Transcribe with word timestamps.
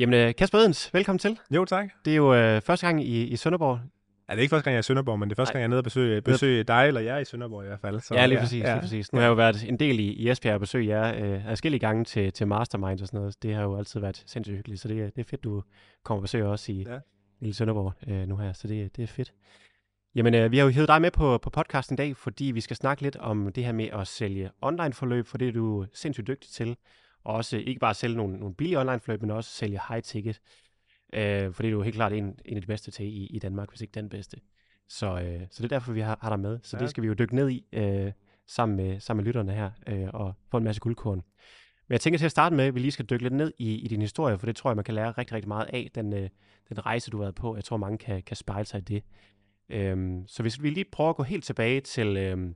Jamen, 0.00 0.14
øh, 0.28 0.34
Kasper 0.34 0.58
Edens, 0.58 0.94
velkommen 0.94 1.18
til. 1.18 1.38
Jo, 1.54 1.64
tak. 1.64 1.88
Det 2.04 2.10
er 2.12 2.16
jo 2.16 2.34
øh, 2.34 2.60
første 2.62 2.86
gang 2.86 3.04
i, 3.04 3.22
i 3.26 3.36
Sønderborg. 3.36 3.80
Ja, 4.28 4.32
det 4.34 4.38
er 4.38 4.42
ikke 4.42 4.50
første 4.50 4.64
gang, 4.64 4.72
jeg 4.72 4.78
er 4.78 4.80
i 4.80 4.82
Sønderborg, 4.82 5.18
men 5.18 5.30
det 5.30 5.34
er 5.34 5.36
første 5.42 5.54
Nej. 5.54 5.60
gang, 5.60 5.62
jeg 5.62 5.64
er 5.64 5.68
nede 5.68 5.80
og 5.80 5.84
besøge, 5.84 6.22
besøge 6.22 6.64
dig 6.64 6.86
eller 6.86 7.00
jer 7.00 7.18
i 7.18 7.24
Sønderborg 7.24 7.64
i 7.64 7.66
hvert 7.66 7.80
fald. 7.80 8.00
Så, 8.00 8.14
ja, 8.14 8.26
lige 8.26 8.38
præcis. 8.38 8.62
Ja, 8.62 8.72
Lige 8.72 8.80
præcis. 8.80 9.12
Nu 9.12 9.16
har 9.18 9.24
jeg 9.24 9.28
jo 9.30 9.34
været 9.34 9.68
en 9.68 9.76
del 9.78 10.00
i, 10.00 10.02
i 10.12 10.30
Esbjerg 10.30 10.54
og 10.54 10.60
besøgt 10.60 10.86
jer 10.88 11.24
øh, 11.24 11.46
adskillige 11.50 11.80
gange 11.80 12.04
til, 12.04 12.32
til 12.32 12.46
Mastermind 12.46 13.00
og 13.00 13.06
sådan 13.06 13.20
noget. 13.20 13.42
Det 13.42 13.54
har 13.54 13.62
jo 13.62 13.76
altid 13.78 14.00
været 14.00 14.22
sindssygt 14.26 14.56
hyggeligt, 14.56 14.80
så 14.80 14.88
det, 14.88 15.00
er- 15.00 15.10
det 15.10 15.18
er 15.18 15.24
fedt, 15.24 15.44
du 15.44 15.62
kommer 16.04 16.18
og 16.18 16.22
besøger 16.22 16.46
os 16.48 16.68
i 16.68 16.82
ja. 16.88 16.98
Lille 17.40 17.54
Sønderborg 17.54 17.92
øh, 18.08 18.28
nu 18.28 18.36
her, 18.36 18.52
så 18.52 18.68
det, 18.68 18.96
det 18.96 19.02
er 19.02 19.06
fedt. 19.06 19.32
Jamen, 20.14 20.34
øh, 20.34 20.50
vi 20.52 20.58
har 20.58 20.64
jo 20.64 20.70
hævet 20.70 20.88
dig 20.88 21.00
med 21.02 21.10
på, 21.10 21.38
på 21.38 21.50
podcasten 21.50 21.94
i 21.94 21.96
dag, 21.96 22.16
fordi 22.16 22.44
vi 22.44 22.60
skal 22.60 22.76
snakke 22.76 23.02
lidt 23.02 23.16
om 23.16 23.52
det 23.54 23.64
her 23.64 23.72
med 23.72 23.88
at 23.92 24.06
sælge 24.08 24.50
online-forløb, 24.62 25.26
for 25.26 25.38
det 25.38 25.48
er 25.48 25.52
du 25.52 25.86
sindssygt 25.94 26.26
dygtig 26.26 26.50
til. 26.50 26.76
Og 27.24 27.34
også 27.34 27.56
ikke 27.56 27.80
bare 27.80 27.94
sælge 27.94 28.16
nogle, 28.16 28.36
nogle 28.38 28.54
billige 28.54 28.78
online-forløb, 28.78 29.20
men 29.20 29.30
også 29.30 29.50
sælge 29.50 29.80
high-ticket. 29.88 30.40
Øh, 31.12 31.52
for 31.54 31.62
det 31.62 31.68
er 31.68 31.74
du 31.74 31.82
helt 31.82 31.94
klart 31.94 32.12
en, 32.12 32.38
en 32.44 32.56
af 32.56 32.60
de 32.60 32.66
bedste 32.66 32.90
til 32.90 33.06
i, 33.06 33.26
i 33.26 33.38
Danmark, 33.38 33.68
hvis 33.68 33.80
ikke 33.80 33.92
den 33.92 34.08
bedste. 34.08 34.40
Så, 34.88 35.20
øh, 35.20 35.40
så 35.50 35.62
det 35.62 35.72
er 35.72 35.76
derfor, 35.76 35.92
vi 35.92 36.00
har, 36.00 36.18
har 36.22 36.28
dig 36.28 36.40
med. 36.40 36.58
Så. 36.62 36.76
Ja. 36.76 36.82
det 36.82 36.90
skal 36.90 37.02
vi 37.02 37.08
jo 37.08 37.14
dykke 37.14 37.34
ned 37.34 37.50
i 37.50 37.66
øh, 37.72 38.12
sammen, 38.46 38.76
med, 38.76 39.00
sammen 39.00 39.22
med 39.22 39.26
lytterne 39.26 39.52
her 39.52 39.70
øh, 39.86 40.08
og 40.12 40.34
få 40.50 40.56
en 40.56 40.64
masse 40.64 40.80
guldkorn. 40.80 41.22
Men 41.88 41.92
jeg 41.92 42.00
tænker 42.00 42.18
til 42.18 42.24
at 42.24 42.30
starte 42.30 42.56
med, 42.56 42.64
at 42.64 42.74
vi 42.74 42.80
lige 42.80 42.90
skal 42.90 43.06
dykke 43.06 43.22
lidt 43.22 43.34
ned 43.34 43.52
i, 43.58 43.74
i 43.74 43.88
din 43.88 44.00
historie, 44.00 44.38
for 44.38 44.46
det 44.46 44.56
tror 44.56 44.70
jeg, 44.70 44.76
man 44.76 44.84
kan 44.84 44.94
lære 44.94 45.10
rigtig, 45.10 45.34
rigtig 45.34 45.48
meget 45.48 45.66
af, 45.72 45.90
den, 45.94 46.12
øh, 46.12 46.28
den 46.68 46.86
rejse, 46.86 47.10
du 47.10 47.16
har 47.16 47.24
været 47.24 47.34
på. 47.34 47.56
Jeg 47.56 47.64
tror, 47.64 47.76
mange 47.76 47.98
kan, 47.98 48.22
kan 48.22 48.36
spejle 48.36 48.66
sig 48.66 48.78
i 48.78 48.84
det. 48.84 49.02
Øhm, 49.68 50.24
så 50.26 50.42
hvis 50.42 50.62
vi 50.62 50.70
lige 50.70 50.84
prøver 50.92 51.10
at 51.10 51.16
gå 51.16 51.22
helt 51.22 51.44
tilbage 51.44 51.80
til, 51.80 52.16
øhm, 52.16 52.54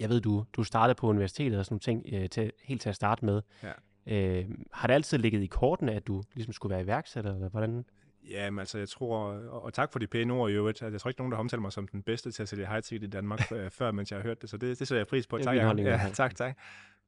jeg 0.00 0.08
ved, 0.08 0.20
du, 0.20 0.44
du 0.52 0.62
startede 0.64 0.94
på 0.94 1.06
universitetet 1.06 1.58
og 1.58 1.64
sådan 1.64 1.74
nogle 1.86 2.02
ting, 2.02 2.22
øh, 2.22 2.28
til, 2.30 2.52
helt 2.62 2.80
til 2.82 2.88
at 2.88 2.94
starte 2.94 3.24
med. 3.24 3.42
Ja. 3.62 3.72
Øh, 4.08 4.44
har 4.72 4.86
det 4.86 4.94
altid 4.94 5.18
ligget 5.18 5.42
i 5.42 5.46
kortene, 5.46 5.92
at 5.92 6.06
du 6.06 6.22
ligesom 6.34 6.52
skulle 6.52 6.70
være 6.74 6.82
iværksætter, 6.82 7.34
eller 7.34 7.48
hvordan? 7.48 7.84
Ja, 8.30 8.50
men 8.50 8.58
altså, 8.58 8.78
jeg 8.78 8.88
tror, 8.88 9.18
og, 9.32 9.72
tak 9.74 9.92
for 9.92 9.98
de 9.98 10.06
pæne 10.06 10.32
ord 10.32 10.50
i 10.50 10.54
øvrigt, 10.54 10.82
at 10.82 10.92
jeg 10.92 11.00
tror 11.00 11.08
ikke, 11.08 11.20
nogen, 11.20 11.32
der 11.32 11.38
omtaler 11.38 11.60
mig 11.60 11.72
som 11.72 11.88
den 11.88 12.02
bedste 12.02 12.30
til 12.32 12.42
at 12.42 12.48
sælge 12.48 12.66
high 12.66 12.82
ticket 12.82 13.06
i 13.06 13.10
Danmark, 13.10 13.52
øh, 13.52 13.70
før, 13.70 13.90
mens 13.90 14.10
jeg 14.10 14.18
har 14.18 14.22
hørt 14.22 14.42
det, 14.42 14.50
så 14.50 14.56
det, 14.56 14.78
det 14.78 14.88
sætter 14.88 15.00
jeg 15.00 15.06
pris 15.06 15.26
på. 15.26 15.36
Det 15.38 15.44
Tak, 15.44 15.54
holdning 15.66 15.88
ja, 15.88 16.10
tak, 16.14 16.34
tak. 16.36 16.58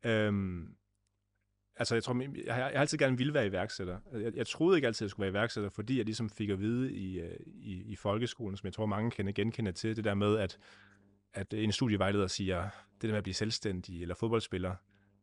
Øhm, 0.05 0.69
altså, 1.77 1.95
jeg 1.95 2.03
tror, 2.05 2.23
jeg, 2.47 2.55
har- 2.55 2.61
jeg 2.63 2.73
har 2.73 2.81
altid 2.81 2.99
gerne 2.99 3.17
ville 3.19 3.35
være 3.35 3.47
iværksætter. 3.47 3.99
Jeg, 4.13 4.33
jeg 4.37 4.47
troede 4.47 4.79
ikke 4.79 4.87
altid, 4.87 5.05
at 5.05 5.07
jeg 5.07 5.11
skulle 5.11 5.25
være 5.25 5.31
iværksætter, 5.41 5.71
fordi 5.71 5.97
jeg 5.97 6.05
ligesom 6.05 6.31
fik 6.31 6.51
at 6.51 6.59
vide 6.61 6.93
i, 6.93 7.21
øh, 7.21 7.37
i, 7.47 7.83
i 7.93 7.97
folkeskolen, 7.97 8.57
som 8.57 8.67
jeg 8.67 8.73
tror, 8.75 8.87
mange 8.87 9.11
kender 9.11 9.33
genkende 9.33 9.73
til, 9.73 9.97
det 9.97 10.05
der 10.05 10.15
med, 10.15 10.39
at, 10.39 10.59
at 11.35 11.53
øh, 11.53 11.65
en 11.65 11.73
studievejleder 11.73 12.27
siger, 12.27 12.63
det 12.95 13.03
der 13.03 13.09
med 13.09 13.19
at 13.19 13.23
blive 13.23 13.35
selvstændig 13.35 14.03
eller 14.03 14.15
fodboldspiller, 14.15 14.75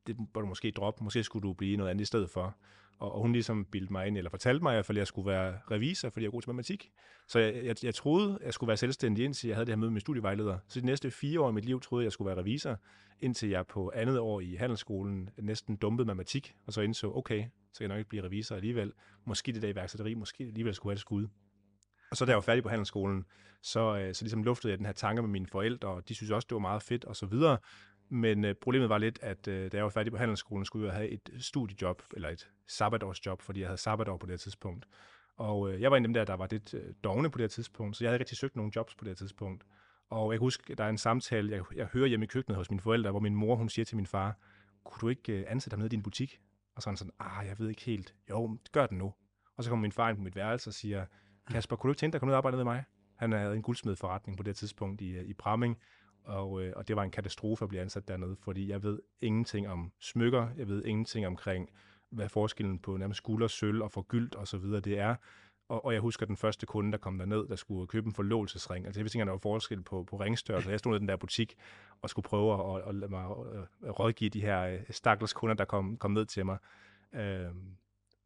det 0.07 0.17
bør 0.33 0.41
du 0.41 0.47
måske 0.47 0.71
droppe. 0.71 1.03
Måske 1.03 1.23
skulle 1.23 1.43
du 1.43 1.53
blive 1.53 1.77
noget 1.77 1.91
andet 1.91 2.01
i 2.01 2.05
stedet 2.05 2.29
for. 2.29 2.55
Og, 2.97 3.15
og 3.15 3.21
hun 3.21 3.31
ligesom 3.31 3.65
bildte 3.65 3.93
mig 3.93 4.07
ind, 4.07 4.17
eller 4.17 4.29
fortalte 4.29 4.63
mig 4.63 4.71
i 4.71 4.75
hvert 4.75 4.85
fald, 4.85 4.97
at 4.97 4.99
jeg 4.99 5.07
skulle 5.07 5.31
være 5.31 5.59
revisor, 5.71 6.09
fordi 6.09 6.23
jeg 6.23 6.27
er 6.27 6.31
god 6.31 6.41
til 6.41 6.49
matematik. 6.49 6.91
Så 7.27 7.39
jeg, 7.39 7.65
jeg, 7.65 7.75
jeg 7.83 7.95
troede, 7.95 8.39
jeg 8.43 8.53
skulle 8.53 8.67
være 8.67 8.77
selvstændig, 8.77 9.25
indtil 9.25 9.47
jeg 9.47 9.55
havde 9.55 9.65
det 9.65 9.71
her 9.71 9.77
møde 9.77 9.89
med 9.89 9.93
min 9.93 10.01
studievejleder. 10.01 10.57
Så 10.67 10.81
de 10.81 10.85
næste 10.85 11.11
fire 11.11 11.41
år 11.41 11.49
i 11.49 11.53
mit 11.53 11.65
liv 11.65 11.81
troede 11.81 12.03
jeg, 12.03 12.05
jeg 12.05 12.11
skulle 12.11 12.27
være 12.27 12.37
revisor, 12.39 12.79
indtil 13.19 13.49
jeg 13.49 13.67
på 13.67 13.91
andet 13.95 14.19
år 14.19 14.39
i 14.39 14.55
handelsskolen 14.55 15.29
næsten 15.37 15.75
dumpede 15.75 16.05
matematik, 16.05 16.55
og 16.65 16.73
så 16.73 16.81
indså, 16.81 17.11
okay, 17.15 17.45
så 17.73 17.79
kan 17.79 17.83
jeg 17.83 17.87
nok 17.87 17.97
ikke 17.97 18.09
blive 18.09 18.23
revisor 18.23 18.55
alligevel. 18.55 18.93
Måske 19.25 19.51
det 19.51 19.61
der 19.61 19.67
iværksætteri, 19.67 20.13
måske 20.13 20.43
alligevel 20.43 20.75
skulle 20.75 20.91
have 20.91 20.95
et 20.95 20.99
skud. 20.99 21.27
Og 22.11 22.17
så 22.17 22.25
da 22.25 22.31
jeg 22.31 22.35
var 22.35 22.41
færdig 22.41 22.63
på 22.63 22.69
handelsskolen, 22.69 23.25
så, 23.61 23.97
øh, 23.97 24.13
så 24.13 24.23
ligesom 24.23 24.43
luftede 24.43 24.71
jeg 24.71 24.77
den 24.77 24.85
her 24.85 24.93
tanke 24.93 25.21
med 25.21 25.29
mine 25.29 25.47
forældre, 25.47 25.89
og 25.89 26.09
de 26.09 26.15
synes 26.15 26.31
også, 26.31 26.45
det 26.49 26.55
var 26.55 26.59
meget 26.59 26.81
fedt 26.81 27.05
og 27.05 27.15
så 27.15 27.25
videre. 27.25 27.57
Men 28.09 28.45
øh, 28.45 28.55
problemet 28.55 28.89
var 28.89 28.97
lidt, 28.97 29.19
at 29.21 29.47
øh, 29.47 29.71
da 29.71 29.77
jeg 29.77 29.83
var 29.83 29.89
færdig 29.89 30.11
på 30.11 30.17
handelsskolen, 30.17 30.65
skulle 30.65 30.87
jeg 30.87 30.95
have 30.95 31.09
et 31.09 31.29
studiejob, 31.39 32.01
eller 32.13 32.29
et 32.29 32.49
sabbatårsjob, 32.67 33.41
fordi 33.41 33.59
jeg 33.59 33.67
havde 33.67 33.77
sabbatår 33.77 34.17
på 34.17 34.25
det 34.25 34.31
her 34.31 34.37
tidspunkt. 34.37 34.85
Og 35.37 35.73
øh, 35.73 35.81
jeg 35.81 35.91
var 35.91 35.97
en 35.97 36.03
af 36.03 36.07
dem 36.07 36.13
der, 36.13 36.25
der 36.25 36.33
var 36.33 36.47
lidt 36.51 36.73
øh, 36.73 36.93
dogne 37.03 37.31
på 37.31 37.37
det 37.37 37.43
her 37.43 37.47
tidspunkt, 37.47 37.97
så 37.97 38.03
jeg 38.03 38.09
havde 38.09 38.15
ikke 38.15 38.21
rigtig 38.23 38.37
søgt 38.37 38.55
nogle 38.55 38.71
jobs 38.75 38.95
på 38.95 39.05
det 39.05 39.09
her 39.09 39.15
tidspunkt. 39.15 39.63
Og 40.09 40.31
jeg 40.31 40.39
kan 40.39 40.45
huske, 40.45 40.75
der 40.75 40.83
er 40.83 40.89
en 40.89 40.97
samtale, 40.97 41.51
jeg, 41.51 41.63
jeg 41.75 41.85
hører 41.85 42.07
hjemme 42.07 42.23
i 42.23 42.27
køkkenet 42.27 42.57
hos 42.57 42.69
mine 42.69 42.81
forældre, 42.81 43.11
hvor 43.11 43.19
min 43.19 43.35
mor 43.35 43.55
hun 43.55 43.69
siger 43.69 43.85
til 43.85 43.95
min 43.95 44.05
far, 44.07 44.37
kunne 44.83 44.99
du 45.01 45.09
ikke 45.09 45.33
øh, 45.33 45.45
ansætte 45.47 45.75
ham 45.75 45.79
ned 45.79 45.85
i 45.85 45.89
din 45.89 46.03
butik? 46.03 46.39
Og 46.75 46.81
så 46.81 46.89
er 46.89 46.91
han 46.91 46.97
sådan, 46.97 47.13
ah, 47.19 47.47
jeg 47.47 47.59
ved 47.59 47.69
ikke 47.69 47.81
helt. 47.81 48.15
Jo, 48.29 48.57
gør 48.71 48.87
det 48.87 48.97
nu. 48.97 49.13
Og 49.57 49.63
så 49.63 49.69
kommer 49.69 49.81
min 49.81 49.91
far 49.91 50.09
ind 50.09 50.17
på 50.17 50.23
mit 50.23 50.35
værelse 50.35 50.69
og 50.69 50.73
siger, 50.73 51.05
Kasper, 51.51 51.75
kunne 51.75 51.89
du 51.89 51.91
ikke 51.91 51.99
tænke 51.99 52.11
dig 52.11 52.17
at 52.17 52.21
komme 52.21 52.29
ned 52.29 52.35
og 52.35 52.37
arbejde 52.37 52.57
med 52.57 52.63
mig? 52.63 52.83
Han 53.15 53.31
havde 53.31 53.55
en 53.55 53.61
guldsmedforretning 53.61 54.37
på 54.37 54.43
det 54.43 54.55
tidspunkt 54.55 55.01
i, 55.01 55.09
øh, 55.09 55.25
i 55.25 55.33
Bramming, 55.33 55.77
og, 56.23 56.63
øh, 56.63 56.73
og 56.75 56.87
det 56.87 56.95
var 56.95 57.03
en 57.03 57.11
katastrofe 57.11 57.63
at 57.65 57.69
blive 57.69 57.81
ansat 57.81 58.07
dernede, 58.07 58.35
fordi 58.43 58.69
jeg 58.69 58.83
ved 58.83 58.99
ingenting 59.21 59.67
om 59.67 59.91
smykker, 59.99 60.47
jeg 60.57 60.67
ved 60.67 60.85
ingenting 60.85 61.27
omkring, 61.27 61.69
hvad 62.09 62.29
forskellen 62.29 62.79
på 62.79 62.97
nærmest 62.97 63.23
guld 63.23 63.43
og 63.43 63.49
sølv 63.49 63.81
og 63.81 63.91
forgyldt 63.91 64.35
og 64.35 64.47
så 64.47 64.57
videre 64.57 64.79
det 64.79 64.99
er. 64.99 65.15
Og, 65.69 65.85
og 65.85 65.93
jeg 65.93 66.01
husker 66.01 66.25
den 66.25 66.37
første 66.37 66.65
kunde, 66.65 66.91
der 66.91 66.97
kom 66.97 67.17
derned, 67.17 67.47
der 67.47 67.55
skulle 67.55 67.87
købe 67.87 68.07
en 68.07 68.13
forlovelsesring. 68.13 68.85
Altså 68.85 68.99
jeg 68.99 69.03
vidste 69.03 69.17
ikke, 69.17 69.25
der 69.25 69.31
var 69.31 69.37
forskel 69.37 69.81
på, 69.81 70.03
på 70.03 70.15
ringstørrelse. 70.15 70.69
Jeg 70.69 70.79
stod 70.79 70.95
i 70.95 70.99
den 70.99 71.07
der 71.07 71.15
butik 71.15 71.55
og 72.01 72.09
skulle 72.09 72.23
prøve 72.23 72.53
at, 72.53 72.81
at 72.81 72.95
at, 72.95 73.03
at, 73.03 73.13
at 73.13 73.87
øh, 73.87 73.89
rådgive 73.89 74.29
de 74.29 74.41
her 74.41 74.61
øh, 74.61 74.79
stakkels 74.89 75.33
kunder, 75.33 75.55
der 75.55 75.65
kom, 75.65 75.97
kom 75.97 76.11
ned 76.11 76.25
til 76.25 76.45
mig. 76.45 76.57
Øh, 77.13 77.47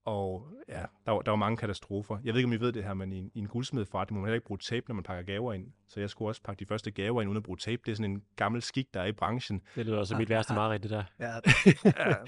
og 0.09 0.47
ja, 0.69 0.83
der 1.05 1.11
var, 1.11 1.21
der 1.21 1.31
var 1.31 1.35
mange 1.35 1.57
katastrofer. 1.57 2.17
Jeg 2.23 2.33
ved 2.33 2.39
ikke, 2.39 2.47
om 2.47 2.53
I 2.53 2.59
ved 2.59 2.71
det 2.71 2.83
her, 2.83 2.93
men 2.93 3.13
i, 3.13 3.17
en- 3.17 3.31
i 3.33 3.39
en 3.39 3.47
guldsmedforretning 3.47 4.15
må 4.15 4.21
man 4.21 4.27
heller 4.27 4.35
ikke 4.35 4.47
bruge 4.47 4.57
tape, 4.57 4.85
når 4.87 4.95
man 4.95 5.03
pakker 5.03 5.23
gaver 5.23 5.53
ind. 5.53 5.67
Så 5.87 5.99
jeg 5.99 6.09
skulle 6.09 6.29
også 6.29 6.41
pakke 6.43 6.59
de 6.59 6.65
første 6.65 6.91
gaver 6.91 7.21
ind 7.21 7.29
uden 7.29 7.37
at 7.37 7.43
bruge 7.43 7.57
tape. 7.57 7.81
Det 7.85 7.91
er 7.91 7.95
sådan 7.95 8.11
en 8.11 8.23
gammel 8.35 8.61
skik, 8.61 8.93
der 8.93 9.01
er 9.01 9.05
i 9.05 9.11
branchen. 9.11 9.61
Det 9.75 9.85
lyder 9.85 9.97
også 9.97 10.17
mit 10.17 10.29
værste 10.29 10.53
mareridt, 10.53 10.83
det 10.83 10.91
der. 10.91 11.03
Ja, 11.19 11.33
Ja. 12.09 12.15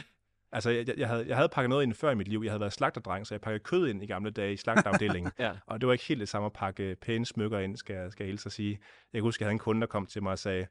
Altså, 0.54 0.70
jeg, 0.70 0.98
jeg, 0.98 1.08
havde, 1.08 1.28
jeg 1.28 1.36
havde 1.36 1.50
pakket 1.50 1.70
noget 1.70 1.84
ind 1.84 1.94
før 1.94 2.12
i 2.12 2.16
mit 2.16 2.28
liv. 2.28 2.42
Jeg 2.44 2.52
havde 2.52 2.60
været 2.60 2.74
slagterdreng, 2.74 3.28
så 3.28 3.34
jeg 3.34 3.42
pakkede 3.42 3.64
kød 3.64 3.88
ind 3.88 4.04
i 4.04 4.06
gamle 4.06 4.32
dage 4.32 4.54
i 4.54 4.58
slagterafdelingen. 4.58 5.32
Ja. 5.40 5.52
og 5.66 5.82
det 5.82 5.88
var 5.88 5.94
ikke 5.94 6.06
helt 6.06 6.20
det 6.20 6.30
samme 6.30 6.46
at 6.46 6.54
pakke 6.54 6.96
pæne 7.02 7.26
smykker 7.26 7.60
ind, 7.60 7.78
skal, 7.78 7.96
jeg- 7.96 8.12
skal 8.12 8.24
jeg 8.24 8.30
hilse 8.30 8.48
at 8.48 8.52
sige. 8.52 8.70
Jeg 9.14 9.20
kan 9.20 9.24
huske, 9.24 9.42
jeg 9.42 9.46
havde 9.46 9.54
en 9.54 9.60
kunde, 9.60 9.82
der 9.82 9.88
kom 9.88 10.06
til 10.06 10.24
mig 10.24 10.32
og 10.32 10.40
sagde, 10.40 10.68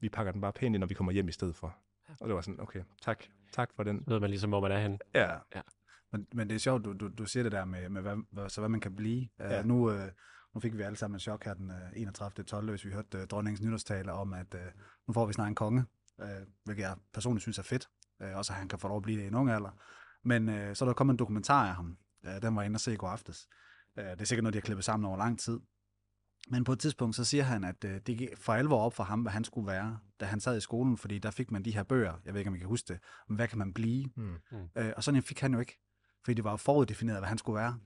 vi 0.00 0.08
pakker 0.08 0.32
den 0.32 0.40
bare 0.40 0.52
pænt 0.52 0.74
ind, 0.74 0.80
når 0.80 0.86
vi 0.86 0.94
kommer 0.94 1.12
hjem 1.12 1.28
i 1.28 1.32
stedet 1.32 1.56
for. 1.56 1.76
Og 2.20 2.28
det 2.28 2.34
var 2.34 2.40
sådan, 2.40 2.60
okay, 2.60 2.80
tak, 3.02 3.24
tak 3.52 3.70
for 3.76 3.82
den. 3.82 4.04
Ved 4.06 4.20
man 4.20 4.30
ligesom, 4.30 4.50
hvor 4.50 4.60
man 4.60 4.72
er 4.72 4.78
henne. 4.78 4.98
Ja, 5.14 5.28
men, 6.12 6.26
men 6.34 6.48
det 6.48 6.54
er 6.54 6.58
sjovt, 6.58 6.84
du, 6.84 6.92
du, 6.92 7.08
du 7.08 7.26
siger 7.26 7.42
det 7.42 7.52
der 7.52 7.64
med, 7.64 7.88
med 7.88 8.02
hvad, 8.02 8.16
hvad, 8.30 8.48
så 8.48 8.60
hvad 8.60 8.68
man 8.68 8.80
kan 8.80 8.96
blive. 8.96 9.28
Ja. 9.38 9.60
Uh, 9.60 9.66
nu, 9.66 9.90
uh, 9.90 10.00
nu 10.54 10.60
fik 10.60 10.76
vi 10.76 10.82
alle 10.82 10.96
sammen 10.96 11.16
en 11.16 11.20
chok 11.20 11.44
her 11.44 11.54
den 11.54 11.70
uh, 11.70 12.00
31. 12.00 12.44
12. 12.44 12.70
hvis 12.70 12.84
vi 12.84 12.90
hørte 12.90 13.18
uh, 13.18 13.24
dronningens 13.24 13.60
nytårstale 13.60 14.12
om, 14.12 14.32
at 14.32 14.54
uh, 14.54 14.60
nu 15.08 15.14
får 15.14 15.26
vi 15.26 15.32
snart 15.32 15.48
en 15.48 15.54
konge, 15.54 15.84
uh, 16.18 16.26
hvilket 16.64 16.82
jeg 16.82 16.96
personligt 17.14 17.42
synes 17.42 17.58
er 17.58 17.62
fedt. 17.62 17.88
Uh, 18.24 18.36
også 18.36 18.52
at 18.52 18.58
han 18.58 18.68
kan 18.68 18.78
få 18.78 18.88
lov 18.88 18.96
at 18.96 19.02
blive 19.02 19.18
det 19.18 19.24
i 19.24 19.28
en 19.28 19.34
ung 19.34 19.50
alder. 19.50 19.70
Men 20.24 20.48
uh, 20.48 20.74
så 20.74 20.84
er 20.84 20.88
der 20.88 20.94
kommet 20.94 21.14
en 21.14 21.18
dokumentar 21.18 21.68
af 21.68 21.74
ham. 21.74 21.96
Uh, 22.26 22.42
den 22.42 22.56
var 22.56 22.62
jeg 22.62 22.66
inde 22.66 22.76
og 22.76 22.80
se 22.80 22.92
i 22.92 22.96
går 22.96 23.08
aftes. 23.08 23.48
Uh, 23.98 24.04
det 24.04 24.20
er 24.20 24.24
sikkert 24.24 24.42
noget, 24.42 24.54
de 24.54 24.58
har 24.58 24.64
klippet 24.64 24.84
sammen 24.84 25.06
over 25.06 25.16
lang 25.16 25.38
tid. 25.38 25.60
Men 26.50 26.64
på 26.64 26.72
et 26.72 26.78
tidspunkt, 26.78 27.16
så 27.16 27.24
siger 27.24 27.44
han, 27.44 27.64
at 27.64 27.84
uh, 27.84 27.90
det 27.90 28.18
gik 28.18 28.28
for 28.36 28.52
alvor 28.52 28.80
op 28.80 28.94
for 28.94 29.04
ham, 29.04 29.22
hvad 29.22 29.32
han 29.32 29.44
skulle 29.44 29.66
være, 29.66 29.98
da 30.20 30.24
han 30.24 30.40
sad 30.40 30.56
i 30.56 30.60
skolen, 30.60 30.96
fordi 30.96 31.18
der 31.18 31.30
fik 31.30 31.50
man 31.50 31.64
de 31.64 31.74
her 31.74 31.82
bøger, 31.82 32.14
jeg 32.24 32.34
ved 32.34 32.40
ikke, 32.40 32.48
om 32.48 32.54
I 32.54 32.58
kan 32.58 32.68
huske 32.68 32.92
det, 32.92 33.00
om 33.28 33.36
hvad 33.36 33.48
kan 33.48 33.58
man 33.58 33.72
blive? 33.72 34.10
mm. 34.16 34.34
Øh, 34.76 34.92
og 34.96 35.04
sådan 35.04 35.22
fik 35.22 35.40
han 35.40 35.54
jo 35.54 35.60
ikke, 35.60 35.78
fordi 36.24 36.34
det 36.34 36.44
var 36.44 36.50
jo 36.50 36.56
foruddefineret, 36.56 37.20
hvad 37.20 37.28
han 37.28 37.38
skulle 37.38 37.60
være. 37.60 37.78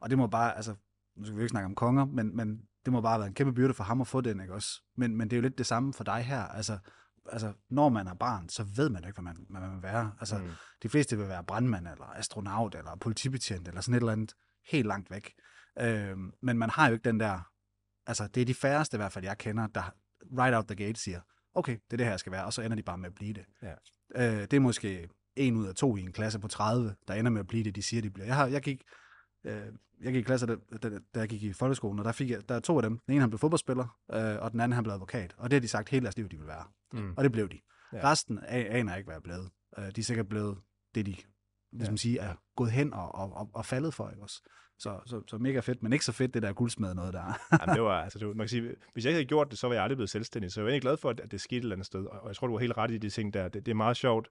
Og 0.00 0.10
det 0.10 0.18
må 0.18 0.26
bare, 0.26 0.56
altså, 0.56 0.74
nu 1.16 1.24
skal 1.24 1.36
vi 1.36 1.42
ikke 1.42 1.50
snakke 1.50 1.66
om 1.66 1.74
konger, 1.74 2.04
men, 2.04 2.36
men 2.36 2.60
det 2.84 2.92
må 2.92 3.00
bare 3.00 3.12
have 3.12 3.20
været 3.20 3.28
en 3.28 3.34
kæmpe 3.34 3.52
byrde 3.52 3.74
for 3.74 3.84
ham 3.84 4.00
at 4.00 4.06
få 4.06 4.20
den, 4.20 4.40
ikke 4.40 4.54
også? 4.54 4.82
Men, 4.96 5.16
men 5.16 5.30
det 5.30 5.36
er 5.36 5.38
jo 5.38 5.42
lidt 5.42 5.58
det 5.58 5.66
samme 5.66 5.94
for 5.94 6.04
dig 6.04 6.22
her. 6.22 6.42
Altså, 6.42 6.78
altså 7.32 7.52
når 7.70 7.88
man 7.88 8.06
er 8.06 8.14
barn, 8.14 8.48
så 8.48 8.62
ved 8.62 8.88
man 8.88 9.02
jo 9.02 9.08
ikke, 9.08 9.20
hvad 9.20 9.34
man, 9.34 9.46
hvad 9.50 9.60
man 9.60 9.74
vil 9.74 9.82
være. 9.82 10.12
Altså, 10.20 10.38
mm. 10.38 10.50
de 10.82 10.88
fleste 10.88 11.18
vil 11.18 11.28
være 11.28 11.44
brandmand, 11.44 11.88
eller 11.88 12.06
astronaut, 12.06 12.74
eller 12.74 12.96
politibetjent, 12.96 13.68
eller 13.68 13.80
sådan 13.80 13.94
et 13.94 14.00
eller 14.00 14.12
andet 14.12 14.34
helt 14.70 14.86
langt 14.86 15.10
væk. 15.10 15.34
Øh, 15.78 16.16
men 16.42 16.58
man 16.58 16.70
har 16.70 16.88
jo 16.88 16.92
ikke 16.92 17.04
den 17.04 17.20
der, 17.20 17.40
altså 18.06 18.26
det 18.26 18.40
er 18.40 18.44
de 18.44 18.54
færreste 18.54 18.96
i 18.96 18.98
hvert 18.98 19.12
fald, 19.12 19.24
jeg 19.24 19.38
kender, 19.38 19.66
der 19.66 19.94
right 20.38 20.56
out 20.56 20.66
the 20.66 20.86
gate 20.86 21.00
siger, 21.00 21.20
okay, 21.54 21.72
det 21.72 21.92
er 21.92 21.96
det 21.96 22.06
her, 22.06 22.12
jeg 22.12 22.20
skal 22.20 22.32
være, 22.32 22.44
og 22.44 22.52
så 22.52 22.62
ender 22.62 22.76
de 22.76 22.82
bare 22.82 22.98
med 22.98 23.06
at 23.06 23.14
blive 23.14 23.32
det. 23.32 23.44
Ja. 23.62 23.74
Øh, 24.14 24.40
det 24.40 24.52
er 24.52 24.60
måske 24.60 25.08
en 25.36 25.56
ud 25.56 25.66
af 25.66 25.74
to 25.74 25.96
i 25.96 26.00
en 26.00 26.12
klasse 26.12 26.38
på 26.38 26.48
30, 26.48 26.94
der 27.08 27.14
ender 27.14 27.30
med 27.30 27.40
at 27.40 27.46
blive 27.46 27.64
det, 27.64 27.76
de 27.76 27.82
siger, 27.82 28.02
de 28.02 28.10
bliver. 28.10 28.26
Jeg, 28.26 28.34
har, 28.36 28.46
jeg 28.46 28.62
gik 28.62 28.82
øh, 29.44 29.62
jeg 30.02 30.12
gik 30.12 30.20
i 30.20 30.22
klasse, 30.22 30.46
da, 30.46 30.56
da, 30.82 30.88
da 31.14 31.20
jeg 31.20 31.28
gik 31.28 31.42
i 31.42 31.52
folkeskolen, 31.52 31.98
og 31.98 32.04
der, 32.04 32.12
fik 32.12 32.30
jeg, 32.30 32.48
der 32.48 32.54
er 32.54 32.60
to 32.60 32.76
af 32.76 32.82
dem. 32.82 32.98
Den 32.98 33.12
ene, 33.12 33.20
han 33.20 33.30
blev 33.30 33.38
fodboldspiller, 33.38 33.98
øh, 34.12 34.36
og 34.42 34.52
den 34.52 34.60
anden, 34.60 34.74
han 34.74 34.84
blev 34.84 34.94
advokat. 34.94 35.34
Og 35.38 35.50
det 35.50 35.56
har 35.56 35.60
de 35.60 35.68
sagt 35.68 35.88
hele 35.88 36.02
deres 36.04 36.16
liv, 36.16 36.28
de 36.28 36.38
vil 36.38 36.46
være. 36.46 36.64
Mm. 36.92 37.14
Og 37.16 37.24
det 37.24 37.32
blev 37.32 37.48
de. 37.48 37.60
Ja. 37.92 38.10
Resten 38.10 38.38
aner 38.48 38.96
ikke, 38.96 39.06
hvad 39.06 39.14
jeg 39.14 39.18
er 39.18 39.22
blevet. 39.22 39.50
Øh, 39.78 39.84
de 39.96 40.00
er 40.00 40.04
sikkert 40.04 40.28
blevet 40.28 40.58
det, 40.94 41.06
de 41.06 41.16
ligesom 41.72 41.94
Ja. 41.94 41.96
sige, 41.96 42.18
er 42.18 42.34
gået 42.56 42.70
hen 42.70 42.92
og, 42.92 43.14
og, 43.14 43.32
og, 43.32 43.50
og 43.54 43.66
faldet 43.66 43.94
for, 43.94 44.10
ikke 44.10 44.22
også? 44.22 44.42
Så, 44.78 45.00
så, 45.06 45.22
så 45.26 45.38
mega 45.38 45.60
fedt, 45.60 45.82
men 45.82 45.92
ikke 45.92 46.04
så 46.04 46.12
fedt, 46.12 46.34
det 46.34 46.42
der 46.42 46.52
guldsmed 46.52 46.94
noget 46.94 47.12
der. 47.14 47.20
Jamen, 47.60 47.74
det 47.74 47.82
var, 47.82 48.02
altså, 48.02 48.18
det 48.18 48.28
var, 48.28 48.34
man 48.34 48.44
kan 48.44 48.48
sige, 48.48 48.74
hvis 48.92 49.04
jeg 49.04 49.10
ikke 49.10 49.16
havde 49.16 49.24
gjort 49.28 49.50
det, 49.50 49.58
så 49.58 49.66
var 49.66 49.74
jeg 49.74 49.82
aldrig 49.82 49.96
blevet 49.96 50.10
selvstændig. 50.10 50.52
Så 50.52 50.60
jeg 50.60 50.64
var 50.64 50.70
egentlig 50.70 50.82
glad 50.82 50.96
for, 50.96 51.10
at 51.10 51.20
det 51.30 51.40
skete 51.40 51.56
et 51.56 51.62
eller 51.62 51.74
andet 51.76 51.86
sted. 51.86 52.04
Og 52.04 52.28
jeg 52.28 52.36
tror, 52.36 52.46
du 52.46 52.52
var 52.52 52.60
helt 52.60 52.76
ret 52.76 52.90
i 52.90 52.98
de 52.98 53.10
ting 53.10 53.34
der. 53.34 53.48
Det, 53.48 53.66
det 53.66 53.72
er 53.72 53.76
meget 53.76 53.96
sjovt. 53.96 54.28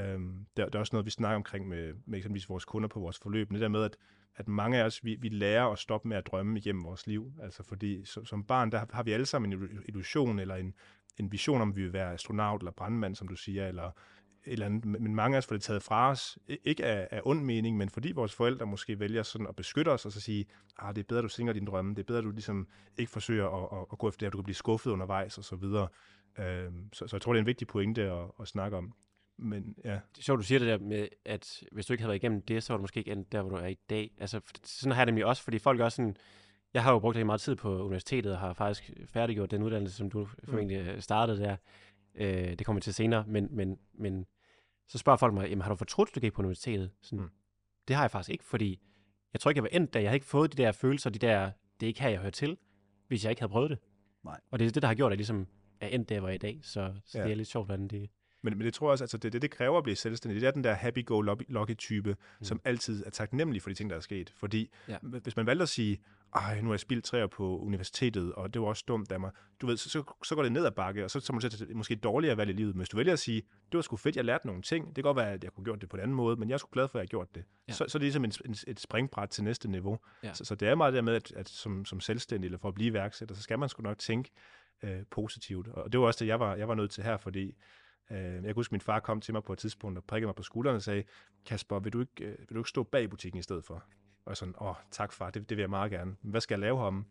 Øhm, 0.00 0.46
det, 0.56 0.62
er- 0.62 0.66
det 0.66 0.74
er 0.74 0.78
også 0.78 0.90
noget, 0.96 1.06
vi 1.06 1.10
snakker 1.10 1.36
omkring 1.36 1.68
med, 1.68 1.94
med 2.06 2.18
eksempelvis 2.18 2.48
vores 2.48 2.64
kunder 2.64 2.88
på 2.88 3.00
vores 3.00 3.18
forløb. 3.18 3.50
Det 3.50 3.60
der 3.60 3.68
med, 3.68 3.82
at, 3.84 3.96
at 4.36 4.48
mange 4.48 4.78
af 4.78 4.84
os, 4.84 5.04
vi, 5.04 5.16
vi 5.20 5.28
lærer 5.28 5.64
at 5.66 5.78
stoppe 5.78 6.08
med 6.08 6.16
at 6.16 6.26
drømme 6.26 6.58
igennem 6.58 6.84
vores 6.84 7.06
liv. 7.06 7.32
Altså 7.42 7.62
fordi 7.62 8.04
som, 8.04 8.24
som 8.24 8.44
barn, 8.44 8.72
der 8.72 8.84
har 8.92 9.02
vi 9.02 9.12
alle 9.12 9.26
sammen 9.26 9.52
en 9.52 9.68
illusion 9.88 10.38
eller 10.38 10.54
en, 10.54 10.74
en 11.18 11.32
vision 11.32 11.60
om, 11.60 11.70
at 11.70 11.76
vi 11.76 11.82
vil 11.82 11.92
være 11.92 12.12
astronaut 12.12 12.60
eller 12.60 12.72
brandmand, 12.72 13.14
som 13.14 13.28
du 13.28 13.36
siger, 13.36 13.68
eller 13.68 13.90
eller 14.46 14.66
andet, 14.66 14.84
men 14.84 15.14
mange 15.14 15.36
af 15.36 15.38
os 15.38 15.46
får 15.46 15.54
det 15.54 15.62
taget 15.62 15.82
fra 15.82 16.10
os, 16.10 16.38
ikke 16.64 16.84
af, 16.84 17.08
af 17.10 17.20
ond 17.24 17.44
mening, 17.44 17.76
men 17.76 17.88
fordi 17.88 18.12
vores 18.12 18.34
forældre 18.34 18.66
måske 18.66 19.00
vælger 19.00 19.22
sådan 19.22 19.46
at 19.46 19.56
beskytte 19.56 19.88
os, 19.88 20.06
og 20.06 20.12
så 20.12 20.20
sige, 20.20 20.46
ah, 20.78 20.94
det 20.94 21.00
er 21.02 21.06
bedre, 21.08 21.22
du 21.22 21.28
sænker 21.28 21.52
din 21.52 21.64
drømme, 21.64 21.90
det 21.94 21.98
er 21.98 22.04
bedre, 22.04 22.22
du 22.22 22.30
ligesom 22.30 22.68
ikke 22.98 23.12
forsøger 23.12 23.48
at, 23.48 23.78
at, 23.80 23.86
at 23.92 23.98
gå 23.98 24.08
efter 24.08 24.18
det, 24.18 24.26
at 24.26 24.32
du 24.32 24.38
kan 24.38 24.44
blive 24.44 24.54
skuffet 24.54 24.90
undervejs, 24.90 25.38
og 25.38 25.44
så 25.44 25.56
videre. 25.56 25.88
Øhm, 26.38 26.88
så, 26.92 27.06
så 27.06 27.16
jeg 27.16 27.22
tror, 27.22 27.32
det 27.32 27.38
er 27.38 27.42
en 27.42 27.46
vigtig 27.46 27.66
pointe 27.68 28.02
at, 28.02 28.24
at 28.40 28.48
snakke 28.48 28.76
om. 28.76 28.92
Men 29.36 29.76
ja. 29.84 29.90
Det 29.90 30.18
er 30.18 30.22
sjovt, 30.22 30.38
du 30.38 30.44
siger 30.44 30.58
det 30.58 30.68
der 30.68 30.78
med, 30.78 31.08
at 31.24 31.62
hvis 31.72 31.86
du 31.86 31.92
ikke 31.92 32.02
havde 32.02 32.08
været 32.08 32.22
igennem 32.22 32.42
det, 32.42 32.62
så 32.62 32.72
var 32.72 32.76
du 32.76 32.82
måske 32.82 32.98
ikke 32.98 33.12
endt 33.12 33.32
der, 33.32 33.42
hvor 33.42 33.50
du 33.50 33.56
er 33.56 33.66
i 33.66 33.78
dag. 33.90 34.10
Altså, 34.18 34.40
sådan 34.64 34.92
har 34.92 35.00
jeg 35.00 35.06
nemlig 35.06 35.24
også, 35.24 35.42
fordi 35.42 35.58
folk 35.58 35.80
også 35.80 35.96
sådan, 35.96 36.16
jeg 36.74 36.82
har 36.82 36.92
jo 36.92 36.98
brugt 36.98 37.16
rigtig 37.16 37.26
meget 37.26 37.40
tid 37.40 37.56
på 37.56 37.84
universitetet, 37.84 38.32
og 38.32 38.38
har 38.38 38.52
faktisk 38.52 38.90
færdiggjort 39.06 39.50
den 39.50 39.62
uddannelse, 39.62 39.96
som 39.96 40.10
du 40.10 40.20
mm. 40.24 40.48
formentlig 40.48 41.02
startede 41.02 41.38
der. 41.38 41.56
Øh, 42.14 42.58
det 42.58 42.66
kommer 42.66 42.80
til 42.80 42.94
senere, 42.94 43.24
men, 43.26 43.48
men, 43.50 43.78
men 43.92 44.26
så 44.88 44.98
spørger 44.98 45.16
folk 45.16 45.34
mig, 45.34 45.48
jamen 45.48 45.62
har 45.62 45.68
du 45.68 45.76
fortrudt, 45.76 46.14
du 46.14 46.20
gik 46.20 46.32
på 46.32 46.42
universitetet? 46.42 46.90
Sådan, 47.02 47.18
mm. 47.24 47.30
Det 47.88 47.96
har 47.96 48.02
jeg 48.02 48.10
faktisk 48.10 48.30
ikke, 48.30 48.44
fordi 48.44 48.80
jeg 49.32 49.40
tror 49.40 49.50
ikke, 49.50 49.58
jeg 49.58 49.62
var 49.62 49.80
endt 49.80 49.94
der. 49.94 50.00
Jeg 50.00 50.10
har 50.10 50.14
ikke 50.14 50.26
fået 50.26 50.56
de 50.56 50.62
der 50.62 50.72
følelser, 50.72 51.10
de 51.10 51.18
der, 51.18 51.50
det 51.80 51.86
er 51.86 51.88
ikke 51.88 52.02
her, 52.02 52.08
jeg 52.08 52.18
hører 52.18 52.30
til, 52.30 52.56
hvis 53.08 53.24
jeg 53.24 53.30
ikke 53.30 53.42
havde 53.42 53.50
prøvet 53.50 53.70
det. 53.70 53.78
Nej. 54.24 54.40
Og 54.50 54.58
det 54.58 54.66
er 54.66 54.70
det, 54.70 54.82
der 54.82 54.88
har 54.88 54.94
gjort, 54.94 55.08
at 55.08 55.12
jeg 55.12 55.18
ligesom 55.18 55.46
er 55.80 55.88
endt 55.88 56.08
der, 56.08 56.20
hvor 56.20 56.28
jeg 56.28 56.32
er 56.32 56.34
i 56.34 56.38
dag. 56.38 56.60
Så, 56.62 56.94
så 57.04 57.18
ja. 57.18 57.24
det 57.24 57.32
er 57.32 57.36
lidt 57.36 57.48
sjovt, 57.48 57.66
hvordan 57.66 57.88
det... 57.88 58.10
Men, 58.44 58.58
men 58.58 58.64
det 58.64 58.74
tror 58.74 58.86
jeg 58.86 58.92
også, 58.92 59.04
altså 59.04 59.18
det, 59.18 59.32
det, 59.32 59.42
det 59.42 59.50
kræver 59.50 59.78
at 59.78 59.84
blive 59.84 59.96
selvstændig. 59.96 60.40
Det 60.40 60.46
er 60.46 60.50
den 60.50 60.64
der 60.64 60.72
happy-go-lucky-type, 60.72 62.10
mm. 62.10 62.44
som 62.44 62.60
altid 62.64 63.06
er 63.06 63.10
taknemmelig 63.10 63.62
for 63.62 63.70
de 63.70 63.74
ting, 63.74 63.90
der 63.90 63.96
er 63.96 64.00
sket. 64.00 64.32
Fordi 64.36 64.70
ja. 64.88 64.98
hvis 65.02 65.36
man 65.36 65.46
valgte 65.46 65.62
at 65.62 65.68
sige, 65.68 66.00
ej, 66.34 66.60
nu 66.60 66.66
har 66.66 66.72
jeg 66.72 66.80
spildt 66.80 67.04
træer 67.04 67.26
på 67.26 67.58
universitetet, 67.58 68.32
og 68.32 68.54
det 68.54 68.62
var 68.62 68.68
også 68.68 68.84
dumt 68.88 69.12
af 69.12 69.20
mig. 69.20 69.30
Du 69.60 69.66
ved, 69.66 69.76
så, 69.76 69.90
så, 69.90 70.14
så 70.24 70.34
går 70.34 70.42
det 70.42 70.52
ned 70.52 70.66
ad 70.66 70.70
bakke, 70.70 71.04
og 71.04 71.10
så, 71.10 71.20
så 71.20 71.32
må 71.32 71.38
du 71.38 71.50
sætte 71.50 71.74
måske 71.74 71.92
et 71.92 72.02
dårligere 72.02 72.36
valg 72.36 72.50
i 72.50 72.52
livet. 72.52 72.74
Men 72.74 72.78
hvis 72.78 72.88
du 72.88 72.96
vælger 72.96 73.12
at 73.12 73.18
sige, 73.18 73.40
det 73.40 73.76
var 73.76 73.82
sgu 73.82 73.96
fedt, 73.96 74.16
jeg 74.16 74.24
lærte 74.24 74.46
nogle 74.46 74.62
ting. 74.62 74.86
Det 74.86 74.94
kan 74.94 75.02
godt 75.02 75.16
være, 75.16 75.32
at 75.32 75.44
jeg 75.44 75.52
kunne 75.52 75.64
gjort 75.64 75.80
det 75.80 75.88
på 75.88 75.96
en 75.96 76.02
anden 76.02 76.16
måde, 76.16 76.36
men 76.36 76.48
jeg 76.48 76.54
er 76.54 76.58
sgu 76.58 76.68
glad 76.72 76.88
for, 76.88 76.98
at 76.98 77.00
jeg 77.00 77.06
har 77.06 77.10
gjort 77.10 77.34
det. 77.34 77.44
Ja. 77.68 77.72
Så, 77.72 77.84
så 77.88 77.98
er 77.98 78.00
det 78.00 78.02
ligesom 78.02 78.24
en, 78.24 78.32
en, 78.44 78.54
et 78.66 78.80
springbræt 78.80 79.28
til 79.28 79.44
næste 79.44 79.70
niveau. 79.70 79.98
Ja. 80.22 80.34
Så, 80.34 80.44
så 80.44 80.54
det 80.54 80.68
er 80.68 80.74
meget 80.74 80.94
det 80.94 81.04
med, 81.04 81.14
at, 81.14 81.32
at 81.32 81.48
som, 81.48 81.84
som 81.84 82.00
selvstændig, 82.00 82.46
eller 82.46 82.58
for 82.58 82.68
at 82.68 82.74
blive 82.74 82.90
iværksætter, 82.90 83.34
så 83.34 83.42
skal 83.42 83.58
man 83.58 83.68
sgu 83.68 83.82
nok 83.82 83.98
tænke 83.98 84.30
øh, 84.82 85.02
positivt. 85.10 85.68
Og 85.68 85.92
det 85.92 86.00
var 86.00 86.06
også 86.06 86.24
det, 86.24 86.28
jeg 86.28 86.40
var, 86.40 86.54
jeg 86.54 86.68
var 86.68 86.74
nødt 86.74 86.90
til 86.90 87.04
her, 87.04 87.16
fordi 87.16 87.54
Øh, 88.10 88.18
jeg 88.18 88.42
kan 88.42 88.54
huske, 88.54 88.68
at 88.68 88.72
min 88.72 88.80
far 88.80 89.00
kom 89.00 89.20
til 89.20 89.34
mig 89.34 89.44
på 89.44 89.52
et 89.52 89.58
tidspunkt 89.58 89.98
og 89.98 90.04
prikkede 90.04 90.28
mig 90.28 90.34
på 90.34 90.42
skulderen 90.42 90.76
og 90.76 90.82
sagde, 90.82 91.04
Kasper, 91.46 91.78
vil 91.78 91.92
du 91.92 92.00
ikke, 92.00 92.24
øh, 92.24 92.38
vil 92.38 92.54
du 92.54 92.58
ikke 92.58 92.70
stå 92.70 92.82
bag 92.82 93.10
butikken 93.10 93.38
i 93.38 93.42
stedet 93.42 93.64
for? 93.64 93.74
Og 94.24 94.30
jeg 94.30 94.36
sådan, 94.36 94.54
åh, 94.60 94.74
tak 94.90 95.12
far, 95.12 95.30
det, 95.30 95.48
det 95.48 95.56
vil 95.56 95.62
jeg 95.62 95.70
meget 95.70 95.90
gerne. 95.90 96.16
Men 96.22 96.30
hvad 96.30 96.40
skal 96.40 96.54
jeg 96.54 96.60
lave 96.60 96.78
ham? 96.78 97.06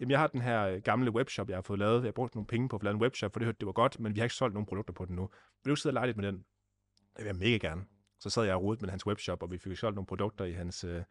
Jamen, 0.00 0.10
jeg 0.10 0.18
har 0.18 0.26
den 0.26 0.40
her 0.40 0.62
øh, 0.62 0.82
gamle 0.82 1.10
webshop, 1.10 1.48
jeg 1.48 1.56
har 1.56 1.62
fået 1.62 1.78
lavet. 1.78 1.94
Jeg 1.94 2.06
har 2.06 2.12
brugt 2.12 2.34
nogle 2.34 2.46
penge 2.46 2.68
på 2.68 2.76
at 2.76 2.80
få 2.80 2.84
lavet 2.84 2.94
en 2.94 3.02
webshop, 3.02 3.32
for 3.32 3.38
det 3.38 3.46
hørte, 3.46 3.58
det 3.58 3.66
var 3.66 3.72
godt, 3.72 4.00
men 4.00 4.14
vi 4.14 4.20
har 4.20 4.24
ikke 4.24 4.34
solgt 4.34 4.54
nogen 4.54 4.66
produkter 4.66 4.94
på 4.94 5.04
den 5.04 5.16
nu. 5.16 5.22
Vil 5.22 5.64
du 5.64 5.70
ikke 5.70 5.80
sidde 5.80 5.90
og 5.90 5.94
lege 5.94 6.06
lidt 6.06 6.16
med 6.16 6.26
den? 6.26 6.36
Det 7.16 7.24
vil 7.24 7.26
jeg 7.26 7.36
mega 7.36 7.56
gerne. 7.56 7.84
Så 8.20 8.30
sad 8.30 8.44
jeg 8.44 8.54
og 8.54 8.62
rodet 8.62 8.82
med 8.82 8.90
hans 8.90 9.06
webshop, 9.06 9.42
og 9.42 9.50
vi 9.50 9.58
fik 9.58 9.76
solgt 9.76 9.94
nogle 9.94 10.06
produkter 10.06 10.44
i 10.44 10.52
hans, 10.52 10.84
øh, 10.84 11.02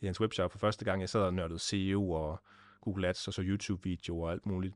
i 0.00 0.06
hans 0.06 0.20
webshop 0.20 0.52
for 0.52 0.58
første 0.58 0.84
gang. 0.84 1.00
Jeg 1.00 1.08
sad 1.08 1.20
og 1.20 1.34
nørdede 1.34 1.58
SEO 1.58 2.10
og 2.10 2.42
Google 2.80 3.08
Ads, 3.08 3.28
og 3.28 3.34
så 3.34 3.42
YouTube-videoer 3.42 4.26
og 4.26 4.32
alt 4.32 4.46
muligt. 4.46 4.74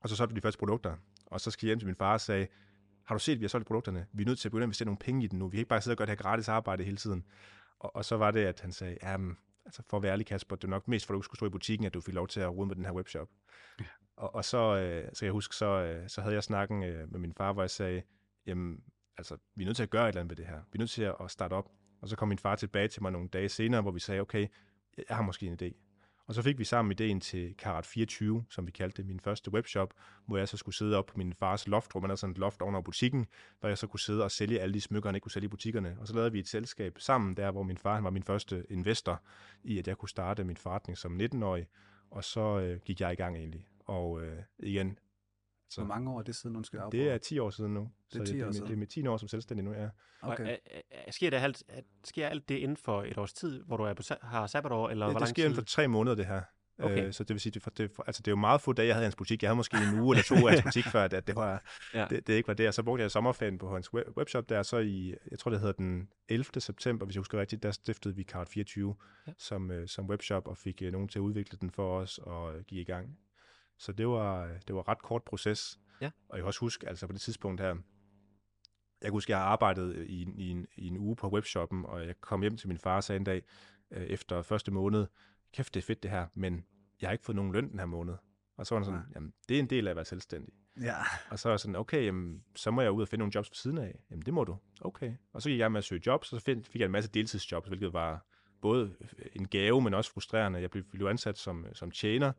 Og 0.00 0.08
så 0.08 0.16
solgte 0.16 0.34
vi 0.34 0.38
de 0.38 0.42
første 0.42 0.58
produkter. 0.58 0.96
Og 1.26 1.40
så 1.40 1.50
skal 1.50 1.66
jeg 1.66 1.70
hjem 1.70 1.78
til 1.78 1.86
min 1.86 1.94
far 1.94 2.12
og 2.12 2.20
sagde, 2.20 2.46
har 3.06 3.14
du 3.14 3.18
set, 3.18 3.32
at 3.32 3.38
vi 3.40 3.44
har 3.44 3.48
solgt 3.48 3.66
produkterne? 3.66 4.06
Vi 4.12 4.22
er 4.22 4.26
nødt 4.26 4.38
til 4.38 4.48
at 4.48 4.52
begynde 4.52 4.62
at 4.62 4.66
investere 4.66 4.86
nogle 4.86 4.98
penge 4.98 5.24
i 5.24 5.26
den 5.26 5.38
nu. 5.38 5.48
Vi 5.48 5.56
kan 5.56 5.58
ikke 5.58 5.68
bare 5.68 5.80
sidde 5.80 5.94
og 5.94 5.98
gøre 5.98 6.06
det 6.06 6.10
her 6.10 6.22
gratis 6.22 6.48
arbejde 6.48 6.84
hele 6.84 6.96
tiden. 6.96 7.24
Og, 7.78 7.96
og 7.96 8.04
så 8.04 8.16
var 8.16 8.30
det, 8.30 8.44
at 8.44 8.60
han 8.60 8.72
sagde, 8.72 8.98
ja, 9.02 9.16
altså 9.64 9.82
for 9.90 9.96
at 9.96 10.02
være 10.02 10.12
ærlig, 10.12 10.26
Kasper, 10.26 10.56
det 10.56 10.64
er 10.64 10.68
nok 10.68 10.88
mest 10.88 11.06
for, 11.06 11.14
at 11.14 11.18
du 11.18 11.22
skulle 11.22 11.38
stå 11.38 11.46
i 11.46 11.50
butikken, 11.50 11.86
at 11.86 11.94
du 11.94 12.00
fik 12.00 12.14
lov 12.14 12.28
til 12.28 12.40
at 12.40 12.56
rode 12.56 12.66
med 12.66 12.76
den 12.76 12.84
her 12.84 12.92
webshop. 12.92 13.28
Ja. 13.80 13.84
Og, 14.16 14.34
og 14.34 14.44
så, 14.44 14.76
øh, 14.76 15.10
så 15.14 15.24
jeg 15.24 15.32
husker, 15.32 15.54
så, 15.54 15.66
øh, 15.66 16.08
så 16.08 16.20
havde 16.20 16.34
jeg 16.34 16.44
snakken 16.44 16.82
øh, 16.82 17.12
med 17.12 17.20
min 17.20 17.34
far, 17.34 17.52
hvor 17.52 17.62
jeg 17.62 17.70
sagde, 17.70 18.02
jamen, 18.46 18.80
altså, 19.18 19.36
vi 19.54 19.62
er 19.62 19.66
nødt 19.66 19.76
til 19.76 19.82
at 19.82 19.90
gøre 19.90 20.04
et 20.04 20.08
eller 20.08 20.20
andet 20.20 20.38
ved 20.38 20.44
det 20.44 20.46
her. 20.46 20.60
Vi 20.72 20.76
er 20.76 20.78
nødt 20.78 20.90
til 20.90 21.02
at, 21.02 21.14
at 21.20 21.30
starte 21.30 21.52
op. 21.52 21.70
Og 22.00 22.08
så 22.08 22.16
kom 22.16 22.28
min 22.28 22.38
far 22.38 22.56
tilbage 22.56 22.88
til 22.88 23.02
mig 23.02 23.12
nogle 23.12 23.28
dage 23.28 23.48
senere, 23.48 23.82
hvor 23.82 23.90
vi 23.90 24.00
sagde, 24.00 24.20
okay, 24.20 24.46
jeg 25.08 25.16
har 25.16 25.22
måske 25.22 25.46
en 25.46 25.58
idé. 25.62 25.85
Og 26.26 26.34
så 26.34 26.42
fik 26.42 26.58
vi 26.58 26.64
sammen 26.64 26.92
ideen 26.92 27.20
til 27.20 27.54
Karat 27.58 27.86
24, 27.86 28.44
som 28.50 28.66
vi 28.66 28.70
kaldte 28.70 28.96
det, 28.96 29.06
min 29.06 29.20
første 29.20 29.52
webshop, 29.52 29.94
hvor 30.26 30.36
jeg 30.36 30.48
så 30.48 30.56
skulle 30.56 30.74
sidde 30.74 30.96
op 30.96 31.06
på 31.06 31.18
min 31.18 31.32
fars 31.32 31.68
loft, 31.68 31.92
hvor 31.92 32.00
man 32.00 32.10
havde 32.10 32.20
sådan 32.20 32.32
et 32.32 32.38
loft 32.38 32.62
under 32.62 32.80
butikken, 32.80 33.26
hvor 33.60 33.68
jeg 33.68 33.78
så 33.78 33.86
kunne 33.86 34.00
sidde 34.00 34.24
og 34.24 34.30
sælge 34.30 34.60
alle 34.60 34.74
de 34.74 34.80
smykker, 34.80 35.08
han 35.08 35.14
ikke 35.14 35.22
kunne 35.22 35.32
sælge 35.32 35.44
i 35.44 35.48
butikkerne. 35.48 35.96
Og 36.00 36.08
så 36.08 36.14
lavede 36.14 36.32
vi 36.32 36.38
et 36.38 36.48
selskab 36.48 36.98
sammen 36.98 37.36
der, 37.36 37.50
hvor 37.50 37.62
min 37.62 37.78
far 37.78 37.94
han 37.94 38.04
var 38.04 38.10
min 38.10 38.22
første 38.22 38.66
investor 38.70 39.22
i, 39.64 39.78
at 39.78 39.88
jeg 39.88 39.96
kunne 39.98 40.08
starte 40.08 40.44
min 40.44 40.56
forretning 40.56 40.98
som 40.98 41.20
19-årig. 41.20 41.66
Og 42.10 42.24
så 42.24 42.58
øh, 42.58 42.80
gik 42.84 43.00
jeg 43.00 43.12
i 43.12 43.16
gang 43.16 43.36
egentlig. 43.36 43.66
Og 43.84 44.22
øh, 44.22 44.38
igen, 44.58 44.98
så 45.70 45.80
Hvor 45.80 45.88
mange 45.88 46.10
år 46.10 46.18
er 46.18 46.22
det 46.22 46.36
siden, 46.36 46.56
undskyld? 46.56 46.80
Det 46.92 47.10
er 47.10 47.18
10 47.18 47.38
år 47.38 47.50
siden 47.50 47.74
nu. 47.74 47.90
Det 48.12 48.20
er 48.20 48.24
10 48.24 48.26
så 48.26 48.36
det, 48.36 48.42
år 48.42 48.46
det, 48.46 48.54
siden. 48.54 48.68
det 48.68 48.74
er 48.74 48.78
med 48.78 48.86
10 48.86 49.06
år 49.06 49.16
som 49.16 49.28
selvstændig 49.28 49.64
nu, 49.64 49.72
ja. 49.72 49.88
Okay. 50.22 50.44
Og, 50.44 50.58
er, 50.90 51.10
sker, 51.10 51.30
det 51.30 51.36
alt, 51.36 51.62
sker 52.04 52.28
alt 52.28 52.48
det 52.48 52.54
inden 52.54 52.76
for 52.76 53.02
et 53.02 53.18
års 53.18 53.32
tid, 53.32 53.62
hvor 53.62 53.76
du 53.76 53.84
er 53.84 53.94
på, 53.94 54.02
har 54.22 54.46
sabbatår? 54.46 54.88
Eller 54.88 55.06
det, 55.06 55.12
hvor 55.12 55.20
det 55.20 55.28
sker 55.28 55.44
inden 55.44 55.56
for 55.56 55.64
tre 55.64 55.88
måneder, 55.88 56.16
det 56.16 56.26
her. 56.26 56.42
Okay. 56.78 57.06
Øh, 57.06 57.12
så 57.12 57.24
det 57.24 57.34
vil 57.34 57.40
sige, 57.40 57.52
det, 57.52 57.78
det, 57.78 57.90
altså 58.06 58.22
det 58.22 58.28
er 58.28 58.32
jo 58.32 58.36
meget 58.36 58.60
få 58.60 58.72
dage, 58.72 58.86
jeg 58.86 58.94
havde 58.94 59.04
hans 59.04 59.16
butik. 59.16 59.42
Jeg 59.42 59.48
havde 59.48 59.56
måske 59.56 59.76
en 59.76 60.00
uge 60.00 60.16
eller 60.16 60.24
to 60.24 60.34
af 60.34 60.52
hans 60.52 60.62
butik, 60.62 60.84
før 60.84 61.04
at 61.04 61.26
det, 61.26 61.36
var, 61.36 61.62
ja. 61.94 62.06
det, 62.10 62.26
det, 62.26 62.34
ikke 62.34 62.48
var. 62.48 62.66
Og 62.68 62.74
så 62.74 62.82
brugte 62.82 63.02
jeg 63.02 63.10
sommerferien 63.10 63.58
på 63.58 63.72
hans 63.72 63.94
webshop 63.94 64.48
der, 64.48 64.62
så 64.62 64.78
i, 64.78 65.14
jeg 65.30 65.38
tror 65.38 65.50
det 65.50 65.60
hedder 65.60 65.72
den 65.72 66.08
11. 66.28 66.60
september, 66.60 67.06
hvis 67.06 67.14
jeg 67.14 67.20
husker 67.20 67.40
rigtigt, 67.40 67.62
der 67.62 67.70
stiftede 67.70 68.14
vi 68.14 68.22
Card 68.22 68.46
24 68.46 68.96
ja. 69.26 69.32
som, 69.38 69.70
øh, 69.70 69.88
som 69.88 70.06
webshop, 70.06 70.48
og 70.48 70.56
fik 70.56 70.82
øh, 70.82 70.92
nogen 70.92 71.08
til 71.08 71.18
at 71.18 71.22
udvikle 71.22 71.58
den 71.60 71.70
for 71.70 71.98
os 71.98 72.18
og 72.18 72.56
øh, 72.56 72.64
give 72.64 72.80
i 72.80 72.84
gang. 72.84 73.18
Så 73.78 73.92
det 73.92 74.08
var, 74.08 74.50
det 74.66 74.74
var 74.74 74.88
ret 74.88 75.02
kort 75.02 75.22
proces. 75.22 75.80
Ja. 76.00 76.10
Og 76.28 76.36
jeg 76.36 76.42
kan 76.42 76.46
også 76.46 76.60
huske, 76.60 76.88
altså 76.88 77.06
på 77.06 77.12
det 77.12 77.20
tidspunkt 77.20 77.60
her, 77.60 77.68
jeg 77.68 77.76
kan 79.02 79.12
huske, 79.12 79.32
jeg 79.32 79.38
har 79.38 79.46
arbejdet 79.46 80.06
i, 80.06 80.28
i, 80.36 80.50
en, 80.50 80.66
i 80.76 80.86
en 80.86 80.98
uge 80.98 81.16
på 81.16 81.28
webshoppen, 81.28 81.84
og 81.86 82.06
jeg 82.06 82.20
kom 82.20 82.40
hjem 82.40 82.56
til 82.56 82.68
min 82.68 82.78
far 82.78 82.96
og 82.96 83.04
sagde 83.04 83.16
en 83.16 83.24
dag, 83.24 83.42
øh, 83.90 84.02
efter 84.02 84.42
første 84.42 84.70
måned, 84.70 85.06
kæft, 85.52 85.74
det 85.74 85.80
er 85.80 85.86
fedt 85.86 86.02
det 86.02 86.10
her, 86.10 86.26
men 86.34 86.64
jeg 87.00 87.08
har 87.08 87.12
ikke 87.12 87.24
fået 87.24 87.36
nogen 87.36 87.52
løn 87.52 87.70
den 87.70 87.78
her 87.78 87.86
måned. 87.86 88.14
Og 88.56 88.66
så 88.66 88.74
var 88.74 88.80
han 88.80 88.84
sådan, 88.84 89.00
ja. 89.00 89.14
jamen, 89.14 89.32
det 89.48 89.54
er 89.54 89.58
en 89.58 89.70
del 89.70 89.86
af 89.86 89.90
at 89.90 89.96
være 89.96 90.04
selvstændig. 90.04 90.54
Ja. 90.80 90.96
Og 91.30 91.38
så 91.38 91.48
var 91.48 91.52
jeg 91.52 91.60
sådan, 91.60 91.76
okay, 91.76 92.04
jamen, 92.04 92.44
så 92.54 92.70
må 92.70 92.82
jeg 92.82 92.90
ud 92.90 93.02
og 93.02 93.08
finde 93.08 93.20
nogle 93.20 93.32
jobs 93.34 93.50
ved 93.50 93.54
siden 93.54 93.78
af. 93.78 94.00
Jamen, 94.10 94.22
det 94.22 94.34
må 94.34 94.44
du. 94.44 94.56
Okay. 94.80 95.14
Og 95.32 95.42
så 95.42 95.48
gik 95.48 95.58
jeg 95.58 95.72
med 95.72 95.78
at 95.78 95.84
søge 95.84 96.02
jobs, 96.06 96.32
og 96.32 96.40
så 96.40 96.44
fik 96.44 96.80
jeg 96.80 96.84
en 96.84 96.92
masse 96.92 97.10
deltidsjobs, 97.10 97.68
hvilket 97.68 97.92
var 97.92 98.26
både 98.60 98.96
en 99.32 99.48
gave, 99.48 99.80
men 99.80 99.94
også 99.94 100.12
frustrerende. 100.12 100.60
Jeg 100.60 100.70
blev, 100.70 100.84
blev 100.84 101.06
ansat 101.06 101.38
som, 101.38 101.66
som 101.72 101.90
tjener 101.90 102.32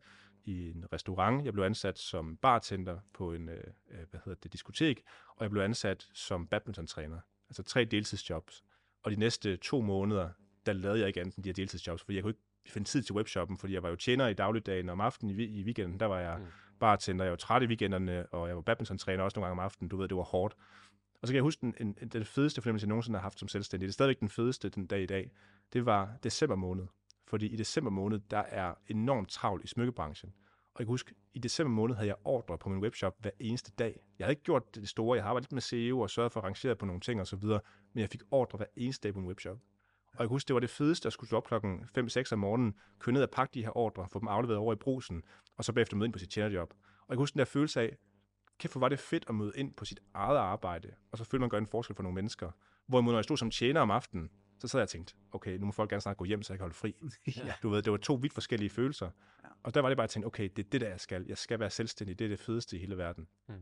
i 0.47 0.69
en 0.69 0.85
restaurant. 0.93 1.45
Jeg 1.45 1.53
blev 1.53 1.63
ansat 1.63 1.99
som 1.99 2.37
bartender 2.37 2.99
på 3.13 3.33
en, 3.33 3.49
øh, 3.49 3.63
hvad 4.09 4.19
hedder 4.25 4.39
det, 4.43 4.53
diskotek. 4.53 5.03
Og 5.35 5.43
jeg 5.43 5.51
blev 5.51 5.61
ansat 5.61 6.07
som 6.13 6.47
badmintontræner. 6.47 7.19
Altså 7.49 7.63
tre 7.63 7.85
deltidsjobs. 7.85 8.63
Og 9.03 9.11
de 9.11 9.15
næste 9.15 9.57
to 9.57 9.81
måneder, 9.81 10.29
der 10.65 10.73
lavede 10.73 10.99
jeg 10.99 11.07
ikke 11.07 11.21
andet 11.21 11.35
end 11.35 11.43
de 11.43 11.49
her 11.49 11.53
deltidsjobs, 11.53 12.03
fordi 12.03 12.15
jeg 12.15 12.23
kunne 12.23 12.31
ikke 12.31 12.41
finde 12.67 12.87
tid 12.87 13.03
til 13.03 13.15
webshoppen, 13.15 13.57
fordi 13.57 13.73
jeg 13.73 13.83
var 13.83 13.89
jo 13.89 13.95
tjener 13.95 14.27
i 14.27 14.33
dagligdagen, 14.33 14.89
og 14.89 14.93
om 14.93 15.01
aftenen 15.01 15.39
i, 15.39 15.43
i 15.43 15.63
weekenden, 15.63 15.99
der 15.99 16.05
var 16.05 16.19
jeg 16.19 16.39
mm. 16.39 16.45
bartender, 16.79 17.25
jeg 17.25 17.31
var 17.31 17.37
træt 17.37 17.63
i 17.63 17.65
weekenderne, 17.65 18.25
og 18.25 18.47
jeg 18.47 18.55
var 18.55 18.61
badmintontræner 18.61 19.23
også 19.23 19.39
nogle 19.39 19.47
gange 19.47 19.61
om 19.61 19.65
aftenen, 19.65 19.89
du 19.89 19.97
ved, 19.97 20.07
det 20.07 20.17
var 20.17 20.23
hårdt. 20.23 20.55
Og 21.21 21.27
så 21.27 21.31
kan 21.31 21.35
jeg 21.35 21.43
huske, 21.43 21.61
den, 21.61 21.75
en, 21.79 21.93
den 21.93 22.25
fedeste 22.25 22.61
fornemmelse, 22.61 22.85
jeg 22.85 22.89
nogensinde 22.89 23.19
har 23.19 23.23
haft 23.23 23.39
som 23.39 23.47
selvstændig, 23.47 23.85
det 23.85 23.91
er 23.91 23.93
stadigvæk 23.93 24.19
den 24.19 24.29
fedeste 24.29 24.69
den 24.69 24.87
dag 24.87 25.01
i 25.01 25.05
dag, 25.05 25.31
det 25.73 25.85
var 25.85 26.17
december 26.23 26.55
måned. 26.55 26.85
Fordi 27.27 27.47
i 27.47 27.55
december 27.55 27.91
måned, 27.91 28.19
der 28.31 28.37
er 28.37 28.73
enormt 28.87 29.29
travlt 29.29 29.63
i 29.63 29.67
smykkebranchen. 29.67 30.33
Og 30.77 30.81
jeg 30.81 30.87
kan 30.87 30.93
huske, 30.93 31.15
i 31.33 31.39
december 31.39 31.71
måned 31.71 31.95
havde 31.95 32.07
jeg 32.07 32.15
ordre 32.23 32.57
på 32.57 32.69
min 32.69 32.79
webshop 32.79 33.15
hver 33.19 33.31
eneste 33.39 33.71
dag. 33.71 33.99
Jeg 34.19 34.25
havde 34.25 34.31
ikke 34.31 34.43
gjort 34.43 34.75
det 34.75 34.89
store, 34.89 35.15
jeg 35.15 35.23
har 35.23 35.29
arbejdet 35.29 35.45
lidt 35.45 35.53
med 35.53 35.61
SEO 35.61 35.99
og 35.99 36.09
sørget 36.09 36.31
for 36.31 36.39
at 36.39 36.43
rangere 36.43 36.75
på 36.75 36.85
nogle 36.85 37.01
ting 37.01 37.21
osv., 37.21 37.43
men 37.43 38.01
jeg 38.01 38.09
fik 38.09 38.21
ordre 38.31 38.57
hver 38.57 38.65
eneste 38.75 39.07
dag 39.07 39.13
på 39.13 39.19
min 39.19 39.27
webshop. 39.27 39.57
Og 40.07 40.19
jeg 40.19 40.27
kan 40.27 40.29
huske, 40.29 40.47
det 40.47 40.53
var 40.53 40.59
det 40.59 40.69
fedeste 40.69 41.07
at 41.07 41.13
skulle 41.13 41.27
stå 41.27 41.37
op 41.37 41.47
klokken 41.47 41.89
5-6 41.97 42.23
om 42.31 42.39
morgenen, 42.39 42.73
køre 42.99 43.13
ned 43.13 43.23
og 43.23 43.29
pakke 43.29 43.53
de 43.53 43.63
her 43.63 43.77
ordre, 43.77 44.07
få 44.09 44.19
dem 44.19 44.27
afleveret 44.27 44.57
over 44.57 44.73
i 44.73 44.75
brusen, 44.75 45.23
og 45.57 45.65
så 45.65 45.73
bagefter 45.73 45.97
møde 45.97 46.05
ind 46.05 46.13
på 46.13 46.19
sit 46.19 46.29
tjenerjob. 46.29 46.73
Og 46.73 47.09
jeg 47.09 47.15
kan 47.15 47.17
huske 47.17 47.33
den 47.33 47.39
der 47.39 47.45
følelse 47.45 47.81
af, 47.81 47.97
kæft 48.59 48.73
hvor 48.73 48.79
var 48.79 48.89
det 48.89 48.99
fedt 48.99 49.25
at 49.29 49.35
møde 49.35 49.51
ind 49.55 49.73
på 49.73 49.85
sit 49.85 49.99
eget 50.13 50.37
arbejde, 50.37 50.91
og 51.11 51.17
så 51.17 51.23
følte 51.23 51.39
man 51.39 51.49
gør 51.49 51.57
en 51.57 51.67
forskel 51.67 51.95
for 51.95 52.03
nogle 52.03 52.15
mennesker. 52.15 52.51
Hvorimod 52.87 53.13
når 53.13 53.19
jeg 53.19 53.23
stod 53.23 53.37
som 53.37 53.51
tjener 53.51 53.81
om 53.81 53.91
aftenen, 53.91 54.29
så 54.59 54.67
sad 54.67 54.79
jeg 54.79 54.83
og 54.83 54.89
tænkte, 54.89 55.13
okay, 55.31 55.57
nu 55.57 55.65
må 55.65 55.71
folk 55.71 55.89
gerne 55.89 56.01
snart 56.01 56.17
gå 56.17 56.25
hjem, 56.25 56.43
så 56.43 56.53
jeg 56.53 56.59
kan 56.59 56.63
holde 56.63 56.75
fri. 56.75 56.95
ja. 57.45 57.53
Du 57.63 57.69
ved, 57.69 57.81
det 57.81 57.91
var 57.91 57.97
to 57.97 58.13
vidt 58.13 58.33
forskellige 58.33 58.69
følelser. 58.69 59.09
Og 59.63 59.73
der 59.73 59.81
var 59.81 59.89
det 59.89 59.97
bare, 59.97 60.03
at 60.03 60.07
jeg 60.07 60.09
tænkte, 60.09 60.27
okay, 60.27 60.49
det 60.55 60.65
er 60.65 60.69
det, 60.69 60.81
der 60.81 60.89
jeg 60.89 60.99
skal. 60.99 61.25
Jeg 61.27 61.37
skal 61.37 61.59
være 61.59 61.69
selvstændig. 61.69 62.19
Det 62.19 62.25
er 62.25 62.29
det 62.29 62.39
fedeste 62.39 62.75
i 62.75 62.79
hele 62.79 62.97
verden. 62.97 63.27
Mm. 63.47 63.55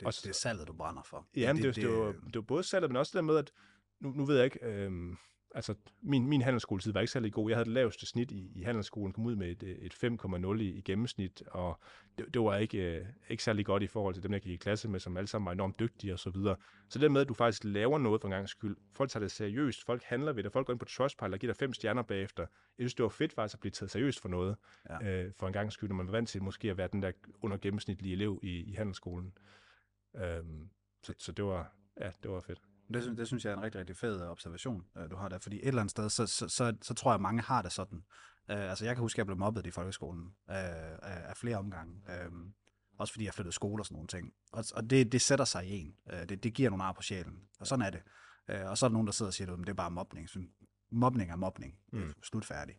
Det, 0.00 0.06
også, 0.06 0.20
det 0.24 0.30
er 0.30 0.34
salget, 0.34 0.68
du 0.68 0.72
brænder 0.72 1.02
for. 1.02 1.28
Jamen, 1.36 1.62
det, 1.62 1.74
det, 1.74 1.82
det, 1.82 1.90
det, 1.90 1.98
var, 1.98 2.12
det 2.12 2.34
var 2.34 2.40
både 2.40 2.62
salget, 2.62 2.90
men 2.90 2.96
også 2.96 3.10
det 3.10 3.16
der 3.16 3.32
med, 3.32 3.36
at 3.36 3.52
nu, 4.00 4.12
nu 4.12 4.24
ved 4.24 4.36
jeg 4.36 4.44
ikke, 4.44 4.58
øhm, 4.62 5.16
altså 5.56 5.74
min, 6.02 6.26
min 6.26 6.42
handelsskoletid 6.42 6.92
var 6.92 7.00
ikke 7.00 7.10
særlig 7.10 7.32
god. 7.32 7.50
Jeg 7.50 7.56
havde 7.56 7.64
det 7.64 7.72
laveste 7.72 8.06
snit 8.06 8.30
i, 8.30 8.52
i 8.54 8.62
handelsskolen, 8.62 9.12
kom 9.12 9.26
ud 9.26 9.36
med 9.36 9.62
et, 9.62 9.62
et 9.62 9.94
5,0 9.94 10.60
i, 10.60 10.64
i 10.64 10.80
gennemsnit, 10.80 11.42
og 11.46 11.80
det, 12.18 12.34
det 12.34 12.42
var 12.42 12.56
ikke, 12.56 12.96
øh, 12.96 13.06
ikke 13.28 13.42
særlig 13.42 13.66
godt 13.66 13.82
i 13.82 13.86
forhold 13.86 14.14
til 14.14 14.22
dem, 14.22 14.32
jeg 14.32 14.40
gik 14.40 14.52
i 14.52 14.56
klasse 14.56 14.88
med, 14.88 15.00
som 15.00 15.16
alle 15.16 15.28
sammen 15.28 15.46
var 15.46 15.52
enormt 15.52 15.78
dygtige 15.80 16.12
og 16.12 16.18
så 16.18 16.30
videre. 16.30 16.56
Så 16.88 16.98
det 16.98 17.12
med, 17.12 17.20
at 17.20 17.28
du 17.28 17.34
faktisk 17.34 17.64
laver 17.64 17.98
noget 17.98 18.20
for 18.20 18.28
en 18.28 18.32
gang 18.32 18.48
skyld, 18.48 18.76
folk 18.92 19.10
tager 19.10 19.24
det 19.24 19.30
seriøst, 19.30 19.84
folk 19.84 20.02
handler 20.02 20.32
ved 20.32 20.42
det, 20.42 20.52
folk 20.52 20.66
går 20.66 20.72
ind 20.72 20.80
på 20.80 20.86
Trustpilot 20.86 21.32
og 21.32 21.38
giver 21.38 21.52
dig 21.52 21.58
fem 21.58 21.72
stjerner 21.72 22.02
bagefter. 22.02 22.42
Jeg 22.42 22.84
synes, 22.84 22.94
det 22.94 23.02
var 23.02 23.08
fedt 23.08 23.32
faktisk 23.32 23.54
at 23.54 23.60
blive 23.60 23.70
taget 23.70 23.90
seriøst 23.90 24.20
for 24.20 24.28
noget, 24.28 24.56
ja. 24.90 25.24
øh, 25.24 25.32
for 25.38 25.46
en 25.46 25.52
gang 25.52 25.72
skyld, 25.72 25.88
når 25.88 25.96
man 25.96 26.06
var 26.06 26.12
vant 26.12 26.28
til 26.28 26.42
måske 26.42 26.70
at 26.70 26.76
være 26.76 26.88
den 26.92 27.02
der 27.02 27.12
under 27.42 27.56
gennemsnitlige 27.56 28.12
elev 28.12 28.40
i, 28.42 28.60
i 28.60 28.72
handelsskolen. 28.72 29.32
Øhm, 30.16 30.68
så, 31.02 31.14
så 31.18 31.32
det 31.32 31.44
var, 31.44 31.72
ja, 32.00 32.10
det 32.22 32.30
var 32.30 32.40
fedt. 32.40 32.60
Det, 32.94 33.02
synes, 33.02 33.16
det 33.18 33.26
synes 33.26 33.44
jeg 33.44 33.52
er 33.52 33.56
en 33.56 33.62
rigtig, 33.62 33.78
rigtig 33.78 33.96
fed 33.96 34.22
øh, 34.22 34.28
observation, 34.28 34.84
øh, 34.96 35.10
du 35.10 35.16
har 35.16 35.28
der. 35.28 35.38
Fordi 35.38 35.56
et 35.56 35.68
eller 35.68 35.80
andet 35.80 35.90
sted, 35.90 36.08
så, 36.10 36.26
så, 36.26 36.48
så, 36.48 36.76
så 36.82 36.94
tror 36.94 37.10
jeg, 37.10 37.14
at 37.14 37.20
mange 37.20 37.42
har 37.42 37.62
det 37.62 37.72
sådan. 37.72 37.98
Uh, 38.52 38.56
altså, 38.56 38.84
jeg 38.84 38.94
kan 38.94 39.00
huske, 39.00 39.16
at 39.16 39.18
jeg 39.18 39.26
blev 39.26 39.38
mobbet 39.38 39.66
i 39.66 39.70
folkeskolen 39.70 40.24
uh, 40.24 40.54
af, 41.02 41.36
flere 41.36 41.56
omgange. 41.56 41.94
Uh, 42.08 42.40
også 42.98 43.12
fordi 43.12 43.24
jeg 43.24 43.34
flyttede 43.34 43.54
skole 43.54 43.80
og 43.80 43.86
sådan 43.86 43.94
nogle 43.94 44.08
ting. 44.08 44.32
Og, 44.52 44.64
og 44.74 44.90
det, 44.90 45.12
det 45.12 45.20
sætter 45.20 45.44
sig 45.44 45.66
i 45.66 45.70
en. 45.70 45.94
Uh, 46.12 46.28
det, 46.28 46.42
det 46.42 46.54
giver 46.54 46.70
nogle 46.70 46.84
ar 46.84 46.92
på 46.92 47.02
sjælen. 47.02 47.38
Og 47.60 47.66
sådan 47.66 47.86
er 47.86 47.90
det. 47.90 48.02
Uh, 48.52 48.70
og 48.70 48.78
så 48.78 48.86
er 48.86 48.88
der 48.88 48.92
nogen, 48.92 49.06
der 49.06 49.12
sidder 49.12 49.30
og 49.30 49.34
siger, 49.34 49.52
at 49.52 49.58
det 49.58 49.68
er 49.68 49.74
bare 49.74 49.90
mobning. 49.90 50.28
Så, 50.28 50.40
mobning 50.90 51.30
er 51.30 51.36
mobning. 51.36 51.74
Mm. 51.92 52.12
Slut 52.22 52.44
færdig. 52.44 52.76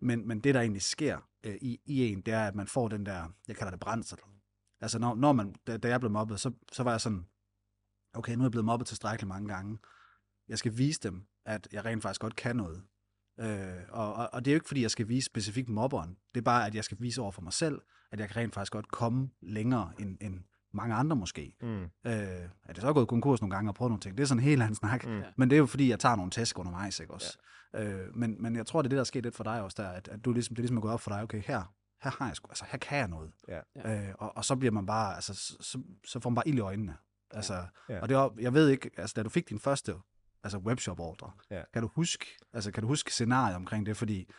Men, 0.00 0.28
men 0.28 0.40
det, 0.40 0.54
der 0.54 0.60
egentlig 0.60 0.82
sker 0.82 1.16
uh, 1.46 1.54
i, 1.54 1.80
i 1.86 2.12
en, 2.12 2.20
det 2.20 2.34
er, 2.34 2.46
at 2.46 2.54
man 2.54 2.66
får 2.66 2.88
den 2.88 3.06
der, 3.06 3.28
jeg 3.48 3.56
kalder 3.56 3.70
det 3.70 3.80
brændsel. 3.80 4.18
Altså, 4.80 4.98
når, 4.98 5.14
når 5.14 5.32
man, 5.32 5.54
da, 5.66 5.76
da 5.76 5.88
jeg 5.88 6.00
blev 6.00 6.12
mobbet, 6.12 6.40
så, 6.40 6.52
så 6.72 6.82
var 6.82 6.90
jeg 6.90 7.00
sådan, 7.00 7.26
okay, 8.18 8.32
nu 8.32 8.40
er 8.40 8.44
jeg 8.44 8.50
blevet 8.50 8.64
mobbet 8.64 8.88
tilstrækkeligt 8.88 9.28
mange 9.28 9.48
gange. 9.48 9.78
Jeg 10.48 10.58
skal 10.58 10.78
vise 10.78 11.00
dem, 11.00 11.26
at 11.46 11.68
jeg 11.72 11.84
rent 11.84 12.02
faktisk 12.02 12.20
godt 12.20 12.36
kan 12.36 12.56
noget. 12.56 12.82
Øh, 13.40 13.82
og, 13.88 14.14
og, 14.14 14.28
og 14.32 14.44
det 14.44 14.50
er 14.50 14.54
jo 14.54 14.56
ikke, 14.56 14.68
fordi 14.68 14.82
jeg 14.82 14.90
skal 14.90 15.08
vise 15.08 15.26
specifikt 15.26 15.68
mobberen. 15.68 16.16
Det 16.34 16.40
er 16.40 16.44
bare, 16.44 16.66
at 16.66 16.74
jeg 16.74 16.84
skal 16.84 16.96
vise 17.00 17.22
over 17.22 17.30
for 17.30 17.42
mig 17.42 17.52
selv, 17.52 17.80
at 18.12 18.20
jeg 18.20 18.28
kan 18.28 18.36
rent 18.36 18.54
faktisk 18.54 18.72
godt 18.72 18.88
komme 18.88 19.30
længere 19.40 19.92
end, 19.98 20.16
end 20.20 20.40
mange 20.72 20.94
andre 20.94 21.16
måske. 21.16 21.56
Mm. 21.60 21.82
Øh, 21.82 21.88
er 22.04 22.72
det 22.72 22.80
så 22.80 22.92
gået 22.92 23.08
konkurs 23.08 23.40
nogle 23.40 23.54
gange 23.54 23.70
og 23.70 23.74
prøvet 23.74 23.90
nogle 23.90 24.00
ting? 24.00 24.16
Det 24.16 24.22
er 24.22 24.26
sådan 24.26 24.40
en 24.40 24.44
helt 24.44 24.62
anden 24.62 24.74
snak. 24.74 25.06
Mm. 25.06 25.22
Men 25.36 25.50
det 25.50 25.56
er 25.56 25.58
jo, 25.58 25.66
fordi 25.66 25.90
jeg 25.90 25.98
tager 25.98 26.16
nogle 26.16 26.30
tæsk 26.30 26.58
undervejs, 26.58 27.00
ikke 27.00 27.14
også? 27.14 27.38
Ja. 27.74 27.84
Øh, 27.84 28.16
men, 28.16 28.42
men 28.42 28.56
jeg 28.56 28.66
tror, 28.66 28.82
det 28.82 28.86
er 28.86 28.88
det, 28.88 28.96
der 28.96 29.00
er 29.00 29.04
sket 29.04 29.22
lidt 29.22 29.36
for 29.36 29.44
dig 29.44 29.62
også, 29.62 29.82
der, 29.82 29.88
at, 29.88 30.08
at 30.08 30.24
du 30.24 30.32
ligesom, 30.32 30.54
det 30.54 30.62
ligesom 30.62 30.76
er 30.76 30.80
gået 30.80 30.94
op 30.94 31.00
for 31.00 31.10
dig, 31.10 31.22
okay, 31.22 31.42
her, 31.46 31.74
her 32.02 32.10
har 32.10 32.26
jeg 32.26 32.36
sgu, 32.36 32.48
altså 32.48 32.64
her 32.68 32.78
kan 32.78 32.98
jeg 32.98 33.08
noget. 33.08 33.30
Ja. 33.48 34.08
Øh, 34.08 34.14
og, 34.18 34.36
og 34.36 34.44
så 34.44 34.56
bliver 34.56 34.72
man 34.72 34.86
bare, 34.86 35.14
altså, 35.14 35.34
så, 35.60 35.78
så 36.06 36.20
får 36.20 36.30
man 36.30 36.34
bare 36.34 36.48
ild 36.48 36.58
i 36.58 36.60
øjnene. 36.60 36.96
Altså, 37.30 37.66
ja. 37.88 38.00
Og 38.00 38.08
det 38.08 38.16
var, 38.16 38.34
jeg 38.38 38.54
ved 38.54 38.68
ikke, 38.68 38.90
altså 38.96 39.14
da 39.16 39.22
du 39.22 39.28
fik 39.28 39.48
din 39.48 39.58
første 39.58 39.94
altså 40.44 40.58
webshop-ordre, 40.58 41.30
ja. 41.50 41.62
kan 41.72 41.82
du 41.82 41.88
huske, 41.94 42.26
altså 42.52 42.72
kan 42.72 42.82
du 42.82 42.86
huske 42.86 43.12
scenariet 43.12 43.56
omkring 43.56 43.86
det, 43.86 43.96
fordi 43.96 44.30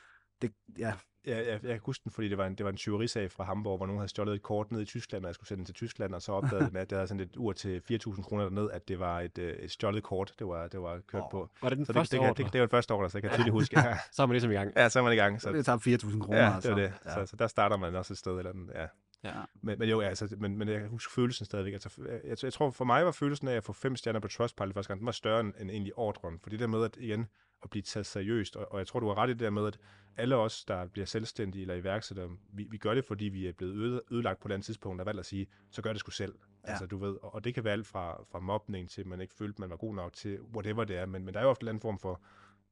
det, 0.41 0.51
ja, 0.77 0.93
Ja, 1.25 1.38
jeg, 1.38 1.48
jeg 1.48 1.62
kan 1.62 1.79
huske 1.84 2.03
den, 2.03 2.12
fordi 2.12 2.29
det 2.29 2.38
var 2.38 2.46
en, 2.46 2.55
det 2.55 2.63
var 2.63 2.69
en 2.69 2.77
tyverisag 2.77 3.31
fra 3.31 3.43
Hamburg, 3.43 3.77
hvor 3.77 3.86
nogen 3.86 4.00
havde 4.00 4.10
stjålet 4.10 4.36
et 4.36 4.41
kort 4.41 4.72
ned 4.72 4.81
i 4.81 4.86
Tyskland, 4.86 5.25
og 5.25 5.27
jeg 5.27 5.36
skulle 5.36 5.48
sende 5.48 5.60
den 5.60 5.65
til 5.65 5.75
Tyskland, 5.75 6.15
og 6.15 6.22
så 6.22 6.31
opdagede 6.31 6.69
med, 6.74 6.81
at 6.81 6.89
det 6.89 6.96
havde 6.96 7.08
sådan 7.08 7.19
et 7.19 7.38
ur 7.38 7.53
til 7.53 7.81
4.000 7.91 8.22
kroner 8.22 8.43
derned, 8.43 8.69
at 8.72 8.88
det 8.88 9.00
var 9.00 9.19
et, 9.19 9.38
øh, 9.38 9.53
et 9.53 9.72
stjålet 9.72 10.03
kort, 10.03 10.34
det 10.39 10.48
var, 10.48 10.67
det 10.67 10.81
var 10.81 11.00
kørt 11.08 11.22
oh. 11.22 11.31
på. 11.31 11.50
Var 11.62 11.69
det 11.69 11.77
den 11.77 11.86
så 11.86 11.93
første 11.93 12.17
det, 12.17 12.24
det, 12.24 12.38
det, 12.38 12.46
det, 12.46 12.53
det, 12.53 12.62
var 12.62 12.67
den 12.67 12.72
første 12.72 12.93
år, 12.93 13.08
så 13.08 13.17
jeg 13.17 13.22
kan 13.22 13.31
tydeligt 13.31 13.53
huske. 13.53 13.79
Ja. 13.86 13.98
så 14.12 14.22
er 14.22 14.25
man 14.25 14.34
ligesom 14.34 14.51
i 14.51 14.53
gang. 14.53 14.74
Ja, 14.75 14.89
så 14.89 15.00
er 15.00 15.03
man 15.03 15.13
i 15.13 15.15
gang. 15.15 15.41
Så, 15.41 15.51
det 15.51 15.65
tager 15.65 15.77
4.000 15.77 16.19
kroner. 16.19 16.39
Ja, 16.39 16.55
det 16.63 16.72
var 16.72 16.77
det. 16.77 16.93
Ja. 17.05 17.13
Så, 17.13 17.25
så, 17.25 17.36
der 17.36 17.48
starter 17.48 17.77
man 17.77 17.96
også 17.96 18.13
et 18.13 18.17
sted. 18.17 18.38
Eller 18.38 18.51
den, 18.51 18.69
ja. 18.75 18.86
Ja. 19.23 19.33
Men, 19.61 19.79
men 19.79 19.89
jo, 19.89 19.99
altså, 19.99 20.35
men, 20.38 20.57
men 20.57 20.67
jeg 20.67 20.88
husker 20.88 21.11
følelsen 21.11 21.45
stadigvæk. 21.45 21.73
Altså, 21.73 21.89
jeg, 22.23 22.43
jeg, 22.43 22.53
tror, 22.53 22.69
for 22.69 22.85
mig 22.85 23.05
var 23.05 23.11
følelsen 23.11 23.47
af 23.47 23.53
at 23.53 23.63
få 23.63 23.73
fem 23.73 23.95
stjerner 23.95 24.19
på 24.19 24.27
Trustpilot 24.27 24.73
første 24.73 24.88
gang, 24.88 24.99
den 24.99 25.05
var 25.05 25.11
større 25.11 25.39
end, 25.39 25.53
end 25.59 25.71
egentlig 25.71 25.97
ordren. 25.97 26.39
For 26.39 26.49
det 26.49 26.59
der 26.59 26.67
med, 26.67 26.83
at 26.83 26.97
igen, 26.99 27.27
at 27.63 27.69
blive 27.69 27.83
taget 27.83 28.05
seriøst. 28.05 28.55
Og, 28.55 28.71
og 28.71 28.79
jeg 28.79 28.88
tror, 28.88 28.99
du 28.99 29.07
har 29.07 29.17
ret 29.17 29.29
i 29.29 29.31
det 29.31 29.39
der 29.39 29.49
med, 29.49 29.67
at 29.67 29.79
alle 30.17 30.35
os, 30.35 30.65
der 30.65 30.88
bliver 30.88 31.05
selvstændige 31.05 31.61
eller 31.61 31.75
iværksættere, 31.75 32.29
vi, 32.53 32.67
vi 32.69 32.77
gør 32.77 32.93
det, 32.93 33.05
fordi 33.05 33.25
vi 33.25 33.47
er 33.47 33.51
blevet 33.51 33.75
øde, 33.75 34.01
ødelagt 34.11 34.39
på 34.39 34.47
et 34.47 34.51
andet 34.51 34.65
tidspunkt, 34.65 35.01
og 35.01 35.05
valgt 35.05 35.19
at 35.19 35.25
sige, 35.25 35.47
så 35.71 35.81
gør 35.81 35.93
det 35.93 35.99
sgu 35.99 36.11
selv. 36.11 36.35
Ja. 36.63 36.69
Altså, 36.69 36.85
du 36.85 36.97
ved, 36.97 37.17
og, 37.21 37.33
og 37.33 37.43
det 37.43 37.53
kan 37.53 37.63
være 37.63 37.73
alt 37.73 37.88
fra, 37.88 38.23
fra 38.31 38.39
mobning 38.39 38.89
til, 38.89 39.07
man 39.07 39.21
ikke 39.21 39.33
følte, 39.33 39.61
man 39.61 39.69
var 39.69 39.77
god 39.77 39.95
nok 39.95 40.13
til, 40.13 40.41
whatever 40.41 40.83
det 40.83 40.97
er, 40.97 41.05
men, 41.05 41.25
men 41.25 41.33
der 41.33 41.39
er 41.39 41.43
jo 41.43 41.49
ofte 41.49 41.63
en 41.63 41.67
anden 41.67 41.81
form 41.81 41.99
for 41.99 42.21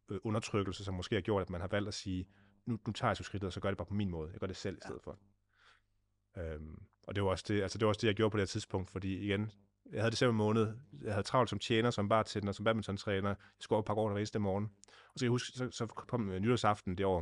øh, 0.09 0.19
undertrykkelse, 0.23 0.83
som 0.83 0.93
måske 0.93 1.15
har 1.15 1.21
gjort, 1.21 1.41
at 1.41 1.49
man 1.49 1.61
har 1.61 1.67
valgt 1.67 1.87
at 1.87 1.93
sige, 1.93 2.27
nu, 2.65 2.79
nu 2.87 2.93
tager 2.93 3.09
jeg 3.09 3.17
så 3.17 3.23
skridtet, 3.23 3.47
og 3.47 3.53
så 3.53 3.59
gør 3.59 3.69
det 3.69 3.77
bare 3.77 3.85
på 3.85 3.93
min 3.93 4.09
måde. 4.09 4.29
Jeg 4.31 4.39
gør 4.39 4.47
det 4.47 4.55
selv 4.55 4.77
i 4.77 4.81
stedet 4.81 5.01
ja. 5.05 5.11
for. 5.11 5.19
Øhm, 6.37 6.81
og 7.03 7.15
det 7.15 7.23
var, 7.23 7.29
også 7.29 7.45
det, 7.47 7.61
altså 7.61 7.77
det 7.77 7.85
var 7.85 7.89
også 7.89 8.01
det, 8.01 8.07
jeg 8.07 8.15
gjorde 8.15 8.31
på 8.31 8.37
det 8.37 8.41
her 8.41 8.47
tidspunkt, 8.47 8.89
fordi 8.89 9.17
igen, 9.17 9.51
jeg 9.91 10.01
havde 10.01 10.11
december 10.11 10.33
måned, 10.33 10.67
jeg 11.03 11.13
havde 11.13 11.23
travlt 11.23 11.49
som 11.49 11.59
tjener, 11.59 11.91
som 11.91 12.09
bartender, 12.09 12.51
som 12.51 12.65
badmintontræner, 12.65 13.29
jeg 13.29 13.37
skulle 13.59 13.77
op 13.77 13.85
par 13.85 13.93
over 13.93 14.09
hver 14.09 14.17
eneste 14.17 14.39
morgen. 14.39 14.71
Og 14.87 14.93
så 15.15 15.19
kan 15.19 15.25
jeg 15.25 15.29
huske, 15.29 15.57
så, 15.57 15.71
så 15.71 15.85
kom 15.85 16.21
nytårsaften 16.21 16.97
det 16.97 17.05
år, 17.05 17.19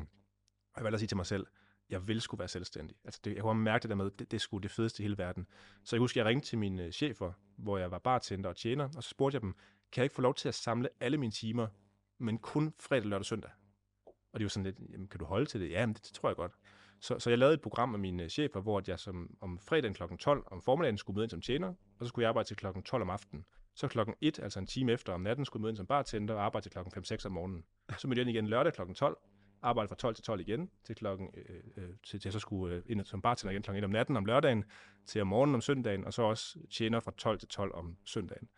og 0.73 0.77
jeg 0.77 0.83
valgte 0.83 0.95
at 0.95 0.99
sige 0.99 1.07
til 1.07 1.17
mig 1.17 1.25
selv, 1.25 1.45
jeg 1.89 2.07
vil 2.07 2.21
skulle 2.21 2.39
være 2.39 2.47
selvstændig. 2.47 2.97
Altså 3.03 3.21
det, 3.23 3.35
jeg 3.35 3.41
kunne 3.41 3.63
mærke 3.63 3.81
det 3.81 3.89
der 3.89 3.95
med, 3.95 4.11
det, 4.11 4.31
det 4.31 4.41
skulle 4.41 4.63
det 4.63 4.71
fedeste 4.71 5.01
i 5.01 5.03
hele 5.03 5.17
verden. 5.17 5.47
Så 5.83 5.95
jeg 5.95 5.99
husker, 5.99 6.21
jeg 6.21 6.25
ringte 6.25 6.47
til 6.47 6.57
mine 6.57 6.83
øh, 6.83 6.91
chefer, 6.91 7.31
hvor 7.57 7.77
jeg 7.77 7.91
var 7.91 7.99
bartender 7.99 8.49
og 8.49 8.55
tjener, 8.55 8.89
og 8.95 9.03
så 9.03 9.09
spurgte 9.09 9.35
jeg 9.35 9.41
dem, 9.41 9.53
kan 9.91 10.01
jeg 10.01 10.05
ikke 10.05 10.15
få 10.15 10.21
lov 10.21 10.33
til 10.33 10.47
at 10.47 10.55
samle 10.55 10.89
alle 10.99 11.17
mine 11.17 11.31
timer, 11.31 11.67
men 12.17 12.37
kun 12.37 12.73
fredag, 12.79 13.03
lørdag 13.03 13.19
og 13.19 13.25
søndag? 13.25 13.51
Og 14.33 14.39
de 14.39 14.45
var 14.45 14.49
sådan 14.49 14.63
lidt, 14.63 14.79
jamen, 14.91 15.07
kan 15.07 15.19
du 15.19 15.25
holde 15.25 15.45
til 15.45 15.61
det? 15.61 15.69
Ja, 15.69 15.85
men 15.85 15.95
det, 15.95 16.03
det 16.05 16.13
tror 16.13 16.29
jeg 16.29 16.35
godt. 16.35 16.51
Så, 16.99 17.19
så 17.19 17.29
jeg 17.29 17.39
lavede 17.39 17.53
et 17.53 17.61
program 17.61 17.89
med 17.89 17.99
mine 17.99 18.23
øh, 18.23 18.29
chefer, 18.29 18.61
hvor 18.61 18.81
jeg 18.87 18.99
som, 18.99 19.37
om 19.41 19.59
fredagen 19.59 19.93
kl. 19.93 20.03
12 20.19 20.43
om 20.51 20.61
formiddagen 20.61 20.97
skulle 20.97 21.15
møde 21.15 21.25
ind 21.25 21.31
som 21.31 21.41
tjener, 21.41 21.67
og 21.67 22.05
så 22.05 22.05
skulle 22.05 22.23
jeg 22.23 22.29
arbejde 22.29 22.47
til 22.49 22.57
kl. 22.57 22.65
12 22.85 23.01
om 23.01 23.09
aftenen. 23.09 23.45
Så 23.75 23.87
kl. 23.87 23.99
1, 24.21 24.39
altså 24.39 24.59
en 24.59 24.67
time 24.67 24.91
efter 24.91 25.13
om 25.13 25.21
natten, 25.21 25.45
skulle 25.45 25.61
jeg 25.61 25.63
møde 25.63 25.71
ind 25.71 25.77
som 25.77 25.87
bartender 25.87 26.33
og 26.33 26.45
arbejde 26.45 26.69
til 26.69 26.71
kl. 26.71 26.79
5-6 27.13 27.25
om 27.25 27.31
morgenen. 27.31 27.65
Så 27.97 28.07
mødte 28.07 28.19
jeg 28.19 28.27
ind 28.27 28.35
igen 28.35 28.47
lørdag 28.47 28.73
kl. 28.73 28.81
12, 28.93 29.17
arbejde 29.61 29.87
fra 29.87 29.95
12 29.95 30.15
til 30.15 30.23
12 30.23 30.39
igen, 30.39 30.69
til 30.83 30.95
klokken, 30.95 31.29
øh, 31.33 31.45
øh, 31.49 31.83
øh, 31.83 31.89
til, 31.89 32.19
til 32.19 32.21
jeg 32.23 32.33
så 32.33 32.39
skulle 32.39 32.75
øh, 32.75 32.83
ind 32.85 33.05
som 33.05 33.21
bartender 33.21 33.51
igen 33.51 33.63
kl. 33.63 33.71
1 33.71 33.83
om 33.83 33.89
natten 33.89 34.17
om 34.17 34.25
lørdagen, 34.25 34.63
til 35.05 35.21
om 35.21 35.27
morgenen 35.27 35.55
om 35.55 35.61
søndagen, 35.61 36.05
og 36.05 36.13
så 36.13 36.21
også 36.21 36.59
tjener 36.71 36.99
fra 36.99 37.11
12 37.17 37.39
til 37.39 37.47
12 37.47 37.73
om 37.73 37.97
søndagen. 38.05 38.49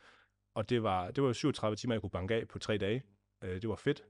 Og 0.56 0.70
det 0.70 0.84
var, 0.84 1.12
det 1.12 1.24
var 1.24 1.34
37 1.34 1.76
timer, 1.76 1.94
jeg 1.94 2.02
kunne 2.02 2.10
banke 2.10 2.36
af 2.36 2.48
på 2.48 2.60
tre 2.60 2.78
dage. 2.78 3.04
Øh, 3.44 3.62
det 3.62 3.70
var 3.70 3.76
fedt. 3.76 4.04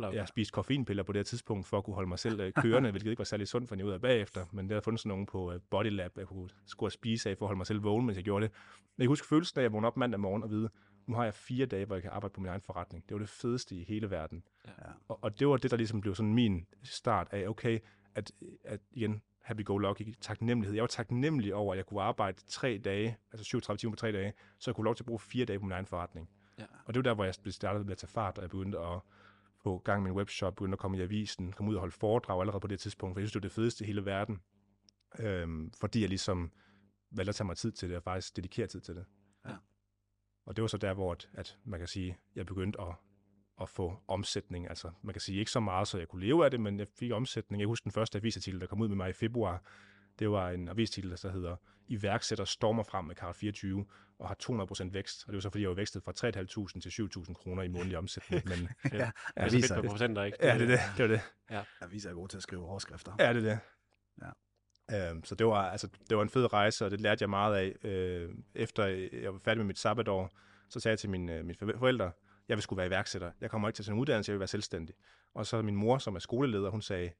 Jeg 0.00 0.20
har 0.20 0.26
spist 0.26 0.52
koffeinpiller 0.52 1.02
på 1.02 1.12
det 1.12 1.18
her 1.18 1.24
tidspunkt, 1.24 1.66
for 1.66 1.78
at 1.78 1.84
kunne 1.84 1.94
holde 1.94 2.08
mig 2.08 2.18
selv 2.18 2.40
øh, 2.40 2.52
kørende, 2.52 2.90
hvilket 2.90 3.10
ikke 3.10 3.18
var 3.18 3.24
særlig 3.24 3.48
sundt 3.48 3.68
for 3.68 3.76
ud 3.84 3.90
af 3.90 4.00
bagefter, 4.00 4.44
men 4.52 4.64
det 4.64 4.70
havde 4.70 4.82
fundet 4.82 5.00
sådan 5.00 5.08
nogen 5.08 5.26
på 5.26 5.52
øh, 5.52 5.60
Bodylab, 5.70 6.18
jeg 6.18 6.26
kunne 6.26 6.48
skulle 6.66 6.92
spise 6.92 7.30
af 7.30 7.38
for 7.38 7.46
at 7.46 7.48
holde 7.48 7.56
mig 7.56 7.66
selv 7.66 7.84
vågen, 7.84 8.06
mens 8.06 8.16
jeg 8.16 8.24
gjorde 8.24 8.44
det. 8.44 8.54
Men 8.96 9.02
jeg 9.02 9.08
husker 9.08 9.26
følelsen 9.26 9.58
af, 9.58 9.60
at 9.60 9.64
jeg 9.64 9.72
vågnede 9.72 9.86
op 9.86 9.96
mandag 9.96 10.20
morgen 10.20 10.42
og 10.42 10.50
vide, 10.50 10.70
nu 11.06 11.14
har 11.14 11.24
jeg 11.24 11.34
fire 11.34 11.66
dage, 11.66 11.84
hvor 11.84 11.96
jeg 11.96 12.02
kan 12.02 12.10
arbejde 12.10 12.32
på 12.32 12.40
min 12.40 12.48
egen 12.48 12.60
forretning. 12.60 13.08
Det 13.08 13.14
var 13.14 13.18
det 13.18 13.28
fedeste 13.28 13.74
i 13.76 13.84
hele 13.84 14.10
verden. 14.10 14.44
Ja. 14.66 14.72
Og, 15.08 15.18
og 15.22 15.38
det 15.40 15.48
var 15.48 15.56
det, 15.56 15.70
der 15.70 15.76
ligesom 15.76 16.00
blev 16.00 16.14
sådan 16.14 16.34
min 16.34 16.66
start 16.82 17.28
af, 17.30 17.48
okay, 17.48 17.78
at, 18.14 18.32
at 18.64 18.80
igen, 18.92 19.22
happy-go-lucky, 19.40 20.14
taknemmelighed. 20.20 20.74
Jeg 20.74 20.82
var 20.82 20.86
taknemmelig 20.86 21.54
over, 21.54 21.72
at 21.72 21.76
jeg 21.76 21.86
kunne 21.86 22.02
arbejde 22.02 22.42
tre 22.46 22.80
dage, 22.84 23.16
altså 23.32 23.44
37 23.44 23.78
timer 23.78 23.92
på 23.92 23.96
tre 23.96 24.12
dage, 24.12 24.32
så 24.58 24.70
jeg 24.70 24.76
kunne 24.76 24.84
lov 24.84 24.94
til 24.94 25.02
at 25.02 25.06
bruge 25.06 25.20
fire 25.20 25.44
dage 25.44 25.58
på 25.58 25.64
min 25.64 25.72
egen 25.72 25.86
forretning. 25.86 26.28
Ja. 26.58 26.64
Og 26.84 26.94
det 26.94 27.04
var 27.04 27.10
der, 27.10 27.14
hvor 27.14 27.24
jeg 27.24 27.34
startede 27.34 27.84
med 27.84 27.92
at 27.92 27.98
tage 27.98 28.10
fart, 28.10 28.38
og 28.38 28.42
jeg 28.42 28.50
begyndte 28.50 28.78
at 28.78 29.00
på 29.64 29.78
gang 29.84 30.02
med 30.02 30.10
en 30.10 30.16
webshop, 30.16 30.54
begyndte 30.54 30.74
at 30.74 30.78
komme 30.78 30.98
i 30.98 31.00
avisen, 31.00 31.52
komme 31.52 31.70
ud 31.70 31.76
og 31.76 31.80
holde 31.80 31.94
foredrag 31.94 32.40
allerede 32.40 32.60
på 32.60 32.66
det 32.66 32.80
tidspunkt, 32.80 33.14
for 33.14 33.20
jeg 33.20 33.28
synes, 33.28 33.32
det 33.32 33.42
var 33.42 33.48
det 33.48 33.54
fedeste 33.54 33.84
i 33.84 33.86
hele 33.86 34.04
verden. 34.04 34.40
Øhm, 35.18 35.72
fordi 35.80 36.00
jeg 36.00 36.08
ligesom 36.08 36.52
valgte 37.10 37.28
at 37.28 37.34
tage 37.34 37.46
mig 37.46 37.56
tid 37.56 37.72
til 37.72 37.88
det, 37.88 37.96
og 37.96 38.02
faktisk 38.02 38.36
dedikere 38.36 38.66
tid 38.66 38.80
til 38.80 38.94
det. 38.94 39.04
Ja. 39.48 39.56
Og 40.46 40.56
det 40.56 40.62
var 40.62 40.68
så 40.68 40.76
der, 40.76 40.94
hvor 40.94 41.12
at, 41.12 41.30
at 41.34 41.58
man 41.64 41.80
kan 41.80 41.88
sige, 41.88 42.18
jeg 42.34 42.46
begyndte 42.46 42.80
at, 42.80 42.94
at 43.60 43.68
få 43.68 44.02
omsætning. 44.08 44.68
Altså, 44.68 44.90
man 45.02 45.14
kan 45.14 45.20
sige 45.20 45.38
ikke 45.38 45.50
så 45.50 45.60
meget, 45.60 45.88
så 45.88 45.98
jeg 45.98 46.08
kunne 46.08 46.26
leve 46.26 46.44
af 46.44 46.50
det, 46.50 46.60
men 46.60 46.78
jeg 46.78 46.88
fik 46.88 47.12
omsætning. 47.12 47.60
Jeg 47.60 47.66
husker 47.66 47.84
den 47.84 47.92
første 47.92 48.18
avisartikel, 48.18 48.60
der 48.60 48.66
kom 48.66 48.80
ud 48.80 48.88
med 48.88 48.96
mig 48.96 49.10
i 49.10 49.12
februar. 49.12 49.62
Det 50.18 50.30
var 50.30 50.50
en 50.50 50.68
avisartikel, 50.68 51.10
der 51.22 51.30
hedder 51.30 51.56
Iværksætter 51.88 52.44
stormer 52.44 52.82
frem 52.82 53.04
med 53.04 53.14
Karl 53.14 53.34
24 53.34 53.86
og 54.18 54.28
har 54.28 54.36
200% 54.42 54.90
vækst. 54.90 55.24
Og 55.26 55.32
det 55.32 55.34
var 55.34 55.40
så, 55.40 55.50
fordi 55.50 55.62
jeg 55.62 55.68
var 55.68 55.74
vækstet 55.74 56.02
fra 56.02 56.12
3.500 56.12 56.80
til 56.80 57.08
7.000 57.28 57.32
kroner 57.34 57.62
i 57.62 57.68
månedlig 57.68 57.98
omsætning. 57.98 58.42
Men, 58.48 58.58
ja, 58.92 58.98
ja, 58.98 59.10
aviser, 59.36 59.80
det 59.80 59.90
procenter, 59.90 60.22
ikke? 60.22 60.38
Ja, 60.42 60.54
det 60.54 60.62
er 60.62 60.66
det. 60.66 60.80
det, 60.96 61.02
var 61.02 61.08
det. 61.08 61.20
Ja. 61.50 61.62
Aviser 61.80 62.10
er 62.10 62.14
gode 62.14 62.28
til 62.28 62.36
at 62.36 62.42
skrive 62.42 62.64
overskrifter. 62.64 63.12
Ja, 63.18 63.32
det 63.32 63.46
er 63.46 63.50
det. 63.50 63.58
Ja. 64.22 65.10
Øhm, 65.10 65.24
så 65.24 65.34
det 65.34 65.46
var, 65.46 65.70
altså, 65.70 65.88
det 66.08 66.16
var 66.16 66.22
en 66.22 66.28
fed 66.28 66.52
rejse, 66.52 66.84
og 66.84 66.90
det 66.90 67.00
lærte 67.00 67.22
jeg 67.22 67.30
meget 67.30 67.56
af. 67.56 67.88
Øh, 67.88 68.34
efter 68.54 68.84
jeg 69.22 69.32
var 69.32 69.38
færdig 69.38 69.58
med 69.58 69.66
mit 69.66 69.78
sabbatår, 69.78 70.30
så 70.68 70.80
sagde 70.80 70.92
jeg 70.92 70.98
til 70.98 71.10
mine, 71.10 71.42
mine 71.42 71.56
forældre, 71.78 72.12
jeg 72.48 72.56
vil 72.56 72.62
skulle 72.62 72.78
være 72.78 72.86
iværksætter. 72.86 73.30
Jeg 73.40 73.50
kommer 73.50 73.68
ikke 73.68 73.76
til 73.76 73.84
sådan 73.84 73.96
en 73.96 74.00
uddannelse, 74.00 74.30
jeg 74.30 74.34
vil 74.34 74.40
være 74.40 74.48
selvstændig. 74.48 74.94
Og 75.34 75.46
så 75.46 75.62
min 75.62 75.76
mor, 75.76 75.98
som 75.98 76.14
er 76.14 76.18
skoleleder, 76.18 76.70
hun 76.70 76.82
sagde, 76.82 77.10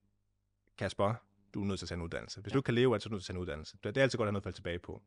Kasper, 0.78 1.14
du 1.54 1.62
er 1.62 1.66
nødt 1.66 1.78
til 1.78 1.84
at 1.84 1.88
tage 1.88 1.96
en 1.96 2.02
uddannelse. 2.02 2.40
Hvis 2.40 2.50
ja. 2.50 2.54
du 2.54 2.58
ikke 2.58 2.64
kan 2.64 2.74
leve 2.74 2.94
af 2.94 2.98
det, 2.98 3.02
så 3.02 3.06
er 3.06 3.10
du 3.10 3.14
nødt 3.14 3.24
til 3.24 3.32
at 3.32 3.34
tage 3.34 3.38
en 3.38 3.42
uddannelse. 3.42 3.76
Det 3.84 3.96
er 3.96 4.02
altid 4.02 4.16
godt 4.16 4.26
at 4.26 4.28
have 4.28 4.32
noget 4.32 4.40
at 4.40 4.44
falde 4.44 4.56
tilbage 4.56 4.78
på. 4.78 5.02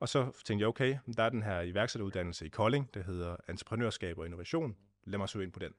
Og 0.00 0.08
så 0.08 0.42
tænkte 0.44 0.62
jeg, 0.62 0.68
okay, 0.68 0.98
der 1.16 1.22
er 1.22 1.28
den 1.28 1.42
her 1.42 1.60
iværksætteruddannelse 1.60 2.46
i 2.46 2.48
Kolding, 2.48 2.94
der 2.94 3.02
hedder 3.02 3.36
Entreprenørskab 3.48 4.18
og 4.18 4.24
Innovation. 4.24 4.76
Lad 5.04 5.18
mig 5.18 5.28
søge 5.28 5.44
ind 5.44 5.52
på 5.52 5.58
den. 5.58 5.72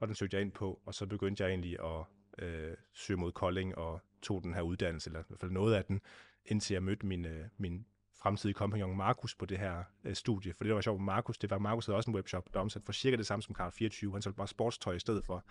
Og 0.00 0.08
den 0.08 0.14
søgte 0.14 0.34
jeg 0.34 0.42
ind 0.42 0.52
på, 0.52 0.80
og 0.86 0.94
så 0.94 1.06
begyndte 1.06 1.42
jeg 1.42 1.50
egentlig 1.50 1.76
at 1.84 2.04
øh, 2.38 2.76
søge 2.92 3.16
mod 3.16 3.32
Kolding 3.32 3.78
og 3.78 4.00
tog 4.22 4.42
den 4.42 4.54
her 4.54 4.62
uddannelse, 4.62 5.10
eller 5.10 5.20
i 5.20 5.24
hvert 5.28 5.40
fald 5.40 5.50
noget 5.50 5.74
af 5.74 5.84
den, 5.84 6.00
indtil 6.44 6.74
jeg 6.74 6.82
mødte 6.82 7.06
min, 7.06 7.24
øh, 7.24 7.44
min 7.56 7.86
fremtidige 8.14 8.54
kompagnon 8.54 8.96
Markus 8.96 9.34
på 9.34 9.46
det 9.46 9.58
her 9.58 9.84
øh, 10.04 10.14
studie. 10.14 10.54
For 10.54 10.64
det, 10.64 10.68
der 10.68 10.74
var 10.74 10.80
sjovt 10.80 11.00
med 11.00 11.04
Markus, 11.04 11.38
det 11.38 11.50
var, 11.50 11.58
Markus 11.58 11.86
havde 11.86 11.96
også 11.96 12.10
en 12.10 12.14
webshop, 12.14 12.54
der 12.54 12.60
omsatte 12.60 12.86
for 12.86 12.92
cirka 12.92 13.16
det 13.16 13.26
samme 13.26 13.42
som 13.42 13.54
Karl 13.54 13.72
24. 13.72 14.12
Han 14.12 14.22
solgte 14.22 14.36
bare 14.36 14.48
sportstøj 14.48 14.94
i 14.94 14.98
stedet 14.98 15.24
for. 15.24 15.44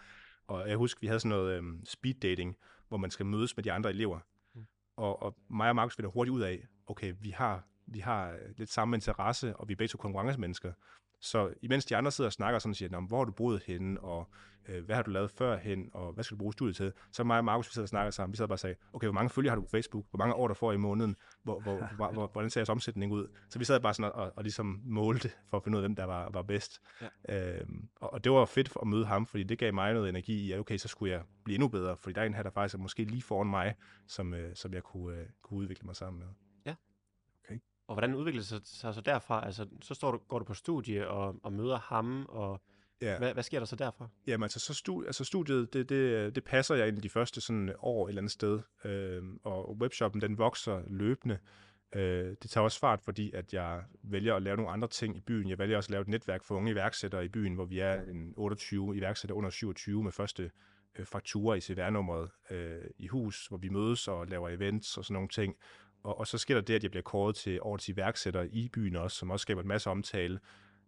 Og 0.48 0.70
jeg 0.70 0.78
husker, 0.78 1.00
vi 1.02 1.08
havde 1.08 1.20
sådan 1.20 1.30
noget 1.30 1.58
øh, 1.58 1.64
speed 1.86 2.14
dating, 2.14 2.58
hvor 2.88 2.98
man 2.98 3.12
skal 3.12 3.25
mødes 3.25 3.58
med 3.58 3.64
de 3.64 3.72
andre 3.72 3.90
elever. 3.90 4.20
Mm. 4.54 4.66
Og, 4.96 5.24
og 5.24 5.36
mig 5.50 5.70
og 5.70 5.75
Markus 5.75 5.96
finder 5.96 6.12
hurtigt 6.12 6.34
ud 6.34 6.42
af, 6.42 6.68
okay, 6.88 7.14
vi 7.22 7.30
har, 7.30 7.64
vi 7.86 8.00
har 8.00 8.38
lidt 8.58 8.70
samme 8.70 8.96
interesse, 8.96 9.56
og 9.56 9.68
vi 9.68 9.72
er 9.74 9.75
begge 9.75 9.92
to 9.92 9.98
konkurrencemennesker. 9.98 10.74
Så 11.25 11.53
imens 11.62 11.86
de 11.86 11.96
andre 11.96 12.12
sidder 12.12 12.27
og 12.27 12.34
snakker 12.34 12.60
sådan 12.60 12.72
og 12.72 12.75
siger, 12.75 12.89
"Nå, 12.89 13.00
men 13.00 13.08
hvor 13.08 13.17
har 13.17 13.25
du 13.25 13.32
boet 13.32 13.63
henne, 13.65 14.00
og 14.01 14.29
øh, 14.67 14.86
hvad 14.86 14.96
har 14.96 15.03
du 15.03 15.12
lavet 15.12 15.32
førhen, 15.32 15.89
og 15.94 16.13
hvad 16.13 16.24
skal 16.24 16.36
du 16.36 16.39
bruge 16.39 16.53
studiet 16.53 16.75
til? 16.75 16.94
Så 17.12 17.24
mig 17.24 17.38
og 17.38 17.46
Markus, 17.46 17.67
vi 17.67 17.74
sidder 17.74 17.86
og 17.86 17.89
snakker 17.89 18.12
sammen. 18.12 18.34
Vi 18.34 18.38
sidder 18.38 18.48
bare 18.48 18.55
og 18.55 18.60
sagde, 18.60 18.75
okay, 18.94 19.08
hvor 19.08 19.13
mange 19.13 19.29
følgere 19.29 19.50
har 19.50 19.55
du 19.55 19.62
på 19.62 19.70
Facebook? 19.70 20.05
Hvor 20.10 20.17
mange 20.17 20.34
år 20.34 20.48
der 20.48 20.55
får 20.55 20.72
i 20.72 20.77
måneden? 20.77 21.15
Hvor, 21.44 21.60
hvor, 21.60 21.89
hvor, 21.96 22.12
hvor, 22.12 22.27
hvordan 22.27 22.50
ser 22.50 22.60
jeres 22.60 22.70
omsætning 22.70 23.12
ud? 23.12 23.27
Så 23.50 23.60
vi 23.60 23.65
sad 23.65 23.79
bare 23.79 23.94
sådan 23.94 24.12
og, 24.12 24.22
og, 24.22 24.34
og 24.36 24.44
ligesom 24.44 24.82
målte 24.86 25.32
for 25.50 25.58
at 25.58 25.63
finde 25.63 25.77
ud 25.77 25.84
af, 25.84 25.89
hvem 25.89 25.96
der 25.96 26.03
var, 26.05 26.29
var 26.29 26.41
bedst. 26.41 26.82
Ja. 27.29 27.60
Øhm, 27.60 27.89
og, 27.96 28.13
og 28.13 28.24
det 28.24 28.32
var 28.32 28.46
fedt 28.46 28.72
at 28.82 28.88
møde 28.88 29.05
ham, 29.05 29.25
fordi 29.25 29.44
det 29.44 29.60
gav 29.60 29.74
mig 29.74 29.94
noget 29.94 30.10
energi 30.10 30.34
i, 30.34 30.51
at 30.51 30.60
okay, 30.60 30.77
så 30.77 30.88
skulle 30.88 31.13
jeg 31.13 31.22
blive 31.44 31.55
endnu 31.55 31.67
bedre, 31.67 31.98
fordi 31.98 32.13
der 32.13 32.22
er 32.22 32.25
en 32.25 32.34
her, 32.34 32.44
der 32.44 32.50
faktisk 32.50 32.75
er 32.75 32.79
måske 32.79 33.03
lige 33.03 33.22
foran 33.22 33.48
mig, 33.48 33.75
som, 34.08 34.34
øh, 34.34 34.55
som 34.55 34.74
jeg 34.74 34.84
kunne, 34.84 35.17
øh, 35.17 35.25
kunne 35.41 35.58
udvikle 35.60 35.86
mig 35.86 35.96
sammen 35.96 36.20
med. 36.20 36.27
Og 37.88 37.96
hvordan 37.96 38.15
udvikler 38.15 38.42
det 38.42 38.48
sig, 38.48 38.60
sig 38.63 38.94
så 38.94 39.01
derfra? 39.01 39.46
Altså, 39.46 39.68
så 39.82 39.94
står 39.94 40.12
du, 40.12 40.18
går 40.18 40.39
du 40.39 40.46
på 40.46 40.54
studie 40.54 41.08
og, 41.08 41.36
og 41.44 41.54
møder 41.54 41.77
ham, 41.80 42.25
og 42.30 42.62
Ja. 43.01 43.18
hvad, 43.18 43.34
hvad 43.34 43.44
sker 43.44 43.60
der 43.60 43.65
så 43.65 43.75
derfra? 43.75 44.08
Jamen 44.27 44.44
altså, 44.44 44.60
så 44.60 44.74
stu, 44.74 45.04
altså 45.04 45.24
studiet, 45.24 45.74
det, 45.74 45.89
det, 45.89 46.36
det 46.36 46.44
passer 46.44 46.75
jeg 46.75 46.88
ind 46.88 46.98
i 46.98 47.01
de 47.01 47.10
første 47.10 47.42
sådan 47.42 47.74
år 47.80 48.06
et 48.06 48.10
eller 48.10 48.22
andet 48.22 48.32
sted, 48.32 48.60
øh, 48.86 49.24
og 49.44 49.77
webshoppen, 49.77 50.22
den 50.22 50.38
vokser 50.38 50.82
løbende. 50.88 51.38
Øh, 51.96 52.36
det 52.42 52.50
tager 52.50 52.63
også 52.63 52.80
fart, 52.80 53.01
fordi 53.01 53.32
at 53.32 53.54
jeg 53.54 53.84
vælger 54.04 54.36
at 54.36 54.42
lave 54.42 54.56
nogle 54.58 54.72
andre 54.72 54.88
ting 54.88 55.18
i 55.18 55.22
byen. 55.22 55.50
Jeg 55.50 55.60
vælger 55.60 55.77
også 55.77 55.88
at 55.88 55.92
lave 55.92 56.01
et 56.01 56.08
netværk 56.08 56.44
for 56.44 56.56
unge 56.56 56.72
iværksættere 56.72 57.25
i 57.25 57.27
byen, 57.27 57.56
hvor 57.56 57.65
vi 57.65 57.80
er 57.80 58.01
en 58.01 58.34
28 58.38 58.98
iværksættere 58.98 59.38
under 59.38 59.50
27 59.50 60.04
med 60.04 60.12
første 60.12 60.51
øh, 60.96 61.06
fakturer 61.06 61.56
i 61.56 61.62
CVR-nummeret 61.62 62.30
øh, 62.51 62.82
i 62.98 63.08
hus, 63.08 63.48
hvor 63.48 63.58
vi 63.58 63.70
mødes 63.70 64.08
og 64.08 64.27
laver 64.27 64.50
events 64.50 64.98
og 64.98 65.06
sådan 65.06 65.13
nogle 65.13 65.30
ting. 65.30 65.56
Og, 66.06 66.20
og 66.20 66.28
så 66.28 66.38
sker 66.38 66.54
der 66.56 66.62
det, 66.62 66.74
at 66.74 66.84
jeg 66.84 66.92
bliver 66.92 67.04
kåret 67.04 67.36
til 67.36 67.60
årets 67.62 67.90
iværksætter 67.90 68.48
i 68.52 68.70
byen 68.74 68.96
også, 68.96 69.18
som 69.18 69.30
også 69.32 69.42
skaber 69.42 69.62
en 69.62 69.68
masse 69.68 69.90
omtale, 69.90 70.40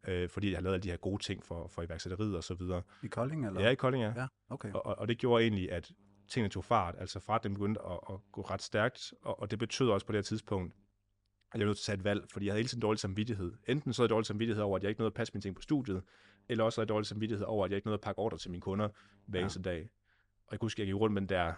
øh, 0.07 0.29
fordi 0.29 0.49
jeg 0.49 0.57
har 0.57 0.61
lavet 0.61 0.73
alle 0.73 0.83
de 0.83 0.89
her 0.89 0.97
gode 0.97 1.23
ting 1.23 1.43
for, 1.45 1.67
for 1.67 1.81
iværksætteriet 1.83 2.35
og 2.35 2.43
så 2.43 2.53
videre. 2.53 2.81
I 3.03 3.07
Kolding, 3.07 3.47
eller? 3.47 3.61
Ja, 3.61 3.69
i 3.69 3.75
Kolding, 3.75 4.03
ja. 4.03 4.13
Ja, 4.15 4.27
okay. 4.49 4.71
Og, 4.71 4.99
og, 4.99 5.07
det 5.07 5.17
gjorde 5.17 5.43
egentlig, 5.43 5.71
at 5.71 5.91
tingene 6.27 6.49
tog 6.49 6.63
fart. 6.65 6.95
Altså 6.97 7.19
forretningen 7.19 7.59
begyndte 7.59 7.81
at, 7.81 7.99
at 8.09 8.15
gå 8.31 8.41
ret 8.41 8.61
stærkt, 8.61 9.13
og, 9.21 9.39
og 9.39 9.51
det 9.51 9.59
betød 9.59 9.89
også 9.89 10.05
på 10.05 10.11
det 10.11 10.17
her 10.17 10.23
tidspunkt, 10.23 10.73
at 11.51 11.59
jeg 11.59 11.65
var 11.65 11.69
nødt 11.69 11.77
til 11.77 11.83
at 11.83 11.85
tage 11.85 11.97
et 11.97 12.03
valg, 12.03 12.25
fordi 12.31 12.45
jeg 12.45 12.51
havde 12.53 12.59
hele 12.59 12.69
tiden 12.69 12.81
dårlig 12.81 12.99
samvittighed. 12.99 13.53
Enten 13.67 13.93
så 13.93 14.01
havde 14.01 14.07
jeg 14.07 14.09
dårlig 14.15 14.25
samvittighed 14.25 14.63
over, 14.63 14.75
at 14.77 14.83
jeg 14.83 14.89
ikke 14.89 14.99
nåede 15.01 15.07
at 15.09 15.13
passe 15.13 15.33
mine 15.33 15.41
ting 15.41 15.55
på 15.55 15.61
studiet, 15.61 16.03
eller 16.49 16.63
også 16.63 16.81
havde 16.81 16.85
jeg 16.85 16.89
dårlig 16.93 17.05
samvittighed 17.07 17.45
over, 17.45 17.65
at 17.65 17.71
jeg 17.71 17.75
ikke 17.75 17.87
nåede 17.87 17.97
at 17.97 18.01
pakke 18.01 18.19
ordre 18.19 18.37
til 18.37 18.51
mine 18.51 18.61
kunder 18.61 18.89
hver 19.25 19.39
Ja. 19.39 19.43
eneste 19.43 19.61
dag. 19.61 19.89
Og 20.47 20.51
jeg 20.51 20.59
kunne 20.59 20.65
huske, 20.65 20.81
at 20.81 20.87
jeg 20.87 20.93
gik 20.93 21.01
rundt 21.01 21.13
med 21.13 21.21
den 21.21 21.29
der 21.29 21.53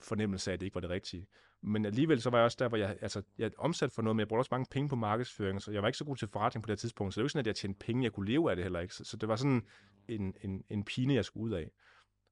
fornemmelse 0.00 0.50
af, 0.50 0.54
at 0.54 0.60
det 0.60 0.66
ikke 0.66 0.74
var 0.74 0.80
det 0.80 0.90
rigtige. 0.90 1.26
Men 1.62 1.86
alligevel 1.86 2.20
så 2.20 2.30
var 2.30 2.38
jeg 2.38 2.44
også 2.44 2.56
der, 2.60 2.68
hvor 2.68 2.78
jeg, 2.78 2.96
altså, 3.00 3.22
jeg 3.38 3.50
omsat 3.58 3.92
for 3.92 4.02
noget, 4.02 4.16
men 4.16 4.20
jeg 4.20 4.28
brugte 4.28 4.40
også 4.40 4.48
mange 4.52 4.66
penge 4.70 4.88
på 4.88 4.96
markedsføring, 4.96 5.62
så 5.62 5.72
jeg 5.72 5.82
var 5.82 5.88
ikke 5.88 5.98
så 5.98 6.04
god 6.04 6.16
til 6.16 6.28
forretning 6.28 6.62
på 6.62 6.66
det 6.66 6.72
her 6.72 6.76
tidspunkt, 6.76 7.14
så 7.14 7.20
det 7.20 7.22
var 7.22 7.26
ikke 7.26 7.32
sådan, 7.32 7.40
at 7.40 7.46
jeg 7.46 7.56
tjente 7.56 7.78
penge, 7.78 8.04
jeg 8.04 8.12
kunne 8.12 8.30
leve 8.30 8.50
af 8.50 8.56
det 8.56 8.64
heller 8.64 8.80
ikke. 8.80 8.94
Så, 8.94 9.04
så 9.04 9.16
det 9.16 9.28
var 9.28 9.36
sådan 9.36 9.62
en, 10.08 10.34
en, 10.42 10.64
en 10.70 10.84
pine, 10.84 11.14
jeg 11.14 11.24
skulle 11.24 11.44
ud 11.44 11.52
af. 11.52 11.70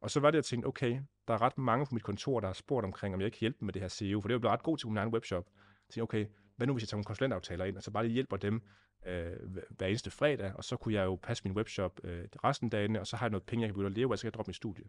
Og 0.00 0.10
så 0.10 0.20
var 0.20 0.30
det, 0.30 0.36
jeg 0.36 0.44
tænkte, 0.44 0.66
okay, 0.66 1.00
der 1.28 1.34
er 1.34 1.42
ret 1.42 1.58
mange 1.58 1.86
på 1.86 1.94
mit 1.94 2.02
kontor, 2.02 2.40
der 2.40 2.46
har 2.46 2.54
spurgt 2.54 2.84
omkring, 2.84 3.14
om 3.14 3.20
jeg 3.20 3.26
ikke 3.26 3.34
kan 3.36 3.40
hjælpe 3.40 3.58
dem 3.60 3.66
med 3.66 3.72
det 3.72 3.82
her 3.82 3.88
SEO, 3.88 4.20
for 4.20 4.28
det 4.28 4.32
var 4.32 4.36
jo 4.36 4.38
blevet 4.38 4.52
ret 4.52 4.62
god 4.62 4.78
til 4.78 4.88
min 4.88 4.96
egen 4.96 5.12
webshop. 5.12 5.44
Jeg 5.54 5.94
tænkte, 5.94 6.02
okay, 6.02 6.26
hvad 6.56 6.66
nu 6.66 6.72
hvis 6.72 6.82
jeg 6.82 6.88
tager 6.88 6.96
nogle 6.96 7.04
konsulentaftaler 7.04 7.64
ind, 7.64 7.76
og 7.76 7.82
så 7.82 7.90
bare 7.90 8.04
lige 8.04 8.14
hjælper 8.14 8.36
dem 8.36 8.62
øh, 9.06 9.32
hver- 9.70 9.86
eneste 9.86 10.10
fredag, 10.10 10.52
og 10.54 10.64
så 10.64 10.76
kunne 10.76 10.94
jeg 10.94 11.04
jo 11.04 11.18
passe 11.22 11.44
min 11.44 11.56
webshop 11.56 12.00
øh, 12.04 12.24
resten 12.44 12.66
af 12.66 12.70
dagene, 12.70 13.00
og 13.00 13.06
så 13.06 13.16
har 13.16 13.26
jeg 13.26 13.30
noget 13.30 13.46
penge, 13.46 13.62
jeg 13.62 13.68
kan 13.68 13.74
begynde 13.74 13.90
at 13.90 13.96
leve 13.96 14.12
af, 14.12 14.18
så 14.18 14.22
kan 14.22 14.26
jeg 14.26 14.34
droppe 14.34 14.48
mit 14.48 14.56
studie. 14.56 14.84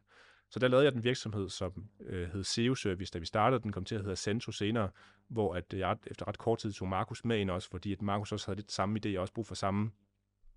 Så 0.49 0.59
der 0.59 0.67
lavede 0.67 0.85
jeg 0.85 0.93
den 0.93 1.03
virksomhed, 1.03 1.49
som 1.49 1.89
øh, 1.99 2.29
hed 2.29 2.43
SEO 2.43 2.75
Service, 2.75 3.11
da 3.11 3.19
vi 3.19 3.25
startede. 3.25 3.63
Den 3.63 3.71
kom 3.71 3.85
til 3.85 3.95
at 3.95 4.01
hedde 4.01 4.15
Centro 4.15 4.51
senere, 4.51 4.89
hvor 5.27 5.55
at 5.55 5.73
øh, 5.73 5.79
jeg 5.79 5.97
efter 6.07 6.27
ret 6.27 6.37
kort 6.37 6.59
tid 6.59 6.73
tog 6.73 6.87
Markus 6.87 7.25
med 7.25 7.39
ind 7.39 7.49
også, 7.49 7.69
fordi 7.69 7.93
at 7.93 8.01
Markus 8.01 8.31
også 8.31 8.47
havde 8.47 8.59
lidt 8.59 8.71
samme 8.71 8.99
idé, 9.05 9.17
og 9.17 9.21
også 9.21 9.33
brug 9.33 9.47
for 9.47 9.55
samme 9.55 9.91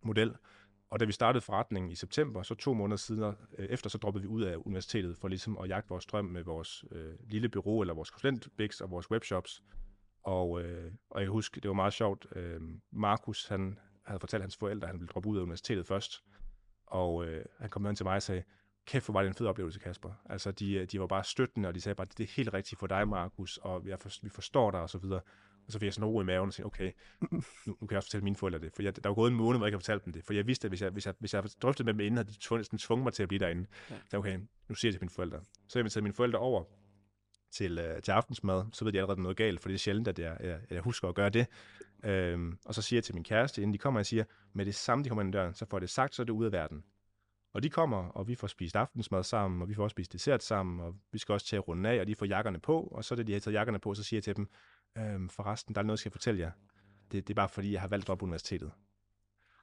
model. 0.02 0.34
Og 0.90 1.00
da 1.00 1.04
vi 1.04 1.12
startede 1.12 1.40
forretningen 1.40 1.90
i 1.90 1.94
september, 1.94 2.42
så 2.42 2.54
to 2.54 2.74
måneder 2.74 2.96
siden 2.96 3.34
øh, 3.58 3.66
efter, 3.66 3.90
så 3.90 3.98
droppede 3.98 4.22
vi 4.22 4.28
ud 4.28 4.42
af 4.42 4.56
universitetet 4.56 5.16
for 5.16 5.28
ligesom 5.28 5.58
at 5.58 5.68
jagte 5.68 5.88
vores 5.88 6.06
drøm 6.06 6.24
med 6.24 6.42
vores 6.42 6.84
øh, 6.92 7.14
lille 7.28 7.48
bureau, 7.48 7.80
eller 7.80 7.94
vores 7.94 8.10
konsulentbiks 8.10 8.80
og 8.80 8.90
vores 8.90 9.10
webshops. 9.10 9.62
Og, 10.22 10.62
øh, 10.62 10.92
og 11.10 11.20
jeg 11.20 11.26
kan 11.26 11.32
huske, 11.32 11.60
det 11.60 11.68
var 11.68 11.74
meget 11.74 11.92
sjovt. 11.92 12.26
Øh, 12.36 12.60
Markus, 12.92 13.46
han 13.46 13.78
havde 14.06 14.20
fortalt 14.20 14.42
hans 14.42 14.56
forældre, 14.56 14.86
at 14.86 14.90
han 14.90 15.00
ville 15.00 15.08
droppe 15.08 15.28
ud 15.28 15.38
af 15.38 15.42
universitetet 15.42 15.86
først. 15.86 16.24
Og 16.86 17.26
øh, 17.26 17.44
han 17.58 17.70
kom 17.70 17.84
hen 17.84 17.96
til 17.96 18.06
mig 18.06 18.16
og 18.16 18.22
sagde, 18.22 18.42
kæft, 18.86 19.06
hvor 19.06 19.12
var 19.12 19.22
det 19.22 19.28
en 19.28 19.34
fed 19.34 19.46
oplevelse, 19.46 19.80
Kasper. 19.80 20.12
Altså, 20.30 20.50
de, 20.50 20.72
øh, 20.72 20.86
de 20.86 21.00
var 21.00 21.06
bare 21.06 21.24
støttende, 21.24 21.68
og 21.68 21.74
de 21.74 21.80
sagde 21.80 21.94
bare, 21.94 22.06
det 22.18 22.24
er 22.24 22.32
helt 22.36 22.54
rigtigt 22.54 22.78
for 22.78 22.86
dig, 22.86 23.08
Markus, 23.08 23.56
og 23.56 23.86
jeg 23.86 23.98
for, 23.98 24.10
vi 24.22 24.28
forstår 24.28 24.70
dig, 24.70 24.80
og 24.80 24.90
så 24.90 24.98
videre. 24.98 25.20
Og 25.66 25.72
så 25.72 25.78
fik 25.78 25.86
jeg 25.86 25.94
sådan 25.94 26.08
ro 26.08 26.20
i 26.20 26.24
maven 26.24 26.46
og 26.46 26.52
sagde, 26.52 26.66
okay, 26.66 26.92
nu, 27.20 27.42
nu 27.66 27.74
kan 27.74 27.90
jeg 27.90 27.96
også 27.96 28.06
fortælle 28.06 28.24
mine 28.24 28.36
forældre 28.36 28.58
det. 28.58 28.72
For 28.76 28.82
jeg, 28.82 28.96
der 28.96 29.08
var 29.08 29.14
gået 29.14 29.30
en 29.30 29.36
måned, 29.36 29.58
hvor 29.58 29.66
jeg 29.66 29.68
ikke 29.68 29.74
havde 29.76 29.84
fortalt 29.84 30.04
dem 30.04 30.12
det. 30.12 30.24
For 30.24 30.32
jeg 30.32 30.46
vidste, 30.46 30.66
at 30.66 30.70
hvis 30.70 30.82
jeg, 30.82 30.90
hvis 30.90 31.06
jeg, 31.06 31.14
hvis 31.18 31.34
jeg 31.34 31.44
drøftede 31.62 31.86
med 31.86 31.92
dem 31.92 32.00
inden, 32.00 32.16
havde 32.16 32.28
de 32.28 32.38
tvunget, 32.40 32.66
sådan 32.66 32.78
tvunget 32.78 33.04
mig 33.04 33.12
til 33.12 33.22
at 33.22 33.28
blive 33.28 33.38
derinde. 33.38 33.66
Ja. 33.90 33.96
Så 34.10 34.18
okay, 34.18 34.38
nu 34.68 34.74
siger 34.74 34.88
jeg 34.88 34.94
til 34.94 35.02
mine 35.02 35.10
forældre. 35.10 35.40
Så 35.68 35.78
jeg 35.78 35.80
inviterede 35.80 36.02
mine 36.02 36.14
forældre 36.14 36.38
over 36.38 36.64
til, 37.50 37.78
øh, 37.78 38.02
til 38.02 38.12
aftensmad. 38.12 38.64
Så 38.72 38.84
ved 38.84 38.92
de 38.92 38.98
allerede, 38.98 39.16
at 39.16 39.22
noget 39.22 39.36
galt, 39.36 39.60
for 39.60 39.68
det 39.68 39.74
er 39.74 39.78
sjældent, 39.78 40.08
at 40.08 40.18
jeg, 40.18 40.36
jeg, 40.40 40.60
jeg 40.70 40.80
husker 40.80 41.08
at 41.08 41.14
gøre 41.14 41.30
det. 41.30 41.46
Øhm, 42.04 42.58
og 42.64 42.74
så 42.74 42.82
siger 42.82 42.98
jeg 42.98 43.04
til 43.04 43.14
min 43.14 43.24
kæreste, 43.24 43.62
inden 43.62 43.72
de 43.72 43.78
kommer, 43.78 44.00
jeg 44.00 44.06
siger, 44.06 44.24
med 44.52 44.66
det 44.66 44.74
samme, 44.74 45.04
de 45.04 45.08
kommer 45.08 45.22
ind 45.22 45.34
ad 45.34 45.40
døren, 45.40 45.54
så 45.54 45.66
får 45.70 45.78
det 45.78 45.90
sagt, 45.90 46.14
så 46.14 46.22
er 46.22 46.24
det 46.24 46.32
ude 46.32 46.46
af 46.46 46.52
verden. 46.52 46.84
Og 47.52 47.62
de 47.62 47.70
kommer, 47.70 48.08
og 48.08 48.28
vi 48.28 48.34
får 48.34 48.46
spist 48.46 48.76
aftensmad 48.76 49.22
sammen, 49.24 49.62
og 49.62 49.68
vi 49.68 49.74
får 49.74 49.82
også 49.82 49.94
spist 49.94 50.12
dessert 50.12 50.42
sammen, 50.42 50.80
og 50.80 50.94
vi 51.12 51.18
skal 51.18 51.32
også 51.32 51.46
til 51.46 51.56
at 51.56 51.68
runde 51.68 51.90
af, 51.90 52.00
og 52.00 52.06
de 52.06 52.14
får 52.14 52.26
jakkerne 52.26 52.60
på, 52.60 52.80
og 52.80 53.04
så 53.04 53.14
da 53.14 53.22
de 53.22 53.32
har 53.32 53.40
taget 53.40 53.54
jakkerne 53.54 53.78
på, 53.78 53.94
så 53.94 54.02
siger 54.02 54.18
jeg 54.18 54.24
til 54.24 54.36
dem, 54.36 54.48
øhm, 54.98 55.28
forresten, 55.28 55.74
der 55.74 55.80
er 55.80 55.84
noget, 55.84 55.96
jeg 55.96 55.98
skal 55.98 56.12
fortælle 56.12 56.40
jer. 56.40 56.50
Det, 57.12 57.28
det 57.28 57.30
er 57.30 57.34
bare 57.34 57.48
fordi, 57.48 57.72
jeg 57.72 57.80
har 57.80 57.88
valgt 57.88 58.04
at 58.04 58.08
droppe 58.08 58.24
universitetet. 58.24 58.72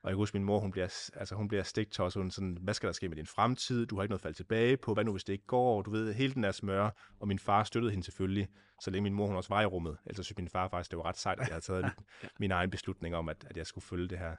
Og 0.01 0.09
jeg 0.09 0.11
kan 0.11 0.17
huske, 0.17 0.37
min 0.37 0.45
mor, 0.45 0.59
hun 0.59 0.71
bliver, 0.71 1.09
altså, 1.15 1.35
hun 1.35 1.47
bliver 1.47 1.63
stigtosset, 1.63 2.19
hun 2.19 2.27
er 2.27 2.31
sådan, 2.31 2.57
hvad 2.61 2.73
skal 2.73 2.87
der 2.87 2.93
ske 2.93 3.09
med 3.09 3.17
din 3.17 3.25
fremtid? 3.25 3.85
Du 3.85 3.95
har 3.95 4.03
ikke 4.03 4.11
noget 4.11 4.19
at 4.19 4.23
falde 4.23 4.37
tilbage 4.37 4.77
på. 4.77 4.93
Hvad 4.93 5.03
nu, 5.03 5.11
hvis 5.11 5.23
det 5.23 5.33
ikke 5.33 5.45
går? 5.45 5.81
Du 5.81 5.91
ved, 5.91 6.13
hele 6.13 6.33
den 6.33 6.43
der 6.43 6.51
smør. 6.51 6.89
Og 7.19 7.27
min 7.27 7.39
far 7.39 7.63
støttede 7.63 7.91
hende 7.91 8.05
selvfølgelig, 8.05 8.47
så 8.81 8.91
længe 8.91 9.03
min 9.03 9.13
mor, 9.13 9.27
hun 9.27 9.35
også 9.35 9.49
var 9.49 9.61
i 9.61 9.65
rummet. 9.65 9.97
Ellers 10.05 10.25
synes 10.25 10.37
min 10.37 10.49
far 10.49 10.67
faktisk, 10.67 10.91
det 10.91 10.97
var 10.97 11.05
ret 11.05 11.17
sejt, 11.17 11.39
at 11.39 11.47
jeg 11.47 11.53
havde 11.53 11.65
taget 11.65 11.83
min, 12.21 12.29
min 12.39 12.51
egen 12.51 12.69
beslutning 12.69 13.15
om, 13.15 13.29
at, 13.29 13.45
at 13.49 13.57
jeg 13.57 13.67
skulle 13.67 13.85
følge 13.85 14.07
det 14.07 14.17
her. 14.17 14.35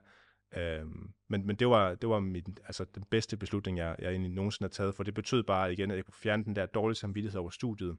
Øhm, 0.57 1.13
men 1.29 1.47
men 1.47 1.57
det 1.57 1.69
var, 1.69 1.95
det 1.95 2.09
var 2.09 2.21
min, 2.21 2.57
altså, 2.65 2.85
den 2.95 3.05
bedste 3.11 3.37
beslutning, 3.37 3.79
jeg, 3.79 3.97
jeg 3.99 4.11
egentlig 4.11 4.33
nogensinde 4.33 4.65
har 4.65 4.71
taget, 4.71 4.95
for 4.95 5.03
det 5.03 5.15
betød 5.15 5.43
bare 5.43 5.73
igen, 5.73 5.91
at 5.91 5.97
jeg 5.97 6.05
kunne 6.05 6.15
fjerne 6.23 6.45
den 6.45 6.57
der 6.57 6.67
dårlige 6.67 6.97
samvittighed 6.97 7.41
over 7.41 7.51
studiet, 7.51 7.97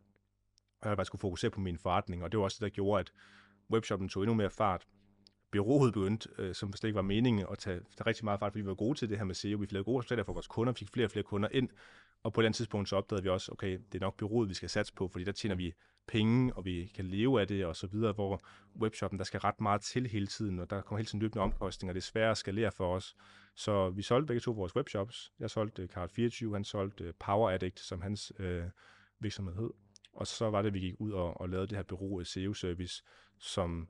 og 0.82 0.90
jeg 0.90 0.98
bare 0.98 1.06
skulle 1.06 1.20
fokusere 1.20 1.52
på 1.52 1.60
min 1.60 1.78
forretning, 1.78 2.24
og 2.24 2.32
det 2.32 2.38
var 2.38 2.44
også 2.44 2.56
det, 2.56 2.62
der 2.62 2.76
gjorde, 2.76 3.00
at 3.00 3.12
webshoppen 3.72 4.10
tog 4.10 4.24
endnu 4.24 4.34
mere 4.34 4.50
fart. 4.50 4.88
Byrådet 5.52 5.94
begyndte, 5.94 6.30
øh, 6.38 6.56
som 6.56 6.74
slet 6.74 6.88
ikke 6.88 6.96
var 6.96 7.02
meningen, 7.02 7.46
at 7.52 7.58
tage, 7.58 7.80
tage 7.80 8.06
rigtig 8.06 8.26
meget 8.26 8.40
fart, 8.40 8.52
fordi 8.52 8.62
vi 8.62 8.68
var 8.68 8.76
gode 8.76 8.98
til 8.98 9.10
det 9.10 9.18
her 9.18 9.26
med 9.26 9.36
SEO. 9.36 9.58
Vi 9.58 9.68
lavede 9.70 9.84
gode 9.84 10.00
resultater 10.00 10.24
for 10.24 10.34
vores 10.34 10.48
kunder, 10.48 10.74
fik 10.74 10.90
flere 10.90 11.08
og 11.08 11.12
flere 11.12 11.24
kunder 11.24 11.50
ind, 11.52 11.70
og 12.24 12.34
på 12.34 12.42
den 12.42 12.54
tidspunkt 12.54 12.90
så 12.90 12.96
opdagede 12.96 13.24
vi 13.24 13.30
også, 13.30 13.52
okay, 13.52 13.80
det 13.92 13.96
er 13.96 14.06
nok 14.06 14.18
byrådet, 14.18 14.50
vi 14.50 14.54
skal 14.54 14.70
satse 14.70 14.94
på, 14.94 15.08
fordi 15.08 15.26
der 15.26 15.32
tjener 15.32 15.56
vi 15.56 15.74
penge, 16.08 16.54
og 16.54 16.66
vi 16.66 16.92
kan 16.96 17.06
leve 17.06 17.42
af 17.42 17.48
det, 17.48 17.66
og 17.66 17.76
så 17.76 17.88
videre, 17.88 18.12
hvor 18.12 18.42
webshoppen, 18.82 19.18
der 19.18 19.24
skal 19.24 19.40
ret 19.40 19.62
meget 19.62 19.82
til 19.82 20.08
hele 20.08 20.28
tiden, 20.28 20.60
og 20.60 20.70
der 20.70 20.82
kommer 20.82 20.98
hele 20.98 21.08
tiden 21.08 21.20
løbende 21.20 21.44
omkostninger, 21.44 21.94
det 21.94 22.00
er 22.00 22.06
svært 22.06 22.32
at 22.32 22.38
skalere 22.38 22.72
for 22.72 22.96
os. 22.96 23.16
Så 23.56 23.90
vi 23.90 24.02
solgte 24.02 24.28
begge 24.28 24.40
to 24.40 24.52
vores 24.52 24.76
webshops. 24.76 25.32
Jeg 25.40 25.50
solgte 25.50 25.82
øh, 25.82 25.88
Card 25.88 26.10
24, 26.10 26.54
han 26.54 26.64
solgte 26.64 27.04
øh, 27.04 27.14
Power 27.20 27.52
Addict, 27.52 27.80
som 27.80 28.02
hans 28.02 28.34
øh, 28.40 28.64
virksomhed 29.20 29.56
hed. 29.56 29.70
Og 30.14 30.28
så 30.28 30.50
var 30.50 30.62
det, 30.62 30.68
at 30.68 30.74
vi 30.74 30.80
gik 30.80 30.96
ud 31.00 31.12
og, 31.12 31.42
og 31.42 31.50
lavede 31.50 31.68
det 31.68 31.76
her 31.76 31.84
bureau 31.84 32.24
SEO-service, 32.24 33.04
som 33.40 33.88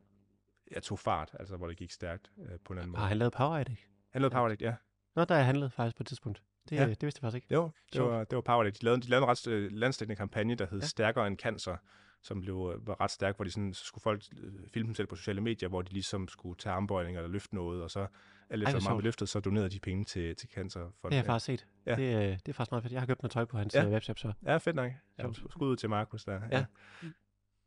jeg 0.72 0.84
tog 0.84 1.00
fart, 1.00 1.30
altså 1.40 1.58
hvor 1.58 1.68
det 1.68 1.78
gik 1.78 1.92
stærkt 1.92 2.32
øh, 2.40 2.60
på 2.66 2.74
en 2.74 2.80
anden 2.80 2.92
måde. 2.92 3.00
Har 3.02 3.08
han 3.08 3.18
lavet 3.18 3.34
Power 3.34 3.58
Addict? 3.58 3.80
Han 4.10 4.22
lavede 4.22 4.34
Power 4.34 4.46
Addict, 4.46 4.62
ja. 4.62 4.76
Nå, 5.16 5.26
der 5.26 5.36
er 5.36 5.44
handlet 5.44 5.74
faktisk 5.74 5.98
på 5.98 6.04
et 6.04 6.08
tidspunkt. 6.08 6.44
Det, 6.70 6.76
Ja. 6.76 6.82
ja. 6.84 6.90
det 6.90 7.02
vidste 7.04 7.20
jeg 7.20 7.32
faktisk 7.32 7.44
ikke. 7.44 7.54
Jo, 7.54 7.70
det 7.94 8.02
var, 8.02 8.24
det 8.24 8.36
var 8.36 8.42
Power 8.42 8.62
Addict. 8.62 8.80
De 8.82 8.86
lavede, 8.86 9.02
de 9.02 9.08
lavede 9.10 9.24
en 9.24 9.30
ret 9.30 9.48
øh, 9.48 9.72
landsdækkende 9.72 10.16
kampagne, 10.16 10.56
der 10.56 10.66
hed 10.66 10.78
Ja. 10.80 10.84
ja. 10.84 10.88
Stærkere 10.88 11.28
end 11.28 11.38
cancer, 11.38 11.76
som 12.22 12.42
blev, 12.42 12.74
øh, 12.76 12.88
var 12.88 13.02
ret 13.02 13.12
stærk, 13.12 13.36
hvor 13.36 13.46
de 13.46 13.52
sådan, 13.52 13.74
så 13.74 13.86
skulle 13.86 14.02
folk 14.02 14.24
øh, 14.38 14.54
filme 14.74 14.88
dem 14.88 14.96
selv 14.96 15.08
på 15.08 15.16
sociale 15.16 15.42
medier, 15.42 15.70
hvor 15.70 15.82
de 15.82 15.94
ligesom 15.94 16.28
skulle 16.28 16.58
tage 16.58 16.74
armbøjninger 16.74 17.22
eller 17.22 17.32
løfte 17.32 17.56
noget, 17.56 17.84
og 17.84 17.92
så 17.92 18.08
alt 18.50 18.64
efter 18.64 18.90
meget 18.90 19.04
løftede, 19.04 19.30
så 19.30 19.40
donerede 19.40 19.70
de 19.70 19.80
penge 19.80 20.04
til, 20.06 20.36
til 20.36 20.50
cancer. 20.50 20.80
Det 20.82 20.92
har 21.04 21.10
jeg 21.12 21.26
faktisk 21.26 21.46
set. 21.46 21.68
Ja. 21.86 21.96
Det, 21.96 22.16
øh, 22.16 22.22
det 22.22 22.50
er 22.50 22.54
faktisk 22.54 22.72
meget 22.72 22.84
fedt. 22.84 22.94
Jeg 22.94 23.02
har 23.02 23.06
købt 23.08 23.22
noget 23.24 23.32
tøj 23.32 23.46
på 23.46 23.58
hans 23.58 23.76
Ja. 23.76 23.84
ja. 23.84 23.90
webshop, 23.90 24.18
så 24.18 24.34
Ja, 24.44 24.58
fedt 24.58 24.76
nok. 24.76 24.92
Ja, 25.20 25.26
skud 25.50 25.68
ud 25.68 25.76
til 25.76 25.90
Markus 25.90 26.26
der. 26.26 26.42
Ja. 26.52 26.66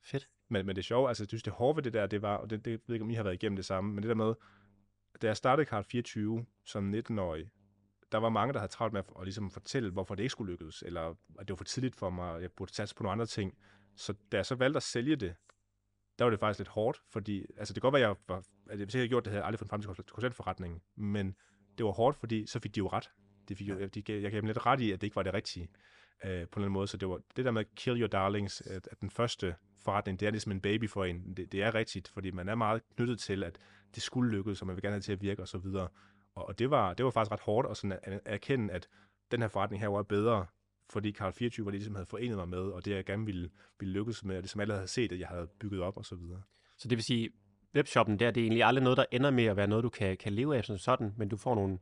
Fedt. 0.05 0.29
Men, 0.49 0.67
men 0.67 0.77
det 0.77 0.85
sjove, 0.85 1.09
altså 1.09 1.23
jeg 1.23 1.29
synes, 1.29 1.43
det 1.43 1.53
hårde 1.53 1.77
ved 1.77 1.83
det 1.83 1.93
der, 1.93 2.07
det 2.07 2.23
var, 2.23 2.37
og 2.37 2.51
det, 2.51 2.65
det 2.65 2.71
jeg 2.71 2.79
ved 2.87 2.95
ikke, 2.95 3.05
om 3.05 3.11
I 3.11 3.15
har 3.15 3.23
været 3.23 3.35
igennem 3.35 3.57
det 3.57 3.65
samme, 3.65 3.95
men 3.95 4.03
det 4.03 4.09
der 4.09 4.15
med, 4.15 4.35
da 5.23 5.27
jeg 5.27 5.37
startede 5.37 5.67
Card 5.67 5.85
24 5.85 6.47
som 6.65 6.95
19-årig, 6.95 7.51
der 8.13 8.19
var 8.19 8.29
mange, 8.29 8.53
der 8.53 8.59
havde 8.59 8.73
travlt 8.73 8.93
med 8.93 9.01
at, 9.01 9.13
at 9.21 9.25
ligesom 9.25 9.51
fortælle, 9.51 9.91
hvorfor 9.91 10.15
det 10.15 10.23
ikke 10.23 10.31
skulle 10.31 10.53
lykkes, 10.53 10.83
eller 10.87 11.01
at 11.11 11.17
det 11.39 11.51
var 11.51 11.57
for 11.57 11.65
tidligt 11.65 11.97
for 11.97 12.11
mig, 12.11 12.33
og 12.33 12.43
jeg 12.43 12.53
burde 12.53 12.75
satse 12.75 12.95
på 12.95 13.03
nogle 13.03 13.13
andre 13.13 13.27
ting. 13.27 13.59
Så 13.97 14.15
da 14.33 14.37
jeg 14.37 14.47
så 14.47 14.55
valgte 14.55 14.77
at 14.77 14.83
sælge 14.83 15.17
det, 15.17 15.35
der 16.19 16.25
var 16.25 16.31
det 16.31 16.41
faktisk 16.41 16.59
lidt 16.59 16.69
hårdt, 16.69 17.03
fordi, 17.11 17.47
altså 17.57 17.75
det 17.75 17.83
kan 17.83 17.91
godt 17.91 18.01
være, 18.01 18.03
at 18.03 18.09
jeg 18.09 18.17
var, 18.29 18.43
at 18.71 18.79
hvis 18.79 18.95
jeg 18.95 19.01
havde 19.01 19.09
gjort 19.09 19.25
det, 19.25 19.31
havde 19.31 19.41
jeg 19.41 19.47
aldrig 19.47 19.59
fundet 19.59 19.71
frem 19.71 19.97
til 19.97 20.05
konsulentforretningen, 20.05 20.81
men 20.97 21.37
det 21.79 21.87
var 21.87 21.93
hårdt, 21.93 22.17
fordi 22.17 22.47
så 22.47 22.61
fik 22.61 22.75
de 22.75 22.79
jo 22.79 22.89
ret. 22.89 23.11
De 23.49 23.57
fik 23.57 23.69
jo, 23.69 23.87
de, 23.87 24.03
jeg 24.09 24.31
gav 24.31 24.41
dem 24.41 24.47
lidt 24.47 24.67
ret 24.67 24.81
i, 24.81 24.93
at 24.93 25.01
det 25.01 25.07
ikke 25.07 25.17
var 25.17 25.23
det 25.23 25.35
rigtige 25.35 25.69
øh, 26.25 26.31
på 26.31 26.31
en 26.31 26.39
eller 26.39 26.49
anden 26.57 26.73
måde. 26.73 26.87
Så 26.87 26.97
det 26.97 27.09
var 27.09 27.21
det 27.37 27.45
der 27.45 27.51
med 27.51 27.65
kill 27.77 28.01
your 28.01 28.09
darlings, 28.09 28.61
at, 28.61 28.89
at 28.91 29.01
den 29.01 29.11
første 29.11 29.55
forretning, 29.81 30.21
det 30.21 30.27
er 30.27 30.31
ligesom 30.31 30.53
en 30.53 30.61
baby 30.61 30.89
for 30.89 31.05
en. 31.05 31.35
Det, 31.37 31.53
det 31.53 31.63
er 31.63 31.75
rigtigt, 31.75 32.09
fordi 32.09 32.31
man 32.31 32.49
er 32.49 32.55
meget 32.55 32.83
knyttet 32.97 33.19
til, 33.19 33.45
at 33.45 33.59
det 33.95 34.03
skulle 34.03 34.31
lykkes, 34.31 34.61
og 34.61 34.67
man 34.67 34.77
vil 34.77 34.83
gerne 34.83 34.93
have 34.93 34.99
det 34.99 35.05
til 35.05 35.13
at 35.13 35.23
virke 35.23 35.43
og 35.43 35.49
så 35.49 35.59
videre. 35.59 35.89
Og, 36.35 36.49
og 36.49 36.59
det, 36.59 36.71
var, 36.71 36.95
det 36.95 37.05
var 37.05 37.11
faktisk 37.11 37.33
ret 37.33 37.41
hårdt 37.41 37.69
at, 37.71 37.77
sådan 37.77 37.93
at, 37.93 37.99
at 38.13 38.21
erkende, 38.25 38.75
at 38.75 38.89
den 39.31 39.41
her 39.41 39.49
forretning 39.49 39.81
her 39.81 39.89
var 39.89 40.03
bedre, 40.03 40.47
fordi 40.91 41.11
Karl 41.11 41.33
24 41.33 41.65
var 41.65 41.71
det, 41.71 41.79
ligesom 41.79 41.95
havde 41.95 42.07
forenet 42.07 42.37
mig 42.37 42.49
med, 42.49 42.59
og 42.59 42.85
det 42.85 42.91
jeg 42.91 43.05
gerne 43.05 43.27
ville, 43.27 43.51
ville 43.79 43.95
lykkes 43.95 44.25
med, 44.25 44.37
og 44.37 44.43
det 44.43 44.51
som 44.51 44.61
alle 44.61 44.75
havde 44.75 44.89
set, 44.89 45.13
at 45.13 45.21
jeg 45.21 45.29
havde 45.29 45.47
bygget 45.61 45.81
op 45.81 45.97
og 45.97 46.05
så 46.05 46.15
videre. 46.15 46.43
Så 46.79 46.89
det 46.89 46.99
vil 46.99 47.05
sige, 47.05 47.31
webshoppen 47.75 48.19
der, 48.19 48.31
det 48.31 48.41
er 48.41 48.45
egentlig 48.45 48.65
aldrig 48.65 48.83
noget, 48.83 48.97
der 48.97 49.05
ender 49.13 49.31
med 49.31 49.45
at 49.45 49.57
være 49.57 49.67
noget, 49.67 49.85
du 49.85 49.89
kan, 49.89 50.17
kan 50.17 50.33
leve 50.33 50.57
af 50.57 50.65
som 50.65 50.79
sådan, 50.79 51.15
men 51.17 51.29
du 51.29 51.37
får 51.37 51.55
nogle 51.55 51.79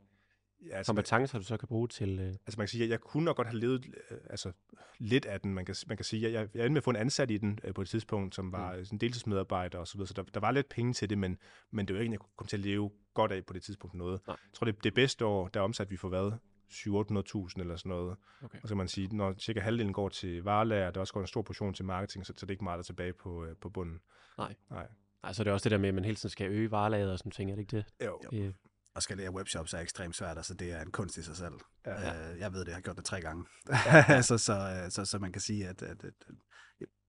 altså, 0.71 0.89
kompetencer, 0.89 1.37
du 1.37 1.43
så 1.43 1.57
kan 1.57 1.67
bruge 1.67 1.87
til... 1.87 2.19
Øh... 2.19 2.27
Altså 2.27 2.57
man 2.57 2.63
kan 2.63 2.67
sige, 2.67 2.83
at 2.83 2.89
jeg, 2.89 2.91
jeg 2.91 2.99
kunne 2.99 3.25
nok 3.25 3.35
godt 3.35 3.47
have 3.47 3.59
levet 3.59 3.85
øh, 4.11 4.17
altså, 4.29 4.51
lidt 4.99 5.25
af 5.25 5.41
den. 5.41 5.53
Man 5.53 5.65
kan, 5.65 5.75
man 5.87 5.97
kan 5.97 6.03
sige, 6.03 6.21
jeg, 6.21 6.33
jeg, 6.33 6.47
jeg 6.53 6.65
endte 6.65 6.73
med 6.73 6.77
at 6.77 6.83
få 6.83 6.89
en 6.89 6.95
ansat 6.95 7.31
i 7.31 7.37
den 7.37 7.59
øh, 7.63 7.73
på 7.73 7.81
et 7.81 7.87
tidspunkt, 7.87 8.35
som 8.35 8.51
var 8.51 8.75
mm. 8.75 8.85
sådan 8.85 8.99
deltidsmedarbejder 8.99 9.77
og 9.77 9.87
så 9.87 9.97
videre, 9.97 10.07
så 10.07 10.13
der, 10.13 10.23
der 10.23 10.39
var 10.39 10.51
lidt 10.51 10.69
penge 10.69 10.93
til 10.93 11.09
det, 11.09 11.17
men, 11.17 11.37
men 11.71 11.87
det 11.87 11.95
var 11.95 12.01
ikke, 12.01 12.11
jeg 12.11 12.19
kunne 12.19 12.29
komme 12.35 12.47
til 12.47 12.57
at 12.57 12.63
leve 12.63 12.91
godt 13.13 13.31
af 13.31 13.45
på 13.45 13.53
det 13.53 13.63
tidspunkt 13.63 13.95
noget. 13.95 14.21
Nej. 14.27 14.37
Jeg 14.43 14.53
tror, 14.53 14.65
det, 14.65 14.83
det 14.83 14.93
bedste 14.93 15.25
år, 15.25 15.47
der 15.47 15.59
omsat 15.59 15.91
vi 15.91 15.97
for 15.97 16.09
hvad? 16.09 16.31
700.000 16.71 17.61
eller 17.61 17.75
sådan 17.75 17.89
noget. 17.89 18.17
Okay. 18.43 18.57
Og 18.61 18.67
så 18.67 18.67
kan 18.67 18.77
man 18.77 18.87
sige, 18.87 19.07
når 19.07 19.33
cirka 19.39 19.59
halvdelen 19.59 19.93
går 19.93 20.09
til 20.09 20.43
varelager, 20.43 20.91
der 20.91 20.99
også 20.99 21.13
går 21.13 21.21
en 21.21 21.27
stor 21.27 21.41
portion 21.41 21.73
til 21.73 21.85
marketing, 21.85 22.25
så, 22.25 22.33
så 22.37 22.45
det 22.45 22.49
er 22.49 22.53
ikke 22.53 22.63
meget 22.63 22.77
der 22.77 22.83
tilbage 22.83 23.13
på, 23.13 23.45
øh, 23.45 23.55
på 23.61 23.69
bunden. 23.69 23.99
Nej. 24.37 24.55
Nej. 24.69 24.87
Altså 25.23 25.43
det 25.43 25.49
er 25.49 25.53
også 25.53 25.63
det 25.63 25.71
der 25.71 25.77
med, 25.77 25.89
at 25.89 25.95
man 25.95 26.05
hele 26.05 26.15
tiden 26.15 26.29
skal 26.29 26.51
øge 26.51 26.71
varelaget 26.71 27.11
og 27.11 27.17
sådan 27.17 27.31
ting, 27.31 27.51
er 27.51 27.55
det 27.55 27.61
ikke 27.61 27.77
det? 27.77 27.85
Jo. 28.05 28.19
Det, 28.31 28.55
at 28.95 29.03
skalere 29.03 29.31
webshops 29.31 29.73
er 29.73 29.79
ekstremt 29.79 30.15
svært, 30.15 30.37
altså 30.37 30.53
det 30.53 30.71
er 30.71 30.81
en 30.81 30.91
kunst 30.91 31.17
i 31.17 31.23
sig 31.23 31.35
selv. 31.35 31.53
Ja, 31.85 32.01
ja. 32.01 32.31
Øh, 32.31 32.39
jeg 32.39 32.53
ved 32.53 32.59
det, 32.59 32.67
jeg 32.67 32.75
har 32.75 32.81
gjort 32.81 32.97
det 32.97 33.05
tre 33.05 33.21
gange. 33.21 33.45
Ja. 33.69 34.21
så, 34.29 34.37
så, 34.37 34.87
så, 34.89 35.05
så 35.05 35.19
man 35.19 35.31
kan 35.31 35.41
sige, 35.41 35.67
at, 35.67 35.81
at, 35.81 36.03
at 36.03 36.13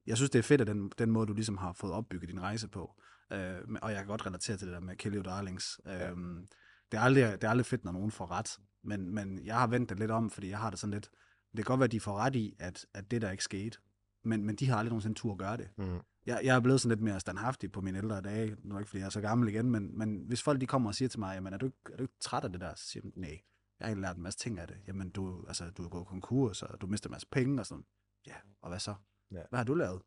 jeg 0.07 0.17
synes, 0.17 0.31
det 0.31 0.39
er 0.39 0.43
fedt, 0.43 0.61
at 0.61 0.67
den, 0.67 0.93
den 0.99 1.11
måde, 1.11 1.27
du 1.27 1.33
ligesom 1.33 1.57
har 1.57 1.73
fået 1.73 1.93
opbygget 1.93 2.31
din 2.31 2.41
rejse 2.43 2.69
på. 2.69 2.95
Øh, 3.33 3.61
og 3.83 3.91
jeg 3.91 3.99
kan 3.99 4.07
godt 4.07 4.27
relatere 4.27 4.57
til 4.57 4.67
det 4.67 4.75
der 4.75 4.81
med 4.81 4.97
Kelly 4.97 5.19
og 5.19 5.25
Darlings. 5.25 5.81
Ja. 5.87 6.11
Øhm, 6.11 6.47
det, 6.93 6.99
er 6.99 7.03
aldrig, 7.03 7.25
det 7.25 7.45
er 7.45 7.51
aldrig 7.51 7.67
fedt, 7.67 7.85
når 7.85 7.93
nogen 7.93 8.11
får 8.11 8.31
ret. 8.31 8.59
Men, 8.85 9.15
men 9.15 9.45
jeg 9.45 9.59
har 9.59 9.67
vendt 9.67 9.91
det 9.91 9.99
lidt 9.99 10.11
om, 10.11 10.31
fordi 10.31 10.49
jeg 10.49 10.59
har 10.59 10.71
det 10.71 10.79
sådan 10.79 10.95
lidt... 10.95 11.11
Det 11.57 11.57
kan 11.57 11.65
godt 11.65 11.81
være, 11.81 11.85
at 11.85 11.93
de 11.93 12.01
får 12.01 12.19
ret 12.19 12.37
i, 12.37 12.57
at, 12.59 12.87
at 12.95 13.11
det 13.11 13.23
der 13.23 13.31
ikke 13.31 13.45
skete. 13.45 13.79
Men, 14.25 14.45
men 14.45 14.57
de 14.57 14.69
har 14.69 14.77
aldrig 14.77 14.91
nogensinde 14.91 15.19
tur 15.19 15.33
at 15.33 15.39
gøre 15.39 15.57
det. 15.57 15.69
Mm 15.77 16.01
jeg, 16.27 16.41
jeg 16.45 16.57
er 16.57 16.61
blevet 16.61 16.81
sådan 16.81 16.97
lidt 16.97 17.05
mere 17.05 17.21
standhaftig 17.21 17.73
på 17.73 17.81
mine 17.81 17.99
ældre 17.99 18.21
dage, 18.21 18.57
nu 18.65 18.75
er 18.75 18.79
ikke 18.79 18.89
fordi 18.91 19.01
jeg 19.01 19.07
er 19.07 19.11
så 19.11 19.21
gammel 19.21 19.49
igen, 19.49 19.71
men, 19.71 19.99
men 19.99 20.25
hvis 20.27 20.43
folk 20.43 20.61
de 20.61 20.67
kommer 20.67 20.91
og 20.91 20.95
siger 20.95 21.09
til 21.09 21.21
mig, 21.21 21.35
jamen 21.35 21.53
er 21.53 21.59
du, 21.59 21.67
ikke, 21.67 21.79
er 21.93 21.97
du 21.97 22.03
ikke 22.03 22.15
træt 22.21 22.45
af 22.45 22.53
det 22.53 22.61
der? 22.61 22.75
Så 22.75 22.87
siger 22.87 23.03
jeg, 23.05 23.13
nej, 23.17 23.31
jeg 23.31 23.87
har 23.87 23.87
egentlig 23.87 24.09
lært 24.09 24.17
en 24.17 24.23
masse 24.23 24.39
ting 24.39 24.59
af 24.59 24.69
det. 24.69 24.77
Jamen 24.87 25.11
du, 25.11 25.45
altså, 25.49 25.71
du 25.71 25.85
er 25.85 25.89
gået 25.89 26.07
konkurs, 26.07 26.63
og 26.63 26.81
du 26.81 26.87
mister 26.87 27.09
en 27.09 27.13
masse 27.13 27.27
penge 27.31 27.61
og 27.61 27.67
sådan. 27.67 27.85
Ja, 28.27 28.35
og 28.63 28.69
hvad 28.69 28.79
så? 28.79 28.95
Ja. 29.31 29.43
Hvad 29.51 29.59
har 29.59 29.65
du 29.65 29.75
lavet? 29.75 30.03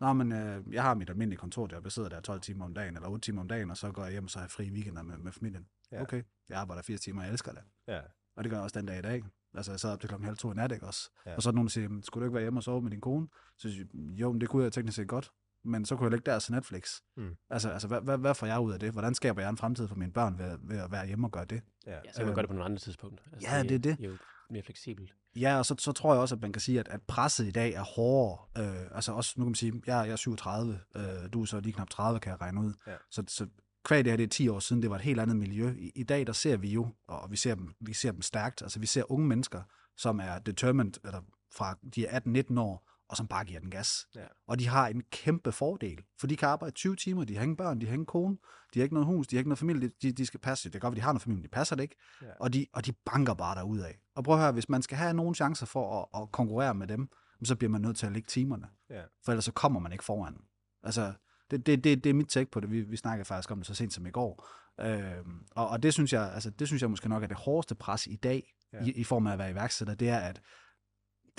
Nå, 0.00 0.12
men 0.12 0.32
øh, 0.32 0.64
jeg 0.72 0.82
har 0.82 0.94
mit 0.94 1.10
almindelige 1.10 1.38
kontor, 1.38 1.66
der 1.66 1.80
jeg 1.84 1.92
sidder 1.92 2.08
der 2.08 2.20
12 2.20 2.40
timer 2.40 2.64
om 2.64 2.74
dagen, 2.74 2.96
eller 2.96 3.08
8 3.08 3.24
timer 3.24 3.40
om 3.40 3.48
dagen, 3.48 3.70
og 3.70 3.76
så 3.76 3.92
går 3.92 4.02
jeg 4.02 4.12
hjem, 4.12 4.24
og 4.24 4.30
så 4.30 4.38
har 4.38 4.44
jeg 4.44 4.50
fri 4.50 4.70
weekender 4.70 5.02
med, 5.02 5.18
med 5.18 5.32
familien. 5.32 5.66
Ja. 5.92 6.02
Okay, 6.02 6.22
jeg 6.48 6.58
arbejder 6.58 6.82
80 6.82 7.00
timer, 7.00 7.22
jeg 7.22 7.32
elsker 7.32 7.52
det. 7.52 7.62
Ja. 7.88 8.00
Og 8.36 8.44
det 8.44 8.50
gør 8.50 8.56
jeg 8.56 8.64
også 8.64 8.78
den 8.78 8.86
dag 8.86 8.98
i 8.98 9.02
dag. 9.02 9.24
Altså, 9.54 9.72
jeg 9.72 9.80
sad 9.80 9.92
op 9.92 10.00
til 10.00 10.08
klokken 10.08 10.24
halv 10.24 10.36
to 10.36 10.52
i 10.52 10.54
nat, 10.54 10.72
ikke 10.72 10.86
også? 10.86 11.10
Ja. 11.26 11.36
Og 11.36 11.42
så 11.42 11.48
er 11.48 11.52
nogen, 11.52 11.66
der 11.66 11.70
siger, 11.70 12.00
skulle 12.02 12.22
du 12.22 12.26
ikke 12.26 12.34
være 12.34 12.44
hjemme 12.44 12.58
og 12.58 12.64
sove 12.64 12.82
med 12.82 12.90
din 12.90 13.00
kone? 13.00 13.28
Så 13.56 13.68
siger 13.70 13.84
jeg, 13.94 14.20
jo, 14.20 14.32
men 14.32 14.40
det 14.40 14.48
kunne 14.48 14.64
jeg 14.64 14.72
teknisk 14.72 14.96
set 14.96 15.08
godt 15.08 15.32
men 15.64 15.84
så 15.84 15.96
kunne 15.96 16.04
jeg 16.04 16.10
lægge 16.10 16.30
der 16.30 16.38
til 16.38 16.52
Netflix. 16.52 17.00
Mm. 17.16 17.36
Altså, 17.50 17.70
altså 17.70 17.88
hvad, 17.88 18.00
hvad, 18.00 18.18
hvad 18.18 18.34
får 18.34 18.46
jeg 18.46 18.60
ud 18.60 18.72
af 18.72 18.80
det? 18.80 18.92
Hvordan 18.92 19.14
skaber 19.14 19.42
jeg 19.42 19.50
en 19.50 19.56
fremtid 19.56 19.88
for 19.88 19.94
mine 19.94 20.12
børn 20.12 20.38
ved, 20.38 20.58
ved 20.62 20.78
at 20.78 20.92
være 20.92 21.06
hjemme 21.06 21.26
og 21.26 21.30
gøre 21.30 21.44
det? 21.44 21.62
Ja, 21.86 21.98
så 22.12 22.16
kan 22.16 22.24
man 22.24 22.28
øh, 22.28 22.34
gøre 22.34 22.42
det 22.42 22.48
på 22.48 22.54
nogle 22.54 22.64
andre 22.64 22.78
tidspunkter. 22.78 23.24
Altså, 23.32 23.48
ja, 23.50 23.62
det 23.62 23.72
er 23.72 23.78
det. 23.78 23.96
Jo 24.00 24.12
mere 24.50 24.62
fleksibelt. 24.62 25.14
Ja, 25.36 25.58
og 25.58 25.66
så, 25.66 25.74
så 25.78 25.92
tror 25.92 26.12
jeg 26.12 26.20
også, 26.20 26.34
at 26.34 26.42
man 26.42 26.52
kan 26.52 26.60
sige, 26.60 26.80
at, 26.80 26.88
at 26.88 27.02
presset 27.02 27.46
i 27.46 27.50
dag 27.50 27.72
er 27.72 27.82
hårdere. 27.82 28.38
Øh, 28.58 28.86
altså 28.94 29.12
også, 29.12 29.34
nu 29.36 29.44
kan 29.44 29.50
man 29.50 29.54
sige, 29.54 29.72
jeg, 29.86 30.06
jeg 30.06 30.12
er 30.12 30.16
37, 30.16 30.80
øh, 30.96 31.02
du 31.32 31.42
er 31.42 31.46
så 31.46 31.60
lige 31.60 31.72
knap 31.72 31.90
30, 31.90 32.20
kan 32.20 32.30
jeg 32.30 32.40
regne 32.40 32.60
ud. 32.60 32.72
Ja. 32.86 32.92
Så, 33.10 33.24
så 33.28 33.46
kvæg 33.84 34.04
det 34.04 34.12
her, 34.12 34.16
det 34.16 34.24
er 34.24 34.28
10 34.28 34.48
år 34.48 34.58
siden, 34.58 34.82
det 34.82 34.90
var 34.90 34.96
et 34.96 35.02
helt 35.02 35.20
andet 35.20 35.36
miljø. 35.36 35.74
I, 35.78 35.92
i 35.94 36.02
dag, 36.02 36.26
der 36.26 36.32
ser 36.32 36.56
vi 36.56 36.72
jo, 36.72 36.88
og 37.08 37.30
vi 37.30 37.36
ser, 37.36 37.54
dem, 37.54 37.74
vi 37.80 37.92
ser 37.92 38.12
dem 38.12 38.22
stærkt, 38.22 38.62
altså 38.62 38.80
vi 38.80 38.86
ser 38.86 39.12
unge 39.12 39.26
mennesker, 39.26 39.62
som 39.96 40.20
er 40.20 40.38
determined, 40.38 40.92
eller 41.04 41.20
fra 41.52 41.78
de 41.94 42.06
er 42.06 42.20
18-19 42.20 42.60
år, 42.60 42.89
og 43.10 43.16
som 43.16 43.28
bare 43.28 43.44
giver 43.44 43.60
den 43.60 43.70
gas. 43.70 44.06
Ja. 44.14 44.24
Og 44.46 44.58
de 44.58 44.68
har 44.68 44.88
en 44.88 45.02
kæmpe 45.10 45.52
fordel, 45.52 46.04
for 46.20 46.26
de 46.26 46.36
kan 46.36 46.48
arbejde 46.48 46.74
20 46.74 46.96
timer, 46.96 47.24
de 47.24 47.36
har 47.36 47.42
ingen 47.42 47.56
børn, 47.56 47.80
de 47.80 47.86
har 47.86 47.92
ingen 47.92 48.06
kone, 48.06 48.36
de 48.74 48.78
har 48.78 48.82
ikke 48.82 48.94
noget 48.94 49.06
hus, 49.06 49.26
de 49.26 49.36
har 49.36 49.38
ikke 49.38 49.48
noget 49.48 49.58
familie, 49.58 49.90
de, 50.02 50.12
de 50.12 50.26
skal 50.26 50.40
passe. 50.40 50.64
Det 50.64 50.80
kan 50.80 50.80
godt 50.80 50.96
de 50.96 51.02
har 51.02 51.12
noget 51.12 51.22
familie, 51.22 51.42
de 51.42 51.48
passer 51.48 51.76
det 51.76 51.82
ikke. 51.82 51.96
Ja. 52.22 52.26
Og, 52.40 52.52
de, 52.52 52.66
og 52.72 52.86
de 52.86 52.92
banker 52.92 53.34
bare 53.34 53.54
derud 53.54 53.78
af. 53.78 53.98
Og 54.14 54.24
prøv 54.24 54.34
at 54.34 54.40
høre, 54.40 54.52
hvis 54.52 54.68
man 54.68 54.82
skal 54.82 54.98
have 54.98 55.14
nogle 55.14 55.34
chancer 55.34 55.66
for 55.66 56.00
at, 56.00 56.22
at 56.22 56.32
konkurrere 56.32 56.74
med 56.74 56.86
dem, 56.86 57.08
så 57.44 57.56
bliver 57.56 57.70
man 57.70 57.80
nødt 57.80 57.96
til 57.96 58.06
at 58.06 58.12
lægge 58.12 58.26
timerne. 58.26 58.66
Ja. 58.90 59.02
For 59.24 59.32
ellers 59.32 59.44
så 59.44 59.52
kommer 59.52 59.80
man 59.80 59.92
ikke 59.92 60.04
foran. 60.04 60.36
Altså, 60.82 61.12
det, 61.50 61.66
det, 61.66 61.84
det, 61.84 62.04
det 62.04 62.10
er 62.10 62.14
mit 62.14 62.28
take 62.28 62.50
på 62.50 62.60
det. 62.60 62.70
Vi, 62.70 62.80
vi 62.80 62.96
snakkede 62.96 63.24
faktisk 63.24 63.50
om 63.50 63.58
det 63.58 63.66
så 63.66 63.74
sent 63.74 63.92
som 63.92 64.06
i 64.06 64.10
går. 64.10 64.48
Øhm, 64.80 65.46
og, 65.50 65.68
og 65.68 65.82
det 65.82 65.94
synes 65.94 66.12
jeg, 66.12 66.32
altså, 66.34 66.50
det 66.50 66.66
synes 66.66 66.82
jeg 66.82 66.90
måske 66.90 67.08
nok 67.08 67.22
er 67.22 67.26
det 67.26 67.36
hårdeste 67.36 67.74
pres 67.74 68.06
i 68.06 68.16
dag, 68.16 68.54
ja. 68.72 68.84
i, 68.84 68.90
i 68.90 69.04
form 69.04 69.26
af 69.26 69.32
at 69.32 69.38
være 69.38 69.50
iværksætter, 69.50 69.94
det 69.94 70.08
er, 70.08 70.18
at 70.18 70.40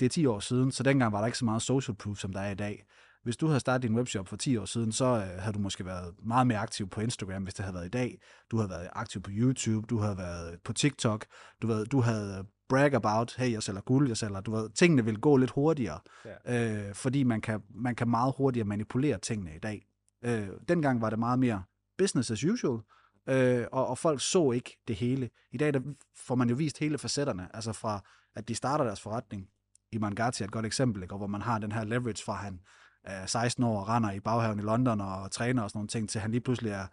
det 0.02 0.06
er 0.06 0.10
10 0.10 0.26
år 0.26 0.40
siden, 0.40 0.72
så 0.72 0.82
dengang 0.82 1.12
var 1.12 1.18
der 1.18 1.26
ikke 1.26 1.38
så 1.38 1.44
meget 1.44 1.62
social 1.62 1.96
proof, 1.96 2.18
som 2.18 2.32
der 2.32 2.40
er 2.40 2.50
i 2.50 2.54
dag. 2.54 2.84
Hvis 3.22 3.36
du 3.36 3.46
havde 3.46 3.60
startet 3.60 3.82
din 3.82 3.96
webshop 3.96 4.28
for 4.28 4.36
10 4.36 4.56
år 4.56 4.64
siden, 4.64 4.92
så 4.92 5.04
øh, 5.04 5.40
havde 5.40 5.52
du 5.52 5.58
måske 5.58 5.86
været 5.86 6.14
meget 6.22 6.46
mere 6.46 6.58
aktiv 6.58 6.88
på 6.88 7.00
Instagram, 7.00 7.42
hvis 7.42 7.54
det 7.54 7.64
havde 7.64 7.74
været 7.74 7.86
i 7.86 7.90
dag. 7.90 8.18
Du 8.50 8.56
havde 8.56 8.70
været 8.70 8.88
aktiv 8.92 9.22
på 9.22 9.30
YouTube, 9.34 9.86
du 9.86 9.98
havde 9.98 10.18
været 10.18 10.58
på 10.64 10.72
TikTok, 10.72 11.26
du, 11.62 11.66
ved, 11.66 11.86
du 11.86 12.00
havde 12.00 12.44
brag 12.68 12.94
about, 12.94 13.34
hey, 13.38 13.52
jeg 13.52 13.62
sælger 13.62 13.80
guld, 13.80 14.08
jeg 14.08 14.16
sælger, 14.16 14.40
du 14.40 14.50
ved, 14.50 14.70
tingene 14.70 15.04
vil 15.04 15.18
gå 15.18 15.36
lidt 15.36 15.50
hurtigere, 15.50 15.98
ja. 16.46 16.86
øh, 16.88 16.94
fordi 16.94 17.22
man 17.22 17.40
kan, 17.40 17.62
man 17.74 17.94
kan 17.94 18.08
meget 18.08 18.34
hurtigere 18.36 18.66
manipulere 18.66 19.18
tingene 19.18 19.56
i 19.56 19.58
dag. 19.58 19.86
Øh, 20.24 20.48
dengang 20.68 21.00
var 21.00 21.10
det 21.10 21.18
meget 21.18 21.38
mere 21.38 21.62
business 21.98 22.30
as 22.30 22.44
usual, 22.44 22.80
øh, 23.28 23.66
og, 23.72 23.86
og 23.86 23.98
folk 23.98 24.20
så 24.20 24.50
ikke 24.50 24.78
det 24.88 24.96
hele. 24.96 25.30
I 25.52 25.56
dag 25.56 25.74
der 25.74 25.80
får 26.16 26.34
man 26.34 26.48
jo 26.48 26.54
vist 26.54 26.78
hele 26.78 26.98
facetterne, 26.98 27.56
altså 27.56 27.72
fra 27.72 28.00
at 28.34 28.48
de 28.48 28.54
starter 28.54 28.84
deres 28.84 29.00
forretning, 29.00 29.48
Iman 29.92 30.14
Gatti 30.14 30.42
er 30.42 30.46
et 30.46 30.52
godt 30.52 30.66
eksempel, 30.66 31.02
ikke? 31.02 31.16
hvor 31.16 31.26
man 31.26 31.42
har 31.42 31.58
den 31.58 31.72
her 31.72 31.84
leverage 31.84 32.24
fra, 32.24 32.34
han 32.34 32.60
er 33.04 33.26
16 33.26 33.64
år 33.64 33.80
og 33.80 33.88
render 33.88 34.12
i 34.12 34.20
baghaven 34.20 34.58
i 34.58 34.62
London 34.62 35.00
og 35.00 35.30
træner 35.30 35.62
og 35.62 35.70
sådan 35.70 35.78
nogle 35.78 35.88
ting, 35.88 36.08
til 36.08 36.20
han 36.20 36.30
lige 36.30 36.40
pludselig 36.40 36.72
er 36.72 36.86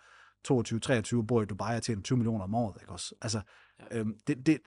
22-23, 1.21 1.25
bor 1.25 1.41
i 1.41 1.45
Dubai 1.45 1.75
og 1.75 1.83
tjener 1.83 2.01
20 2.01 2.17
millioner 2.17 2.43
om 2.43 2.55
året. 2.55 2.81
Ikke 2.81 2.93
også? 2.93 3.15
Altså, 3.21 3.41
øhm, 3.91 4.19
det, 4.27 4.45
det, 4.45 4.57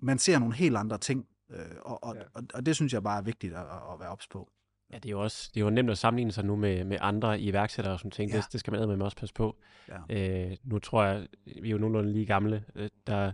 man 0.00 0.18
ser 0.18 0.38
nogle 0.38 0.54
helt 0.54 0.76
andre 0.76 0.98
ting, 0.98 1.26
øh, 1.50 1.76
og, 1.82 2.04
og, 2.04 2.16
ja. 2.16 2.22
og, 2.34 2.42
og 2.54 2.66
det 2.66 2.76
synes 2.76 2.92
jeg 2.92 3.02
bare 3.02 3.18
er 3.18 3.22
vigtigt 3.22 3.54
at, 3.54 3.62
at 3.62 4.00
være 4.00 4.08
ops 4.08 4.28
på. 4.28 4.50
Ja, 4.92 4.96
det 4.96 5.06
er 5.06 5.10
jo 5.10 5.22
også 5.22 5.50
det 5.54 5.60
er 5.60 5.64
jo 5.64 5.70
nemt 5.70 5.90
at 5.90 5.98
sammenligne 5.98 6.32
sig 6.32 6.44
nu 6.44 6.56
med, 6.56 6.84
med 6.84 6.96
andre 7.00 7.40
iværksættere 7.40 7.94
og 7.94 7.98
sådan 7.98 8.10
ting. 8.10 8.30
Ja. 8.30 8.36
Det, 8.36 8.52
det 8.52 8.60
skal 8.60 8.70
man 8.72 8.88
med 8.88 9.02
også 9.06 9.16
passe 9.16 9.34
på. 9.34 9.56
Ja. 9.88 10.50
Øh, 10.50 10.56
nu 10.64 10.78
tror 10.78 11.04
jeg, 11.04 11.26
vi 11.62 11.68
er 11.68 11.72
jo 11.72 11.78
nogenlunde 11.78 12.12
lige 12.12 12.26
gamle. 12.26 12.64
Øh, 12.74 12.90
der, 13.06 13.32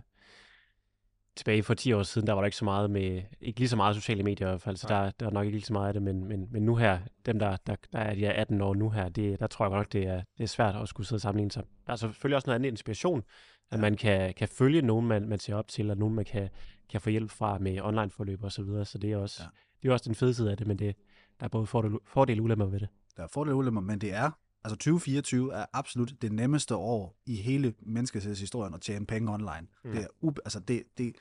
tilbage 1.37 1.63
for 1.63 1.73
10 1.73 1.93
år 1.93 2.03
siden, 2.03 2.27
der 2.27 2.33
var 2.33 2.41
der 2.41 2.45
ikke 2.45 2.57
så 2.57 2.65
meget 2.65 2.91
med, 2.91 3.21
ikke 3.41 3.59
lige 3.59 3.69
så 3.69 3.75
meget 3.75 3.95
sociale 3.95 4.23
medier 4.23 4.47
i 4.47 4.51
hvert 4.51 4.61
fald, 4.61 4.75
så 4.75 4.87
der, 4.87 5.11
der 5.11 5.25
er 5.25 5.29
nok 5.29 5.45
ikke 5.45 5.57
lige 5.57 5.65
så 5.65 5.73
meget 5.73 5.87
af 5.87 5.93
det, 5.93 6.01
men, 6.01 6.27
men, 6.27 6.47
men 6.51 6.63
nu 6.63 6.75
her, 6.75 6.99
dem 7.25 7.39
der, 7.39 7.57
der, 7.67 7.75
der 7.93 7.99
er 7.99 8.15
de 8.15 8.25
er 8.25 8.41
18 8.41 8.61
år 8.61 8.73
nu 8.75 8.89
her, 8.89 9.09
det, 9.09 9.39
der 9.39 9.47
tror 9.47 9.65
jeg 9.65 9.69
godt 9.69 9.79
nok, 9.79 9.93
det 9.93 10.07
er, 10.07 10.21
det 10.37 10.43
er 10.43 10.47
svært 10.47 10.75
at 10.75 10.89
skulle 10.89 11.07
sidde 11.07 11.17
og 11.17 11.21
sammenligne 11.21 11.51
sig. 11.51 11.63
Der 11.85 11.91
er 11.91 11.95
selvfølgelig 11.95 12.35
også 12.35 12.47
noget 12.47 12.55
andet 12.55 12.69
inspiration, 12.69 13.23
at 13.71 13.77
ja. 13.77 13.81
man 13.81 13.95
kan, 13.95 14.33
kan 14.33 14.47
følge 14.47 14.81
nogen, 14.81 15.07
man, 15.07 15.29
man 15.29 15.39
ser 15.39 15.55
op 15.55 15.67
til, 15.67 15.91
og 15.91 15.97
nogen, 15.97 16.15
man 16.15 16.25
kan, 16.25 16.49
kan 16.89 17.01
få 17.01 17.09
hjælp 17.09 17.31
fra 17.31 17.57
med 17.57 17.81
online-forløb 17.81 18.43
og 18.43 18.51
så 18.51 18.63
videre, 18.63 18.85
så 18.85 18.97
det 18.97 19.11
er 19.11 19.17
også, 19.17 19.43
ja. 19.43 19.49
det 19.81 19.89
er 19.89 19.93
også 19.93 20.05
den 20.07 20.15
fede 20.15 20.33
side 20.33 20.51
af 20.51 20.57
det, 20.57 20.67
men 20.67 20.79
det, 20.79 20.95
der 21.39 21.45
er 21.45 21.49
både 21.49 21.65
fordele, 21.65 21.99
fordele 22.05 22.41
og 22.41 22.43
ulemper 22.43 22.65
ved 22.65 22.79
det. 22.79 22.87
Der 23.17 23.23
er 23.23 23.27
fordele 23.27 23.53
og 23.53 23.57
ulemper, 23.57 23.81
men 23.81 24.01
det 24.01 24.13
er 24.13 24.31
Altså 24.67 24.77
2024 24.77 25.53
er 25.53 25.65
absolut 25.73 26.13
det 26.21 26.31
nemmeste 26.31 26.75
år 26.75 27.17
i 27.25 27.35
hele 27.35 27.73
menneskehedens 27.85 28.55
at 28.73 28.81
tjene 28.81 29.05
penge 29.05 29.33
online. 29.33 29.67
Mm. 29.83 29.91
Det, 29.91 30.03
er 30.03 30.07
up, 30.21 30.39
altså 30.45 30.59
det, 30.59 30.83
det, 30.97 31.15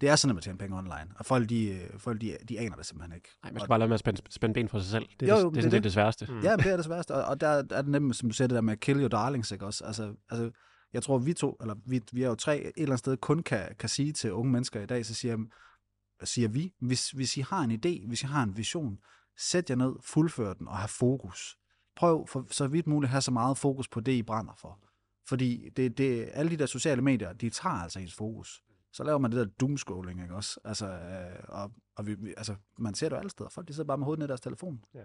det 0.00 0.08
er 0.08 0.16
sådan, 0.16 0.30
at 0.30 0.34
man 0.34 0.42
tjener 0.42 0.58
penge 0.58 0.78
online, 0.78 1.06
og 1.16 1.26
folk, 1.26 1.48
de, 1.48 1.88
folk 1.98 2.20
de, 2.20 2.36
de 2.48 2.58
aner 2.58 2.76
det 2.76 2.86
simpelthen 2.86 3.16
ikke. 3.16 3.28
Nej, 3.42 3.52
man 3.52 3.60
skal 3.60 3.68
bare 3.68 3.78
lade 3.78 3.88
med 3.88 3.94
at 3.94 4.00
spænde, 4.00 4.22
spænde 4.30 4.54
ben 4.54 4.68
for 4.68 4.78
sig 4.78 4.90
selv. 4.90 5.06
Det, 5.20 5.28
jo, 5.28 5.36
jo, 5.36 5.44
det, 5.44 5.54
det, 5.54 5.62
det, 5.62 5.72
det 5.72 5.78
er 5.78 5.82
det 5.82 5.92
sværeste. 5.92 6.26
Mm. 6.26 6.40
Ja, 6.40 6.56
det 6.56 6.66
er 6.66 6.76
det 6.76 6.84
sværeste, 6.84 7.14
og, 7.14 7.24
og 7.24 7.40
der 7.40 7.48
er 7.48 7.82
det 7.82 7.88
nemt, 7.88 8.16
som 8.16 8.28
du 8.28 8.34
siger, 8.34 8.48
det 8.48 8.54
der 8.54 8.60
med 8.60 8.76
kill 8.76 9.00
your 9.00 9.08
darlings, 9.08 9.50
ikke 9.50 9.66
også? 9.66 9.84
Altså, 9.84 10.14
altså 10.30 10.50
jeg 10.92 11.02
tror, 11.02 11.18
vi 11.18 11.32
to, 11.32 11.56
eller 11.60 11.74
vi, 11.86 12.00
vi 12.12 12.22
er 12.22 12.28
jo 12.28 12.34
tre, 12.34 12.58
et 12.58 12.72
eller 12.76 12.86
andet 12.86 12.98
sted 12.98 13.16
kun 13.16 13.42
kan, 13.42 13.74
kan 13.78 13.88
sige 13.88 14.12
til 14.12 14.32
unge 14.32 14.52
mennesker 14.52 14.80
i 14.80 14.86
dag, 14.86 15.06
så 15.06 15.14
siger, 15.14 15.36
siger 16.24 16.48
vi, 16.48 16.72
hvis, 16.80 17.10
hvis 17.10 17.36
I 17.36 17.40
har 17.40 17.60
en 17.60 17.70
idé, 17.70 18.08
hvis 18.08 18.22
I 18.22 18.26
har 18.26 18.42
en 18.42 18.56
vision, 18.56 18.98
sæt 19.38 19.70
jer 19.70 19.76
ned, 19.76 19.92
fuldfør 20.04 20.52
den 20.52 20.68
og 20.68 20.76
have 20.76 20.88
fokus 20.88 21.56
prøv 21.96 22.26
for 22.26 22.46
så 22.50 22.66
vidt 22.68 22.86
muligt 22.86 23.08
at 23.08 23.10
have 23.10 23.20
så 23.20 23.30
meget 23.30 23.58
fokus 23.58 23.88
på 23.88 24.00
det, 24.00 24.12
I 24.12 24.22
brænder 24.22 24.54
for. 24.58 24.78
Fordi 25.28 25.68
det, 25.76 25.98
det, 25.98 26.28
alle 26.32 26.50
de 26.50 26.56
der 26.56 26.66
sociale 26.66 27.02
medier, 27.02 27.32
de 27.32 27.50
tager 27.50 27.74
altså 27.74 28.00
ens 28.00 28.14
fokus. 28.14 28.62
Så 28.92 29.04
laver 29.04 29.18
man 29.18 29.32
det 29.32 29.38
der 29.38 29.52
doomscrolling, 29.60 30.22
ikke 30.22 30.34
også? 30.34 30.60
Altså, 30.64 30.86
øh, 30.86 31.44
og, 31.48 31.72
og 31.96 32.06
vi, 32.06 32.16
altså, 32.36 32.54
man 32.78 32.94
ser 32.94 33.08
det 33.08 33.16
jo 33.16 33.18
alle 33.18 33.30
steder. 33.30 33.50
Folk 33.50 33.68
de 33.68 33.72
sidder 33.72 33.86
bare 33.86 33.98
med 33.98 34.04
hovedet 34.04 34.18
ned 34.18 34.26
i 34.26 34.28
deres 34.28 34.40
telefon. 34.40 34.84
Ja. 34.94 35.04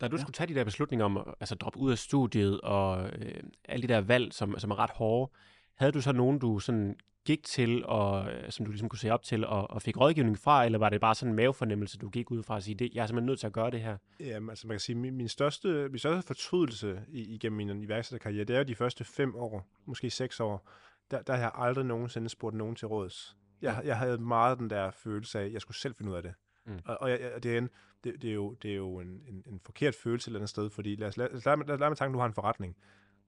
Da 0.00 0.08
du 0.08 0.16
ja. 0.16 0.22
skulle 0.22 0.34
tage 0.34 0.48
de 0.48 0.54
der 0.54 0.64
beslutninger 0.64 1.04
om 1.04 1.34
altså 1.40 1.54
droppe 1.54 1.78
ud 1.78 1.90
af 1.92 1.98
studiet 1.98 2.60
og 2.60 3.08
øh, 3.08 3.42
alle 3.64 3.88
de 3.88 3.92
der 3.92 4.00
valg, 4.00 4.32
som, 4.32 4.58
som 4.58 4.70
er 4.70 4.78
ret 4.78 4.90
hårde, 4.90 5.32
havde 5.80 5.92
du 5.92 6.00
så 6.00 6.12
nogen, 6.12 6.38
du 6.38 6.58
sådan 6.58 6.96
gik 7.24 7.44
til, 7.44 7.86
og 7.86 8.32
øh, 8.32 8.50
som 8.50 8.66
du 8.66 8.70
ligesom 8.70 8.88
kunne 8.88 8.98
se 8.98 9.10
op 9.10 9.22
til, 9.22 9.46
og, 9.46 9.70
og 9.70 9.82
fik 9.82 10.00
rådgivning 10.00 10.38
fra, 10.38 10.64
eller 10.64 10.78
var 10.78 10.88
det 10.88 11.00
bare 11.00 11.14
sådan 11.14 11.32
en 11.32 11.36
mavefornemmelse, 11.36 11.98
du 11.98 12.08
gik 12.08 12.30
ud 12.30 12.42
fra 12.42 12.56
at 12.56 12.62
sige, 12.62 12.74
det, 12.74 12.90
jeg 12.94 13.02
er 13.02 13.06
simpelthen 13.06 13.26
nødt 13.26 13.40
til 13.40 13.46
at 13.46 13.52
gøre 13.52 13.70
det 13.70 13.80
her? 13.80 13.96
Jamen, 14.20 14.50
altså 14.50 14.66
man 14.66 14.74
kan 14.74 14.80
sige, 14.80 14.96
min, 14.96 15.16
min, 15.16 15.28
største, 15.28 15.88
min 15.88 15.98
største 15.98 16.26
fortrydelse 16.26 17.02
igennem 17.08 17.56
min 17.56 17.82
iværksætterkarriere, 17.82 18.44
det 18.44 18.54
er 18.54 18.58
jo 18.58 18.64
de 18.64 18.74
første 18.74 19.04
fem 19.04 19.36
år, 19.36 19.68
måske 19.86 20.10
seks 20.10 20.40
år, 20.40 20.70
der, 21.10 21.22
der 21.22 21.32
har 21.32 21.40
jeg 21.40 21.50
aldrig 21.54 21.84
nogensinde 21.84 22.28
spurgt 22.28 22.56
nogen 22.56 22.76
til 22.76 22.88
råds. 22.88 23.36
Jeg, 23.62 23.82
jeg 23.84 23.98
havde 23.98 24.18
meget 24.18 24.58
den 24.58 24.70
der 24.70 24.90
følelse 24.90 25.38
af, 25.40 25.44
at 25.44 25.52
jeg 25.52 25.60
skulle 25.60 25.76
selv 25.76 25.94
finde 25.94 26.10
ud 26.10 26.16
af 26.16 26.22
det. 26.22 26.34
Mm. 26.66 26.78
Og, 26.84 26.98
og 27.00 27.10
jeg, 27.10 27.18
det, 27.42 27.54
er 27.54 27.58
en, 27.58 27.68
det, 28.04 28.22
det 28.22 28.30
er 28.30 28.34
jo, 28.34 28.54
det 28.62 28.70
er 28.70 28.76
jo 28.76 29.00
en, 29.00 29.08
en, 29.08 29.42
en 29.46 29.60
forkert 29.64 29.94
følelse 29.94 30.24
et 30.24 30.28
eller 30.28 30.38
andet 30.38 30.50
sted, 30.50 30.70
fordi 30.70 30.96
lad 30.96 31.08
os, 31.08 31.16
lad, 31.16 31.34
os 31.34 31.44
lade, 31.44 31.56
lad 31.56 31.74
os 31.74 31.80
lade 31.80 31.90
med 31.90 31.96
tanken, 31.96 32.12
du 32.12 32.18
har 32.18 32.26
en 32.26 32.34
forretning, 32.34 32.76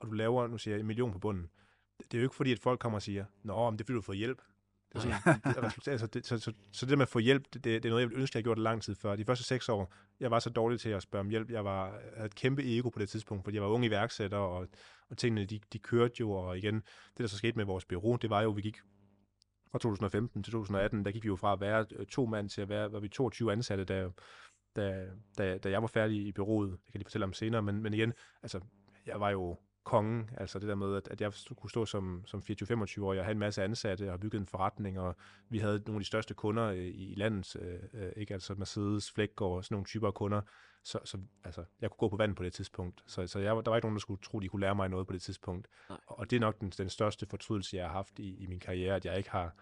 og 0.00 0.06
du 0.06 0.12
laver, 0.12 0.46
nu 0.46 0.58
siger 0.58 0.74
jeg, 0.74 0.80
en 0.80 0.86
million 0.86 1.12
på 1.12 1.18
bunden. 1.18 1.42
Det, 1.42 1.50
det 2.10 2.14
er 2.14 2.18
jo 2.18 2.24
ikke 2.24 2.34
fordi, 2.34 2.52
at 2.52 2.58
folk 2.58 2.80
kommer 2.80 2.98
og 2.98 3.02
siger, 3.02 3.24
Nå, 3.42 3.70
men 3.70 3.78
det 3.78 3.84
er 3.84 3.86
fordi, 3.86 3.94
du 3.94 4.00
har 4.00 4.02
fået 4.02 4.18
hjælp. 4.18 4.42
Det 4.92 4.96
er 4.96 5.00
sådan, 5.00 5.40
det, 5.84 5.88
altså 5.88 6.06
det, 6.06 6.26
så, 6.26 6.38
så, 6.38 6.52
så, 6.72 6.86
det 6.86 6.98
med 6.98 7.02
at 7.02 7.08
få 7.08 7.18
hjælp, 7.18 7.44
det, 7.54 7.64
det 7.64 7.84
er 7.84 7.88
noget, 7.88 8.00
jeg 8.00 8.08
ville 8.08 8.20
ønske, 8.20 8.36
jeg 8.36 8.44
gjort 8.44 8.56
det 8.56 8.62
lang 8.62 8.82
tid 8.82 8.94
før. 8.94 9.16
De 9.16 9.24
første 9.24 9.44
seks 9.44 9.68
år, 9.68 9.94
jeg 10.20 10.30
var 10.30 10.38
så 10.38 10.50
dårlig 10.50 10.80
til 10.80 10.88
at 10.88 11.02
spørge 11.02 11.20
om 11.20 11.28
hjælp. 11.28 11.50
Jeg 11.50 11.64
var, 11.64 11.86
jeg 11.86 12.12
havde 12.14 12.26
et 12.26 12.34
kæmpe 12.34 12.62
ego 12.64 12.88
på 12.88 12.98
det 12.98 13.08
tidspunkt, 13.08 13.44
fordi 13.44 13.54
jeg 13.54 13.62
var 13.62 13.68
ung 13.68 13.84
iværksætter, 13.84 14.38
og, 14.38 14.68
og 15.10 15.18
tingene, 15.18 15.44
de, 15.44 15.60
de 15.72 15.78
kørte 15.78 16.14
jo, 16.20 16.30
og 16.30 16.58
igen, 16.58 16.74
det 16.74 17.18
der 17.18 17.26
så 17.26 17.36
skete 17.36 17.56
med 17.56 17.64
vores 17.64 17.84
bureau, 17.84 18.16
det 18.16 18.30
var 18.30 18.42
jo, 18.42 18.50
at 18.50 18.56
vi 18.56 18.62
gik 18.62 18.78
fra 19.70 19.78
2015 19.78 20.42
til 20.42 20.52
2018, 20.52 21.04
der 21.04 21.10
gik 21.10 21.22
vi 21.22 21.26
jo 21.26 21.36
fra 21.36 21.52
at 21.52 21.60
være 21.60 21.86
øh, 21.96 22.06
to 22.06 22.26
mand 22.26 22.48
til 22.48 22.60
at 22.60 22.68
være, 22.68 22.92
var 22.92 23.00
vi 23.00 23.08
22 23.08 23.52
ansatte, 23.52 23.84
da, 23.84 24.08
da, 24.76 25.06
da, 25.38 25.58
da 25.58 25.70
jeg 25.70 25.82
var 25.82 25.88
færdig 25.88 26.26
i 26.26 26.32
byrådet. 26.32 26.78
Det 26.84 26.92
kan 26.92 27.00
de 27.00 27.04
fortælle 27.04 27.24
om 27.24 27.32
senere, 27.32 27.62
men, 27.62 27.82
men 27.82 27.94
igen, 27.94 28.12
altså, 28.42 28.60
jeg 29.06 29.20
var 29.20 29.30
jo 29.30 29.58
kongen, 29.84 30.30
altså 30.36 30.58
det 30.58 30.68
der 30.68 30.74
med, 30.74 30.96
at, 30.96 31.08
at 31.08 31.20
jeg 31.20 31.32
kunne 31.56 31.70
stå 31.70 31.84
som, 31.86 32.22
som 32.26 32.42
24-25 32.50 33.02
år, 33.02 33.12
jeg 33.12 33.24
havde 33.24 33.32
en 33.32 33.38
masse 33.38 33.62
ansatte 33.62 34.12
og 34.12 34.20
bygget 34.20 34.40
en 34.40 34.46
forretning, 34.46 34.98
og 34.98 35.16
vi 35.48 35.58
havde 35.58 35.82
nogle 35.86 35.96
af 35.96 36.00
de 36.00 36.06
største 36.06 36.34
kunder 36.34 36.70
i, 36.70 36.88
i 36.88 37.14
landet, 37.14 37.56
øh, 37.92 38.12
ikke? 38.16 38.34
Altså 38.34 38.54
Mercedes, 38.54 39.10
Flækgaard 39.10 39.52
og 39.52 39.64
sådan 39.64 39.74
nogle 39.74 39.84
typer 39.84 40.06
af 40.06 40.14
kunder, 40.14 40.40
så, 40.84 40.98
så 41.04 41.18
altså, 41.44 41.64
jeg 41.80 41.90
kunne 41.90 41.98
gå 41.98 42.08
på 42.08 42.16
vand 42.16 42.36
på 42.36 42.42
det 42.42 42.52
tidspunkt, 42.52 43.02
så, 43.06 43.26
så 43.26 43.38
jeg, 43.38 43.46
der 43.48 43.70
var 43.70 43.76
ikke 43.76 43.86
nogen, 43.86 43.96
der 43.96 44.00
skulle 44.00 44.22
tro, 44.22 44.40
de 44.40 44.48
kunne 44.48 44.60
lære 44.60 44.74
mig 44.74 44.88
noget 44.88 45.06
på 45.06 45.12
det 45.12 45.22
tidspunkt, 45.22 45.68
Nej. 45.88 45.98
og 46.06 46.30
det 46.30 46.36
er 46.36 46.40
nok 46.40 46.60
den, 46.60 46.70
den 46.70 46.88
største 46.88 47.26
fortrydelse, 47.26 47.76
jeg 47.76 47.86
har 47.86 47.92
haft 47.92 48.18
i, 48.18 48.36
i 48.42 48.46
min 48.46 48.60
karriere, 48.60 48.96
at 48.96 49.04
jeg 49.04 49.18
ikke 49.18 49.30
har, 49.30 49.54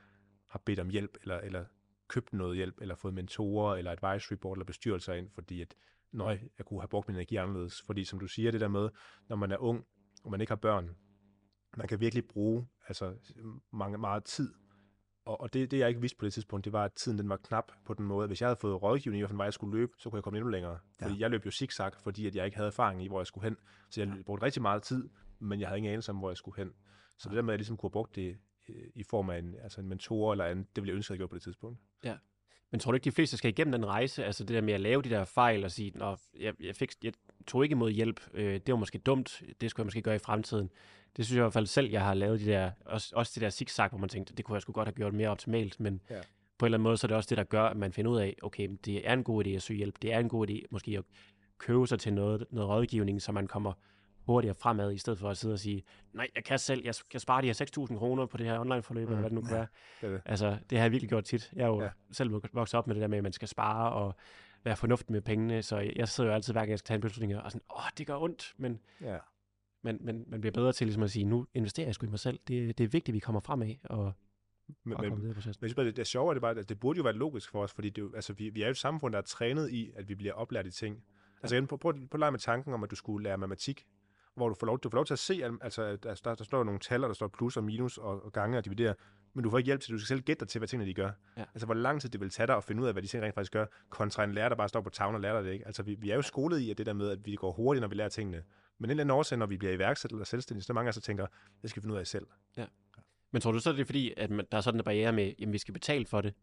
har 0.46 0.62
bedt 0.64 0.80
om 0.80 0.88
hjælp, 0.88 1.16
eller, 1.22 1.38
eller 1.38 1.64
købt 2.08 2.32
noget 2.32 2.56
hjælp, 2.56 2.80
eller 2.80 2.94
fået 2.94 3.14
mentorer, 3.14 3.76
eller 3.76 3.90
advisory 3.90 4.36
board, 4.36 4.56
eller 4.56 4.64
bestyrelser 4.64 5.14
ind, 5.14 5.30
fordi 5.30 5.60
at, 5.60 5.74
nøj, 6.12 6.38
jeg 6.58 6.66
kunne 6.66 6.80
have 6.80 6.88
brugt 6.88 7.08
min 7.08 7.16
energi 7.16 7.36
anderledes, 7.36 7.82
fordi 7.82 8.04
som 8.04 8.18
du 8.18 8.26
siger, 8.26 8.50
det 8.50 8.60
der 8.60 8.68
med, 8.68 8.88
når 9.28 9.36
man 9.36 9.52
er 9.52 9.56
ung, 9.56 9.86
og 10.24 10.30
man 10.30 10.40
ikke 10.40 10.50
har 10.50 10.56
børn, 10.56 10.96
man 11.76 11.88
kan 11.88 12.00
virkelig 12.00 12.24
bruge 12.28 12.66
altså, 12.88 13.14
mange, 13.72 13.98
meget 13.98 14.24
tid. 14.24 14.54
Og, 15.24 15.40
og 15.40 15.52
det, 15.52 15.70
det, 15.70 15.78
jeg 15.78 15.88
ikke 15.88 16.00
vidste 16.00 16.18
på 16.18 16.24
det 16.24 16.32
tidspunkt, 16.32 16.64
det 16.64 16.72
var, 16.72 16.84
at 16.84 16.92
tiden 16.92 17.18
den 17.18 17.28
var 17.28 17.36
knap 17.36 17.72
på 17.84 17.94
den 17.94 18.04
måde. 18.06 18.26
Hvis 18.26 18.40
jeg 18.40 18.48
havde 18.48 18.58
fået 18.60 18.82
rådgivning 18.82 19.18
i, 19.18 19.22
hvilken 19.22 19.38
vej 19.38 19.44
jeg 19.44 19.52
skulle 19.54 19.78
løbe, 19.78 19.92
så 19.98 20.10
kunne 20.10 20.16
jeg 20.16 20.24
komme 20.24 20.38
endnu 20.38 20.50
længere. 20.50 20.78
Fordi 21.02 21.14
Ja. 21.14 21.20
jeg 21.20 21.30
løb 21.30 21.46
jo 21.46 21.50
zigzag, 21.50 21.92
fordi 22.02 22.26
at 22.26 22.34
jeg 22.36 22.44
ikke 22.44 22.56
havde 22.56 22.66
erfaring 22.66 23.04
i, 23.04 23.08
hvor 23.08 23.20
jeg 23.20 23.26
skulle 23.26 23.44
hen. 23.44 23.56
Så 23.90 24.00
jeg 24.00 24.24
brugte 24.26 24.44
rigtig 24.46 24.62
meget 24.62 24.82
tid, 24.82 25.08
men 25.38 25.60
jeg 25.60 25.68
havde 25.68 25.78
ingen 25.78 25.92
anelse 25.92 26.10
om, 26.12 26.18
hvor 26.18 26.30
jeg 26.30 26.36
skulle 26.36 26.56
hen. 26.56 26.72
Så 27.18 27.28
det 27.28 27.36
der 27.36 27.42
med, 27.42 27.48
at 27.50 27.52
jeg 27.54 27.58
ligesom 27.58 27.76
kunne 27.76 27.88
have 27.88 27.92
brugt 27.92 28.16
det 28.16 28.38
øh, 28.68 28.74
i 28.94 29.02
form 29.02 29.30
af 29.30 29.38
en, 29.38 29.54
altså 29.62 29.80
en 29.80 29.88
mentor 29.88 30.32
eller 30.32 30.44
andet, 30.44 30.66
det 30.76 30.82
ville 30.82 30.90
jeg 30.90 30.96
ønske, 30.96 31.10
at 31.10 31.14
jeg 31.14 31.18
gjorde 31.18 31.30
på 31.30 31.34
det 31.34 31.42
tidspunkt. 31.42 31.80
Men 32.70 32.80
tror 32.80 32.92
du 32.92 32.96
ikke, 32.96 33.04
de 33.04 33.12
fleste 33.12 33.36
skal 33.36 33.50
igennem 33.50 33.72
den 33.72 33.86
rejse? 33.86 34.24
Altså 34.24 34.44
det 34.44 34.54
der 34.54 34.60
med 34.60 34.74
at 34.74 34.80
lave 34.80 35.02
de 35.02 35.10
der 35.10 35.24
fejl 35.24 35.64
og 35.64 35.70
sige, 35.70 35.92
Nå, 35.94 36.16
jeg, 36.40 36.54
jeg, 36.60 36.74
fik, 36.76 36.92
jeg 37.02 37.12
tog 37.46 37.62
ikke 37.64 37.72
imod 37.72 37.90
hjælp, 37.90 38.20
øh, 38.34 38.54
det 38.54 38.72
var 38.72 38.76
måske 38.76 38.98
dumt, 38.98 39.42
det 39.60 39.70
skulle 39.70 39.82
jeg 39.84 39.86
måske 39.86 40.02
gøre 40.02 40.14
i 40.14 40.18
fremtiden. 40.18 40.70
Det 41.16 41.24
synes 41.24 41.36
jeg 41.36 41.40
i 41.40 41.44
hvert 41.44 41.52
fald 41.52 41.66
selv, 41.66 41.90
jeg 41.90 42.04
har 42.04 42.14
lavet 42.14 42.40
de 42.40 42.46
der, 42.46 42.70
også, 42.84 43.12
også 43.16 43.32
det 43.34 43.42
der 43.42 43.50
zigzag, 43.50 43.88
hvor 43.88 43.98
man 43.98 44.08
tænkte, 44.08 44.34
det 44.34 44.44
kunne 44.44 44.54
jeg 44.54 44.62
sgu 44.62 44.72
godt 44.72 44.88
have 44.88 44.94
gjort 44.94 45.12
mere 45.14 45.28
optimalt, 45.28 45.80
men 45.80 46.00
Ja. 46.10 46.20
på 46.58 46.66
en 46.66 46.68
eller 46.68 46.76
anden 46.78 46.82
måde, 46.84 46.96
så 46.96 47.06
er 47.06 47.08
det 47.08 47.16
også 47.16 47.28
det, 47.28 47.38
der 47.38 47.44
gør, 47.44 47.62
at 47.62 47.76
man 47.76 47.92
finder 47.92 48.10
ud 48.10 48.18
af, 48.18 48.36
okay, 48.42 48.68
det 48.84 49.08
er 49.08 49.12
en 49.12 49.24
god 49.24 49.46
idé 49.46 49.50
at 49.50 49.62
søge 49.62 49.76
hjælp, 49.76 49.94
det 50.02 50.12
er 50.12 50.18
en 50.18 50.28
god 50.28 50.50
idé 50.50 50.60
måske 50.70 50.98
at 50.98 51.04
købe 51.58 51.86
sig 51.86 51.98
til 52.00 52.12
noget, 52.12 52.44
noget 52.50 52.68
rådgivning, 52.68 53.22
så 53.22 53.32
man 53.32 53.46
kommer 53.46 53.72
hurtigere 54.26 54.54
fremad, 54.54 54.92
i 54.92 54.98
stedet 54.98 55.18
for 55.18 55.30
at 55.30 55.36
sidde 55.36 55.52
og 55.52 55.58
sige, 55.58 55.82
nej, 56.12 56.28
jeg 56.34 56.44
kan 56.44 56.58
selv, 56.58 56.82
jeg 56.84 56.94
skal 56.94 57.20
spare 57.20 57.42
de 57.42 57.46
her 57.46 57.86
6.000 57.90 57.98
kroner 57.98 58.26
på 58.26 58.36
det 58.36 58.46
her 58.46 58.58
online-forløb, 58.60 59.08
mm, 59.08 59.12
eller 59.14 59.20
hvad 59.20 59.30
det 59.30 59.34
nu 59.34 59.40
kan 59.40 59.50
ja. 59.50 59.56
være. 59.56 59.66
Det 60.00 60.06
er 60.08 60.12
det. 60.12 60.22
Altså, 60.24 60.58
det 60.70 60.78
har 60.78 60.84
jeg 60.84 60.92
virkelig 60.92 61.08
gjort 61.08 61.24
tit. 61.24 61.52
Jeg 61.56 61.62
er 61.62 61.66
jo 61.66 61.82
Ja. 61.82 61.90
selv 62.12 62.30
vokset 62.52 62.78
op 62.78 62.86
med 62.86 62.94
det 62.94 63.00
der 63.02 63.08
med, 63.08 63.18
at 63.18 63.22
man 63.24 63.32
skal 63.32 63.48
spare 63.48 63.92
og 63.92 64.14
være 64.64 64.76
fornuftig 64.76 65.12
med 65.12 65.20
pengene, 65.20 65.62
så 65.62 65.78
jeg 65.96 66.08
sidder 66.08 66.30
jo 66.30 66.34
altid, 66.34 66.52
hver 66.54 66.60
gang 66.60 66.70
jeg 66.70 66.78
skal 66.78 66.86
tage 66.86 66.94
en 66.94 67.00
beslutning, 67.00 67.36
og 67.40 67.52
sådan, 67.52 67.64
åh, 67.76 67.82
det 67.98 68.06
gør 68.06 68.16
ondt, 68.16 68.54
men 68.56 68.80
Ja. 69.00 69.18
man, 69.82 69.98
man, 70.00 70.24
man 70.26 70.40
bliver 70.40 70.52
bedre 70.52 70.72
til 70.72 70.86
ligesom 70.86 71.02
at 71.02 71.10
sige, 71.10 71.24
nu 71.24 71.46
investerer 71.54 71.86
jeg 71.86 71.94
sgu 71.94 72.06
i 72.06 72.10
mig 72.10 72.18
selv. 72.18 72.38
Det, 72.48 72.78
det 72.78 72.84
er 72.84 72.88
vigtigt, 72.88 73.08
at 73.08 73.14
vi 73.14 73.18
kommer 73.18 73.40
fremad 73.40 73.74
og, 73.84 74.12
Men, 74.84 74.96
og 74.96 75.02
men. 75.02 75.18
Men 75.18 75.26
jeg 75.62 75.74
bare, 75.76 75.84
det, 75.86 75.96
det 75.96 76.02
er 76.02 76.04
sjovere, 76.04 76.34
det, 76.34 76.38
er 76.38 76.40
bare, 76.40 76.58
at 76.58 76.68
det 76.68 76.80
burde 76.80 76.96
jo 76.96 77.02
være 77.02 77.12
logisk 77.12 77.50
for 77.50 77.62
os, 77.62 77.72
fordi 77.72 77.88
det, 77.90 77.98
er 77.98 78.02
jo- 78.06 78.14
altså, 78.14 78.32
vi, 78.32 78.48
vi 78.48 78.62
er 78.62 78.66
jo 78.66 78.70
et 78.70 78.76
samfund, 78.76 79.12
der 79.12 79.18
er 79.18 79.22
trænet 79.22 79.70
i, 79.70 79.92
at 79.96 80.08
vi 80.08 80.14
bliver 80.14 80.32
oplært 80.32 80.66
i 80.66 80.70
ting. 80.70 81.04
Altså 81.42 81.56
igen, 81.56 81.66
prøv, 81.66 81.78
prøv, 81.78 81.92
prøv 81.92 82.00
at 82.12 82.18
lege 82.18 82.30
med 82.30 82.38
tanken 82.38 82.74
om, 82.74 82.82
at 82.84 82.90
du 82.90 82.96
skulle 82.96 83.24
lære 83.24 83.38
matematik, 83.38 83.86
hvor 84.40 84.48
du 84.48 84.54
får 84.60 84.66
lov, 84.66 84.78
du 84.78 84.90
får 84.90 84.96
lov 84.96 85.06
til 85.06 85.14
at 85.14 85.18
se, 85.18 85.44
al- 85.44 85.58
altså, 85.60 85.82
at 85.82 86.02
der, 86.02 86.14
der, 86.24 86.34
der 86.34 86.44
står 86.44 86.64
nogle 86.64 86.80
tal, 86.80 87.04
og 87.04 87.08
der 87.08 87.14
står 87.14 87.28
plus 87.28 87.56
og 87.56 87.64
minus 87.64 87.98
og, 87.98 88.24
og 88.24 88.32
gange 88.32 88.58
og 88.58 88.64
dividere, 88.64 88.94
men 89.34 89.44
du 89.44 89.50
får 89.50 89.58
ikke 89.58 89.66
hjælp 89.66 89.80
til, 89.80 89.92
du 89.92 89.98
skal 89.98 90.06
selv 90.06 90.20
gætte 90.20 90.40
dig 90.40 90.48
til, 90.48 90.58
hvad 90.58 90.68
tingene 90.68 90.88
de 90.88 90.94
gør. 90.94 91.10
Ja. 91.36 91.44
Altså, 91.54 91.66
hvor 91.66 91.74
lang 91.74 92.00
tid 92.00 92.08
det 92.08 92.20
vil 92.20 92.30
tage 92.30 92.46
dig 92.46 92.56
at 92.56 92.64
finde 92.64 92.82
ud 92.82 92.86
af, 92.86 92.94
hvad 92.94 93.02
de 93.02 93.08
ting 93.08 93.22
rent 93.22 93.34
faktisk 93.34 93.52
gør, 93.52 93.66
kontra 93.88 94.24
en 94.24 94.32
lærer, 94.32 94.48
der 94.48 94.56
bare 94.56 94.68
står 94.68 94.80
på 94.80 94.90
tavlen 94.90 95.14
og 95.14 95.20
lærer 95.20 95.34
dig 95.34 95.44
det 95.44 95.52
ikke. 95.52 95.66
Altså, 95.66 95.82
vi, 95.82 95.94
vi 95.94 96.10
er 96.10 96.14
jo 96.14 96.22
skolet 96.22 96.58
i, 96.58 96.70
at 96.70 96.78
det 96.78 96.86
der 96.86 96.92
med, 96.92 97.10
at 97.10 97.26
vi 97.26 97.34
går 97.34 97.52
hurtigt, 97.52 97.80
når 97.80 97.88
vi 97.88 97.94
lærer 97.94 98.08
tingene. 98.08 98.42
Men 98.78 98.84
en 98.84 98.90
eller 98.90 99.02
anden 99.02 99.16
årsag, 99.16 99.38
når 99.38 99.46
vi 99.46 99.56
bliver 99.56 99.72
iværksætter 99.72 100.16
eller 100.16 100.24
selvstændige, 100.24 100.64
så 100.64 100.72
mange 100.72 100.88
af 100.88 100.96
os, 100.96 101.02
tænker, 101.02 101.26
det 101.62 101.70
skal 101.70 101.82
vi 101.82 101.84
finde 101.84 101.94
ud 101.94 102.00
af 102.00 102.06
selv. 102.06 102.26
Men 103.32 103.42
tror 103.42 103.52
du 103.52 103.58
så, 103.58 103.72
det 103.72 103.80
er 103.80 103.84
fordi, 103.84 104.14
at 104.16 104.30
der 104.30 104.58
er 104.58 104.60
sådan 104.60 104.80
en 104.80 104.84
barriere 104.84 105.12
med, 105.12 105.32
at 105.42 105.52
vi 105.52 105.58
skal 105.58 105.74
betale 105.74 106.06
for 106.06 106.20
det? 106.20 106.34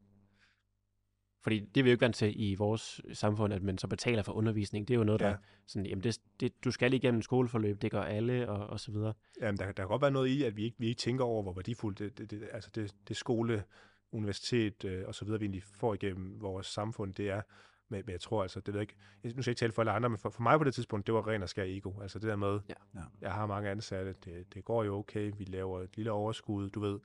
Fordi 1.43 1.59
det 1.59 1.81
er 1.81 1.83
vi 1.83 1.89
jo 1.89 1.91
ikke 1.93 2.01
vant 2.01 2.15
til 2.15 2.33
i 2.49 2.55
vores 2.55 3.01
samfund, 3.13 3.53
at 3.53 3.63
man 3.63 3.77
så 3.77 3.87
betaler 3.87 4.23
for 4.23 4.33
undervisning. 4.33 4.87
Det 4.87 4.93
er 4.93 4.97
jo 4.97 5.03
noget, 5.03 5.19
der 5.21 5.29
Ja. 5.29 5.35
sådan, 5.67 5.85
jamen 5.85 6.03
det, 6.03 6.17
det, 6.39 6.63
du 6.63 6.71
skal 6.71 6.93
igennem 6.93 7.21
skoleforløb, 7.21 7.81
det 7.81 7.91
gør 7.91 8.01
alle, 8.01 8.49
og, 8.49 8.67
og 8.67 8.79
så 8.79 8.91
videre. 8.91 9.13
Jamen, 9.41 9.57
der, 9.59 9.65
der 9.65 9.71
kan 9.73 9.87
godt 9.87 10.01
være 10.01 10.11
noget 10.11 10.27
i, 10.27 10.43
at 10.43 10.57
vi 10.57 10.63
ikke, 10.63 10.75
vi 10.79 10.87
ikke 10.87 10.99
tænker 10.99 11.25
over, 11.25 11.43
hvor 11.43 11.53
værdifuldt 11.53 11.99
det, 11.99 12.17
det, 12.17 12.31
det, 12.31 12.49
altså 12.53 12.69
det, 12.75 12.95
det 13.07 13.17
skole, 13.17 13.63
universitet 14.11 14.85
øh, 14.85 15.03
og 15.07 15.15
så 15.15 15.25
videre, 15.25 15.39
vi 15.39 15.45
egentlig 15.45 15.63
får 15.63 15.93
igennem 15.93 16.41
vores 16.41 16.67
samfund, 16.67 17.13
det 17.13 17.29
er. 17.29 17.41
Men, 17.89 18.03
men 18.05 18.11
jeg 18.11 18.21
tror 18.21 18.41
altså, 18.41 18.59
det 18.59 18.73
ved 18.73 18.79
jeg 18.81 18.81
ikke, 18.81 18.95
nu 19.35 19.41
skal 19.41 19.49
jeg 19.49 19.51
ikke 19.51 19.59
tale 19.59 19.71
for 19.71 19.81
alle 19.81 19.91
andre, 19.91 20.09
men 20.09 20.17
for, 20.17 20.29
for 20.29 20.41
mig 20.41 20.57
på 20.57 20.63
det 20.63 20.73
tidspunkt, 20.73 21.07
det 21.07 21.13
var 21.13 21.27
ren 21.27 21.43
og 21.43 21.49
skær 21.49 21.63
ego. 21.63 22.01
Altså 22.01 22.19
det 22.19 22.27
der 22.27 22.35
med, 22.35 22.59
Ja. 22.69 22.73
Ja. 22.95 22.99
jeg 23.21 23.31
har 23.33 23.45
mange 23.45 23.69
ansatte, 23.69 24.15
det, 24.25 24.53
det 24.53 24.65
går 24.65 24.83
jo 24.83 24.95
okay, 24.95 25.31
vi 25.37 25.43
laver 25.43 25.81
et 25.81 25.95
lille 25.97 26.11
overskud, 26.11 26.69
du 26.69 26.79
ved. 26.79 26.99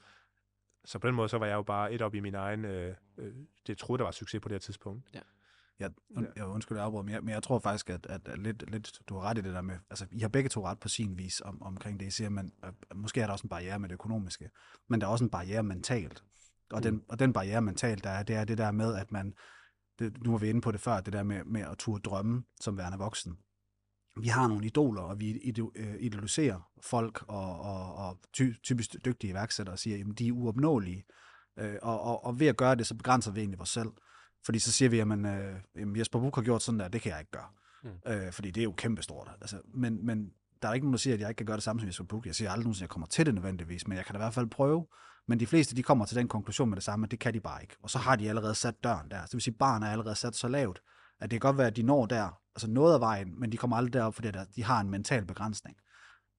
Så 0.85 0.99
på 0.99 1.07
den 1.07 1.15
måde, 1.15 1.29
så 1.29 1.39
var 1.39 1.47
jeg 1.47 1.55
jo 1.55 1.63
bare 1.63 1.93
et 1.93 2.03
op 2.03 2.15
i 2.15 2.21
min 2.21 2.35
egen, 2.35 2.65
øh, 2.65 2.97
øh, 3.19 3.35
det 3.67 3.79
troede, 3.79 3.99
der 3.99 4.05
var 4.05 4.11
succes 4.11 4.41
på 4.41 4.49
det 4.49 4.55
her 4.55 4.59
tidspunkt. 4.59 5.09
Jeg, 5.79 5.91
und, 6.17 6.27
jeg 6.37 6.47
undskyld, 6.47 6.79
jeg 6.79 6.85
afbryder, 6.85 7.03
men 7.03 7.15
jeg, 7.15 7.23
men 7.23 7.35
jeg 7.35 7.43
tror 7.43 7.59
faktisk, 7.59 7.91
at, 7.91 8.07
at, 8.07 8.29
at 8.29 8.39
lidt, 8.39 8.71
lidt, 8.71 9.01
du 9.09 9.15
har 9.15 9.23
ret 9.23 9.39
i 9.39 9.41
det 9.41 9.55
der 9.55 9.61
med, 9.61 9.79
altså, 9.91 10.07
I 10.11 10.19
har 10.19 10.29
begge 10.29 10.49
to 10.49 10.67
ret 10.67 10.81
på 10.81 10.89
sin 10.89 11.19
vis 11.19 11.41
om, 11.41 11.63
omkring 11.63 12.01
det, 12.01 12.07
I 12.07 12.11
siger, 12.11 12.29
men 12.29 12.53
øh, 12.65 12.73
måske 12.95 13.21
er 13.21 13.27
der 13.27 13.33
også 13.33 13.45
en 13.45 13.49
barriere 13.49 13.79
med 13.79 13.89
det 13.89 13.95
økonomiske, 13.95 14.51
men 14.89 15.01
der 15.01 15.07
er 15.07 15.11
også 15.11 15.25
en 15.25 15.31
barriere 15.31 15.63
mentalt. 15.63 16.25
Og, 16.71 16.79
mm. 16.79 16.83
den, 16.83 17.05
og 17.09 17.19
den 17.19 17.33
barriere 17.33 17.63
mentalt, 17.63 18.05
der 18.05 18.11
er, 18.11 18.23
det 18.23 18.37
er 18.37 18.45
det 18.45 18.59
der 18.59 18.71
med, 18.71 18.95
at 18.95 19.13
man, 19.13 19.35
det, 19.99 20.23
nu 20.23 20.31
var 20.31 20.39
vi 20.39 20.49
inde 20.49 20.61
på 20.61 20.73
det 20.73 20.81
før, 20.81 21.01
det 21.01 21.13
der 21.13 21.23
med, 21.23 21.45
med 21.45 21.61
at 21.61 21.79
turde 21.79 22.03
drømme 22.03 22.45
som 22.61 22.79
værende 22.79 22.99
voksen. 22.99 23.39
Vi 24.21 24.29
har 24.29 24.49
nogle 24.49 24.67
idoler, 24.67 25.03
og 25.03 25.21
vi 25.21 25.33
ido- 25.33 25.73
øh, 25.75 25.95
idoliserer 26.01 26.71
folk 26.83 27.25
og, 27.29 27.61
og, 27.61 27.95
og 27.95 28.19
ty, 28.33 28.51
typisk 28.63 28.97
dygtige 29.05 29.31
iværksættere 29.31 29.75
og 29.75 29.79
siger, 29.79 30.05
at 30.11 30.19
de 30.19 30.29
er 30.29 30.33
uopnåelige. 30.33 31.05
Øh, 31.59 31.75
og, 31.83 32.01
og, 32.01 32.25
og 32.25 32.41
ved 32.41 32.47
at 32.47 32.57
gøre 32.57 32.75
det, 32.75 32.87
så 32.87 32.95
begrænser 32.95 33.31
vi 33.31 33.41
egentlig 33.41 33.61
os 33.61 33.69
selv. 33.69 33.91
Fordi 34.45 34.59
så 34.59 34.73
siger 34.73 34.89
vi, 34.89 34.97
jamen, 34.97 35.27
øh, 35.27 35.57
jamen 35.77 35.97
Jesper 35.97 36.19
Buch 36.19 36.35
har 36.35 36.43
gjort 36.43 36.63
sådan 36.63 36.81
der, 36.81 36.89
det 36.89 37.01
kan 37.03 37.13
jeg 37.13 37.21
ikke 37.21 37.31
gøre. 37.31 37.49
Mm. 37.83 38.13
Øh, 38.13 38.33
fordi 38.33 38.51
det 38.51 38.61
er 38.61 38.65
jo 38.65 38.73
kæmpestort. 38.73 39.31
Altså, 39.41 39.61
men, 39.75 40.07
men 40.07 40.31
der 40.63 40.69
er 40.69 40.75
ikke 40.75 40.87
nogen, 40.87 40.93
der 40.93 40.99
siger, 40.99 41.15
at 41.15 41.21
jeg 41.21 41.29
ikke 41.29 41.37
kan 41.37 41.47
gøre 41.47 41.57
det 41.57 41.65
samme 41.65 41.81
som 41.81 41.87
Jesper 41.87 42.05
Buch. 42.05 42.27
Jeg 42.27 42.35
siger 42.35 42.51
aldrig 42.51 42.65
nogensinde, 42.65 42.85
at 42.85 42.89
jeg 42.89 42.91
kommer 42.91 43.07
til 43.07 43.27
det 43.27 43.35
nødvendigvis, 43.35 43.89
men 43.89 43.97
jeg 43.97 44.05
kan 44.05 44.13
da 44.13 44.19
i 44.19 44.23
hvert 44.23 44.35
fald 44.35 44.47
prøve. 44.47 44.87
Men 45.29 45.41
de 45.41 45.47
fleste, 45.47 45.77
de 45.77 45.83
kommer 45.83 46.05
til 46.05 46.17
den 46.17 46.29
konklusion 46.29 46.69
med 46.69 46.77
det 46.77 46.85
samme, 46.85 47.05
at 47.05 47.11
det 47.11 47.19
kan 47.19 47.35
de 47.35 47.41
bare 47.41 47.63
ikke. 47.63 47.77
Og 47.83 47.91
så 47.91 47.99
har 47.99 48.17
de 48.17 48.29
allerede 48.29 48.55
sat 48.55 48.85
døren 48.85 49.11
der. 49.11 49.21
Så 49.21 49.27
det 49.27 49.33
vil 49.35 49.43
sige, 49.43 49.55
at 49.55 49.59
barnet 49.59 49.87
er 49.87 49.93
allerede 49.93 50.15
sat 50.15 50.37
så 50.37 50.49
lavt, 50.49 50.83
at 51.21 51.31
det 51.31 51.41
kan 51.41 51.49
godt 51.49 51.59
være, 51.59 51.67
at 51.67 51.77
de 51.77 51.83
når 51.83 52.07
der, 52.07 52.39
altså 52.55 52.71
noget 52.71 52.95
af 52.95 53.01
vejen, 53.01 53.41
men 53.41 53.53
de 53.53 53.57
kommer 53.57 53.77
aldrig 53.77 53.93
derop, 53.93 54.15
fordi 54.15 54.31
der, 54.31 54.45
de 54.57 54.65
har 54.65 54.81
en 54.81 54.91
mental 54.91 55.25
begrænsning. 55.25 55.77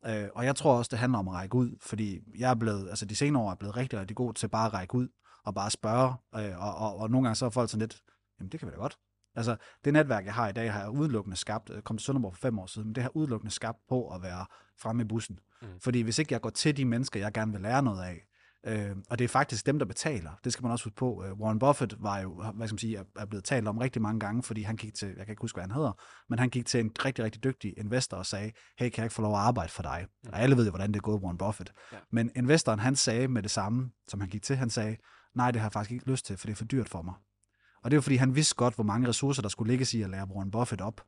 Øh, 0.06 0.28
og 0.36 0.45
jeg 0.45 0.56
tror 0.56 0.78
også, 0.78 0.89
det 0.89 0.99
handler 0.99 1.19
om 1.19 1.28
at 1.28 1.34
række 1.34 1.56
ud, 1.56 1.78
fordi 1.82 2.19
jeg 2.38 2.52
er 2.52 2.56
blevet, 2.56 2.89
altså 2.89 3.06
de 3.06 3.15
senere 3.15 3.43
år 3.43 3.52
er 3.52 3.56
blevet 3.56 3.78
rigtig, 3.78 3.99
rigtig 3.99 4.15
god 4.15 4.34
til 4.34 4.47
bare 4.47 4.65
at 4.65 4.73
række 4.73 4.95
ud 4.95 5.08
og 5.45 5.56
bare 5.56 5.69
spørge, 5.71 6.13
øh, 6.36 6.63
og, 6.63 6.76
og, 6.76 6.97
og 6.97 7.10
nogle 7.10 7.28
gange 7.28 7.36
så 7.36 7.45
er 7.45 7.49
folk 7.49 7.69
sådan 7.69 7.80
lidt, 7.80 8.02
jamen 8.39 8.52
det 8.52 8.60
kan 8.60 8.67
vi 8.67 8.71
da 8.71 8.78
godt. 8.78 8.97
Altså 9.36 9.56
det 9.86 9.93
netværk, 9.93 10.26
jeg 10.26 10.34
har 10.34 10.49
i 10.49 10.52
dag, 10.52 10.73
har 10.73 10.80
jeg 10.80 10.89
udelukkende 10.89 11.38
skabt, 11.38 11.69
jeg 11.69 11.84
kom 11.84 11.97
til 11.97 12.06
Sønderborg 12.06 12.34
for 12.34 12.41
fem 12.41 12.60
år 12.60 12.65
siden, 12.65 12.88
men 12.88 12.95
det 12.95 13.04
har 13.04 13.17
udelukkende 13.17 13.52
skabt 13.52 13.78
på 13.89 14.10
at 14.10 14.21
være 14.21 14.45
fremme 14.80 15.04
i 15.04 15.06
bussen. 15.06 15.39
Mm. 15.62 15.67
Fordi 15.80 16.02
hvis 16.02 16.19
ikke 16.19 16.34
jeg 16.34 16.41
går 16.41 16.49
til 16.49 16.78
de 16.78 16.86
mennesker, 16.86 17.19
jeg 17.19 17.34
gerne 17.34 17.52
vil 17.52 17.62
lære 17.62 17.84
noget 17.84 18.04
af, 18.04 18.28
Øh, 18.65 18.95
og 19.10 19.19
det 19.19 19.26
er 19.26 19.30
faktisk 19.30 19.65
dem, 19.65 19.80
der 19.80 19.86
betaler. 19.86 20.32
Det 20.43 20.54
skal 20.54 20.63
man 20.63 20.71
også 20.71 20.86
huske 20.86 20.95
på. 20.95 21.23
Øh, 21.26 21.34
Warren 21.34 21.60
Buffett 21.60 21.95
var 21.99 22.19
jo, 22.19 22.36
hvad 22.36 22.67
skal 22.67 22.73
man 22.73 22.78
sige, 22.78 22.99
er, 23.15 23.26
blevet 23.26 23.43
talt 23.43 23.67
om 23.67 23.78
rigtig 23.78 24.02
mange 24.02 24.19
gange, 24.19 24.43
fordi 24.43 24.62
han 24.62 24.76
gik 24.76 24.93
til, 24.93 25.08
jeg 25.08 25.26
kan 25.26 25.30
ikke 25.30 25.41
huske, 25.41 25.56
hvad 25.56 25.63
han 25.63 25.71
hedder, 25.71 25.91
men 26.30 26.39
han 26.39 26.49
gik 26.49 26.65
til 26.65 26.80
en 26.80 26.91
rigtig, 27.06 27.26
rigtig 27.26 27.43
dygtig 27.43 27.73
investor 27.78 28.17
og 28.17 28.26
sagde, 28.26 28.52
hey, 28.80 28.89
kan 28.89 28.97
jeg 28.97 29.06
ikke 29.06 29.13
få 29.13 29.21
lov 29.21 29.34
at 29.34 29.39
arbejde 29.39 29.71
for 29.71 29.84
dig? 29.84 30.08
Og 30.28 30.39
alle 30.39 30.58
ved 30.58 30.65
jo, 30.65 30.71
hvordan 30.71 30.89
det 30.89 30.95
er 30.95 31.02
gået 31.02 31.21
Warren 31.21 31.38
Buffett. 31.38 31.73
Ja. 31.91 31.97
Men 32.12 32.32
investoren, 32.36 32.80
han 32.80 32.95
sagde 32.95 33.28
med 33.28 33.43
det 33.43 33.52
samme, 33.52 33.91
som 34.08 34.19
han 34.19 34.30
gik 34.30 34.43
til, 34.43 34.56
han 34.56 34.69
sagde, 34.69 34.97
nej, 35.36 35.52
det 35.52 35.62
har 35.62 35.65
jeg 35.65 35.73
faktisk 35.73 35.91
ikke 35.91 36.12
lyst 36.12 36.26
til, 36.26 36.38
for 36.38 36.47
det 36.47 36.52
er 36.52 36.58
for 36.58 36.65
dyrt 36.65 36.89
for 36.89 37.02
mig. 37.02 37.13
Og 37.84 37.91
det 37.91 37.95
er 37.95 37.97
jo, 37.97 38.02
fordi 38.02 38.15
han 38.15 38.36
vidste 38.36 38.56
godt, 38.56 38.76
hvor 38.76 38.84
mange 38.84 39.08
ressourcer, 39.08 39.41
der 39.41 39.49
skulle 39.49 39.71
ligge 39.71 39.97
i 39.97 40.02
at 40.02 40.10
lære 40.10 40.28
Warren 40.36 40.52
Buffett 40.52 40.82
op. 40.82 41.02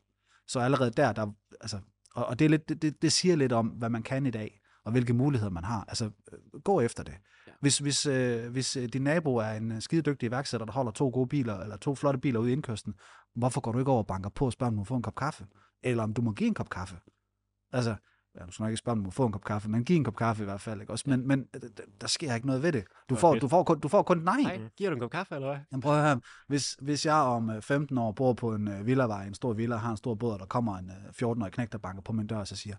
Så 0.47 0.59
allerede 0.59 0.91
der, 0.91 1.11
der 1.13 1.27
altså, 1.61 1.79
og, 2.15 2.25
og 2.25 2.39
det, 2.39 2.45
er 2.45 2.49
lidt, 2.49 2.69
det, 2.69 2.81
det, 2.81 3.01
det 3.01 3.11
siger 3.11 3.35
lidt 3.35 3.51
om, 3.51 3.67
hvad 3.67 3.89
man 3.89 4.03
kan 4.03 4.25
i 4.25 4.31
dag. 4.31 4.61
og 4.85 4.91
hvilke 4.91 5.13
muligheder 5.13 5.51
man 5.51 5.63
har. 5.63 5.85
Altså, 5.87 6.05
øh, 6.05 6.61
gå 6.61 6.81
efter 6.81 7.03
det. 7.03 7.13
Hvis, 7.59 7.77
hvis, 7.77 8.05
øh, 8.05 8.51
hvis 8.51 8.77
øh, 8.77 8.83
din 8.83 9.01
nabo 9.01 9.35
er 9.35 9.51
en 9.51 9.71
øh, 9.71 9.81
skidedygtig 9.81 10.27
iværksætter, 10.27 10.65
der 10.65 10.73
holder 10.73 10.91
to 10.91 11.09
gode 11.09 11.27
biler, 11.27 11.59
eller 11.59 11.77
to 11.77 11.95
flotte 11.95 12.19
biler 12.19 12.39
ude 12.39 12.49
i 12.49 12.53
indkøsten, 12.53 12.93
hvorfor 13.35 13.61
går 13.61 13.71
du 13.71 13.79
ikke 13.79 13.91
over 13.91 14.01
og 14.01 14.07
banker 14.07 14.29
på 14.29 14.45
og 14.45 14.51
spørger, 14.51 14.71
om 14.71 14.73
du 14.73 14.79
må 14.79 14.83
få 14.83 14.95
en 14.95 15.01
kop 15.01 15.15
kaffe? 15.15 15.45
Eller 15.83 16.03
om 16.03 16.13
du 16.13 16.21
må 16.21 16.31
give 16.31 16.47
en 16.47 16.53
kop 16.53 16.69
kaffe? 16.69 16.95
Altså, 17.73 17.95
ja, 18.39 18.45
du 18.45 18.51
skal 18.51 18.63
nok 18.63 18.69
ikke 18.69 18.77
spørge, 18.77 18.93
om 18.93 18.99
du 18.99 19.03
må 19.03 19.11
få 19.11 19.25
en 19.25 19.31
kop 19.31 19.43
kaffe, 19.43 19.69
men 19.69 19.85
giv 19.85 19.97
en 19.97 20.03
kop 20.03 20.15
kaffe 20.15 20.43
i 20.43 20.45
hvert 20.45 20.61
fald. 20.61 20.81
Ikke? 20.81 20.93
Også, 20.93 21.03
men, 21.07 21.27
men 21.27 21.45
øh, 21.55 21.69
der, 22.01 22.07
sker 22.07 22.35
ikke 22.35 22.47
noget 22.47 22.63
ved 22.63 22.71
det. 22.71 22.83
Du 23.09 23.15
får, 23.15 23.35
du 23.35 23.47
får, 23.47 23.63
kun, 23.63 23.79
du 23.79 23.87
får 23.87 24.03
kun 24.03 24.17
nej. 24.17 24.41
Nej, 24.41 24.59
giver 24.77 24.89
du 24.89 24.95
en 24.95 24.99
kop 24.99 25.11
kaffe, 25.11 25.35
eller 25.35 25.47
hvad? 25.47 25.59
Jamen 25.71 25.81
prøv 25.81 25.97
at 25.97 26.03
høre, 26.03 26.21
hvis, 26.47 26.77
hvis 26.81 27.05
jeg 27.05 27.15
om 27.15 27.49
øh, 27.49 27.61
15 27.61 27.97
år 27.97 28.11
bor 28.11 28.33
på 28.33 28.55
en 28.55 28.85
villavej, 28.85 29.27
en 29.27 29.33
stor 29.33 29.53
villa, 29.53 29.75
har 29.75 29.91
en 29.91 29.97
stor 29.97 30.15
båd, 30.15 30.33
og 30.33 30.39
der 30.39 30.45
kommer 30.45 30.77
en 30.77 30.89
øh, 30.89 31.29
14-årig 31.29 31.51
knæk, 31.51 31.71
der 31.71 31.77
banker 31.77 32.01
på 32.01 32.13
min 32.13 32.27
dør 32.27 32.37
og 32.37 32.47
så 32.47 32.55
siger, 32.55 32.75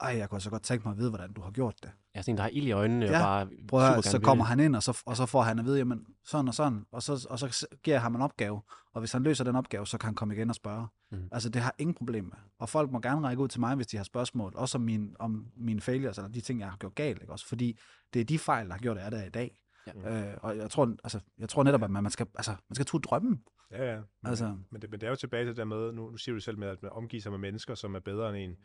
ej, 0.00 0.16
jeg 0.18 0.30
kunne 0.30 0.40
så 0.40 0.50
godt 0.50 0.62
tænke 0.62 0.88
mig 0.88 0.92
at 0.92 0.98
vide, 0.98 1.10
hvordan 1.10 1.32
du 1.32 1.40
har 1.40 1.50
gjort 1.50 1.74
det. 1.82 1.90
Ja, 2.14 2.22
sådan 2.22 2.32
en, 2.32 2.36
der 2.36 2.42
har 2.42 2.50
ild 2.52 2.66
i 2.66 2.72
øjnene 2.72 3.06
Ja, 3.06 3.16
og 3.16 3.22
bare 3.24 3.48
Prøv 3.68 3.80
at 3.80 3.88
super 4.04 4.10
så 4.10 4.20
kommer 4.20 4.44
han 4.44 4.60
ind, 4.60 4.76
og 4.76 4.82
så, 4.82 5.02
og 5.06 5.16
så 5.16 5.26
får 5.26 5.42
han 5.42 5.58
at 5.58 5.64
vide, 5.64 5.78
jamen, 5.78 6.06
sådan 6.24 6.48
og 6.48 6.54
sådan, 6.54 6.86
og 6.92 7.02
så, 7.02 7.26
og 7.30 7.38
så 7.38 7.66
giver 7.82 7.94
jeg 7.94 8.02
ham 8.02 8.14
en 8.14 8.22
opgave, 8.22 8.60
og 8.92 9.00
hvis 9.00 9.12
han 9.12 9.22
løser 9.22 9.44
den 9.44 9.56
opgave, 9.56 9.86
så 9.86 9.98
kan 9.98 10.06
han 10.06 10.14
komme 10.14 10.34
igen 10.34 10.48
og 10.50 10.54
spørge. 10.54 10.86
Mm. 11.10 11.28
Altså, 11.32 11.48
det 11.48 11.62
har 11.62 11.74
ingen 11.78 11.94
problem 11.94 12.24
med. 12.24 12.32
Og 12.58 12.68
folk 12.68 12.90
må 12.90 13.00
gerne 13.00 13.26
række 13.28 13.42
ud 13.42 13.48
til 13.48 13.60
mig, 13.60 13.74
hvis 13.76 13.86
de 13.86 13.96
har 13.96 14.04
spørgsmål, 14.04 14.52
også 14.56 14.78
om, 14.78 14.82
min, 14.82 15.16
om 15.18 15.46
mine 15.56 15.80
failures, 15.80 16.18
eller 16.18 16.28
de 16.30 16.40
ting, 16.40 16.60
jeg 16.60 16.70
har 16.70 16.76
gjort 16.76 16.94
galt, 16.94 17.20
ikke? 17.22 17.32
Også 17.32 17.46
fordi 17.46 17.78
det 18.14 18.20
er 18.20 18.24
de 18.24 18.38
fejl, 18.38 18.66
der 18.66 18.72
har 18.72 18.78
gjort, 18.78 18.96
at 18.98 19.02
jeg 19.02 19.06
er 19.06 19.10
der 19.10 19.24
i 19.26 19.30
dag. 19.30 19.56
Ja. 19.86 20.30
Øh, 20.30 20.36
og 20.42 20.56
jeg 20.56 20.70
tror, 20.70 20.96
altså, 21.04 21.20
jeg 21.38 21.48
tror 21.48 21.62
netop, 21.62 21.82
at 21.82 21.90
man, 21.90 22.02
man 22.02 22.12
skal, 22.12 22.26
altså, 22.34 22.50
man 22.68 22.74
skal 22.74 22.86
turde 22.86 23.02
drømme. 23.02 23.38
Ja, 23.70 23.84
ja. 23.92 23.96
Men, 23.96 24.04
Altså- 24.24 24.44
altså. 24.44 24.58
men, 24.70 24.82
det, 24.82 24.90
men 24.90 25.00
det 25.00 25.06
er 25.06 25.10
jo 25.10 25.16
tilbage 25.16 25.42
til 25.42 25.48
det 25.48 25.56
der 25.56 25.64
med, 25.64 25.92
nu, 25.92 26.10
nu 26.10 26.16
siger 26.16 26.34
du 26.34 26.40
selv 26.40 26.58
med, 26.58 26.68
at 26.68 26.82
man 26.82 26.92
omgiver 26.92 27.20
sig 27.22 27.32
med 27.32 27.38
mennesker, 27.38 27.74
som 27.74 27.94
er 27.94 28.00
bedre 28.00 28.28
end 28.28 28.36
en. 28.50 28.56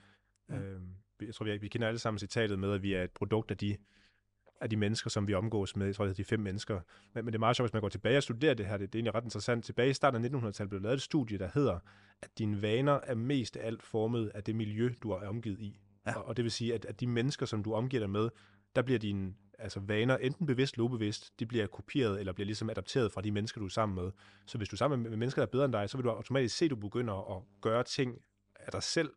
Ja. 0.50 0.56
Ja. 0.72 0.76
Jeg 1.22 1.36
tror, 1.36 1.46
vi, 1.46 1.58
vi 1.58 1.68
kender 1.68 1.88
alle 1.88 2.00
sammen 2.00 2.20
citatet 2.20 2.60
med, 2.60 2.74
at 2.74 2.84
vi 2.84 2.94
er 2.94 3.04
et 3.04 3.12
produkt 3.12 3.52
af 3.52 3.58
de, 3.58 3.78
af 4.62 4.70
de 4.70 4.78
mennesker, 4.78 5.10
som 5.10 5.28
vi 5.28 5.34
omgås 5.34 5.76
med. 5.76 5.86
Jeg 5.86 5.96
tror, 5.96 6.06
det 6.06 6.12
er 6.12 6.16
de 6.16 6.24
fem 6.24 6.40
mennesker. 6.40 6.80
Men, 7.14 7.26
men 7.26 7.34
det 7.34 7.36
er 7.36 7.40
meget 7.40 7.56
sjovt, 7.56 7.70
hvis 7.70 7.74
man 7.74 7.82
går 7.82 7.90
tilbage 7.90 8.18
og 8.18 8.24
studerer 8.24 8.54
det 8.54 8.66
her. 8.66 8.78
Det, 8.78 8.94
det 8.94 8.96
er 8.96 9.00
egentlig 9.00 9.16
ret 9.16 9.24
interessant. 9.24 9.66
Tilbage 9.66 9.90
i 9.90 9.94
starten 9.94 10.26
af 10.26 10.30
1900-tallet 10.30 10.70
blev 10.70 10.82
lavet 10.82 10.94
et 10.94 11.02
studie, 11.02 11.38
der 11.38 11.50
hedder, 11.54 11.80
at 12.22 12.30
dine 12.38 12.62
vaner 12.62 13.00
er 13.04 13.16
mest 13.16 13.58
af 13.58 13.68
alt 13.68 13.84
formet 13.84 14.32
af 14.36 14.44
det 14.44 14.56
miljø, 14.56 14.94
du 15.04 15.12
er 15.12 15.28
omgivet 15.28 15.60
i. 15.60 15.80
Ja. 16.06 16.16
Og, 16.16 16.26
og 16.26 16.38
det 16.38 16.44
vil 16.44 16.52
sige, 16.52 16.74
at, 16.74 16.86
at 16.86 17.00
de 17.00 17.08
mennesker, 17.08 17.46
som 17.46 17.64
du 17.64 17.74
omgiver 17.74 18.02
dig 18.02 18.10
med, 18.10 18.30
der 18.76 18.82
bliver 18.82 19.00
dine 19.00 19.34
altså 19.60 19.80
vaner, 19.80 20.18
enten 20.18 20.46
bevidst 20.46 20.74
eller 20.74 20.84
ubevidst, 20.84 21.40
de 21.40 21.46
bliver 21.46 21.68
kopieret 21.68 22.20
eller 22.20 22.34
bliver 22.34 22.46
ligesom 22.46 22.70
adapteret 22.70 23.12
fra 23.12 23.22
de 23.22 23.32
mennesker, 23.32 23.60
du 23.60 23.66
er 23.66 23.70
sammen 23.70 24.04
med. 24.04 24.12
Så 24.46 24.58
hvis 24.58 24.70
du 24.70 24.76
er 24.76 24.78
sammen 24.78 25.02
med, 25.02 25.10
med 25.10 25.18
mennesker, 25.18 25.42
der 25.42 25.48
er 25.48 25.52
bedre 25.52 25.66
end 25.66 25.74
dig, 25.74 25.90
så 25.90 25.98
vil 25.98 26.04
du 26.04 26.10
automatisk 26.10 26.58
se, 26.58 26.66
at 26.66 26.72
du 26.72 26.76
begynder 26.76 27.38
at 27.38 27.44
gøre 27.62 27.84
ting 27.84 28.22
af 28.56 28.72
dig 28.72 28.84
selv, 28.84 29.10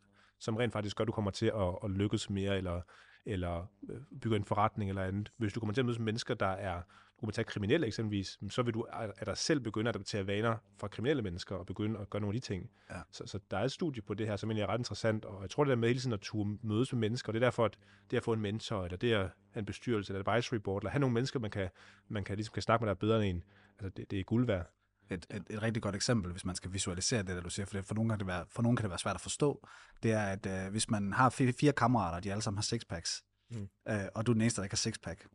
som 0.42 0.57
rent 0.57 0.72
faktisk 0.72 0.96
gør, 0.96 1.02
at 1.02 1.07
du 1.07 1.12
kommer 1.12 1.31
til 1.31 1.46
at, 1.46 1.78
at 1.85 1.90
lykkes 1.90 2.31
mere, 2.31 2.57
eller, 2.57 2.81
eller 3.26 3.66
øh, 3.90 4.00
bygge 4.20 4.37
en 4.37 4.44
forretning 4.44 4.90
eller 4.90 5.02
andet. 5.02 5.33
Hvis 5.37 5.52
du 5.52 5.61
kommer 5.61 5.74
til 5.74 5.81
at 5.81 5.87
møde 5.87 6.02
mennesker, 6.02 6.35
der 6.35 6.46
er, 6.46 6.76
du 6.76 7.20
kommer 7.20 7.33
til 7.33 7.40
at 7.40 7.46
kriminelle 7.46 7.87
eksempelvis, 7.87 8.38
så 8.50 8.62
vil 8.62 8.74
du 8.74 8.87
af 8.90 9.26
dig 9.26 9.37
selv 9.37 9.61
begynde 9.61 9.88
at 9.88 9.96
adaptere 9.96 10.26
vaner 10.26 10.57
fra 10.81 10.88
kriminelle 10.88 11.22
mennesker 11.22 11.57
og 11.57 11.66
begynde 11.66 12.00
at 12.00 12.11
gøre 12.11 12.20
nogle 12.20 12.37
af 12.37 12.40
de 12.40 12.46
ting. 12.46 12.70
Ja. 12.90 13.00
Så, 13.11 13.26
så 13.26 13.38
der 13.50 13.57
er 13.57 13.64
et 13.64 13.72
studie 13.72 14.02
på 14.02 14.14
det 14.14 14.26
her, 14.26 14.37
som 14.37 14.50
egentlig 14.50 14.62
er 14.62 14.66
ret 14.66 14.78
interessant, 14.78 15.24
og 15.24 15.42
jeg 15.42 15.50
tror, 15.50 15.64
det 15.64 15.70
der 15.70 15.76
med 15.76 15.88
hele 15.88 16.00
tiden 16.00 16.12
at 16.12 16.20
turde 16.20 16.59
mødes 16.62 16.92
med 16.92 17.00
mennesker, 17.00 17.28
og 17.28 17.35
det 17.35 17.42
er 17.42 17.46
derfor, 17.46 17.64
at 17.64 17.78
det 18.11 18.16
at 18.16 18.22
få 18.22 18.33
en 18.33 18.40
mentor, 18.40 18.85
eller 18.85 18.96
det 18.96 19.12
at 19.12 19.28
have 19.50 19.61
en 19.61 19.64
bestyrelse, 19.64 20.12
eller 20.12 20.20
et 20.20 20.28
advisory 20.28 20.59
board, 20.59 20.83
eller 20.83 20.90
have 20.90 21.00
nogle 21.00 21.14
mennesker, 21.14 21.40
man 21.40 21.50
kan, 21.50 21.68
man 22.09 22.24
kan, 22.24 22.37
ligesom 22.37 22.52
kan 22.52 22.62
snakke 22.62 22.83
med, 22.83 22.87
der 22.87 22.94
er 22.94 22.98
bedre 22.98 23.26
end 23.26 23.37
en, 23.37 23.44
altså 23.78 23.88
det, 23.96 24.11
det 24.11 24.20
er 24.20 24.24
guld 24.24 24.46
værd. 24.46 24.70
Et, 25.14 25.27
et, 25.31 25.42
et 25.51 25.62
rigtig 25.62 25.83
godt 25.83 25.94
eksempel, 25.94 26.31
hvis 26.33 26.44
man 26.44 26.55
skal 26.55 26.72
visualisere 26.72 27.22
det, 27.22 27.37
der 27.37 27.40
du 27.40 27.51
siger, 27.51 27.66
for, 27.66 27.77
det, 27.77 27.85
for, 27.85 27.94
nogen 27.94 28.09
kan 28.09 28.18
det 28.18 28.27
være, 28.27 28.44
for 28.51 28.62
nogen 28.62 28.77
kan 28.77 28.83
det 28.83 28.90
være 28.90 28.98
svært 28.98 29.14
at 29.14 29.20
forstå, 29.20 29.68
det 30.03 30.12
er, 30.12 30.22
at 30.22 30.46
øh, 30.46 30.70
hvis 30.70 30.90
man 30.90 31.12
har 31.12 31.31
fire, 31.31 31.53
fire 31.53 31.72
kammerater, 31.72 32.20
de 32.20 32.31
alle 32.31 32.42
sammen 32.42 32.59
har 32.59 32.62
sixpacks, 32.62 33.22
mm. 33.51 33.68
øh, 33.88 34.05
og 34.14 34.27
du 34.27 34.33
er 34.33 34.35
den 34.35 34.42
eneste, 34.42 34.57
der 34.57 34.64
ikke 34.64 34.72
har 34.72 34.77
sixpack. 34.77 35.27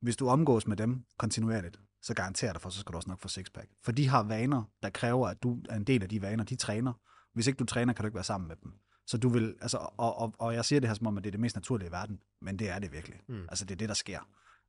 Hvis 0.00 0.16
du 0.16 0.28
omgås 0.28 0.66
med 0.66 0.76
dem 0.76 1.04
kontinuerligt, 1.18 1.80
så 2.02 2.14
garanterer 2.14 2.52
dig 2.52 2.62
for, 2.62 2.70
så 2.70 2.80
skal 2.80 2.92
du 2.92 2.96
også 2.96 3.08
nok 3.08 3.20
få 3.20 3.28
sixpack. 3.28 3.68
For 3.84 3.92
de 3.92 4.08
har 4.08 4.22
vaner, 4.22 4.62
der 4.82 4.90
kræver, 4.90 5.28
at 5.28 5.42
du 5.42 5.58
er 5.68 5.76
en 5.76 5.84
del 5.84 6.02
af 6.02 6.08
de 6.08 6.22
vaner, 6.22 6.44
de 6.44 6.56
træner. 6.56 6.92
Hvis 7.34 7.46
ikke 7.46 7.56
du 7.56 7.64
træner, 7.64 7.92
kan 7.92 8.02
du 8.02 8.06
ikke 8.06 8.14
være 8.14 8.24
sammen 8.24 8.48
med 8.48 8.56
dem. 8.56 8.72
Så 9.06 9.18
du 9.18 9.28
vil, 9.28 9.54
altså, 9.60 9.76
og, 9.76 10.18
og, 10.18 10.34
og 10.38 10.54
jeg 10.54 10.64
siger 10.64 10.80
det 10.80 10.88
her 10.88 10.94
som 10.94 11.06
om, 11.06 11.18
at 11.18 11.24
det 11.24 11.28
er 11.28 11.32
det 11.32 11.40
mest 11.40 11.56
naturlige 11.56 11.88
i 11.88 11.92
verden, 11.92 12.20
men 12.42 12.58
det 12.58 12.70
er 12.70 12.78
det 12.78 12.92
virkelig. 12.92 13.20
Mm. 13.28 13.42
Altså, 13.48 13.64
det 13.64 13.74
er 13.74 13.76
det, 13.76 13.88
der 13.88 13.94
sker. 13.94 14.20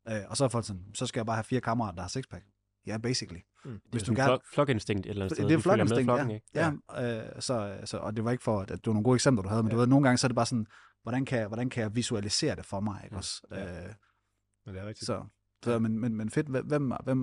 Øh, 0.07 0.21
og 0.27 0.37
så 0.37 0.43
er 0.43 0.49
folk 0.49 0.65
sådan, 0.65 0.85
så 0.93 1.05
skal 1.05 1.19
jeg 1.19 1.25
bare 1.25 1.35
have 1.35 1.43
fire 1.43 1.61
kammerater, 1.61 1.95
der 1.95 2.01
har 2.01 2.09
sixpack. 2.09 2.45
Ja, 2.89 2.97
basically. 2.97 3.39
Mm. 3.65 3.71
Det 3.71 3.81
Hvis 3.91 4.01
er 4.01 4.05
du 4.05 4.05
sådan 4.05 4.15
gerne- 4.15 4.29
flok, 4.29 4.41
flokinstinkt 4.53 5.05
et 5.05 5.09
eller 5.09 5.21
andet 5.25 5.35
sted. 5.37 5.45
Det 5.45 5.51
er 5.53 5.57
Du 5.57 5.61
flokinstinkt, 5.61 6.03
flokken, 6.05 6.29
ja. 6.29 6.35
ikke? 6.35 6.81
ja. 6.99 7.25
Øh, 7.35 7.41
så, 7.41 7.77
så, 7.85 7.97
og 7.97 8.15
det 8.15 8.23
var 8.25 8.31
ikke 8.31 8.43
for, 8.43 8.59
at 8.59 8.69
det 8.69 8.79
var 8.87 8.93
nogle 8.93 9.03
gode 9.03 9.15
eksempler, 9.15 9.43
du 9.43 9.49
havde, 9.49 9.63
men 9.63 9.69
ja. 9.71 9.75
du 9.75 9.79
ved, 9.79 9.87
nogle 9.87 10.03
gange 10.03 10.17
så 10.17 10.27
er 10.27 10.29
det 10.29 10.35
bare 10.35 10.45
sådan, 10.45 10.65
hvordan 11.03 11.25
kan, 11.25 11.47
hvordan 11.47 11.69
kan 11.69 11.83
jeg 11.83 11.95
visualisere 11.95 12.55
det 12.55 12.65
for 12.65 12.79
mig, 12.79 13.01
ikke 13.03 13.15
Ja. 13.15 13.17
også? 13.17 13.41
Ja. 13.51 13.83
Øh, 13.85 13.93
Men 14.65 14.75
det 14.75 14.81
er 14.83 14.87
rigtigt. 14.87 15.05
så, 15.05 15.23
så 15.63 15.79
men, 15.79 15.99
men, 15.99 16.15
men 16.15 16.29
fedt, 16.29 16.47
hvem, 16.67 16.91
hvem, 17.03 17.19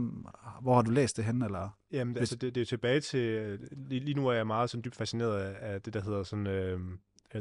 hvor 0.62 0.74
har 0.74 0.82
du 0.82 0.90
læst 0.90 1.16
det 1.16 1.24
hen, 1.24 1.42
eller? 1.42 1.68
Jamen, 1.92 2.12
Hvis- 2.12 2.20
altså, 2.20 2.36
det, 2.36 2.54
det 2.54 2.60
er 2.60 2.62
jo 2.62 2.66
tilbage 2.66 3.00
til... 3.00 3.20
øh, 3.20 3.58
Lige, 3.76 4.00
lige 4.00 4.14
nu 4.14 4.26
er 4.28 4.32
jeg 4.32 4.46
meget 4.46 4.70
sådan 4.70 4.82
dybt 4.84 4.96
fascineret 4.96 5.38
af, 5.40 5.74
af 5.74 5.82
det, 5.82 5.94
der 5.94 6.00
hedder 6.02 6.22
sådan... 6.22 6.46
Øh, 6.46 6.80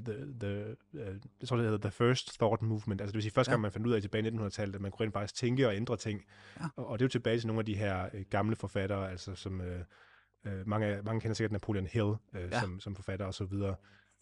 the, 0.01 0.13
the, 0.39 0.75
uh, 0.93 0.99
jeg 1.41 1.47
tror, 1.47 1.55
det 1.58 1.65
hedder 1.65 1.89
The 1.89 1.91
First 1.91 2.38
Thought 2.39 2.62
Movement. 2.62 3.01
Altså 3.01 3.12
det 3.12 3.15
vil 3.15 3.21
sige, 3.23 3.31
første 3.34 3.49
Ja. 3.51 3.53
gang 3.53 3.62
man 3.62 3.71
fandt 3.71 3.88
ud 3.88 3.93
af 3.93 4.01
tilbage 4.01 4.27
i 4.27 4.29
1900-tallet, 4.31 4.75
at 4.75 4.81
man 4.81 4.91
kunne 4.91 5.03
rent 5.05 5.13
faktisk 5.13 5.36
tænke 5.36 5.67
og 5.67 5.75
ændre 5.75 5.97
ting. 5.97 6.21
Ja. 6.60 6.65
Og, 6.75 6.88
og 6.88 6.99
det 6.99 7.03
er 7.03 7.05
jo 7.05 7.10
tilbage 7.10 7.39
til 7.39 7.47
nogle 7.47 7.60
af 7.60 7.65
de 7.65 7.75
her 7.75 8.10
øh, 8.13 8.25
gamle 8.29 8.55
forfattere, 8.55 9.12
altså 9.12 9.36
som... 9.36 9.62
Øh, 9.62 9.79
øh, 10.47 10.67
mange, 10.67 11.01
mange 11.03 11.21
kender 11.21 11.36
sikkert 11.36 11.51
Napoleon 11.51 11.86
Hill 11.88 12.13
øh, 12.34 12.41
Ja. 12.51 12.60
som, 12.60 12.79
som 12.79 12.95
forfatter 12.95 13.25
og 13.25 13.34
så 13.34 13.45
videre. 13.45 13.75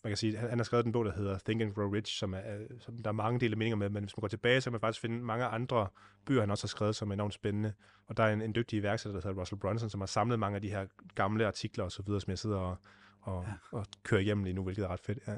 Man 0.04 0.12
kan 0.12 0.18
sige, 0.18 0.38
han, 0.38 0.50
han 0.50 0.60
har 0.60 0.64
skrevet 0.64 0.86
en 0.86 0.92
bog, 0.92 1.06
der 1.06 1.12
hedder 1.12 1.38
Think 1.46 1.62
and 1.62 1.74
Grow 1.74 1.92
Rich, 1.94 2.18
som, 2.20 2.34
er, 2.34 2.58
øh, 2.60 2.68
som 2.80 2.98
der 2.98 3.08
er 3.10 3.12
mange 3.12 3.40
dele 3.40 3.56
meninger 3.56 3.76
med, 3.76 3.90
men 3.90 4.04
hvis 4.04 4.18
man 4.18 4.22
går 4.22 4.28
tilbage, 4.28 4.62
så 4.62 4.66
kan 4.66 4.72
man 4.72 4.80
faktisk 4.82 5.02
finde 5.02 5.24
mange 5.24 5.46
andre 5.46 5.88
bøger, 6.26 6.42
han 6.42 6.52
også 6.52 6.64
har 6.64 6.68
skrevet, 6.68 6.96
som 6.96 7.10
er 7.10 7.14
enormt 7.14 7.34
spændende. 7.34 7.74
Og 8.08 8.18
der 8.18 8.24
er 8.24 8.34
en, 8.34 8.42
en 8.42 8.56
dygtig 8.56 8.78
iværksætter, 8.78 9.20
der 9.20 9.28
hedder 9.28 9.42
Russell 9.42 9.60
Brunson, 9.60 9.90
som 9.90 10.02
har 10.02 10.06
samlet 10.06 10.40
mange 10.40 10.56
af 10.56 10.62
de 10.62 10.70
her 10.70 10.86
gamle 11.16 11.48
artikler 11.48 11.84
og 11.84 11.92
så 11.92 12.04
videre, 12.04 12.22
som 12.22 12.30
jeg 12.32 12.38
sidder 12.40 12.58
og, 12.58 12.78
og, 13.22 13.46
ja. 13.48 13.78
og 13.78 13.86
kører 14.04 14.22
igennem 14.22 14.44
lige 14.44 14.54
nu, 14.54 14.64
hvilket 14.64 14.84
er 14.84 14.88
ret 14.88 15.00
fedt. 15.00 15.20
Ja. 15.28 15.36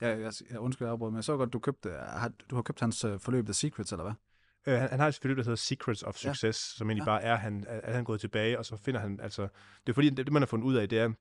Jeg, 0.00 0.20
jeg, 0.20 0.32
jeg 0.50 0.58
undskyld, 0.58 0.86
jeg 0.86 0.92
afbryder, 0.92 1.10
men 1.10 1.16
jeg 1.16 1.24
så 1.24 1.36
godt, 1.36 1.52
du, 1.52 1.58
købte, 1.58 1.90
har, 1.90 2.28
du 2.50 2.54
har 2.54 2.62
købt 2.62 2.80
hans 2.80 3.04
øh, 3.04 3.20
forløb 3.20 3.44
The 3.44 3.54
Secrets, 3.54 3.92
eller 3.92 4.04
hvad? 4.04 4.14
Øh, 4.74 4.80
han, 4.80 4.90
han 4.90 5.00
har 5.00 5.08
et 5.08 5.18
forløb, 5.20 5.36
der 5.36 5.42
hedder 5.42 5.56
Secrets 5.56 6.02
of 6.02 6.24
Ja. 6.24 6.32
Success, 6.32 6.76
som 6.76 6.90
egentlig 6.90 7.02
Ja. 7.02 7.10
bare 7.10 7.22
er, 7.22 7.34
han, 7.36 7.64
at 7.68 7.92
han 7.92 8.00
er 8.00 8.04
gået 8.04 8.20
tilbage, 8.20 8.58
og 8.58 8.64
så 8.64 8.76
finder 8.76 9.00
han, 9.00 9.20
altså, 9.20 9.42
det 9.86 9.92
er 9.92 9.94
fordi, 9.94 10.10
det, 10.10 10.16
det 10.16 10.32
man 10.32 10.42
har 10.42 10.46
fundet 10.46 10.66
ud 10.66 10.74
af, 10.74 10.88
det 10.88 10.98
er, 10.98 11.12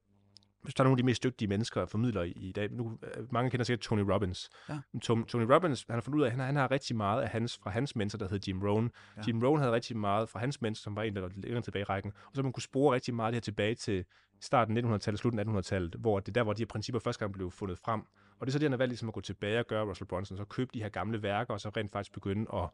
hvis 0.63 0.73
der 0.73 0.83
er 0.83 0.85
nogle 0.85 0.93
af 0.93 0.97
de 0.97 1.03
mest 1.03 1.23
dygtige 1.23 1.47
mennesker 1.47 1.81
og 1.81 1.89
formidlere 1.89 2.29
i, 2.29 2.31
i 2.31 2.51
dag, 2.51 2.71
nu, 2.71 2.99
øh, 3.03 3.33
mange 3.33 3.51
kender 3.51 3.63
sikkert 3.63 3.79
Tony 3.79 3.99
Robbins. 3.99 4.49
Ja. 4.69 4.79
Tom, 5.01 5.25
Tony 5.25 5.51
Robbins, 5.51 5.85
han 5.87 5.93
har 5.93 6.01
fundet 6.01 6.19
ud 6.19 6.23
af, 6.23 6.27
at 6.27 6.31
han, 6.31 6.39
han 6.39 6.55
har 6.55 6.71
rigtig 6.71 6.95
meget 6.95 7.21
af 7.21 7.29
hans, 7.29 7.57
fra 7.57 7.69
hans 7.69 7.95
mentor, 7.95 8.17
der 8.17 8.29
hedder 8.29 8.51
Jim 8.51 8.61
Rohn. 8.61 8.91
Ja. 9.17 9.21
Jim 9.27 9.43
Rohn 9.43 9.59
havde 9.59 9.71
rigtig 9.71 9.97
meget 9.97 10.29
fra 10.29 10.39
hans 10.39 10.61
mentor, 10.61 10.79
som 10.79 10.95
var 10.95 11.03
en, 11.03 11.15
der 11.15 11.21
var 11.21 11.31
længere 11.35 11.61
tilbage 11.61 11.81
i 11.81 11.83
rækken, 11.83 12.11
og 12.25 12.35
så 12.35 12.43
man 12.43 12.53
kunne 12.53 12.63
spore 12.63 12.95
rigtig 12.95 13.13
meget 13.13 13.31
det 13.31 13.35
her 13.35 13.41
tilbage 13.41 13.75
til 13.75 14.05
starten 14.41 14.77
af 14.77 14.81
1900-tallet, 14.81 15.19
slutningen 15.19 15.55
af 15.55 15.61
1800-tallet, 15.61 15.95
hvor 15.95 16.19
det 16.19 16.27
er 16.27 16.33
der, 16.33 16.43
hvor 16.43 16.53
de 16.53 16.61
her 16.61 16.67
principper 16.67 16.99
første 16.99 17.19
gang 17.19 17.33
blev 17.33 17.51
fundet 17.51 17.77
frem. 17.77 18.01
Og 18.39 18.47
det 18.47 18.47
er 18.47 18.51
så 18.51 18.59
det, 18.59 18.65
han 18.65 18.71
har 18.71 18.77
valgt 18.77 18.91
ligesom 18.91 19.07
at 19.07 19.13
gå 19.13 19.21
tilbage 19.21 19.59
og 19.59 19.67
gøre 19.67 19.85
Russell 19.85 20.07
Brunson, 20.07 20.37
så 20.37 20.45
købe 20.45 20.71
de 20.73 20.81
her 20.81 20.89
gamle 20.89 21.23
værker, 21.23 21.53
og 21.53 21.59
så 21.59 21.69
rent 21.69 21.91
faktisk 21.91 22.13
begynde 22.13 22.45
at 22.53 22.69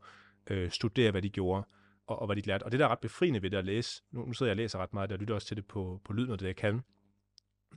øh, 0.47 0.71
studere, 0.71 1.11
hvad 1.11 1.21
de 1.21 1.29
gjorde, 1.29 1.63
og, 2.07 2.19
og 2.19 2.25
hvad 2.25 2.35
de 2.35 2.41
lærte. 2.41 2.63
Og 2.63 2.71
det, 2.71 2.79
der 2.79 2.85
er 2.85 2.89
ret 2.89 2.99
befriende 2.99 3.41
ved 3.41 3.49
det 3.49 3.57
at 3.57 3.65
læse, 3.65 4.03
nu, 4.11 4.25
nu 4.25 4.33
sidder 4.33 4.49
jeg 4.49 4.53
og 4.53 4.57
læser 4.57 4.79
ret 4.79 4.93
meget, 4.93 5.11
og 5.11 5.17
lytter 5.17 5.35
også 5.35 5.47
til 5.47 5.57
det 5.57 5.65
på, 5.65 6.01
på 6.05 6.13
lyd, 6.13 6.27
når 6.27 6.35
det 6.35 6.45
jeg 6.45 6.55
kan, 6.55 6.81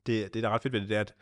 det, 0.07 0.35
det, 0.35 0.43
der 0.43 0.49
er 0.49 0.53
ret 0.53 0.63
fedt 0.63 0.73
ved 0.73 0.81
det, 0.81 0.89
det 0.89 0.97
er, 0.97 1.01
at 1.01 1.15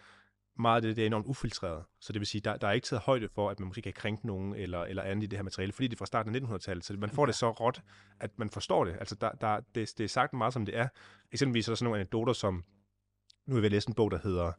meget 0.59 0.77
af 0.77 0.83
det, 0.83 0.97
det 0.97 1.03
er 1.03 1.07
enormt 1.07 1.27
ufiltreret. 1.27 1.85
Så 2.01 2.13
det 2.13 2.21
vil 2.21 2.27
sige, 2.27 2.41
der, 2.41 2.57
der 2.57 2.69
er 2.69 2.73
ikke 2.73 2.87
taget 2.87 3.03
højde 3.03 3.29
for, 3.29 3.51
at 3.51 3.61
man 3.61 3.67
måske 3.67 3.83
kan 3.83 3.93
krænke 3.93 4.27
nogen 4.27 4.55
eller, 4.55 4.83
eller 4.83 5.03
andet 5.03 5.23
i 5.23 5.27
det 5.27 5.39
her 5.39 5.43
materiale, 5.43 5.73
fordi 5.73 5.89
det 5.89 5.97
er 5.97 5.99
fra 5.99 6.07
starten 6.07 6.35
af 6.35 6.41
1900-tallet, 6.41 6.85
så 6.85 6.93
man 6.93 7.11
får 7.11 7.27
det 7.27 7.35
så 7.35 7.51
råt, 7.51 7.83
at 8.21 8.39
man 8.39 8.51
forstår 8.51 8.85
det. 8.85 8.97
Altså, 8.99 9.15
der, 9.15 9.31
der, 9.31 9.61
det, 9.75 9.93
det 9.99 10.05
er 10.05 10.09
sagt 10.09 10.33
meget, 10.33 10.53
som 10.53 10.67
det 10.67 10.77
er. 10.79 10.89
Eksempelvis 11.33 11.69
er 11.69 11.73
der 11.73 11.77
sådan 11.77 11.85
nogle 11.85 12.01
anekdoter, 12.01 12.33
som, 12.33 12.65
nu 13.47 13.55
er 13.55 13.57
jeg 13.57 13.63
ved 13.63 13.65
at 13.65 13.73
læse 13.73 13.89
en 13.89 13.95
bog, 13.95 14.11
der 14.11 14.19
hedder 14.19 14.53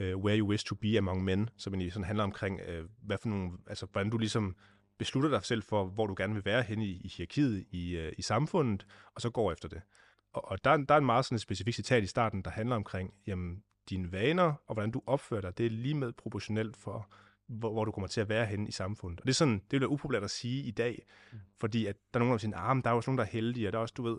uh, 0.00 0.24
Where 0.24 0.38
You 0.38 0.48
Wish 0.48 0.66
to 0.66 0.74
Be 0.74 0.98
Among 0.98 1.24
Men, 1.24 1.50
som 1.56 1.74
egentlig 1.74 1.92
sådan 1.92 2.06
handler 2.06 2.24
omkring, 2.24 2.60
uh, 2.60 2.86
hvad 3.02 3.18
for 3.18 3.28
nogle, 3.28 3.52
altså, 3.66 3.86
hvordan 3.92 4.10
du 4.10 4.18
ligesom 4.18 4.56
beslutter 4.98 5.30
dig 5.30 5.44
selv 5.44 5.62
for, 5.62 5.84
hvor 5.84 6.06
du 6.06 6.14
gerne 6.16 6.34
vil 6.34 6.44
være 6.44 6.62
henne 6.62 6.86
i, 6.86 7.00
i 7.04 7.08
hierarkiet 7.08 7.66
i, 7.70 7.98
uh, 7.98 8.12
i 8.18 8.22
samfundet, 8.22 8.86
og 9.14 9.20
så 9.20 9.30
går 9.30 9.52
efter 9.52 9.68
det. 9.68 9.82
Og, 10.32 10.50
og 10.50 10.64
der, 10.64 10.70
er- 10.70 10.76
der 10.76 10.94
er 10.94 10.98
en 10.98 11.06
meget 11.06 11.24
sådan 11.24 11.36
et 11.36 11.40
specifik 11.40 11.74
citat 11.74 12.02
i 12.02 12.06
starten, 12.06 12.42
der 12.42 12.50
handler 12.50 12.76
omkring, 12.76 13.14
jamen, 13.26 13.62
dine 13.90 14.12
vaner 14.12 14.52
og 14.66 14.74
hvordan 14.74 14.90
du 14.90 15.02
opfører 15.06 15.40
dig, 15.40 15.58
det 15.58 15.66
er 15.66 15.70
lige 15.70 15.94
med 15.94 16.12
proportionelt 16.12 16.76
for, 16.76 17.08
hvor, 17.48 17.72
hvor 17.72 17.84
du 17.84 17.90
kommer 17.92 18.08
til 18.08 18.20
at 18.20 18.28
være 18.28 18.46
henne 18.46 18.68
i 18.68 18.72
samfundet. 18.72 19.20
Og 19.20 19.26
det 19.26 19.30
er 19.32 19.34
sådan, 19.34 19.62
det 19.70 19.80
være 19.80 19.88
upopulært 19.88 20.24
at 20.24 20.30
sige 20.30 20.62
i 20.62 20.70
dag, 20.70 21.02
mm. 21.32 21.38
fordi 21.60 21.86
at 21.86 21.96
der 22.14 22.20
er 22.20 22.24
nogen, 22.24 22.32
der 22.32 22.38
siger, 22.38 22.56
ah, 22.58 22.76
men 22.76 22.84
der 22.84 22.90
er 22.90 22.94
også 22.94 23.10
nogen, 23.10 23.18
der 23.18 23.24
er 23.24 23.28
heldige, 23.28 23.68
og 23.68 23.72
der 23.72 23.78
er 23.78 23.82
også, 23.82 23.94
du 23.96 24.02
ved, 24.02 24.18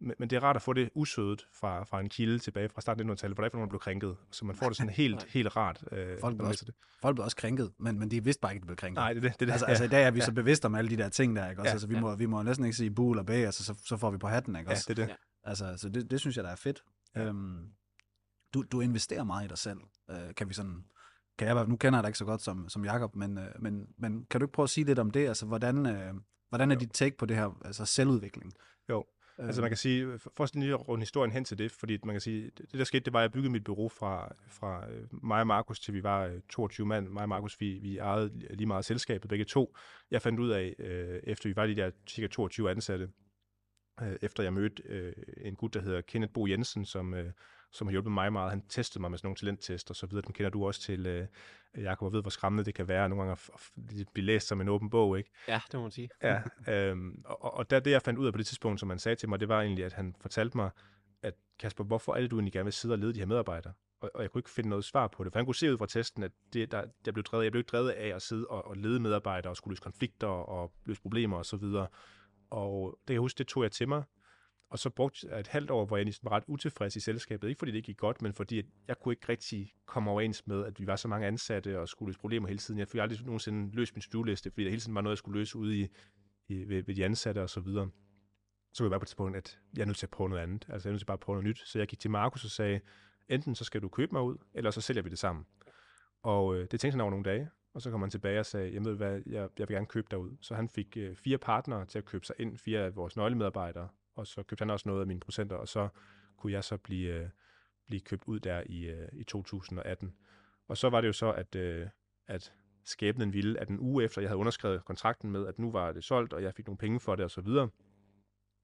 men, 0.00 0.14
men 0.18 0.30
det 0.30 0.36
er 0.36 0.40
rart 0.42 0.56
at 0.56 0.62
få 0.62 0.72
det 0.72 0.90
usødet 0.94 1.46
fra, 1.52 1.84
fra 1.84 2.00
en 2.00 2.08
kilde 2.08 2.38
tilbage 2.38 2.68
fra 2.68 2.80
starten 2.80 3.10
af 3.10 3.14
1900-tallet, 3.14 3.36
hvor 3.36 3.42
der 3.42 3.46
ikke 3.46 3.54
var 3.54 3.58
nogen, 3.58 3.68
der 3.68 3.72
blev 3.72 3.80
krænket. 3.80 4.16
Så 4.30 4.44
man 4.44 4.56
får 4.56 4.66
det 4.68 4.76
sådan 4.76 4.92
helt, 5.02 5.24
helt 5.24 5.56
rart. 5.56 5.84
Øh, 5.92 6.20
Folk 6.20 6.36
blev 6.36 6.48
også- 6.48 6.64
det. 6.64 6.74
Folk 7.02 7.16
blev 7.16 7.24
også 7.24 7.36
krænket, 7.36 7.72
men, 7.78 7.98
men 7.98 8.10
de 8.10 8.24
vidste 8.24 8.40
bare 8.40 8.52
ikke, 8.52 8.58
at 8.58 8.62
de 8.62 8.66
blev 8.66 8.76
krænket. 8.76 8.94
Nej, 8.96 9.12
det 9.12 9.24
er 9.24 9.28
det. 9.30 9.40
det, 9.40 9.42
er 9.42 9.46
det. 9.46 9.52
Altså, 9.52 9.66
ja. 9.66 9.70
altså 9.70 9.84
i 9.84 9.88
dag 9.88 10.04
er 10.04 10.10
vi 10.10 10.18
ja. 10.18 10.24
så 10.24 10.32
bevidste 10.32 10.66
om 10.66 10.74
alle 10.74 10.90
de 10.90 10.96
der 10.96 11.08
ting 11.08 11.36
der, 11.36 11.50
ikke? 11.50 11.62
Også, 11.62 11.68
Ja, 11.68 11.72
altså, 11.72 11.86
vi, 11.86 11.94
ja. 11.94 12.00
må, 12.00 12.16
vi 12.16 12.26
må 12.26 12.42
næsten 12.42 12.64
ikke 12.64 12.76
sige 12.76 12.90
bu 12.90 13.10
eller 13.12 13.22
bæ, 13.22 13.32
altså, 13.44 13.64
så, 13.64 13.74
så 13.84 13.96
får 13.96 14.10
vi 14.10 14.18
på 14.18 14.26
hatten, 14.28 14.56
ikke? 14.56 14.70
ja, 14.70 14.74
Også? 14.74 14.84
det 14.94 14.98
er 14.98 15.06
det. 15.06 15.16
Altså, 15.44 15.74
så 15.76 15.88
det, 15.88 16.10
det 16.10 16.20
synes 16.20 16.36
jeg, 16.36 16.44
der 16.44 16.50
er 16.50 16.56
fedt. 16.56 16.84
Ja. 17.14 17.24
Øhm, 17.24 17.68
du, 18.54 18.62
du 18.62 18.80
investerer 18.80 19.24
meget 19.24 19.44
i 19.44 19.48
dig 19.48 19.58
selv, 19.58 19.78
øh, 20.10 20.34
kan 20.36 20.48
vi 20.48 20.54
sådan 20.54 20.84
kan 21.38 21.48
jeg, 21.48 21.66
nu 21.66 21.76
kender 21.76 21.98
jeg 21.98 22.02
dig 22.02 22.08
ikke 22.08 22.18
så 22.18 22.24
godt 22.24 22.42
som, 22.42 22.68
som 22.68 22.84
Jakob, 22.84 23.16
men, 23.16 23.38
øh, 23.38 23.48
men, 23.58 23.86
men 23.98 24.26
kan 24.30 24.40
du 24.40 24.46
ikke 24.46 24.52
prøve 24.52 24.64
at 24.64 24.70
sige 24.70 24.84
lidt 24.84 24.98
om 24.98 25.10
det? 25.10 25.28
Altså, 25.28 25.46
hvordan, 25.46 25.86
øh, 25.86 26.14
hvordan 26.48 26.70
er 26.70 26.74
dit 26.74 26.90
take 26.92 27.16
på 27.16 27.26
det 27.26 27.36
her 27.36 27.60
altså 27.64 27.84
selvudvikling? 27.84 28.52
Jo, 28.88 29.04
Altså 29.38 29.60
man 29.60 29.70
kan 29.70 29.76
sige, 29.76 30.18
for 30.18 30.44
at 30.44 30.54
lige 30.54 30.74
runde 30.74 31.02
historien 31.02 31.32
hen 31.32 31.44
til 31.44 31.58
det, 31.58 31.72
fordi 31.72 31.98
man 32.04 32.14
kan 32.14 32.20
sige, 32.20 32.50
det 32.58 32.72
der 32.72 32.84
skete, 32.84 33.04
det 33.04 33.12
var, 33.12 33.18
at 33.18 33.22
jeg 33.22 33.32
byggede 33.32 33.52
mit 33.52 33.64
bureau 33.64 33.88
fra, 33.88 34.34
fra 34.48 34.90
øh, 34.90 35.06
mig 35.22 35.40
og 35.40 35.46
Markus 35.46 35.80
til 35.80 35.94
vi 35.94 36.02
var 36.02 36.40
22 36.48 36.84
øh, 36.84 36.88
mand. 36.88 37.08
Mig 37.08 37.22
og 37.22 37.28
Markus, 37.28 37.60
vi, 37.60 37.78
vi 37.82 37.98
ejede 37.98 38.30
lige 38.50 38.66
meget 38.66 38.84
selskabet, 38.84 39.28
begge 39.28 39.44
to. 39.44 39.76
Jeg 40.10 40.22
fandt 40.22 40.40
ud 40.40 40.50
af, 40.50 40.74
øh, 40.78 41.20
efter 41.24 41.48
vi 41.48 41.56
var 41.56 41.66
de 41.66 41.76
der 41.76 41.90
cirka 42.08 42.26
22 42.26 42.70
ansatte, 42.70 43.08
efter 44.22 44.42
jeg 44.42 44.52
mødte 44.52 44.82
en 45.46 45.54
gut, 45.54 45.74
der 45.74 45.80
hedder 45.80 46.00
Kenneth 46.00 46.32
Bo 46.32 46.46
Jensen, 46.46 46.84
som, 46.84 47.14
som 47.72 47.86
har 47.86 47.92
hjulpet 47.92 48.12
mig 48.12 48.32
meget. 48.32 48.50
Han 48.50 48.62
testede 48.68 49.00
mig 49.00 49.10
med 49.10 49.18
sådan 49.18 49.26
nogle 49.26 49.36
talenttest 49.36 49.90
og 49.90 49.96
så 49.96 50.06
videre. 50.06 50.22
Dem 50.26 50.32
kender 50.32 50.50
du 50.50 50.66
også 50.66 50.80
til, 50.80 51.06
øh, 51.06 51.26
Jacob, 51.76 52.06
og 52.06 52.12
ved, 52.12 52.22
hvor 52.22 52.30
skræmmende 52.30 52.64
det 52.64 52.74
kan 52.74 52.88
være 52.88 53.08
nogle 53.08 53.24
gange 53.24 53.32
at, 53.32 53.60
blive 54.14 54.26
læst 54.26 54.46
som 54.46 54.60
en 54.60 54.68
åben 54.68 54.90
bog, 54.90 55.18
ikke? 55.18 55.30
Ja, 55.48 55.60
det 55.66 55.74
må 55.74 55.82
man 55.82 55.90
sige. 55.90 56.08
Ja, 56.22 56.42
øhm, 56.72 57.22
og, 57.24 57.54
og 57.54 57.70
der, 57.70 57.80
det 57.80 57.90
jeg 57.90 58.02
fandt 58.02 58.18
ud 58.18 58.26
af 58.26 58.32
på 58.32 58.38
det 58.38 58.46
tidspunkt, 58.46 58.80
som 58.80 58.90
han 58.90 58.98
sagde 58.98 59.16
til 59.16 59.28
mig, 59.28 59.40
det 59.40 59.48
var 59.48 59.60
egentlig, 59.60 59.84
at 59.84 59.92
han 59.92 60.14
fortalte 60.20 60.56
mig, 60.56 60.70
at 61.22 61.34
Kasper, 61.58 61.84
hvorfor 61.84 62.14
er 62.14 62.20
det, 62.20 62.30
du 62.30 62.36
egentlig 62.36 62.52
gerne 62.52 62.64
vil 62.64 62.72
sidde 62.72 62.94
og 62.94 62.98
lede 62.98 63.14
de 63.14 63.18
her 63.18 63.26
medarbejdere? 63.26 63.72
Og, 64.00 64.10
og 64.14 64.22
jeg 64.22 64.30
kunne 64.30 64.38
ikke 64.38 64.50
finde 64.50 64.68
noget 64.68 64.84
svar 64.84 65.08
på 65.08 65.24
det, 65.24 65.32
for 65.32 65.38
han 65.38 65.46
kunne 65.46 65.54
se 65.54 65.72
ud 65.72 65.78
fra 65.78 65.86
testen, 65.86 66.22
at 66.22 66.32
det, 66.52 66.72
der, 66.72 66.84
der 67.04 67.12
blev 67.12 67.24
drevet, 67.24 67.44
jeg 67.44 67.52
blev 67.52 67.60
ikke 67.60 67.70
drevet 67.70 67.90
af 67.90 68.14
at 68.14 68.22
sidde 68.22 68.46
og, 68.46 68.66
og 68.66 68.76
lede 68.76 69.00
medarbejdere 69.00 69.52
og 69.52 69.56
skulle 69.56 69.72
løse 69.72 69.82
konflikter 69.82 70.26
og 70.26 70.72
løse 70.84 71.02
problemer 71.02 71.38
osv. 71.38 71.64
Og, 71.64 71.90
og 72.54 72.98
det 73.08 73.14
jeg 73.14 73.20
husker, 73.20 73.36
det 73.36 73.46
tog 73.46 73.62
jeg 73.62 73.72
til 73.72 73.88
mig, 73.88 74.02
og 74.70 74.78
så 74.78 74.90
brugte 74.90 75.28
jeg 75.30 75.40
et 75.40 75.46
halvt 75.46 75.70
år, 75.70 75.86
hvor 75.86 75.96
jeg 75.96 76.04
ligesom 76.04 76.24
var 76.24 76.36
ret 76.36 76.44
utilfreds 76.46 76.96
i 76.96 77.00
selskabet. 77.00 77.48
Ikke 77.48 77.58
fordi 77.58 77.70
det 77.70 77.76
ikke 77.76 77.86
gik 77.86 77.96
godt, 77.96 78.22
men 78.22 78.32
fordi 78.32 78.62
jeg 78.88 78.98
kunne 78.98 79.12
ikke 79.12 79.28
rigtig 79.28 79.72
komme 79.86 80.10
overens 80.10 80.46
med, 80.46 80.64
at 80.64 80.80
vi 80.80 80.86
var 80.86 80.96
så 80.96 81.08
mange 81.08 81.26
ansatte 81.26 81.80
og 81.80 81.88
skulle 81.88 82.08
løse 82.08 82.18
problemer 82.18 82.48
hele 82.48 82.58
tiden. 82.58 82.78
Jeg 82.78 82.88
fik 82.88 83.00
aldrig 83.00 83.24
nogensinde 83.24 83.76
løst 83.76 83.94
min 83.94 84.02
stueliste, 84.02 84.50
fordi 84.50 84.64
der 84.64 84.70
hele 84.70 84.80
tiden 84.80 84.94
var 84.94 85.00
noget, 85.00 85.12
jeg 85.12 85.18
skulle 85.18 85.38
løse 85.38 85.58
ude 85.58 85.80
i, 85.80 85.88
i, 86.48 86.68
ved, 86.68 86.82
ved 86.82 86.94
de 86.94 87.04
ansatte 87.04 87.42
og 87.42 87.50
så 87.50 87.60
videre. 87.60 87.90
Så 88.72 88.78
kunne 88.78 88.86
jeg 88.86 88.90
bare 88.90 89.00
på 89.00 89.04
et 89.10 89.14
punkt, 89.16 89.36
at 89.36 89.58
jeg 89.76 89.82
er 89.82 89.86
nødt 89.86 89.96
til 89.96 90.06
at 90.06 90.10
prøve 90.10 90.28
noget 90.30 90.42
andet. 90.42 90.66
Altså 90.68 90.88
jeg 90.88 90.90
er 90.90 90.92
nødt 90.92 91.00
til 91.00 91.06
bare 91.06 91.14
at 91.14 91.20
prøve 91.20 91.36
noget 91.36 91.48
nyt. 91.48 91.58
Så 91.58 91.78
jeg 91.78 91.88
gik 91.88 91.98
til 91.98 92.10
Markus 92.10 92.44
og 92.44 92.50
sagde, 92.50 92.80
enten 93.28 93.54
så 93.54 93.64
skal 93.64 93.82
du 93.82 93.88
købe 93.88 94.12
mig 94.12 94.22
ud, 94.22 94.36
eller 94.54 94.70
så 94.70 94.80
sælger 94.80 95.02
vi 95.02 95.10
det 95.10 95.18
sammen. 95.18 95.44
Og 96.22 96.56
øh, 96.56 96.60
det 96.60 96.80
tænkte 96.80 96.90
han 96.90 97.00
over 97.00 97.10
nogle 97.10 97.24
dage, 97.24 97.50
og 97.74 97.82
så 97.82 97.90
kom 97.90 98.00
han 98.00 98.10
tilbage 98.10 98.40
og 98.40 98.46
sagde, 98.46 98.74
jeg 98.74 98.84
ved 98.84 98.96
hvad, 98.96 99.22
jeg, 99.26 99.48
jeg 99.58 99.68
vil 99.68 99.74
gerne 99.74 99.86
købe 99.86 100.06
derud. 100.10 100.36
Så 100.40 100.54
han 100.54 100.68
fik 100.68 100.96
øh, 100.96 101.16
fire 101.16 101.38
partnere 101.38 101.86
til 101.86 101.98
at 101.98 102.04
købe 102.04 102.26
sig 102.26 102.36
ind, 102.38 102.58
fire 102.58 102.80
af 102.80 102.96
vores 102.96 103.16
nøglemedarbejdere, 103.16 103.88
og 104.14 104.26
så 104.26 104.42
købte 104.42 104.62
han 104.62 104.70
også 104.70 104.88
noget 104.88 105.00
af 105.00 105.06
mine 105.06 105.20
procenter, 105.20 105.56
og 105.56 105.68
så 105.68 105.88
kunne 106.36 106.52
jeg 106.52 106.64
så 106.64 106.76
blive, 106.76 107.14
øh, 107.14 107.28
blive 107.86 108.00
købt 108.00 108.24
ud 108.26 108.40
der 108.40 108.62
i, 108.66 108.84
øh, 108.90 109.08
i 109.12 109.24
2018. 109.24 110.14
Og 110.68 110.76
så 110.76 110.90
var 110.90 111.00
det 111.00 111.08
jo 111.08 111.12
så, 111.12 111.32
at, 111.32 111.54
øh, 111.54 111.86
at 112.26 112.52
skæbnen 112.84 113.32
ville, 113.32 113.60
at 113.60 113.68
en 113.68 113.80
uge 113.80 114.04
efter, 114.04 114.22
jeg 114.22 114.30
havde 114.30 114.38
underskrevet 114.38 114.84
kontrakten 114.84 115.30
med, 115.30 115.46
at 115.46 115.58
nu 115.58 115.70
var 115.70 115.92
det 115.92 116.04
solgt, 116.04 116.32
og 116.32 116.42
jeg 116.42 116.54
fik 116.54 116.66
nogle 116.66 116.78
penge 116.78 117.00
for 117.00 117.16
det 117.16 117.24
og 117.24 117.30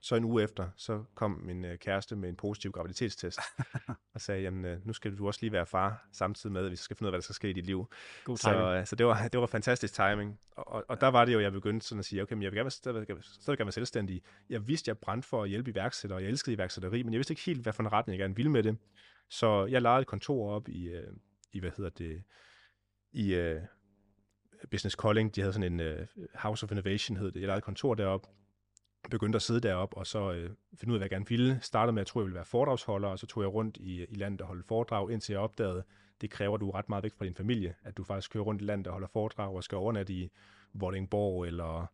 så 0.03 0.17
en 0.17 0.25
uge 0.25 0.43
efter, 0.43 0.69
så 0.77 1.05
kom 1.15 1.31
min 1.31 1.65
øh, 1.65 1.79
kæreste 1.79 2.17
med 2.17 2.29
en 2.29 2.37
positiv 2.37 2.73
graviditetstest, 2.73 3.41
og 4.15 4.21
sagde, 4.21 4.43
jamen 4.43 4.65
øh, 4.65 4.87
nu 4.87 4.93
skal 4.93 5.19
du 5.19 5.27
også 5.27 5.39
lige 5.43 5.53
være 5.53 5.67
far, 5.67 6.09
samtidig 6.13 6.53
med, 6.53 6.65
at 6.65 6.71
vi 6.71 6.77
skal 6.77 6.97
finde 6.97 7.07
ud 7.07 7.09
af, 7.09 7.13
hvad 7.13 7.19
der 7.19 7.23
skal 7.23 7.35
ske 7.35 7.51
i 7.51 7.53
dit 7.53 7.67
liv. 7.67 7.91
God 8.25 8.37
så, 8.37 8.75
øh, 8.75 8.87
så 8.87 8.97
det 8.97 9.07
var, 9.07 9.23
det 9.33 9.41
var 9.41 9.47
fantastisk 9.47 9.95
timing. 9.95 10.41
Og, 10.51 10.73
og, 10.73 10.85
og 10.89 11.01
der 11.01 11.09
var 11.09 11.25
det 11.25 11.33
jo, 11.33 11.41
jeg 11.41 11.53
begyndte 11.53 11.87
sådan 11.87 11.99
at 11.99 12.05
sige, 12.05 12.23
okay, 12.23 12.35
men 12.35 12.43
jeg 12.43 12.53
vil 12.53 12.59
gerne 12.59 12.71
stadig, 12.71 13.07
stadig 13.23 13.59
gerne 13.59 13.67
være 13.67 13.73
selvstændig. 13.73 14.23
Jeg 14.49 14.69
vidste, 14.69 14.89
jeg 14.89 14.99
brændte 14.99 15.29
for 15.29 15.43
at 15.43 15.49
hjælpe 15.49 15.71
iværksættere, 15.71 16.19
og 16.19 16.23
jeg 16.23 16.29
elskede 16.29 16.55
iværksætteri, 16.55 17.03
men 17.03 17.13
jeg 17.13 17.19
vidste 17.19 17.33
ikke 17.33 17.43
helt, 17.43 17.63
hvad 17.63 17.73
for 17.73 17.83
en 17.83 17.93
retning 17.93 18.19
jeg 18.19 18.25
gerne 18.25 18.37
ville 18.37 18.51
med 18.51 18.63
det. 18.63 18.77
Så 19.29 19.67
jeg 19.67 19.83
lejede 19.83 20.01
et 20.01 20.07
kontor 20.07 20.51
op 20.51 20.69
i, 20.69 20.89
øh, 20.89 21.13
i 21.53 21.61
hvad 21.61 21.71
hedder 21.77 21.91
det, 21.91 22.23
i 23.13 23.35
øh, 23.35 23.61
Business 24.71 24.97
Calling. 24.97 25.37
De 25.37 25.41
havde 25.41 25.53
sådan 25.53 25.81
en 25.81 26.01
uh, 26.01 26.07
House 26.35 26.65
of 26.65 26.71
Innovation, 26.71 27.17
hed 27.17 27.33
det. 27.33 27.41
Jeg 27.41 27.47
lejede 27.47 27.59
et 27.59 27.65
kontor 27.65 27.95
deroppe, 27.95 28.29
begyndte 29.11 29.37
at 29.37 29.43
sidde 29.43 29.61
deroppe 29.61 29.97
og 29.97 30.07
så 30.07 30.33
øh, 30.33 30.51
finde 30.75 30.93
ud 30.93 30.97
af, 30.97 30.99
hvad 30.99 31.05
jeg 31.05 31.11
gerne 31.11 31.29
ville. 31.29 31.59
Startede 31.63 31.93
med, 31.93 32.01
at 32.01 32.05
jeg 32.05 32.07
tror, 32.07 32.21
jeg 32.21 32.25
ville 32.25 32.35
være 32.35 32.45
foredragsholder, 32.45 33.09
og 33.09 33.19
så 33.19 33.27
tog 33.27 33.43
jeg 33.43 33.55
rundt 33.55 33.77
i, 33.77 34.03
i 34.03 34.15
landet 34.15 34.41
og 34.41 34.47
holdt 34.47 34.67
foredrag, 34.67 35.11
indtil 35.11 35.33
jeg 35.33 35.41
opdagede, 35.41 35.83
det 36.21 36.31
kræver, 36.31 36.55
at 36.55 36.61
du 36.61 36.69
er 36.71 36.75
ret 36.75 36.89
meget 36.89 37.05
væk 37.05 37.13
fra 37.19 37.25
din 37.25 37.35
familie, 37.35 37.75
at 37.85 37.97
du 37.97 38.05
faktisk 38.05 38.33
kører 38.33 38.45
rundt 38.45 38.63
i 38.63 38.65
landet 38.65 38.87
og 38.87 38.93
holder 38.93 39.09
foredrag 39.09 39.55
og 39.55 39.65
skal 39.65 39.79
overnatte 39.79 40.13
i 40.13 40.31
Vordingborg 40.73 41.47
eller 41.47 41.87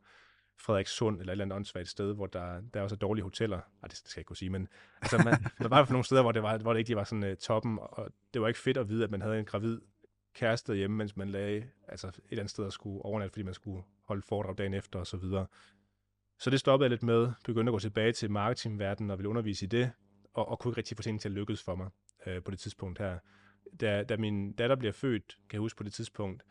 Frederikssund 0.59 1.20
eller 1.20 1.30
et 1.30 1.34
eller 1.34 1.44
andet 1.44 1.57
åndssvagt 1.57 1.88
sted, 1.88 2.14
hvor 2.14 2.26
der, 2.26 2.61
der 2.74 2.80
er 2.80 2.84
også 2.84 2.96
dårlige 2.96 3.22
hoteller. 3.22 3.57
Ej, 3.57 3.88
det 3.88 3.96
skal 3.96 4.11
jeg 4.16 4.20
ikke 4.20 4.28
kunne 4.28 4.36
sige, 4.36 4.50
men 4.50 4.68
altså, 5.02 5.18
man, 5.24 5.34
der 5.62 5.68
var 5.68 5.84
for 5.84 5.92
nogle 5.92 6.04
steder, 6.04 6.22
hvor 6.22 6.32
det, 6.32 6.42
var, 6.42 6.59
hvor 6.59 6.72
det 6.72 6.80
ikke 6.80 6.96
var 6.96 7.04
sådan 7.04 7.30
uh, 7.30 7.36
toppen, 7.36 7.78
og 7.82 8.09
det 8.34 8.42
var 8.42 8.48
ikke 8.48 8.61
fedt 8.61 8.76
at 8.76 8.88
vide, 8.88 9.04
at 9.04 9.11
man 9.11 9.22
havde 9.22 9.38
en 9.38 9.44
gravid 9.44 9.80
kæreste 10.34 10.74
hjemme, 10.74 10.96
mens 10.96 11.16
man 11.16 11.28
lagde 11.28 11.66
altså 11.88 12.09
et 12.09 12.20
eller 12.30 12.42
andet 12.42 12.50
sted 12.50 12.64
og 12.64 12.72
skulle 12.72 13.04
overnatte, 13.04 13.32
fordi 13.32 13.42
man 13.42 13.54
skulle 13.54 13.82
holde 14.04 14.22
foredrag 14.22 14.59
dagen 14.59 14.74
efter 14.74 14.98
og 14.98 15.07
så 15.07 15.16
videre. 15.16 15.46
Så 16.39 16.51
det 16.51 16.61
stoppede 16.61 16.84
jeg 16.84 16.91
lidt 16.91 17.03
med, 17.03 17.32
begyndte 17.45 17.70
at 17.70 17.74
gå 17.74 17.78
tilbage 17.78 18.12
til 18.12 18.30
marketingverdenen 18.30 19.11
og 19.11 19.18
ville 19.18 19.28
undervise 19.28 19.64
i 19.64 19.68
det, 19.68 19.91
og, 20.34 20.49
og 20.49 20.59
kunne 20.59 20.70
ikke 20.70 20.78
rigtig 20.78 20.97
få 20.97 21.03
tingene 21.03 21.18
til 21.18 21.28
at 21.28 21.32
lykkes 21.32 21.62
for 21.62 21.74
mig 21.74 21.91
øh, 22.26 22.43
på 22.43 22.51
det 22.51 22.59
tidspunkt 22.59 22.99
her. 22.99 23.18
Da, 23.80 24.03
da 24.03 24.16
min 24.16 24.53
datter 24.53 24.76
bliver 24.76 24.93
født, 24.93 25.26
kan 25.26 25.57
jeg 25.57 25.61
huske 25.61 25.76
på 25.78 25.84
det 25.84 25.93
tidspunkt, 25.93 26.43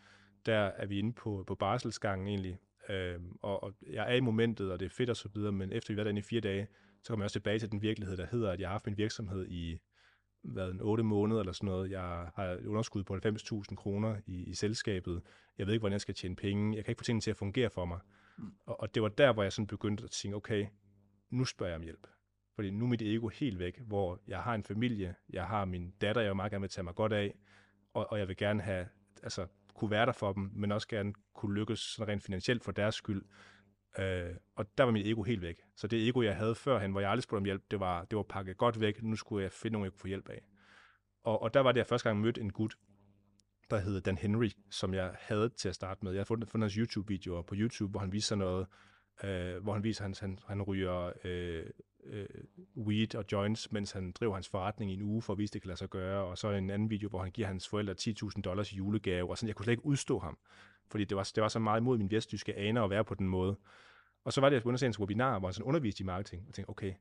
der 0.46 0.58
er 0.58 0.86
vi 0.86 1.00
inde 1.00 1.14
på, 1.14 1.44
på 1.48 1.56
barselsgangen 1.56 2.28
egentlig, 2.28 2.58
øh, 2.90 3.20
og, 3.42 3.64
og 3.64 3.74
jeg 3.92 4.12
er 4.12 4.16
i 4.16 4.20
momentet, 4.20 4.72
og 4.72 4.80
det 4.80 4.86
er 4.86 4.90
fedt 4.90 5.10
og 5.10 5.18
så 5.18 5.30
videre, 5.34 5.52
men 5.52 5.72
efter 5.72 5.94
vi 5.94 5.94
har 5.94 5.98
været 5.98 6.06
derinde 6.06 6.20
i 6.20 6.30
fire 6.30 6.42
dage, 6.42 6.68
så 7.04 7.10
kommer 7.10 7.24
jeg 7.24 7.26
også 7.26 7.34
tilbage 7.34 7.60
til 7.60 7.72
den 7.72 7.82
virkelighed, 7.82 8.18
der 8.18 8.26
hedder, 8.32 8.52
at 8.52 8.60
jeg 8.60 8.68
har 8.68 8.74
haft 8.74 8.86
min 8.86 8.98
virksomhed 8.98 9.48
i 9.48 9.80
været 10.44 10.72
en 10.72 10.82
8 10.82 11.04
måneder 11.04 11.40
eller 11.40 11.54
sådan 11.54 11.68
noget. 11.68 11.92
Jeg 11.92 12.30
har 12.36 12.44
et 12.44 12.66
underskud 12.66 13.04
på 13.04 13.16
90.000 13.16 13.76
kroner 13.76 14.16
i, 14.26 14.44
i 14.44 14.54
selskabet. 14.54 15.22
Jeg 15.58 15.68
ved 15.68 15.74
ikke, 15.74 15.82
hvordan 15.82 15.94
jeg 15.94 16.02
skal 16.02 16.16
tjene 16.16 16.36
penge. 16.36 16.76
Jeg 16.76 16.86
kan 16.86 16.92
ikke 16.92 17.00
få 17.00 17.04
tingene 17.04 17.22
til 17.22 17.32
at 17.32 17.38
fungere 17.38 17.70
for 17.70 17.86
mig. 17.86 18.00
Og, 18.66 18.80
og 18.80 18.96
det 18.96 19.04
var 19.04 19.10
der, 19.10 19.34
hvor 19.34 19.44
jeg 19.44 19.54
sådan 19.54 19.68
begyndte 19.68 20.04
at 20.04 20.12
tænke, 20.12 20.36
okay, 20.36 20.68
nu 21.30 21.46
spørger 21.46 21.70
jeg 21.70 21.78
om 21.78 21.84
hjælp. 21.84 22.08
Fordi 22.56 22.72
nu 22.72 22.86
er 22.86 22.90
mit 22.90 23.02
ego 23.02 23.28
helt 23.28 23.60
væk, 23.60 23.80
hvor 23.80 24.22
jeg 24.28 24.44
har 24.44 24.56
en 24.56 24.64
familie, 24.64 25.16
jeg 25.30 25.46
har 25.48 25.66
min 25.66 25.92
datter, 26.02 26.22
jeg 26.22 26.30
vil 26.30 26.36
meget 26.36 26.52
gerne 26.52 26.62
vil 26.62 26.70
tage 26.70 26.84
mig 26.84 26.96
godt 26.96 27.14
af, 27.14 27.36
og, 27.94 28.12
og 28.12 28.20
jeg 28.20 28.28
vil 28.28 28.38
gerne 28.38 28.62
have, 28.62 28.88
altså, 29.24 29.48
kunne 29.74 29.92
være 29.92 30.06
der 30.06 30.12
for 30.12 30.34
dem, 30.34 30.52
men 30.54 30.72
også 30.72 30.88
gerne 30.88 31.14
kunne 31.34 31.56
lykkes 31.56 31.80
sådan 31.80 32.14
rent 32.14 32.24
finansielt 32.24 32.64
for 32.64 32.72
deres 32.72 32.96
skyld. 32.96 33.26
Øh, 33.98 34.36
og 34.56 34.78
der 34.78 34.84
var 34.84 34.92
mit 34.92 35.08
ego 35.08 35.24
helt 35.24 35.42
væk. 35.42 35.62
Så 35.76 35.88
det 35.88 36.08
ego, 36.08 36.22
jeg 36.22 36.36
havde 36.36 36.56
førhen, 36.56 36.92
hvor 36.92 37.02
jeg 37.02 37.10
aldrig 37.10 37.24
spurgte 37.24 37.40
om 37.40 37.46
hjælp, 37.46 37.64
det 37.72 37.80
var, 37.80 38.06
det 38.06 38.18
var 38.18 38.24
pakket 38.24 38.58
godt 38.58 38.80
væk. 38.80 39.04
Nu 39.04 39.16
skulle 39.16 39.44
jeg 39.44 39.52
finde 39.52 39.74
nogen, 39.74 39.86
jeg 39.86 39.92
kunne 39.92 40.00
få 40.00 40.08
hjælp 40.08 40.30
af. 40.30 40.42
Og, 41.24 41.42
og 41.42 41.54
der 41.54 41.60
var 41.60 41.72
det, 41.72 41.78
jeg 41.78 41.88
første 41.88 42.10
gang 42.10 42.22
mødte 42.22 42.42
en 42.42 42.52
gut, 42.52 42.76
der 43.70 43.78
hedder 43.78 43.99
Dan 43.99 44.18
Henry, 44.18 44.49
som 44.70 44.93
jeg 44.93 45.16
havde 45.20 45.49
til 45.49 45.70
at 45.70 45.76
starte 45.76 46.05
med. 46.05 46.11
Jeg 46.11 46.20
har 46.20 46.26
fundet, 46.26 46.49
fundet 46.49 46.72
hans 46.72 46.74
YouTube-videoer 46.74 47.41
på 47.41 47.55
YouTube, 47.57 47.91
hvor 47.91 47.99
han 47.99 48.11
viser 48.11 48.36
noget, 48.36 48.68
øh, 49.24 49.63
hvor 49.63 49.74
han 49.74 49.84
viser, 49.84 50.05
at 50.05 50.20
han, 50.20 50.30
han, 50.30 50.39
han 50.47 50.61
ryger 50.61 51.11
øh, 51.24 51.66
øh, 52.03 52.28
weed 52.78 53.16
og 53.16 53.26
joints, 53.32 53.72
mens 53.72 53.91
han 53.91 54.11
driver 54.11 54.34
hans 54.34 54.49
forretning 54.49 54.91
i 54.91 54.93
en 54.93 55.01
uge 55.01 55.22
for 55.22 55.34
at 55.34 55.39
vise, 55.39 55.49
at 55.49 55.53
det 55.53 55.61
kan 55.61 55.68
lade 55.68 55.78
sig 55.78 55.89
gøre. 55.89 56.24
Og 56.24 56.38
så 56.38 56.51
en 56.51 56.70
anden 56.70 56.89
video, 56.89 57.09
hvor 57.09 57.22
han 57.22 57.32
giver 57.32 57.47
hans 57.47 57.68
forældre 57.68 57.95
10.000 58.01 58.41
dollars 58.41 58.74
i 58.74 58.76
julegave. 58.76 59.30
Og 59.30 59.38
sådan, 59.38 59.47
jeg 59.47 59.55
kunne 59.55 59.63
slet 59.63 59.74
ikke 59.74 59.86
udstå 59.86 60.20
ham, 60.20 60.38
fordi 60.91 61.05
det 61.05 61.18
var, 61.18 61.32
det 61.36 61.43
var 61.43 61.47
så 61.47 61.59
meget 61.59 61.80
imod 61.80 61.97
min 61.97 62.11
vesttyske 62.11 62.55
aner 62.55 62.84
at 62.84 62.89
være 62.89 63.05
på 63.05 63.16
den 63.16 63.28
måde. 63.28 63.57
Og 64.24 64.34
så 64.34 64.41
var 64.41 64.49
det, 64.49 64.66
jeg 64.66 64.74
at 64.74 64.82
hans 64.82 64.99
webinar, 64.99 65.39
hvor 65.39 65.47
han 65.47 65.53
sådan 65.53 65.68
underviste 65.68 66.01
i 66.01 66.05
marketing. 66.05 66.45
Og 66.47 66.53
tænkte, 66.53 66.70
okay, 66.70 66.93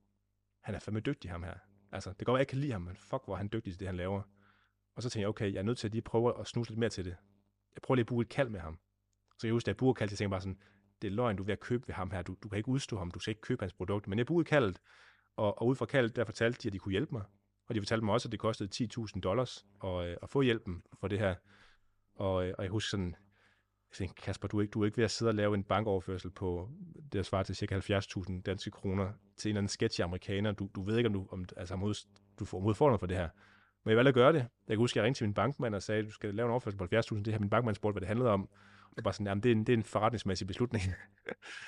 han 0.61 0.75
er 0.75 0.79
fandme 0.79 1.01
dygtig, 1.01 1.31
ham 1.31 1.43
her. 1.43 1.55
Altså, 1.93 2.13
det 2.19 2.27
går 2.27 2.33
godt, 2.33 2.39
at 2.39 2.41
jeg 2.41 2.49
kan 2.49 2.59
lide 2.59 2.73
ham, 2.73 2.83
men 2.83 2.97
fuck, 2.97 3.25
hvor 3.25 3.35
er 3.35 3.39
han 3.39 3.51
dygtig 3.53 3.73
til 3.73 3.81
det, 3.81 3.89
han 3.89 3.97
laver. 3.97 4.23
Og 4.95 5.03
så 5.03 5.11
tænkte 5.11 5.21
jeg, 5.21 5.29
okay, 5.29 5.53
jeg 5.53 5.59
er 5.59 5.63
nødt 5.63 5.79
til 5.79 5.89
at 5.89 5.93
lige 5.93 6.03
prøve 6.03 6.41
at 6.41 6.47
snuse 6.47 6.71
lidt 6.71 6.79
mere 6.79 6.91
til 6.91 7.05
det. 7.05 7.17
Jeg 7.75 7.83
prøver 7.83 7.97
lige 7.97 8.03
at 8.03 8.07
bruge 8.07 8.23
et 8.23 8.29
kald 8.29 8.49
med 8.49 8.61
ham. 8.61 8.79
Så 9.39 9.47
jeg 9.47 9.53
husker, 9.53 9.67
da 9.67 9.71
jeg 9.71 9.77
bruger 9.77 9.95
kaldet, 9.95 10.13
jeg 10.13 10.19
tænkte 10.19 10.31
bare 10.31 10.41
sådan, 10.41 10.59
det 11.03 11.09
er 11.09 11.13
løgn, 11.13 11.37
du 11.37 11.43
er 11.43 11.47
ved 11.47 11.53
at 11.53 11.61
købe 11.61 11.89
ved 11.89 11.95
ham 11.95 12.11
her. 12.11 12.23
Du, 12.23 12.37
du 12.43 12.49
kan 12.49 12.59
ikke 12.59 12.69
udstå 12.69 12.99
ham, 12.99 13.11
du 13.11 13.19
skal 13.19 13.31
ikke 13.31 13.41
købe 13.41 13.63
hans 13.63 13.73
produkt. 13.73 14.09
Men 14.09 14.19
jeg 14.19 14.27
brugte 14.27 14.49
kaldet, 14.49 14.81
og, 15.37 15.59
og 15.59 15.67
ud 15.67 15.75
fra 15.75 15.87
kaldet, 15.87 16.17
der 16.17 16.25
fortalte 16.25 16.63
de, 16.63 16.69
at 16.69 16.73
de 16.73 16.79
kunne 16.79 16.93
hjælpe 16.93 17.15
mig. 17.15 17.23
Og 17.69 17.75
de 17.75 17.81
fortalte 17.81 18.05
mig 18.05 18.15
også, 18.15 18.29
at 18.29 18.33
det 18.33 18.41
kostede 18.41 18.89
10.000 19.15 19.21
dollars 19.21 19.67
at, 19.85 20.07
øh, 20.07 20.17
at 20.23 20.31
få 20.31 20.43
hjælpen 20.43 20.83
for 21.01 21.09
det 21.09 21.19
her. 21.19 21.35
Og, 22.15 22.47
øh, 22.47 22.55
og 22.59 22.65
jeg 22.65 22.71
husker 22.71 22.91
sådan, 22.91 23.17
jeg 23.91 23.97
tænkte, 23.97 24.23
Kasper, 24.23 24.49
du 24.49 24.59
er, 24.59 24.63
ikke, 24.63 24.73
du 24.73 24.81
er 24.81 24.87
ikke 24.87 24.97
ved 24.97 25.05
at 25.05 25.11
sidde 25.11 25.31
og 25.31 25.35
lave 25.35 25.55
en 25.55 25.65
bankoverførsel 25.65 26.31
på 26.31 26.71
det, 26.95 27.13
der 27.13 27.23
svarer 27.23 27.43
til 27.43 27.57
ca. 27.57 27.79
70.000 27.79 28.43
danske 28.43 28.71
kroner 28.71 29.13
til 29.37 29.49
en 29.49 29.53
eller 29.53 29.61
anden 29.61 29.69
sketchy 29.69 30.01
amerikaner. 30.01 30.53
Du, 30.53 30.71
du 30.75 30.83
ved 30.83 30.97
ikke, 30.97 31.07
om 31.07 31.13
du, 31.13 31.27
om, 31.31 31.45
altså, 31.57 32.05
du 32.39 32.45
får 32.45 32.61
modfordring 32.61 33.01
for 33.01 33.07
det 33.07 33.17
her. 33.17 33.29
Men 33.85 33.91
jeg 33.91 33.97
valgte 33.97 34.09
at 34.09 34.15
gøre 34.15 34.33
det. 34.33 34.39
Jeg 34.39 34.49
kan 34.69 34.79
huske, 34.79 34.93
at 34.93 34.97
jeg 34.97 35.05
ringte 35.05 35.19
til 35.19 35.27
min 35.27 35.35
bankmand 35.35 35.75
og 35.75 35.83
sagde, 35.83 35.99
at 35.99 36.07
du 36.07 36.11
skal 36.11 36.35
lave 36.35 36.47
en 36.47 36.51
overførsel 36.51 36.79
på 36.79 36.85
70.000. 36.85 37.23
Det 37.23 37.33
her 37.33 37.39
min 37.39 37.51
bankmand 37.51 37.77
spurgte, 37.77 37.93
hvad 37.95 38.01
det 38.01 38.09
handlede 38.09 38.31
om. 38.31 38.49
Og 38.97 39.03
bare 39.05 39.15
sådan, 39.15 39.27
jamen, 39.27 39.43
det 39.43 39.49
er 39.49 39.55
en, 39.55 39.67
det 39.67 39.73
er 39.73 39.77
en 39.77 39.83
forretningsmæssig 39.83 40.47
beslutning. 40.47 40.83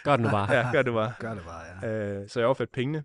Gør 0.04 0.16
det 0.16 0.24
nu 0.24 0.30
bare. 0.30 0.52
ja, 0.56 0.72
gør 0.72 0.82
det 0.82 0.92
bare. 0.92 1.12
Gør 1.20 1.34
det 1.34 1.44
bare, 1.44 1.88
ja. 1.88 2.20
Øh, 2.20 2.28
så 2.28 2.40
jeg 2.40 2.46
overførte 2.46 2.70
pengene, 2.72 3.04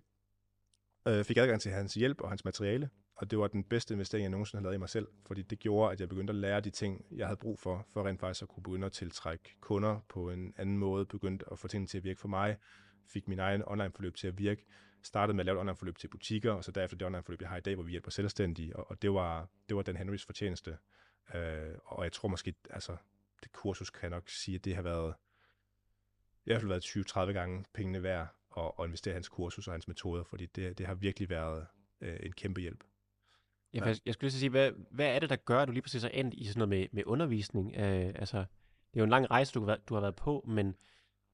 øh, 1.08 1.24
fik 1.24 1.36
adgang 1.36 1.60
til 1.60 1.72
hans 1.72 1.94
hjælp 1.94 2.20
og 2.20 2.28
hans 2.28 2.44
materiale, 2.44 2.90
og 3.16 3.30
det 3.30 3.38
var 3.38 3.46
den 3.46 3.64
bedste 3.64 3.94
investering, 3.94 4.22
jeg 4.22 4.30
nogensinde 4.30 4.60
har 4.60 4.64
lavet 4.64 4.74
i 4.74 4.78
mig 4.78 4.88
selv, 4.88 5.06
fordi 5.26 5.42
det 5.42 5.58
gjorde, 5.58 5.92
at 5.92 6.00
jeg 6.00 6.08
begyndte 6.08 6.30
at 6.30 6.34
lære 6.34 6.60
de 6.60 6.70
ting, 6.70 7.04
jeg 7.16 7.26
havde 7.26 7.36
brug 7.36 7.58
for, 7.58 7.86
for 7.92 8.06
rent 8.06 8.20
faktisk 8.20 8.42
at 8.42 8.48
kunne 8.48 8.62
begynde 8.62 8.86
at 8.86 8.92
tiltrække 8.92 9.56
kunder 9.60 10.00
på 10.08 10.30
en 10.30 10.54
anden 10.56 10.78
måde, 10.78 11.06
begyndte 11.06 11.44
at 11.52 11.58
få 11.58 11.68
tingene 11.68 11.86
til 11.86 11.98
at 11.98 12.04
virke 12.04 12.20
for 12.20 12.28
mig, 12.28 12.56
fik 13.12 13.28
min 13.28 13.38
egen 13.38 13.62
online-forløb 13.66 14.14
til 14.14 14.28
at 14.28 14.38
virke, 14.38 14.66
startede 15.02 15.36
med 15.36 15.40
at 15.40 15.46
lave 15.46 15.56
et 15.56 15.60
online-forløb 15.60 15.98
til 15.98 16.08
butikker, 16.08 16.52
og 16.52 16.64
så 16.64 16.72
derefter 16.72 16.96
det 16.96 17.06
online-forløb, 17.06 17.40
jeg 17.40 17.48
har 17.48 17.56
i 17.56 17.60
dag, 17.60 17.74
hvor 17.74 17.84
vi 17.84 17.90
hjælper 17.90 18.10
selvstændige, 18.10 18.76
og, 18.76 18.90
og 18.90 19.02
det, 19.02 19.14
var, 19.14 19.48
det 19.68 19.76
var 19.76 19.82
den 19.82 19.96
Henrys 19.96 20.24
fortjeneste. 20.24 20.78
Øh, 21.34 21.74
og 21.84 22.04
jeg 22.04 22.12
tror 22.12 22.28
måske, 22.28 22.54
altså, 22.70 22.96
det 23.42 23.52
kursus 23.52 23.90
kan 23.90 24.02
jeg 24.02 24.10
nok 24.10 24.28
sige, 24.28 24.54
at 24.54 24.64
det 24.64 24.74
har 24.74 24.82
været, 24.82 25.14
i 26.44 26.44
hvert 26.44 26.60
fald 26.60 26.68
været 26.68 27.30
20-30 27.30 27.32
gange 27.32 27.64
pengene 27.74 28.02
værd 28.02 28.28
at, 28.56 28.72
at 28.78 28.84
investere 28.84 29.12
i 29.12 29.14
hans 29.14 29.28
kursus 29.28 29.66
og 29.68 29.74
hans 29.74 29.88
metoder, 29.88 30.24
fordi 30.24 30.46
det, 30.46 30.78
det 30.78 30.86
har 30.86 30.94
virkelig 30.94 31.30
været 31.30 31.66
øh, 32.00 32.16
en 32.22 32.32
kæmpe 32.32 32.60
hjælp. 32.60 32.84
Ja, 33.74 33.84
jeg, 33.84 33.96
jeg 34.06 34.14
skulle 34.14 34.28
lige 34.28 34.38
sige, 34.38 34.50
hvad, 34.50 34.72
hvad 34.90 35.14
er 35.14 35.18
det, 35.18 35.30
der 35.30 35.36
gør, 35.36 35.58
at 35.58 35.68
du 35.68 35.72
lige 35.72 35.82
præcis 35.82 36.04
er 36.04 36.08
endt 36.08 36.34
i 36.34 36.44
sådan 36.44 36.58
noget 36.58 36.68
med, 36.68 36.88
med 36.92 37.02
undervisning? 37.06 37.74
Øh, 37.76 38.14
altså, 38.14 38.38
det 38.38 38.98
er 38.98 39.00
jo 39.00 39.04
en 39.04 39.10
lang 39.10 39.30
rejse, 39.30 39.54
du, 39.54 39.76
du 39.88 39.94
har 39.94 40.00
været 40.00 40.16
på, 40.16 40.44
men 40.48 40.76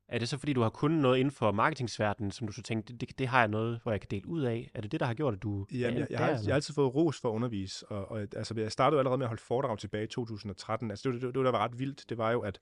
er 0.09 0.18
det 0.18 0.28
så, 0.28 0.38
fordi 0.38 0.52
du 0.52 0.61
har 0.61 0.70
kun 0.70 0.90
noget 0.90 1.18
inden 1.18 1.32
for 1.32 1.52
marketingsverdenen, 1.52 2.30
som 2.30 2.46
du 2.46 2.52
så 2.52 2.62
tænkte, 2.62 2.92
det, 2.92 3.00
det, 3.00 3.18
det 3.18 3.28
har 3.28 3.38
jeg 3.38 3.48
noget, 3.48 3.80
hvor 3.82 3.92
jeg 3.92 4.00
kan 4.00 4.09
dele 4.11 4.26
ud 4.26 4.42
af? 4.42 4.70
Er 4.74 4.80
det 4.80 4.92
det, 4.92 5.00
der 5.00 5.06
har 5.06 5.14
gjort, 5.14 5.34
at 5.34 5.42
du... 5.42 5.66
Jamen, 5.72 5.98
jeg, 5.98 6.06
jeg, 6.11 6.18
har, 6.18 6.28
jeg 6.28 6.40
har 6.46 6.54
altid 6.54 6.74
fået 6.74 6.94
ros 6.94 7.20
for 7.20 7.28
at 7.28 7.34
undervise, 7.34 7.86
og, 7.86 8.11
og 8.11 8.20
altså, 8.20 8.54
jeg 8.56 8.72
startede 8.72 8.98
allerede 8.98 9.18
med 9.18 9.24
at 9.24 9.28
holde 9.28 9.42
foredrag 9.42 9.78
tilbage 9.78 10.04
i 10.04 10.06
2013. 10.06 10.90
Altså, 10.90 11.09
det, 11.09 11.14
det, 11.14 11.22
det, 11.22 11.34
det 11.34 11.44
der 11.44 11.50
var 11.50 11.59
ret 11.64 11.78
vildt, 11.78 12.04
det 12.09 12.18
var 12.18 12.30
jo, 12.30 12.40
at, 12.40 12.61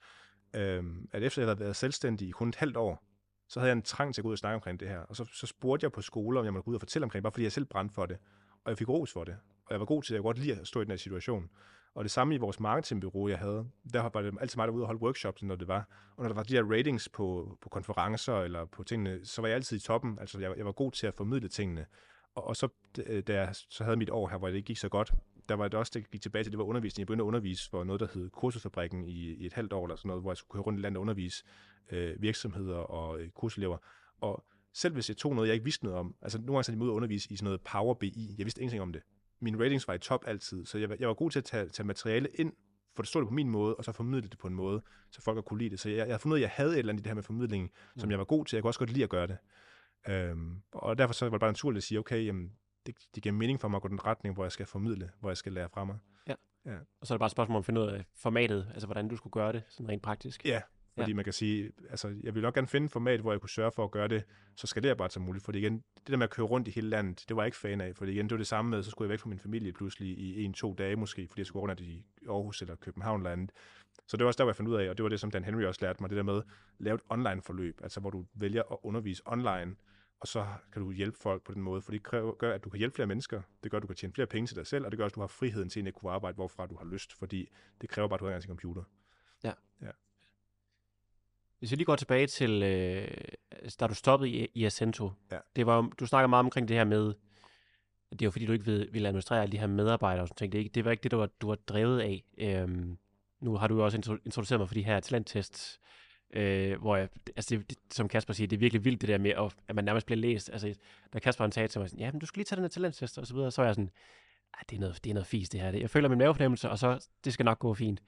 øhm, 0.55 1.09
at 1.12 1.22
efter 1.22 1.42
jeg 1.42 1.49
havde 1.49 1.61
været 1.61 1.76
selvstændig 1.76 2.28
i 2.28 2.30
kun 2.30 2.49
et 2.49 2.57
halvt 2.57 2.76
år, 2.76 3.03
så 3.49 3.61
havde 3.61 3.70
jeg 3.70 3.76
en 3.76 3.82
trang 3.82 4.14
til 4.14 4.20
at 4.20 4.22
gå 4.22 4.28
ud 4.28 4.32
og 4.32 4.38
snakke 4.38 4.55
omkring 4.55 4.80
det 4.80 4.88
her. 4.88 4.99
Og 4.99 5.16
så, 5.16 5.24
så 5.32 5.47
spurgte 5.47 5.84
jeg 5.84 5.92
på 5.92 6.01
skoler, 6.01 6.40
om 6.40 6.44
jeg 6.44 6.53
måtte 6.53 6.64
gå 6.64 6.70
ud 6.70 6.74
og 6.74 6.80
fortælle 6.80 7.05
omkring 7.05 7.20
det, 7.20 7.22
bare 7.22 7.32
fordi 7.32 7.44
jeg 7.44 7.53
selv 7.53 7.64
brændte 7.64 7.94
for 7.94 8.07
det. 8.07 8.16
Og 8.64 8.70
jeg 8.70 8.78
fik 8.78 8.88
ros 8.88 9.12
for 9.12 9.24
det. 9.24 9.36
Og 9.66 9.72
jeg 9.72 9.80
var 9.80 9.86
god 9.86 10.03
til, 10.03 10.14
at 10.14 10.16
jeg 10.16 10.22
godt 10.22 10.38
lide 10.38 10.61
at 10.61 10.66
stå 10.66 10.80
i 10.80 10.84
den 10.84 10.90
her 10.90 10.97
situation. 10.97 11.51
Og 11.97 12.05
det 12.05 12.11
samme 12.11 12.34
i 12.34 12.38
vores 12.38 12.61
marketingbureau, 12.61 13.28
jeg 13.28 13.38
havde. 13.38 13.66
Der 13.92 14.11
var 14.12 14.22
det 14.22 14.34
altid 14.40 14.57
mig, 14.57 14.68
der 14.68 14.74
ude 14.74 14.82
og 14.82 14.86
holde 14.86 15.03
workshops, 15.03 15.42
når 15.42 15.57
det 15.57 15.68
var. 15.68 15.88
Og 16.16 16.22
når 16.22 16.28
der 16.28 16.34
var 16.34 16.42
de 16.42 16.55
her 16.55 16.62
ratings 16.72 17.09
på, 17.09 17.59
på 17.61 17.68
konferencer 17.68 18.40
eller 18.40 18.64
på 18.64 18.84
tingene, 18.84 19.20
så 19.24 19.40
var 19.40 19.49
jeg 19.49 19.55
altid 19.55 19.76
i 19.76 19.80
toppen. 19.80 20.18
Altså, 20.20 20.40
jeg, 20.40 20.55
jeg 20.57 20.66
var 20.66 20.72
god 20.72 20.92
til 20.92 21.07
at 21.07 21.14
formidle 21.14 21.49
tingene. 21.49 21.86
Og, 22.34 22.47
og 22.47 22.57
så, 22.57 22.68
øh, 23.07 23.22
da 23.22 23.34
jeg 23.34 23.55
så 23.55 23.84
havde 23.84 23.97
mit 23.97 24.11
år 24.11 24.28
her, 24.28 24.38
hvor 24.38 24.49
det 24.49 24.55
ikke 24.55 24.66
gik 24.66 24.78
så 24.78 24.88
godt, 24.88 25.12
der 25.49 25.55
var 25.55 25.68
det 25.68 25.78
også, 25.78 25.92
det 25.94 26.11
gik 26.11 26.22
tilbage 26.22 26.44
til, 26.44 26.53
det 26.53 26.59
var 26.59 26.64
undervisning. 26.64 27.01
Jeg 27.01 27.07
begyndte 27.07 27.22
at 27.22 27.26
undervise 27.26 27.70
for 27.70 27.84
noget, 27.84 28.01
der 28.01 28.07
hed 28.14 28.30
Kursusfabrikken 28.30 29.05
i, 29.05 29.34
i 29.34 29.47
et 29.47 29.53
halvt 29.53 29.72
år, 29.72 29.84
eller 29.84 29.97
sådan 29.97 30.09
noget, 30.09 30.22
hvor 30.22 30.30
jeg 30.30 30.36
skulle 30.36 30.53
køre 30.53 30.62
rundt 30.62 30.78
i 30.78 30.82
landet 30.82 30.97
og 30.97 31.03
undervise 31.03 31.44
øh, 31.90 32.22
virksomheder 32.22 32.76
og 32.76 33.20
øh, 33.20 33.30
kurselever. 33.30 33.78
Og 34.20 34.44
selv 34.72 34.94
hvis 34.94 35.09
jeg 35.09 35.16
tog 35.16 35.34
noget, 35.34 35.49
jeg 35.49 35.55
ikke 35.55 35.64
vidste 35.64 35.84
noget 35.84 35.99
om, 35.99 36.14
altså 36.22 36.38
nogle 36.38 36.53
gange 36.53 36.64
så 36.64 36.72
jeg 36.72 36.80
ud 36.80 36.88
og 36.88 36.94
undervise 36.94 37.32
i 37.32 37.36
sådan 37.36 37.44
noget 37.44 37.61
Power 37.61 37.94
BI, 37.94 38.34
jeg 38.38 38.47
vidste 38.47 38.61
ingenting 38.61 38.82
om 38.82 38.92
det. 38.92 39.03
Min 39.41 39.61
ratings 39.61 39.89
var 39.89 39.95
i 39.95 39.99
top 39.99 40.24
altid, 40.26 40.66
så 40.66 40.78
jeg, 40.78 41.01
jeg 41.01 41.09
var 41.09 41.14
god 41.14 41.30
til 41.30 41.39
at 41.39 41.45
tage, 41.45 41.68
tage 41.68 41.87
materiale 41.87 42.28
ind, 42.34 42.53
for 42.97 43.03
det 43.03 43.28
på 43.28 43.34
min 43.34 43.51
måde, 43.51 43.74
og 43.74 43.84
så 43.84 43.93
formidle 43.93 44.28
det 44.28 44.39
på 44.39 44.47
en 44.47 44.55
måde, 44.55 44.82
så 45.11 45.22
folk 45.22 45.45
kunne 45.45 45.59
lide 45.59 45.70
det. 45.70 45.80
Så 45.80 45.89
jeg, 45.91 45.99
jeg 45.99 46.14
har 46.14 46.18
fundet 46.18 46.34
ud 46.34 46.39
af, 46.39 46.41
at 46.41 46.43
jeg 46.43 46.51
havde 46.51 46.72
et 46.72 46.78
eller 46.78 46.93
andet 46.93 47.01
i 47.01 47.03
det 47.03 47.11
her 47.11 47.14
med 47.14 47.22
formidling, 47.22 47.70
som 47.97 48.07
mm. 48.07 48.11
jeg 48.11 48.18
var 48.18 48.24
god 48.24 48.45
til. 48.45 48.57
Jeg 48.57 48.62
kunne 48.62 48.68
også 48.68 48.78
godt 48.78 48.91
lide 48.91 49.05
at 49.05 49.11
gøre 49.11 49.26
det. 49.26 49.39
Øhm, 50.09 50.62
og 50.72 50.99
derfor 50.99 51.14
så 51.14 51.24
var 51.24 51.30
det 51.30 51.41
bare 51.41 51.51
naturligt 51.51 51.82
at 51.82 51.87
sige, 51.87 51.99
okay, 51.99 52.26
jamen, 52.26 52.53
det, 52.87 52.95
det 53.14 53.22
giver 53.22 53.32
mening 53.32 53.61
for 53.61 53.68
mig 53.68 53.76
at 53.76 53.82
gå 53.82 53.89
den 53.89 54.05
retning, 54.05 54.34
hvor 54.34 54.45
jeg 54.45 54.53
skal 54.53 54.66
formidle, 54.66 55.11
hvor 55.20 55.30
jeg 55.30 55.37
skal 55.37 55.53
lære 55.53 55.68
fra 55.68 55.84
mig. 55.84 55.99
Ja. 56.28 56.34
ja. 56.66 56.76
Og 57.01 57.07
så 57.07 57.14
er 57.14 57.16
det 57.16 57.20
bare 57.20 57.26
et 57.26 57.32
spørgsmål 57.32 57.57
om 57.57 57.59
at 57.59 57.64
finde 57.64 57.80
ud 57.80 57.87
af 57.87 58.05
formatet, 58.16 58.70
altså 58.70 58.87
hvordan 58.87 59.09
du 59.09 59.16
skulle 59.16 59.32
gøre 59.32 59.53
det, 59.53 59.62
sådan 59.68 59.89
rent 59.89 60.03
praktisk. 60.03 60.45
Ja, 60.45 60.62
fordi 60.99 61.11
ja. 61.11 61.14
man 61.14 61.24
kan 61.24 61.32
sige, 61.32 61.72
altså 61.90 62.14
jeg 62.22 62.34
vil 62.34 62.42
nok 62.42 62.55
gerne 62.55 62.66
finde 62.66 62.84
et 62.84 62.90
format, 62.90 63.20
hvor 63.20 63.32
jeg 63.32 63.40
kunne 63.40 63.51
sørge 63.51 63.72
for 63.72 63.84
at 63.84 63.90
gøre 63.90 64.09
det 64.09 64.24
så 64.57 64.66
skalerbart 64.66 65.12
som 65.12 65.22
muligt. 65.22 65.44
Fordi 65.44 65.59
igen, 65.59 65.82
det 65.99 66.07
der 66.07 66.16
med 66.16 66.24
at 66.24 66.30
køre 66.30 66.47
rundt 66.47 66.68
i 66.68 66.70
hele 66.70 66.88
landet, 66.88 67.24
det 67.28 67.36
var 67.36 67.42
jeg 67.42 67.47
ikke 67.47 67.57
fan 67.57 67.80
af. 67.80 67.97
Fordi 67.97 68.12
igen, 68.12 68.24
det 68.24 68.32
var 68.32 68.38
det 68.38 68.47
samme 68.47 68.70
med, 68.70 68.82
så 68.82 68.90
skulle 68.90 69.07
jeg 69.07 69.11
væk 69.11 69.18
fra 69.18 69.28
min 69.28 69.38
familie 69.38 69.72
pludselig 69.72 70.18
i 70.18 70.44
en-to 70.44 70.74
dage 70.74 70.97
måske, 70.97 71.28
fordi 71.28 71.40
jeg 71.40 71.47
skulle 71.47 71.62
rundt 71.62 71.80
i 71.80 72.05
Aarhus 72.28 72.62
eller 72.62 72.76
København 72.76 73.20
eller 73.20 73.30
andet. 73.30 73.51
Så 74.07 74.16
det 74.16 74.24
var 74.24 74.26
også 74.26 74.38
der, 74.38 74.44
hvor 74.44 74.51
jeg 74.51 74.57
fandt 74.57 74.70
ud 74.70 74.76
af, 74.76 74.90
og 74.90 74.97
det 74.99 75.03
var 75.03 75.09
det, 75.09 75.20
som 75.20 75.30
Dan 75.30 75.44
Henry 75.44 75.62
også 75.62 75.80
lærte 75.82 76.03
mig, 76.03 76.11
det 76.11 76.16
der 76.16 76.22
med 76.22 76.36
at 76.36 76.44
lave 76.78 76.94
et 76.94 77.01
online-forløb, 77.09 77.80
altså 77.82 78.01
hvor 78.01 78.11
du 78.11 78.26
vælger 78.34 78.62
at 78.72 78.78
undervise 78.82 79.22
online, 79.26 79.76
og 80.20 80.28
så 80.28 80.47
kan 80.72 80.82
du 80.82 80.92
hjælpe 80.92 81.18
folk 81.18 81.42
på 81.42 81.55
den 81.55 81.62
måde, 81.62 81.82
for 81.82 81.92
det 81.92 82.03
gør, 82.38 82.55
at 82.55 82.64
du 82.64 82.70
kan 82.70 82.78
hjælpe 82.78 82.94
flere 82.94 83.07
mennesker, 83.07 83.42
det 83.62 83.70
gør, 83.70 83.78
at 83.78 83.82
du 83.82 83.86
kan 83.86 83.97
tjene 83.97 84.12
flere 84.12 84.26
penge 84.26 84.47
til 84.47 84.57
dig 84.57 84.66
selv, 84.66 84.84
og 84.84 84.90
det 84.90 84.99
gør, 84.99 85.07
at 85.07 85.14
du 85.14 85.20
har 85.20 85.26
friheden 85.26 85.68
til 85.68 85.88
at 85.88 85.94
kunne 85.94 86.12
arbejde, 86.12 86.34
hvorfra 86.34 86.66
du 86.66 86.76
har 86.76 86.84
lyst, 86.84 87.12
fordi 87.12 87.49
det 87.80 87.88
kræver 87.88 88.09
bare, 88.09 88.16
at 88.16 88.20
du 88.20 88.26
har 88.26 88.36
en 88.36 88.42
computer. 88.42 88.82
Ja. 89.44 89.53
ja. 89.82 89.90
Hvis 91.59 91.71
vi 91.71 91.77
lige 91.77 91.87
går 91.87 91.97
tilbage 91.97 92.27
til, 92.27 92.63
øh, 92.63 93.09
da 93.81 93.87
du 93.87 93.95
stoppede 93.95 94.31
i, 94.31 94.49
i 94.55 94.65
Ascento, 94.65 95.13
ja. 95.33 95.39
det 95.57 95.67
var, 95.67 95.91
du 96.01 96.07
snakker 96.07 96.27
meget 96.27 96.45
omkring 96.45 96.69
det 96.69 96.77
her 96.77 96.85
med, 96.85 97.15
det 98.11 98.23
er 98.23 98.27
jo 98.27 98.31
fordi, 98.31 98.47
du 98.47 98.53
ikke 98.53 98.65
vil, 98.65 98.89
vil 98.93 99.07
administrere 99.07 99.43
alle 99.43 99.53
de 99.53 99.59
her 99.59 99.67
medarbejdere 99.67 100.23
og 100.23 100.29
sådan 100.29 100.37
ting. 100.37 100.53
Det, 100.53 100.59
ikke, 100.59 100.71
det 100.75 100.85
var 100.85 100.91
ikke 100.91 101.03
det, 101.03 101.11
du 101.11 101.17
var, 101.17 101.29
du 101.41 101.49
var 101.49 101.55
drevet 101.55 102.01
af. 102.01 102.25
Øhm, 102.39 102.99
nu 103.41 103.57
har 103.57 103.69
du 103.69 103.77
jo 103.77 103.85
også 103.85 104.19
introduceret 104.25 104.61
mig 104.61 104.69
for 104.69 104.75
de 104.75 104.85
her 104.85 105.01
talenttests, 105.01 105.81
øh, 106.31 106.81
hvor 106.81 106.97
jeg, 106.97 107.09
altså 107.37 107.57
det, 107.57 107.71
det, 107.71 107.79
som 107.91 108.09
Kasper 108.09 108.33
siger, 108.35 108.49
det 108.49 108.57
er 108.57 108.61
virkelig 108.61 108.85
vildt 108.85 109.01
det 109.01 109.09
der 109.09 109.19
med, 109.19 109.31
at, 109.31 109.57
at 109.69 109.75
man 109.75 109.85
nærmest 109.85 110.07
bliver 110.07 110.19
læst. 110.19 110.51
Altså, 110.53 110.75
da 111.13 111.19
Kasper 111.19 111.45
han 111.45 111.53
sagde 111.53 111.69
til 111.69 111.79
mig, 111.81 111.89
sådan, 111.89 112.01
ja, 112.01 112.13
men 112.13 112.21
du 112.21 112.27
skal 112.27 112.39
lige 112.39 112.45
tage 112.45 112.57
den 112.57 112.65
her 112.65 112.69
talenttest 112.69 113.19
og 113.19 113.27
så 113.27 113.35
videre, 113.35 113.51
så 113.51 113.63
er 113.63 113.67
jeg 113.67 113.75
sådan, 113.75 113.91
det 114.71 114.77
er 114.77 114.81
noget, 114.81 115.05
det 115.05 115.11
er 115.11 115.15
noget 115.15 115.27
fisk 115.27 115.53
det 115.53 115.61
her. 115.61 115.71
Jeg 115.71 115.91
føler 115.91 116.09
min 116.09 116.19
mavefornemmelse, 116.19 116.71
og 116.71 116.79
så, 116.79 117.09
det 117.25 117.33
skal 117.33 117.45
nok 117.45 117.59
gå 117.59 117.75
fint. 117.75 118.03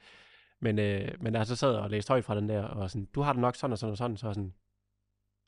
Men, 0.60 0.78
øh, 0.78 1.10
men 1.20 1.32
da 1.32 1.38
jeg 1.38 1.46
så 1.46 1.56
sad 1.56 1.74
og 1.74 1.90
læste 1.90 2.10
højt 2.10 2.24
fra 2.24 2.36
den 2.36 2.48
der, 2.48 2.62
og 2.62 2.90
sådan, 2.90 3.04
du 3.04 3.20
har 3.20 3.32
det 3.32 3.40
nok 3.40 3.56
sådan 3.56 3.72
og 3.72 3.78
sådan 3.78 3.90
og 3.90 3.98
sådan, 3.98 4.16
så 4.16 4.32
sådan, 4.32 4.54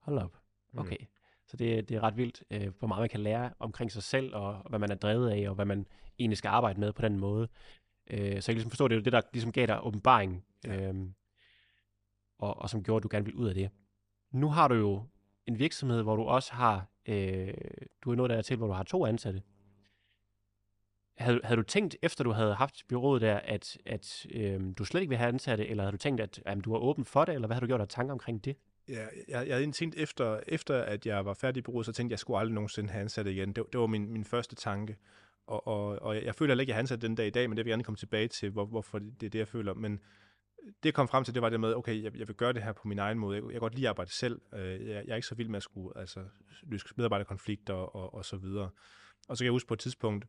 hold 0.01 0.19
op, 0.19 0.39
mm. 0.73 0.79
okay. 0.79 0.97
Mm. 1.01 1.07
Så 1.47 1.57
det, 1.57 1.89
det 1.89 1.97
er 1.97 2.01
ret 2.01 2.17
vildt, 2.17 2.43
øh, 2.51 2.73
hvor 2.79 2.89
meget 2.89 3.01
man 3.01 3.09
kan 3.09 3.21
lære 3.21 3.51
omkring 3.59 3.93
sig 3.93 4.03
selv, 4.03 4.35
og 4.35 4.67
hvad 4.69 4.79
man 4.79 4.91
er 4.91 4.95
drevet 4.95 5.31
af, 5.31 5.49
og 5.49 5.55
hvad 5.55 5.65
man 5.65 5.87
egentlig 6.19 6.39
skal 6.39 6.49
arbejde 6.49 6.81
med 6.81 6.93
på 6.93 7.03
den 7.03 7.19
måde. 7.19 7.49
Øh, 8.11 8.19
så 8.19 8.25
jeg 8.35 8.43
kan 8.45 8.55
ligesom 8.55 8.71
forstå, 8.71 8.89
det 8.89 8.99
er 8.99 9.03
det, 9.03 9.13
der 9.13 9.21
ligesom 9.33 9.53
gav 9.53 9.67
dig 9.67 9.87
åbenbaring, 9.87 10.45
øh, 10.67 10.95
og, 12.39 12.59
og 12.59 12.71
som 12.71 12.85
gjorde, 12.85 12.97
at 12.97 13.03
du 13.03 13.09
gerne 13.11 13.25
vil 13.25 13.35
ud 13.35 13.49
af 13.49 13.55
det. 13.55 13.71
Nu 14.33 14.49
har 14.49 14.69
du 14.69 14.75
jo 14.75 15.05
en 15.47 15.59
virksomhed, 15.59 16.03
hvor 16.03 16.17
du 16.17 16.23
også 16.23 16.53
har, 16.53 16.87
øh, 17.07 17.55
du 18.03 18.11
er 18.11 18.15
nået 18.15 18.31
der 18.31 18.43
til, 18.43 18.57
hvor 18.57 18.67
du 18.67 18.73
har 18.73 18.83
to 18.83 19.07
ansatte 19.07 19.43
havde, 21.21 21.41
havde 21.45 21.57
du 21.57 21.63
tænkt, 21.63 21.97
efter 22.03 22.25
du 22.25 22.31
havde 22.31 22.55
haft 22.55 22.75
byrådet 22.89 23.23
der, 23.23 23.37
at, 23.37 23.79
at 23.87 24.27
øhm, 24.31 24.75
du 24.75 24.85
slet 24.85 25.01
ikke 25.01 25.09
ville 25.09 25.19
have 25.19 25.29
ansatte, 25.29 25.69
eller 25.69 25.83
havde 25.83 25.93
du 25.93 25.99
tænkt, 25.99 26.21
at 26.21 26.43
jamen, 26.47 26.63
du 26.63 26.71
var 26.71 26.79
åben 26.79 27.05
for 27.05 27.25
det, 27.25 27.35
eller 27.35 27.47
hvad 27.47 27.55
har 27.55 27.61
du 27.61 27.67
gjort 27.67 27.81
af 27.81 27.89
tanker 27.89 28.13
omkring 28.13 28.45
det? 28.45 28.57
Ja, 28.89 29.07
jeg, 29.29 29.49
jeg 29.49 29.57
havde 29.57 29.73
tænkt 29.73 29.95
efter, 29.99 30.41
efter, 30.49 30.83
at 30.83 31.07
jeg 31.07 31.25
var 31.25 31.35
færdig 31.35 31.61
i 31.61 31.63
byrådet, 31.63 31.87
så 31.87 31.93
tænkte 31.93 32.11
jeg, 32.11 32.15
at 32.15 32.19
jeg 32.19 32.19
skulle 32.19 32.41
aldrig 32.41 32.55
nogensinde 32.55 32.91
have 32.91 33.03
ansatte 33.03 33.33
igen. 33.33 33.53
Det, 33.53 33.65
det 33.73 33.81
var 33.81 33.87
min, 33.87 34.13
min 34.13 34.25
første 34.25 34.57
tanke. 34.57 34.97
Og, 35.47 35.67
og, 35.67 36.03
og 36.03 36.25
jeg 36.25 36.35
føler 36.35 36.51
heller 36.51 36.63
ikke, 36.63 36.71
at 36.71 36.73
jeg 36.73 36.77
har 36.77 36.81
ansat 36.81 37.03
den 37.03 37.15
dag 37.15 37.27
i 37.27 37.31
dag, 37.31 37.49
men 37.49 37.57
det 37.57 37.65
vil 37.65 37.71
jeg 37.71 37.73
gerne 37.73 37.85
komme 37.85 37.97
tilbage 37.97 38.29
til, 38.29 38.51
hvor, 38.51 38.65
hvorfor 38.65 38.99
det, 38.99 39.21
det 39.21 39.27
er 39.27 39.31
det, 39.31 39.39
jeg 39.39 39.49
føler. 39.49 39.75
Men 39.75 39.93
det 40.65 40.85
jeg 40.85 40.95
kom 40.95 41.09
frem 41.09 41.25
til, 41.25 41.35
det 41.35 41.43
var 41.43 41.49
det 41.49 41.61
med, 41.61 41.75
okay, 41.75 42.03
jeg, 42.03 42.19
jeg 42.19 42.29
vil 42.29 42.37
gøre 42.37 42.53
det 42.53 42.63
her 42.63 42.73
på 42.73 42.89
min 42.89 42.99
egen 42.99 43.19
måde. 43.19 43.37
Jeg, 43.37 43.45
jeg 43.45 43.53
kan 43.53 43.61
godt 43.61 43.75
lide 43.75 43.87
at 43.87 43.91
arbejde 43.91 44.11
selv. 44.11 44.41
Øh, 44.55 44.89
jeg, 44.89 45.05
jeg 45.07 45.13
er 45.13 45.17
ikke 45.17 45.27
så 45.27 45.35
vild 45.35 45.49
med 45.49 45.57
at 45.57 45.63
skulle 45.63 45.99
altså, 45.99 46.21
løse 46.63 46.87
medarbejderkonflikter 46.97 47.75
og, 47.75 48.15
og 48.15 48.25
så 48.25 48.37
videre. 48.37 48.71
Og 49.29 49.37
så 49.37 49.45
kan 49.45 49.45
jeg 49.45 49.53
huske 49.53 49.69
på 49.69 49.75
et 49.75 49.81
tidspunkt, 49.81 50.27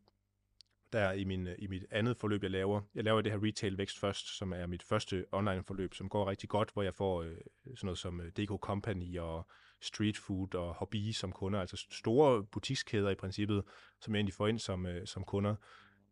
der 0.92 1.12
i, 1.12 1.24
min, 1.24 1.48
i 1.58 1.66
mit 1.66 1.84
andet 1.90 2.16
forløb, 2.16 2.42
jeg 2.42 2.50
laver. 2.50 2.80
Jeg 2.94 3.04
laver 3.04 3.20
det 3.20 3.32
her 3.32 3.44
Retail 3.44 3.78
Vækst 3.78 3.98
Først, 3.98 4.36
som 4.36 4.52
er 4.52 4.66
mit 4.66 4.82
første 4.82 5.24
online-forløb, 5.32 5.94
som 5.94 6.08
går 6.08 6.30
rigtig 6.30 6.48
godt, 6.48 6.70
hvor 6.72 6.82
jeg 6.82 6.94
får 6.94 7.22
øh, 7.22 7.36
sådan 7.64 7.86
noget 7.86 7.98
som 7.98 8.20
øh, 8.20 8.28
DK 8.28 8.60
Company 8.60 9.18
og 9.18 9.46
Street 9.80 10.16
Food 10.16 10.54
og 10.54 10.74
Hobby 10.74 11.10
som 11.10 11.32
kunder, 11.32 11.60
altså 11.60 11.86
store 11.90 12.44
butikskæder 12.44 13.10
i 13.10 13.14
princippet, 13.14 13.62
som 14.00 14.14
jeg 14.14 14.18
egentlig 14.18 14.34
får 14.34 14.46
ind 14.46 14.58
som, 14.58 14.86
øh, 14.86 15.06
som 15.06 15.24
kunder. 15.24 15.54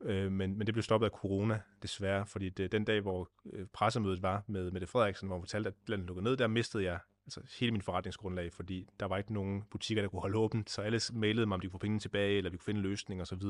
Øh, 0.03 0.33
men, 0.33 0.59
men 0.59 0.67
det 0.67 0.75
blev 0.75 0.83
stoppet 0.83 1.07
af 1.07 1.11
corona, 1.11 1.61
desværre, 1.83 2.27
fordi 2.27 2.49
det, 2.49 2.73
den 2.73 2.85
dag, 2.85 3.01
hvor 3.01 3.31
øh, 3.53 3.67
pressemødet 3.73 4.23
var 4.23 4.45
med 4.47 4.71
Mette 4.71 4.87
Frederiksen, 4.87 5.27
hvor 5.27 5.37
hun 5.37 5.43
fortalte, 5.43 5.69
at 5.69 5.75
landet 5.87 6.07
lukkede 6.07 6.25
ned, 6.25 6.37
der 6.37 6.47
mistede 6.47 6.85
jeg 6.85 6.99
altså 7.27 7.57
hele 7.61 7.73
min 7.73 7.83
forretningsgrundlag, 7.83 8.53
fordi 8.53 8.87
der 9.01 9.07
var 9.07 9.19
ikke 9.19 9.33
nogen 9.33 9.63
butikker, 9.71 10.03
der 10.03 10.09
kunne 10.09 10.21
holde 10.21 10.39
åbent, 10.39 10.71
så 10.71 10.83
alle 10.83 11.01
mailede 11.13 11.47
mig, 11.47 11.55
om 11.55 11.61
de 11.61 11.67
kunne 11.67 11.71
få 11.71 11.79
penge 11.79 11.99
tilbage, 11.99 12.37
eller 12.37 12.51
vi 12.51 12.57
kunne 12.57 12.65
finde 12.65 12.79
en 12.79 12.87
løsning 12.87 13.23
osv. 13.23 13.43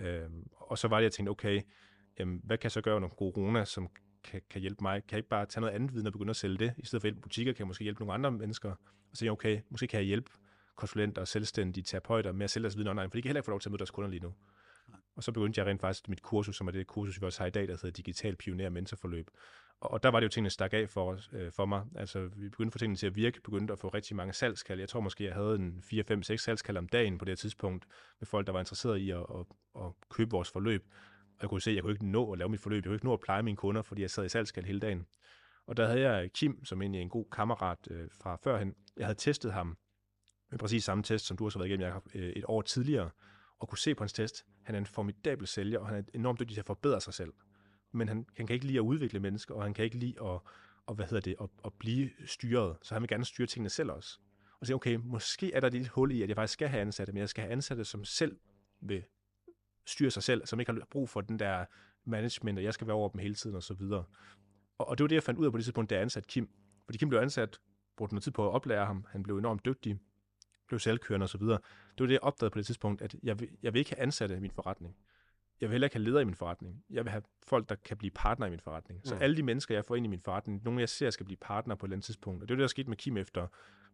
Øhm, 0.00 0.46
og 0.52 0.78
så 0.78 0.88
var 0.88 0.96
det, 0.96 1.04
jeg 1.04 1.12
tænkte, 1.12 1.30
okay, 1.30 1.60
jamen, 2.18 2.40
hvad 2.44 2.58
kan 2.58 2.64
jeg 2.64 2.72
så 2.72 2.80
gøre 2.80 2.96
under 2.96 3.08
corona, 3.08 3.64
som 3.64 3.88
kan, 4.24 4.42
kan 4.50 4.60
hjælpe 4.60 4.82
mig? 4.82 5.02
Kan 5.02 5.12
jeg 5.12 5.18
ikke 5.18 5.28
bare 5.28 5.46
tage 5.46 5.60
noget 5.60 5.74
andet 5.74 5.94
viden 5.94 6.06
og 6.06 6.12
begynde 6.12 6.30
at 6.30 6.36
sælge 6.36 6.58
det? 6.58 6.74
I 6.78 6.86
stedet 6.86 7.02
for 7.02 7.08
at 7.08 7.20
butikker, 7.20 7.52
kan 7.52 7.58
jeg 7.58 7.66
måske 7.66 7.84
hjælpe 7.84 8.00
nogle 8.00 8.14
andre 8.14 8.30
mennesker. 8.30 8.70
Og 9.10 9.16
så 9.16 9.28
okay, 9.28 9.60
måske 9.70 9.86
kan 9.86 9.98
jeg 9.98 10.06
hjælpe 10.06 10.30
konsulenter 10.76 11.20
og 11.20 11.28
selvstændige 11.28 11.84
terapeuter 11.84 12.32
med 12.32 12.44
at 12.44 12.50
sælge 12.50 12.62
deres 12.62 12.76
viden 12.76 12.88
online, 12.88 13.10
for 13.10 13.16
de 13.16 13.22
kan 13.22 13.28
heller 13.28 13.40
ikke 13.40 13.44
få 13.44 13.50
lov 13.50 13.60
til 13.60 13.68
at 13.68 13.70
møde 13.70 13.78
deres 13.78 13.90
kunder 13.90 14.10
lige 14.10 14.22
nu. 14.22 14.34
Og 15.16 15.22
så 15.24 15.32
begyndte 15.32 15.58
jeg 15.58 15.66
rent 15.66 15.80
faktisk 15.80 16.08
mit 16.08 16.22
kursus, 16.22 16.56
som 16.56 16.66
er 16.66 16.72
det 16.72 16.86
kursus, 16.86 17.20
vi 17.20 17.26
også 17.26 17.40
har 17.40 17.46
i 17.46 17.50
dag, 17.50 17.68
der 17.68 17.72
hedder 17.72 17.90
Digital 17.90 18.36
Pioner 18.36 18.70
Mentorforløb. 18.70 19.30
Og 19.82 20.02
der 20.02 20.08
var 20.08 20.20
det 20.20 20.24
jo 20.24 20.28
tingene 20.28 20.50
stak 20.50 20.72
af 20.72 20.88
for, 20.88 21.18
øh, 21.32 21.52
for 21.52 21.66
mig. 21.66 21.84
Altså, 21.96 22.28
vi 22.36 22.48
begyndte 22.48 22.68
at 22.68 22.72
få 22.72 22.78
tingene 22.78 22.96
til 22.96 23.06
at 23.06 23.16
virke, 23.16 23.40
begyndte 23.40 23.72
at 23.72 23.78
få 23.78 23.88
rigtig 23.88 24.16
mange 24.16 24.32
salgskald. 24.32 24.80
Jeg 24.80 24.88
tror 24.88 25.00
måske, 25.00 25.24
jeg 25.24 25.34
havde 25.34 25.54
en 25.54 25.82
4, 25.82 26.04
5, 26.04 26.22
6 26.22 26.42
salgskald 26.42 26.76
om 26.76 26.88
dagen 26.88 27.18
på 27.18 27.24
det 27.24 27.30
her 27.30 27.36
tidspunkt, 27.36 27.86
med 28.20 28.26
folk, 28.26 28.46
der 28.46 28.52
var 28.52 28.60
interesseret 28.60 28.98
i 28.98 29.10
at, 29.10 29.18
at, 29.18 29.46
at 29.76 29.92
købe 30.10 30.30
vores 30.30 30.50
forløb. 30.50 30.84
Og 31.26 31.42
jeg 31.42 31.48
kunne 31.48 31.60
se, 31.60 31.70
at 31.70 31.74
jeg 31.74 31.82
kunne 31.82 31.92
ikke 31.92 32.06
nå 32.06 32.32
at 32.32 32.38
lave 32.38 32.48
mit 32.48 32.60
forløb. 32.60 32.84
Jeg 32.84 32.88
kunne 32.88 32.96
ikke 32.96 33.06
nå 33.06 33.12
at 33.12 33.20
pleje 33.20 33.42
mine 33.42 33.56
kunder, 33.56 33.82
fordi 33.82 34.02
jeg 34.02 34.10
sad 34.10 34.24
i 34.24 34.28
salgskald 34.28 34.66
hele 34.66 34.80
dagen. 34.80 35.06
Og 35.66 35.76
der 35.76 35.86
havde 35.86 36.00
jeg 36.00 36.32
Kim, 36.32 36.64
som 36.64 36.82
egentlig 36.82 36.98
er 36.98 37.02
en 37.02 37.08
god 37.08 37.24
kammerat 37.32 37.78
øh, 37.90 38.08
fra 38.22 38.36
førhen. 38.44 38.74
Jeg 38.96 39.06
havde 39.06 39.18
testet 39.18 39.52
ham 39.52 39.76
med 40.50 40.58
præcis 40.58 40.84
samme 40.84 41.04
test, 41.04 41.26
som 41.26 41.36
du 41.36 41.44
også 41.44 41.58
har 41.58 41.62
været 41.62 41.68
igennem 41.68 41.86
Jacob, 41.86 42.08
øh, 42.14 42.28
et 42.28 42.44
år 42.48 42.62
tidligere, 42.62 43.10
og 43.58 43.68
kunne 43.68 43.78
se 43.78 43.94
på 43.94 44.04
hans 44.04 44.12
test, 44.12 44.46
han 44.62 44.74
er 44.74 44.78
en 44.78 44.86
formidabel 44.86 45.46
sælger, 45.46 45.78
og 45.78 45.88
han 45.88 45.98
er 45.98 46.02
enormt 46.14 46.40
dygtig 46.40 46.54
til 46.54 46.60
at 46.60 46.66
forbedre 46.66 47.00
sig 47.00 47.14
selv 47.14 47.32
men 47.92 48.08
han, 48.08 48.26
han 48.36 48.46
kan 48.46 48.54
ikke 48.54 48.66
lide 48.66 48.78
at 48.78 48.82
udvikle 48.82 49.20
mennesker, 49.20 49.54
og 49.54 49.62
han 49.62 49.74
kan 49.74 49.84
ikke 49.84 49.98
lide 49.98 50.14
at, 50.20 50.40
og, 50.86 50.94
hvad 50.94 51.06
hedder 51.06 51.20
det, 51.20 51.36
at, 51.40 51.48
at 51.64 51.72
blive 51.78 52.10
styret, 52.26 52.76
så 52.82 52.94
han 52.94 53.02
vil 53.02 53.08
gerne 53.08 53.24
styre 53.24 53.46
tingene 53.46 53.70
selv 53.70 53.90
også. 53.90 54.18
Og 54.60 54.66
sige, 54.66 54.76
okay, 54.76 54.94
måske 54.94 55.52
er 55.52 55.60
der 55.60 55.66
et 55.66 55.72
lille 55.72 55.88
hul 55.88 56.12
i, 56.12 56.22
at 56.22 56.28
jeg 56.28 56.36
faktisk 56.36 56.52
skal 56.52 56.68
have 56.68 56.80
ansatte, 56.80 57.12
men 57.12 57.20
jeg 57.20 57.28
skal 57.28 57.42
have 57.42 57.52
ansatte, 57.52 57.84
som 57.84 58.04
selv 58.04 58.38
vil 58.80 59.04
styre 59.86 60.10
sig 60.10 60.22
selv, 60.22 60.46
som 60.46 60.60
ikke 60.60 60.72
har 60.72 60.86
brug 60.90 61.08
for 61.08 61.20
den 61.20 61.38
der 61.38 61.64
management, 62.04 62.58
og 62.58 62.64
jeg 62.64 62.74
skal 62.74 62.86
være 62.86 62.96
over 62.96 63.08
dem 63.08 63.18
hele 63.18 63.34
tiden 63.34 63.56
og 63.56 63.62
så 63.62 63.74
videre. 63.74 64.04
Og, 64.78 64.88
og 64.88 64.98
det 64.98 65.04
var 65.04 65.08
det, 65.08 65.14
jeg 65.14 65.22
fandt 65.22 65.40
ud 65.40 65.46
af 65.46 65.52
på 65.52 65.58
det 65.58 65.64
tidspunkt, 65.64 65.90
da 65.90 65.94
jeg 65.94 66.02
ansatte 66.02 66.26
Kim. 66.26 66.50
Fordi 66.84 66.98
Kim 66.98 67.08
blev 67.08 67.20
ansat, 67.20 67.60
brugte 67.96 68.14
noget 68.14 68.22
tid 68.22 68.32
på 68.32 68.48
at 68.48 68.52
oplære 68.52 68.86
ham, 68.86 69.06
han 69.10 69.22
blev 69.22 69.38
enormt 69.38 69.64
dygtig, 69.64 69.98
blev 70.66 70.80
selvkørende 70.80 71.24
og 71.24 71.28
så 71.28 71.38
videre. 71.38 71.58
Det 71.90 72.00
var 72.00 72.06
det, 72.06 72.12
jeg 72.12 72.22
opdagede 72.22 72.50
på 72.50 72.58
det 72.58 72.66
tidspunkt, 72.66 73.02
at 73.02 73.14
jeg 73.22 73.40
vil, 73.40 73.48
jeg 73.62 73.72
vil 73.72 73.78
ikke 73.78 73.90
have 73.90 74.02
ansatte 74.02 74.36
i 74.36 74.40
min 74.40 74.50
forretning. 74.50 74.96
Jeg 75.62 75.68
vil 75.70 75.74
heller 75.74 75.86
ikke 75.86 75.96
have 75.96 76.04
ledere 76.04 76.22
i 76.22 76.24
min 76.24 76.34
forretning. 76.34 76.84
Jeg 76.90 77.04
vil 77.04 77.10
have 77.10 77.22
folk, 77.46 77.68
der 77.68 77.74
kan 77.74 77.96
blive 77.96 78.10
partner 78.10 78.46
i 78.46 78.50
min 78.50 78.60
forretning. 78.60 79.00
Så 79.04 79.14
Mm. 79.14 79.22
alle 79.22 79.36
de 79.36 79.42
mennesker, 79.42 79.74
jeg 79.74 79.84
får 79.84 79.96
ind 79.96 80.06
i 80.06 80.08
min 80.08 80.20
forretning, 80.20 80.64
nogle 80.64 80.80
jeg 80.80 80.88
ser 80.88 81.10
skal 81.10 81.26
blive 81.26 81.36
partner 81.40 81.74
på 81.74 81.86
et 81.86 81.88
eller 81.88 81.94
andet 81.96 82.04
tidspunkt. 82.04 82.42
Og 82.42 82.48
det 82.48 82.54
er 82.54 82.56
det, 82.56 82.62
der 82.62 82.66
skete 82.68 82.88
med 82.88 82.96
Kim 82.96 83.16
efter 83.16 83.46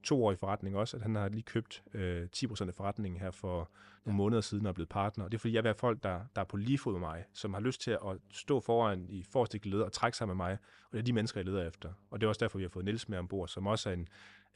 to 0.03 0.25
år 0.25 0.33
i 0.33 0.37
forretning 0.37 0.77
også, 0.77 0.97
at 0.97 1.03
han 1.03 1.15
har 1.15 1.29
lige 1.29 1.43
købt 1.43 1.83
øh, 1.95 2.29
10% 2.37 2.69
af 2.69 2.75
forretningen 2.75 3.21
her 3.21 3.31
for 3.31 3.71
nogle 4.05 4.17
måneder 4.17 4.41
siden 4.41 4.67
og 4.67 4.71
er 4.71 4.75
blevet 4.75 4.89
partner. 4.89 5.25
Og 5.25 5.33
det 5.33 5.37
er 5.39 5.41
fordi, 5.41 5.55
jeg 5.55 5.63
vil 5.65 5.69
have 5.69 5.75
folk, 5.79 6.03
der, 6.03 6.21
der 6.37 6.41
er 6.41 6.45
på 6.45 6.57
lige 6.57 6.79
fod 6.79 6.93
med 6.93 7.01
mig, 7.01 7.25
som 7.33 7.55
har 7.55 7.61
lyst 7.61 7.81
til 7.81 7.91
at 7.91 8.17
stå 8.33 8.61
foran 8.61 9.07
i 9.09 9.23
forreste 9.23 9.61
leder 9.69 9.85
og 9.85 9.93
trække 9.93 10.19
sig 10.19 10.27
med 10.27 10.35
mig. 10.35 10.53
Og 10.85 10.93
det 10.93 10.99
er 10.99 11.03
de 11.03 11.13
mennesker, 11.13 11.41
jeg 11.41 11.45
leder 11.47 11.67
efter. 11.69 11.93
Og 12.11 12.21
det 12.21 12.27
er 12.27 12.29
også 12.29 12.39
derfor, 12.45 12.59
vi 12.59 12.65
har 12.65 12.69
fået 12.69 12.85
Niels 12.85 13.09
med 13.09 13.19
ombord, 13.19 13.49
som 13.49 13.67
også 13.67 13.89
er 13.89 13.95
en 13.95 14.09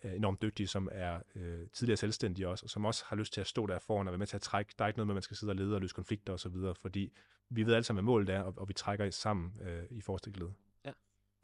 enormt 0.04 0.42
dygtig, 0.42 0.68
som 0.68 0.88
er 0.92 1.20
øh, 1.34 1.66
tidligere 1.72 1.96
selvstændig 1.96 2.46
også, 2.46 2.66
og 2.66 2.70
som 2.70 2.84
også 2.84 3.04
har 3.06 3.16
lyst 3.16 3.32
til 3.32 3.40
at 3.40 3.46
stå 3.46 3.66
der 3.66 3.78
foran 3.78 4.06
og 4.08 4.12
være 4.12 4.18
med 4.18 4.26
til 4.26 4.36
at 4.36 4.42
trække. 4.42 4.74
Der 4.78 4.84
er 4.84 4.88
ikke 4.88 4.98
noget 4.98 5.06
med, 5.06 5.12
at 5.12 5.16
man 5.16 5.22
skal 5.22 5.36
sidde 5.36 5.50
og 5.50 5.56
lede 5.56 5.74
og 5.74 5.80
løse 5.80 5.94
konflikter 5.94 6.32
osv., 6.32 6.52
fordi 6.82 7.12
vi 7.48 7.66
ved 7.66 7.74
alle 7.74 7.84
sammen, 7.84 8.04
hvad 8.04 8.12
målet 8.12 8.28
er, 8.28 8.40
og, 8.40 8.54
og 8.56 8.68
vi 8.68 8.72
trækker 8.74 9.10
sammen 9.10 9.52
øh, 9.62 9.84
i 9.90 10.00
forreste 10.00 10.30
led. 10.30 10.48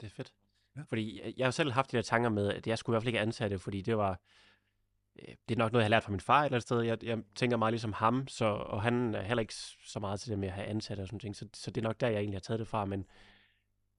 Det 0.01 0.05
er 0.05 0.09
fedt. 0.09 0.33
Ja. 0.75 0.79
Ja. 0.79 0.85
Fordi 0.89 1.21
jeg- 1.37 1.45
har 1.47 1.51
selv 1.51 1.71
haft 1.71 1.91
de 1.91 1.97
der 1.97 2.03
tanker 2.03 2.29
med, 2.29 2.53
at 2.53 2.67
jeg 2.67 2.77
skulle 2.77 2.93
i 2.93 2.95
hvert 2.95 3.03
fald 3.03 3.07
ikke 3.07 3.19
ansatte, 3.19 3.59
fordi 3.59 3.81
det 3.81 3.97
var... 3.97 4.19
øh, 5.19 5.35
Det 5.49 5.55
er 5.55 5.59
nok 5.59 5.71
noget, 5.71 5.81
jeg 5.83 5.85
har 5.85 5.89
lært 5.89 6.03
fra 6.03 6.11
min 6.11 6.19
far 6.19 6.41
et 6.41 6.45
eller 6.45 6.55
andet 6.55 6.63
sted. 6.63 6.81
Jeg, 6.81 7.03
jeg 7.03 7.23
tænker 7.35 7.57
meget 7.57 7.71
ligesom 7.73 7.93
ham, 7.93 8.27
så, 8.27 8.45
og 8.45 8.81
han 8.81 9.15
er 9.15 9.21
heller 9.21 9.41
ikke 9.41 9.53
så 9.85 9.99
meget 9.99 10.19
til 10.19 10.29
det 10.31 10.39
med 10.39 10.47
at 10.47 10.53
have 10.53 10.67
ansatte 10.67 11.01
og 11.01 11.07
sådan 11.07 11.19
ting. 11.19 11.35
Så, 11.35 11.47
så 11.53 11.71
det 11.71 11.81
er 11.81 11.87
nok 11.87 11.99
der, 11.99 12.07
jeg 12.07 12.17
egentlig 12.19 12.35
har 12.35 12.41
taget 12.41 12.59
det 12.59 12.67
fra. 12.67 12.85
Men 12.85 13.05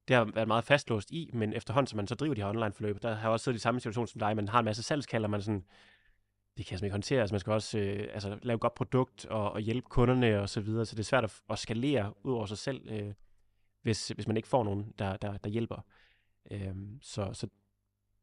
det 0.08 0.16
har 0.16 0.24
været 0.24 0.48
meget 0.48 0.64
fastlåst 0.64 1.10
i, 1.10 1.30
men 1.32 1.52
efterhånden, 1.52 1.86
som 1.86 1.96
man 1.96 2.06
så 2.06 2.14
driver 2.14 2.34
de 2.34 2.40
her 2.40 2.48
online-forløb, 2.48 3.02
der 3.02 3.14
har 3.14 3.22
jeg 3.22 3.30
også 3.30 3.44
siddet 3.44 3.58
i 3.58 3.62
samme 3.62 3.80
situation 3.80 4.06
som 4.06 4.18
dig, 4.18 4.36
man 4.36 4.48
har 4.48 4.58
en 4.58 4.64
masse 4.64 4.82
salgskalder, 4.82 5.28
man 5.28 5.42
sådan, 5.42 5.64
det 6.56 6.66
kan 6.66 6.74
jeg 6.74 6.84
ikke 6.84 6.92
håndtere. 6.92 7.20
Altså, 7.20 7.34
man 7.34 7.40
skal 7.40 7.52
også 7.52 7.78
øh, 7.78 8.08
altså, 8.12 8.38
lave 8.42 8.54
et 8.54 8.60
godt 8.60 8.74
produkt 8.74 9.26
og, 9.26 9.52
og 9.52 9.60
hjælpe 9.60 9.88
kunderne 9.88 10.40
og 10.40 10.48
så 10.48 10.60
videre, 10.60 10.86
så 10.86 10.96
det 10.96 11.00
er 11.00 11.04
svært 11.04 11.24
at, 11.24 11.42
at 11.50 11.58
skalere 11.58 12.14
ud 12.26 12.32
over 12.32 12.46
sig 12.46 12.58
selv, 12.58 12.88
øh, 12.90 13.12
hvis, 13.82 14.08
hvis 14.08 14.26
man 14.26 14.36
ikke 14.36 14.48
får 14.48 14.64
nogen, 14.64 14.94
der, 14.98 15.16
der, 15.16 15.36
der 15.36 15.50
hjælper. 15.50 15.86
Øhm, 16.50 16.98
så, 17.02 17.30
så 17.32 17.48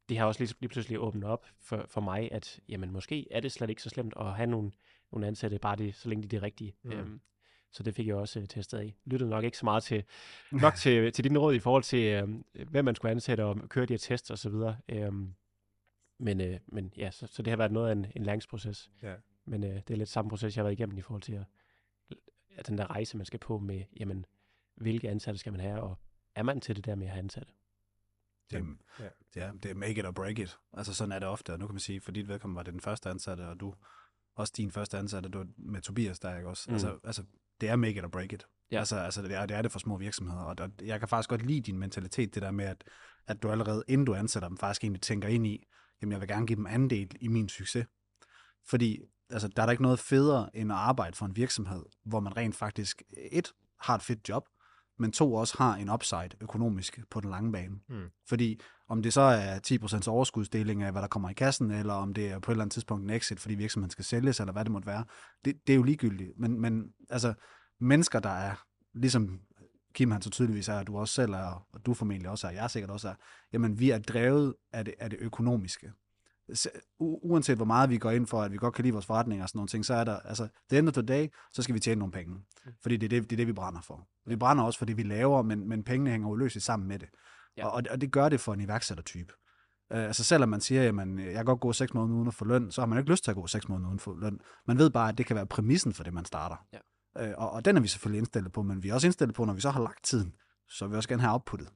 det 0.08 0.18
har 0.18 0.26
også 0.26 0.40
lige, 0.40 0.54
lige 0.60 0.68
pludselig 0.68 0.98
åbnet 1.00 1.24
op 1.24 1.46
for, 1.60 1.84
for 1.88 2.00
mig, 2.00 2.32
at 2.32 2.60
jamen, 2.68 2.92
måske 2.92 3.26
er 3.30 3.40
det 3.40 3.52
slet 3.52 3.70
ikke 3.70 3.82
så 3.82 3.88
slemt 3.88 4.14
at 4.20 4.36
have 4.36 4.46
nogle, 4.46 4.72
nogle 5.12 5.26
ansatte, 5.26 5.58
bare 5.58 5.76
det, 5.76 5.94
så 5.94 6.08
længe 6.08 6.22
de 6.22 6.26
er 6.26 6.30
det 6.30 6.42
rigtige. 6.42 6.74
Mm. 6.82 6.90
Øhm, 6.90 7.20
så 7.70 7.82
det 7.82 7.94
fik 7.94 8.06
jeg 8.06 8.14
også 8.16 8.40
øh, 8.40 8.48
testet 8.48 8.78
af. 8.78 8.96
Lyttede 9.04 9.30
nok 9.30 9.44
ikke 9.44 9.58
så 9.58 9.64
meget 9.66 9.82
til, 9.82 10.04
nok 10.62 10.74
til, 10.74 11.12
til 11.12 11.24
dine 11.24 11.38
råd 11.38 11.54
i 11.54 11.58
forhold 11.58 11.82
til, 11.82 12.04
øhm, 12.04 12.44
hvem 12.68 12.84
man 12.84 12.94
skulle 12.94 13.10
ansætte 13.10 13.44
og 13.44 13.68
køre 13.68 13.86
de 13.86 13.92
her 13.92 13.98
tests 13.98 14.30
osv. 14.30 14.54
Øhm, 14.88 15.34
men, 16.18 16.40
øh, 16.40 16.60
men 16.66 16.92
ja, 16.96 17.10
så, 17.10 17.26
så 17.26 17.42
det 17.42 17.50
har 17.50 17.56
været 17.56 17.72
noget 17.72 17.88
af 17.88 17.92
en, 17.92 18.06
en 18.16 18.22
læringsproces. 18.22 18.90
Ja. 19.02 19.14
Men 19.44 19.64
øh, 19.64 19.74
det 19.74 19.90
er 19.90 19.96
lidt 19.96 20.08
samme 20.08 20.28
proces, 20.28 20.56
jeg 20.56 20.60
har 20.60 20.64
været 20.64 20.78
igennem 20.78 20.98
i 20.98 21.02
forhold 21.02 21.22
til 21.22 21.32
at, 21.32 21.44
at 22.56 22.68
den 22.68 22.78
der 22.78 22.90
rejse, 22.90 23.16
man 23.16 23.26
skal 23.26 23.40
på 23.40 23.58
med, 23.58 23.84
jamen, 24.00 24.26
hvilke 24.74 25.08
ansatte 25.08 25.38
skal 25.38 25.52
man 25.52 25.60
have, 25.60 25.80
og 25.80 25.98
er 26.34 26.42
man 26.42 26.60
til 26.60 26.76
det 26.76 26.84
der 26.84 26.94
med 26.94 27.06
at 27.06 27.12
have 27.12 27.22
ansatte? 27.22 27.52
Det, 28.50 28.66
Ja. 28.98 29.04
ja. 29.04 29.10
ja, 29.46 29.52
det 29.62 29.70
er 29.70 29.74
make 29.74 29.98
it 30.00 30.06
or 30.06 30.10
break 30.10 30.38
it. 30.38 30.58
Altså 30.72 30.94
sådan 30.94 31.12
er 31.12 31.18
det 31.18 31.28
ofte, 31.28 31.52
og 31.52 31.58
nu 31.58 31.66
kan 31.66 31.74
man 31.74 31.80
sige, 31.80 32.00
for 32.00 32.12
dit 32.12 32.28
vedkommende 32.28 32.56
var 32.56 32.62
det 32.62 32.72
den 32.72 32.80
første 32.80 33.08
ansatte, 33.10 33.48
og 33.48 33.60
du 33.60 33.74
også 34.34 34.52
din 34.56 34.70
første 34.70 34.98
ansatte, 34.98 35.28
du 35.28 35.44
med 35.56 35.80
Tobias 35.80 36.20
der, 36.20 36.36
ikke 36.36 36.48
også? 36.48 36.64
Mm. 36.68 36.74
Altså, 36.74 36.98
altså, 37.04 37.24
det 37.60 37.68
er 37.68 37.76
make 37.76 37.98
it 37.98 38.04
or 38.04 38.08
break 38.08 38.32
it. 38.32 38.46
Ja. 38.72 38.78
Altså, 38.78 38.96
altså 38.96 39.22
det, 39.22 39.34
er, 39.34 39.46
det 39.46 39.56
er 39.56 39.62
det 39.62 39.72
for 39.72 39.78
små 39.78 39.96
virksomheder, 39.96 40.40
og 40.40 40.58
der, 40.58 40.68
jeg 40.82 40.98
kan 40.98 41.08
faktisk 41.08 41.28
godt 41.28 41.46
lide 41.46 41.60
din 41.60 41.78
mentalitet, 41.78 42.34
det 42.34 42.42
der 42.42 42.50
med, 42.50 42.64
at, 42.64 42.84
at 43.26 43.42
du 43.42 43.50
allerede, 43.50 43.84
inden 43.88 44.04
du 44.04 44.14
ansætter 44.14 44.48
dem, 44.48 44.58
faktisk 44.58 44.84
egentlig 44.84 45.02
tænker 45.02 45.28
ind 45.28 45.46
i, 45.46 45.66
jamen 46.02 46.12
jeg 46.12 46.20
vil 46.20 46.28
gerne 46.28 46.46
give 46.46 46.56
dem 46.56 46.66
andel 46.66 47.10
i 47.20 47.28
min 47.28 47.48
succes. 47.48 47.86
Fordi 48.68 49.00
altså, 49.30 49.48
der 49.48 49.62
er 49.62 49.66
der 49.66 49.70
ikke 49.70 49.82
noget 49.82 49.98
federe, 49.98 50.56
end 50.56 50.72
at 50.72 50.78
arbejde 50.78 51.16
for 51.16 51.26
en 51.26 51.36
virksomhed, 51.36 51.82
hvor 52.04 52.20
man 52.20 52.36
rent 52.36 52.56
faktisk, 52.56 53.02
et, 53.32 53.52
har 53.80 53.94
et 53.94 54.02
fedt 54.02 54.28
job, 54.28 54.48
men 54.98 55.12
to, 55.12 55.34
også 55.34 55.54
har 55.58 55.76
en 55.76 55.90
upside 55.90 56.30
økonomisk 56.40 57.00
på 57.10 57.20
den 57.20 57.30
lange 57.30 57.52
bane. 57.52 57.74
Mm. 57.88 58.08
Fordi 58.28 58.60
om 58.88 59.02
det 59.02 59.12
så 59.12 59.20
er 59.20 59.58
10% 60.04 60.08
overskudsdeling 60.08 60.82
af, 60.82 60.92
hvad 60.92 61.02
der 61.02 61.08
kommer 61.08 61.30
i 61.30 61.32
kassen, 61.32 61.70
eller 61.70 61.94
om 61.94 62.14
det 62.14 62.30
er 62.30 62.38
på 62.38 62.50
et 62.50 62.54
eller 62.54 62.62
andet 62.62 62.72
tidspunkt 62.72 63.04
en 63.04 63.10
exit, 63.10 63.40
fordi 63.40 63.54
virksomheden 63.54 63.90
skal 63.90 64.04
sælges, 64.04 64.40
eller 64.40 64.52
hvad 64.52 64.64
det 64.64 64.72
måtte 64.72 64.86
være, 64.86 65.04
det, 65.44 65.66
det 65.66 65.72
er 65.72 65.76
jo 65.76 65.82
ligegyldigt. 65.82 66.30
Men, 66.36 66.60
men 66.60 66.84
altså, 67.10 67.34
mennesker, 67.80 68.20
der 68.20 68.30
er, 68.30 68.64
ligesom 68.94 69.40
Kim 69.94 70.10
han 70.10 70.22
så 70.22 70.30
tydeligvis 70.30 70.68
er, 70.68 70.78
og 70.78 70.86
du 70.86 70.98
også 70.98 71.14
selv 71.14 71.32
er, 71.32 71.66
og 71.72 71.86
du 71.86 71.94
formentlig 71.94 72.30
også 72.30 72.46
er, 72.46 72.50
jeg 72.50 72.70
sikkert 72.70 72.90
også 72.90 73.08
er, 73.08 73.14
jamen 73.52 73.78
vi 73.78 73.90
er 73.90 73.98
drevet 73.98 74.54
af 74.72 74.84
det, 74.84 74.94
af 74.98 75.10
det 75.10 75.18
økonomiske. 75.20 75.92
Uanset 77.00 77.56
hvor 77.56 77.64
meget 77.64 77.90
vi 77.90 77.98
går 77.98 78.10
ind 78.10 78.26
for, 78.26 78.42
at 78.42 78.52
vi 78.52 78.56
godt 78.56 78.74
kan 78.74 78.82
lide 78.82 78.92
vores 78.92 79.06
forretninger 79.06 79.42
og 79.42 79.48
sådan 79.48 79.58
nogle 79.58 79.68
ting, 79.68 79.84
så 79.84 79.94
er 79.94 80.04
der, 80.04 80.18
altså, 80.20 80.48
the 80.70 80.78
end 80.78 80.88
of 80.88 80.92
the 80.94 81.02
day, 81.02 81.28
så 81.52 81.62
skal 81.62 81.74
vi 81.74 81.80
tjene 81.80 81.98
nogle 81.98 82.12
penge. 82.12 82.36
Fordi 82.82 82.96
det 82.96 83.06
er 83.12 83.20
det, 83.20 83.30
det, 83.30 83.32
er 83.32 83.36
det 83.36 83.46
vi 83.46 83.52
brænder 83.52 83.80
for. 83.80 84.08
Vi 84.26 84.36
brænder 84.36 84.64
også 84.64 84.78
for 84.78 84.86
det, 84.86 84.96
vi 84.96 85.02
laver, 85.02 85.42
men, 85.42 85.68
men 85.68 85.84
pengene 85.84 86.10
hænger 86.10 86.28
uløseligt 86.28 86.64
sammen 86.64 86.88
med 86.88 86.98
det. 86.98 87.08
Ja. 87.56 87.66
Og, 87.66 87.82
og, 87.90 88.00
det- 88.00 88.12
gør 88.12 88.28
det 88.28 88.40
for 88.40 88.54
en 88.54 88.60
iværksættertype. 88.60 89.32
Uh, 89.94 89.98
altså 90.00 90.24
selvom 90.24 90.48
man 90.48 90.60
siger, 90.60 90.80
at 90.82 90.96
jeg 91.18 91.34
kan 91.34 91.44
godt 91.44 91.60
gå 91.60 91.72
seks 91.72 91.94
måneder 91.94 92.16
uden 92.16 92.28
at 92.28 92.34
få 92.34 92.44
løn, 92.44 92.70
så 92.70 92.80
har 92.80 92.86
man 92.86 92.98
ikke 92.98 93.10
lyst 93.10 93.24
til 93.24 93.30
at 93.30 93.34
gå 93.36 93.46
seks 93.46 93.68
måneder 93.68 93.88
uden 93.88 93.96
at 93.98 94.02
få 94.02 94.14
løn. 94.16 94.40
Man 94.66 94.78
ved 94.78 94.90
bare, 94.90 95.08
at 95.08 95.18
det 95.18 95.26
kan 95.26 95.36
være 95.36 95.46
præmissen 95.46 95.92
for 95.92 96.04
det, 96.04 96.12
man 96.14 96.24
starter. 96.24 96.56
Ja. 96.72 96.78
Uh, 97.32 97.42
og, 97.42 97.50
og 97.50 97.64
den 97.64 97.76
er 97.76 97.80
vi 97.80 97.88
selvfølgelig 97.88 98.18
indstillet 98.18 98.52
på, 98.52 98.62
men 98.62 98.82
vi 98.82 98.88
er 98.88 98.94
også 98.94 99.06
indstillet 99.06 99.34
på, 99.34 99.44
når 99.44 99.52
vi 99.52 99.60
så 99.60 99.70
har 99.70 99.80
lagt 99.82 100.04
tiden, 100.04 100.32
så 100.68 100.84
vil 100.84 100.92
vi 100.92 100.96
også 100.96 101.08
gerne 101.08 101.22
have 101.22 101.32
outputtet. 101.32 101.68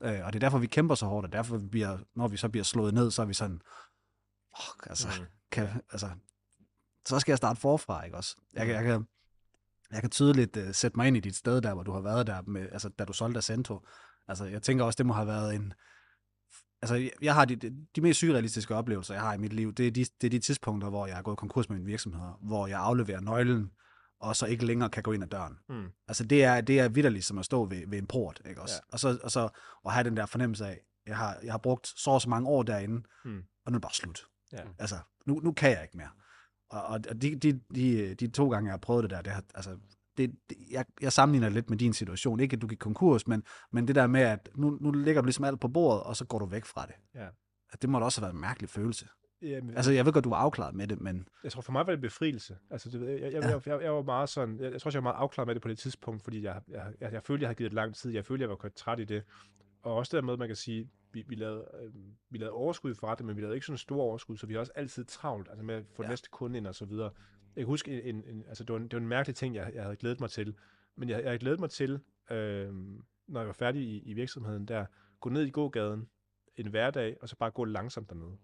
Ja. 0.00 0.20
Uh, 0.20 0.26
og 0.26 0.32
det 0.32 0.38
er 0.38 0.40
derfor, 0.40 0.58
vi 0.58 0.66
kæmper 0.66 0.94
så 0.94 1.06
hårdt, 1.06 1.26
og 1.26 1.32
derfor, 1.32 1.56
vi 1.56 1.66
bliver, 1.68 1.98
når 2.16 2.28
vi 2.28 2.36
så 2.36 2.48
bliver 2.48 2.64
slået 2.64 2.94
ned, 2.94 3.10
så 3.10 3.22
er 3.22 3.26
vi 3.26 3.34
sådan, 3.34 3.60
oh, 4.58 4.90
altså, 4.90 5.08
Mm. 5.20 5.26
kan, 5.50 5.68
altså, 5.92 6.10
så 7.06 7.20
skal 7.20 7.32
jeg 7.32 7.38
starte 7.38 7.60
forfra, 7.60 8.02
ikke 8.04 8.16
også? 8.16 8.36
Jeg, 8.54 8.66
kan- 8.66 8.74
jeg, 8.74 8.84
kan, 8.84 9.06
jeg 9.90 10.00
kan 10.00 10.10
tydeligt 10.10 10.56
uh, 10.56 10.62
sætte 10.72 10.96
mig 10.96 11.06
ind 11.08 11.16
i 11.16 11.20
dit 11.20 11.36
sted 11.36 11.60
der, 11.60 11.74
hvor 11.74 11.82
du 11.82 11.92
har 11.92 12.00
været 12.00 12.26
der, 12.26 12.42
med, 12.42 12.68
altså, 12.72 12.88
da 12.88 13.04
du 13.04 13.12
solgte 13.12 13.38
Acento. 13.38 13.86
Altså, 14.28 14.44
jeg 14.44 14.62
tænker 14.62 14.84
også, 14.84 14.96
det 14.96 15.06
må 15.06 15.12
have 15.12 15.26
været 15.26 15.54
en... 15.54 15.72
Altså, 16.82 17.10
jeg- 17.22 17.34
har 17.34 17.44
de, 17.44 17.56
de, 17.56 17.86
de 17.96 18.00
mest 18.00 18.20
surrealistiske 18.20 18.74
oplevelser, 18.74 19.14
jeg 19.14 19.22
har 19.22 19.34
i 19.34 19.38
mit 19.38 19.52
liv, 19.52 19.72
det 19.72 19.86
er, 19.86 19.90
de, 19.90 20.04
det 20.20 20.24
er 20.26 20.30
de 20.30 20.38
tidspunkter, 20.38 20.88
hvor 20.88 21.06
jeg 21.06 21.18
er 21.18 21.22
gået 21.22 21.38
konkurs 21.38 21.68
med 21.68 21.78
min 21.78 21.86
virksomhed, 21.86 22.28
hvor 22.42 22.66
jeg 22.66 22.80
afleverer 22.80 23.20
nøglen, 23.20 23.70
og 24.20 24.36
så 24.36 24.46
ikke 24.46 24.66
længere 24.66 24.90
kan 24.90 25.02
gå 25.02 25.12
ind 25.12 25.22
ad 25.22 25.28
døren. 25.28 25.58
Mm. 25.68 25.88
Altså, 26.08 26.24
det 26.24 26.44
er, 26.44 26.60
det 26.60 26.80
er 26.80 26.88
vidderligt 26.88 27.24
som 27.24 27.38
at 27.38 27.44
stå 27.44 27.64
ved, 27.64 27.82
ved 27.88 27.98
en 27.98 28.06
port, 28.06 28.42
ikke 28.48 28.62
også? 28.62 28.74
Ja. 28.74 28.92
Og, 28.92 29.00
så, 29.00 29.18
og 29.22 29.30
så 29.30 29.48
og 29.84 29.92
have 29.92 30.04
den 30.04 30.16
der 30.16 30.26
fornemmelse 30.26 30.66
af, 30.66 30.80
jeg 31.06 31.16
har, 31.16 31.38
jeg 31.42 31.52
har 31.52 31.58
brugt 31.58 31.86
så 31.96 32.10
og 32.10 32.20
så 32.22 32.28
mange 32.28 32.48
år 32.48 32.62
derinde, 32.62 33.02
Mm. 33.24 33.42
og 33.64 33.72
nu 33.72 33.76
er 33.76 33.78
det 33.78 33.82
bare 33.82 33.94
slut. 33.94 34.20
Ja. 34.52 34.62
Altså, 34.78 34.96
nu, 35.26 35.40
nu 35.44 35.52
kan 35.52 35.70
jeg 35.70 35.82
ikke 35.82 35.96
mere. 35.96 36.08
Og, 36.70 36.82
og 36.84 37.22
de, 37.22 37.34
de, 37.36 37.60
de, 37.74 38.14
de 38.14 38.28
to 38.28 38.50
gange, 38.50 38.66
jeg 38.66 38.72
har 38.72 38.78
prøvet 38.78 39.02
det 39.02 39.10
der, 39.10 39.22
det 39.22 39.32
har, 39.32 39.44
altså, 39.54 39.78
det, 40.16 40.30
det, 40.50 40.56
jeg, 40.70 40.84
jeg 41.00 41.12
sammenligner 41.12 41.48
lidt 41.48 41.70
med 41.70 41.78
din 41.78 41.92
situation. 41.92 42.40
Ikke, 42.40 42.54
at 42.54 42.62
du 42.62 42.66
gik 42.66 42.78
konkurs, 42.78 43.26
men, 43.26 43.42
men 43.72 43.88
det 43.88 43.94
der 43.94 44.06
med, 44.06 44.20
at 44.20 44.48
nu, 44.54 44.78
nu 44.80 44.90
ligger 44.90 45.20
du 45.22 45.26
ligesom 45.26 45.44
alt 45.44 45.60
på 45.60 45.68
bordet, 45.68 46.02
og 46.02 46.16
så 46.16 46.24
går 46.24 46.38
du 46.38 46.46
væk 46.46 46.64
fra 46.64 46.86
det. 46.86 46.94
Ja. 47.14 47.26
At 47.72 47.82
det 47.82 47.90
må 47.90 47.98
da 47.98 48.04
også 48.04 48.20
have 48.20 48.24
været 48.26 48.34
en 48.34 48.40
mærkelig 48.40 48.68
følelse. 48.70 49.06
Jamen, 49.42 49.76
Altså, 49.76 49.92
jeg 49.92 50.06
ved 50.06 50.12
godt, 50.12 50.24
du 50.24 50.28
var 50.28 50.36
afklaret 50.36 50.74
med 50.74 50.86
det, 50.86 51.00
men... 51.00 51.28
jeg 51.44 51.52
tror 51.52 51.60
for 51.62 51.72
mig 51.72 51.78
var 51.86 51.92
det 51.92 51.98
en 51.98 52.00
befrielse. 52.02 52.56
Altså, 52.70 52.90
det, 52.90 53.00
ved 53.00 53.08
jeg, 53.08 53.20
jeg, 53.20 53.32
Ja. 53.32 53.48
jeg, 53.48 53.66
jeg, 53.66 53.82
jeg, 53.82 53.94
var 53.94 54.02
meget 54.02 54.28
sådan, 54.28 54.60
jeg, 54.60 54.72
jeg 54.72 54.80
tror 54.80 54.88
også, 54.88 54.98
jeg 54.98 55.04
var 55.04 55.10
meget 55.12 55.22
afklaret 55.22 55.46
med 55.46 55.54
det 55.54 55.62
på 55.62 55.68
det 55.68 55.78
tidspunkt, 55.78 56.22
fordi 56.24 56.42
jeg, 56.42 56.60
jeg, 56.68 56.92
jeg, 57.00 57.12
jeg 57.12 57.22
følte, 57.22 57.42
jeg 57.42 57.48
havde 57.48 57.56
givet 57.56 57.70
det 57.70 57.76
lang 57.76 57.94
tid. 57.94 58.10
Jeg 58.10 58.24
følte, 58.24 58.42
jeg 58.42 58.50
var 58.50 58.56
kørt 58.56 58.74
træt 58.74 59.00
i 59.00 59.04
det. 59.04 59.22
Og 59.82 59.94
også 59.94 60.16
dermed, 60.16 60.36
man 60.36 60.48
kan 60.48 60.56
sige, 60.56 60.90
vi, 61.12 61.24
vi, 61.26 61.34
lavede, 61.34 61.68
øh, 61.82 61.94
vi 62.30 62.38
lavede 62.38 62.52
overskud 62.52 62.90
i 62.90 62.94
forretningen, 62.94 63.26
men 63.30 63.36
vi 63.36 63.42
lavede 63.42 63.56
ikke 63.56 63.66
sådan 63.66 63.74
en 63.74 63.78
stor 63.78 64.02
overskud, 64.02 64.36
så 64.36 64.46
vi 64.46 64.52
har 64.52 64.60
også 64.60 64.72
altid 64.74 65.04
travlt 65.04 65.48
altså 65.48 65.64
med 65.64 65.74
at 65.74 65.84
få 65.94 66.02
ja. 66.02 66.08
Næste 66.08 66.28
kunde 66.30 66.58
ind 66.58 66.66
og 66.66 66.74
så 66.74 66.84
videre. 66.84 67.10
Jeg 67.56 67.62
kan 67.62 67.66
huske, 67.66 68.02
en, 68.02 68.24
en, 68.26 68.44
altså, 68.48 68.64
det, 68.64 68.72
var 68.72 68.78
en, 68.78 68.84
det 68.84 68.92
var 68.92 69.00
en 69.00 69.08
mærkelig 69.08 69.36
ting, 69.36 69.54
jeg, 69.54 69.70
jeg 69.74 69.82
havde 69.82 69.96
glædet 69.96 70.20
mig 70.20 70.30
til. 70.30 70.54
Men 70.96 71.08
jeg, 71.08 71.18
jeg 71.18 71.26
havde 71.26 71.38
glædet 71.38 71.60
mig 71.60 71.70
til, 71.70 72.00
øh, 72.30 72.74
når 73.26 73.40
jeg 73.40 73.46
var 73.46 73.52
færdig 73.52 73.82
i, 73.82 74.02
i 74.02 74.12
virksomheden 74.12 74.66
der, 74.66 74.86
gå 75.20 75.30
ned 75.30 75.42
i 75.42 75.50
gågaden 75.50 76.08
en 76.56 76.66
hverdag, 76.66 77.16
og 77.22 77.28
så 77.28 77.36
bare 77.36 77.50
gå 77.50 77.64
langsomt 77.64 78.10
dernede. 78.10 78.36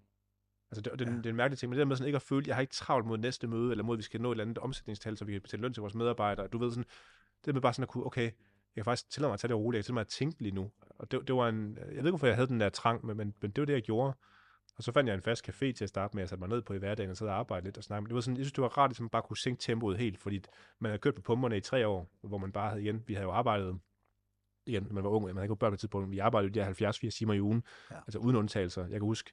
Altså, 0.71 0.81
det, 0.81 0.99
det. 0.99 1.07
Ja. 1.07 1.13
det 1.17 1.27
er 1.27 1.31
en 1.31 1.37
mærkelig 1.37 1.59
ting, 1.59 1.71
men 1.71 1.77
det 1.77 1.81
der 1.81 1.89
med 1.89 1.97
sådan 1.97 2.09
ikke 2.09 2.17
at 2.17 2.23
føle, 2.23 2.41
at 2.41 2.47
jeg 2.47 2.57
har 2.57 2.61
ikke 2.61 2.75
travlt 2.75 3.07
mod 3.07 3.19
næste 3.19 3.47
møde, 3.47 3.71
eller 3.71 3.85
mod, 3.85 3.95
at 3.95 3.99
vi 3.99 4.03
skal 4.03 4.21
nå 4.21 4.31
et 4.31 4.35
eller 4.35 4.45
andet 4.45 4.59
omsætningstal, 4.59 5.17
så 5.17 5.25
vi 5.25 5.33
kan 5.33 5.43
betale 5.43 5.63
løn 5.63 5.73
til 5.73 5.81
vores 5.81 5.95
medarbejdere. 5.95 6.47
Du 6.47 6.59
ved 6.59 6.71
sådan, 6.71 6.85
det 7.45 7.55
med 7.55 7.63
bare 7.63 7.73
sådan 7.73 7.83
at 7.83 7.89
kunne, 7.89 8.07
okay, 8.07 8.31
jeg 8.77 8.85
kan 8.85 8.91
faktisk 8.91 9.11
tillade 9.11 9.29
mig 9.29 9.35
at 9.35 9.41
tage 9.41 9.49
det 9.49 9.57
roligt, 9.57 9.79
jeg 9.79 9.85
kan 9.85 9.95
mig 9.95 10.01
at 10.01 10.09
tænke 10.09 10.43
lige 10.43 10.55
nu. 10.55 10.71
Og 10.99 11.11
det, 11.11 11.29
det 11.29 11.35
var 11.35 11.49
en, 11.49 11.77
jeg 11.77 11.87
ved 11.87 11.97
ikke, 11.97 12.11
hvorfor 12.11 12.27
jeg 12.27 12.37
havde 12.37 12.49
den 12.49 12.61
der 12.61 12.69
trang, 12.69 13.07
men, 13.07 13.17
men, 13.17 13.35
men 13.41 13.51
det 13.51 13.63
var 13.63 13.67
det, 13.67 13.73
jeg 13.73 13.83
gjorde. 13.83 14.13
Og 14.77 14.83
så 14.83 14.93
fandt 14.93 15.09
jeg 15.09 15.15
en 15.15 15.23
fast 15.23 15.49
café 15.49 15.73
til 15.73 15.83
at 15.83 15.89
starte 15.89 16.17
med, 16.17 16.23
jeg 16.23 16.29
satte 16.29 16.41
mig 16.41 16.49
ned 16.49 16.63
på 16.63 16.75
i 16.75 16.79
hverdagen 16.79 17.11
og 17.11 17.17
sad 17.17 17.27
og 17.27 17.35
arbejdede 17.35 17.67
lidt 17.67 17.79
og 17.79 17.85
snakke. 17.85 18.03
Men 18.03 18.09
det 18.09 18.15
var 18.15 18.21
sådan, 18.21 18.37
jeg 18.37 18.45
synes, 18.45 18.53
det 18.53 18.63
var 18.63 18.79
rart, 18.79 18.91
at 18.91 19.01
man 19.01 19.09
bare 19.09 19.23
kunne 19.23 19.37
sænke 19.37 19.61
tempoet 19.63 19.99
helt, 19.99 20.19
fordi 20.19 20.43
man 20.79 20.91
havde 20.91 20.99
kørt 20.99 21.15
på 21.15 21.23
pumperne 21.23 21.57
i 21.57 21.61
tre 21.61 21.87
år, 21.87 22.11
hvor 22.23 22.39
man 22.39 22.53
bare 22.53 22.69
havde 22.69 22.83
igen, 22.83 23.03
vi 23.07 23.15
havde 23.15 23.25
jo 23.25 23.33
arbejdet 23.33 23.79
igen, 24.67 24.89
man 24.91 25.05
var 25.05 25.11
ung, 25.11 25.25
man 25.25 25.37
havde 25.37 25.45
ikke 25.45 25.57
børn 25.57 25.73
på 25.73 25.77
tidspunkt, 25.77 26.11
vi 26.11 26.19
arbejdede 26.19 26.55
de 26.55 26.65
her 26.65 26.93
70-80 26.93 27.19
timer 27.19 27.35
i 27.35 27.41
ugen, 27.41 27.63
ja. 27.91 27.97
Altså 27.97 28.19
uden 28.19 28.37
undtagelser. 28.37 28.83
Jeg 28.83 28.91
kan 28.91 29.01
huske, 29.01 29.33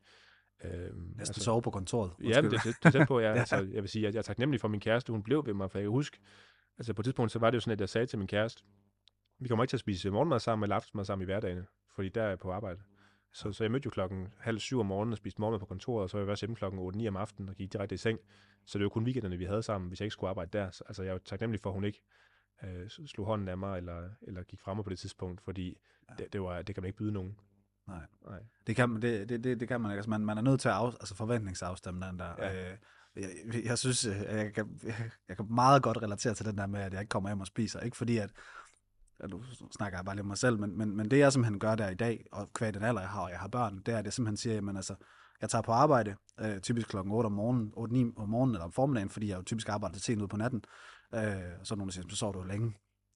Øhm, 0.64 0.74
Næsten 0.74 1.20
altså, 1.20 1.44
sove 1.44 1.62
på 1.62 1.72
kontoret. 1.72 2.12
Ja, 2.24 2.42
det, 2.42 2.52
det, 2.52 2.76
det 2.84 2.96
er 2.96 3.06
på, 3.06 3.20
ja. 3.20 3.30
Ja. 3.34 3.40
altså, 3.40 3.56
jeg 3.56 3.84
vil 3.84 3.90
sige, 3.90 4.08
at 4.08 4.14
jeg 4.14 4.20
er 4.20 4.24
taknemmelig 4.24 4.62
for 4.62 4.68
min 4.68 4.80
kæreste, 4.80 5.12
hun 5.12 5.24
blev 5.24 5.46
ved 5.46 5.54
mig, 5.54 5.72
for 5.72 5.78
jeg 5.78 5.84
kan 5.84 5.92
huske, 5.92 6.20
altså 6.78 6.94
på 6.94 7.02
et 7.02 7.04
tidspunkt, 7.06 7.32
så 7.32 7.40
var 7.40 7.50
det 7.50 7.56
jo 7.56 7.60
sådan, 7.60 7.72
at 7.72 7.82
jeg 7.82 7.90
sagde 7.90 8.08
til 8.08 8.20
min 8.20 8.28
kæreste, 8.28 8.64
vi 9.40 9.48
kommer 9.48 9.64
ikke 9.64 9.72
til 9.72 9.78
at 9.78 9.80
spise 9.82 10.12
morgenmad 10.12 10.40
sammen 10.40 10.64
eller 10.64 10.76
aftensmad 10.76 11.06
sammen 11.06 11.24
i 11.24 11.26
hverdagen, 11.26 11.68
fordi 11.96 12.10
der 12.10 12.24
er 12.24 12.30
jeg 12.30 12.40
på 12.40 12.52
arbejde. 12.52 12.80
Så, 13.34 13.52
så 13.52 13.64
jeg 13.64 13.72
mødte 13.72 13.86
jo 13.86 13.90
klokken 13.90 14.28
halv 14.40 14.60
syv 14.60 14.80
om 14.80 14.86
morgenen 14.86 15.12
og 15.12 15.18
spiste 15.18 15.42
morgenmad 15.42 15.60
på 15.60 15.66
kontoret, 15.66 16.04
og 16.04 16.10
så 16.10 16.18
var 16.18 16.22
jeg 16.22 16.30
først 16.30 16.42
hjemme 16.42 16.56
klokken 16.56 17.02
8-9 17.02 17.08
om 17.08 17.18
aftenen 17.18 17.50
og 17.50 17.56
gik 17.56 17.74
direkte 17.74 17.96
i 17.96 17.98
seng. 17.98 18.20
Så 18.66 18.78
det 18.78 18.84
var 18.84 18.90
kun 18.90 19.04
weekenderne, 19.04 19.38
vi 19.38 19.46
havde 19.46 19.64
sammen, 19.64 19.88
hvis 19.88 20.00
jeg 20.00 20.06
ikke 20.06 20.14
skulle 20.14 20.30
arbejde 20.30 20.58
der. 20.58 20.72
Så, 20.72 20.84
altså, 20.88 21.04
jeg 21.04 21.10
er 21.10 21.14
jo 21.14 21.20
taknemmelig 21.26 21.62
for, 21.62 21.70
at 21.70 21.74
hun 21.74 21.84
ikke 21.84 22.02
øh, 22.64 22.90
slog 22.90 23.26
hånden 23.26 23.48
af 23.48 23.58
mig, 23.58 23.78
eller, 23.78 24.10
eller 24.22 24.44
gik 24.44 24.62
frem 24.62 24.84
på 24.84 24.90
det 24.90 25.00
tidspunkt, 25.00 25.42
fordi 25.42 25.78
ja. 26.10 26.24
det, 26.24 26.34
det, 26.34 26.42
var, 26.42 26.62
det 26.62 26.76
kan 26.76 26.82
man 26.82 26.88
ikke 26.88 26.98
byde 26.98 27.12
nogen. 27.12 27.38
Nej. 27.88 28.06
Nej. 28.26 28.40
Det, 28.68 28.76
kan, 28.76 29.02
det, 29.02 29.30
det, 29.30 29.44
det, 29.44 29.60
det 29.60 29.68
kan 29.68 29.82
man 29.82 29.92
ikke. 29.92 29.98
Altså, 29.98 30.10
man, 30.10 30.22
man 30.22 30.38
er 30.38 30.42
nødt 30.42 30.62
til 30.62 30.70
at 30.70 30.76
af, 30.76 30.88
altså 30.88 31.16
forventningsafstemme 31.16 32.06
den 32.06 32.20
der. 32.20 32.34
Ja. 32.38 32.72
Øh, 32.72 32.78
jeg, 33.16 33.66
jeg 33.66 33.78
synes, 33.78 34.06
øh, 34.06 34.16
jeg 34.30 34.54
kan, 34.54 34.80
jeg 35.30 35.38
kan 35.38 35.46
meget 35.50 35.84
godt 35.84 36.02
relatere 36.02 36.34
til 36.34 36.46
den 36.46 36.58
der 36.58 36.68
med, 36.68 36.80
at 36.80 36.94
jeg 36.94 37.02
ikke 37.02 37.10
kommer 37.10 37.30
hjem 37.30 37.40
og 37.40 37.48
spiser. 37.48 37.80
Ikke 37.80 37.98
fordi, 37.98 38.18
at 38.18 38.30
ja, 39.24 39.28
nu 39.28 39.44
snakker 39.78 39.98
jeg 39.98 40.06
bare 40.06 40.16
lidt 40.16 40.24
om 40.24 40.28
mig 40.28 40.38
selv, 40.38 40.60
men, 40.60 40.78
men, 40.78 40.98
men 40.98 41.12
det 41.12 41.20
jeg 41.20 41.34
simpelthen 41.34 41.60
gør 41.60 41.76
der 41.76 41.90
i 41.90 41.96
dag, 41.96 42.26
og 42.32 42.54
kvæg 42.54 42.74
den 42.74 42.84
alder, 42.84 43.02
jeg 43.02 43.10
har, 43.10 43.22
og 43.22 43.30
jeg 43.30 43.40
har 43.40 43.48
børn, 43.48 43.82
det 43.86 43.94
er, 43.94 43.98
at 43.98 44.06
jeg 44.06 44.14
simpelthen 44.14 44.38
siger, 44.38 44.54
jamen 44.54 44.76
altså, 44.76 44.96
jeg 45.42 45.50
tager 45.50 45.62
på 45.62 45.72
arbejde, 45.72 46.16
øh, 46.40 46.60
typisk 46.60 46.88
klokken 46.90 47.14
8 47.14 47.28
om 47.28 47.34
morgenen, 47.34 47.74
8-9 48.16 48.22
om 48.22 48.30
morgenen 48.30 48.56
eller 48.56 48.66
om 48.66 48.72
formiddagen, 48.72 49.10
fordi 49.10 49.30
jeg 49.30 49.38
jo 49.38 49.44
typisk 49.44 49.70
arbejder 49.70 49.94
til 49.94 50.04
sent 50.04 50.22
ud 50.22 50.28
på 50.28 50.38
natten. 50.38 50.64
Øh, 51.16 51.22
så 51.64 51.76
nogen 51.76 51.88
der 51.88 51.94
siger, 51.94 52.08
så 52.10 52.16
sover 52.16 52.34
du 52.34 52.44
længe. 52.44 52.74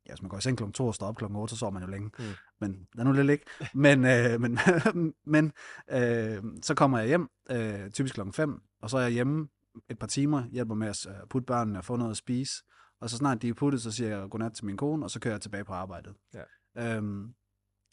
Ja, 0.07 0.11
hvis 0.11 0.21
man 0.21 0.29
går 0.29 0.37
i 0.37 0.41
seng 0.41 0.57
klokken 0.57 0.73
2 0.73 0.87
og 0.87 0.95
står 0.95 1.07
op 1.07 1.15
klokken 1.15 1.37
8, 1.39 1.51
så 1.51 1.59
sover 1.59 1.71
man 1.71 1.83
jo 1.83 1.89
længe. 1.89 2.11
Mm. 2.19 2.25
Men 2.59 2.87
er 2.97 3.03
nu 3.03 3.11
lidt 3.11 3.29
ikke. 3.29 3.45
Men, 3.73 4.05
øh, 4.05 4.41
men, 4.41 4.59
men 5.35 5.51
øh, 5.91 6.43
så 6.61 6.75
kommer 6.75 6.99
jeg 6.99 7.07
hjem, 7.07 7.27
øh, 7.51 7.91
typisk 7.91 8.13
klokken 8.13 8.33
5, 8.33 8.61
og 8.81 8.89
så 8.89 8.97
er 8.97 9.01
jeg 9.01 9.11
hjemme 9.11 9.47
et 9.89 9.99
par 9.99 10.07
timer, 10.07 10.43
hjælper 10.51 10.75
med 10.75 10.87
at 10.87 11.05
øh, 11.07 11.13
putte 11.29 11.45
børnene 11.45 11.79
og 11.79 11.85
få 11.85 11.95
noget 11.95 12.11
at 12.11 12.17
spise. 12.17 12.53
Og 13.01 13.09
så 13.09 13.17
snart 13.17 13.41
de 13.41 13.49
er 13.49 13.53
puttet, 13.53 13.81
så 13.81 13.91
siger 13.91 14.17
jeg 14.17 14.29
godnat 14.29 14.53
til 14.53 14.65
min 14.65 14.77
kone, 14.77 15.05
og 15.05 15.11
så 15.11 15.19
kører 15.19 15.33
jeg 15.33 15.41
tilbage 15.41 15.65
på 15.65 15.73
arbejdet. 15.73 16.15
Ja. 16.33 16.97
Øhm, 16.97 17.33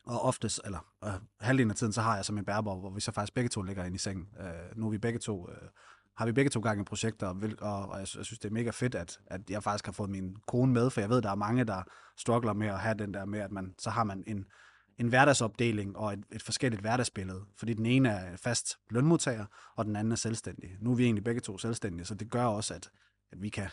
og 0.07 0.21
oftest, 0.23 0.61
eller 0.65 0.95
øh, 1.05 1.11
halvdelen 1.41 1.71
af 1.71 1.77
tiden, 1.77 1.93
så 1.93 2.01
har 2.01 2.17
jeg 2.17 2.25
så 2.25 2.33
min 2.33 2.45
bærbar, 2.45 2.75
hvor 2.75 2.91
vi 2.91 3.01
så 3.01 3.13
faktisk 3.13 3.35
begge 3.35 3.49
to 3.49 3.63
ligger 3.63 3.85
ind 3.85 3.95
i 3.95 3.99
seng. 3.99 4.29
Øh, 4.41 4.77
nu 4.79 4.87
er 4.87 4.91
vi 4.91 4.99
begge 4.99 5.19
to, 5.19 5.51
øh, 5.51 5.69
har 6.17 6.27
vi 6.27 6.33
begge 6.33 6.49
to 6.51 6.61
gang 6.61 6.81
i 6.81 6.85
projekter, 6.85 7.27
og, 7.27 7.37
og, 7.61 7.89
og 7.89 7.99
jeg, 7.99 8.09
jeg 8.17 8.25
synes, 8.25 8.39
det 8.39 8.45
er 8.49 8.53
mega 8.53 8.71
fedt, 8.71 8.95
at, 8.95 9.21
at 9.27 9.51
jeg 9.51 9.63
faktisk 9.63 9.87
har 9.87 9.93
fået 9.93 10.11
min 10.11 10.37
kone 10.47 10.73
med, 10.73 10.91
for 10.91 11.01
jeg 11.01 11.11
ved, 11.11 11.23
der 11.23 11.31
er 11.31 11.35
mange, 11.35 11.65
der 11.65 11.83
struggler 12.17 12.53
med 12.53 12.67
at 12.67 12.79
have 12.79 12.95
den 12.95 13.15
der 13.15 13.25
med, 13.25 13.39
at 13.39 13.53
man, 13.53 13.75
så 13.79 13.91
har 13.91 14.05
man 14.05 14.25
en, 14.27 14.45
en 14.99 15.09
hverdagsopdeling 15.09 15.97
og 15.97 16.13
et, 16.13 16.25
et 16.33 16.43
forskelligt 16.43 16.81
hverdagsbillede. 16.81 17.45
Fordi 17.57 17.75
den 17.75 17.87
ene 17.87 18.09
er 18.09 18.37
fast 18.37 18.79
lønmodtager, 18.91 19.47
og 19.77 19.85
den 19.85 19.97
anden 19.97 20.13
er 20.13 20.17
selvstændig. 20.17 20.71
Nu 20.81 20.91
er 20.93 20.97
vi 20.97 21.05
egentlig 21.05 21.25
begge 21.25 21.41
to 21.41 21.59
selvstændige, 21.59 22.05
så 22.07 22.15
det 22.15 22.31
gør 22.31 22.45
også, 22.45 22.75
at, 22.75 22.91
at 23.33 23.43
vi 23.43 23.49
kan 23.49 23.69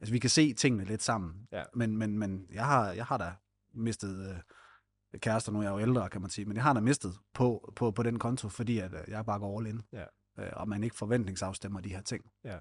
altså, 0.00 0.12
vi 0.12 0.18
kan 0.18 0.30
se 0.30 0.54
tingene 0.54 0.84
lidt 0.84 1.02
sammen. 1.02 1.48
Ja. 1.52 1.62
Men, 1.74 1.96
men, 1.96 2.18
men 2.18 2.46
jeg, 2.52 2.66
har, 2.66 2.92
jeg 2.92 3.06
har 3.06 3.18
da 3.18 3.32
mistet 3.74 4.30
øh, 4.30 5.20
kærester, 5.20 5.52
nu 5.52 5.58
er 5.58 5.62
jeg 5.62 5.70
jo 5.70 5.78
ældre, 5.78 6.08
kan 6.08 6.20
man 6.20 6.30
sige, 6.30 6.44
men 6.44 6.56
jeg 6.56 6.62
har 6.64 6.72
da 6.72 6.80
mistet 6.80 7.18
på, 7.34 7.72
på, 7.76 7.90
på 7.90 8.02
den 8.02 8.18
konto, 8.18 8.48
fordi 8.48 8.78
at, 8.78 8.92
øh, 8.92 9.00
jeg 9.08 9.26
bare 9.26 9.38
går 9.38 9.58
all 9.58 9.68
in. 9.68 9.82
Ja. 9.92 10.04
Øh, 10.38 10.52
og 10.52 10.68
man 10.68 10.84
ikke 10.84 10.96
forventningsafstemmer 10.96 11.80
de 11.80 11.88
her 11.88 12.02
ting. 12.02 12.24
Ja. 12.44 12.58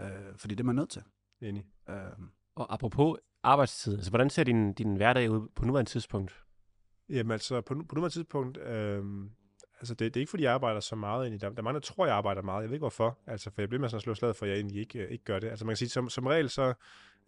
Øh, 0.00 0.36
fordi 0.36 0.54
det 0.54 0.60
er 0.60 0.66
man 0.66 0.74
nødt 0.76 0.90
til. 0.90 1.02
Enig. 1.40 1.66
Øh, 1.88 1.96
og 2.54 2.74
apropos 2.74 3.18
arbejdstid, 3.42 3.94
altså 3.94 4.10
hvordan 4.10 4.30
ser 4.30 4.44
din, 4.44 4.72
din 4.72 4.96
hverdag 4.96 5.30
ud 5.30 5.48
på 5.56 5.64
nuværende 5.64 5.90
tidspunkt? 5.90 6.44
Jamen 7.08 7.30
altså, 7.30 7.60
på, 7.60 7.74
på 7.88 7.94
nuværende 7.94 8.14
tidspunkt, 8.14 8.58
øh, 8.58 9.04
altså 9.80 9.94
det, 9.94 10.14
det 10.14 10.20
er 10.20 10.22
ikke 10.22 10.30
fordi, 10.30 10.42
jeg 10.42 10.52
arbejder 10.52 10.80
så 10.80 10.96
meget 10.96 11.26
ind 11.26 11.34
i 11.34 11.38
det. 11.38 11.42
der 11.42 11.58
er 11.58 11.62
mange, 11.62 11.74
der 11.74 11.80
tror, 11.80 12.06
jeg 12.06 12.14
arbejder 12.14 12.42
meget. 12.42 12.62
Jeg 12.62 12.68
ved 12.68 12.74
ikke 12.74 12.82
hvorfor. 12.82 13.18
Altså, 13.26 13.50
for 13.50 13.62
jeg 13.62 13.68
bliver 13.68 13.80
med 13.80 13.88
sådan 13.88 13.96
at 13.96 14.02
slå 14.02 14.14
slaget 14.14 14.36
for, 14.36 14.46
at 14.46 14.50
jeg 14.50 14.58
egentlig 14.58 14.80
ikke, 14.80 14.98
øh, 14.98 15.10
ikke 15.10 15.24
gør 15.24 15.38
det. 15.38 15.48
Altså 15.48 15.64
man 15.64 15.70
kan 15.70 15.76
sige, 15.76 15.88
som, 15.88 16.08
som 16.08 16.26
regel, 16.26 16.48
så 16.50 16.74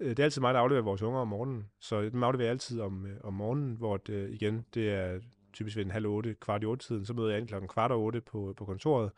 øh, 0.00 0.10
det 0.10 0.18
er 0.18 0.24
altid 0.24 0.40
mig, 0.40 0.54
der 0.54 0.60
afleverer 0.60 0.84
vores 0.84 1.02
unger 1.02 1.20
om 1.20 1.28
morgenen. 1.28 1.66
Så 1.80 2.02
dem 2.02 2.22
afleverer 2.22 2.46
jeg 2.46 2.52
altid 2.52 2.80
om, 2.80 3.06
øh, 3.06 3.16
om 3.24 3.34
morgenen, 3.34 3.76
hvor 3.76 3.96
det, 3.96 4.30
igen, 4.30 4.66
det 4.74 4.90
er 4.90 5.20
typisk 5.52 5.76
ved 5.76 5.84
en 5.84 5.90
halv 5.90 6.06
otte, 6.06 6.34
kvart 6.40 6.62
i 6.62 6.66
otte 6.66 6.86
tiden. 6.86 7.04
Så 7.04 7.14
møder 7.14 7.30
jeg 7.30 7.38
ind 7.38 7.48
klokken 7.48 7.68
kvart 7.68 7.90
over 7.90 8.06
otte 8.06 8.20
på, 8.20 8.54
på 8.56 8.64
kontoret, 8.64 9.10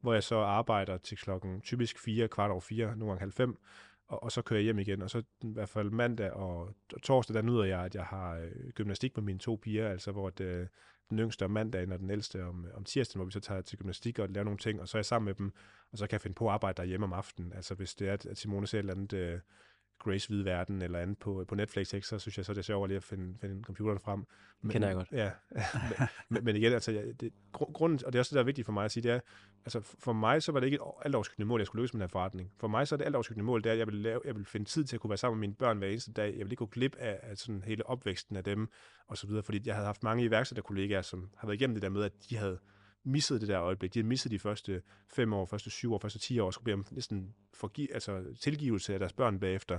hvor 0.00 0.12
jeg 0.12 0.22
så 0.22 0.36
arbejder 0.36 0.98
til 0.98 1.18
klokken 1.18 1.60
typisk 1.60 1.98
fire, 1.98 2.28
kvart 2.28 2.50
over 2.50 2.60
fire, 2.60 2.86
nogle 2.86 3.06
gange 3.06 3.20
halv 3.20 3.32
fem 3.32 3.58
og, 4.08 4.22
og 4.22 4.32
så 4.32 4.42
kører 4.42 4.58
jeg 4.58 4.64
hjem 4.64 4.78
igen. 4.78 5.02
Og 5.02 5.10
så 5.10 5.18
i 5.18 5.52
hvert 5.52 5.68
fald 5.68 5.90
mandag 5.90 6.30
og, 6.32 6.60
og 6.92 7.02
torsdag, 7.02 7.34
der 7.34 7.42
nyder 7.42 7.64
jeg, 7.64 7.80
at 7.80 7.94
jeg 7.94 8.04
har 8.04 8.36
øh, 8.36 8.70
gymnastik 8.74 9.16
med 9.16 9.24
mine 9.24 9.38
to 9.38 9.58
piger, 9.62 9.88
altså 9.88 10.12
hvor 10.12 10.30
det, 10.30 10.68
den 11.10 11.18
yngste 11.18 11.44
om 11.44 11.50
mandagen 11.50 11.92
og 11.92 11.98
den 11.98 12.10
ældste 12.10 12.44
om, 12.44 12.66
øh, 12.66 12.74
om 12.74 12.84
tirsdagen, 12.84 13.18
hvor 13.18 13.24
vi 13.24 13.32
så 13.32 13.40
tager 13.40 13.60
til 13.60 13.78
gymnastik 13.78 14.18
og 14.18 14.28
laver 14.28 14.44
nogle 14.44 14.58
ting, 14.58 14.80
og 14.80 14.88
så 14.88 14.96
er 14.96 15.00
jeg 15.00 15.06
sammen 15.06 15.26
med 15.26 15.34
dem, 15.34 15.52
og 15.92 15.98
så 15.98 16.06
kan 16.06 16.12
jeg 16.12 16.20
finde 16.20 16.34
på 16.34 16.46
at 16.46 16.52
arbejde 16.52 16.76
derhjemme 16.76 17.06
om 17.06 17.12
aftenen. 17.12 17.52
Altså 17.52 17.74
hvis 17.74 17.94
det 17.94 18.08
er, 18.08 18.12
at 18.12 18.38
Simone 18.38 18.66
ser 18.66 18.78
et 18.78 18.82
eller 18.82 18.94
andet 18.94 19.12
øh, 19.12 19.40
Grace 20.04 20.28
Hvide 20.28 20.44
Verden 20.44 20.82
eller 20.82 20.98
andet 20.98 21.18
på, 21.18 21.44
på 21.48 21.54
Netflix, 21.54 21.92
ikke, 21.92 22.06
så 22.06 22.18
synes 22.18 22.36
jeg 22.36 22.44
så 22.44 22.52
er 22.52 22.54
det 22.54 22.64
sjovt 22.64 22.88
lige 22.88 22.96
at 22.96 23.02
finde, 23.02 23.38
finde 23.40 23.62
computeren 23.64 23.98
frem. 23.98 24.26
Men, 24.62 24.70
Kender 24.70 24.88
jeg 24.88 24.96
godt. 24.96 25.08
Ja, 25.12 25.30
men, 26.30 26.44
men 26.44 26.56
igen, 26.56 26.72
altså, 26.72 26.92
jeg, 26.92 27.20
det, 27.20 27.32
grunden, 27.52 28.06
og 28.06 28.12
det 28.12 28.18
er 28.18 28.20
også 28.20 28.30
det, 28.30 28.34
der 28.34 28.40
er 28.40 28.46
vigtigt 28.46 28.64
for 28.64 28.72
mig 28.72 28.84
at 28.84 28.90
sige, 28.90 29.02
det 29.02 29.10
er, 29.10 29.20
altså 29.64 29.80
for 29.80 30.12
mig 30.12 30.42
så 30.42 30.52
var 30.52 30.60
det 30.60 30.66
ikke 30.66 30.74
et 30.74 31.14
alt 31.14 31.46
mål, 31.46 31.60
jeg 31.60 31.66
skulle 31.66 31.82
lykkes 31.82 31.94
med 31.94 31.98
den 31.98 32.02
her 32.02 32.12
forretning. 32.12 32.52
For 32.60 32.68
mig 32.68 32.88
så 32.88 32.94
er 32.94 32.96
det 32.96 33.04
alt 33.04 33.42
mål, 33.42 33.62
det 33.62 33.68
er, 33.68 33.72
at 33.72 33.78
jeg 33.78 33.86
vil, 33.86 33.94
lave, 33.94 34.20
jeg 34.24 34.36
vil 34.36 34.44
finde 34.44 34.68
tid 34.68 34.84
til 34.84 34.96
at 34.96 35.00
kunne 35.00 35.10
være 35.10 35.16
sammen 35.16 35.40
med 35.40 35.48
mine 35.48 35.54
børn 35.54 35.78
hver 35.78 35.88
eneste 35.88 36.12
dag. 36.12 36.26
Jeg 36.26 36.44
vil 36.44 36.52
ikke 36.52 36.56
gå 36.56 36.66
glip 36.66 36.96
af, 36.98 37.20
af 37.22 37.36
sådan 37.38 37.62
hele 37.66 37.86
opvæksten 37.86 38.36
af 38.36 38.44
dem 38.44 38.68
og 39.08 39.16
så 39.16 39.26
videre, 39.26 39.42
fordi 39.42 39.62
jeg 39.64 39.74
havde 39.74 39.86
haft 39.86 40.02
mange 40.02 40.24
iværksætterkollegaer, 40.24 41.02
som 41.02 41.30
har 41.36 41.46
været 41.48 41.60
igennem 41.60 41.74
det 41.74 41.82
der 41.82 41.88
med, 41.88 42.02
at 42.02 42.12
de 42.30 42.36
havde 42.36 42.58
misset 43.04 43.40
det 43.40 43.48
der 43.48 43.60
øjeblik. 43.60 43.94
De 43.94 43.98
havde 43.98 44.08
misset 44.08 44.32
de 44.32 44.38
første 44.38 44.82
fem 45.08 45.32
år, 45.32 45.44
første 45.44 45.70
syv 45.70 45.94
år, 45.94 45.98
første 45.98 46.18
ti 46.18 46.38
år, 46.38 46.46
og 46.46 46.54
skulle 46.54 46.74
om 46.74 46.86
næsten 46.90 47.34
forgive, 47.54 47.94
altså 47.94 48.34
tilgivelse 48.40 48.92
af 48.92 48.98
deres 48.98 49.12
børn 49.12 49.40
bagefter. 49.40 49.78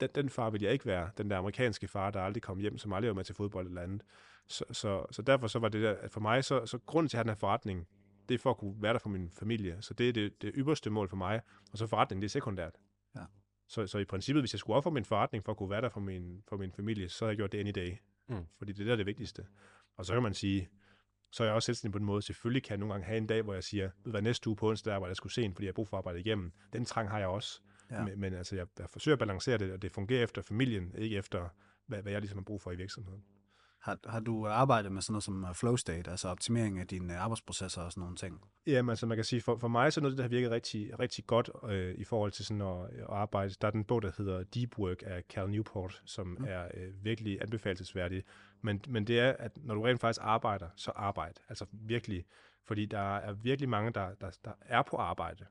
Den, 0.00 0.08
den 0.14 0.30
far 0.30 0.50
vil 0.50 0.62
jeg 0.62 0.72
ikke 0.72 0.86
være. 0.86 1.10
Den 1.18 1.30
der 1.30 1.38
amerikanske 1.38 1.88
far, 1.88 2.10
der 2.10 2.20
aldrig 2.20 2.42
kom 2.42 2.58
hjem, 2.58 2.78
som 2.78 2.92
aldrig 2.92 3.08
var 3.08 3.14
med 3.14 3.24
til 3.24 3.34
fodbold 3.34 3.66
eller 3.66 3.82
andet. 3.82 4.02
Så, 4.48 4.64
så, 4.70 5.06
så 5.10 5.22
derfor 5.22 5.46
så 5.46 5.58
var 5.58 5.68
det 5.68 5.82
der, 5.82 5.94
at 5.94 6.10
for 6.10 6.20
mig, 6.20 6.44
så, 6.44 6.66
så 6.66 6.78
grunden 6.78 7.08
til 7.08 7.16
at 7.16 7.18
have 7.18 7.24
den 7.24 7.30
her 7.30 7.36
forretning, 7.36 7.88
det 8.28 8.34
er 8.34 8.38
for 8.38 8.50
at 8.50 8.56
kunne 8.56 8.82
være 8.82 8.92
der 8.92 8.98
for 8.98 9.08
min 9.08 9.30
familie. 9.30 9.76
Så 9.80 9.94
det 9.94 10.08
er 10.08 10.12
det, 10.12 10.42
det 10.42 10.52
ypperste 10.54 10.90
mål 10.90 11.08
for 11.08 11.16
mig. 11.16 11.40
Og 11.72 11.78
så 11.78 11.86
forretningen, 11.86 12.22
det 12.22 12.28
er 12.28 12.30
sekundært. 12.30 12.74
Ja. 13.16 13.24
Så, 13.68 13.86
så 13.86 13.98
i 13.98 14.04
princippet, 14.04 14.42
hvis 14.42 14.54
jeg 14.54 14.58
skulle 14.58 14.76
ofre 14.76 14.90
min 14.90 15.04
forretning 15.04 15.44
for 15.44 15.52
at 15.52 15.58
kunne 15.58 15.70
være 15.70 15.80
der 15.80 15.88
for 15.88 16.00
min, 16.00 16.42
for 16.48 16.56
min 16.56 16.72
familie, 16.72 17.08
så 17.08 17.24
havde 17.24 17.30
jeg 17.30 17.36
gjort 17.36 17.52
det 17.52 17.60
any 17.60 17.70
day. 17.74 17.96
Mm. 18.28 18.46
Fordi 18.58 18.72
det 18.72 18.80
er 18.80 18.88
der 18.88 18.96
det 18.96 19.06
vigtigste. 19.06 19.46
Og 19.96 20.06
så 20.06 20.12
kan 20.12 20.22
man 20.22 20.34
sige, 20.34 20.68
så 21.34 21.42
er 21.42 21.46
jeg 21.46 21.54
også 21.54 21.66
selvstændig 21.66 21.92
på 21.92 21.98
en 21.98 22.04
måde. 22.04 22.22
Selvfølgelig 22.22 22.62
kan 22.62 22.70
jeg 22.70 22.78
nogle 22.78 22.94
gange 22.94 23.06
have 23.06 23.18
en 23.18 23.26
dag, 23.26 23.42
hvor 23.42 23.54
jeg 23.54 23.64
siger, 23.64 23.90
ved 24.04 24.12
hvad 24.12 24.22
næste 24.22 24.48
uge 24.48 24.56
på 24.56 24.68
onsdag, 24.68 24.98
hvor 24.98 25.06
jeg 25.06 25.16
skulle 25.16 25.32
se 25.32 25.42
en, 25.42 25.54
fordi 25.54 25.64
jeg 25.64 25.70
har 25.70 25.74
brug 25.74 25.88
for 25.88 25.96
at 25.96 25.98
arbejde 25.98 26.20
igennem. 26.20 26.52
Den 26.72 26.84
trang 26.84 27.10
har 27.10 27.18
jeg 27.18 27.28
også. 27.28 27.60
Ja. 27.90 28.04
Men, 28.04 28.20
men 28.20 28.34
altså, 28.34 28.56
jeg, 28.56 28.66
jeg 28.78 28.90
forsøger 28.90 29.14
at 29.14 29.18
balancere 29.18 29.58
det, 29.58 29.72
og 29.72 29.82
det 29.82 29.92
fungerer 29.92 30.22
efter 30.22 30.42
familien, 30.42 30.94
ikke 30.98 31.16
efter, 31.16 31.48
hvad, 31.86 32.02
hvad 32.02 32.12
jeg 32.12 32.20
ligesom 32.20 32.38
har 32.38 32.44
brug 32.44 32.62
for 32.62 32.70
i 32.72 32.76
virksomheden. 32.76 33.22
Har, 33.80 33.98
har 34.06 34.20
du 34.20 34.46
arbejdet 34.46 34.92
med 34.92 35.02
sådan 35.02 35.12
noget 35.12 35.24
som 35.24 35.44
øh, 35.44 35.54
flow 35.54 35.76
state, 35.76 36.10
altså 36.10 36.28
optimering 36.28 36.80
af 36.80 36.86
dine 36.86 37.12
øh, 37.14 37.22
arbejdsprocesser 37.24 37.82
og 37.82 37.92
sådan 37.92 38.00
nogle 38.00 38.16
ting? 38.16 38.40
Jamen, 38.66 38.90
altså 38.90 39.06
man 39.06 39.16
kan 39.16 39.24
sige, 39.24 39.42
for, 39.42 39.58
for 39.58 39.68
mig 39.68 39.92
så 39.92 40.00
er 40.00 40.02
noget, 40.02 40.18
der 40.18 40.24
har 40.24 40.28
virket 40.28 40.50
rigtig, 40.50 40.98
rigtig 40.98 41.26
godt 41.26 41.50
øh, 41.68 41.94
i 41.94 42.04
forhold 42.04 42.32
til 42.32 42.44
sådan 42.44 42.60
at, 42.60 42.84
at 42.84 43.06
arbejde. 43.08 43.54
Der 43.60 43.66
er 43.66 43.70
den 43.70 43.84
bog, 43.84 44.02
der 44.02 44.10
hedder 44.18 44.42
Deep 44.42 44.78
Work 44.78 45.02
af 45.06 45.22
Cal 45.30 45.50
Newport, 45.50 46.02
som 46.04 46.26
mm. 46.26 46.44
er 46.48 46.68
øh, 46.74 47.04
virkelig 47.04 47.38
anbefalesværdig. 47.42 48.22
Men, 48.64 48.80
men 48.88 49.06
det 49.06 49.20
er, 49.20 49.32
at 49.38 49.58
når 49.62 49.74
du 49.74 49.82
rent 49.82 50.00
faktisk 50.00 50.20
arbejder, 50.22 50.68
så 50.76 50.90
arbejde. 50.90 51.40
Altså 51.48 51.66
virkelig. 51.72 52.24
Fordi 52.66 52.86
der 52.86 53.16
er 53.16 53.32
virkelig 53.32 53.68
mange, 53.68 53.92
der, 53.92 54.14
der, 54.14 54.30
der 54.44 54.52
er 54.60 54.82
på 54.82 54.96
arbejde, 54.96 55.46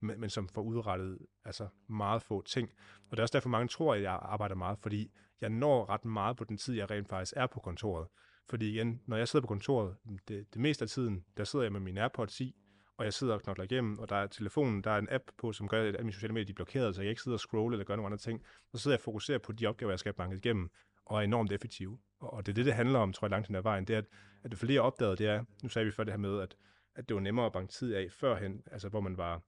men, 0.00 0.20
men 0.20 0.30
som 0.30 0.48
får 0.48 0.62
udrettet 0.62 1.18
altså 1.44 1.68
meget 1.86 2.22
få 2.22 2.42
ting. 2.42 2.70
Og 3.10 3.10
det 3.10 3.18
er 3.18 3.22
også 3.22 3.32
derfor, 3.32 3.48
mange 3.48 3.68
tror, 3.68 3.94
at 3.94 4.02
jeg 4.02 4.18
arbejder 4.22 4.54
meget, 4.54 4.78
fordi 4.78 5.10
jeg 5.40 5.50
når 5.50 5.88
ret 5.88 6.04
meget 6.04 6.36
på 6.36 6.44
den 6.44 6.56
tid, 6.56 6.74
jeg 6.74 6.90
rent 6.90 7.08
faktisk 7.08 7.32
er 7.36 7.46
på 7.46 7.60
kontoret. 7.60 8.06
Fordi 8.48 8.70
igen, 8.70 9.00
når 9.06 9.16
jeg 9.16 9.28
sidder 9.28 9.42
på 9.42 9.48
kontoret, 9.48 9.96
det, 10.28 10.54
det 10.54 10.60
meste 10.60 10.82
af 10.82 10.88
tiden, 10.88 11.24
der 11.36 11.44
sidder 11.44 11.64
jeg 11.64 11.72
med 11.72 11.80
min 11.80 11.98
AirPods 11.98 12.40
i, 12.40 12.54
og 12.96 13.04
jeg 13.04 13.12
sidder 13.12 13.34
og 13.34 13.42
knokler 13.42 13.64
igennem, 13.64 13.98
og 13.98 14.08
der 14.08 14.16
er 14.16 14.26
telefonen, 14.26 14.84
der 14.84 14.90
er 14.90 14.98
en 14.98 15.08
app 15.10 15.24
på, 15.38 15.52
som 15.52 15.68
gør, 15.68 15.88
at 15.88 16.00
mine 16.00 16.12
sociale 16.12 16.34
medier 16.34 16.52
er 16.52 16.54
blokeret, 16.54 16.94
så 16.94 17.02
jeg 17.02 17.10
ikke 17.10 17.22
sidder 17.22 17.36
og 17.36 17.40
scroller 17.40 17.74
eller 17.74 17.84
gør 17.84 17.96
nogle 17.96 18.06
andre 18.06 18.18
ting. 18.18 18.42
Så 18.72 18.78
sidder 18.78 18.94
jeg 18.94 19.00
og 19.00 19.04
fokuserer 19.04 19.38
på 19.38 19.52
de 19.52 19.66
opgaver, 19.66 19.92
jeg 19.92 19.98
skal 19.98 20.12
banke 20.12 20.36
igennem, 20.36 20.70
og 21.08 21.18
er 21.18 21.22
enormt 21.22 21.52
effektiv. 21.52 21.98
Og, 22.20 22.46
det 22.46 22.52
er 22.52 22.54
det, 22.54 22.64
det 22.64 22.74
handler 22.74 22.98
om, 22.98 23.12
tror 23.12 23.26
jeg, 23.26 23.30
langt 23.30 23.46
hen 23.46 23.56
ad 23.56 23.62
vejen. 23.62 23.84
Det 23.84 23.94
er, 23.94 23.98
at, 23.98 24.06
at 24.44 24.50
det 24.50 24.58
for 24.58 24.66
lige 24.66 24.82
opdaget, 24.82 25.18
det 25.18 25.26
er, 25.26 25.44
nu 25.62 25.68
sagde 25.68 25.86
vi 25.86 25.90
før 25.90 26.04
det 26.04 26.12
her 26.12 26.18
med, 26.18 26.40
at, 26.40 26.56
at 26.94 27.08
det 27.08 27.14
var 27.14 27.20
nemmere 27.20 27.46
at 27.46 27.52
banke 27.52 27.72
tid 27.72 27.94
af 27.94 28.12
førhen, 28.12 28.62
altså 28.70 28.88
hvor 28.88 29.00
man 29.00 29.16
var 29.16 29.42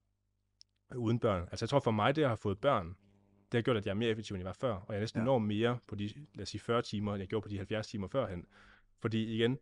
uden 0.97 1.19
børn. 1.19 1.43
Altså 1.51 1.65
jeg 1.65 1.69
tror 1.69 1.81
for 1.81 1.91
mig, 1.91 2.17
det 2.17 2.23
at 2.23 2.29
have 2.29 2.37
fået 2.37 2.59
børn, 2.59 2.97
det 3.53 3.59
har 3.59 3.63
gjort, 3.63 3.77
at 3.77 3.87
jeg 3.87 3.91
er 3.91 3.97
mere 3.97 4.11
effektiv, 4.11 4.35
end 4.35 4.41
jeg 4.41 4.47
var 4.47 4.53
før, 4.53 4.75
og 4.75 4.93
jeg 4.93 5.01
næsten 5.01 5.21
ja. 5.21 5.25
når 5.25 5.39
mere 5.39 5.79
på 5.87 5.95
de, 5.95 6.27
lad 6.35 6.43
os 6.43 6.49
sige, 6.49 6.61
40 6.61 6.83
timer, 6.83 7.13
end 7.15 7.21
jeg 7.21 7.29
gjorde 7.29 7.43
på 7.43 7.49
de 7.49 7.57
70 7.57 7.87
timer 7.87 8.09
førhen. 8.09 8.47
Fordi 8.99 9.35
igen, 9.35 9.59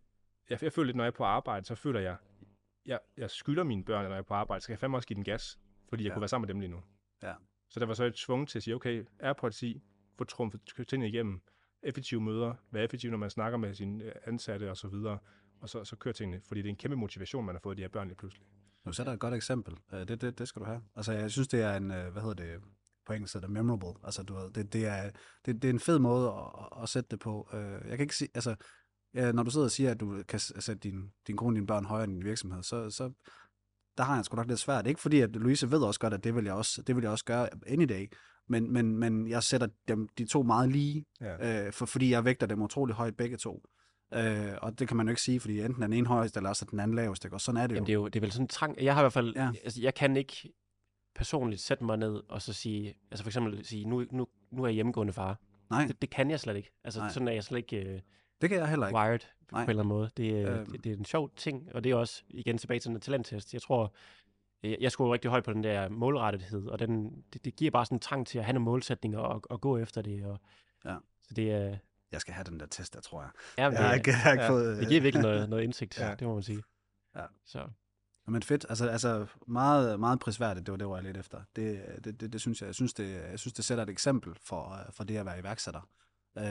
jeg, 0.51 0.62
jeg 0.62 0.72
føler 0.72 0.86
lidt, 0.86 0.96
når 0.96 1.05
jeg 1.05 1.11
er 1.11 1.16
på 1.16 1.24
arbejde, 1.24 1.66
så 1.66 1.74
føler 1.74 2.01
jeg, 2.01 2.16
jeg, 2.86 2.99
jeg 3.16 3.30
skylder 3.30 3.64
mine 3.64 3.84
børn, 3.84 4.05
når 4.05 4.11
jeg 4.11 4.18
er 4.18 4.22
på 4.22 4.34
arbejde, 4.34 4.61
så 4.61 4.66
kan 4.66 4.72
jeg 4.72 4.78
fandme 4.78 4.96
også 4.96 5.09
give 5.09 5.14
den 5.14 5.24
gas, 5.24 5.59
fordi 5.88 6.05
jeg 6.05 6.09
ja. 6.09 6.14
kunne 6.14 6.20
være 6.20 6.28
sammen 6.28 6.46
med 6.46 6.55
dem 6.55 6.61
lige 6.61 6.70
nu. 6.70 6.82
Ja. 7.22 7.34
Så 7.70 7.80
der 7.80 7.86
var 7.86 7.94
så 7.94 8.05
et 8.05 8.14
tvunget 8.14 8.49
til 8.49 8.59
at 8.59 8.62
sige, 8.62 8.74
okay, 8.74 9.05
AirPods 9.20 9.62
i, 9.62 9.82
få 10.18 10.24
trumfet 10.24 10.61
tingene 10.88 11.09
igennem, 11.09 11.42
effektive 11.83 12.20
møder, 12.20 12.55
være 12.70 12.85
effektiv, 12.85 13.11
når 13.11 13.18
man 13.18 13.31
snakker 13.31 13.59
med 13.59 13.74
sine 13.74 14.05
øh, 14.05 14.12
ansatte 14.26 14.70
og 14.70 14.76
så 14.76 14.89
videre, 14.89 15.18
og 15.61 15.68
så, 15.68 15.85
så 15.85 15.97
kører 15.97 16.12
tingene, 16.12 16.41
fordi 16.49 16.62
det 16.62 16.68
er 16.68 16.70
en 16.70 16.76
kæmpe 16.76 16.97
motivation, 16.97 17.45
man 17.47 17.55
har 17.55 17.61
fået 17.61 17.76
de 17.76 17.83
her 17.83 17.89
børn 17.89 18.09
lige 18.09 18.16
pludselig. 18.16 18.47
Nu 18.85 18.93
sætter 18.93 19.12
et 19.12 19.20
godt 19.20 19.35
eksempel. 19.35 19.74
Øh, 19.93 20.09
det, 20.09 20.20
det, 20.20 20.39
det 20.39 20.49
skal 20.49 20.61
du 20.61 20.66
have. 20.66 20.83
Altså, 20.97 21.12
jeg 21.12 21.31
synes, 21.31 21.49
det 21.49 21.62
er 21.62 21.76
en, 21.76 21.91
øh, 21.91 22.12
hvad 22.12 22.22
hedder 22.22 22.35
det, 22.35 22.61
på 23.07 23.12
engelsk 23.12 23.35
hedder 23.35 23.47
det 23.47 23.55
memorable. 23.55 24.01
Altså, 24.05 24.22
du 24.22 24.35
ved, 24.35 24.51
det, 24.51 24.72
det, 24.72 24.87
er, 24.87 25.11
det, 25.47 25.62
det 25.62 25.64
er 25.64 25.72
en 25.72 25.81
fed 25.81 25.99
måde 25.99 26.29
at, 26.29 26.83
at 26.83 26.89
sætte 26.89 27.09
det 27.11 27.18
på. 27.18 27.49
Jeg 27.53 27.91
kan 27.91 28.01
ikke 28.01 28.16
sige, 28.16 28.29
altså, 28.35 28.57
når 29.14 29.43
du 29.43 29.51
sidder 29.51 29.66
og 29.66 29.70
siger, 29.70 29.91
at 29.91 30.01
du 30.01 30.22
kan 30.29 30.41
sætte 30.41 30.74
din, 30.74 31.12
din 31.26 31.37
kone 31.37 31.53
og 31.53 31.57
dine 31.57 31.66
børn 31.66 31.85
højere 31.85 32.05
end 32.05 32.12
din 32.12 32.24
virksomhed, 32.24 32.62
så, 32.62 32.91
så 32.91 33.12
der 33.99 34.05
har 34.05 34.14
jeg 34.14 34.24
sgu 34.24 34.37
nok 34.37 34.47
lidt 34.47 34.59
svært. 34.59 34.87
Ikke 34.87 35.01
fordi, 35.01 35.20
at 35.20 35.37
Louise 35.37 35.70
ved 35.70 35.83
også 35.83 36.01
godt, 36.01 36.14
at 36.14 36.24
det 36.24 36.35
vil 36.35 36.45
jeg 36.45 36.55
også, 36.55 36.83
det 36.83 36.97
vil 36.97 37.03
jeg 37.03 37.11
også 37.11 37.24
gøre 37.24 37.49
any 37.66 37.85
day, 37.85 38.12
men, 38.49 38.72
men, 38.72 38.96
men 38.99 39.28
jeg 39.28 39.42
sætter 39.42 39.66
dem, 39.88 40.09
de 40.18 40.24
to 40.26 40.42
meget 40.42 40.68
lige, 40.72 41.05
Ja. 41.20 41.66
øh, 41.66 41.72
for, 41.72 41.86
fordi 41.86 42.11
jeg 42.11 42.24
vægter 42.24 42.46
dem 42.46 42.62
utrolig 42.62 42.94
højt 42.94 43.16
begge 43.16 43.36
to. 43.36 43.62
Øh, 44.14 44.53
og 44.62 44.78
det 44.78 44.88
kan 44.88 44.96
man 44.96 45.07
jo 45.07 45.11
ikke 45.11 45.22
sige, 45.22 45.40
fordi 45.40 45.61
enten 45.61 45.82
den 45.82 45.92
ene 45.92 46.07
højest, 46.07 46.36
eller 46.36 46.49
også 46.51 46.66
den 46.70 46.80
anden 46.80 46.94
lavest, 46.96 47.24
ikke? 47.24 47.36
og 47.36 47.40
sådan 47.40 47.61
er 47.61 47.66
det 47.66 47.70
jo. 47.70 47.74
Jamen, 47.76 47.86
det 47.86 47.92
er 47.92 47.94
jo 47.94 48.09
det 48.09 48.16
er 48.16 48.20
vel 48.20 48.32
sådan 48.32 48.44
en 48.44 48.49
trang... 48.49 48.76
Jeg 48.82 48.94
har 48.94 49.01
i 49.01 49.03
hvert 49.03 49.12
fald... 49.12 49.32
Ja. 49.36 49.51
Altså, 49.64 49.80
jeg 49.82 49.94
kan 49.94 50.16
ikke 50.16 50.53
personligt 51.14 51.62
sætte 51.62 51.84
mig 51.84 51.96
ned 51.96 52.22
og 52.28 52.42
så 52.42 52.53
sige... 52.53 52.94
Altså 53.11 53.24
for 53.24 53.28
eksempel 53.28 53.64
sige, 53.64 53.84
nu, 53.84 54.05
nu, 54.11 54.26
nu 54.51 54.62
er 54.62 54.66
jeg 54.66 54.74
hjemmegående 54.74 55.12
far. 55.12 55.40
Nej, 55.70 55.86
Det, 55.86 56.03
det 56.03 56.11
kan 56.11 56.30
jeg 56.30 56.40
slet 56.40 56.57
ikke. 56.57 56.70
Altså 56.84 57.01
Nej. 57.01 57.11
sådan 57.11 57.28
er 57.28 57.32
jeg 57.32 57.44
slet 57.44 57.59
ikke 57.59 57.94
uh, 57.94 58.01
det 58.40 58.49
kan 58.51 58.59
jeg 58.59 58.68
heller 58.68 58.86
ikke. 58.86 58.96
wired 58.99 59.18
Nej. 59.53 59.64
på 59.64 59.64
en 59.64 59.70
eller 59.70 59.82
anden 59.82 59.88
måde. 59.88 60.11
Det, 60.16 60.46
øh, 60.46 60.59
Øhm. 60.59 60.66
det, 60.72 60.84
det 60.84 60.92
er 60.92 60.96
en 60.96 61.05
sjov 61.05 61.30
ting, 61.36 61.68
og 61.74 61.84
det 61.84 61.92
er 61.92 61.96
også 61.96 62.22
igen 62.28 62.59
tilbage 62.59 62.80
til 62.80 62.90
den 62.90 63.01
talenttest. 63.01 63.53
Jeg 63.53 63.62
tror, 63.62 63.82
øh, 63.82 63.88
jeg 64.62 64.92
skulle 64.92 65.12
rigtig 65.12 65.30
højt 65.30 65.44
på 65.44 65.52
den 65.52 65.64
der 65.64 65.88
målrettethed, 65.88 66.66
og 66.66 66.78
den, 66.78 67.22
det, 67.32 67.44
det 67.44 67.56
giver 67.56 67.70
bare 67.70 67.84
sådan 67.84 67.96
en 67.96 68.00
trang 68.00 68.26
til 68.26 68.38
at 68.38 68.44
have 68.44 68.52
nogle 68.52 68.64
målsætninger 68.64 69.18
og, 69.18 69.42
og 69.50 69.61
gå 69.61 69.78
efter 69.78 70.02
det. 70.02 70.24
Og, 70.26 70.40
Ja. 70.84 70.96
Så 71.22 71.34
det 71.34 71.52
er... 71.52 71.76
Jeg 72.12 72.20
skal 72.20 72.34
have 72.34 72.44
den 72.44 72.61
der 72.61 72.66
test, 72.66 72.94
der 72.94 73.00
tror 73.00 73.22
jeg. 73.22 73.30
Ja, 73.59 73.68
Jeg 73.68 73.78
har 73.78 73.88
det, 73.88 73.96
ikke, 73.96 74.11
jeg 74.11 74.18
har 74.18 74.32
ikke 74.32 74.44
ja, 74.44 74.50
fået... 74.50 74.78
det 74.78 74.88
giver 74.88 75.00
virkelig 75.00 75.22
noget, 75.22 75.48
noget 75.50 75.62
indsigt, 75.62 75.98
Ja. 75.98 76.09
ja. 76.09 76.14
det 76.14 76.26
må 76.26 76.34
man 76.34 76.42
sige. 76.42 76.62
Ja. 77.16 77.24
Så 77.44 77.68
Men 78.26 78.42
fedt, 78.42 78.66
altså, 78.68 78.88
altså 78.88 79.26
meget, 79.46 80.00
meget 80.00 80.20
prisværdigt, 80.20 80.66
det 80.66 80.72
var 80.72 80.76
det, 80.78 80.88
var 80.88 80.94
jeg 80.94 81.04
lidt 81.04 81.16
efter. 81.16 81.40
Det, 81.56 81.82
det, 82.04 82.20
det, 82.20 82.32
det 82.32 82.40
synes 82.40 82.61
jeg, 82.61 82.66
jeg 82.66 82.74
synes, 82.74 82.94
det, 82.94 83.11
jeg 83.30 83.38
synes, 83.38 83.52
det 83.52 83.64
sætter 83.64 83.84
et 83.84 83.90
eksempel 83.90 84.34
for, 84.42 84.72
øh, 84.72 84.92
for 84.92 85.04
det 85.04 85.16
at 85.16 85.26
være 85.26 85.38
iværksætter. 85.40 85.88
Øh, 86.38 86.44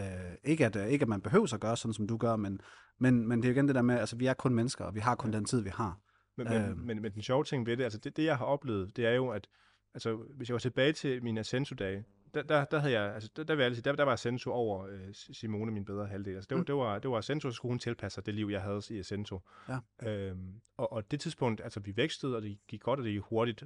ikke, 0.44 0.66
at, 0.66 0.76
øh, 0.76 0.88
ikke 0.88 1.04
at 1.04 1.10
man 1.10 1.22
behøver 1.22 1.54
at 1.54 1.60
gøre 1.60 1.78
sådan, 1.78 1.94
som 1.94 2.08
du 2.08 2.18
gør, 2.18 2.36
men, 2.36 2.62
men, 3.00 3.28
men 3.28 3.42
det 3.42 3.48
er 3.48 3.52
igen 3.54 3.68
det 3.68 3.76
der 3.76 3.82
med, 3.82 4.00
altså 4.00 4.16
vi 4.16 4.26
er 4.26 4.34
kun 4.34 4.54
mennesker, 4.54 4.86
og 4.86 4.96
vi 4.96 5.00
har 5.00 5.16
kun 5.16 5.34
den 5.34 5.46
tid, 5.46 5.62
vi 5.62 5.70
har. 5.70 6.00
Men, 6.38 6.48
men, 6.48 6.62
Øhm. 6.70 6.80
men, 6.80 7.02
men 7.02 7.12
den 7.14 7.22
sjove 7.22 7.44
ting 7.44 7.66
ved 7.66 7.78
det, 7.78 7.84
altså 7.84 8.00
det, 8.00 8.18
det 8.18 8.24
jeg 8.26 8.38
har 8.38 8.46
oplevet, 8.46 8.98
det 8.98 9.06
er 9.06 9.12
jo, 9.12 9.30
at 9.30 9.48
altså, 9.94 10.16
hvis 10.16 10.50
jeg 10.50 10.54
var 10.54 10.60
tilbage 10.60 10.94
til 10.94 11.24
mine 11.24 11.40
Ascenso-dage, 11.40 12.06
der, 12.34 12.44
der, 12.44 12.66
der, 12.66 12.80
havde 12.80 12.94
jeg, 13.00 13.14
altså, 13.14 13.30
der, 13.36 13.44
der, 13.44 13.56
vil 13.56 13.64
jeg 13.64 13.76
sige, 13.76 13.84
der, 13.84 13.96
der 13.96 14.04
var 14.04 14.14
Ascenso 14.14 14.52
over 14.52 14.86
øh, 14.88 15.14
Simone, 15.14 15.72
min 15.72 15.86
bedre 15.86 16.08
halvdel. 16.08 16.36
Altså, 16.36 16.48
det, 16.50 16.56
var, 16.56 16.62
Mm. 16.62 16.66
det, 16.66 16.76
var, 16.76 17.00
det 17.00 17.12
var 17.12 17.18
Ascenso, 17.18 17.50
så 17.50 17.56
skulle 17.56 17.72
hun 17.72 17.80
tilpasse 17.80 18.14
sig 18.16 18.26
det 18.26 18.34
liv, 18.34 18.48
jeg 18.52 18.62
havde 18.62 18.82
i 18.90 19.00
Ascenso. 19.00 19.40
Ja. 19.70 20.10
Øhm, 20.10 20.62
og, 20.78 20.94
og 20.94 21.12
det 21.12 21.20
tidspunkt, 21.20 21.62
altså 21.64 21.80
vi 21.80 21.98
vækstede, 21.98 22.36
og 22.36 22.42
det 22.42 22.58
gik 22.68 22.82
godt, 22.82 23.00
og 23.00 23.06
det 23.06 23.14
gik 23.14 23.22
hurtigt, 23.22 23.64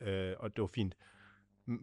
øh, 0.00 0.34
og 0.38 0.56
det 0.56 0.62
var 0.62 0.66
fint. 0.74 0.96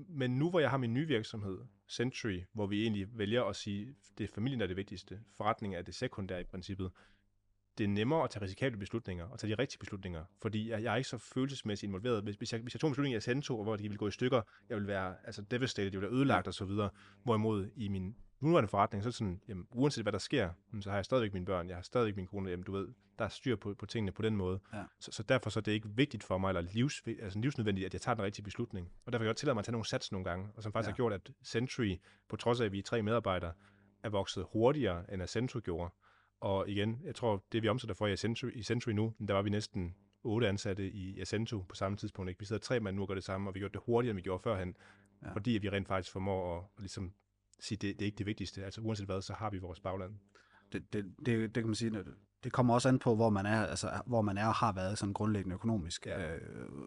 Men 0.09 0.37
nu 0.39 0.49
hvor 0.49 0.59
jeg 0.59 0.69
har 0.69 0.77
min 0.77 0.93
nye 0.93 1.07
virksomhed, 1.07 1.57
Century, 1.89 2.41
hvor 2.53 2.67
vi 2.67 2.81
egentlig 2.81 3.07
vælger 3.17 3.43
at 3.43 3.55
sige, 3.55 3.95
det 4.17 4.23
er 4.23 4.27
familien, 4.33 4.59
der 4.59 4.65
er 4.65 4.67
det 4.67 4.77
vigtigste, 4.77 5.19
forretningen 5.37 5.77
er 5.79 5.81
det 5.83 5.95
sekundære 5.95 6.41
i 6.41 6.43
princippet, 6.43 6.91
det 7.77 7.83
er 7.83 7.87
nemmere 7.87 8.23
at 8.23 8.29
tage 8.29 8.43
risikable 8.43 8.79
beslutninger, 8.79 9.25
og 9.25 9.39
tage 9.39 9.55
de 9.55 9.61
rigtige 9.61 9.79
beslutninger, 9.79 10.23
fordi 10.41 10.69
jeg, 10.69 10.83
jeg 10.83 10.91
er 10.93 10.95
ikke 10.97 11.09
så 11.09 11.17
følelsesmæssigt 11.17 11.89
involveret. 11.89 12.23
Hvis, 12.23 12.35
hvis, 12.35 12.53
jeg, 12.53 12.61
hvis 12.61 12.73
jeg 12.73 12.81
tog 12.81 12.87
en 12.87 12.91
beslutning 12.91 13.13
i 13.13 13.17
Ascento, 13.17 13.63
hvor 13.63 13.75
de 13.75 13.83
ville 13.83 13.97
gå 13.97 14.07
i 14.07 14.11
stykker, 14.11 14.41
jeg 14.69 14.75
ville 14.77 14.87
være 14.87 15.15
altså, 15.25 15.41
devastated, 15.41 15.91
jeg 15.91 16.01
ville 16.01 16.11
være 16.11 16.17
ødelagt 16.17 16.47
osv., 16.47 16.69
hvorimod 17.23 17.69
i 17.75 17.87
min 17.87 18.15
nuværende 18.39 18.67
forretning, 18.67 19.03
så 19.03 19.07
er 19.07 19.11
det 19.11 19.15
sådan, 19.17 19.41
jamen, 19.47 19.67
uanset 19.73 20.03
hvad 20.03 20.13
der 20.13 20.19
sker, 20.19 20.49
så 20.81 20.89
har 20.89 20.97
jeg 20.97 21.05
stadigvæk 21.05 21.33
mine 21.33 21.45
børn, 21.45 21.67
jeg 21.67 21.77
har 21.77 21.81
stadigvæk 21.81 22.15
min 22.15 22.27
kone, 22.27 22.49
jamen, 22.49 22.63
du 22.63 22.71
ved, 22.71 22.87
der 23.19 23.25
er 23.25 23.29
styr 23.29 23.55
på, 23.55 23.73
på 23.73 23.85
tingene 23.85 24.11
på 24.11 24.21
den 24.21 24.35
måde. 24.35 24.59
Ja. 24.73 24.83
Så, 24.99 25.11
så, 25.11 25.23
derfor 25.23 25.49
så 25.49 25.59
er 25.59 25.61
det 25.61 25.71
ikke 25.71 25.89
vigtigt 25.89 26.23
for 26.23 26.37
mig, 26.37 26.49
eller 26.49 26.61
livs, 26.61 27.03
altså 27.21 27.39
livsnødvendigt, 27.39 27.85
at 27.85 27.93
jeg 27.93 28.01
tager 28.01 28.15
den 28.15 28.23
rigtige 28.23 28.43
beslutning. 28.43 28.91
Og 29.05 29.13
derfor 29.13 29.21
kan 29.21 29.25
jeg 29.25 29.29
godt 29.29 29.37
tillade 29.37 29.55
mig 29.55 29.59
at 29.59 29.65
tage 29.65 29.71
nogle 29.71 29.85
sats 29.87 30.11
nogle 30.11 30.25
gange, 30.25 30.49
og 30.55 30.63
som 30.63 30.71
faktisk 30.71 30.87
Ja. 30.87 30.91
har 30.91 30.95
gjort, 30.95 31.13
at 31.13 31.31
Century, 31.45 31.95
på 32.29 32.35
trods 32.35 32.61
af, 32.61 32.65
at 32.65 32.71
vi 32.71 32.79
er 32.79 32.83
tre 32.83 33.01
medarbejdere, 33.01 33.53
er 34.03 34.09
vokset 34.09 34.45
hurtigere, 34.53 35.13
end 35.13 35.23
Accentro 35.23 35.59
gjorde. 35.59 35.93
Og 36.39 36.69
igen, 36.69 37.01
jeg 37.03 37.15
tror, 37.15 37.45
det 37.51 37.63
vi 37.63 37.67
omsætter 37.67 37.95
for 37.95 38.07
i 38.07 38.17
Century, 38.17 38.51
i 38.53 38.63
Century 38.63 38.91
nu, 38.91 39.13
der 39.27 39.33
var 39.33 39.41
vi 39.41 39.49
næsten 39.49 39.95
otte 40.23 40.47
ansatte 40.47 40.91
i 40.91 41.19
Accento 41.19 41.65
på 41.69 41.75
samme 41.75 41.97
tidspunkt. 41.97 42.29
Ikke? 42.29 42.39
Vi 42.39 42.45
sidder 42.45 42.59
tre 42.59 42.79
mand 42.79 42.95
nu 42.95 43.01
og 43.01 43.07
gør 43.07 43.15
det 43.15 43.23
samme, 43.23 43.49
og 43.49 43.55
vi 43.55 43.59
gjorde 43.59 43.73
det 43.73 43.81
hurtigere, 43.85 44.11
end 44.11 44.17
vi 44.17 44.21
gjorde 44.21 44.43
førhen, 44.43 44.77
ja. 45.23 45.33
fordi 45.33 45.55
at 45.55 45.61
vi 45.61 45.69
rent 45.69 45.87
faktisk 45.87 46.11
formår 46.11 46.57
at, 46.57 46.63
at 46.77 46.81
ligesom 46.81 47.13
sige, 47.59 47.77
det, 47.77 47.99
det 47.99 48.01
er 48.01 48.05
ikke 48.05 48.17
det 48.17 48.25
vigtigste. 48.25 48.65
Altså 48.65 48.81
uanset 48.81 49.05
hvad, 49.05 49.21
så 49.21 49.33
har 49.33 49.49
vi 49.49 49.57
vores 49.57 49.79
bagland. 49.79 50.13
Det, 50.71 50.93
det, 50.93 51.13
det, 51.25 51.55
det 51.55 51.63
kan 51.63 51.65
man 51.65 51.75
sige, 51.75 52.03
det- 52.45 52.53
kommer 52.53 52.73
også 52.73 52.89
an 52.89 52.99
på, 52.99 53.15
hvor 53.15 53.29
man 53.29 53.45
er, 53.45 53.65
altså, 53.65 53.91
hvor 54.05 54.21
man 54.21 54.37
er 54.37 54.47
og 54.47 54.53
har 54.55 54.71
været 54.71 54.97
sådan 54.97 55.13
grundlæggende 55.13 55.53
økonomisk. 55.53 56.05
Ja. 56.05 56.35
Øh, 56.35 56.41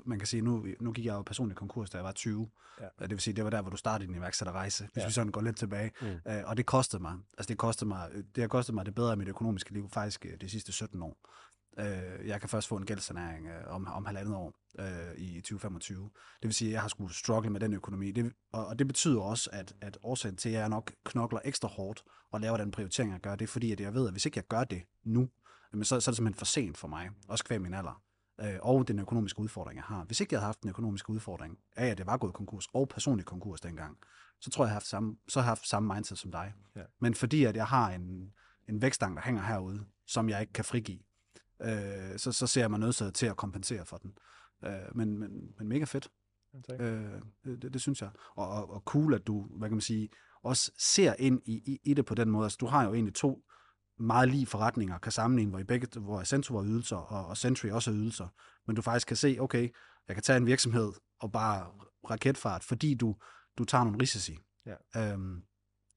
man 0.06 0.18
kan 0.18 0.26
sige, 0.26 0.42
nu, 0.42 0.66
nu 0.80 0.92
gik 0.92 1.04
jeg 1.04 1.12
jo 1.14 1.22
personligt 1.22 1.58
konkurs, 1.58 1.90
da 1.90 1.96
jeg 1.98 2.04
var 2.04 2.12
20. 2.12 2.48
Ja. 2.80 2.86
Det 3.00 3.10
vil 3.10 3.20
sige, 3.20 3.34
det 3.34 3.44
var 3.44 3.50
der, 3.50 3.62
hvor 3.62 3.70
du 3.70 3.76
startede 3.76 4.08
din 4.08 4.16
iværksætterrejse, 4.18 4.88
hvis 4.92 5.02
Ja. 5.02 5.06
vi 5.06 5.12
sådan 5.12 5.32
går 5.32 5.40
lidt 5.40 5.56
tilbage. 5.56 5.90
Mm. 6.02 6.06
Øh, 6.32 6.42
og 6.46 6.56
det 6.56 6.66
kostede 6.66 7.02
mig. 7.02 7.14
Altså 7.38 7.48
det 7.48 7.58
kostede 7.58 7.88
mig, 7.88 8.10
det 8.34 8.42
har 8.42 8.48
kostet 8.48 8.74
mig 8.74 8.86
det 8.86 8.94
bedre 8.94 9.12
i 9.12 9.16
mit 9.16 9.28
økonomiske 9.28 9.72
liv 9.72 9.88
faktisk 9.90 10.26
øh, 10.26 10.40
de 10.40 10.48
sidste 10.50 10.72
17 10.72 11.02
år. 11.02 11.16
Øh, 11.78 12.28
jeg 12.28 12.40
kan 12.40 12.48
først 12.48 12.68
få 12.68 12.76
en 12.76 12.86
gældssanering 12.86 13.46
øh, 13.46 13.74
om, 13.74 13.86
om 13.88 14.06
halvandet 14.06 14.34
år 14.34 14.52
øh, 14.80 15.14
i 15.16 15.40
2025. 15.40 16.02
Det 16.02 16.10
vil 16.42 16.54
sige, 16.54 16.68
at 16.68 16.72
jeg 16.72 16.80
har 16.80 16.88
skulle 16.88 17.14
struggle 17.14 17.50
med 17.50 17.60
den 17.60 17.74
økonomi. 17.74 18.10
Det, 18.10 18.32
og, 18.52 18.66
og 18.66 18.78
det 18.78 18.86
betyder 18.86 19.20
også, 19.20 19.50
at, 19.52 19.74
at 19.80 19.98
årsagen 20.02 20.36
til, 20.36 20.48
at 20.48 20.54
jeg 20.54 20.68
nok 20.68 20.92
knokler 21.04 21.40
ekstra 21.44 21.68
hårdt 21.68 22.02
og 22.32 22.40
laver 22.40 22.56
den 22.56 22.70
prioritering, 22.70 23.12
jeg 23.12 23.20
gør, 23.20 23.34
det 23.36 23.44
er 23.44 23.48
fordi, 23.48 23.72
at 23.72 23.80
jeg 23.80 23.94
ved, 23.94 24.06
at 24.06 24.12
hvis 24.12 24.26
ikke 24.26 24.38
jeg 24.38 24.46
gør 24.48 24.64
det 24.64 24.82
nu, 25.04 25.28
jamen, 25.72 25.84
så, 25.84 26.00
så 26.00 26.10
er 26.10 26.12
det 26.12 26.16
simpelthen 26.16 26.38
for 26.38 26.44
sent 26.44 26.78
for 26.78 26.88
mig, 26.88 27.10
også 27.28 27.44
kvæg 27.44 27.60
min 27.60 27.74
alder, 27.74 28.02
øh, 28.40 28.58
og 28.62 28.88
den 28.88 28.98
økonomiske 28.98 29.40
udfordring, 29.40 29.76
jeg 29.76 29.84
har. 29.84 30.04
Hvis 30.04 30.20
ikke 30.20 30.34
jeg 30.34 30.40
havde 30.40 30.46
haft 30.46 30.62
den 30.62 30.70
økonomiske 30.70 31.10
udfordring 31.10 31.58
af, 31.76 31.86
at 31.86 31.98
jeg 31.98 32.06
var 32.06 32.16
gået 32.16 32.34
konkurs, 32.34 32.66
og 32.74 32.88
personlig 32.88 33.26
konkurs 33.26 33.60
dengang, 33.60 33.98
så 34.40 34.50
tror 34.50 34.64
jeg, 34.64 34.68
jeg 34.68 34.70
har 34.70 34.74
haft 34.74 34.86
samme, 34.86 35.16
så 35.28 35.40
har 35.40 35.44
jeg 35.44 35.50
haft 35.50 35.68
samme 35.68 35.94
mindset 35.94 36.18
som 36.18 36.30
dig. 36.30 36.54
Ja. 36.76 36.82
Men 37.00 37.14
fordi, 37.14 37.44
at 37.44 37.56
jeg 37.56 37.66
har 37.66 37.90
en, 37.90 38.32
en 38.68 38.82
vækstang, 38.82 39.16
der 39.16 39.22
hænger 39.22 39.42
herude, 39.42 39.84
som 40.06 40.28
jeg 40.28 40.40
ikke 40.40 40.52
kan 40.52 40.64
frigive, 40.64 40.98
øh, 41.62 42.18
så, 42.18 42.32
så 42.32 42.46
ser 42.46 42.60
jeg 42.60 42.70
mig 42.70 42.80
nødt 42.80 43.14
til 43.14 43.26
at 43.26 43.36
kompensere 43.36 43.84
for 43.84 43.96
den. 43.96 44.12
Øh, 44.64 44.96
men, 44.96 45.18
men, 45.18 45.30
men 45.58 45.68
mega 45.68 45.84
fedt. 45.84 46.08
Øh, 46.80 47.20
det, 47.44 47.72
det 47.72 47.80
synes 47.80 48.02
jeg. 48.02 48.10
Og, 48.36 48.48
og, 48.48 48.70
og 48.70 48.80
cool, 48.80 49.14
at 49.14 49.26
du, 49.26 49.46
hvad 49.58 49.68
kan 49.68 49.76
man 49.76 49.80
sige, 49.80 50.08
også 50.42 50.72
ser 50.78 51.14
ind 51.18 51.40
i, 51.44 51.52
i, 51.52 51.78
i 51.84 51.94
det 51.94 52.06
på 52.06 52.14
den 52.14 52.30
måde. 52.30 52.44
Altså, 52.44 52.58
du 52.60 52.66
har 52.66 52.84
jo 52.84 52.94
egentlig 52.94 53.14
to 53.14 53.44
meget 54.00 54.28
lige 54.28 54.46
forretninger, 54.46 54.98
kan 54.98 55.12
sammenligne, 55.12 55.50
hvor, 55.50 55.58
I 55.58 55.64
begge, 55.64 56.00
hvor 56.00 56.20
Accenture 56.20 56.56
var 56.56 56.64
ydelser, 56.64 56.96
og, 56.96 57.26
og 57.26 57.36
Century 57.36 57.70
også 57.70 57.90
er 57.90 57.94
ydelser. 57.94 58.28
Men 58.66 58.76
du 58.76 58.82
faktisk 58.82 59.06
kan 59.06 59.16
se, 59.16 59.36
okay, 59.40 59.68
jeg 60.08 60.16
kan 60.16 60.22
tage 60.22 60.36
en 60.36 60.46
virksomhed 60.46 60.92
og 61.20 61.32
bare 61.32 61.66
raketfart, 62.10 62.64
fordi 62.64 62.94
du, 62.94 63.16
du 63.58 63.64
tager 63.64 63.84
nogle 63.84 63.98
risici. 64.02 64.38
Ja. 64.66 65.12
Øhm, 65.12 65.42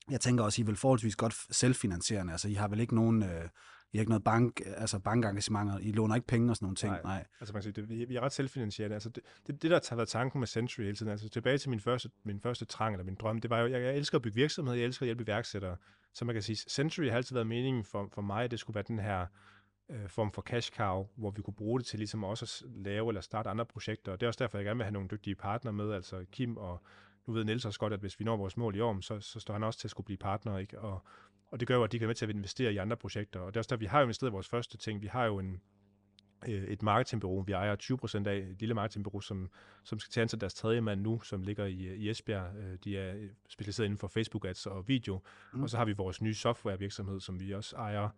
jeg 0.09 0.21
tænker 0.21 0.43
også, 0.43 0.61
I 0.61 0.63
er 0.63 0.65
vel 0.65 0.75
forholdsvis 0.75 1.15
godt 1.15 1.35
selvfinansierende. 1.51 2.31
Altså, 2.31 2.47
I 2.47 2.53
har 2.53 2.67
vel 2.67 2.79
ikke 2.79 2.95
nogen... 2.95 3.23
Øh, 3.23 3.49
I 3.93 3.97
har 3.97 4.01
ikke 4.01 4.09
noget 4.09 4.23
bank, 4.23 4.61
altså 4.65 4.99
bankengagementer, 4.99 5.77
I 5.79 5.91
låner 5.91 6.15
ikke 6.15 6.27
penge 6.27 6.51
og 6.51 6.55
sådan 6.55 6.65
nogle 6.65 6.75
ting. 6.75 6.91
Nej. 6.91 7.01
Nej. 7.03 7.25
Altså 7.39 7.53
man 7.53 7.61
kan 7.61 7.63
sige, 7.63 7.81
det, 7.81 7.89
vi, 7.89 8.05
vi 8.05 8.15
er 8.15 8.21
ret 8.21 8.31
selvfinansierende. 8.31 8.93
Altså 8.93 9.09
det, 9.09 9.23
det, 9.47 9.61
det, 9.61 9.71
der 9.71 9.79
har 9.89 9.95
været 9.95 10.09
tanken 10.09 10.39
med 10.39 10.47
Century 10.47 10.83
hele 10.83 10.95
tiden, 10.95 11.11
altså 11.11 11.29
tilbage 11.29 11.57
til 11.57 11.69
min 11.69 11.79
første, 11.79 12.09
min 12.23 12.39
første 12.39 12.65
trang 12.65 12.93
eller 12.95 13.05
min 13.05 13.15
drøm, 13.15 13.41
det 13.41 13.49
var 13.49 13.59
jo, 13.59 13.67
jeg, 13.67 13.81
jeg 13.81 13.97
elsker 13.97 14.17
at 14.17 14.21
bygge 14.21 14.35
virksomheder, 14.35 14.77
jeg 14.77 14.85
elsker 14.85 15.03
at 15.03 15.07
hjælpe 15.07 15.23
iværksættere. 15.23 15.75
Så 16.13 16.25
man 16.25 16.35
kan 16.35 16.41
sige, 16.41 16.55
Century 16.55 17.05
har 17.09 17.15
altid 17.15 17.35
været 17.35 17.47
meningen 17.47 17.83
for, 17.83 18.09
for 18.13 18.21
mig, 18.21 18.43
at 18.43 18.51
det 18.51 18.59
skulle 18.59 18.75
være 18.75 18.83
den 18.87 18.99
her 18.99 19.25
øh, 19.89 20.07
form 20.09 20.31
for 20.31 20.41
cash 20.41 20.71
cow, 20.71 21.07
hvor 21.15 21.31
vi 21.31 21.41
kunne 21.41 21.53
bruge 21.53 21.79
det 21.79 21.87
til 21.87 21.99
ligesom 21.99 22.23
også 22.23 22.65
at 22.65 22.71
lave 22.83 23.09
eller 23.09 23.21
starte 23.21 23.49
andre 23.49 23.65
projekter. 23.65 24.11
Og 24.11 24.19
det 24.19 24.25
er 24.25 24.27
også 24.27 24.43
derfor, 24.43 24.57
jeg 24.57 24.65
gerne 24.65 24.77
vil 24.77 24.85
have 24.85 24.93
nogle 24.93 25.09
dygtige 25.11 25.35
partnere 25.35 25.73
med, 25.73 25.93
altså 25.93 26.25
Kim 26.31 26.57
og 26.57 26.81
nu 27.27 27.33
ved 27.33 27.43
Niels 27.43 27.65
også 27.65 27.79
godt, 27.79 27.93
at 27.93 27.99
hvis 27.99 28.19
vi 28.19 28.25
når 28.25 28.37
vores 28.37 28.57
mål 28.57 28.75
i 28.75 28.79
år, 28.79 29.01
så, 29.01 29.19
så 29.19 29.39
står 29.39 29.53
han 29.53 29.63
også 29.63 29.79
til 29.79 29.87
at 29.87 29.91
skulle 29.91 30.05
blive 30.05 30.17
partner, 30.17 30.57
ikke? 30.57 30.79
Og, 30.79 31.03
og 31.51 31.59
det 31.59 31.67
gør 31.67 31.75
jo, 31.75 31.83
at 31.83 31.91
de 31.91 31.99
kan 31.99 32.05
være 32.05 32.09
med 32.09 32.15
til 32.15 32.25
at 32.25 32.35
investere 32.35 32.73
i 32.73 32.77
andre 32.77 32.97
projekter. 32.97 33.39
Og 33.39 33.53
det 33.53 33.57
er 33.57 33.59
også 33.59 33.69
der, 33.69 33.79
vi 33.79 33.85
har 33.85 33.99
jo 33.99 34.03
investeret 34.03 34.29
i 34.29 34.31
vores 34.31 34.47
første 34.47 34.77
ting. 34.77 35.01
Vi 35.01 35.07
har 35.07 35.25
jo 35.25 35.39
en, 35.39 35.61
øh, 36.47 36.63
et 36.63 36.83
marketingbureau, 36.83 37.41
vi 37.41 37.51
ejer 37.51 37.75
20% 37.75 38.27
af, 38.27 38.37
et 38.37 38.59
lille 38.59 38.75
marketingbureau, 38.75 39.21
som, 39.21 39.49
som 39.83 39.99
skal 39.99 40.11
til 40.11 40.19
at 40.19 40.21
ansætte 40.21 40.41
deres 40.41 40.53
tredje 40.53 40.81
mand 40.81 41.01
nu, 41.01 41.21
som 41.21 41.43
ligger 41.43 41.65
i, 41.65 41.95
i 41.95 42.09
Esbjerg. 42.09 42.55
Øh, 42.57 42.77
De 42.83 42.97
er 42.97 43.15
øh, 43.15 43.29
specialiseret 43.49 43.85
inden 43.85 43.97
for 43.97 44.07
Facebook 44.07 44.45
ads 44.45 44.65
og 44.65 44.87
video. 44.87 45.15
Mm. 45.17 45.57
Mm. 45.57 45.63
Og 45.63 45.69
så 45.69 45.77
har 45.77 45.85
vi 45.85 45.93
vores 45.93 46.21
nye 46.21 46.33
softwarevirksomhed, 46.33 47.19
som 47.19 47.39
vi 47.39 47.51
også 47.51 47.75
ejer 47.75 48.09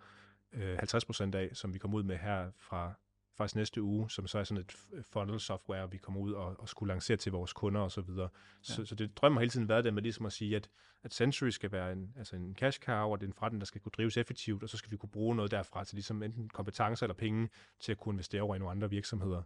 øh, 0.54 0.78
50% 0.78 1.36
af, 1.36 1.50
som 1.54 1.74
vi 1.74 1.80
kommer 1.80 1.98
ud 1.98 2.04
med 2.04 2.18
her 2.18 2.52
fra 2.58 2.94
faktisk 3.38 3.56
næste 3.56 3.82
uge, 3.82 4.10
som 4.10 4.28
så 4.28 4.40
er 4.40 4.44
sådan 4.44 4.62
et 4.64 4.76
funnel 5.02 5.40
software, 5.40 5.92
vi 5.92 5.98
kommer 5.98 6.22
ud 6.22 6.32
og, 6.34 6.60
og 6.60 6.70
skulle 6.70 6.94
lancere 6.94 7.18
til 7.18 7.32
vores 7.32 7.54
kunder 7.54 7.82
og 7.82 7.92
så 7.92 8.02
videre. 8.02 8.30
Så, 8.62 8.82
Ja. 8.82 8.86
så 8.86 8.96
det 8.96 9.18
drømmer 9.18 9.40
hele 9.42 9.50
tiden 9.50 9.70
været 9.70 9.84
det 9.84 9.94
med 9.94 10.02
ligesom 10.02 10.26
at 10.26 10.34
sige, 10.34 10.56
at, 10.56 10.70
at 11.04 11.14
Century 11.14 11.50
skal 11.50 11.72
være 11.72 11.92
en, 11.92 12.14
altså 12.18 12.36
en 12.36 12.56
cash 12.56 12.80
cow, 12.80 13.10
og 13.10 13.20
det 13.20 13.26
er 13.26 13.30
en 13.30 13.34
forretning, 13.34 13.62
der 13.62 13.66
skal 13.66 13.82
kunne 13.82 13.92
drives 13.98 14.18
effektivt, 14.18 14.64
og 14.64 14.70
så 14.70 14.78
skal 14.78 14.92
vi 14.92 14.98
kunne 14.98 15.10
bruge 15.10 15.36
noget 15.36 15.52
derfra 15.52 15.84
til 15.84 15.96
ligesom 15.96 16.24
enten 16.24 16.50
kompetencer 16.50 17.06
eller 17.06 17.16
penge 17.16 17.50
til 17.80 17.92
at 17.92 17.98
kunne 17.98 18.14
investere 18.14 18.42
over 18.42 18.56
i 18.56 18.60
nogle 18.60 18.72
andre 18.72 18.90
virksomheder. 18.90 19.42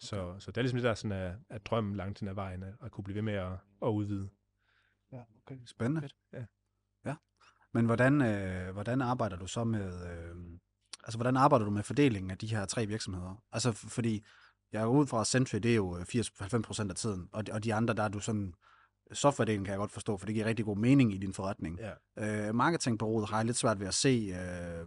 Så, 0.00 0.20
okay. 0.20 0.40
så 0.40 0.50
det 0.50 0.56
er 0.56 0.62
ligesom 0.62 0.76
det, 0.76 0.84
der 0.84 0.94
sådan 0.94 1.12
er, 1.12 1.34
er 1.50 1.58
drømmen 1.58 1.96
langt 1.96 2.20
hen 2.20 2.28
ad 2.28 2.34
vejen, 2.34 2.62
at, 2.62 2.74
at 2.82 2.90
kunne 2.90 3.04
blive 3.04 3.14
ved 3.14 3.22
med 3.22 3.34
at, 3.34 3.52
at 3.82 3.88
udvide. 3.88 4.28
Ja, 5.12 5.22
okay. 5.42 5.58
Spændende. 5.66 6.08
Ja. 6.32 6.44
ja. 7.04 7.16
Men 7.72 7.86
hvordan, 7.86 8.22
øh, 8.22 8.72
hvordan 8.72 9.02
arbejder 9.02 9.36
du 9.36 9.46
så 9.46 9.64
med, 9.64 10.10
øh, 10.10 10.36
altså 11.06 11.18
hvordan 11.18 11.36
arbejder 11.36 11.64
du 11.64 11.70
med 11.70 11.82
fordelingen 11.82 12.30
af 12.30 12.38
de 12.38 12.46
her 12.46 12.64
tre 12.64 12.86
virksomheder? 12.86 13.42
Altså 13.52 13.72
fordi, 13.72 14.24
jeg 14.72 14.82
er 14.82 14.86
ud 14.86 15.06
fra, 15.06 15.20
at 15.20 15.26
Century, 15.26 15.58
det 15.58 15.70
er 15.70 15.76
jo 15.76 15.96
80-90% 15.96 16.90
af 16.90 16.94
tiden, 16.96 17.28
og, 17.32 17.46
de- 17.46 17.52
og 17.52 17.64
de 17.64 17.74
andre, 17.74 17.94
der 17.94 18.02
er 18.02 18.08
du 18.08 18.20
sådan 18.20 18.54
softwaredelen 19.12 19.64
kan 19.64 19.72
jeg 19.72 19.78
godt 19.78 19.92
forstå, 19.92 20.16
for 20.16 20.26
det 20.26 20.34
giver 20.34 20.46
rigtig 20.46 20.64
god 20.64 20.76
mening 20.76 21.14
i 21.14 21.18
din 21.18 21.34
forretning. 21.34 21.78
Ja. 22.16 22.48
Øh, 22.48 22.54
marketingbureauet 22.54 23.28
har 23.28 23.36
jeg 23.36 23.46
lidt 23.46 23.56
svært 23.56 23.80
ved 23.80 23.86
at 23.86 23.94
se, 23.94 24.08
øh, 24.08 24.86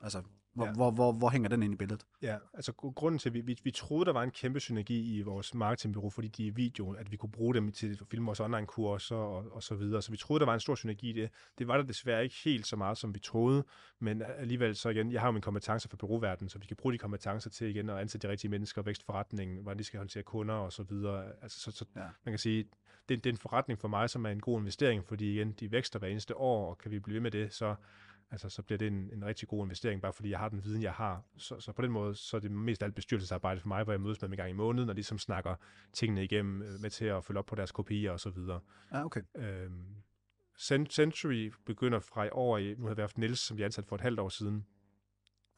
altså, 0.00 0.22
hvor, 0.54 0.66
Ja. 0.66 0.72
hvor, 0.72 0.90
hvor, 0.90 1.12
hvor 1.12 1.30
hænger 1.30 1.48
den 1.48 1.62
ind 1.62 1.74
i 1.74 1.76
billedet? 1.76 2.06
Ja, 2.22 2.36
altså 2.54 2.72
gru- 2.72 2.92
grunden 2.92 3.18
til, 3.18 3.28
at 3.28 3.34
vi, 3.34 3.40
vi, 3.40 3.58
vi 3.64 3.70
troede, 3.70 4.04
der 4.04 4.12
var 4.12 4.22
en 4.22 4.30
kæmpe 4.30 4.60
synergi 4.60 5.16
i 5.18 5.22
vores 5.22 5.54
marketingbureau, 5.54 6.10
fordi 6.10 6.28
de 6.28 6.48
er 6.48 6.52
video, 6.52 6.92
at 6.92 7.12
vi 7.12 7.16
kunne 7.16 7.32
bruge 7.32 7.54
dem 7.54 7.72
til 7.72 7.98
at 8.00 8.06
filme 8.10 8.26
vores 8.26 8.40
online-kurser 8.40 9.16
og, 9.16 9.52
og 9.52 9.62
så 9.62 9.74
videre. 9.74 10.02
Så 10.02 10.10
vi 10.10 10.16
troede, 10.16 10.40
der 10.40 10.46
var 10.46 10.54
en 10.54 10.60
stor 10.60 10.74
synergi 10.74 11.10
i 11.10 11.12
det. 11.12 11.30
Det 11.58 11.68
var 11.68 11.76
der 11.76 11.84
desværre 11.84 12.22
ikke 12.24 12.36
helt 12.44 12.66
så 12.66 12.76
meget, 12.76 12.98
som 12.98 13.14
vi 13.14 13.18
troede, 13.20 13.64
men 14.00 14.22
alligevel 14.38 14.76
så 14.76 14.88
igen, 14.88 15.12
jeg 15.12 15.20
har 15.20 15.28
jo 15.28 15.32
mine 15.32 15.42
kompetencer 15.42 15.88
for 15.88 15.96
bureauverdenen, 15.96 16.48
så 16.48 16.58
vi 16.58 16.66
kan 16.66 16.76
bruge 16.76 16.92
de 16.92 16.98
kompetencer 16.98 17.50
til 17.50 17.68
igen 17.68 17.90
at 17.90 17.98
ansætte 17.98 18.26
de 18.26 18.32
rigtige 18.32 18.50
mennesker, 18.50 18.82
vækstforretningen, 18.82 19.62
hvordan 19.62 19.78
de 19.78 19.84
skal 19.84 19.98
håndtere 19.98 20.22
kunder 20.22 20.54
og 20.54 20.72
så 20.72 20.82
videre. 20.82 21.24
Altså, 21.42 21.60
så, 21.60 21.70
så 21.70 21.84
Ja. 21.96 22.00
man 22.00 22.32
kan 22.32 22.38
sige, 22.38 22.64
det, 23.08 23.24
det 23.24 23.30
er 23.30 23.34
en 23.34 23.38
forretning 23.38 23.78
for 23.80 23.88
mig, 23.88 24.10
som 24.10 24.24
er 24.26 24.30
en 24.30 24.40
god 24.40 24.58
investering, 24.60 25.04
fordi 25.06 25.32
igen, 25.34 25.52
de 25.52 25.72
vækster 25.72 25.98
hver 25.98 26.08
eneste 26.08 26.36
år, 26.36 26.70
og 26.70 26.78
kan 26.78 26.90
vi 26.90 26.98
blive 26.98 27.14
ved 27.14 27.20
med 27.20 27.30
det, 27.30 27.52
så 27.52 27.74
altså, 28.32 28.48
så 28.48 28.62
bliver 28.62 28.78
det 28.78 28.88
en, 28.88 29.10
en 29.12 29.24
rigtig 29.24 29.48
god 29.48 29.64
investering, 29.64 30.02
bare 30.02 30.12
fordi 30.12 30.30
jeg 30.30 30.38
har 30.38 30.48
den 30.48 30.64
viden, 30.64 30.82
jeg 30.82 30.92
har. 30.92 31.22
Så, 31.36 31.60
så 31.60 31.72
på 31.72 31.82
den 31.82 31.90
måde, 31.90 32.14
så 32.14 32.36
er 32.36 32.40
det 32.40 32.50
mest 32.50 32.82
alt 32.82 32.94
bestyrelsesarbejde 32.94 33.60
for 33.60 33.68
mig, 33.68 33.84
hvor 33.84 33.92
jeg 33.92 34.00
mødes 34.00 34.20
med 34.22 34.28
dem 34.28 34.32
en 34.32 34.36
gang 34.36 34.50
i 34.50 34.52
måneden, 34.52 34.88
og 34.88 34.94
ligesom 34.94 35.18
snakker 35.18 35.54
tingene 35.92 36.24
igennem 36.24 36.62
øh, 36.62 36.80
med 36.80 36.90
til 36.90 37.04
at 37.04 37.24
følge 37.24 37.38
op 37.38 37.46
på 37.46 37.54
deres 37.54 37.72
kopier 37.72 38.10
og 38.12 38.20
så 38.20 38.30
videre. 38.30 38.60
Ja, 38.92 39.04
okay. 39.04 39.22
Øhm, 39.36 39.84
Cent- 40.58 40.90
Century 40.92 41.52
begynder 41.66 42.00
fra 42.00 42.24
i 42.24 42.28
år, 42.32 42.58
i- 42.58 42.74
nu 42.78 42.86
har 42.86 42.94
vi 42.94 43.00
haft 43.00 43.18
Niels, 43.18 43.40
som 43.40 43.56
vi 43.56 43.62
ansatte 43.62 43.88
for 43.88 43.96
et 43.96 44.02
halvt 44.02 44.20
år 44.20 44.28
siden, 44.28 44.66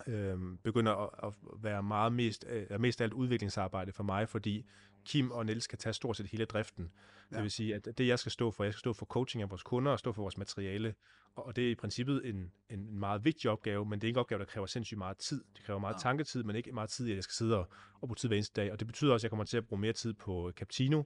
øhm, 0.07 0.59
begynder 0.59 0.93
at, 0.93 1.29
at 1.29 1.35
være 1.63 1.83
meget 1.83 2.13
mest, 2.13 2.45
øh, 2.49 2.81
mest 2.81 3.01
alt 3.01 3.13
udviklingsarbejde 3.13 3.93
for 3.93 4.03
mig, 4.03 4.29
fordi 4.29 4.67
Kim 5.07 5.31
og 5.31 5.47
Niels 5.47 5.67
kan 5.67 5.79
tage 5.79 5.93
stort 5.93 6.17
set 6.17 6.27
hele 6.27 6.45
driften. 6.45 6.85
Ja. 6.85 6.99
Ja. 7.31 7.37
Det 7.37 7.43
vil 7.43 7.51
sige, 7.51 7.75
at 7.75 7.99
det 7.99 8.07
jeg 8.07 8.19
skal 8.19 8.33
stå 8.33 8.51
for, 8.51 8.65
jeg 8.65 8.73
skal 8.73 8.79
stå 8.81 8.93
for 8.93 9.07
coaching 9.07 9.43
af 9.43 9.51
vores 9.51 9.63
kunder 9.63 9.93
og 9.93 9.99
stå 9.99 10.13
for 10.13 10.23
vores 10.23 10.39
materiale, 10.39 10.95
og 11.35 11.57
det 11.57 11.67
er 11.67 11.71
i 11.71 11.75
princippet 11.75 12.29
en, 12.29 12.53
en 12.71 12.99
meget 12.99 13.25
vigtig 13.25 13.51
opgave, 13.51 13.85
men 13.87 14.01
det 14.01 14.05
er 14.05 14.09
ikke 14.09 14.17
en 14.19 14.21
opgave, 14.21 14.39
der 14.39 14.45
kræver 14.45 14.67
sindssygt 14.67 14.99
meget 14.99 15.17
tid. 15.19 15.45
Det 15.57 15.65
kræver 15.65 15.81
meget 15.81 15.95
Nå. 15.97 16.01
tanketid, 16.01 16.43
men 16.43 16.57
ikke 16.57 16.73
meget 16.73 16.91
tid, 16.91 17.11
at 17.11 17.17
jeg 17.17 17.25
skal 17.25 17.35
sidde 17.35 17.59
og, 17.59 17.69
og 18.01 18.09
bruge 18.09 18.17
tid 18.17 18.29
hver 18.29 18.37
eneste 18.37 18.61
dag. 18.61 18.73
Og 18.73 18.81
det 18.81 18.87
betyder 18.87 19.13
også, 19.13 19.21
at 19.21 19.25
jeg 19.25 19.31
kommer 19.31 19.45
til 19.45 19.57
at 19.57 19.67
bruge 19.67 19.81
mere 19.81 19.93
tid 19.93 20.13
på 20.13 20.53
Captino, 20.57 21.03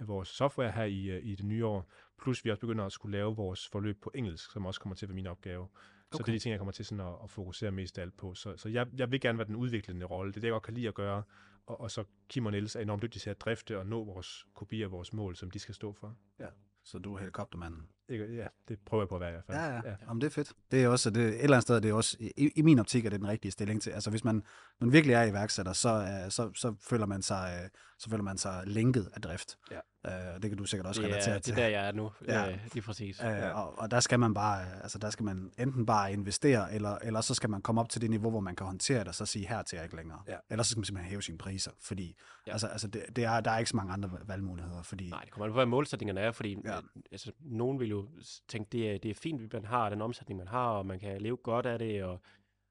vores 0.00 0.28
software 0.28 0.72
her 0.72 0.84
i, 0.84 1.10
øh, 1.10 1.20
i 1.24 1.34
det 1.34 1.44
nye 1.44 1.66
år. 1.66 1.90
Plus 2.22 2.44
vi 2.44 2.50
også 2.50 2.60
begynder 2.60 2.84
at 2.84 2.92
skulle 2.92 3.18
lave 3.18 3.36
vores 3.36 3.68
forløb 3.68 4.02
på 4.02 4.10
engelsk, 4.14 4.52
som 4.52 4.66
også 4.66 4.80
kommer 4.80 4.96
til 4.96 5.06
at 5.06 5.08
være 5.08 5.14
min 5.14 5.26
opgave. 5.26 5.68
Så 6.12 6.16
Okay. 6.16 6.24
det 6.24 6.28
er 6.28 6.32
de 6.32 6.38
ting, 6.38 6.50
jeg 6.50 6.58
kommer 6.58 6.72
til 6.72 6.84
sådan 6.84 7.06
at, 7.06 7.14
at 7.24 7.30
fokusere 7.30 7.70
mest 7.72 7.98
af 7.98 8.02
alt 8.02 8.16
på. 8.16 8.34
Så, 8.34 8.56
så 8.56 8.68
jeg, 8.68 8.86
jeg 8.96 9.10
vil 9.10 9.20
gerne 9.20 9.38
være 9.38 9.46
den 9.46 9.56
udviklende 9.56 10.06
rolle. 10.06 10.32
Det 10.32 10.36
er 10.36 10.40
det, 10.40 10.46
jeg 10.48 10.52
godt 10.52 10.62
kan 10.62 10.74
lide 10.74 10.88
at 10.88 10.94
gøre. 10.94 11.22
Og, 11.66 11.80
og 11.80 11.90
så 11.90 12.04
Kim 12.28 12.46
og 12.46 12.52
Niels 12.52 12.76
er 12.76 12.80
enormt 12.80 13.02
dygtige 13.02 13.20
til 13.20 13.30
at 13.30 13.40
drifte 13.40 13.78
og 13.78 13.86
nå 13.86 14.04
vores 14.04 14.46
kopier 14.54 14.88
vores 14.88 15.12
mål, 15.12 15.36
som 15.36 15.50
de 15.50 15.58
skal 15.58 15.74
stå 15.74 15.92
for. 15.92 16.16
Ja, 16.38 16.48
Så 16.82 16.98
du 16.98 17.14
er 17.14 17.18
helikoptermanden. 17.18 17.88
Ikke? 18.08 18.34
Ja, 18.36 18.46
det 18.68 18.78
prøver 18.86 19.02
jeg 19.02 19.08
på 19.08 19.14
at 19.14 19.20
være 19.20 19.30
i 19.30 19.32
hvert 19.32 19.44
fald. 19.46 19.58
Ja, 19.58 19.64
ja. 19.66 19.80
ja. 19.90 19.96
Jamen, 20.08 20.20
det 20.20 20.26
er 20.26 20.30
fedt. 20.30 20.52
Det 20.70 20.84
er 20.84 20.88
også, 20.88 21.10
det, 21.10 21.22
et 21.22 21.28
eller 21.42 21.56
andet 21.56 21.62
sted, 21.62 21.80
det 21.80 21.90
er 21.90 21.94
også, 21.94 22.16
i, 22.20 22.50
i 22.56 22.62
min 22.62 22.78
optik 22.78 23.06
er 23.06 23.10
det 23.10 23.20
den 23.20 23.28
rigtige 23.28 23.52
stilling 23.52 23.82
til. 23.82 23.90
Altså, 23.90 24.10
hvis 24.10 24.24
man, 24.24 24.42
man 24.80 24.92
virkelig 24.92 25.14
er 25.14 25.22
iværksætter, 25.22 25.72
så, 25.72 25.96
uh, 26.24 26.30
så, 26.30 26.50
så, 26.54 26.74
føler 26.88 27.06
man 27.06 27.22
sig, 27.22 27.60
uh, 27.64 27.68
så 27.98 28.10
føler 28.10 28.22
man 28.22 28.38
sig 28.38 28.62
linket 28.66 29.10
af 29.14 29.22
drift. 29.22 29.56
Ja. 29.70 29.78
Uh, 30.08 30.42
det 30.42 30.50
kan 30.50 30.58
du 30.58 30.64
sikkert 30.64 30.86
også 30.86 31.02
relatere 31.02 31.34
er, 31.34 31.38
til. 31.38 31.54
det 31.54 31.60
er 31.62 31.64
der, 31.64 31.78
jeg 31.78 31.88
er 31.88 31.92
nu. 31.92 32.10
Ja. 32.28 32.42
Ja. 32.44 32.50
Øh, 32.52 32.58
lige 32.72 32.82
præcis. 32.82 33.20
Uh, 33.20 33.26
Ja. 33.26 33.50
og, 33.50 33.78
og 33.78 33.90
der 33.90 34.00
skal 34.00 34.20
man 34.20 34.34
bare, 34.34 34.62
øh, 34.62 34.76
altså 34.82 34.98
der 34.98 35.10
skal 35.10 35.24
man 35.24 35.50
enten 35.58 35.86
bare 35.86 36.12
investere, 36.12 36.74
eller, 36.74 36.98
eller 37.02 37.20
så 37.20 37.34
skal 37.34 37.50
man 37.50 37.62
komme 37.62 37.80
op 37.80 37.88
til 37.88 38.00
det 38.00 38.10
niveau, 38.10 38.30
hvor 38.30 38.40
man 38.40 38.56
kan 38.56 38.66
håndtere 38.66 38.98
det, 39.00 39.08
og 39.08 39.14
så 39.14 39.26
sige, 39.26 39.46
her 39.48 39.62
til 39.62 39.76
jeg 39.76 39.84
ikke 39.84 39.96
længere. 39.96 40.22
Ja. 40.28 40.36
Ellers 40.50 40.66
så 40.66 40.70
skal 40.70 40.78
man 40.80 40.84
simpelthen 40.84 41.10
hæve 41.10 41.22
sine 41.22 41.38
priser, 41.38 41.70
fordi 41.80 42.04
Ja. 42.46 42.50
ja. 42.50 42.52
altså, 42.52 42.66
altså 42.66 42.88
det, 42.88 43.02
det 43.16 43.24
er, 43.24 43.40
der 43.40 43.50
er 43.50 43.58
ikke 43.58 43.70
så 43.70 43.76
mange 43.76 43.92
andre 43.92 44.10
valgmuligheder, 44.26 44.82
fordi 44.82 45.10
Nej, 45.10 45.20
det 45.24 45.30
kommer 45.32 45.46
an 45.46 45.50
på, 45.50 45.54
hvad 45.54 45.66
målsætningerne 45.66 46.20
er, 46.20 46.32
fordi 46.32 46.56
Ja. 46.64 46.74
ja. 46.74 46.80
altså, 47.12 47.32
nogen 47.40 47.80
vil 47.80 47.88
jo 47.96 48.08
tænke, 48.48 48.68
det 48.72 48.90
er, 48.90 48.98
det 48.98 49.10
er 49.10 49.14
fint, 49.14 49.52
man 49.52 49.64
har 49.64 49.90
den 49.90 50.02
omsætning, 50.02 50.38
man 50.38 50.48
har, 50.48 50.68
og 50.68 50.86
man 50.86 50.98
kan 51.00 51.20
leve 51.20 51.36
godt 51.36 51.66
af 51.66 51.78
det, 51.78 52.04
og 52.04 52.20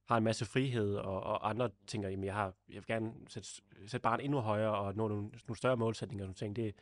har 0.07 0.17
en 0.17 0.23
masse 0.23 0.45
frihed, 0.45 0.95
og, 0.95 1.23
og 1.23 1.49
andre 1.49 1.69
tænker, 1.87 2.09
jamen 2.09 2.25
jeg, 2.25 2.33
har, 2.33 2.53
jeg 2.67 2.75
vil 2.75 2.85
gerne 2.85 3.13
sætte, 3.27 3.49
sætte 3.87 4.03
barn 4.03 4.19
endnu 4.19 4.39
højere, 4.39 4.77
og 4.77 4.95
nå 4.95 5.07
nogle, 5.07 5.23
nogle 5.23 5.57
større 5.57 5.77
målsætninger, 5.77 6.23
og 6.23 6.27
nogle 6.27 6.35
ting, 6.35 6.55
det, 6.55 6.75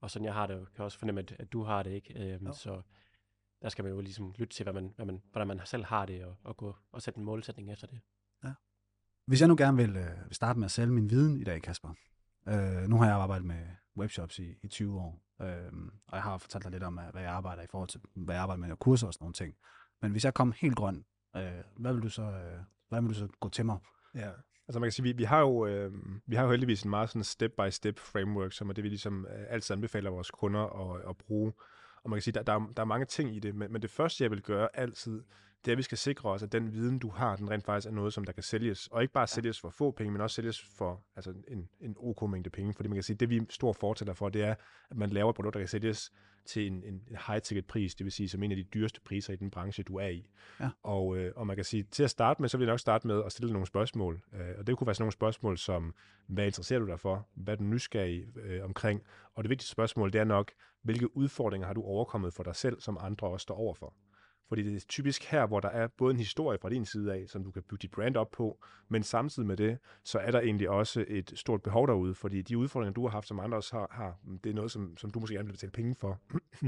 og 0.00 0.10
sådan 0.10 0.26
jeg 0.26 0.34
har 0.34 0.46
det, 0.46 0.74
kan 0.74 0.84
også 0.84 0.98
fornemme, 0.98 1.20
at, 1.20 1.36
at 1.38 1.52
du 1.52 1.62
har 1.62 1.82
det, 1.82 1.90
ikke? 1.90 2.34
Øhm, 2.34 2.52
så 2.52 2.82
der 3.62 3.68
skal 3.68 3.84
man 3.84 3.92
jo 3.92 4.00
ligesom 4.00 4.34
lytte 4.38 4.56
til, 4.56 4.62
hvad 4.62 4.72
man, 4.72 4.92
hvad 4.96 5.06
man, 5.06 5.22
hvordan 5.30 5.48
man 5.48 5.60
selv 5.64 5.84
har 5.84 6.06
det, 6.06 6.24
og, 6.24 6.36
og, 6.44 6.56
gå, 6.56 6.76
og 6.92 7.02
sætte 7.02 7.18
en 7.18 7.24
målsætning 7.24 7.72
efter 7.72 7.86
det. 7.86 8.00
Hvis 9.26 9.40
jeg 9.40 9.48
nu 9.48 9.56
gerne 9.56 9.76
vil, 9.76 9.96
øh, 9.96 10.24
vil 10.26 10.34
starte 10.34 10.58
med 10.58 10.64
at 10.64 10.70
sælge 10.70 10.92
min 10.92 11.10
viden 11.10 11.40
i 11.40 11.44
dag, 11.44 11.62
Kasper. 11.62 11.94
Øh, 12.48 12.88
nu 12.88 12.96
har 12.96 13.06
jeg 13.06 13.16
arbejdet 13.16 13.46
med 13.46 13.66
webshops 13.96 14.38
i, 14.38 14.54
i 14.62 14.68
20 14.68 15.00
år, 15.00 15.23
øh, 15.42 15.72
og 16.06 16.16
jeg 16.16 16.22
har 16.22 16.38
fortalt 16.38 16.64
dig 16.64 16.72
lidt 16.72 16.82
om, 16.82 17.00
hvad 17.12 17.22
jeg 17.22 17.30
arbejder 17.32 17.62
i 17.62 17.66
forhold 17.70 17.88
til, 17.88 18.00
hvad 18.14 18.34
jeg 18.34 18.42
arbejder 18.42 18.60
med, 18.60 18.70
og 18.70 18.78
kurser 18.78 19.06
og 19.06 19.14
sådan 19.14 19.24
nogle 19.24 19.34
ting. 19.34 19.54
Men 20.02 20.10
hvis 20.10 20.24
jeg 20.24 20.34
kom 20.34 20.52
helt 20.56 20.76
grøn, 20.76 21.04
øh, 21.36 21.42
hvad 21.76 21.92
vil 21.92 22.02
du 22.02 22.08
så, 22.08 22.22
øh, 22.22 22.60
hvad 22.88 23.00
vil 23.00 23.10
du 23.10 23.14
så 23.14 23.28
gå 23.40 23.48
til 23.48 23.66
mig? 23.66 23.78
Ja, 24.14 24.30
altså 24.68 24.80
man 24.80 24.86
kan 24.86 24.92
sige, 24.92 25.02
vi, 25.02 25.12
vi 25.12 25.24
har 25.24 25.40
jo 25.40 25.66
øh, 25.66 25.92
vi 26.26 26.36
har 26.36 26.44
jo 26.44 26.50
heldigvis 26.50 26.82
en 26.82 26.90
meget 26.90 27.08
sådan 27.08 27.24
step-by-step 27.24 27.98
framework, 27.98 28.52
som 28.52 28.68
er 28.68 28.72
det, 28.72 28.84
vi 28.84 28.88
ligesom 28.88 29.26
øh, 29.26 29.46
altid 29.48 29.74
anbefaler 29.74 30.10
vores 30.10 30.30
kunder 30.30 30.92
at, 30.94 31.10
at 31.10 31.16
bruge. 31.16 31.52
Og 32.04 32.10
man 32.10 32.16
kan 32.16 32.22
sige, 32.22 32.34
der, 32.34 32.42
der, 32.42 32.52
er, 32.52 32.72
der 32.76 32.82
er 32.82 32.86
mange 32.86 33.06
ting 33.06 33.36
i 33.36 33.38
det, 33.38 33.54
men, 33.54 33.72
men 33.72 33.82
det 33.82 33.90
første, 33.90 34.24
jeg 34.24 34.30
vil 34.30 34.42
gøre 34.42 34.68
altid, 34.74 35.22
det 35.64 35.70
er, 35.70 35.72
at 35.72 35.78
vi 35.78 35.82
skal 35.82 35.98
sikre 35.98 36.30
os, 36.30 36.42
at 36.42 36.52
den 36.52 36.72
viden, 36.72 36.98
du 36.98 37.08
har, 37.08 37.36
den 37.36 37.50
rent 37.50 37.64
faktisk 37.64 37.86
er 37.86 37.94
noget, 37.94 38.12
som 38.12 38.24
der 38.24 38.32
kan 38.32 38.42
sælges. 38.42 38.86
Og 38.86 39.02
ikke 39.02 39.14
bare 39.14 39.26
sælges 39.26 39.60
for 39.60 39.70
få 39.70 39.90
penge, 39.90 40.12
men 40.12 40.20
også 40.20 40.34
sælges 40.34 40.60
for 40.60 41.04
altså 41.16 41.34
en, 41.48 41.68
en 41.80 41.94
ok 41.98 42.30
mængde 42.30 42.50
penge. 42.50 42.74
Fordi 42.74 42.88
man 42.88 42.96
kan 42.96 43.02
sige, 43.02 43.16
det 43.16 43.30
vi 43.30 43.36
er 43.36 43.42
stor 43.50 43.72
fortæller 43.72 44.14
for, 44.14 44.28
det 44.28 44.42
er, 44.42 44.54
at 44.90 44.96
man 44.96 45.10
laver 45.10 45.30
et 45.30 45.36
produkt, 45.36 45.54
der 45.54 45.60
kan 45.60 45.68
sælges 45.68 46.12
til 46.46 46.66
en, 46.66 46.84
en 46.84 47.00
high-ticket 47.26 47.66
pris, 47.66 47.94
det 47.94 48.04
vil 48.04 48.12
sige 48.12 48.28
som 48.28 48.42
en 48.42 48.50
af 48.50 48.56
de 48.56 48.62
dyreste 48.62 49.00
priser 49.00 49.32
i 49.32 49.36
den 49.36 49.50
branche, 49.50 49.84
du 49.84 49.96
er 49.96 50.06
i. 50.06 50.30
Ja. 50.60 50.68
Og, 50.82 51.16
øh, 51.16 51.32
og 51.36 51.46
man 51.46 51.56
kan 51.56 51.64
sige, 51.64 51.82
til 51.82 52.02
at 52.02 52.10
starte 52.10 52.42
med, 52.42 52.48
så 52.48 52.58
vil 52.58 52.64
jeg 52.64 52.72
nok 52.72 52.80
starte 52.80 53.06
med 53.06 53.22
at 53.24 53.32
stille 53.32 53.52
nogle 53.52 53.66
spørgsmål. 53.66 54.22
Øh, 54.32 54.40
og 54.58 54.66
det 54.66 54.76
kunne 54.76 54.86
være 54.86 54.94
sådan 54.94 55.02
nogle 55.02 55.12
spørgsmål 55.12 55.58
som, 55.58 55.94
hvad 56.26 56.46
interesserer 56.46 56.80
du 56.80 56.86
dig 56.86 57.00
for? 57.00 57.28
Hvad 57.34 57.54
er 57.54 57.58
du 57.58 57.64
nysgerrig 57.64 58.26
øh, 58.36 58.64
omkring? 58.64 59.02
Og 59.34 59.44
det 59.44 59.50
vigtigste 59.50 59.72
spørgsmål, 59.72 60.12
det 60.12 60.20
er 60.20 60.24
nok, 60.24 60.52
hvilke 60.82 61.16
udfordringer 61.16 61.66
har 61.66 61.74
du 61.74 61.82
overkommet 61.82 62.34
for 62.34 62.42
dig 62.42 62.56
selv, 62.56 62.80
som 62.80 62.98
andre 63.00 63.28
også 63.28 63.44
står 63.44 63.56
overfor? 63.56 63.94
Fordi 64.54 64.70
det 64.70 64.76
er 64.76 64.86
typisk 64.88 65.24
her, 65.24 65.46
hvor 65.46 65.60
der 65.60 65.68
er 65.68 65.88
både 65.98 66.10
en 66.10 66.18
historie 66.18 66.58
fra 66.62 66.68
din 66.68 66.84
side 66.84 67.14
af, 67.14 67.24
som 67.28 67.44
du 67.44 67.50
kan 67.50 67.62
bygge 67.62 67.82
dit 67.82 67.90
brand 67.90 68.16
op 68.16 68.30
på, 68.30 68.64
men 68.88 69.02
samtidig 69.02 69.46
med 69.46 69.56
det, 69.56 69.78
så 70.04 70.18
er 70.18 70.30
der 70.30 70.40
egentlig 70.40 70.70
også 70.70 71.04
et 71.08 71.32
stort 71.36 71.62
behov 71.62 71.86
derude, 71.86 72.14
fordi 72.14 72.42
de 72.42 72.58
udfordringer, 72.58 72.92
du 72.92 73.02
har 73.02 73.10
haft, 73.10 73.28
som 73.28 73.40
andre 73.40 73.56
også 73.56 73.76
har, 73.76 73.88
har 73.90 74.18
det 74.44 74.50
er 74.50 74.54
noget, 74.54 74.70
som, 74.70 74.96
som 74.96 75.10
du 75.10 75.20
måske 75.20 75.34
gerne 75.34 75.46
vil 75.46 75.52
betale 75.52 75.72
penge 75.72 75.94
for, 76.00 76.20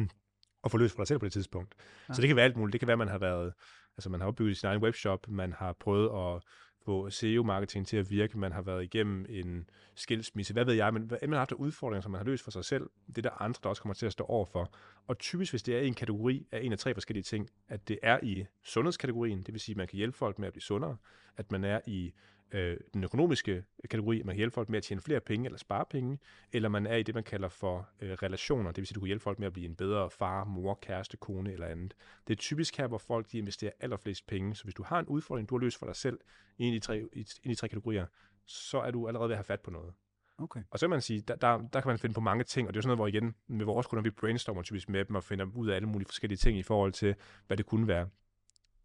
og 0.65 0.71
få 0.71 0.79
løst 0.79 0.95
for 0.95 1.03
dig 1.03 1.09
selv 1.09 1.19
på 1.19 1.25
det 1.25 1.33
tidspunkt. 1.33 1.75
Ja. 2.09 2.15
Så 2.15 2.21
det 2.21 2.29
kan 2.29 2.37
være 2.37 2.45
alt 2.45 2.57
muligt. 2.57 2.73
Det 2.73 2.81
kan 2.81 2.87
være, 2.87 2.95
at 2.95 2.99
man 2.99 3.09
har 3.09 3.19
været, 3.19 3.53
altså 3.97 4.11
man 4.11 4.21
har 4.21 4.29
opbygget 4.29 4.57
sin 4.57 4.67
egen 4.67 4.83
webshop, 4.83 5.29
man 5.29 5.53
har 5.53 5.73
prøvet 5.73 6.37
at 6.37 6.43
få 6.87 7.11
SEO-marketing 7.11 7.87
til 7.87 7.97
at 7.97 8.11
virke, 8.11 8.39
man 8.39 8.53
har 8.53 8.63
været 8.63 8.85
igennem 8.85 9.27
en 9.29 9.71
skilsmisse, 9.95 10.53
hvad 10.53 10.65
ved 10.65 10.75
jeg, 10.75 10.93
men 10.93 11.03
hvad 11.03 11.19
end 11.23 11.31
man 11.31 11.37
har 11.37 11.41
haft 11.41 11.53
udfordringer, 11.53 12.01
som 12.01 12.13
man 12.13 12.19
har 12.19 12.25
løst 12.25 12.45
for 12.45 12.51
sig 12.51 12.65
selv, 12.65 12.91
det 13.07 13.19
er 13.19 13.23
der 13.23 13.43
andre, 13.43 13.61
der 13.63 13.69
også 13.69 13.83
kommer 13.83 13.95
til 13.95 14.07
at 14.07 14.13
stå 14.13 14.25
over 14.25 14.45
for. 14.45 14.73
Og 15.07 15.19
typisk, 15.19 15.53
hvis 15.53 15.63
det 15.63 15.77
er 15.77 15.81
i 15.81 15.87
en 15.87 15.95
kategori 15.95 16.47
af 16.53 16.61
en 16.63 16.73
af 16.73 16.79
tre 16.79 16.95
forskellige 16.95 17.23
ting, 17.23 17.51
at 17.69 17.89
det 17.89 17.99
er 18.03 18.19
i 18.23 18.45
sundhedskategorien, 18.65 19.43
det 19.43 19.53
vil 19.53 19.61
sige, 19.61 19.73
at 19.73 19.77
man 19.77 19.87
kan 19.89 19.97
hjælpe 19.97 20.19
folk 20.19 20.39
med 20.39 20.47
at 20.47 20.53
blive 20.53 20.63
sundere, 20.63 20.97
at 21.37 21.53
man 21.53 21.65
er 21.65 21.81
i 21.87 22.13
øh, 22.53 22.77
den 22.95 23.05
økonomiske 23.05 23.65
kategori, 23.91 24.21
at 24.21 24.27
man 24.27 24.33
kan 24.33 24.37
hjælpe 24.37 24.55
folk 24.55 24.69
med 24.69 24.77
at 24.77 24.83
tjene 24.83 25.01
flere 25.01 25.21
penge 25.21 25.47
eller 25.47 25.59
spare 25.59 25.85
penge, 25.91 26.19
eller 26.53 26.69
man 26.69 26.87
er 26.87 26.97
i 26.97 27.03
det, 27.03 27.15
man 27.15 27.25
kalder 27.25 27.49
for 27.49 27.89
øh, 28.01 28.13
relationer, 28.13 28.71
det 28.71 28.77
vil 28.77 28.87
sige, 28.87 28.93
at 28.93 28.95
du 28.95 29.01
kan 29.01 29.07
hjælpe 29.07 29.23
folk 29.23 29.39
med 29.39 29.47
at 29.47 29.53
blive 29.53 29.69
en 29.69 29.75
bedre 29.75 30.11
far, 30.11 30.45
mor, 30.45 30.79
kæreste, 30.83 31.17
kone 31.17 31.53
eller 31.53 31.67
andet. 31.67 31.95
Det 32.27 32.33
er 32.33 32.37
typisk 32.37 32.77
her, 32.77 32.87
hvor 32.87 32.99
folk 32.99 33.33
de 33.33 33.39
investerer 33.39 33.73
allerflest 33.81 34.27
penge, 34.27 34.55
så 34.55 34.65
hvis 34.65 34.75
du 34.75 34.83
har 34.83 34.99
en 34.99 35.07
udfordring, 35.07 35.49
du 35.49 35.57
har 35.57 35.61
løst 35.61 35.79
for 35.79 35.87
dig 35.87 35.97
selv 35.97 36.21
i 36.59 36.65
en 36.65 36.75
af 36.75 36.81
de 36.81 36.87
tre, 36.87 36.99
i, 37.13 37.21
af 37.21 37.49
de 37.49 37.55
tre 37.55 37.69
kategorier, 37.69 38.07
så 38.47 38.81
er 38.81 38.91
du 38.91 39.09
allerede 39.09 39.29
ved 39.29 39.35
at 39.35 39.39
have 39.39 39.45
fat 39.45 39.61
på 39.61 39.71
noget. 39.71 39.93
Okay. 40.39 40.61
Og 40.71 40.79
så 40.79 40.87
kan 40.87 40.91
man 40.91 41.01
sige, 41.01 41.21
der, 41.21 41.37
der, 41.37 41.59
der 41.73 41.81
kan 41.81 41.89
man 41.89 41.99
finde 41.99 42.15
på 42.15 42.21
mange 42.21 42.45
ting, 42.45 42.69
og 42.69 42.75
det 42.75 42.77
er 42.77 42.79
jo 42.79 42.83
sådan 42.83 42.97
noget, 42.97 43.13
hvor 43.13 43.21
igen, 43.21 43.35
med 43.47 43.65
vores 43.65 43.87
kunder, 43.87 44.03
vi 44.03 44.11
brainstormer 44.11 44.63
typisk 44.63 44.89
med 44.89 45.05
dem 45.05 45.17
og 45.17 45.25
finder 45.25 45.47
ud 45.55 45.69
af 45.69 45.77
alle 45.77 45.89
mulige 45.89 46.07
forskellige 46.07 46.37
ting 46.37 46.59
i 46.59 46.63
forhold 46.63 46.93
til, 46.93 47.15
hvad 47.47 47.57
det 47.57 47.67
kunne 47.67 47.89
være. 47.89 48.09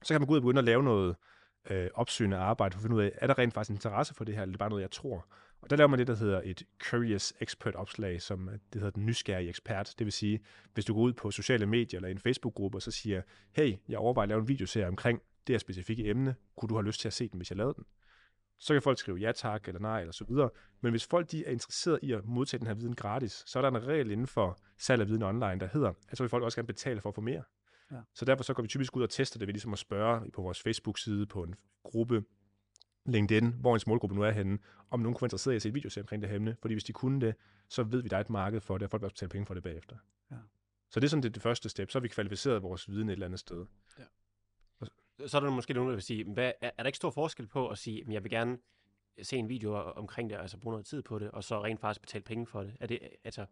Så 0.04 0.14
kan 0.14 0.22
man 0.22 0.28
gå 0.28 0.34
ud 0.34 0.38
og 0.38 0.42
begynde 0.42 0.60
at 0.60 0.66
lave 0.66 0.84
noget 0.84 1.16
øh, 1.70 1.90
opsøgende 1.94 2.38
arbejde 2.38 2.74
for 2.74 2.80
at 2.80 2.82
finde 2.82 2.96
ud 2.96 3.02
af, 3.02 3.12
er 3.16 3.28
der 3.28 3.38
rent 3.38 3.54
faktisk 3.54 3.76
interesse 3.76 4.14
for 4.14 4.24
det 4.24 4.36
her, 4.36 4.42
eller 4.42 4.52
er 4.52 4.54
det 4.54 4.60
bare 4.60 4.70
noget, 4.70 4.82
jeg 4.82 4.92
tror? 4.92 5.28
Og 5.62 5.70
der 5.70 5.76
laver 5.76 5.88
man 5.88 6.00
det, 6.00 6.08
der 6.08 6.16
hedder 6.16 6.42
et 6.44 6.64
Curious 6.84 7.34
Expert 7.40 7.76
opslag, 7.76 8.22
som 8.22 8.50
øh, 8.50 8.54
det 8.54 8.82
hedder 8.82 8.90
den 8.90 9.06
nysgerrige 9.06 9.50
ekspert. 9.50 9.94
Det 10.00 10.06
vil 10.06 10.12
sige, 10.12 10.40
hvis 10.74 10.86
du 10.86 10.94
går 10.94 11.02
ud 11.02 11.14
på 11.14 11.32
sociale 11.32 11.66
medier 11.66 11.98
eller 11.98 12.10
en 12.10 12.20
Facebook-gruppe, 12.20 12.78
og 12.78 12.82
så 12.82 12.92
siger, 12.92 13.22
hey, 13.52 13.76
jeg 13.90 13.98
overvejer 13.98 14.24
at 14.24 14.30
lave 14.30 14.42
en 14.42 14.48
videoserie 14.48 14.88
omkring 14.88 15.22
det 15.48 15.54
her 15.54 15.60
specifikke 15.60 16.10
emne, 16.10 16.36
kunne 16.58 16.70
du 16.70 16.76
have 16.76 16.86
lyst 16.86 17.02
til 17.02 17.08
at 17.08 17.14
se 17.14 17.30
den, 17.30 17.38
hvis 17.38 17.52
jeg 17.52 17.58
lavede 17.58 17.74
den? 17.74 17.86
Så 18.60 18.74
kan 18.74 18.82
folk 18.82 19.00
skrive 19.00 19.18
ja 19.18 19.32
tak, 19.32 19.68
eller 19.68 19.82
nej, 19.82 20.00
eller 20.00 20.14
så 20.14 20.26
videre. 20.30 20.50
Men 20.82 20.92
hvis 20.92 21.06
folk 21.06 21.32
de 21.32 21.46
er 21.46 21.52
interesseret 21.52 22.00
i 22.02 22.12
at 22.12 22.26
modtage 22.26 22.60
den 22.60 22.68
her 22.68 22.74
viden 22.74 22.96
gratis, 22.96 23.44
så 23.46 23.60
er 23.60 23.62
der 23.62 23.70
en 23.70 23.88
regel 23.88 24.12
inden 24.12 24.28
for 24.28 24.60
salg 24.78 25.02
af 25.02 25.08
viden 25.08 25.24
online, 25.24 25.60
der 25.60 25.68
hedder, 25.74 25.94
at 26.10 26.18
så 26.18 26.24
vil 26.24 26.30
folk 26.30 26.44
også 26.44 26.58
gerne 26.58 26.68
betale 26.68 27.02
for 27.02 27.10
at 27.10 27.16
få 27.16 27.22
mere. 27.22 27.44
Ja. 27.92 28.02
Så 28.14 28.26
derfor 28.26 28.44
så 28.44 28.54
går 28.54 28.64
vi 28.64 28.68
typisk 28.68 28.96
ud 28.96 29.04
og 29.04 29.10
tester 29.10 29.40
det 29.40 29.48
ved 29.48 29.54
ligesom 29.54 29.74
at 29.74 29.80
spørge 29.80 30.32
på 30.32 30.42
vores 30.42 30.62
Facebook-side, 30.62 31.26
på 31.26 31.44
en 31.44 31.56
gruppe, 31.84 32.24
LinkedIn, 33.06 33.48
hvor 33.48 33.74
ens 33.74 33.88
målgruppe 33.88 34.16
nu 34.16 34.22
er 34.22 34.32
henne, 34.32 34.60
om 34.90 35.00
nogen 35.00 35.14
kunne 35.14 35.22
være 35.22 35.26
interesseret 35.26 35.54
i 35.54 35.56
at 35.56 35.62
se 35.62 35.70
et 35.70 35.76
video 35.76 36.02
omkring 36.02 36.22
det 36.22 36.30
her 36.30 36.36
emne. 36.36 36.56
Fordi 36.62 36.74
hvis 36.74 36.84
de 36.84 36.94
kunne 36.94 37.22
det, 37.22 37.36
så 37.70 37.84
ved 37.84 38.02
vi, 38.02 38.08
der 38.08 38.18
er 38.18 38.22
et 38.22 38.30
marked 38.30 38.62
for 38.62 38.78
det, 38.78 38.86
og 38.86 38.92
folk 38.92 39.02
vil 39.02 39.06
også 39.06 39.16
betale 39.16 39.30
penge 39.30 39.46
for 39.46 39.54
det 39.54 39.64
bagefter. 39.64 39.96
Så 40.90 41.00
det 41.00 41.06
er 41.08 41.10
sådan 41.10 41.24
det, 41.24 41.36
det 41.36 41.44
første 41.44 41.70
step. 41.70 41.92
Så 41.92 42.00
har 42.00 42.02
vi 42.02 42.08
kvalificeret 42.08 42.64
vores 42.64 42.90
viden 42.90 43.10
et 43.10 43.14
eller 43.14 43.26
andet 43.26 43.40
sted. 43.40 43.66
Så 45.26 45.38
er 45.38 45.42
der 45.42 45.50
måske 45.50 45.74
nogen, 45.74 45.90
der 45.90 45.96
vil 45.96 46.04
sige, 46.04 46.34
hvad, 46.34 46.52
er, 46.62 46.72
er 46.78 46.84
der 46.84 46.88
ikke 46.88 46.98
stor 46.98 47.10
forskel 47.10 47.48
på 47.48 47.70
at 47.70 47.78
sige, 47.78 48.02
at 48.02 48.14
jeg 48.14 48.24
vil 48.24 48.32
gerne 48.32 48.58
se 49.22 49.38
en 49.38 49.50
video 49.50 49.74
omkring 49.76 50.30
det, 50.30 50.36
altså 50.36 50.58
bruge 50.58 50.74
noget 50.74 50.86
tid 50.86 51.02
på 51.02 51.20
det, 51.20 51.32
og 51.32 51.44
så 51.44 51.64
rent 51.64 51.80
faktisk 51.80 52.02
betale 52.02 52.24
penge 52.24 52.48
for 52.48 52.64
det? 52.64 52.78
Er 52.80 52.88
det, 52.88 53.00
altså... 53.24 53.46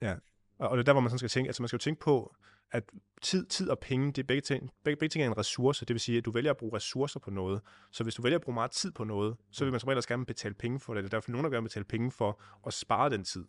Og, 0.00 0.20
og 0.58 0.76
det 0.76 0.82
er 0.82 0.84
der, 0.84 0.92
hvor 0.92 1.00
man 1.00 1.10
sådan 1.10 1.18
skal 1.18 1.28
tænke, 1.28 1.48
altså 1.48 1.62
man 1.62 1.68
skal 1.68 1.76
jo 1.76 1.82
tænke 1.82 2.00
på, 2.00 2.34
at 2.70 2.84
tid, 3.22 3.46
tid 3.46 3.70
og 3.70 3.78
penge, 3.78 4.06
det 4.06 4.18
er 4.18 4.26
begge 4.26 4.40
ting, 4.40 4.70
begge, 4.84 4.98
begge 4.98 5.12
ting 5.12 5.22
er 5.22 5.26
en 5.26 5.38
ressource. 5.38 5.86
Det 5.86 5.94
vil 5.94 6.00
sige, 6.00 6.18
at 6.18 6.24
du 6.24 6.30
vælger 6.30 6.50
at 6.50 6.56
bruge 6.56 6.76
ressourcer 6.76 7.20
på 7.20 7.30
noget. 7.30 7.60
Så 7.92 8.02
hvis 8.02 8.14
du 8.14 8.22
vælger 8.22 8.38
at 8.38 8.42
bruge 8.42 8.54
meget 8.54 8.70
tid 8.70 8.92
på 8.92 9.04
noget, 9.04 9.36
så 9.50 9.64
vil 9.64 9.70
man 9.70 9.80
som 9.80 9.86
regel 9.86 9.96
også 9.96 10.08
gerne 10.08 10.26
betale 10.26 10.54
penge 10.54 10.80
for 10.80 10.94
det. 10.94 11.02
Der 11.02 11.08
er 11.08 11.10
derfor 11.10 11.30
nogen, 11.30 11.44
der 11.44 11.50
gerne 11.50 11.64
betale 11.64 11.84
penge 11.84 12.10
for 12.10 12.40
at 12.66 12.72
spare 12.72 13.10
den 13.10 13.24
tid. 13.24 13.44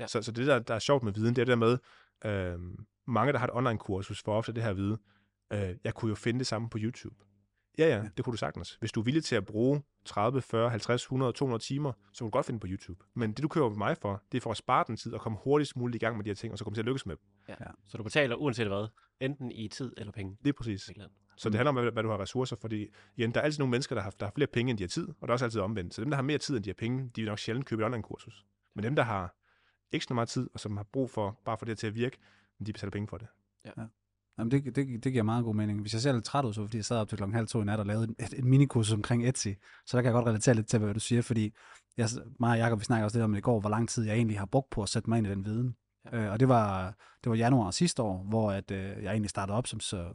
Ja. 0.00 0.06
Så, 0.06 0.22
så 0.22 0.32
det, 0.32 0.46
der, 0.46 0.58
der 0.58 0.74
er 0.74 0.78
sjovt 0.78 1.02
med 1.02 1.12
viden, 1.12 1.36
det 1.36 1.42
er 1.42 1.44
det 1.44 1.52
der 1.52 1.56
med, 1.56 1.78
øh, 2.24 2.58
mange, 3.06 3.32
der 3.32 3.38
har 3.38 3.46
et 3.46 3.54
online-kursus, 3.54 4.22
for 4.22 4.34
ofte 4.34 4.52
det 4.52 4.62
her 4.62 4.70
at 4.70 4.76
vide, 4.76 4.98
øh, 5.52 5.76
jeg 5.84 5.94
kunne 5.94 6.08
jo 6.08 6.14
finde 6.14 6.38
det 6.38 6.46
samme 6.46 6.70
på 6.70 6.78
YouTube. 6.80 7.16
Ja, 7.78 7.96
ja, 7.96 8.02
det 8.16 8.24
kunne 8.24 8.32
du 8.32 8.36
sagtens. 8.36 8.74
Hvis 8.74 8.92
du 8.92 9.00
er 9.00 9.04
villig 9.04 9.24
til 9.24 9.36
at 9.36 9.44
bruge 9.46 9.82
30, 10.04 10.42
40, 10.42 10.70
50, 10.70 11.02
100, 11.02 11.32
200 11.32 11.64
timer, 11.64 11.92
så 12.12 12.18
kan 12.18 12.26
du 12.26 12.30
godt 12.30 12.46
finde 12.46 12.60
på 12.60 12.66
YouTube. 12.70 13.04
Men 13.14 13.32
det, 13.32 13.42
du 13.42 13.48
køber 13.48 13.68
med 13.68 13.76
mig 13.76 13.96
for, 13.96 14.22
det 14.32 14.38
er 14.38 14.42
for 14.42 14.50
at 14.50 14.56
spare 14.56 14.84
den 14.86 14.96
tid 14.96 15.12
og 15.12 15.20
komme 15.20 15.38
hurtigst 15.44 15.76
muligt 15.76 16.02
i 16.02 16.04
gang 16.04 16.16
med 16.16 16.24
de 16.24 16.30
her 16.30 16.34
ting, 16.34 16.52
og 16.52 16.58
så 16.58 16.64
komme 16.64 16.74
til 16.74 16.82
at 16.82 16.86
lykkes 16.86 17.06
med 17.06 17.16
dem. 17.16 17.24
Ja. 17.48 17.54
Så 17.86 17.96
du 17.96 18.02
betaler 18.02 18.36
uanset 18.36 18.66
hvad, 18.66 18.88
enten 19.20 19.52
i 19.52 19.68
tid 19.68 19.92
eller 19.96 20.12
penge. 20.12 20.36
Det 20.42 20.48
er 20.48 20.52
præcis. 20.52 20.90
Så 21.36 21.48
det 21.48 21.56
handler 21.56 21.68
om, 21.68 21.92
hvad, 21.92 22.02
du 22.02 22.10
har 22.10 22.20
ressourcer, 22.20 22.56
fordi 22.60 22.86
igen, 23.16 23.32
der 23.34 23.40
er 23.40 23.44
altid 23.44 23.58
nogle 23.58 23.70
mennesker, 23.70 23.94
der 23.94 24.02
har, 24.02 24.10
der 24.10 24.26
har 24.26 24.32
flere 24.34 24.48
penge, 24.52 24.70
end 24.70 24.78
de 24.78 24.82
har 24.82 24.88
tid, 24.88 25.08
og 25.08 25.28
der 25.28 25.28
er 25.28 25.32
også 25.32 25.44
altid 25.44 25.60
omvendt. 25.60 25.94
Så 25.94 26.00
dem, 26.00 26.10
der 26.10 26.16
har 26.16 26.22
mere 26.22 26.38
tid, 26.38 26.56
end 26.56 26.64
de 26.64 26.70
har 26.70 26.74
penge, 26.74 27.10
de 27.16 27.20
vil 27.20 27.28
nok 27.28 27.38
sjældent 27.38 27.66
købe 27.66 27.82
et 27.82 27.86
online-kursus. 27.86 28.46
Men 28.74 28.84
dem, 28.84 28.96
der 28.96 29.02
har 29.02 29.34
ikke 29.92 30.06
så 30.06 30.14
meget 30.14 30.28
tid, 30.28 30.50
og 30.54 30.60
som 30.60 30.76
har 30.76 30.84
brug 30.84 31.10
for, 31.10 31.40
bare 31.44 31.58
for 31.58 31.66
det 31.66 31.78
til 31.78 31.86
at 31.86 31.94
virke, 31.94 32.18
de 32.66 32.72
betaler 32.72 32.90
penge 32.90 33.08
for 33.08 33.18
det. 33.18 33.28
Jamen, 34.38 34.50
det, 34.50 34.76
det, 34.76 35.04
det 35.04 35.12
giver 35.12 35.22
meget 35.22 35.44
god 35.44 35.54
mening. 35.54 35.80
Hvis 35.80 35.92
jeg 35.92 36.02
ser 36.02 36.12
lidt 36.12 36.24
træt 36.24 36.44
ud, 36.44 36.52
så 36.52 36.64
fordi 36.64 36.76
jeg 36.76 36.84
sad 36.84 36.96
op 36.96 37.08
til 37.08 37.18
klokken 37.18 37.34
halv 37.34 37.48
to 37.48 37.62
i 37.62 37.64
nat 37.64 37.80
og 37.80 37.86
lavede 37.86 38.14
et, 38.18 38.32
et, 38.32 38.44
minikursus 38.44 38.94
omkring 38.94 39.28
Etsy, 39.28 39.48
så 39.86 39.96
der 39.96 40.02
kan 40.02 40.04
jeg 40.04 40.12
godt 40.12 40.26
relatere 40.26 40.54
lidt 40.54 40.68
til, 40.68 40.78
hvad 40.78 40.94
du 40.94 41.00
siger, 41.00 41.22
fordi 41.22 41.54
jeg, 41.96 42.08
mig 42.40 42.50
og 42.50 42.58
Jacob, 42.58 42.80
vi 42.80 42.84
snakker 42.84 43.04
også 43.04 43.18
lidt 43.18 43.24
om 43.24 43.34
i 43.34 43.40
går, 43.40 43.60
hvor 43.60 43.70
lang 43.70 43.88
tid 43.88 44.04
jeg 44.04 44.14
egentlig 44.14 44.38
har 44.38 44.46
brugt 44.46 44.70
på 44.70 44.82
at 44.82 44.88
sætte 44.88 45.10
mig 45.10 45.18
ind 45.18 45.26
i 45.26 45.30
den 45.30 45.44
viden. 45.44 45.76
Ja. 46.12 46.18
Øh, 46.18 46.32
og 46.32 46.40
det 46.40 46.48
var, 46.48 46.94
det 47.24 47.30
var 47.30 47.36
januar 47.36 47.70
sidste 47.70 48.02
år, 48.02 48.26
hvor 48.28 48.52
at, 48.52 48.70
øh, 48.70 49.02
jeg 49.02 49.10
egentlig 49.10 49.30
startede 49.30 49.58
op 49.58 49.66
som 49.66 49.80
så, 49.80 50.14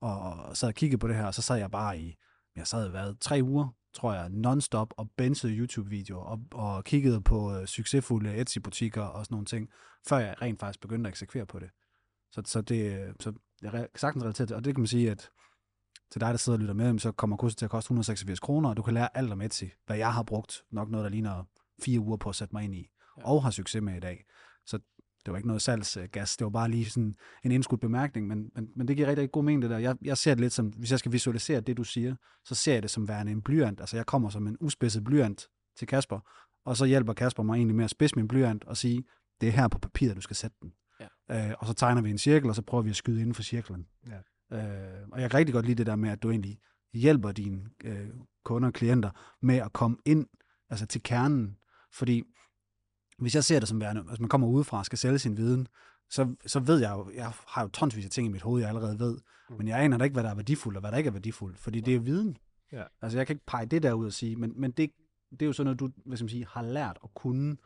og, 0.00 0.20
og 0.20 0.56
sad 0.56 0.68
og 0.68 0.74
kiggede 0.74 0.98
på 0.98 1.08
det 1.08 1.16
her, 1.16 1.26
og 1.26 1.34
så 1.34 1.42
sad 1.42 1.56
jeg 1.56 1.70
bare 1.70 2.00
i, 2.00 2.16
jeg 2.56 2.66
sad 2.66 2.88
været 2.88 3.20
tre 3.20 3.40
uger, 3.42 3.68
tror 3.94 4.14
jeg, 4.14 4.30
non-stop 4.30 4.94
og 4.96 5.10
bensede 5.16 5.52
YouTube-videoer 5.52 6.24
og, 6.24 6.40
og 6.52 6.84
kiggede 6.84 7.20
på 7.20 7.54
øh, 7.54 7.66
succesfulde 7.66 8.34
Etsy-butikker 8.34 9.02
og 9.02 9.24
sådan 9.24 9.34
nogle 9.34 9.46
ting, 9.46 9.68
før 10.08 10.18
jeg 10.18 10.42
rent 10.42 10.60
faktisk 10.60 10.80
begyndte 10.80 11.08
at 11.08 11.12
eksekvere 11.12 11.46
på 11.46 11.58
det. 11.58 11.70
Så, 12.32 12.42
så, 12.44 12.60
det, 12.60 13.12
så 13.20 13.32
jeg 13.62 13.88
sagtens 13.96 14.24
relatere 14.24 14.46
til, 14.46 14.56
og 14.56 14.64
det 14.64 14.74
kan 14.74 14.80
man 14.80 14.86
sige, 14.86 15.10
at 15.10 15.30
til 16.10 16.20
dig, 16.20 16.30
der 16.30 16.36
sidder 16.36 16.56
og 16.56 16.60
lytter 16.60 16.74
med, 16.74 16.98
så 16.98 17.12
kommer 17.12 17.36
kurset 17.36 17.58
til 17.58 17.64
at 17.64 17.70
koste 17.70 17.86
186 17.86 18.40
kroner, 18.40 18.68
og 18.68 18.76
du 18.76 18.82
kan 18.82 18.94
lære 18.94 19.16
alt 19.16 19.32
om 19.32 19.42
Etsy, 19.42 19.64
hvad 19.86 19.96
jeg 19.96 20.12
har 20.12 20.22
brugt 20.22 20.62
nok 20.70 20.90
noget, 20.90 21.04
der 21.04 21.10
ligner 21.10 21.44
fire 21.82 22.00
uger 22.00 22.16
på 22.16 22.28
at 22.28 22.34
sætte 22.34 22.54
mig 22.54 22.64
ind 22.64 22.74
i, 22.74 22.90
ja. 23.18 23.28
og 23.28 23.42
har 23.42 23.50
succes 23.50 23.82
med 23.82 23.96
i 23.96 24.00
dag. 24.00 24.24
Så 24.66 24.78
det 25.24 25.32
var 25.32 25.36
ikke 25.36 25.48
noget 25.48 25.62
salgsgas, 25.62 26.36
det 26.36 26.44
var 26.44 26.50
bare 26.50 26.70
lige 26.70 26.84
sådan 26.84 27.16
en 27.44 27.52
indskudt 27.52 27.80
bemærkning, 27.80 28.26
men, 28.26 28.50
men, 28.54 28.68
men 28.76 28.88
det 28.88 28.96
giver 28.96 29.08
rigtig, 29.08 29.22
rigtig 29.22 29.32
god 29.32 29.44
mening 29.44 29.62
det 29.62 29.70
der. 29.70 29.78
Jeg, 29.78 29.96
jeg 30.02 30.18
ser 30.18 30.34
det 30.34 30.40
lidt 30.40 30.52
som, 30.52 30.66
hvis 30.66 30.90
jeg 30.90 30.98
skal 30.98 31.12
visualisere 31.12 31.60
det, 31.60 31.76
du 31.76 31.84
siger, 31.84 32.16
så 32.44 32.54
ser 32.54 32.72
jeg 32.72 32.82
det 32.82 32.90
som 32.90 33.08
værende 33.08 33.32
en 33.32 33.42
blyant. 33.42 33.80
Altså 33.80 33.96
jeg 33.96 34.06
kommer 34.06 34.28
som 34.28 34.46
en 34.46 34.56
uspidset 34.60 35.04
blyant 35.04 35.48
til 35.78 35.88
Kasper, 35.88 36.20
og 36.64 36.76
så 36.76 36.84
hjælper 36.84 37.12
Kasper 37.12 37.42
mig 37.42 37.54
egentlig 37.54 37.76
med 37.76 37.84
at 37.84 37.90
spidse 37.90 38.16
min 38.16 38.28
blyant 38.28 38.64
og 38.64 38.76
sige, 38.76 39.04
det 39.40 39.48
er 39.48 39.52
her 39.52 39.68
på 39.68 39.78
papiret, 39.78 40.16
du 40.16 40.20
skal 40.20 40.36
sætte 40.36 40.56
den. 40.62 40.72
Ja. 41.00 41.48
Øh, 41.48 41.54
og 41.58 41.66
så 41.66 41.72
tegner 41.72 42.02
vi 42.02 42.10
en 42.10 42.18
cirkel, 42.18 42.48
og 42.48 42.56
så 42.56 42.62
prøver 42.62 42.82
vi 42.82 42.90
at 42.90 42.96
skyde 42.96 43.20
inden 43.20 43.34
for 43.34 43.42
cirklen. 43.42 43.86
Ja. 44.06 44.18
Øh, 44.56 45.08
og 45.12 45.20
jeg 45.20 45.30
kan 45.30 45.38
rigtig 45.38 45.52
godt 45.52 45.66
lide 45.66 45.78
det 45.78 45.86
der 45.86 45.96
med, 45.96 46.10
at 46.10 46.22
du 46.22 46.30
egentlig 46.30 46.58
hjælper 46.92 47.32
dine 47.32 47.70
øh, 47.84 48.08
kunder 48.44 48.68
og 48.68 48.74
klienter 48.74 49.10
med 49.42 49.56
at 49.56 49.72
komme 49.72 49.96
ind 50.04 50.26
altså 50.70 50.86
til 50.86 51.02
kernen. 51.02 51.56
Fordi 51.92 52.22
hvis 53.18 53.34
jeg 53.34 53.44
ser 53.44 53.58
det 53.58 53.68
som 53.68 53.80
værende, 53.80 54.00
altså 54.00 54.22
man 54.22 54.28
kommer 54.28 54.48
udefra 54.48 54.78
og 54.78 54.86
skal 54.86 54.98
sælge 54.98 55.18
sin 55.18 55.36
viden, 55.36 55.68
så, 56.10 56.34
så 56.46 56.60
ved 56.60 56.80
jeg 56.80 56.90
jo, 56.90 57.10
jeg 57.14 57.32
har 57.46 57.62
jo 57.62 57.68
tonsvis 57.68 58.04
af 58.04 58.10
ting 58.10 58.26
i 58.26 58.30
mit 58.30 58.42
hoved, 58.42 58.60
jeg 58.60 58.68
allerede 58.68 58.98
ved, 58.98 59.18
mm. 59.50 59.56
men 59.56 59.68
jeg 59.68 59.80
aner 59.80 59.98
da 59.98 60.04
ikke, 60.04 60.14
hvad 60.14 60.22
der 60.22 60.30
er 60.30 60.34
værdifuldt, 60.34 60.76
og 60.76 60.80
hvad 60.80 60.92
der 60.92 60.98
ikke 60.98 61.08
er 61.08 61.12
værdifuldt, 61.12 61.58
fordi 61.58 61.80
det 61.80 61.94
er 61.94 61.98
viden. 61.98 62.36
Ja. 62.72 62.82
Altså 63.02 63.18
jeg 63.18 63.26
kan 63.26 63.34
ikke 63.34 63.46
pege 63.46 63.66
det 63.66 63.82
der 63.82 63.92
ud 63.92 64.06
og 64.06 64.12
sige, 64.12 64.36
men, 64.36 64.52
men 64.56 64.70
det, 64.70 64.90
det 65.30 65.42
er 65.42 65.46
jo 65.46 65.52
sådan 65.52 65.64
noget, 65.64 65.80
du 65.80 65.90
hvad 66.06 66.16
skal 66.16 66.24
man 66.24 66.28
sige, 66.28 66.46
har 66.50 66.62
lært 66.62 66.98
at 67.04 67.14
kunne, 67.14 67.56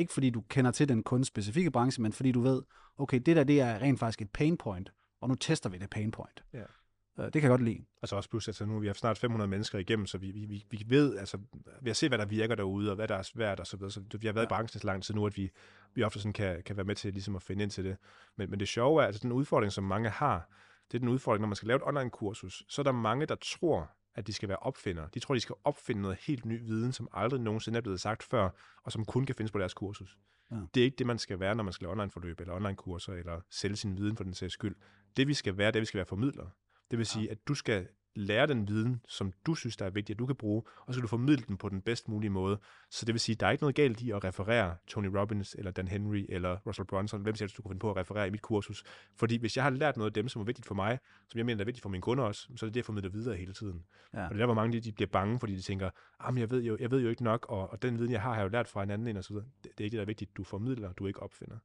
ikke 0.00 0.12
fordi 0.12 0.30
du 0.30 0.40
kender 0.40 0.70
til 0.70 0.88
den 0.88 1.02
kun 1.02 1.24
specifikke 1.24 1.70
branche, 1.70 2.02
men 2.02 2.12
fordi 2.12 2.32
du 2.32 2.40
ved, 2.40 2.62
okay, 2.98 3.20
det 3.26 3.36
der, 3.36 3.44
det 3.44 3.60
er 3.60 3.78
rent 3.78 3.98
faktisk 3.98 4.22
et 4.22 4.30
pain 4.30 4.56
point, 4.56 4.92
og 5.20 5.28
nu 5.28 5.34
tester 5.34 5.70
vi 5.70 5.78
det 5.78 5.90
pain 5.90 6.10
point. 6.10 6.44
Ja. 6.52 6.62
Øh, 7.18 7.24
Det 7.24 7.32
kan 7.32 7.42
jeg 7.42 7.50
godt 7.50 7.62
lide. 7.62 7.84
Altså 8.02 8.16
også 8.16 8.30
plus, 8.30 8.48
altså 8.48 8.66
nu 8.66 8.78
vi 8.78 8.86
har 8.86 8.94
snart 8.94 9.18
500 9.18 9.48
mennesker 9.48 9.78
igennem, 9.78 10.06
så 10.06 10.18
vi, 10.18 10.30
vi, 10.30 10.44
vi, 10.44 10.64
vi 10.70 10.84
ved, 10.86 11.16
altså 11.18 11.38
vi 11.82 11.90
har 11.90 11.94
set, 11.94 12.10
hvad 12.10 12.18
der 12.18 12.26
virker 12.26 12.54
derude, 12.54 12.90
og 12.90 12.96
hvad 12.96 13.08
der 13.08 13.14
er 13.14 13.22
svært 13.22 13.60
og 13.60 13.66
så 13.66 13.76
videre. 13.76 13.90
Så 13.90 14.00
vi 14.20 14.26
har 14.26 14.32
været 14.34 14.44
ja. 14.44 14.48
i 14.48 14.54
branchen 14.54 14.80
så 14.80 14.86
lang 14.86 15.02
tid 15.02 15.14
nu, 15.14 15.26
at 15.26 15.36
vi, 15.36 15.50
vi 15.94 16.02
ofte 16.02 16.18
sådan 16.18 16.32
kan, 16.32 16.62
kan 16.62 16.76
være 16.76 16.86
med 16.86 16.94
til 16.94 17.12
ligesom 17.12 17.36
at 17.36 17.42
finde 17.42 17.62
ind 17.62 17.70
til 17.70 17.84
det. 17.84 17.96
Men, 18.36 18.50
men 18.50 18.60
det 18.60 18.68
sjove 18.68 19.02
er, 19.02 19.06
altså 19.06 19.20
den 19.22 19.32
udfordring, 19.32 19.72
som 19.72 19.84
mange 19.84 20.08
har, 20.08 20.48
det 20.90 20.94
er 20.94 20.98
den 20.98 21.08
udfordring, 21.08 21.40
når 21.40 21.48
man 21.48 21.56
skal 21.56 21.66
lave 21.66 21.76
et 21.76 21.82
online-kursus, 21.86 22.64
så 22.68 22.82
er 22.82 22.84
der 22.84 22.92
mange, 22.92 23.26
der 23.26 23.34
tror, 23.34 23.90
at 24.14 24.26
de 24.26 24.32
skal 24.32 24.48
være 24.48 24.58
opfindere. 24.58 25.08
De 25.14 25.20
tror, 25.20 25.34
de 25.34 25.40
skal 25.40 25.54
opfinde 25.64 26.02
noget 26.02 26.18
helt 26.20 26.44
ny 26.44 26.64
viden, 26.64 26.92
som 26.92 27.08
aldrig 27.12 27.40
nogensinde 27.40 27.76
er 27.76 27.80
blevet 27.80 28.00
sagt 28.00 28.22
før, 28.22 28.50
og 28.82 28.92
som 28.92 29.04
kun 29.04 29.26
kan 29.26 29.34
findes 29.34 29.52
på 29.52 29.58
deres 29.58 29.74
kursus. 29.74 30.18
Ja. 30.50 30.56
Det 30.74 30.80
er 30.80 30.84
ikke 30.84 30.96
det, 30.96 31.06
man 31.06 31.18
skal 31.18 31.40
være, 31.40 31.54
når 31.54 31.64
man 31.64 31.72
skal 31.72 31.84
lave 31.84 31.92
online-forløb, 31.92 32.40
eller 32.40 32.54
online-kurser, 32.54 33.12
eller 33.12 33.40
sælge 33.50 33.76
sin 33.76 33.96
viden 33.96 34.16
for 34.16 34.24
den 34.24 34.34
sags 34.34 34.52
skyld. 34.52 34.76
Det, 35.16 35.28
vi 35.28 35.34
skal 35.34 35.58
være, 35.58 35.66
det 35.66 35.76
er, 35.76 35.80
vi 35.80 35.86
skal 35.86 35.98
være 35.98 36.06
formidlere. 36.06 36.50
Det 36.90 36.98
vil 36.98 37.06
sige, 37.06 37.30
at 37.30 37.48
du 37.48 37.54
skal 37.54 37.88
lære 38.14 38.46
den 38.46 38.68
viden, 38.68 39.00
som 39.08 39.32
du 39.46 39.54
synes, 39.54 39.76
der 39.76 39.86
er 39.86 39.90
vigtig, 39.90 40.14
at 40.14 40.18
du 40.18 40.26
kan 40.26 40.36
bruge, 40.36 40.62
og 40.86 40.94
så 40.94 40.98
skal 40.98 41.02
du 41.02 41.08
formidle 41.08 41.44
den 41.48 41.56
på 41.56 41.68
den 41.68 41.80
bedst 41.80 42.08
mulige 42.08 42.30
måde. 42.30 42.58
Så 42.90 43.06
det 43.06 43.14
vil 43.14 43.20
sige, 43.20 43.36
at 43.36 43.40
der 43.40 43.46
er 43.46 43.50
ikke 43.50 43.62
noget 43.62 43.76
galt 43.76 44.00
i 44.00 44.10
at 44.10 44.24
referere 44.24 44.76
Tony 44.86 45.06
Robbins, 45.06 45.54
eller 45.58 45.70
Dan 45.70 45.88
Henry, 45.88 46.26
eller 46.28 46.56
Russell 46.66 46.86
Brunson, 46.86 47.22
hvem 47.22 47.34
selv 47.34 47.50
du 47.50 47.62
kunne 47.62 47.70
finde 47.70 47.80
på 47.80 47.90
at 47.90 47.96
referere 47.96 48.26
i 48.26 48.30
mit 48.30 48.42
kursus. 48.42 48.84
Fordi 49.16 49.36
hvis 49.36 49.56
jeg 49.56 49.64
har 49.64 49.70
lært 49.70 49.96
noget 49.96 50.10
af 50.10 50.14
dem, 50.14 50.28
som 50.28 50.40
er 50.40 50.46
vigtigt 50.46 50.66
for 50.66 50.74
mig, 50.74 50.98
som 51.28 51.38
jeg 51.38 51.46
mener 51.46 51.60
er 51.60 51.64
vigtigt 51.64 51.82
for 51.82 51.88
mine 51.88 52.02
kunder 52.02 52.24
også, 52.24 52.48
så 52.56 52.66
er 52.66 52.68
det 52.68 52.74
det, 52.74 52.76
jeg 52.76 52.84
formidler 52.84 53.10
videre 53.10 53.36
hele 53.36 53.52
tiden. 53.52 53.84
Ja. 54.14 54.24
Og 54.24 54.28
det 54.28 54.34
er 54.34 54.38
der, 54.38 54.46
hvor 54.46 54.54
mange 54.54 54.72
de, 54.72 54.80
de 54.80 54.92
bliver 54.92 55.10
bange, 55.10 55.40
fordi 55.40 55.56
de 55.56 55.62
tænker, 55.62 55.90
ah, 56.20 56.34
men 56.34 56.40
jeg 56.40 56.50
ved, 56.50 56.62
jo, 56.62 56.76
jeg 56.80 56.90
ved 56.90 57.00
jo 57.00 57.08
ikke 57.08 57.24
nok, 57.24 57.46
og, 57.48 57.70
og 57.70 57.82
den 57.82 57.98
viden, 57.98 58.12
jeg 58.12 58.22
har, 58.22 58.30
har 58.30 58.36
jeg 58.36 58.44
jo 58.44 58.48
lært 58.48 58.68
fra 58.68 58.82
en 58.82 58.90
anden 58.90 59.08
en, 59.08 59.16
og 59.16 59.24
så 59.24 59.32
videre. 59.32 59.46
Det, 59.64 59.72
det 59.78 59.80
er 59.80 59.84
ikke 59.84 59.94
det, 59.94 59.98
der 59.98 60.04
er 60.04 60.06
vigtigt. 60.06 60.36
Du 60.36 60.44
formidler, 60.44 60.92
du 60.92 61.06
ikke 61.06 61.22
opfinder. 61.22 61.56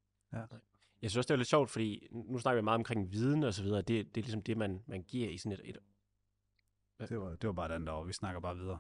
Jeg 1.02 1.12
synes 1.12 1.18
også, 1.18 1.28
det 1.28 1.34
er 1.34 1.38
lidt 1.38 1.48
sjovt, 1.48 1.70
fordi 1.70 2.08
nu 2.12 2.38
snakker 2.38 2.62
vi 2.62 2.64
meget 2.64 2.78
omkring 2.78 3.12
viden 3.12 3.44
og 3.44 3.54
så 3.54 3.64
videre. 3.64 3.82
Det, 3.82 4.16
det 4.16 4.22
er 4.22 4.24
ligesom 4.24 4.42
det, 4.42 4.58
man, 4.58 4.82
man 4.88 5.04
giver 5.04 5.30
i 5.30 5.38
sådan 5.38 5.52
et, 5.52 5.62
et 5.64 5.78
Det 7.00 7.20
var, 7.20 7.30
det 7.30 7.48
var 7.48 7.54
bare 7.54 7.74
den 7.74 7.88
der, 7.88 7.94
og 7.94 8.08
vi 8.08 8.14
snakker 8.14 8.42
bare 8.42 8.56
videre. 8.58 8.80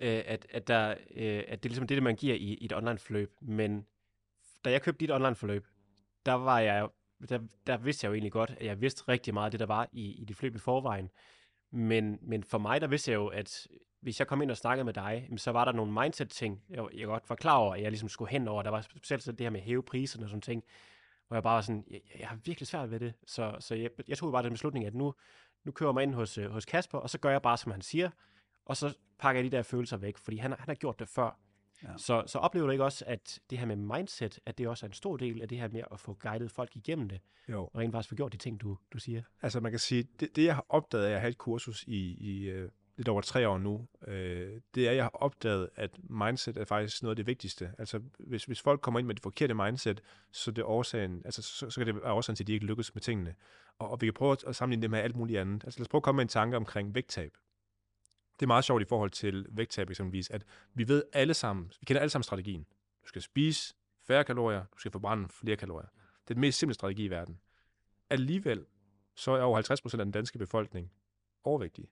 øh, 0.00 0.22
at, 0.26 0.46
at, 0.50 0.68
der, 0.68 0.90
øh, 0.90 1.44
at 1.48 1.62
det 1.62 1.68
er 1.68 1.70
ligesom 1.70 1.86
det, 1.86 2.02
man 2.02 2.16
giver 2.16 2.34
i, 2.34 2.54
i 2.54 2.64
et 2.64 2.72
online-forløb. 2.72 3.34
Men 3.40 3.86
da 4.64 4.70
jeg 4.70 4.82
købte 4.82 5.00
dit 5.00 5.10
online-forløb, 5.10 5.66
der 6.26 6.32
var 6.32 6.58
jeg, 6.58 6.88
der, 7.28 7.38
der 7.66 7.76
vidste 7.76 8.04
jeg 8.04 8.08
jo 8.08 8.14
egentlig 8.14 8.32
godt, 8.32 8.50
at 8.50 8.66
jeg 8.66 8.80
vidste 8.80 9.08
rigtig 9.08 9.34
meget 9.34 9.44
af 9.44 9.50
det, 9.50 9.60
der 9.60 9.66
var 9.66 9.88
i, 9.92 10.12
i 10.12 10.24
de 10.24 10.34
forløb 10.34 10.54
i 10.54 10.58
forvejen. 10.58 11.10
Men, 11.70 12.18
men 12.22 12.44
for 12.44 12.58
mig, 12.58 12.80
der 12.80 12.86
vidste 12.86 13.10
jeg 13.10 13.16
jo, 13.16 13.26
at 13.26 13.66
hvis 14.00 14.18
jeg 14.18 14.26
kom 14.28 14.42
ind 14.42 14.50
og 14.50 14.56
snakkede 14.56 14.84
med 14.84 14.92
dig, 14.92 15.28
så 15.36 15.50
var 15.52 15.64
der 15.64 15.72
nogle 15.72 15.92
mindset-ting, 15.92 16.62
jeg, 16.68 16.84
jeg 16.94 17.06
godt 17.06 17.28
var 17.28 17.36
klar 17.36 17.56
over, 17.56 17.74
at 17.74 17.82
jeg 17.82 17.90
ligesom 17.90 18.08
skulle 18.08 18.30
hen 18.30 18.48
over. 18.48 18.62
Der 18.62 18.70
var 18.70 18.80
specielt 18.80 19.22
så 19.22 19.32
det 19.32 19.40
her 19.40 19.50
med 19.50 19.60
at 19.60 19.66
hæve 19.66 19.82
priserne 19.82 20.26
og 20.26 20.28
sådan 20.28 20.40
ting, 20.40 20.64
hvor 21.28 21.36
jeg 21.36 21.42
bare 21.42 21.54
var 21.54 21.60
sådan, 21.60 21.84
jeg, 21.90 22.00
jeg 22.18 22.28
har 22.28 22.36
virkelig 22.44 22.66
svært 22.66 22.90
ved 22.90 23.00
det. 23.00 23.14
Så, 23.26 23.56
så 23.60 23.74
jeg, 23.74 23.90
jeg 24.08 24.18
tog 24.18 24.32
bare 24.32 24.42
den 24.42 24.52
beslutning, 24.52 24.86
at 24.86 24.94
nu, 24.94 25.14
nu 25.64 25.72
kører 25.72 25.88
jeg 25.90 25.94
mig 25.94 26.02
ind 26.02 26.14
hos, 26.14 26.38
øh, 26.38 26.50
hos 26.50 26.64
Kasper, 26.64 26.98
og 26.98 27.10
så 27.10 27.18
gør 27.18 27.30
jeg 27.30 27.42
bare, 27.42 27.56
som 27.56 27.72
han 27.72 27.82
siger, 27.82 28.10
og 28.64 28.76
så 28.76 28.96
pakker 29.18 29.42
jeg 29.42 29.50
de 29.52 29.56
der 29.56 29.62
følelser 29.62 29.96
væk, 29.96 30.16
fordi 30.18 30.36
han, 30.36 30.50
har- 30.50 30.58
han 30.58 30.68
har 30.68 30.74
gjort 30.74 30.98
det 30.98 31.08
før. 31.08 31.38
Ja. 31.82 31.88
Så, 31.96 32.22
så 32.26 32.38
oplever 32.38 32.66
du 32.66 32.70
ikke 32.72 32.84
også, 32.84 33.04
at 33.06 33.38
det 33.50 33.58
her 33.58 33.66
med 33.66 33.76
mindset, 33.76 34.38
at 34.46 34.58
det 34.58 34.68
også 34.68 34.86
er 34.86 34.88
en 34.88 34.94
stor 34.94 35.16
del 35.16 35.42
af 35.42 35.48
det 35.48 35.58
her 35.58 35.68
med 35.68 35.82
at 35.92 36.00
få 36.00 36.14
guidet 36.14 36.50
folk 36.50 36.76
igennem 36.76 37.08
det, 37.08 37.20
Jo. 37.48 37.62
og 37.64 37.70
rent 37.80 37.92
faktisk 37.92 38.08
få 38.08 38.14
gjort 38.14 38.32
de 38.32 38.36
ting, 38.36 38.60
du, 38.60 38.78
du 38.92 38.98
siger? 38.98 39.22
Altså 39.42 39.60
man 39.60 39.72
kan 39.72 39.78
sige, 39.78 40.04
det, 40.20 40.36
det 40.36 40.44
jeg 40.44 40.54
har 40.54 40.66
opdaget 40.68 41.04
af 41.06 41.12
at 41.14 41.20
have 41.20 41.30
et 41.30 41.38
kursus 41.38 41.82
i, 41.86 42.16
i 42.20 42.44
øh, 42.50 42.70
lidt 42.96 43.08
over 43.08 43.20
tre 43.20 43.48
år 43.48 43.58
nu, 43.58 43.86
øh, 44.06 44.60
det 44.74 44.86
er, 44.86 44.90
at 44.90 44.96
jeg 44.96 45.04
har 45.04 45.10
opdaget, 45.14 45.68
at 45.76 45.90
mindset 46.10 46.56
er 46.56 46.64
faktisk 46.64 47.02
noget 47.02 47.12
af 47.12 47.16
det 47.16 47.26
vigtigste. 47.26 47.72
Altså 47.78 48.00
hvis, 48.18 48.44
hvis 48.44 48.60
folk 48.60 48.80
kommer 48.80 48.98
ind 49.00 49.06
med 49.06 49.14
det 49.14 49.22
forkerte 49.22 49.54
mindset, 49.54 50.02
så, 50.32 50.50
det 50.50 50.62
er 50.62 50.66
årsagen, 50.66 51.22
altså, 51.24 51.42
så, 51.42 51.70
så 51.70 51.80
kan 51.80 51.86
det 51.86 51.94
være 52.02 52.12
årsagen 52.12 52.36
til, 52.36 52.44
at 52.44 52.48
de 52.48 52.52
ikke 52.52 52.66
lykkes 52.66 52.94
med 52.94 53.02
tingene. 53.02 53.34
Og, 53.78 53.90
og 53.90 54.00
vi 54.00 54.06
kan 54.06 54.14
prøve 54.14 54.36
at- 54.46 54.56
sammenligne 54.56 54.82
det 54.82 54.90
med 54.90 54.98
alt 54.98 55.16
muligt 55.16 55.38
andet. 55.40 55.64
Altså 55.64 55.80
lad 55.80 55.84
os 55.84 55.88
prøve 55.88 55.98
at 55.98 56.02
komme 56.02 56.16
med 56.16 56.24
en 56.24 56.28
tanke 56.28 56.56
omkring 56.56 56.94
vægttab. 56.94 57.36
Det 58.40 58.42
er 58.42 58.46
meget 58.46 58.64
sjovt 58.64 58.82
i 58.82 58.84
forhold 58.88 59.10
til 59.10 59.46
vægttab 59.50 59.90
eksempelvis, 59.90 60.30
at 60.30 60.44
vi 60.74 60.88
ved 60.88 61.02
alle 61.12 61.34
sammen, 61.34 61.72
vi 61.80 61.84
kender 61.84 62.00
alle 62.00 62.10
sammen 62.10 62.22
strategien. 62.24 62.62
Du 63.02 63.08
skal 63.08 63.22
spise 63.22 63.74
færre 64.06 64.24
kalorier, 64.24 64.64
du 64.64 64.78
skal 64.78 64.90
forbrænde 64.92 65.28
flere 65.28 65.56
kalorier. 65.56 65.88
Det 66.22 66.30
er 66.30 66.34
den 66.34 66.40
mest 66.40 66.58
simple 66.58 66.74
strategi 66.74 67.04
i 67.04 67.10
verden. 67.10 67.40
Alligevel, 68.10 68.66
så 69.14 69.30
er 69.32 69.42
over 69.42 69.56
50 69.56 69.82
procent 69.82 70.00
af 70.00 70.04
den 70.04 70.12
danske 70.12 70.38
befolkning 70.38 70.92
overvægtige. 71.44 71.88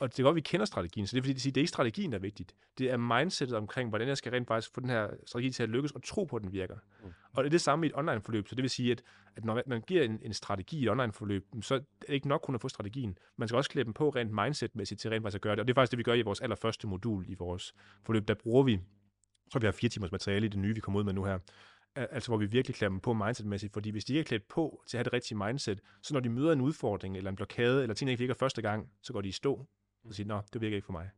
Og 0.00 0.10
det 0.10 0.18
er 0.18 0.22
godt, 0.22 0.32
at 0.32 0.36
vi 0.36 0.40
kender 0.40 0.66
strategien, 0.66 1.06
så 1.06 1.16
det 1.16 1.20
er 1.20 1.22
fordi, 1.22 1.32
det, 1.32 1.42
siger, 1.42 1.52
det 1.52 1.60
er 1.60 1.62
ikke 1.62 1.68
strategien, 1.68 2.12
der 2.12 2.18
er 2.18 2.22
vigtigt. 2.22 2.54
Det 2.78 2.90
er 2.90 2.96
mindsetet 2.96 3.56
omkring, 3.56 3.88
hvordan 3.88 4.08
jeg 4.08 4.16
skal 4.16 4.32
rent 4.32 4.48
faktisk 4.48 4.74
få 4.74 4.80
den 4.80 4.90
her 4.90 5.10
strategi 5.26 5.50
til 5.50 5.62
at 5.62 5.68
lykkes, 5.68 5.92
og 5.92 6.02
tro 6.02 6.24
på, 6.24 6.36
at 6.36 6.42
den 6.42 6.52
virker. 6.52 6.74
Mm. 6.74 7.08
Og 7.32 7.44
det 7.44 7.48
er 7.48 7.50
det 7.50 7.60
samme 7.60 7.86
i 7.86 7.88
et 7.88 7.96
online-forløb, 7.96 8.48
så 8.48 8.54
det 8.54 8.62
vil 8.62 8.70
sige, 8.70 8.92
at, 8.92 9.02
at 9.36 9.44
når 9.44 9.62
man 9.66 9.82
giver 9.86 10.02
en, 10.02 10.18
en 10.22 10.32
strategi 10.32 10.78
i 10.78 10.82
et 10.82 10.90
online-forløb, 10.90 11.46
så 11.62 11.74
er 11.74 11.78
det 12.06 12.14
ikke 12.14 12.28
nok 12.28 12.40
kun 12.40 12.54
at 12.54 12.60
få 12.60 12.68
strategien. 12.68 13.18
Man 13.36 13.48
skal 13.48 13.56
også 13.56 13.70
klæde 13.70 13.84
dem 13.84 13.92
på 13.92 14.08
rent 14.08 14.32
mindset-mæssigt 14.32 15.00
til 15.00 15.10
rent 15.10 15.22
faktisk 15.22 15.34
at 15.36 15.40
gøre 15.40 15.56
det. 15.56 15.60
Og 15.60 15.66
det 15.66 15.72
er 15.72 15.74
faktisk 15.74 15.90
det, 15.90 15.98
vi 15.98 16.02
gør 16.02 16.14
i 16.14 16.22
vores 16.22 16.40
allerførste 16.40 16.86
modul 16.86 17.24
i 17.28 17.34
vores 17.34 17.74
forløb. 18.06 18.28
Der 18.28 18.34
bruger 18.34 18.62
vi, 18.62 18.80
så 19.52 19.58
vi 19.58 19.66
har 19.66 19.72
fire 19.72 19.88
timers 19.88 20.12
materiale 20.12 20.46
i 20.46 20.48
det 20.48 20.58
nye, 20.58 20.74
vi 20.74 20.80
kommer 20.80 21.00
ud 21.00 21.04
med 21.04 21.12
nu 21.12 21.24
her, 21.24 21.38
altså 21.94 22.30
hvor 22.30 22.38
vi 22.38 22.46
virkelig 22.46 22.74
klæder 22.74 22.90
dem 22.90 23.00
på 23.00 23.12
mindsetmæssigt, 23.12 23.72
fordi 23.72 23.90
hvis 23.90 24.04
de 24.04 24.12
ikke 24.12 24.20
er 24.20 24.24
klædt 24.24 24.48
på 24.48 24.82
til 24.86 24.96
at 24.96 24.98
have 24.98 25.04
det 25.04 25.12
rigtige 25.12 25.38
mindset, 25.38 25.80
så 26.02 26.14
når 26.14 26.20
de 26.20 26.28
møder 26.28 26.52
en 26.52 26.60
udfordring 26.60 27.16
eller 27.16 27.30
en 27.30 27.36
blokade, 27.36 27.82
eller 27.82 27.94
tingene 27.94 28.12
ikke 28.12 28.20
virker 28.20 28.34
første 28.34 28.62
gang, 28.62 28.90
så 29.02 29.12
går 29.12 29.20
de 29.20 29.28
i 29.28 29.32
stå 29.32 29.66
og 30.08 30.14
siger, 30.14 30.26
nå, 30.26 30.40
det 30.52 30.60
virker 30.60 30.76
ikke 30.76 30.86
for 30.86 30.92
mig. 30.92 31.10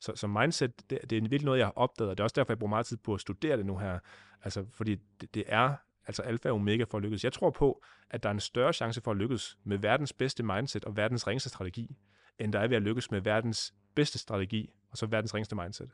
Så, 0.00 0.12
så 0.16 0.26
mindset, 0.26 0.90
det, 0.90 0.98
det 1.10 1.16
er 1.16 1.20
virkelig 1.20 1.44
noget, 1.44 1.58
jeg 1.58 1.66
har 1.66 1.72
opdaget, 1.76 2.10
og 2.10 2.18
det 2.18 2.22
er 2.22 2.24
også 2.24 2.34
derfor, 2.34 2.52
jeg 2.52 2.58
bruger 2.58 2.68
meget 2.70 2.86
tid 2.86 2.96
på 2.96 3.14
at 3.14 3.20
studere 3.20 3.56
det 3.56 3.66
nu 3.66 3.78
her, 3.78 3.98
altså 4.42 4.66
fordi 4.72 4.96
det, 5.20 5.34
det 5.34 5.44
er 5.46 5.74
altså 6.06 6.22
alfa 6.22 6.48
og 6.48 6.54
omega 6.54 6.84
for 6.90 6.98
at 6.98 7.02
lykkes. 7.02 7.24
Jeg 7.24 7.32
tror 7.32 7.50
på, 7.50 7.82
at 8.10 8.22
der 8.22 8.28
er 8.28 8.32
en 8.32 8.40
større 8.40 8.72
chance 8.72 9.00
for 9.00 9.10
at 9.10 9.16
lykkes 9.16 9.58
med 9.64 9.78
verdens 9.78 10.12
bedste 10.12 10.42
mindset 10.42 10.84
og 10.84 10.96
verdens 10.96 11.26
ringeste 11.26 11.48
strategi, 11.48 11.96
end 12.38 12.52
der 12.52 12.58
er 12.58 12.68
ved 12.68 12.76
at 12.76 12.82
lykkes 12.82 13.10
med 13.10 13.20
verdens 13.20 13.74
bedste 13.94 14.18
strategi 14.18 14.70
og 14.90 14.96
så 14.96 15.06
verdens 15.06 15.34
ringeste 15.34 15.56
mindset. 15.56 15.90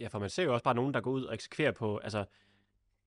Ja, 0.00 0.08
for 0.08 0.18
man 0.18 0.30
ser 0.30 0.44
jo 0.44 0.52
også 0.52 0.64
bare 0.64 0.74
nogen, 0.74 0.94
der 0.94 1.00
går 1.00 1.10
ud 1.10 1.24
og 1.24 1.34
eksekverer 1.34 1.72
på, 1.72 1.98
altså 1.98 2.24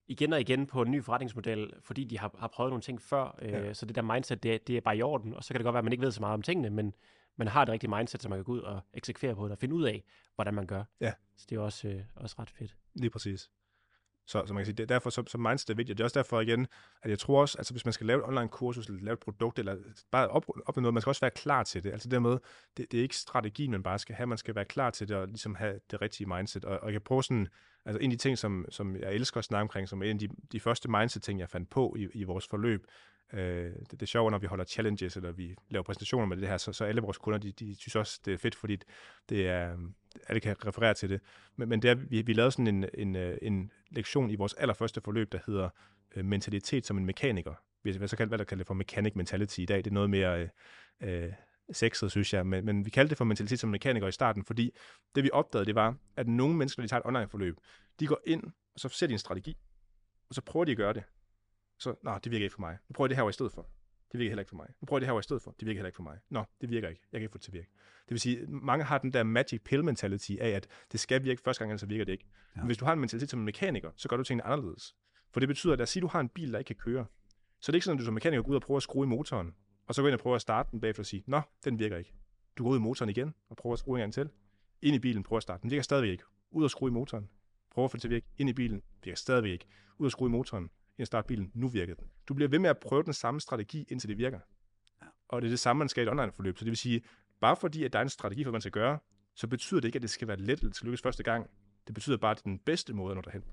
igen 0.08 0.32
og 0.32 0.40
igen 0.40 0.66
på 0.66 0.82
en 0.82 0.90
ny 0.90 1.04
forretningsmodel, 1.04 1.72
fordi 1.80 2.04
de 2.04 2.18
har, 2.18 2.34
har 2.38 2.48
prøvet 2.48 2.70
nogle 2.70 2.82
ting 2.82 3.02
før. 3.02 3.38
Øh, 3.42 3.52
ja. 3.52 3.74
så 3.74 3.86
det 3.86 3.94
der 3.94 4.02
mindset, 4.02 4.42
det, 4.42 4.68
det 4.68 4.76
er 4.76 4.80
bare 4.80 4.96
i 4.96 5.02
orden. 5.02 5.34
Og 5.34 5.44
så 5.44 5.54
kan 5.54 5.58
det 5.58 5.64
godt 5.64 5.74
være, 5.74 5.78
at 5.78 5.84
man 5.84 5.92
ikke 5.92 6.04
ved 6.04 6.10
så 6.10 6.20
meget 6.20 6.34
om 6.34 6.42
tingene, 6.42 6.70
men 6.70 6.94
man 7.36 7.48
har 7.48 7.64
det 7.64 7.72
rigtige 7.72 7.90
mindset, 7.90 8.22
så 8.22 8.28
man 8.28 8.38
kan 8.38 8.44
gå 8.44 8.52
ud 8.52 8.60
og 8.60 8.80
eksekvere 8.94 9.34
på 9.34 9.44
det 9.44 9.52
og 9.52 9.58
finde 9.58 9.74
ud 9.74 9.84
af, 9.84 10.04
hvordan 10.34 10.54
man 10.54 10.66
gør. 10.66 10.84
Ja. 11.00 11.12
Så 11.36 11.46
det 11.50 11.56
er 11.56 11.60
også, 11.60 11.88
øh, 11.88 12.00
også 12.14 12.36
ret 12.38 12.50
fedt. 12.50 12.76
Lige 12.94 13.10
præcis. 13.10 13.50
Så, 14.26 14.42
så 14.46 14.54
man 14.54 14.60
kan 14.60 14.66
sige, 14.66 14.76
det 14.76 14.82
er 14.82 14.94
derfor, 14.94 15.10
så, 15.10 15.22
så 15.26 15.38
mindset 15.38 15.70
er 15.70 15.74
vigtigt. 15.74 15.98
Det 15.98 16.02
er 16.02 16.06
også 16.06 16.18
derfor 16.18 16.40
igen, 16.40 16.66
at 17.02 17.10
jeg 17.10 17.18
tror 17.18 17.40
også, 17.40 17.58
altså 17.58 17.72
hvis 17.74 17.84
man 17.84 17.92
skal 17.92 18.06
lave 18.06 18.18
et 18.18 18.24
online 18.24 18.48
kursus, 18.48 18.86
eller 18.86 19.02
lave 19.02 19.12
et 19.12 19.20
produkt, 19.20 19.58
eller 19.58 19.76
bare 20.10 20.28
op, 20.28 20.44
op 20.66 20.76
noget, 20.76 20.94
man 20.94 21.00
skal 21.00 21.10
også 21.10 21.20
være 21.20 21.30
klar 21.30 21.62
til 21.62 21.84
det. 21.84 21.92
Altså 21.92 22.08
dermed, 22.08 22.38
det, 22.76 22.92
det 22.92 22.98
er 22.98 23.02
ikke 23.02 23.16
strategien, 23.16 23.70
man 23.70 23.82
bare 23.82 23.98
skal 23.98 24.14
have, 24.14 24.26
man 24.26 24.38
skal 24.38 24.54
være 24.54 24.64
klar 24.64 24.90
til 24.90 25.08
det, 25.08 25.16
og 25.16 25.26
ligesom 25.26 25.54
have 25.54 25.80
det 25.90 26.02
rigtige 26.02 26.26
mindset. 26.26 26.64
Og, 26.64 26.78
og 26.78 26.86
jeg 26.86 26.92
kan 26.92 27.00
prøve 27.00 27.22
sådan, 27.22 27.48
altså 27.84 27.98
en 27.98 28.12
af 28.12 28.18
de 28.18 28.22
ting, 28.22 28.38
som, 28.38 28.66
som 28.68 28.96
jeg 28.96 29.12
elsker 29.12 29.38
at 29.38 29.44
snakke 29.44 29.62
omkring, 29.62 29.88
som 29.88 30.02
en 30.02 30.10
af 30.10 30.18
de, 30.18 30.28
de 30.52 30.60
første 30.60 30.90
mindset-ting, 30.90 31.40
jeg 31.40 31.48
fandt 31.48 31.70
på 31.70 31.94
i, 31.98 32.08
i 32.14 32.24
vores 32.24 32.46
forløb, 32.46 32.86
Øh, 33.32 33.72
det, 33.72 33.90
det 33.90 34.02
er 34.02 34.06
sjovt, 34.06 34.30
når 34.30 34.38
vi 34.38 34.46
holder 34.46 34.64
challenges, 34.64 35.16
eller 35.16 35.32
vi 35.32 35.56
laver 35.70 35.82
præsentationer 35.82 36.26
med 36.26 36.36
det 36.36 36.48
her, 36.48 36.56
så, 36.56 36.72
så 36.72 36.84
alle 36.84 37.00
vores 37.00 37.18
kunder, 37.18 37.38
de, 37.38 37.52
de 37.52 37.76
synes 37.78 37.96
også, 37.96 38.20
det 38.24 38.34
er 38.34 38.38
fedt, 38.38 38.54
fordi 38.54 38.78
det 39.28 39.48
er, 39.48 39.76
alle 40.28 40.40
kan 40.40 40.66
referere 40.66 40.94
til 40.94 41.10
det. 41.10 41.20
Men, 41.56 41.68
men 41.68 41.82
det 41.82 41.90
er, 41.90 41.94
vi, 41.94 42.22
vi 42.22 42.32
lavede 42.32 42.50
sådan 42.50 42.66
en, 42.66 42.84
en, 42.94 43.16
øh, 43.16 43.38
en 43.42 43.72
lektion 43.90 44.30
i 44.30 44.36
vores 44.36 44.54
allerførste 44.54 45.00
forløb, 45.00 45.32
der 45.32 45.38
hedder 45.46 45.68
øh, 46.16 46.24
mentalitet 46.24 46.86
som 46.86 46.98
en 46.98 47.06
mekaniker. 47.06 47.54
Vi 47.82 48.08
så 48.08 48.16
kaldt, 48.16 48.30
hvad 48.30 48.38
der 48.38 48.44
kalder 48.44 48.64
for 48.64 48.74
mechanic 48.74 49.12
mentality 49.14 49.58
i 49.58 49.64
dag. 49.64 49.76
Det 49.76 49.86
er 49.86 49.94
noget 49.94 50.10
mere 50.10 50.40
øh, 50.40 51.24
øh, 51.24 51.32
sexet, 51.72 52.10
synes 52.10 52.34
jeg. 52.34 52.46
Men, 52.46 52.64
men 52.64 52.84
vi 52.84 52.90
kaldte 52.90 53.10
det 53.10 53.18
for 53.18 53.24
mentalitet 53.24 53.60
som 53.60 53.70
mekaniker 53.70 54.06
i 54.06 54.12
starten, 54.12 54.44
fordi 54.44 54.70
det 55.14 55.24
vi 55.24 55.30
opdagede, 55.32 55.66
det 55.66 55.74
var, 55.74 55.96
at 56.16 56.28
nogle 56.28 56.56
mennesker, 56.56 56.82
når 56.82 56.86
de 56.86 56.90
tager 56.90 57.00
et 57.00 57.06
online 57.06 57.28
forløb, 57.28 57.56
de 58.00 58.06
går 58.06 58.20
ind, 58.26 58.42
og 58.74 58.80
så 58.80 58.88
ser 58.88 59.06
de 59.06 59.12
en 59.12 59.18
strategi, 59.18 59.56
og 60.28 60.34
så 60.34 60.40
prøver 60.40 60.64
de 60.64 60.70
at 60.70 60.76
gøre 60.76 60.92
det. 60.92 61.02
Så, 61.78 61.94
nej, 62.02 62.18
det 62.18 62.32
virker 62.32 62.44
ikke 62.44 62.54
for 62.54 62.60
mig. 62.60 62.78
Nu 62.88 62.92
prøver 62.92 63.06
jeg 63.06 63.10
det 63.10 63.16
her 63.16 63.28
i 63.28 63.32
stedet 63.32 63.52
for. 63.52 63.68
Det 64.12 64.18
virker 64.18 64.30
heller 64.30 64.40
ikke 64.40 64.48
for 64.48 64.56
mig. 64.56 64.68
Nu 64.80 64.86
prøver 64.86 64.98
jeg 64.98 65.00
det 65.00 65.14
her 65.14 65.18
i 65.18 65.22
stedet 65.22 65.42
for. 65.42 65.54
Det 65.60 65.66
virker 65.66 65.78
heller 65.78 65.88
ikke 65.88 65.96
for 65.96 66.02
mig. 66.02 66.18
Nå, 66.30 66.44
det 66.60 66.70
virker 66.70 66.88
ikke. 66.88 67.02
Jeg 67.12 67.20
kan 67.20 67.24
ikke 67.24 67.32
få 67.32 67.38
det 67.38 67.44
til 67.44 67.50
at 67.50 67.54
virke. 67.54 67.70
Det 68.04 68.10
vil 68.10 68.20
sige, 68.20 68.46
mange 68.46 68.84
har 68.84 68.98
den 68.98 69.12
der 69.12 69.22
magic 69.22 69.62
pill 69.64 69.84
mentality 69.84 70.32
af, 70.40 70.48
at 70.48 70.68
det 70.92 71.00
skal 71.00 71.24
virke 71.24 71.42
første 71.44 71.64
gang, 71.64 71.80
så 71.80 71.86
virker 71.86 72.04
det 72.04 72.12
ikke. 72.12 72.26
Ja. 72.56 72.60
Men 72.60 72.66
hvis 72.66 72.78
du 72.78 72.84
har 72.84 72.92
en 72.92 73.00
mentalitet 73.00 73.30
som 73.30 73.38
en 73.38 73.44
mekaniker, 73.44 73.90
så 73.96 74.08
gør 74.08 74.16
du 74.16 74.22
tingene 74.22 74.46
anderledes. 74.46 74.96
For 75.30 75.40
det 75.40 75.48
betyder, 75.48 75.72
at 75.72 75.78
lad 75.78 75.82
os 75.82 75.90
sige, 75.90 76.00
at 76.00 76.02
du 76.02 76.08
har 76.08 76.20
en 76.20 76.28
bil, 76.28 76.52
der 76.52 76.58
ikke 76.58 76.66
kan 76.66 76.76
køre. 76.76 77.06
Så 77.60 77.72
det 77.72 77.74
er 77.74 77.76
ikke 77.76 77.84
sådan, 77.84 77.98
at 77.98 78.00
du 78.00 78.04
som 78.04 78.14
mekaniker 78.14 78.42
går 78.42 78.50
ud 78.50 78.56
og 78.56 78.62
prøver 78.62 78.76
at 78.76 78.82
skrue 78.82 79.06
i 79.06 79.08
motoren, 79.08 79.54
og 79.86 79.94
så 79.94 80.02
går 80.02 80.08
ind 80.08 80.14
og 80.14 80.20
prøver 80.20 80.36
at 80.36 80.42
starte 80.42 80.70
den 80.70 80.80
bagefter 80.80 81.02
og 81.02 81.06
sige, 81.06 81.24
nå, 81.26 81.40
den 81.64 81.78
virker 81.78 81.96
ikke. 81.96 82.14
Du 82.58 82.64
går 82.64 82.70
ud 82.70 82.76
i 82.76 82.80
motoren 82.80 83.10
igen 83.10 83.34
og 83.48 83.56
prøver 83.56 83.72
at 83.72 83.78
skrue 83.78 83.98
en 83.98 84.00
gang 84.00 84.14
til. 84.14 84.30
Ind 84.82 84.96
i 84.96 84.98
bilen, 84.98 85.22
prøver 85.22 85.38
at 85.38 85.42
starte. 85.42 85.62
Den 85.62 85.70
virker 85.70 85.82
stadigvæk 85.82 86.10
ikke. 86.10 86.24
Ud 86.50 86.64
og 86.64 86.70
skrue 86.70 86.88
i 86.88 86.92
motoren. 86.92 87.28
Prøv 87.70 87.84
at 87.84 87.90
få 87.90 87.96
det 87.96 88.00
til 88.00 88.08
at 88.08 88.12
virke. 88.12 88.26
Ind 88.38 88.48
i 88.48 88.52
bilen, 88.52 88.82
virker 89.04 89.16
stadigvæk 89.16 89.52
ikke. 89.52 89.66
Ud 89.98 90.06
og 90.06 90.12
skrue 90.12 90.28
i 90.28 90.30
motoren 90.30 90.70
end 90.98 91.02
at 91.02 91.06
starte 91.06 91.26
bilen. 91.26 91.50
Nu 91.54 91.68
virker 91.68 91.94
den. 91.94 92.06
Du 92.28 92.34
bliver 92.34 92.48
ved 92.48 92.58
med 92.58 92.70
at 92.70 92.78
prøve 92.78 93.02
den 93.02 93.12
samme 93.12 93.40
strategi, 93.40 93.86
indtil 93.88 94.08
det 94.08 94.18
virker. 94.18 94.38
Ja. 95.02 95.06
Og 95.28 95.42
det 95.42 95.48
er 95.48 95.50
det 95.50 95.60
samme, 95.60 95.78
man 95.78 95.88
skal 95.88 96.00
i 96.00 96.06
et 96.06 96.10
online-forløb. 96.10 96.58
Så 96.58 96.64
det 96.64 96.70
vil 96.70 96.76
sige, 96.76 97.02
bare 97.40 97.56
fordi, 97.56 97.84
at 97.84 97.92
der 97.92 97.98
er 97.98 98.02
en 98.02 98.08
strategi 98.08 98.44
for, 98.44 98.50
hvad 98.50 98.54
man 98.54 98.60
skal 98.60 98.72
gøre, 98.72 98.98
så 99.34 99.46
betyder 99.46 99.80
det 99.80 99.88
ikke, 99.88 99.96
at 99.96 100.02
det 100.02 100.10
skal 100.10 100.28
være 100.28 100.36
let 100.36 100.60
eller 100.60 100.74
skal 100.74 100.86
lykkes 100.86 101.02
første 101.02 101.22
gang. 101.22 101.50
Det 101.86 101.94
betyder 101.94 102.16
bare, 102.16 102.30
at 102.30 102.36
det 102.36 102.42
er 102.42 102.48
den 102.48 102.58
bedste 102.58 102.94
måde 102.94 103.10
at 103.10 103.16
nå 103.16 103.22
derhen. 103.22 103.44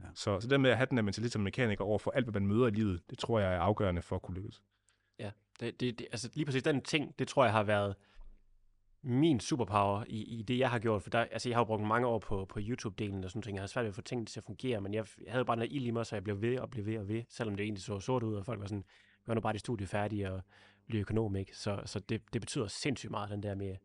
Ja. 0.00 0.04
Så, 0.14 0.40
så 0.40 0.48
det 0.48 0.60
med 0.60 0.70
at 0.70 0.76
have 0.76 0.86
den 0.86 0.98
her 0.98 1.02
mentalitet 1.02 1.32
som 1.32 1.42
mekaniker 1.42 1.84
over 1.84 1.98
for 1.98 2.10
alt, 2.10 2.24
hvad 2.24 2.40
man 2.40 2.46
møder 2.46 2.66
i 2.66 2.70
livet, 2.70 3.02
det 3.10 3.18
tror 3.18 3.40
jeg 3.40 3.54
er 3.54 3.58
afgørende 3.58 4.02
for 4.02 4.16
at 4.16 4.22
kunne 4.22 4.34
lykkes. 4.34 4.62
Ja, 5.18 5.30
det, 5.60 5.80
det, 5.80 5.98
det, 5.98 6.06
altså 6.12 6.30
lige 6.34 6.44
præcis 6.44 6.62
den 6.62 6.82
ting, 6.82 7.18
det 7.18 7.28
tror 7.28 7.44
jeg 7.44 7.52
har 7.52 7.62
været 7.62 7.94
min 9.02 9.40
superpower 9.40 10.04
i, 10.08 10.38
i 10.38 10.42
det, 10.42 10.58
jeg 10.58 10.70
har 10.70 10.78
gjort. 10.78 11.02
For 11.02 11.10
der, 11.10 11.18
altså, 11.18 11.48
jeg 11.48 11.56
har 11.56 11.60
jo 11.60 11.64
brugt 11.64 11.82
mange 11.82 12.06
år 12.06 12.18
på, 12.18 12.44
på 12.44 12.58
YouTube-delen 12.60 13.24
og 13.24 13.30
sådan 13.30 13.42
ting. 13.42 13.56
Jeg 13.56 13.62
har 13.62 13.66
svært 13.66 13.82
ved 13.82 13.88
at 13.88 13.94
få 13.94 14.02
tingene 14.02 14.26
til 14.26 14.40
at 14.40 14.44
fungere, 14.44 14.80
men 14.80 14.94
jeg, 14.94 15.06
jeg 15.24 15.32
havde 15.32 15.44
bare 15.44 15.56
noget 15.56 15.72
ild 15.72 15.86
i 15.86 15.90
mig, 15.90 16.06
så 16.06 16.16
jeg 16.16 16.24
blev 16.24 16.42
ved 16.42 16.58
og 16.58 16.70
blev 16.70 16.86
ved 16.86 16.98
og 16.98 17.08
ved, 17.08 17.22
selvom 17.28 17.56
det 17.56 17.64
egentlig 17.64 17.82
så 17.82 18.00
sort 18.00 18.22
ud, 18.22 18.34
og 18.34 18.44
folk 18.44 18.60
var 18.60 18.66
sådan, 18.66 18.84
gør 19.26 19.34
nu 19.34 19.40
bare 19.40 19.52
de 19.52 19.58
studie 19.58 19.86
færdige 19.86 20.32
og 20.32 20.42
blive 20.86 21.00
økonom, 21.00 21.36
ikke? 21.36 21.56
Så, 21.56 21.82
så 21.84 22.00
det, 22.00 22.22
det 22.32 22.40
betyder 22.40 22.66
sindssygt 22.66 23.10
meget, 23.10 23.30
den 23.30 23.42
der 23.42 23.54
med 23.54 23.76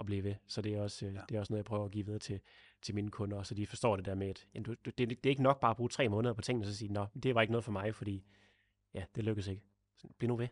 at 0.00 0.06
blive 0.06 0.24
ved. 0.24 0.34
Så 0.46 0.62
det 0.62 0.74
er 0.74 0.82
også, 0.82 1.06
ja. 1.06 1.20
det 1.28 1.36
er 1.36 1.40
også 1.40 1.52
noget, 1.52 1.58
jeg 1.58 1.64
prøver 1.64 1.84
at 1.84 1.90
give 1.90 2.04
videre 2.04 2.18
til, 2.18 2.40
til 2.82 2.94
mine 2.94 3.10
kunder, 3.10 3.42
så 3.42 3.54
de 3.54 3.66
forstår 3.66 3.96
det 3.96 4.04
der 4.04 4.14
med, 4.14 4.28
at 4.28 4.46
jamen, 4.54 4.64
du, 4.64 4.74
det, 4.84 4.98
det, 4.98 5.26
er 5.26 5.30
ikke 5.30 5.42
nok 5.42 5.60
bare 5.60 5.70
at 5.70 5.76
bruge 5.76 5.88
tre 5.88 6.08
måneder 6.08 6.34
på 6.34 6.42
tingene, 6.42 6.64
og 6.64 6.66
så 6.66 6.76
sige, 6.76 6.92
nå, 6.92 7.06
det 7.22 7.34
var 7.34 7.40
ikke 7.40 7.52
noget 7.52 7.64
for 7.64 7.72
mig, 7.72 7.94
fordi 7.94 8.24
ja, 8.94 9.04
det 9.14 9.24
lykkedes 9.24 9.48
ikke. 9.48 9.62
Så 9.96 10.08
bliv 10.18 10.28
nu 10.28 10.36
ved. 10.36 10.48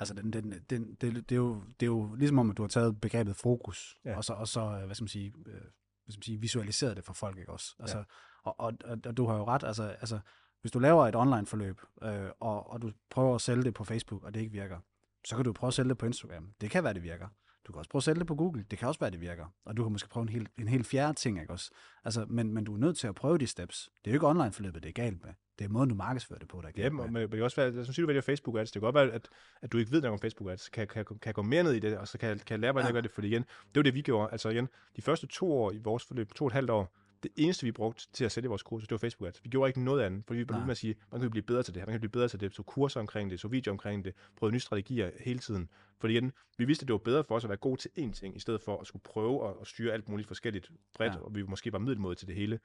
Altså, 0.00 0.14
den, 0.14 0.32
den, 0.32 0.52
den, 0.70 0.94
det, 0.94 1.14
det, 1.14 1.32
er 1.32 1.36
jo, 1.36 1.62
det 1.80 1.82
er 1.82 1.90
jo 1.90 2.14
ligesom 2.14 2.38
om, 2.38 2.50
at 2.50 2.56
du 2.56 2.62
har 2.62 2.68
taget 2.68 3.00
begrebet 3.00 3.36
fokus, 3.36 3.96
ja. 4.04 4.16
og 4.16 4.24
så, 4.24 4.32
og 4.32 4.48
så 4.48 4.82
hvad 4.86 4.94
skal 4.94 5.02
man 5.02 5.08
sige, 5.08 5.26
øh, 5.46 5.52
hvad 5.52 6.12
skal 6.12 6.18
man 6.18 6.22
sige, 6.22 6.40
visualiseret 6.40 6.96
det 6.96 7.04
for 7.04 7.12
folk, 7.12 7.38
ikke 7.38 7.52
også? 7.52 7.74
Altså, 7.78 7.98
ja. 7.98 8.04
og, 8.42 8.60
og, 8.60 8.72
og, 8.84 8.98
og, 9.06 9.16
du 9.16 9.26
har 9.26 9.36
jo 9.36 9.44
ret, 9.44 9.64
altså, 9.64 9.82
altså 9.82 10.20
hvis 10.60 10.72
du 10.72 10.78
laver 10.78 11.06
et 11.06 11.16
online-forløb, 11.16 11.80
øh, 12.02 12.30
og, 12.40 12.70
og 12.70 12.82
du 12.82 12.92
prøver 13.10 13.34
at 13.34 13.40
sælge 13.40 13.62
det 13.62 13.74
på 13.74 13.84
Facebook, 13.84 14.24
og 14.24 14.34
det 14.34 14.40
ikke 14.40 14.52
virker, 14.52 14.78
så 15.26 15.36
kan 15.36 15.44
du 15.44 15.52
prøve 15.52 15.68
at 15.68 15.74
sælge 15.74 15.88
det 15.88 15.98
på 15.98 16.06
Instagram. 16.06 16.52
Det 16.60 16.70
kan 16.70 16.84
være, 16.84 16.94
det 16.94 17.02
virker. 17.02 17.28
Du 17.66 17.72
kan 17.72 17.78
også 17.78 17.90
prøve 17.90 18.00
at 18.00 18.04
sælge 18.04 18.18
det 18.18 18.26
på 18.26 18.34
Google. 18.34 18.64
Det 18.70 18.78
kan 18.78 18.88
også 18.88 19.00
være, 19.00 19.10
det 19.10 19.20
virker. 19.20 19.54
Og 19.64 19.76
du 19.76 19.82
kan 19.82 19.92
måske 19.92 20.08
prøve 20.08 20.22
en 20.22 20.28
helt, 20.28 20.48
en 20.58 20.68
helt 20.68 20.86
fjerde 20.86 21.14
ting, 21.14 21.40
ikke 21.40 21.52
også? 21.52 21.70
Altså, 22.04 22.26
men, 22.28 22.54
men 22.54 22.64
du 22.64 22.74
er 22.74 22.78
nødt 22.78 22.98
til 22.98 23.06
at 23.06 23.14
prøve 23.14 23.38
de 23.38 23.46
steps. 23.46 23.90
Det 24.04 24.10
er 24.10 24.14
jo 24.14 24.16
ikke 24.16 24.26
online-forløbet, 24.26 24.82
det 24.82 24.88
er 24.88 24.92
galt 24.92 25.24
med. 25.24 25.32
Det 25.58 25.64
er 25.64 25.68
måden, 25.68 25.88
du 25.88 25.94
markedsfører 25.94 26.38
det 26.38 26.48
på, 26.48 26.60
der 26.60 26.68
er 26.68 26.72
galt 26.72 26.84
ja, 26.84 26.90
med. 26.90 27.08
men 27.08 27.22
det 27.22 27.30
kan 27.30 27.42
også 27.42 27.60
være, 27.60 27.84
som 27.84 27.94
siger, 27.94 28.02
du 28.02 28.06
vælger 28.06 28.22
Facebook 28.22 28.58
ads. 28.58 28.70
Det 28.70 28.80
kan 28.80 28.86
godt 28.86 28.94
være, 28.94 29.12
at, 29.12 29.28
at 29.62 29.72
du 29.72 29.78
ikke 29.78 29.90
ved 29.90 30.00
noget 30.00 30.12
om 30.12 30.18
Facebook 30.18 30.50
ads. 30.50 30.68
Kan, 30.68 30.86
kan, 30.86 31.04
kan 31.22 31.34
gå 31.34 31.42
mere 31.42 31.62
ned 31.62 31.72
i 31.72 31.78
det, 31.78 31.98
og 31.98 32.08
så 32.08 32.18
kan, 32.18 32.38
kan 32.38 32.60
lære, 32.60 32.72
hvordan 32.72 32.84
ja. 32.84 32.88
jeg 32.88 32.94
gør 32.94 33.00
det. 33.00 33.10
For 33.10 33.22
igen, 33.22 33.42
det 33.42 33.76
var 33.76 33.82
det, 33.82 33.94
vi 33.94 34.02
gjorde. 34.02 34.28
Altså 34.32 34.48
igen, 34.48 34.68
de 34.96 35.02
første 35.02 35.26
to 35.26 35.52
år 35.52 35.72
i 35.72 35.78
vores 35.78 36.04
forløb, 36.04 36.34
to 36.34 36.44
og 36.44 36.46
et 36.46 36.52
halvt 36.52 36.70
år, 36.70 36.96
det 37.22 37.30
eneste, 37.36 37.64
vi 37.66 37.72
brugte 37.72 38.06
til 38.12 38.24
at 38.24 38.32
sælge 38.32 38.48
vores 38.48 38.62
kurser, 38.62 38.86
det 38.86 38.92
var 38.92 38.98
Facebook 38.98 39.28
Ads. 39.28 39.44
Vi 39.44 39.48
gjorde 39.48 39.68
ikke 39.68 39.84
noget 39.84 40.02
andet, 40.02 40.24
fordi 40.26 40.38
vi 40.38 40.44
blev 40.44 40.60
med 40.60 40.70
at 40.70 40.76
sige, 40.76 40.94
man 41.12 41.20
kan 41.20 41.30
blive 41.30 41.42
bedre 41.42 41.62
til 41.62 41.74
det 41.74 41.80
her, 41.80 41.86
man 41.86 41.92
kan 41.92 42.00
blive 42.00 42.10
bedre 42.10 42.28
til 42.28 42.40
det, 42.40 42.54
så 42.54 42.62
kurser 42.62 43.00
omkring 43.00 43.30
det, 43.30 43.40
så 43.40 43.48
videoer 43.48 43.72
omkring 43.72 44.04
det, 44.04 44.14
prøvede 44.36 44.52
nye 44.52 44.60
strategier 44.60 45.10
hele 45.20 45.38
tiden. 45.38 45.68
Fordi 45.98 46.14
igen, 46.14 46.32
vi 46.58 46.64
vidste, 46.64 46.82
at 46.82 46.88
det 46.88 46.92
var 46.92 46.98
bedre 46.98 47.24
for 47.24 47.34
os 47.34 47.44
at 47.44 47.48
være 47.48 47.58
god 47.58 47.76
til 47.76 47.90
én 47.98 48.12
ting, 48.12 48.36
i 48.36 48.40
stedet 48.40 48.60
for 48.60 48.80
at 48.80 48.86
skulle 48.86 49.02
prøve 49.02 49.48
at, 49.48 49.54
at 49.60 49.66
styre 49.66 49.92
alt 49.92 50.08
muligt 50.08 50.28
forskelligt 50.28 50.70
bredt, 50.94 51.14
ja. 51.14 51.20
og 51.20 51.34
vi 51.34 51.42
måske 51.42 51.72
var 51.72 51.78
middelmåde 51.78 52.14
til 52.14 52.28
det 52.28 52.36
hele. 52.36 52.60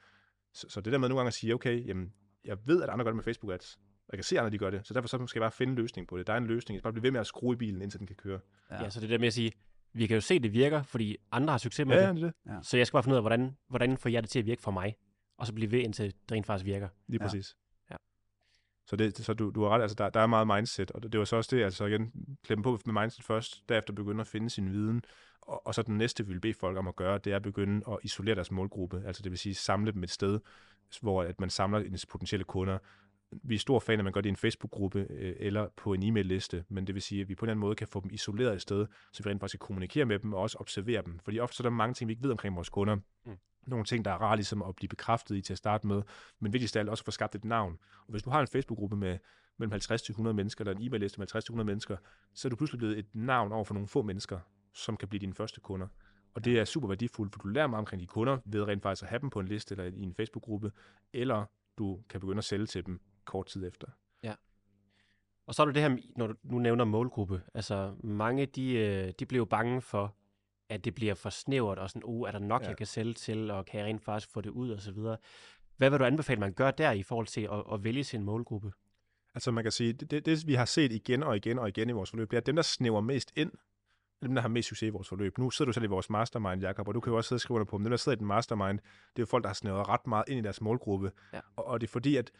Så, 0.54 0.70
så 0.70 0.82
det 0.82 0.94
der 0.94 1.00
med 1.00 1.10
nogle 1.10 1.20
gange 1.20 1.28
at 1.28 1.34
sige, 1.34 1.54
okay, 1.54 1.88
jamen, 1.88 2.14
jeg 2.46 2.58
ved, 2.66 2.84
at 2.84 2.90
andre 2.90 3.06
gør 3.06 3.12
det 3.12 3.16
med 3.16 3.24
Facebook 3.24 3.54
Ads, 3.54 3.80
og 4.08 4.12
jeg 4.12 4.18
kan 4.18 4.24
se, 4.24 4.36
at 4.36 4.40
andre 4.40 4.52
de 4.52 4.58
gør 4.58 4.70
det, 4.70 4.88
så 4.88 4.94
derfor 4.94 5.08
så 5.08 5.28
skal 5.28 5.40
jeg 5.40 5.44
bare 5.44 5.52
finde 5.52 5.72
en 5.72 5.78
løsning 5.78 6.08
på 6.08 6.18
det. 6.18 6.28
Der 6.28 6.34
er 6.34 6.38
en 6.38 6.48
løsning, 6.48 6.76
jeg 6.76 6.80
skal 6.80 6.84
bare 6.84 6.94
blive 6.94 7.04
ved 7.04 7.12
med 7.12 7.20
at 7.20 7.28
skrue 7.28 7.54
i 7.54 7.58
bilen, 7.58 7.82
indtil 7.82 8.00
den 8.00 8.08
kan 8.08 8.16
køre. 8.16 8.40
Ja, 8.72 8.84
ja 8.84 8.90
så 8.90 9.00
det 9.00 9.10
der 9.10 9.18
med 9.18 9.28
at 9.28 9.34
sige, 9.34 9.52
vi 9.96 10.08
kan 10.08 10.16
jo 10.16 10.22
se, 10.22 10.34
at 10.34 10.44
det 10.44 10.54
virker, 10.54 10.84
fordi 10.84 11.18
andre 11.32 11.52
har 11.52 11.58
succes 11.58 11.88
med 11.88 11.96
ja, 11.96 12.10
det. 12.10 12.22
det. 12.22 12.34
Ja. 12.46 12.60
Så 12.62 12.78
jeg 12.78 12.88
skal 12.88 12.96
bare 12.96 13.04
finde 13.04 13.14
ud 13.14 13.18
af, 13.18 13.24
hvordan, 13.24 13.58
hvordan 13.68 13.98
får 13.98 14.10
jeg 14.10 14.24
det 14.24 14.30
til 14.30 14.40
at 14.40 14.46
virke 14.46 14.62
for 14.62 14.72
mig, 14.72 14.96
og 15.38 15.48
så 15.48 15.54
blive 15.54 15.72
ved, 15.72 15.80
indtil 15.80 16.06
det 16.06 16.32
rent 16.32 16.46
faktisk 16.46 16.66
virker. 16.66 16.88
Lige 17.08 17.20
præcis. 17.20 17.56
Ja. 17.92 17.96
Så, 18.88 18.96
det, 18.96 19.18
så 19.18 19.34
du, 19.34 19.50
du 19.50 19.64
har 19.64 19.70
ret, 19.70 19.82
altså 19.82 19.96
der, 19.96 20.10
der 20.10 20.20
er 20.20 20.28
meget 20.28 20.48
mindset, 20.48 20.92
og 20.92 21.04
det, 21.04 21.12
det 21.12 21.20
var 21.20 21.26
så 21.26 21.36
også 21.36 21.56
det, 21.56 21.64
altså 21.64 21.86
igen, 21.86 22.12
klemme 22.44 22.64
på 22.64 22.80
med 22.86 23.02
mindset 23.02 23.26
først, 23.26 23.70
derefter 23.70 23.94
begynde 23.94 24.22
at 24.22 24.28
finde 24.28 24.50
sin 24.50 24.72
viden, 24.72 25.02
og, 25.42 25.68
og 25.68 25.76
så 25.76 25.82
den 25.82 25.98
næste, 25.98 26.26
vi 26.26 26.34
vil 26.34 26.40
bede 26.40 26.54
folk 26.54 26.78
om 26.78 26.88
at 26.88 26.96
gøre, 26.96 27.18
det 27.18 27.32
er 27.32 27.36
at 27.36 27.44
begynde 27.44 27.82
at 27.92 27.98
isolere 28.04 28.36
deres 28.36 28.52
målgruppe, 28.52 29.04
altså 29.06 29.24
det 29.24 29.32
vil 29.32 29.40
sige 29.40 29.56
samle 29.56 29.92
dem 29.92 30.04
et 30.04 30.12
sted, 30.12 30.40
hvor 31.02 31.24
at 31.24 31.40
man 31.40 31.50
samler 31.50 31.80
ens 31.80 32.06
potentielle 32.06 32.44
kunder, 32.44 32.78
vi 33.32 33.56
er 33.56 33.60
stor 33.60 33.80
fan 33.80 34.00
at 34.00 34.04
man 34.04 34.14
gør 34.14 34.22
det 34.22 34.30
i 34.30 34.30
en 34.30 34.36
Facebook-gruppe 34.36 35.08
øh, 35.10 35.36
eller 35.40 35.68
på 35.78 35.94
en 35.94 36.04
e-mail-liste, 36.04 36.66
men 36.70 36.88
det 36.88 36.96
vil 36.96 37.02
sige, 37.02 37.22
at 37.22 37.30
vi 37.30 37.36
på 37.36 37.46
en 37.46 37.48
eller 37.48 37.52
anden 37.52 37.62
måde 37.62 37.76
kan 37.76 37.88
få 37.88 38.00
dem 38.00 38.12
isoleret 38.14 38.54
et 38.54 38.62
sted, 38.62 38.88
så 39.14 39.24
vi 39.24 39.30
rent 39.30 39.40
faktisk 39.40 39.60
kan 39.60 39.66
kommunikere 39.66 40.06
med 40.06 40.20
dem 40.20 40.34
og 40.34 40.42
også 40.42 40.58
observere 40.60 41.02
dem. 41.02 41.20
Fordi 41.24 41.40
ofte 41.40 41.58
så 41.58 41.64
er 41.64 41.66
der 41.66 41.70
mange 41.70 41.94
ting, 41.94 42.08
vi 42.08 42.14
ikke 42.14 42.24
ved 42.24 42.32
omkring 42.32 42.56
vores 42.56 42.70
kunder. 42.70 42.96
Mm. 42.96 43.38
Nogle 43.68 43.86
ting, 43.86 44.06
der 44.06 44.12
er 44.12 44.18
rart 44.18 44.38
ligesom 44.38 44.62
at 44.62 44.76
blive 44.76 44.90
bekræftet 44.90 45.36
i 45.36 45.42
til 45.42 45.54
at 45.54 45.58
starte 45.58 45.88
med, 45.88 46.02
men 46.40 46.54
vigtigst 46.54 46.76
af 46.76 46.80
alt 46.80 46.90
også 46.90 47.02
at 47.02 47.06
få 47.06 47.12
skabt 47.12 47.36
et 47.36 47.46
navn. 47.46 47.78
Og 48.00 48.12
hvis 48.12 48.24
du 48.24 48.30
har 48.30 48.42
en 48.42 48.48
Facebook-gruppe 48.48 48.96
med 48.96 49.18
mellem 49.58 49.72
50 49.72 50.02
til 50.02 50.12
100 50.12 50.34
mennesker, 50.34 50.62
eller 50.62 50.76
en 50.76 50.88
e-mail-liste 50.88 51.20
med 51.20 51.24
50 51.24 51.46
til 51.46 51.52
100 51.52 51.66
mennesker, 51.66 51.98
så 52.34 52.48
er 52.48 52.50
du 52.50 52.56
pludselig 52.56 52.78
blevet 52.78 53.00
et 53.00 53.08
navn 53.14 53.52
over 53.52 53.64
for 53.64 53.74
nogle 53.74 53.88
få 53.88 54.02
mennesker, 54.02 54.40
som 54.74 54.98
kan 54.98 55.08
blive 55.08 55.20
dine 55.20 55.34
første 55.34 55.60
kunder. 55.60 55.88
Og 56.34 56.46
det 56.46 56.60
er 56.60 56.66
super 56.66 56.88
værdifuldt, 56.88 57.34
for 57.34 57.40
du 57.40 57.48
lærer 57.48 57.68
meget 57.68 57.80
omkring 57.80 58.02
de 58.02 58.08
kunder 58.08 58.38
ved 58.46 58.68
rent 58.68 58.84
faktisk 58.84 59.04
at 59.04 59.10
have 59.10 59.20
dem 59.20 59.30
på 59.30 59.40
en 59.40 59.48
liste 59.48 59.74
eller 59.74 59.86
i 59.86 60.04
en 60.04 60.14
Facebook-gruppe, 60.14 60.72
eller 61.14 61.46
du 61.78 62.00
kan 62.10 62.20
begynde 62.20 62.38
at 62.38 62.44
sælge 62.44 62.66
til 62.66 62.86
dem 62.86 63.02
kort 63.26 63.46
tid 63.46 63.68
efter. 63.68 63.88
Og 65.48 65.56
så 65.56 65.62
er 65.62 65.66
det 65.66 65.76
det 65.76 65.84
her, 65.84 65.98
når 66.16 66.28
du 66.28 66.36
nu 66.44 66.60
nævner 66.60 66.86
målgruppe. 66.86 67.42
Altså, 67.54 67.96
mange, 68.04 68.46
de, 68.46 68.74
øh, 68.74 69.14
de 69.20 69.26
bliver 69.26 69.40
jo 69.40 69.46
bange 69.46 69.82
for, 69.82 70.16
at 70.70 70.86
det 70.86 70.96
bliver 70.96 71.14
for 71.14 71.30
snævert, 71.30 71.80
og 71.80 71.90
sådan, 71.90 72.02
uh, 72.06 72.28
er 72.28 72.32
der 72.32 72.40
nok, 72.40 72.62
Ja. 72.62 72.66
ja. 72.66 72.70
jeg 72.70 72.78
kan 72.78 72.88
sælge 72.88 73.14
til, 73.14 73.52
og 73.52 73.66
kan 73.66 73.80
jeg 73.80 73.88
rent 73.88 74.04
faktisk 74.04 74.34
få 74.34 74.42
det 74.42 74.50
ud, 74.50 74.70
og 74.70 74.82
så 74.82 74.92
videre. 74.92 75.18
Hvad 75.78 75.90
vil 75.90 76.00
du 76.00 76.06
anbefale, 76.06 76.40
man 76.40 76.54
gør 76.54 76.72
der 76.72 76.92
i 76.92 77.04
forhold 77.04 77.28
til 77.28 77.42
at, 77.42 77.64
at 77.74 77.84
vælge 77.84 78.04
sin 78.04 78.24
målgruppe? 78.24 78.72
Altså 79.36 79.52
man 79.52 79.64
kan 79.64 79.72
sige, 79.72 79.94
det, 79.94 80.26
det, 80.26 80.48
vi 80.48 80.54
har 80.54 80.66
set 80.66 80.92
igen 80.92 81.24
og 81.24 81.36
igen 81.36 81.60
og 81.60 81.68
igen 81.68 81.90
i 81.90 81.92
vores 81.92 82.10
forløb, 82.10 82.32
det 82.32 82.38
er, 82.38 82.42
at 82.42 82.46
dem, 82.46 82.56
der 82.56 82.64
snæver 82.64 83.02
mest 83.02 83.32
ind, 83.36 83.52
er 84.22 84.28
dem, 84.28 84.36
der 84.36 84.42
har 84.42 84.50
mest 84.50 84.68
succes 84.70 84.88
i 84.88 84.90
vores 84.90 85.10
forløb. 85.10 85.38
Nu 85.38 85.50
sidder 85.50 85.70
du 85.70 85.74
selv 85.74 85.86
i 85.86 85.88
vores 85.88 86.10
mastermind, 86.10 86.62
Jacob, 86.62 86.88
og 86.88 86.94
du 86.94 87.00
kan 87.00 87.12
jo 87.12 87.18
også 87.18 87.28
sidde 87.28 87.38
og 87.38 87.42
skrive 87.42 87.56
under 87.56 87.66
på 87.66 87.78
dem. 87.78 87.84
Dem, 87.84 87.92
der 87.92 87.98
sidder 87.98 88.16
i 88.16 88.20
den 88.20 88.28
mastermind, 88.28 88.80
det 88.80 88.86
er 89.16 89.22
jo 89.22 89.26
folk, 89.26 89.44
der 89.44 89.50
har 89.50 89.54
snævret 89.54 89.90
ret 89.90 90.08
meget 90.08 90.24
ind 90.28 90.40
i 90.40 90.42
deres 90.42 90.62
målgruppe. 90.62 91.12
Ja. 91.34 91.40
Og, 91.56 91.66
og 91.66 91.82
det 91.82 91.88
er 91.88 91.92
fordi, 91.92 92.16
at 92.16 92.32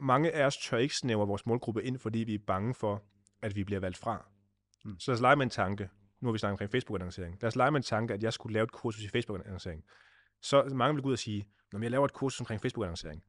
mange 0.00 0.32
af 0.32 0.46
os 0.46 0.56
tør 0.56 0.78
ikke 0.78 0.96
snævre 0.96 1.26
vores 1.26 1.46
målgruppe 1.46 1.84
ind, 1.84 1.98
fordi 1.98 2.18
vi 2.18 2.34
er 2.34 2.38
bange 2.46 2.74
for, 2.74 3.02
at 3.42 3.56
vi 3.56 3.64
bliver 3.64 3.80
valgt 3.80 3.98
fra. 3.98 4.26
Mm. 4.84 4.98
Så 4.98 5.10
lad 5.10 5.14
os 5.14 5.20
lege 5.20 5.36
med 5.36 5.44
en 5.44 5.50
tanke. 5.50 5.88
Nu 6.20 6.28
har 6.28 6.32
vi 6.32 6.38
snakket 6.38 6.52
omkring 6.52 6.70
Facebook-annoncering. 6.70 7.38
Lad 7.40 7.48
os 7.48 7.56
lege 7.56 7.70
med 7.70 7.80
en 7.80 7.84
tanke, 7.84 8.14
at 8.14 8.22
jeg 8.22 8.32
skulle 8.32 8.52
lave 8.52 8.64
et 8.64 8.72
kursus 8.72 9.04
i 9.04 9.08
Facebook-annoncering. 9.08 9.84
Så 10.42 10.64
mange 10.74 10.94
vil 10.94 11.02
gå 11.02 11.08
ud 11.08 11.12
og 11.12 11.18
sige, 11.18 11.46
når 11.72 11.80
jeg 11.80 11.90
laver 11.90 12.04
et 12.04 12.12
kursus 12.12 12.40
omkring 12.40 12.60
Facebook-annoncering. 12.60 13.24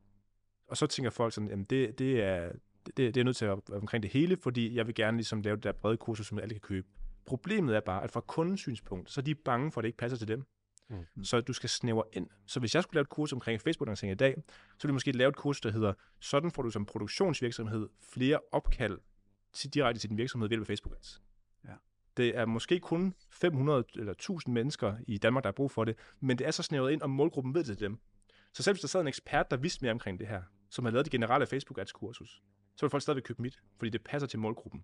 Og 0.67 0.77
så 0.77 0.87
tænker 0.87 1.09
folk 1.09 1.33
sådan, 1.33 1.49
jamen 1.49 1.65
det, 1.65 1.99
det, 1.99 2.23
er, 2.23 2.51
det, 2.85 2.97
det 2.97 3.17
er 3.17 3.23
nødt 3.23 3.37
til 3.37 3.45
at 3.45 3.49
være 3.69 3.79
omkring 3.79 4.03
det 4.03 4.11
hele, 4.11 4.37
fordi 4.37 4.75
jeg 4.75 4.87
vil 4.87 4.95
gerne 4.95 5.17
ligesom 5.17 5.41
lave 5.41 5.55
det 5.55 5.63
der 5.63 5.71
brede 5.71 5.97
kursus, 5.97 6.27
som 6.27 6.39
alle 6.39 6.53
kan 6.53 6.61
købe. 6.61 6.87
Problemet 7.25 7.75
er 7.75 7.79
bare, 7.79 8.03
at 8.03 8.11
fra 8.11 8.21
kundens 8.21 8.59
synspunkt, 8.59 9.11
så 9.11 9.21
er 9.21 9.23
de 9.23 9.35
bange 9.35 9.71
for, 9.71 9.81
at 9.81 9.83
det 9.83 9.87
ikke 9.89 9.97
passer 9.97 10.17
til 10.17 10.27
dem. 10.27 10.43
Mm. 10.91 11.23
Så 11.23 11.41
du 11.41 11.53
skal 11.53 11.69
snævre 11.69 12.03
ind. 12.13 12.27
Så 12.45 12.59
hvis 12.59 12.75
jeg 12.75 12.83
skulle 12.83 12.95
lave 12.95 13.01
et 13.01 13.09
kursus 13.09 13.33
omkring 13.33 13.61
Facebook-annoncering 13.61 14.11
i 14.11 14.15
dag, 14.15 14.35
så 14.37 14.81
ville 14.81 14.91
jeg 14.91 14.93
måske 14.93 15.11
lave 15.11 15.29
et 15.29 15.35
kursus, 15.35 15.61
der 15.61 15.71
hedder, 15.71 15.93
sådan 16.19 16.51
får 16.51 16.61
du 16.61 16.69
som 16.69 16.85
produktionsvirksomhed 16.85 17.89
flere 18.13 18.39
opkald 18.51 18.99
til, 19.53 19.73
direkte 19.73 20.01
til 20.01 20.09
din 20.09 20.17
virksomhed 20.17 20.49
ved 20.49 20.49
hjælp 20.49 20.61
af 20.61 20.67
Facebook 20.67 20.95
Ads. 20.95 21.21
Ja. 21.65 21.73
Det 22.17 22.37
er 22.37 22.45
måske 22.45 22.79
kun 22.79 23.13
500 23.29 23.83
eller 23.95 24.11
1000 24.11 24.53
mennesker 24.53 24.97
i 25.07 25.17
Danmark, 25.17 25.43
der 25.43 25.47
har 25.47 25.53
brug 25.53 25.71
for 25.71 25.85
det, 25.85 25.97
men 26.19 26.37
det 26.37 26.47
er 26.47 26.51
så 26.51 26.63
snævret 26.63 26.91
ind, 26.91 27.01
om 27.01 27.09
målgruppen 27.09 27.53
ved 27.53 27.63
det 27.63 27.77
til 27.77 27.87
dem. 27.87 27.99
Så 28.53 28.63
selv 28.63 28.73
hvis 28.73 28.81
der 28.81 28.87
sad 28.87 29.01
en 29.01 29.07
ekspert, 29.07 29.51
der 29.51 29.57
vidste 29.57 29.85
mere 29.85 29.91
omkring 29.91 30.19
det 30.19 30.27
her, 30.27 30.41
som 30.69 30.85
havde 30.85 30.93
lavet 30.93 31.05
det 31.05 31.11
generelle 31.11 31.47
Facebook 31.47 31.77
Ads 31.77 31.91
kursus, 31.91 32.41
så 32.75 32.85
vil 32.85 32.89
folk 32.89 33.03
stadigvæk 33.03 33.23
købe 33.23 33.41
mit, 33.41 33.61
fordi 33.77 33.89
det 33.89 34.03
passer 34.03 34.27
til 34.27 34.39
målgruppen. 34.39 34.83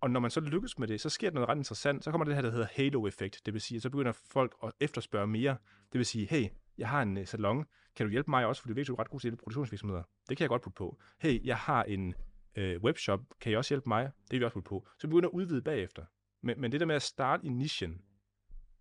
Og 0.00 0.10
når 0.10 0.20
man 0.20 0.30
så 0.30 0.40
lykkes 0.40 0.78
med 0.78 0.88
det, 0.88 1.00
så 1.00 1.08
sker 1.08 1.30
der 1.30 1.34
noget 1.34 1.48
ret 1.48 1.56
interessant. 1.56 2.04
Så 2.04 2.10
kommer 2.10 2.24
det 2.24 2.34
her, 2.34 2.42
der 2.42 2.50
hedder 2.50 2.66
halo-effekt. 2.72 3.40
Det 3.46 3.54
vil 3.54 3.60
sige, 3.60 3.76
at 3.76 3.82
så 3.82 3.90
begynder 3.90 4.12
folk 4.12 4.56
at 4.64 4.72
efterspørge 4.80 5.26
mere. 5.26 5.56
Det 5.92 5.98
vil 5.98 6.06
sige, 6.06 6.26
hey, 6.26 6.48
jeg 6.78 6.88
har 6.88 7.02
en 7.02 7.18
øh, 7.18 7.26
salon. 7.26 7.64
Kan 7.96 8.06
du 8.06 8.10
hjælpe 8.10 8.30
mig 8.30 8.46
også? 8.46 8.62
For 8.62 8.68
du 8.68 8.74
er 8.74 9.00
ret 9.00 9.10
god 9.10 9.20
til 9.20 9.28
at 9.28 9.30
hjælpe 9.30 9.40
produktionsvirksomheder. 9.42 10.02
Det 10.28 10.36
kan 10.36 10.42
jeg 10.42 10.48
godt 10.48 10.62
putte 10.62 10.76
på. 10.76 10.98
Hey, 11.18 11.46
jeg 11.46 11.56
har 11.56 11.84
en 11.84 12.14
øh, 12.56 12.82
webshop. 12.82 13.20
Kan 13.40 13.52
I 13.52 13.54
også 13.54 13.74
hjælpe 13.74 13.88
mig? 13.88 14.04
Det 14.04 14.30
vil 14.30 14.40
vi 14.40 14.44
også 14.44 14.54
putte 14.54 14.68
på. 14.68 14.86
Så 14.98 15.06
vi 15.06 15.10
begynder 15.10 15.28
at 15.28 15.32
udvide 15.32 15.62
bagefter. 15.62 16.04
Men, 16.42 16.60
men 16.60 16.72
det 16.72 16.80
der 16.80 16.86
med 16.86 16.94
at 16.94 17.02
starte 17.02 17.46
i 17.46 17.48
nichen, 17.48 18.00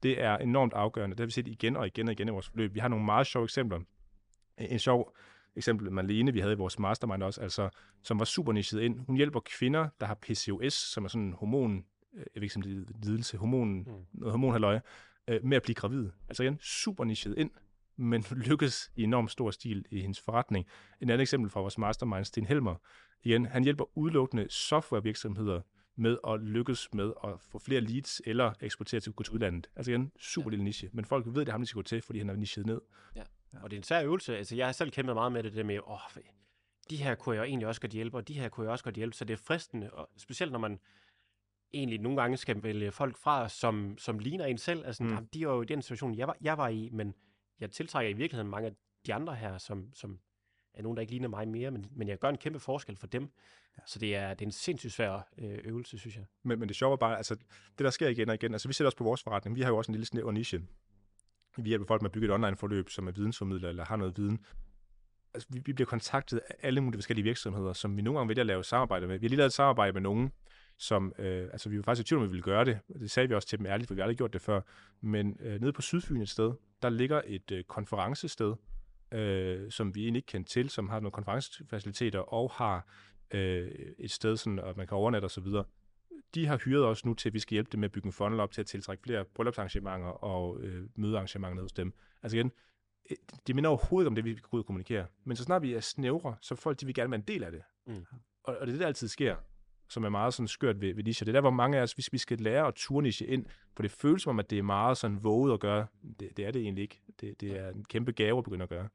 det 0.04 0.22
er 0.22 0.38
enormt 0.38 0.74
afgørende. 0.74 1.16
Det 1.16 1.20
har 1.20 1.26
vi 1.26 1.32
set 1.32 1.48
igen 1.48 1.78
og 1.78 1.88
igen 1.88 2.08
og 2.08 2.12
igen 2.12 2.28
i 2.28 2.32
vores 2.32 2.50
forløb. 2.50 2.74
Vi 2.74 2.80
har 2.80 2.88
nogle 2.88 3.06
meget 3.06 3.28
sjove 3.28 3.44
eksempler. 3.44 3.78
En 3.78 3.86
en 4.58 4.80
sjov 4.80 5.16
eksempel, 5.58 5.92
Marlene, 5.92 6.34
vi 6.34 6.40
havde 6.40 6.54
i 6.54 6.58
vores 6.58 6.80
mastermind 6.80 7.24
også, 7.24 7.42
altså, 7.42 7.70
som 8.04 8.20
var 8.20 8.26
super 8.26 8.54
nichet 8.54 8.82
ind. 8.82 9.00
Hun 9.00 9.16
hjælper 9.18 9.40
kvinder, 9.40 9.90
der 10.00 10.06
har 10.06 10.14
PCOS, 10.22 10.74
som 10.74 11.04
er 11.04 11.08
sådan 11.08 11.26
en 11.28 11.34
hormon, 11.34 11.86
øh, 12.14 12.20
jeg 12.20 12.42
ved 12.42 12.44
ikke, 12.44 12.54
om 12.56 12.62
det 12.62 12.72
er 12.90 13.06
lidelse, 13.06 13.38
hormon, 13.38 13.78
Mm. 13.78 13.86
noget 14.14 14.32
hormonhalløj, 14.32 14.80
øh, 15.28 15.44
med 15.46 15.58
at 15.58 15.64
blive 15.64 15.76
gravid. 15.76 16.10
Altså 16.28 16.44
igen, 16.44 16.60
super 16.62 17.04
nichet 17.04 17.38
ind, 17.38 17.52
men 17.98 18.24
lykkes 18.50 18.92
i 18.96 19.04
enormt 19.04 19.32
stor 19.32 19.52
stil 19.52 19.86
i 19.92 20.02
hendes 20.02 20.20
forretning. 20.22 20.66
En 21.02 21.10
andet 21.10 21.22
eksempel 21.22 21.50
fra 21.52 21.60
vores 21.60 21.78
mastermind, 21.78 22.26
Sten 22.26 22.46
Helmer. 22.46 22.76
Igen, 23.24 23.46
han 23.46 23.64
hjælper 23.64 23.98
udelukkende 23.98 24.48
softwarevirksomheder 24.50 25.62
med 26.00 26.18
at 26.28 26.40
lykkes 26.42 26.94
med 26.94 27.12
at 27.24 27.30
få 27.40 27.60
flere 27.60 27.82
leads 27.82 28.22
eller 28.26 28.54
eksportere 28.62 29.00
til, 29.00 29.12
gå 29.14 29.24
til 29.24 29.34
udlandet. 29.34 29.70
Altså 29.76 29.92
igen, 29.92 30.12
super 30.20 30.50
Ja. 30.50 30.50
lille 30.50 30.64
niche. 30.64 30.90
Men 30.94 31.06
folk 31.06 31.26
ved, 31.26 31.34
det 31.34 31.48
er 31.48 31.52
ham, 31.52 31.62
de 31.62 31.68
skal 31.68 31.76
gå 31.80 31.82
til, 31.84 32.02
fordi 32.02 32.20
han 32.20 32.30
er 32.30 32.36
nichet 32.36 32.66
ned. 32.66 32.82
Og 33.64 33.72
det 33.72 33.76
er 33.78 33.80
en 33.80 33.84
svær 33.84 34.04
øvelse. 34.04 34.38
Altså, 34.38 34.56
jeg 34.56 34.66
har 34.66 34.72
selv 34.72 34.92
kæmpet 34.92 35.16
meget 35.16 35.32
med 35.32 35.44
det, 35.44 35.54
det 35.54 35.66
med, 35.66 35.80
åh, 35.88 36.00
de 36.90 36.98
her 36.98 37.16
kunne 37.16 37.36
jeg 37.36 37.46
egentlig 37.46 37.68
også 37.68 37.82
godt 37.82 37.92
hjælpe, 37.92 38.18
og 38.18 38.28
de 38.28 38.34
her 38.40 38.50
kunne 38.50 38.64
jeg 38.64 38.72
også 38.72 38.84
godt 38.84 38.96
hjælpe. 38.96 39.16
Så 39.16 39.26
det 39.26 39.34
er 39.34 39.38
fristende, 39.38 39.92
og 39.94 40.10
specielt 40.18 40.52
når 40.52 40.60
man 40.60 40.80
egentlig 41.74 42.00
nogle 42.00 42.22
gange 42.22 42.38
skal 42.38 42.64
vælge 42.64 42.92
folk 42.92 43.18
fra, 43.18 43.50
som, 43.50 43.98
som 43.98 44.20
ligner 44.20 44.46
en 44.46 44.58
selv. 44.58 44.86
Altså, 44.86 45.04
Mm. 45.04 45.10
mm. 45.10 45.28
de 45.34 45.48
var 45.48 45.54
jo 45.54 45.62
i 45.62 45.66
den 45.66 45.82
situation, 45.82 46.16
jeg 46.16 46.28
var, 46.28 46.38
jeg 46.42 46.58
var 46.58 46.68
i, 46.68 46.90
men 46.94 47.14
jeg 47.60 47.72
tiltrækker 47.72 48.10
i 48.10 48.14
virkeligheden 48.14 48.52
mange 48.52 48.68
af 48.68 48.74
de 49.06 49.14
andre 49.14 49.36
her, 49.36 49.58
som, 49.58 49.94
som 49.94 50.20
er 50.74 50.82
nogen, 50.82 50.96
der 50.98 51.02
ikke 51.02 51.12
ligner 51.12 51.28
mig 51.28 51.48
mere, 51.48 51.72
men, 51.72 51.86
men 51.92 52.08
jeg 52.08 52.20
gør 52.20 52.30
en 52.30 52.38
kæmpe 52.38 52.60
forskel 52.60 52.98
for 52.98 53.08
dem. 53.08 53.32
Ja. 53.78 53.82
Så 53.86 54.00
det 54.00 54.16
er, 54.16 54.30
det 54.34 54.42
er 54.42 54.48
en 54.48 54.52
sindssygt 54.52 54.94
svær 54.94 55.28
øh, 55.38 55.60
øvelse, 55.64 55.98
synes 55.98 56.16
jeg. 56.16 56.26
Men, 56.44 56.60
men 56.60 56.68
det 56.68 56.76
sjove 56.78 56.94
er 56.94 56.98
bare, 56.98 57.18
altså, 57.18 57.36
det 57.36 57.80
der 57.86 57.90
sker 57.90 58.08
igen 58.08 58.30
og 58.30 58.36
igen, 58.36 58.54
altså 58.54 58.68
vi 58.68 58.74
sætter 58.74 58.88
også 58.88 58.98
på 58.98 59.04
vores 59.04 59.24
forretning, 59.24 59.56
vi 59.56 59.62
har 59.62 59.70
jo 59.70 59.78
også 59.78 59.92
en 59.92 59.94
lille 59.96 60.06
snæver 60.06 60.32
niche. 60.32 60.62
Vi 61.58 61.70
hjælper 61.70 61.86
folk 61.86 62.02
med 62.02 62.10
at 62.10 62.12
bygge 62.12 62.28
et 62.28 62.34
online-forløb, 62.34 62.90
som 62.90 63.08
er 63.08 63.12
vidensformidler 63.12 63.70
eller 63.70 63.86
har 63.86 63.96
noget 63.96 64.18
viden. 64.18 64.40
Altså, 65.34 65.48
vi, 65.52 65.62
vi 65.66 65.74
bliver 65.74 65.88
kontaktet 65.88 66.38
af 66.50 66.56
alle 66.62 66.82
mulige 66.82 66.98
forskellige 66.98 67.24
virksomheder, 67.24 67.74
som 67.74 67.98
vi 67.98 68.02
nogle 68.02 68.20
gange 68.20 68.30
vælger 68.30 68.44
at 68.44 68.48
lave 68.48 68.64
samarbejde 68.64 69.08
med. 69.08 69.20
Vi 69.20 69.26
har 69.26 69.30
lige 69.30 69.38
lavet 69.38 69.50
et 69.50 69.54
samarbejde 69.54 69.94
med 69.94 70.02
nogen, 70.02 70.32
som, 70.78 71.14
øh, 71.20 71.44
altså 71.52 71.70
vi 71.70 71.78
var 71.78 71.84
faktisk 71.84 72.06
i 72.06 72.08
tvivl 72.08 72.22
om, 72.22 72.28
vi 72.28 72.32
ville 72.32 72.44
gøre 72.44 72.66
det. 72.66 72.80
Det 73.00 73.12
sagde 73.12 73.30
vi 73.30 73.36
også 73.36 73.48
til 73.48 73.58
dem 73.58 73.66
ærligt, 73.66 73.88
for 73.88 73.94
vi 73.96 74.00
har 74.00 74.04
aldrig 74.04 74.18
gjort 74.18 74.34
det 74.34 74.42
før. 74.42 74.62
Men 75.02 75.38
øh, 75.40 75.62
nede 75.62 75.74
på 75.74 75.82
Sydfyn 75.82 76.22
et 76.22 76.30
sted, 76.30 76.54
der 76.82 76.90
ligger 76.90 77.22
et 77.26 77.52
øh, 77.52 77.64
konferencested, 77.64 78.54
øh, 79.12 79.72
som 79.72 79.96
vi 79.96 80.04
egentlig 80.04 80.20
ikke 80.20 80.28
kendte 80.28 80.52
til, 80.52 80.70
som 80.70 80.90
har 80.90 81.00
nogle 81.00 81.12
konferencefaciliteter 81.12 82.20
og 82.20 82.52
har 82.52 82.88
øh, 83.34 83.72
et 84.00 84.12
sted, 84.12 84.38
sådan, 84.38 84.60
at 84.60 84.78
man 84.78 84.88
kan 84.88 84.98
overnatte 84.98 85.26
og 85.26 85.32
så 85.32 85.42
videre. 85.42 85.64
De 86.36 86.46
har 86.46 86.58
hyret 86.58 86.86
os 86.86 87.06
nu 87.06 87.14
til, 87.14 87.30
at 87.30 87.34
vi 87.34 87.40
skal 87.40 87.56
hjælpe 87.56 87.70
dem 87.72 87.80
med 87.80 87.88
at 87.88 87.92
bygge 87.92 88.06
en 88.06 88.12
funnel 88.12 88.40
op 88.40 88.52
til 88.52 88.62
at 88.62 88.68
tiltrække 88.68 89.04
flere 89.04 89.26
bryllupsarrangementer 89.26 90.08
og 90.08 90.62
øh, 90.62 90.90
mødearrangementer 90.96 91.56
ned 91.56 91.62
hos 91.62 91.74
dem. 91.74 91.94
Altså 92.24 92.38
igen, 92.38 92.52
øh, 93.12 93.18
det 93.48 93.56
minder 93.56 93.70
overhovedet 93.70 94.08
om 94.08 94.16
det, 94.16 94.26
vi 94.26 94.34
kan 94.34 94.44
ud 94.52 94.60
og 94.60 94.66
kommunikere. 94.66 95.06
Men 95.24 95.38
så 95.38 95.44
snart 95.44 95.62
vi 95.62 95.74
er 95.74 95.80
snævre, 95.80 96.36
så 96.42 96.56
folk 96.56 96.80
de 96.80 96.86
vil 96.86 96.96
gerne 96.96 97.12
være 97.12 97.20
en 97.20 97.28
del 97.28 97.44
af 97.44 97.52
det. 97.52 97.62
Mm. 97.88 98.06
Og, 98.44 98.58
og 98.58 98.68
det 98.68 98.68
er 98.68 98.74
det, 98.74 98.80
der 98.80 98.88
altid 98.88 99.08
sker, 99.08 99.36
som 99.90 100.04
er 100.04 100.10
meget 100.10 100.34
sådan 100.34 100.48
skørt 100.48 100.82
ved, 100.82 100.94
ved 100.94 101.04
niche. 101.04 101.26
Det 101.26 101.32
er 101.32 101.34
der, 101.34 101.42
hvor 101.42 101.50
mange 101.50 101.78
af 101.78 101.82
os, 101.82 101.94
hvis 101.94 102.14
vi 102.14 102.18
skal 102.18 102.38
lære 102.38 102.68
at 102.68 102.74
turniche 102.76 103.26
ind, 103.26 103.46
for 103.76 103.84
det 103.84 103.92
føles 103.92 104.22
som 104.22 104.30
om, 104.30 104.40
at 104.40 104.50
det 104.50 104.58
er 104.58 104.64
meget 104.64 104.98
sådan 104.98 105.24
våget 105.24 105.54
at 105.54 105.60
gøre. 105.60 105.88
Det, 106.20 106.38
det 106.38 106.46
er 106.46 106.52
det 106.52 106.62
egentlig 106.62 106.82
ikke. 106.82 107.02
Det, 107.22 107.42
det 107.42 107.60
er 107.60 107.70
en 107.70 107.86
kæmpe 107.86 108.12
gave 108.12 108.38
at 108.38 108.44
begynde 108.44 108.64
at 108.64 108.70
gøre. 108.70 108.90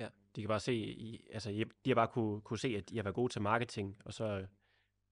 Ja, 0.00 0.08
de 0.36 0.40
kan 0.40 0.48
bare 0.48 0.60
se, 0.60 0.74
i, 0.74 1.28
altså 1.32 1.50
de 1.84 1.90
har 1.90 1.94
bare 1.94 2.08
kunne, 2.08 2.40
kunne 2.40 2.58
se, 2.58 2.68
at 2.68 2.90
de 2.90 2.96
har 2.96 3.02
været 3.02 3.14
gode 3.14 3.32
til 3.32 3.42
marketing, 3.42 3.96
og 4.04 4.14
så 4.14 4.46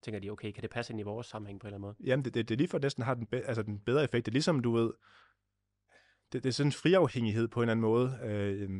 tænker 0.03 0.19
de, 0.19 0.29
okay, 0.29 0.51
kan 0.51 0.61
det 0.61 0.69
passe 0.69 0.93
ind 0.93 0.99
i 0.99 1.03
vores 1.03 1.27
sammenhæng 1.27 1.59
på 1.59 1.67
en 1.67 1.73
eller 1.73 1.75
anden 1.87 1.95
måde? 1.99 2.09
Jamen, 2.09 2.25
det, 2.25 2.33
det, 2.33 2.49
det 2.49 2.55
er 2.55 2.57
lige 2.57 2.67
for, 2.67 2.77
at 2.77 2.83
næsten 2.83 3.03
har 3.03 3.13
den, 3.13 3.25
be, 3.25 3.37
altså 3.37 3.63
den 3.63 3.79
bedre 3.79 4.03
effekt. 4.03 4.25
Det 4.25 4.31
er 4.31 4.33
ligesom, 4.33 4.59
du 4.59 4.71
ved, 4.71 4.91
det, 6.33 6.43
det 6.43 6.49
er 6.49 6.53
sådan 6.53 6.67
en 6.67 6.71
friafhængighed 6.71 7.47
på 7.47 7.59
en 7.59 7.63
eller 7.63 7.71
anden 7.71 7.81
måde. 7.81 8.19
Øh, 8.23 8.61
øhm, 8.61 8.79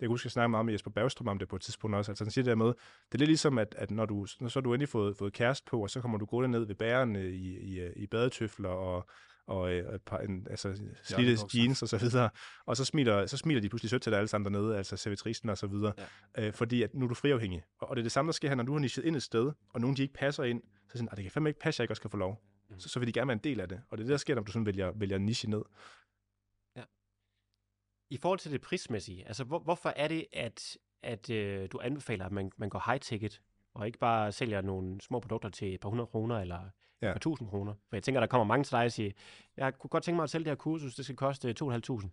jeg 0.00 0.06
kan 0.06 0.08
huske, 0.08 0.22
at 0.22 0.24
jeg 0.24 0.32
snakkede 0.32 0.50
meget 0.50 0.66
med 0.66 0.74
Jesper 0.74 0.90
Bergstrøm 0.90 1.28
om 1.28 1.38
det 1.38 1.48
på 1.48 1.56
et 1.56 1.62
tidspunkt 1.62 1.96
også. 1.96 2.10
Altså, 2.10 2.24
han 2.24 2.30
siger 2.30 2.42
det 2.42 2.50
der 2.50 2.56
med, 2.56 2.66
det 2.66 3.14
er 3.14 3.18
lidt 3.18 3.28
ligesom, 3.28 3.58
at, 3.58 3.74
at 3.78 3.90
når, 3.90 4.06
du, 4.06 4.26
når 4.40 4.48
så 4.48 4.58
har 4.58 4.62
du 4.62 4.74
endelig 4.74 4.88
fået, 4.88 5.16
fået 5.16 5.32
kæreste 5.32 5.66
på, 5.70 5.82
og 5.82 5.90
så 5.90 6.00
kommer 6.00 6.18
du 6.18 6.24
gående 6.24 6.48
ned 6.48 6.64
ved 6.64 6.74
bæren 6.74 7.16
i, 7.16 7.56
i, 7.56 7.92
i 7.96 8.06
badetøfler 8.06 8.68
og, 8.68 9.08
og 9.48 9.72
øh, 9.72 9.94
et 9.94 10.02
par, 10.02 10.18
en, 10.18 10.46
altså, 10.50 10.74
slidte 10.74 11.22
Joggebukser. 11.22 11.58
jeans 11.60 11.82
og 11.82 11.88
så 11.88 11.98
videre. 11.98 12.30
Og 12.66 12.76
så 12.76 12.84
smiler, 12.84 13.26
så 13.26 13.36
smiler 13.36 13.60
de 13.60 13.68
pludselig 13.68 13.90
sødt 13.90 14.02
til 14.02 14.12
dig 14.12 14.18
alle 14.18 14.28
sammen 14.28 14.54
dernede, 14.54 14.76
altså 14.76 14.96
servitrisen 14.96 15.48
og 15.48 15.58
så 15.58 15.66
videre. 15.66 15.92
Ja. 16.36 16.46
Øh, 16.46 16.52
fordi 16.52 16.82
at 16.82 16.94
nu 16.94 17.04
er 17.04 17.08
du 17.08 17.14
friafhængig. 17.14 17.62
Og, 17.78 17.90
og 17.90 17.96
det 17.96 18.00
er 18.00 18.04
det 18.04 18.12
samme, 18.12 18.28
der 18.28 18.32
sker 18.32 18.48
her, 18.48 18.54
når 18.54 18.64
du 18.64 18.72
har 18.72 18.80
nichet 18.80 19.04
ind 19.04 19.16
et 19.16 19.22
sted, 19.22 19.52
og 19.68 19.80
nogen 19.80 19.96
de 19.96 20.02
ikke 20.02 20.14
passer 20.14 20.44
ind, 20.44 20.62
så 20.88 20.98
siger 20.98 21.10
de, 21.10 21.16
det 21.16 21.24
kan 21.24 21.30
fandme 21.32 21.50
ikke 21.50 21.60
passe, 21.60 21.76
at 21.76 21.78
jeg 21.78 21.84
ikke 21.84 21.92
også 21.92 22.02
kan 22.02 22.10
få 22.10 22.16
lov. 22.16 22.42
Mm. 22.70 22.80
Så, 22.80 22.88
så 22.88 22.98
vil 22.98 23.06
de 23.06 23.12
gerne 23.12 23.28
være 23.28 23.32
en 23.32 23.44
del 23.44 23.60
af 23.60 23.68
det. 23.68 23.80
Og 23.90 23.98
det 23.98 24.04
er 24.04 24.06
det, 24.06 24.12
der 24.12 24.18
sker, 24.18 24.34
når 24.34 24.42
du 24.42 24.52
sådan 24.52 24.66
vælger, 24.66 24.92
vælger 24.94 25.18
niche 25.18 25.50
ned. 25.50 25.62
I 28.10 28.16
forhold 28.16 28.38
til 28.38 28.52
det 28.52 28.60
prismæssige, 28.60 29.26
altså 29.26 29.44
hvor, 29.44 29.58
hvorfor 29.58 29.92
er 29.96 30.08
det, 30.08 30.26
at, 30.32 30.78
at 31.02 31.30
øh, 31.30 31.68
du 31.72 31.80
anbefaler, 31.82 32.26
at 32.26 32.32
man, 32.32 32.52
man 32.56 32.68
går 32.68 32.82
high-ticket, 32.90 33.42
og 33.74 33.86
ikke 33.86 33.98
bare 33.98 34.32
sælger 34.32 34.60
nogle 34.60 35.00
små 35.00 35.20
produkter 35.20 35.48
til 35.48 35.74
et 35.74 35.80
par 35.80 35.88
hundrede 35.88 36.06
kroner, 36.06 36.38
eller 36.40 36.70
ja. 37.02 37.06
Ja. 37.06 37.12
par 37.12 37.18
tusind 37.18 37.48
kroner? 37.48 37.72
For 37.72 37.96
jeg 37.96 38.02
tænker, 38.02 38.20
der 38.20 38.26
kommer 38.26 38.44
mange 38.44 38.64
til 38.64 38.72
dig 38.72 38.84
og 38.84 38.92
siger, 38.92 39.10
jeg 39.56 39.78
kunne 39.78 39.88
godt 39.88 40.04
tænke 40.04 40.16
mig 40.16 40.22
at 40.22 40.30
sælge 40.30 40.44
det 40.44 40.50
her 40.50 40.56
kursus, 40.56 40.94
det 40.94 41.04
skal 41.04 41.16
koste 41.16 41.54
2.500. 41.62 42.08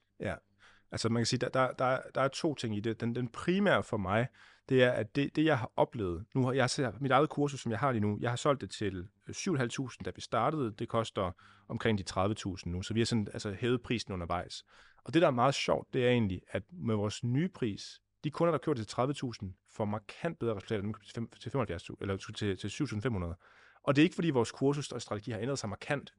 Altså 0.92 1.10
man 1.10 1.20
kan 1.20 1.26
sige, 1.26 1.40
der, 1.40 1.50
der, 1.50 1.72
der, 1.72 2.00
der 2.16 2.22
er 2.22 2.28
to 2.28 2.56
ting 2.56 2.78
i 2.78 2.80
det. 2.80 3.02
Den, 3.02 3.16
den 3.16 3.28
primære 3.28 3.84
for 3.84 3.98
mig, 3.98 4.28
det 4.70 4.84
er, 4.84 4.92
at 4.92 5.16
det, 5.16 5.36
det 5.36 5.46
jeg 5.46 5.60
har 5.60 5.72
oplevet, 5.76 6.26
nu 6.36 6.46
har 6.46 6.54
jeg 6.54 6.70
ser 6.70 6.92
mit 7.00 7.12
eget 7.12 7.30
kursus, 7.30 7.62
som 7.62 7.72
jeg 7.72 7.80
har 7.80 7.92
lige 7.92 8.02
nu, 8.02 8.18
jeg 8.22 8.30
har 8.30 8.36
solgt 8.36 8.62
det 8.62 8.70
til 8.70 9.08
7.500, 9.32 9.98
da 10.06 10.12
vi 10.16 10.22
startede. 10.22 10.72
Det 10.80 10.90
koster 10.90 11.32
omkring 11.68 11.98
de 11.98 12.04
30.000 12.10 12.56
nu, 12.66 12.82
så 12.82 12.94
vi 12.94 13.00
har 13.00 13.06
sådan, 13.06 13.28
altså, 13.34 13.52
hævet 13.52 13.82
prisen 13.82 14.14
undervejs. 14.14 14.66
Og 15.04 15.14
det, 15.14 15.22
der 15.22 15.28
er 15.28 15.32
meget 15.32 15.56
sjovt, 15.56 15.94
det 15.94 16.06
er 16.06 16.10
egentlig, 16.10 16.42
at 16.48 16.64
med 16.72 16.96
vores 16.96 17.24
nye 17.24 17.50
pris, 17.50 18.02
de 18.24 18.32
kunder, 18.32 18.52
der 18.52 18.58
køber 18.58 18.76
det 18.76 18.88
til 18.88 18.96
30.000, 18.96 19.66
får 19.72 19.86
markant 19.86 20.40
bedre 20.40 20.56
resultater 20.56 20.84
end 20.84 20.96
til 21.40 21.50
75.000, 21.50 21.96
eller 22.02 22.18
til, 22.18 22.58
til 22.58 22.68
7.500. 22.68 23.65
Og 23.86 23.96
det 23.96 24.02
er 24.02 24.04
ikke, 24.04 24.16
fordi 24.16 24.30
vores 24.30 24.52
kursus 24.52 24.92
og 24.92 25.02
strategi 25.02 25.32
har 25.32 25.40
ændret 25.40 25.60
sig 25.60 25.70
markant, 25.70 26.14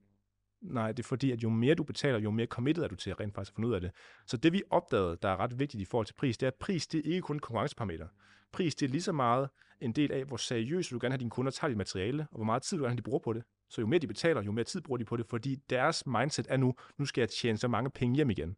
Nej, 0.61 0.93
det 0.93 0.99
er 0.99 1.07
fordi, 1.07 1.31
at 1.31 1.43
jo 1.43 1.51
mere 1.51 1.75
du 1.75 1.85
betaler, 1.85 2.19
jo 2.19 2.31
mere 2.31 2.47
committed 2.47 2.85
er 2.85 2.89
du 2.89 2.97
til 2.97 3.11
at 3.11 3.21
rent 3.21 3.35
faktisk 3.35 3.55
finde 3.55 3.69
ud 3.69 3.75
af 3.75 3.81
det. 3.81 3.91
Så 4.27 4.37
det 4.37 4.53
vi 4.53 4.63
opdagede, 4.71 5.19
der 5.23 5.29
er 5.29 5.37
ret 5.37 5.59
vigtigt 5.59 5.81
i 5.81 5.85
forhold 5.85 6.07
til 6.07 6.15
pris, 6.15 6.39
det 6.39 6.47
er, 6.47 6.51
at 6.51 6.55
pris 6.55 6.87
det 6.87 6.99
er 6.99 7.11
ikke 7.11 7.21
kun 7.21 7.39
konkurrenceparameter. 7.39 8.09
Pris 8.53 8.75
det 8.75 8.87
er 8.87 8.91
lige 8.91 9.03
så 9.03 9.13
meget 9.13 9.49
en 9.81 9.93
del 9.93 10.13
af, 10.13 10.25
hvor 10.25 10.37
seriøst 10.37 10.91
du 10.91 10.99
gerne 11.01 11.13
have 11.13 11.19
dine 11.19 11.31
kunder 11.31 11.53
tager 11.53 11.69
dit 11.69 11.77
materiale, 11.77 12.27
og 12.31 12.37
hvor 12.37 12.45
meget 12.45 12.63
tid 12.63 12.77
du 12.77 12.83
gerne 12.83 12.91
have, 12.91 12.97
de 12.97 13.03
bruger 13.03 13.19
på 13.19 13.33
det. 13.33 13.43
Så 13.71 13.81
jo 13.81 13.87
mere 13.87 13.99
de 14.01 14.07
betaler, 14.07 14.43
jo 14.43 14.53
mere 14.53 14.65
tid 14.65 14.81
bruger 14.81 14.99
de 14.99 15.05
på 15.05 15.17
det, 15.17 15.27
fordi 15.27 15.57
deres 15.71 16.07
mindset 16.07 16.47
er 16.49 16.57
nu, 16.57 16.75
nu 16.99 17.05
skal 17.05 17.23
jeg 17.23 17.29
tjene 17.29 17.59
så 17.59 17.69
mange 17.69 17.91
penge 17.91 18.17
hjem 18.17 18.31
igen. 18.31 18.57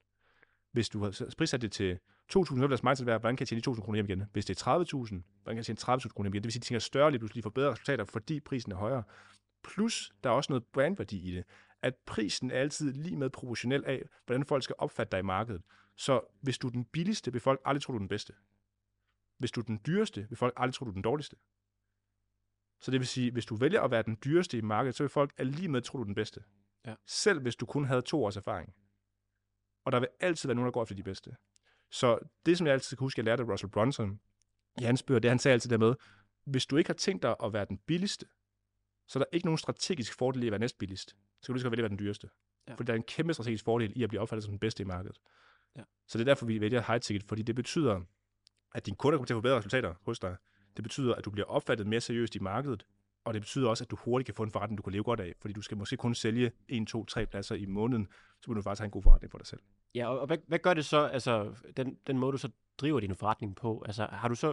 Hvis 0.73 0.89
du 0.89 1.03
har 1.03 1.35
prissat 1.39 1.63
det 1.63 1.73
til 1.73 1.99
2.000, 2.37 2.45
så 2.45 2.55
vil 2.55 2.69
deres 2.69 2.83
mindset 2.83 3.07
være, 3.07 3.19
hvordan 3.19 3.37
kan 3.37 3.47
jeg 3.51 3.63
tjene 3.63 3.77
2.000 3.77 3.83
kroner 3.83 3.97
hjem 3.97 4.07
igen? 4.07 4.25
Hvis 4.33 4.47
det 4.47 4.67
er 4.67 4.79
30.000, 4.79 4.95
hvordan 4.95 5.23
kan 5.45 5.57
jeg 5.57 5.65
tjene 5.65 5.79
30.000 5.97 6.09
kroner 6.09 6.27
hjem 6.27 6.35
igen? 6.35 6.43
Det 6.43 6.47
vil 6.47 6.53
sige, 6.53 6.61
at 6.61 6.63
de 6.63 6.69
tænker 6.69 6.81
større 6.81 7.11
lige 7.11 7.19
pludselig 7.19 7.43
får 7.43 7.51
bedre 7.51 7.71
resultater, 7.71 8.05
fordi 8.05 8.41
prisen 8.41 8.73
er 8.73 8.77
højere. 8.77 9.03
Plus, 9.65 10.13
der 10.25 10.31
er 10.31 10.35
også 10.35 10.53
noget 10.53 10.65
brandværdi 10.73 11.31
i 11.31 11.35
det. 11.35 11.45
At 11.83 11.95
prisen 12.07 12.51
er 12.51 12.61
altid 12.61 12.93
lige 12.93 13.17
med 13.17 13.31
proportionel 13.31 13.85
af, 13.85 14.03
hvordan 14.27 14.45
folk 14.45 14.63
skal 14.65 14.75
opfatte 14.79 15.11
dig 15.11 15.19
i 15.19 15.23
markedet. 15.23 15.63
Så 15.97 16.21
hvis 16.41 16.59
du 16.59 16.67
er 16.67 16.71
den 16.71 16.85
billigste, 16.85 17.33
vil 17.33 17.41
folk 17.41 17.61
aldrig 17.65 17.83
tro, 17.83 17.93
du 17.93 17.97
er 17.97 17.99
den 17.99 18.09
bedste. 18.09 18.33
Hvis 19.39 19.51
du 19.51 19.61
er 19.61 19.65
den 19.65 19.81
dyreste, 19.87 20.29
vil 20.29 20.37
folk 20.37 20.55
aldrig 20.57 20.75
tro, 20.75 20.85
du 20.85 20.91
er 20.91 20.95
den 20.95 21.03
dårligste. 21.03 21.37
Så 22.81 22.91
det 22.91 23.01
vil 23.01 23.07
sige, 23.07 23.33
hvis 23.33 23.47
du 23.47 23.57
vælger 23.57 23.83
at 23.83 23.91
være 23.91 24.03
den 24.03 24.19
dyreste 24.25 24.59
i 24.59 24.61
markedet, 24.61 24.95
så 24.95 25.03
vil 25.03 25.09
folk 25.09 25.35
alligevel 25.37 25.71
med 25.71 25.83
tro, 25.83 25.99
du 25.99 26.03
er 26.03 26.05
den 26.05 26.15
bedste. 26.15 26.45
Ja. 26.87 26.95
Selv 27.07 27.43
hvis 27.43 27.57
du 27.57 27.67
kun 27.67 27.85
havde 27.85 28.03
to 28.03 28.25
års 28.25 28.37
erfaring. 28.37 28.75
Og 29.85 29.93
der 29.93 30.01
vil 30.01 30.09
altid 30.21 30.49
være 30.49 30.55
nogen, 30.55 30.67
der 30.67 30.73
går 30.73 30.83
efter 30.83 30.95
de 30.95 31.03
bedste. 31.03 31.37
Så 31.91 32.19
det, 32.47 32.59
som 32.59 32.67
jeg 32.67 32.75
altid 32.75 32.97
kan 32.97 33.05
huske, 33.05 33.19
jeg 33.19 33.25
lærte 33.25 33.43
af 33.43 33.49
Russell 33.49 33.71
Brunson 33.71 34.21
i 34.81 34.85
hans 34.85 35.03
bøger, 35.03 35.21
det 35.21 35.31
han 35.31 35.39
sagde 35.39 35.53
altid 35.53 35.71
der 35.71 35.79
med, 35.79 35.95
hvis 36.45 36.67
du 36.67 36.77
ikke 36.77 36.89
har 36.89 36.95
tænkt 36.95 37.23
dig 37.23 37.37
at 37.45 37.53
være 37.53 37.65
den 37.65 37.79
billigste, 37.79 38.27
så 39.09 39.19
er 39.19 39.23
der 39.23 39.29
ikke 39.33 39.47
nogen 39.47 39.59
strategisk 39.59 40.15
fordel 40.19 40.43
i 40.43 40.47
at 40.47 40.51
være 40.51 40.61
næstbilligst. 40.61 41.11
Så 41.11 41.17
kan 41.47 41.53
du 41.53 41.53
lige 41.53 41.63
så 41.63 41.69
vælge 41.69 41.81
at 41.81 41.83
være 41.83 41.99
den 41.99 41.99
dyreste. 41.99 42.29
Ja. 42.67 42.73
Ja. 42.73 42.77
For 42.77 42.85
der 42.85 42.93
er 42.93 42.97
en 42.97 43.03
kæmpe 43.03 43.35
strategisk 43.35 43.65
fordel 43.65 43.93
i 43.97 44.03
at 44.03 44.09
blive 44.09 44.21
opfattet 44.21 44.45
som 44.45 44.53
den 44.53 44.59
bedste 44.59 44.83
i 44.83 44.87
markedet. 44.87 45.21
Ja. 45.77 45.83
Så 46.07 46.19
det 46.19 46.25
er 46.25 46.31
derfor, 46.31 46.47
vi 46.47 46.61
vælger 46.61 46.83
high 46.87 47.01
ticket, 47.01 47.25
fordi 47.25 47.43
det 47.43 47.55
betyder, 47.55 48.01
at 48.75 48.87
dine 48.87 48.97
kunder 48.97 49.19
kommer 49.19 49.27
til 49.27 49.35
at 49.35 49.37
få 49.37 49.41
bedre 49.41 49.57
resultater 49.57 49.95
hos 50.03 50.19
dig. 50.19 50.37
Det 50.77 50.83
betyder, 50.83 51.15
at 51.15 51.25
du 51.25 51.31
bliver 51.31 51.47
opfattet 51.47 51.87
mere 51.87 52.01
seriøst 52.01 52.37
i 52.37 52.39
markedet, 52.39 52.87
og 53.29 53.35
det 53.35 53.43
betyder 53.43 53.69
også, 53.69 53.85
at 53.85 53.91
du 53.91 53.97
hurtigt 53.97 54.27
kan 54.27 54.35
få 54.35 54.43
en 54.43 54.51
forretning, 54.51 54.79
du 54.79 54.83
kan 54.83 54.93
leve 54.93 55.05
godt 55.05 55.21
af, 55.21 55.33
fordi 55.41 55.55
du 55.55 55.63
skal 55.63 55.77
måske 55.77 55.97
kun 55.97 56.15
sælge 56.15 56.53
1, 56.69 56.87
2, 56.89 57.05
3 57.05 57.27
pladser 57.27 57.55
i 57.55 57.67
måneden, 57.67 58.09
så 58.41 58.51
vil 58.51 58.57
du 58.57 58.63
faktisk 58.63 58.81
have 58.81 58.87
en 58.87 58.91
god 58.91 59.03
forretning 59.03 59.31
for 59.31 59.39
dig 59.39 59.47
selv. 59.47 59.61
Ja, 59.95 60.09
og 60.09 60.21
og 60.21 60.27
hvad, 60.27 60.39
hvad 60.47 60.59
gør 60.59 60.75
det 60.75 60.85
så, 60.85 61.07
altså 61.07 61.55
den, 61.77 61.99
den 62.07 62.19
måde, 62.19 62.33
du 62.33 62.39
så 62.39 62.51
driver 62.79 63.01
din 63.01 63.15
forretning 63.15 63.57
på? 63.57 63.83
Altså 63.87 64.07
har 64.13 64.29
du 64.29 64.35
så, 64.35 64.47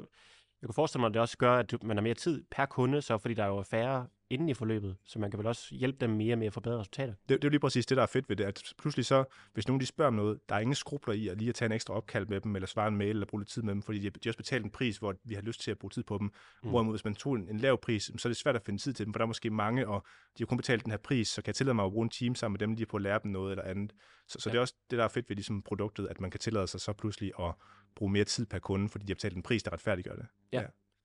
jeg 0.61 0.67
kan 0.67 0.73
forestille 0.73 0.99
mig, 0.99 1.07
at 1.07 1.13
det 1.13 1.21
også 1.21 1.37
gør, 1.37 1.57
at 1.57 1.71
du, 1.71 1.77
man 1.83 1.97
har 1.97 2.01
mere 2.01 2.13
tid 2.13 2.43
per 2.51 2.65
kunde, 2.65 3.01
så 3.01 3.17
fordi 3.17 3.33
der 3.33 3.43
er 3.43 3.47
jo 3.47 3.63
færre 3.63 4.07
inden 4.29 4.49
i 4.49 4.53
forløbet, 4.53 4.97
så 5.05 5.19
man 5.19 5.31
kan 5.31 5.37
vel 5.37 5.47
også 5.47 5.75
hjælpe 5.75 5.97
dem 5.99 6.09
mere 6.09 6.35
med 6.35 6.47
at 6.47 6.53
forbedre 6.53 6.79
resultater. 6.79 7.13
Det, 7.13 7.29
det 7.29 7.35
er 7.35 7.39
jo 7.43 7.49
lige 7.49 7.59
præcis 7.59 7.85
det, 7.85 7.97
der 7.97 8.03
er 8.03 8.07
fedt 8.07 8.29
ved 8.29 8.35
det, 8.35 8.43
at 8.43 8.73
pludselig 8.77 9.05
så, 9.05 9.23
hvis 9.53 9.67
nogen 9.67 9.81
de 9.81 9.85
spørger 9.85 10.07
om 10.07 10.13
noget, 10.13 10.39
der 10.49 10.55
er 10.55 10.59
ingen 10.59 10.75
skrubler 10.75 11.13
i 11.13 11.27
at 11.27 11.37
lige 11.37 11.49
at 11.49 11.55
tage 11.55 11.65
en 11.65 11.71
ekstra 11.71 11.93
opkald 11.93 12.27
med 12.27 12.41
dem, 12.41 12.55
eller 12.55 12.67
svare 12.67 12.87
en 12.87 12.97
mail, 12.97 13.09
eller 13.09 13.25
bruge 13.25 13.41
lidt 13.41 13.49
tid 13.49 13.61
med 13.61 13.73
dem, 13.73 13.81
fordi 13.81 13.99
de, 13.99 14.09
de 14.09 14.19
har 14.23 14.29
også 14.29 14.37
betalt 14.37 14.65
en 14.65 14.71
pris, 14.71 14.97
hvor 14.97 15.15
vi 15.23 15.35
har 15.35 15.41
lyst 15.41 15.61
til 15.61 15.71
at 15.71 15.77
bruge 15.77 15.89
tid 15.89 16.03
på 16.03 16.17
dem. 16.17 16.31
Mm. 16.63 16.69
Hvorimod 16.69 16.93
hvis 16.93 17.05
man 17.05 17.15
tog 17.15 17.35
en, 17.35 17.49
en 17.49 17.57
lav 17.57 17.81
pris, 17.81 18.03
så 18.17 18.27
er 18.27 18.29
det 18.29 18.37
svært 18.37 18.55
at 18.55 18.61
finde 18.65 18.81
tid 18.81 18.93
til 18.93 19.05
dem, 19.05 19.13
for 19.13 19.17
der 19.17 19.25
er 19.25 19.27
måske 19.27 19.49
mange, 19.49 19.87
og 19.87 20.05
de 20.37 20.43
har 20.43 20.45
kun 20.45 20.57
betalt 20.57 20.83
den 20.83 20.91
her 20.91 20.97
pris, 20.97 21.27
så 21.27 21.41
kan 21.41 21.47
jeg 21.47 21.55
tillade 21.55 21.73
mig 21.75 21.85
at 21.85 21.91
bruge 21.91 22.03
en 22.03 22.09
time 22.09 22.35
sammen 22.35 22.53
med 22.53 22.59
dem, 22.67 22.75
lige 22.75 22.85
på 22.85 22.97
at 22.97 23.03
lære 23.03 23.19
dem 23.23 23.31
noget 23.31 23.51
eller 23.51 23.63
andet. 23.63 23.93
Så, 24.27 24.39
så 24.39 24.49
Ja. 24.49 24.51
ja. 24.51 24.53
det 24.53 24.57
er 24.57 24.61
også 24.61 24.73
det, 24.91 24.97
der 24.97 25.03
er 25.03 25.09
fedt 25.09 25.29
ved 25.29 25.35
ligesom 25.35 25.61
produktet, 25.61 26.07
at 26.07 26.21
man 26.21 26.31
kan 26.31 26.39
tillade 26.39 26.67
sig 26.67 26.81
så 26.81 26.93
pludselig 26.93 27.31
at 27.39 27.53
bruge 27.95 28.11
mere 28.11 28.23
tid 28.23 28.45
per 28.45 28.59
kunde, 28.59 28.89
fordi 28.89 29.05
de 29.05 29.09
har 29.11 29.15
betalt 29.15 29.35
en 29.35 29.43
pris, 29.43 29.63
der 29.63 29.73
retfærdiggør 29.73 30.15
det. 30.15 30.25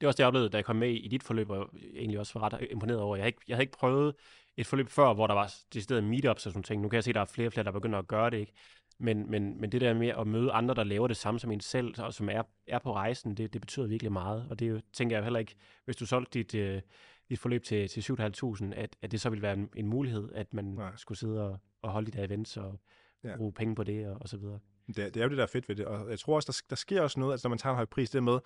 Det 0.01 0.06
er 0.06 0.09
også 0.09 0.16
det, 0.16 0.20
jeg 0.20 0.27
oplevede, 0.28 0.48
da 0.48 0.56
jeg 0.56 0.64
kom 0.64 0.77
med 0.77 0.90
i 0.90 1.09
dit 1.09 1.22
forløb, 1.22 1.51
og 1.51 1.70
egentlig 1.94 2.18
også 2.18 2.39
var 2.39 2.52
ret 2.52 2.66
imponeret 2.70 3.01
over. 3.01 3.16
Jeg 3.16 3.22
havde 3.22 3.28
ikke, 3.28 3.40
jeg 3.48 3.56
havde 3.56 3.62
ikke 3.62 3.78
prøvet 3.78 4.14
et 4.56 4.66
forløb 4.66 4.89
før, 4.89 5.14
hvor 5.14 5.27
der 5.27 5.35
var 5.35 5.55
decideret 5.74 6.05
meetups 6.05 6.47
og 6.47 6.52
sådan 6.52 6.62
ting. 6.62 6.82
Nu 6.82 6.89
kan 6.89 6.94
jeg 6.97 7.05
se, 7.05 7.10
at 7.10 7.14
der 7.14 7.20
er 7.20 7.24
flere 7.24 7.48
og 7.48 7.52
flere, 7.52 7.64
der 7.64 7.70
begynder 7.72 7.98
at 7.98 8.09
gøre 8.09 8.31
det, 8.31 8.39
ikke? 8.39 8.52
Men, 8.98 9.31
men, 9.31 9.60
men 9.60 9.72
det 9.72 9.81
der 9.81 9.94
med 9.94 10.09
at 10.09 10.27
møde 10.27 10.51
andre, 10.52 10.74
der 10.74 10.85
laver 10.85 11.09
det 11.09 11.16
samme 11.16 11.40
som 11.40 11.51
en 11.52 11.60
selv, 11.60 11.94
og 12.02 12.14
som 12.14 12.28
er, 12.28 12.43
er 12.66 12.78
på 12.78 12.94
rejsen, 12.94 13.35
det, 13.36 13.52
det 13.52 13.60
betyder 13.60 13.86
virkelig 13.86 14.12
meget. 14.12 14.47
Og 14.51 14.59
det 14.59 14.68
er 14.68 14.81
tænker 14.93 15.16
jeg 15.16 15.24
heller 15.24 15.40
ikke, 15.40 15.55
hvis 15.85 15.97
du 15.97 16.06
solgte 16.06 16.39
dit, 16.39 16.55
øh, 16.55 16.82
dit 17.28 17.39
forløb 17.39 17.62
til, 17.64 17.89
til 17.89 18.01
7.500, 18.01 18.74
at, 18.74 18.97
at 19.02 19.10
det 19.12 19.20
så 19.20 19.31
ville 19.31 19.43
være 19.43 19.55
en, 19.55 19.70
en 19.77 19.86
mulighed, 19.86 20.28
at 20.35 20.55
man 20.55 20.64
Nej. 20.64 20.97
Skulle 20.97 21.18
sidde 21.18 21.48
og, 21.51 21.59
og 21.82 21.90
holde 21.90 22.10
de 22.12 22.18
der 22.18 22.24
events 22.24 22.56
og 22.56 22.81
ja. 23.24 23.36
Bruge 23.36 23.52
penge 23.52 23.74
på 23.74 23.85
det 23.85 24.09
og, 24.09 24.16
og 24.20 24.28
så 24.28 24.36
videre. 24.36 24.59
Det, 24.86 24.98
er- 24.98 25.10
det 25.10 25.16
er 25.16 25.22
jo 25.24 25.28
det, 25.28 25.36
der 25.36 25.43
er 25.43 25.47
fedt 25.52 25.68
ved 25.68 25.77
det, 25.77 25.86
og 25.86 26.10
jeg 26.10 26.18
tror 26.18 26.35
også, 26.36 26.47
der, 26.52 26.66
der 26.70 26.77
sker 26.77 27.02
også 27.02 27.20
noget, 27.20 27.32
altså 27.32 27.48
når 27.48 27.51
man 27.51 27.59
tager 27.59 27.72
en 27.72 27.77
høj 27.77 27.85
pris, 27.85 28.10
det 28.10 28.22
med, 28.22 28.39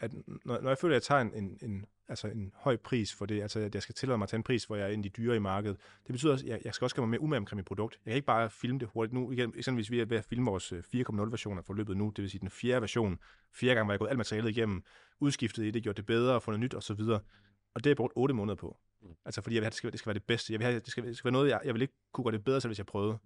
at 0.00 0.14
når, 0.44 0.60
når 0.60 0.70
jeg 0.70 0.78
føler, 0.78 0.92
at 0.92 0.94
jeg 0.94 1.02
tager 1.02 1.20
en, 1.20 1.34
en, 1.34 1.58
en, 1.62 1.84
altså 2.08 2.28
en 2.28 2.52
høj 2.54 2.76
pris 2.76 3.14
for 3.14 3.26
det, 3.26 3.42
altså 3.42 3.60
at 3.60 3.74
jeg 3.74 3.82
skal 3.82 3.94
tillade 3.94 4.18
mig 4.18 4.24
at 4.24 4.28
tage 4.28 4.38
en 4.38 4.42
pris, 4.42 4.64
hvor 4.64 4.76
jeg 4.76 4.84
er 4.84 4.88
en 4.88 4.98
af 4.98 5.02
de 5.02 5.08
dyre 5.08 5.36
i 5.36 5.38
markedet, 5.38 5.76
det 6.06 6.12
betyder 6.12 6.32
også, 6.32 6.46
at 6.46 6.50
jeg, 6.50 6.60
jeg 6.64 6.74
skal 6.74 6.84
også 6.84 6.96
gøre 6.96 7.02
mig 7.06 7.10
mere 7.10 7.20
umage 7.20 7.38
omkring 7.38 7.56
mit 7.56 7.66
produkt. 7.66 8.00
Jeg 8.04 8.10
kan 8.10 8.16
ikke 8.16 8.26
bare 8.26 8.50
filme 8.50 8.78
det 8.78 8.88
hurtigt 8.92 9.14
nu. 9.14 9.32
Igen, 9.32 9.52
eksempelvis 9.56 9.90
vi 9.90 10.00
er 10.00 10.04
ved 10.04 10.16
at 10.16 10.24
filme 10.24 10.50
vores 10.50 10.72
øh, 10.72 10.82
4.0 10.94 11.30
version 11.30 11.58
af 11.58 11.64
forløbet 11.64 11.96
nu, 11.96 12.12
det 12.16 12.22
vil 12.22 12.30
sige 12.30 12.40
den 12.40 12.50
fjerde 12.50 12.80
version. 12.80 13.18
Fjerde 13.54 13.74
gang 13.74 13.88
var 13.88 13.92
jeg 13.94 13.98
gået 13.98 14.08
alt 14.08 14.18
materialet 14.18 14.50
igennem, 14.50 14.82
udskiftet 15.20 15.64
i 15.64 15.70
det, 15.70 15.82
gjort 15.82 15.96
det 15.96 16.06
bedre, 16.06 16.40
fundet 16.40 16.60
nyt 16.60 16.74
osv. 16.74 17.00
Og 17.00 17.84
det 17.84 17.86
har 17.86 17.90
jeg 17.90 17.96
brugt 17.96 18.12
8 18.16 18.34
måneder 18.34 18.56
på. 18.56 18.76
Mm. 19.02 19.08
Altså 19.24 19.42
fordi 19.42 19.54
jeg 19.54 19.60
vil 19.60 19.64
have, 19.64 19.70
det 19.70 19.76
skal, 19.76 19.92
det 19.92 19.98
skal 19.98 20.08
være 20.10 20.14
det 20.14 20.24
bedste. 20.24 20.52
Jeg 20.52 20.60
vil 20.60 20.66
have, 20.66 20.80
det 20.80 20.88
skal, 20.88 21.04
det 21.04 21.16
skal 21.16 21.28
være 21.28 21.32
noget, 21.32 21.50
jeg, 21.50 21.60
jeg 21.64 21.74
vil 21.74 21.82
ikke 21.82 21.94
kunne 22.12 22.24
gøre 22.24 22.32
det 22.32 22.44
bedre, 22.44 22.60
selv 22.60 22.68
hvis 22.68 22.78
jeg 22.78 22.86
prøvede. 22.86 23.18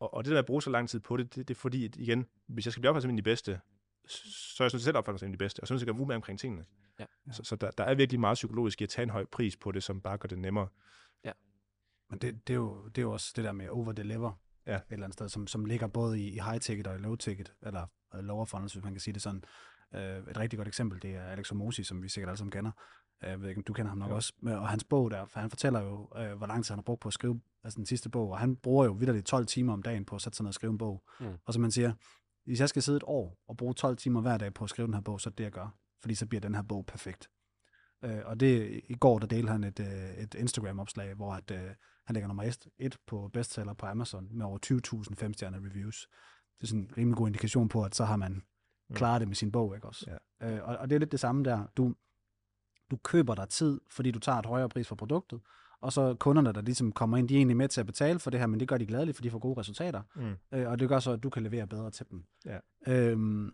Og, 0.00 0.14
og 0.14 0.24
det 0.24 0.30
der 0.30 0.34
med 0.34 0.38
at 0.38 0.46
bruge 0.46 0.62
så 0.62 0.70
lang 0.70 0.88
tid 0.88 1.00
på 1.00 1.16
det, 1.16 1.34
det, 1.34 1.48
det 1.48 1.54
er 1.54 1.58
fordi, 1.58 1.84
at 1.84 1.96
igen, 1.96 2.26
hvis 2.46 2.66
jeg 2.66 2.72
skal 2.72 2.80
blive 2.80 2.90
opfattet 2.90 3.02
som 3.02 3.10
en 3.10 3.18
af 3.18 3.22
de 3.22 3.30
bedste, 3.30 3.60
så 4.06 4.62
er 4.62 4.64
jeg 4.64 4.70
sådan 4.70 4.80
set 4.80 4.82
selv 4.84 4.96
opfattet 4.96 5.20
som 5.20 5.26
en 5.26 5.32
af 5.32 5.38
de 5.38 5.44
bedste, 5.44 5.60
og 5.60 5.68
så 5.68 5.74
er 5.74 5.78
jeg 5.78 5.86
gøre 5.86 5.96
umage 6.00 6.16
omkring 6.16 6.38
tingene. 6.38 6.64
Ja. 7.00 7.04
Så, 7.32 7.44
så 7.44 7.56
der, 7.56 7.70
der 7.70 7.84
er 7.84 7.94
virkelig 7.94 8.20
meget 8.20 8.34
psykologisk 8.34 8.80
i 8.80 8.84
at 8.84 8.90
tage 8.90 9.02
en 9.02 9.10
høj 9.10 9.24
pris 9.32 9.56
på 9.56 9.72
det, 9.72 9.82
som 9.82 10.00
bare 10.00 10.18
gør 10.18 10.26
det 10.26 10.38
nemmere. 10.38 10.68
Men 12.10 12.18
det, 12.18 12.46
det, 12.48 12.52
er 12.52 12.56
jo, 12.56 12.86
det 12.88 12.98
er 12.98 13.02
jo 13.02 13.12
også 13.12 13.32
det 13.36 13.44
der 13.44 13.52
med 13.52 13.68
over-deliver 13.68 14.32
Ja. 14.66 14.76
et 14.76 14.82
eller 14.90 15.04
andet 15.04 15.14
sted, 15.14 15.28
som, 15.28 15.46
som 15.46 15.64
ligger 15.64 15.86
både 15.86 16.20
i, 16.20 16.28
i 16.28 16.38
high-ticket 16.40 16.86
og 16.86 16.94
i 16.96 16.98
low-ticket, 16.98 17.52
eller 17.62 17.86
uh, 18.14 18.20
lower 18.20 18.44
funnels, 18.44 18.72
hvis 18.72 18.84
man 18.84 18.92
kan 18.92 19.00
sige 19.00 19.14
det 19.14 19.22
sådan. 19.22 19.42
Uh, 19.94 20.00
et 20.00 20.38
rigtig 20.38 20.56
godt 20.56 20.68
eksempel, 20.68 21.02
det 21.02 21.14
er 21.14 21.22
Alex 21.22 21.52
Omosi, 21.52 21.84
som 21.84 22.02
vi 22.02 22.08
sikkert 22.08 22.28
alle 22.28 22.38
sammen 22.38 22.50
kender. 22.50 22.70
Uh, 23.22 23.28
jeg 23.28 23.40
ved 23.40 23.48
ikke, 23.48 23.58
om 23.58 23.64
du 23.64 23.72
kender 23.72 23.88
ham 23.88 23.98
nok 23.98 24.10
Jo. 24.10 24.14
også. 24.14 24.32
Og 24.42 24.68
hans 24.68 24.84
bog 24.84 25.10
der, 25.10 25.26
for 25.26 25.40
han 25.40 25.50
fortæller 25.50 25.80
jo, 25.80 26.08
uh, 26.16 26.32
hvor 26.38 26.46
lang 26.46 26.64
tid 26.64 26.72
han 26.72 26.78
har 26.78 26.82
brugt 26.82 27.00
på 27.00 27.08
at 27.08 27.12
skrive 27.12 27.40
altså 27.64 27.76
den 27.76 27.86
sidste 27.86 28.08
bog, 28.10 28.30
og 28.30 28.38
han 28.38 28.56
bruger 28.56 28.84
jo 28.84 28.92
vidderligt 28.92 29.26
12 29.26 29.46
timer 29.46 29.72
om 29.72 29.82
dagen 29.82 30.04
på 30.04 30.14
at 30.16 30.22
sætte 30.22 30.36
sig 30.36 30.44
ned 30.44 30.48
og 30.48 30.54
skrive 30.54 30.70
en 30.70 30.78
bog. 30.78 31.04
Mm. 31.20 31.26
Og 31.44 31.52
som 31.52 31.62
man 31.62 31.70
siger, 31.70 31.92
hvis 32.46 32.60
jeg 32.60 32.68
skal 32.68 32.82
sidde 32.82 32.96
et 32.96 33.04
år 33.06 33.38
og 33.48 33.56
bruge 33.56 33.74
12 33.74 33.96
timer 33.96 34.20
hver 34.20 34.38
dag 34.38 34.54
på 34.54 34.64
at 34.64 34.70
skrive 34.70 34.86
den 34.86 34.94
her 34.94 35.00
bog, 35.00 35.20
så 35.20 35.28
er 35.28 35.32
det 35.32 35.44
jeg 35.44 35.52
gør. 35.52 35.78
Fordi 36.00 36.14
så 36.14 36.26
bliver 36.26 36.40
den 36.40 36.54
her 36.54 36.62
bog 36.62 36.86
perfekt. 36.86 37.30
Øh, 38.04 38.20
og 38.24 38.40
det, 38.40 38.80
i 38.88 38.94
går, 38.94 39.18
der 39.18 39.26
delte 39.26 39.52
han 39.52 39.64
et, 39.64 39.80
øh, 39.80 40.14
et 40.16 40.34
Instagram-opslag, 40.34 41.14
hvor 41.14 41.32
at, 41.32 41.50
øh, 41.50 41.70
han 42.06 42.14
ligger 42.14 42.28
nummer 42.28 42.42
1, 42.42 42.66
1 42.78 42.96
på 43.06 43.30
bestseller 43.32 43.74
på 43.74 43.86
Amazon 43.86 44.28
med 44.30 44.46
over 44.46 44.58
20.000 44.58 45.14
femstjerne 45.14 45.56
reviews. 45.56 46.08
Det 46.58 46.62
er 46.62 46.66
sådan 46.66 46.80
en 46.80 46.90
rimelig 46.96 47.16
god 47.16 47.26
indikation 47.26 47.68
på, 47.68 47.82
at 47.82 47.94
så 47.94 48.04
har 48.04 48.16
man 48.16 48.42
klaret 48.94 49.20
det 49.20 49.28
med 49.28 49.36
sin 49.36 49.52
bog, 49.52 49.74
ikke 49.74 49.86
også? 49.86 50.18
Ja. 50.40 50.50
Øh, 50.50 50.68
og, 50.68 50.76
og 50.76 50.90
det 50.90 50.94
er 50.94 50.98
lidt 50.98 51.12
det 51.12 51.20
samme 51.20 51.44
der. 51.44 51.66
Du, 51.76 51.94
du 52.90 52.96
køber 52.96 53.34
dig 53.34 53.48
tid, 53.48 53.80
fordi 53.90 54.10
du 54.10 54.18
tager 54.18 54.38
et 54.38 54.46
højere 54.46 54.68
pris 54.68 54.88
for 54.88 54.96
produktet, 54.96 55.40
og 55.80 55.92
så 55.92 56.14
kunderne, 56.14 56.52
der 56.52 56.60
ligesom 56.60 56.92
kommer 56.92 57.16
ind, 57.16 57.28
de 57.28 57.34
er 57.34 57.38
egentlig 57.38 57.56
med 57.56 57.68
til 57.68 57.80
at 57.80 57.86
betale 57.86 58.18
for 58.18 58.30
det 58.30 58.40
her, 58.40 58.46
men 58.46 58.60
det 58.60 58.68
gør 58.68 58.78
de 58.78 58.86
gladeligt, 58.86 59.16
for 59.16 59.22
de 59.22 59.30
får 59.30 59.38
gode 59.38 59.60
resultater. 59.60 60.02
Mm. 60.16 60.58
Øh, 60.58 60.70
og 60.70 60.78
det 60.78 60.88
gør 60.88 60.98
så, 60.98 61.12
at 61.12 61.22
du 61.22 61.30
kan 61.30 61.42
levere 61.42 61.66
bedre 61.66 61.90
til 61.90 62.06
dem. 62.10 62.24
Ja. 62.46 62.58
Øhm, 62.86 63.52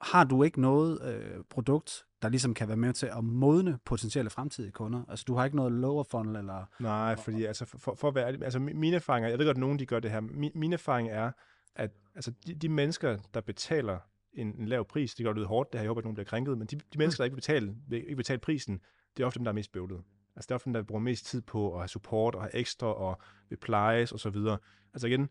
har 0.00 0.24
du 0.24 0.42
ikke 0.42 0.60
noget 0.60 1.14
øh, 1.14 1.44
produkt, 1.50 2.04
der 2.22 2.28
ligesom 2.28 2.54
kan 2.54 2.68
være 2.68 2.76
med 2.76 2.92
til 2.92 3.06
at 3.06 3.24
modne 3.24 3.78
potentielle 3.84 4.30
fremtidige 4.30 4.72
kunder? 4.72 5.02
Altså, 5.08 5.24
du 5.28 5.34
har 5.34 5.44
ikke 5.44 5.56
noget 5.56 5.72
lower 5.72 6.02
funnel, 6.02 6.36
eller... 6.36 6.64
Nej, 6.78 7.16
fordi 7.16 7.44
altså, 7.44 7.64
for, 7.64 7.94
for 7.94 8.08
at 8.08 8.14
være 8.14 8.26
altså 8.26 8.58
mi- 8.58 8.74
mine 8.74 8.96
erfaringer, 8.96 9.28
jeg 9.28 9.38
ved 9.38 9.46
godt, 9.46 9.56
at 9.56 9.60
nogen 9.60 9.78
de 9.78 9.86
gør 9.86 10.00
det 10.00 10.10
her, 10.10 10.20
min, 10.20 10.52
min 10.54 10.72
erfaring 10.72 11.08
er, 11.08 11.32
at 11.76 11.90
altså, 12.14 12.32
de, 12.46 12.54
de 12.54 12.68
mennesker, 12.68 13.18
der 13.34 13.40
betaler 13.40 13.98
en, 14.32 14.54
en 14.58 14.66
lav 14.68 14.88
pris, 14.88 15.14
det 15.14 15.24
gør 15.24 15.32
det 15.32 15.40
ud 15.40 15.46
hårdt, 15.46 15.72
det 15.72 15.78
her, 15.78 15.82
jeg 15.82 15.88
håber, 15.88 16.00
at 16.00 16.04
nogen 16.04 16.14
bliver 16.14 16.26
krænket, 16.26 16.58
men 16.58 16.66
de, 16.66 16.76
de 16.76 16.98
mennesker, 16.98 17.20
der 17.20 17.24
ikke 17.24 17.34
vil 17.34 17.40
betale, 17.40 17.76
vil 17.88 17.98
ikke 17.98 18.16
betale 18.16 18.38
prisen, 18.38 18.80
det 19.16 19.22
er 19.22 19.26
ofte 19.26 19.38
dem, 19.38 19.44
der 19.44 19.52
er 19.52 19.54
mest 19.54 19.72
bøvlet. 19.72 20.00
Altså 20.36 20.46
det 20.46 20.50
er 20.50 20.54
ofte 20.54 20.64
dem, 20.64 20.72
der 20.72 20.82
bruger 20.82 21.00
mest 21.00 21.26
tid 21.26 21.42
på 21.42 21.74
at 21.74 21.80
have 21.80 21.88
support 21.88 22.34
og 22.34 22.42
have 22.42 22.54
ekstra 22.54 22.86
og 22.86 23.18
vil 23.48 23.56
plejes 23.56 24.12
og 24.12 24.20
så 24.20 24.30
videre. 24.30 24.58
Altså 24.94 25.06
igen, 25.06 25.28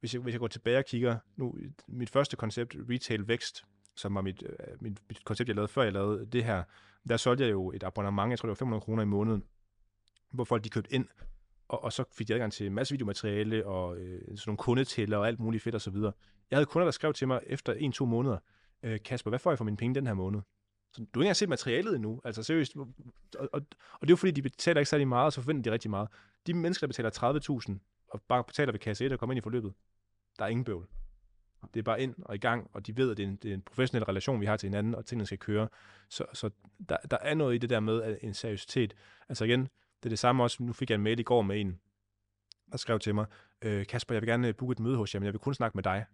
hvis 0.00 0.14
jeg, 0.14 0.22
hvis 0.22 0.32
jeg 0.32 0.40
går 0.40 0.46
tilbage 0.46 0.78
og 0.78 0.84
kigger, 0.84 1.18
nu 1.36 1.54
mit 1.88 2.10
første 2.10 2.36
koncept, 2.36 2.76
Retail 2.90 3.28
Vækst, 3.28 3.64
som 3.96 4.14
var 4.14 4.20
mit, 4.20 4.42
øh, 4.42 4.82
mit, 4.82 4.98
mit 5.08 5.24
koncept, 5.24 5.48
jeg 5.48 5.56
lavede 5.56 5.68
før 5.68 5.82
jeg 5.82 5.92
lavede 5.92 6.26
det 6.26 6.44
her, 6.44 6.62
der 7.08 7.16
solgte 7.16 7.44
jeg 7.44 7.52
jo 7.52 7.72
et 7.72 7.82
abonnement, 7.82 8.30
jeg 8.30 8.38
tror 8.38 8.46
det 8.46 8.50
var 8.50 8.54
500 8.54 8.80
kroner 8.80 9.02
i 9.02 9.06
måneden, 9.06 9.44
hvor 10.30 10.44
folk 10.44 10.64
de 10.64 10.70
købte 10.70 10.94
ind, 10.94 11.06
og, 11.68 11.84
og 11.84 11.92
så 11.92 12.04
fik 12.12 12.28
de 12.28 12.34
adgang 12.34 12.52
til 12.52 12.66
en 12.66 12.74
masse 12.74 12.94
videomateriale 12.94 13.66
og 13.66 13.96
øh, 13.96 14.20
sådan 14.20 14.42
nogle 14.46 14.58
kundetæller 14.58 15.16
og 15.16 15.26
alt 15.28 15.40
muligt 15.40 15.62
fedt 15.62 15.74
og 15.74 15.80
så 15.80 15.90
videre. 15.90 16.12
Jeg 16.50 16.56
havde 16.56 16.66
kunder, 16.66 16.84
der 16.84 16.92
skrev 16.92 17.12
til 17.12 17.28
mig 17.28 17.40
efter 17.46 17.72
en-to 17.72 18.04
måneder, 18.04 18.38
øh, 18.82 19.00
Kasper, 19.04 19.30
hvad 19.30 19.38
får 19.38 19.50
jeg 19.50 19.58
for 19.58 19.64
mine 19.64 19.76
penge 19.76 19.94
den 19.94 20.06
her 20.06 20.14
måned? 20.14 20.40
Så, 20.92 21.00
du 21.00 21.20
har 21.20 21.22
ikke 21.22 21.26
engang 21.26 21.36
set 21.36 21.48
materialet 21.48 21.94
endnu. 21.94 22.20
Altså 22.24 22.42
seriøst. 22.42 22.76
Og, 22.76 22.88
og, 23.38 23.48
og 23.52 24.00
det 24.00 24.08
er 24.08 24.10
jo 24.10 24.16
fordi, 24.16 24.30
de 24.30 24.42
betaler 24.42 24.80
ikke 24.80 24.90
særlig 24.90 25.08
meget, 25.08 25.26
og 25.26 25.32
så 25.32 25.40
forventer 25.40 25.70
de 25.70 25.72
rigtig 25.72 25.90
meget. 25.90 26.08
De 26.46 26.54
mennesker, 26.54 26.86
der 26.86 26.88
betaler 26.88 27.70
30.000 27.70 27.78
og 28.08 28.22
bare 28.22 28.44
betaler 28.44 28.72
ved 28.72 28.80
kasse 28.80 29.06
1 29.06 29.12
og 29.12 29.18
kommer 29.18 29.32
ind 29.32 29.38
i 29.38 29.42
forløbet, 29.42 29.72
der 30.38 30.44
er 30.44 30.48
ingen 30.48 30.64
bøvl. 30.64 30.88
Det 31.74 31.80
er 31.80 31.84
bare 31.84 32.02
ind 32.02 32.14
og 32.18 32.34
i 32.34 32.38
gang, 32.38 32.70
og 32.72 32.86
de 32.86 32.96
ved, 32.96 33.10
at 33.10 33.16
det 33.16 33.22
er 33.22 33.28
en, 33.28 33.36
det 33.36 33.50
er 33.50 33.54
en 33.54 33.62
professionel 33.62 34.04
relation, 34.04 34.40
vi 34.40 34.46
har 34.46 34.56
til 34.56 34.66
hinanden, 34.66 34.94
og 34.94 35.06
tingene 35.06 35.26
skal 35.26 35.38
køre. 35.38 35.68
Så, 36.08 36.24
så 36.32 36.50
der, 36.88 36.96
der 37.10 37.16
er 37.20 37.34
noget 37.34 37.54
i 37.54 37.58
det 37.58 37.70
der 37.70 37.80
med 37.80 38.02
at 38.02 38.18
en 38.22 38.34
seriøsitet. 38.34 38.94
Altså 39.28 39.44
igen, 39.44 39.60
det 39.60 40.04
er 40.04 40.08
det 40.08 40.18
samme 40.18 40.42
også, 40.42 40.62
nu 40.62 40.72
fik 40.72 40.90
jeg 40.90 40.94
en 40.94 41.02
mail 41.02 41.20
i 41.20 41.22
går 41.22 41.42
med 41.42 41.60
en, 41.60 41.80
der 42.72 42.78
skrev 42.78 42.98
til 42.98 43.14
mig, 43.14 43.26
øh, 43.62 43.86
Kasper, 43.86 44.14
jeg 44.14 44.22
vil 44.22 44.28
gerne 44.28 44.52
booke 44.52 44.72
et 44.72 44.78
møde 44.78 44.96
hos 44.96 45.14
jer, 45.14 45.20
men 45.20 45.24
jeg 45.24 45.32
vil 45.32 45.40
kun 45.40 45.54
snakke 45.54 45.76
med 45.76 45.82
dig. 45.82 46.04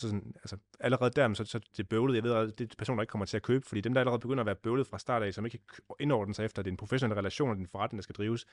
Så 0.00 0.08
sådan, 0.08 0.32
altså, 0.36 0.56
allerede 0.80 1.10
der, 1.10 1.34
så, 1.34 1.44
så 1.44 1.60
det 1.76 1.88
bøvlet. 1.88 2.14
Jeg 2.14 2.22
ved 2.22 2.30
allerede, 2.30 2.52
det 2.58 2.72
er 2.72 2.74
personer, 2.78 2.96
der 2.96 3.02
ikke 3.02 3.10
kommer 3.10 3.24
til 3.26 3.36
at 3.36 3.42
købe, 3.42 3.66
fordi 3.66 3.80
dem, 3.80 3.94
der 3.94 4.00
allerede 4.00 4.18
begynder 4.20 4.40
at 4.42 4.46
være 4.46 4.54
bøvlet 4.54 4.86
fra 4.86 4.98
start 4.98 5.22
af, 5.22 5.34
som 5.34 5.44
ikke 5.44 5.58
kan 5.74 5.84
indordne 6.00 6.34
sig 6.34 6.44
efter, 6.44 6.58
at 6.58 6.64
det 6.64 6.70
er 6.70 6.72
en 6.72 6.76
professionel 6.76 7.14
relation, 7.14 7.50
og 7.50 7.56
din 7.56 7.66
forretning, 7.66 7.98
der 7.98 8.02
skal 8.02 8.14
drives, 8.14 8.46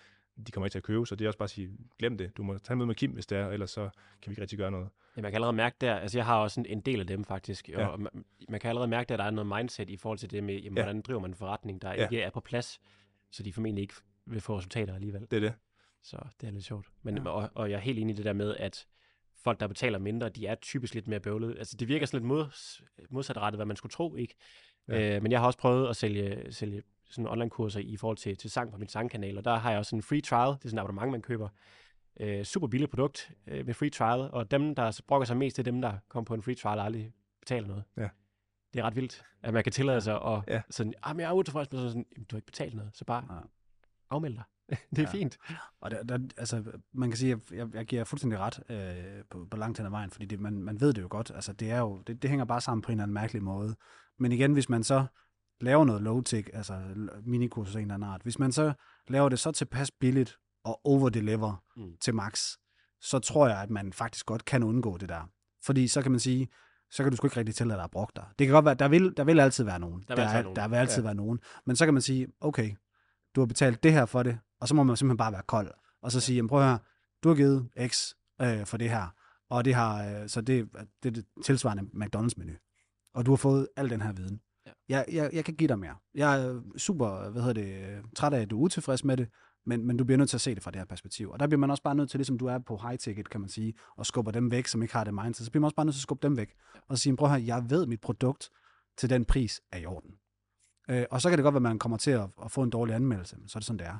de 0.48 0.52
kommer 0.52 0.66
ikke 0.66 0.74
til 0.74 0.80
at 0.80 0.84
købe, 0.84 1.06
så 1.06 1.16
det 1.16 1.26
er 1.26 1.30
også 1.30 1.38
bare 1.38 1.44
at 1.46 1.50
sige, 1.50 1.70
glem 2.00 2.18
det. 2.18 2.38
Du 2.38 2.44
må 2.44 2.58
tage 2.58 2.78
med 2.78 2.86
med 2.86 2.96
Kim, 2.96 3.12
hvis 3.12 3.26
det 3.26 3.38
er, 3.38 3.48
ellers 3.50 3.72
så 3.72 3.90
kan 4.22 4.30
vi 4.30 4.32
ikke 4.32 4.42
rigtig 4.42 4.58
gøre 4.58 4.72
noget. 4.72 4.90
Ja, 5.18 5.22
man 5.22 5.32
kan 5.32 5.36
allerede 5.36 5.56
mærke 5.58 5.76
der, 5.82 5.96
altså 5.96 6.18
jeg 6.18 6.26
har 6.26 6.38
også 6.38 6.60
en, 6.60 6.66
en 6.66 6.82
del 6.82 7.00
af 7.00 7.08
dem 7.08 7.24
faktisk, 7.26 7.70
Ja. 7.70 7.88
og 7.88 8.00
man, 8.02 8.26
man 8.50 8.60
kan 8.60 8.70
allerede 8.70 8.88
mærke, 8.88 9.14
at 9.14 9.20
der 9.20 9.26
er 9.26 9.32
noget 9.32 9.58
mindset 9.60 9.90
i 9.90 9.98
forhold 9.98 10.18
til 10.20 10.32
det 10.32 10.44
med, 10.44 10.56
jamen, 10.56 10.78
Ja. 10.78 10.84
hvordan 10.84 11.02
driver 11.02 11.20
man 11.20 11.30
en 11.32 11.36
forretning, 11.36 11.82
der 11.82 11.94
Ja. 11.94 12.04
ikke 12.04 12.22
er 12.22 12.30
på 12.30 12.40
plads, 12.40 12.80
så 13.32 13.44
de 13.44 13.54
formentlig 13.54 13.82
ikke 13.82 13.94
vil 14.26 14.42
få 14.42 14.58
resultater 14.58 14.94
alligevel. 14.96 15.22
Det 15.22 15.34
er 15.34 15.40
det. 15.40 15.54
Så 16.04 16.18
det 16.42 16.48
er 16.48 16.52
lidt 16.52 16.66
sjovt. 16.66 16.88
Men, 17.02 17.18
Ja. 17.18 17.24
ja. 17.24 17.30
og, 17.30 17.50
og 17.54 17.70
jeg 17.72 17.76
er 17.76 17.82
helt 17.82 18.00
enig 18.00 18.14
i 18.14 18.18
det 18.18 18.26
der 18.26 18.34
med, 18.34 18.56
at 18.56 18.88
folk, 19.48 19.60
der 19.60 19.68
betaler 19.68 20.00
mindre, 20.00 20.30
de 20.30 20.48
er 20.48 20.56
typisk 20.56 20.94
lidt 20.94 21.08
mere 21.08 21.20
bøvlede. 21.20 21.58
Altså 21.60 21.78
det 21.78 21.88
virker 21.88 22.06
sådan 22.06 22.20
lidt 22.20 22.28
mods, 22.28 22.82
modsatrettet, 23.10 23.58
hvad 23.58 23.66
man 23.66 23.76
skulle 23.78 23.92
tro, 23.92 24.16
ikke? 24.16 24.36
Ja. 24.88 25.16
Øh, 25.16 25.24
men 25.24 25.32
jeg 25.32 25.40
har 25.40 25.48
også 25.48 25.60
prøvet 25.60 25.90
at 25.90 25.96
sælge, 25.96 26.52
sælge 26.54 26.82
sådan 27.10 27.28
online-kurser 27.28 27.80
i 27.80 27.98
forhold 27.98 28.18
til, 28.18 28.38
til 28.38 28.50
sang 28.52 28.72
på 28.72 28.78
min 28.78 28.88
sangkanal, 28.88 29.38
og 29.38 29.46
der 29.46 29.56
har 29.56 29.70
jeg 29.70 29.80
også 29.80 29.96
en 29.96 30.02
free 30.02 30.22
trial, 30.22 30.50
det 30.50 30.66
er 30.66 30.70
sådan 30.70 30.78
et 30.80 30.82
abonnement, 30.84 31.12
man 31.12 31.22
køber. 31.22 31.50
Øh, 32.20 32.44
super 32.44 32.68
billigt 32.68 32.92
produkt 32.92 33.32
øh, 33.48 33.66
med 33.66 33.74
free 33.74 33.90
trial, 33.90 34.20
og 34.32 34.52
dem, 34.52 34.76
der 34.76 35.02
brokker 35.08 35.26
sig 35.26 35.38
mest, 35.38 35.58
det 35.58 35.68
er 35.68 35.72
dem, 35.72 35.82
der 35.82 35.94
kommer 36.10 36.26
på 36.26 36.34
en 36.34 36.42
free 36.44 36.56
trial 36.56 36.80
og 36.80 36.86
aldrig 36.86 37.14
betaler 37.40 37.68
noget. 37.68 37.84
Ja. 37.98 38.10
Det 38.74 38.80
er 38.80 38.84
ret 38.84 38.96
vildt, 38.96 39.24
at 39.44 39.54
man 39.54 39.64
kan 39.64 39.72
tillade 39.74 40.02
sig 40.02 40.22
at 40.22 40.44
Ja. 40.48 40.62
sådan, 40.70 40.94
ah, 41.04 41.16
men 41.16 41.22
jeg 41.22 41.30
er 41.30 41.34
utilfreds 41.34 41.72
med 41.72 41.80
sådan, 41.90 42.06
"Jamen, 42.16 42.26
du 42.26 42.36
har 42.36 42.38
ikke 42.38 42.46
betalt 42.46 42.76
noget, 42.76 42.92
så 42.94 43.06
bare 43.06 43.28
Ja. 43.36 43.40
afmeld 44.10 44.36
dig. 44.36 44.44
det 44.96 45.00
er 45.00 45.02
Ja. 45.02 45.12
fint. 45.12 45.38
Og 45.82 45.92
der, 45.92 46.04
der, 46.04 46.20
altså, 46.38 46.64
man 46.94 47.10
kan 47.10 47.18
sige, 47.18 47.32
at 47.34 47.40
jeg, 47.52 47.68
jeg 47.76 47.86
giver 47.86 48.04
fuldstændig 48.04 48.40
ret 48.40 48.60
øh, 48.70 49.24
på, 49.30 49.48
på 49.52 49.58
langt 49.58 49.78
hen 49.78 49.86
ad 49.86 49.92
vejen, 49.92 50.12
fordi 50.12 50.26
det, 50.26 50.40
man, 50.40 50.64
man 50.64 50.82
ved 50.82 50.94
det 50.94 51.02
jo 51.02 51.08
godt. 51.10 51.32
Altså, 51.36 51.54
det, 51.54 51.72
er 51.72 51.80
jo, 51.80 52.02
det, 52.08 52.22
det 52.22 52.30
hænger 52.30 52.46
bare 52.46 52.62
sammen 52.62 52.82
på 52.82 52.92
en 52.92 52.94
eller 52.94 53.04
anden 53.04 53.14
mærkelig 53.14 53.44
måde. 53.44 53.76
Men 54.20 54.32
igen, 54.32 54.54
hvis 54.54 54.70
man 54.70 54.84
så 54.84 55.06
laver 55.62 55.86
noget 55.86 56.02
low-tech, 56.02 56.50
altså 56.58 56.82
minikursus 57.26 57.76
af 57.76 57.80
en 57.80 57.86
eller 57.86 57.94
anden 57.96 58.10
art, 58.10 58.22
hvis 58.24 58.40
man 58.40 58.52
så 58.52 58.74
laver 59.08 59.30
det 59.30 59.40
så 59.40 59.52
tilpas 59.52 59.92
billigt 59.92 60.38
og 60.66 60.82
overdeliver 60.84 61.64
Mm. 61.78 61.94
til 62.02 62.16
max, 62.16 62.44
så 63.02 63.20
tror 63.20 63.48
jeg, 63.48 63.62
at 63.62 63.70
man 63.70 63.94
faktisk 63.94 64.26
godt 64.26 64.46
kan 64.46 64.64
undgå 64.64 64.98
det 64.98 65.10
der. 65.10 65.30
Fordi 65.66 65.88
så 65.88 66.02
kan 66.02 66.12
man 66.12 66.20
sige, 66.20 66.48
så 66.92 67.04
kan 67.04 67.12
du 67.12 67.18
sgu 67.18 67.28
ikke 67.28 67.38
rigtig 67.38 67.56
tælle, 67.56 67.74
at 67.74 67.78
der 67.78 67.84
er 67.84 67.88
brugt 67.88 68.16
dig. 68.16 68.26
Det 68.40 68.48
kan 68.48 68.54
godt 68.54 68.66
være, 68.66 68.74
der 68.74 68.88
vil, 68.88 69.14
der 69.18 69.24
vil 69.24 69.40
altid 69.40 69.64
være 69.64 69.80
nogen. 69.80 70.04
Der 70.08 70.16
vil 70.16 70.24
der, 70.24 70.30
altid 70.30 70.34
være 70.34 70.44
nogen. 70.44 70.56
der 70.56 70.68
vil 70.68 70.76
altid 70.76 70.98
Ja. 71.02 71.08
være 71.08 71.16
nogen. 71.16 71.40
Men 71.66 71.76
så 71.76 71.86
kan 71.86 71.94
man 71.94 72.02
sige, 72.02 72.28
okay, 72.42 72.76
du 73.36 73.42
har 73.42 73.46
betalt 73.46 73.84
det 73.84 73.94
her 73.94 74.06
for 74.06 74.24
det, 74.24 74.40
og 74.62 74.68
så 74.68 74.76
må 74.76 74.84
man 74.84 74.98
simpelthen 74.98 75.18
bare 75.18 75.32
være 75.32 75.44
kold. 75.48 75.72
Og 76.02 76.12
så 76.12 76.20
sige, 76.20 76.36
jamen 76.36 76.50
prøv 76.50 76.60
at 76.60 76.68
høre, 76.68 76.80
du 77.24 77.30
har 77.30 77.36
givet 77.36 77.70
X 77.88 78.14
øh, 78.42 78.66
for 78.66 78.78
det 78.78 78.90
her, 78.90 79.08
og 79.50 79.66
det 79.66 79.74
har, 79.74 80.06
øh, 80.06 80.30
så 80.30 80.42
det, 80.42 80.70
det 81.04 81.10
er 81.10 81.14
det 81.14 81.26
tilsvarende 81.46 81.84
McDonald's-menu. 81.84 82.54
Og 83.14 83.26
du 83.26 83.32
har 83.32 83.38
fået 83.38 83.68
al 83.76 83.90
den 83.90 84.02
her 84.02 84.12
viden. 84.12 84.42
Ja. 84.66 84.72
Jeg, 84.90 85.06
jeg, 85.12 85.30
jeg 85.34 85.46
kan 85.46 85.56
give 85.56 85.68
dig 85.68 85.80
mere. 85.80 85.96
Jeg 86.16 86.42
er 86.42 86.62
super, 86.78 87.30
hvad 87.30 87.42
hedder 87.42 87.62
det, 87.62 88.02
træt 88.16 88.34
af, 88.34 88.42
at 88.42 88.50
du 88.50 88.58
er 88.58 88.62
utilfreds 88.62 89.04
med 89.04 89.18
det, 89.18 89.30
men, 89.66 89.88
men 89.88 89.98
du 89.98 90.04
bliver 90.04 90.18
nødt 90.18 90.30
til 90.30 90.38
at 90.38 90.42
se 90.42 90.56
det 90.56 90.64
fra 90.64 90.72
det 90.72 90.80
her 90.80 90.86
perspektiv. 90.86 91.30
Og 91.30 91.40
der 91.40 91.48
bliver 91.48 91.60
man 91.60 91.72
også 91.72 91.84
bare 91.84 91.96
nødt 91.96 92.10
til, 92.10 92.18
ligesom 92.18 92.38
du 92.38 92.46
er 92.46 92.60
på 92.60 92.78
high 92.78 92.98
ticket, 92.98 93.30
kan 93.30 93.42
man 93.42 93.50
sige, 93.50 93.74
og 93.98 94.06
skubber 94.06 94.32
dem 94.32 94.52
væk, 94.52 94.68
som 94.68 94.82
ikke 94.82 94.94
har 94.94 95.04
det 95.04 95.14
mindset, 95.14 95.46
så 95.46 95.52
bliver 95.52 95.62
man 95.62 95.66
også 95.66 95.76
bare 95.76 95.86
nødt 95.86 95.96
til 95.96 96.00
at 96.00 96.04
skubbe 96.04 96.28
dem 96.28 96.38
væk. 96.38 96.56
Og 96.88 96.98
sige, 96.98 97.16
prøv 97.16 97.30
høre, 97.30 97.44
jeg 97.46 97.70
ved, 97.70 97.86
mit 97.86 98.02
produkt 98.02 98.50
til 98.98 99.10
den 99.10 99.26
pris 99.26 99.62
er 99.72 99.78
i 99.78 99.86
orden. 99.86 100.12
Øh, 100.90 101.06
og 101.12 101.22
så 101.22 101.30
kan 101.30 101.38
det 101.38 101.44
godt 101.44 101.54
være, 101.54 101.60
at 101.60 101.62
man 101.62 101.80
kommer 101.80 101.98
til 101.98 102.12
at, 102.12 102.30
at 102.44 102.52
få 102.52 102.64
en 102.64 102.70
dårlig 102.70 102.96
anmeldelse, 102.96 103.38
men 103.38 103.48
så 103.48 103.58
er 103.58 103.60
det 103.60 103.68
sådan, 103.68 103.80
det 103.80 103.88
er. 103.88 103.98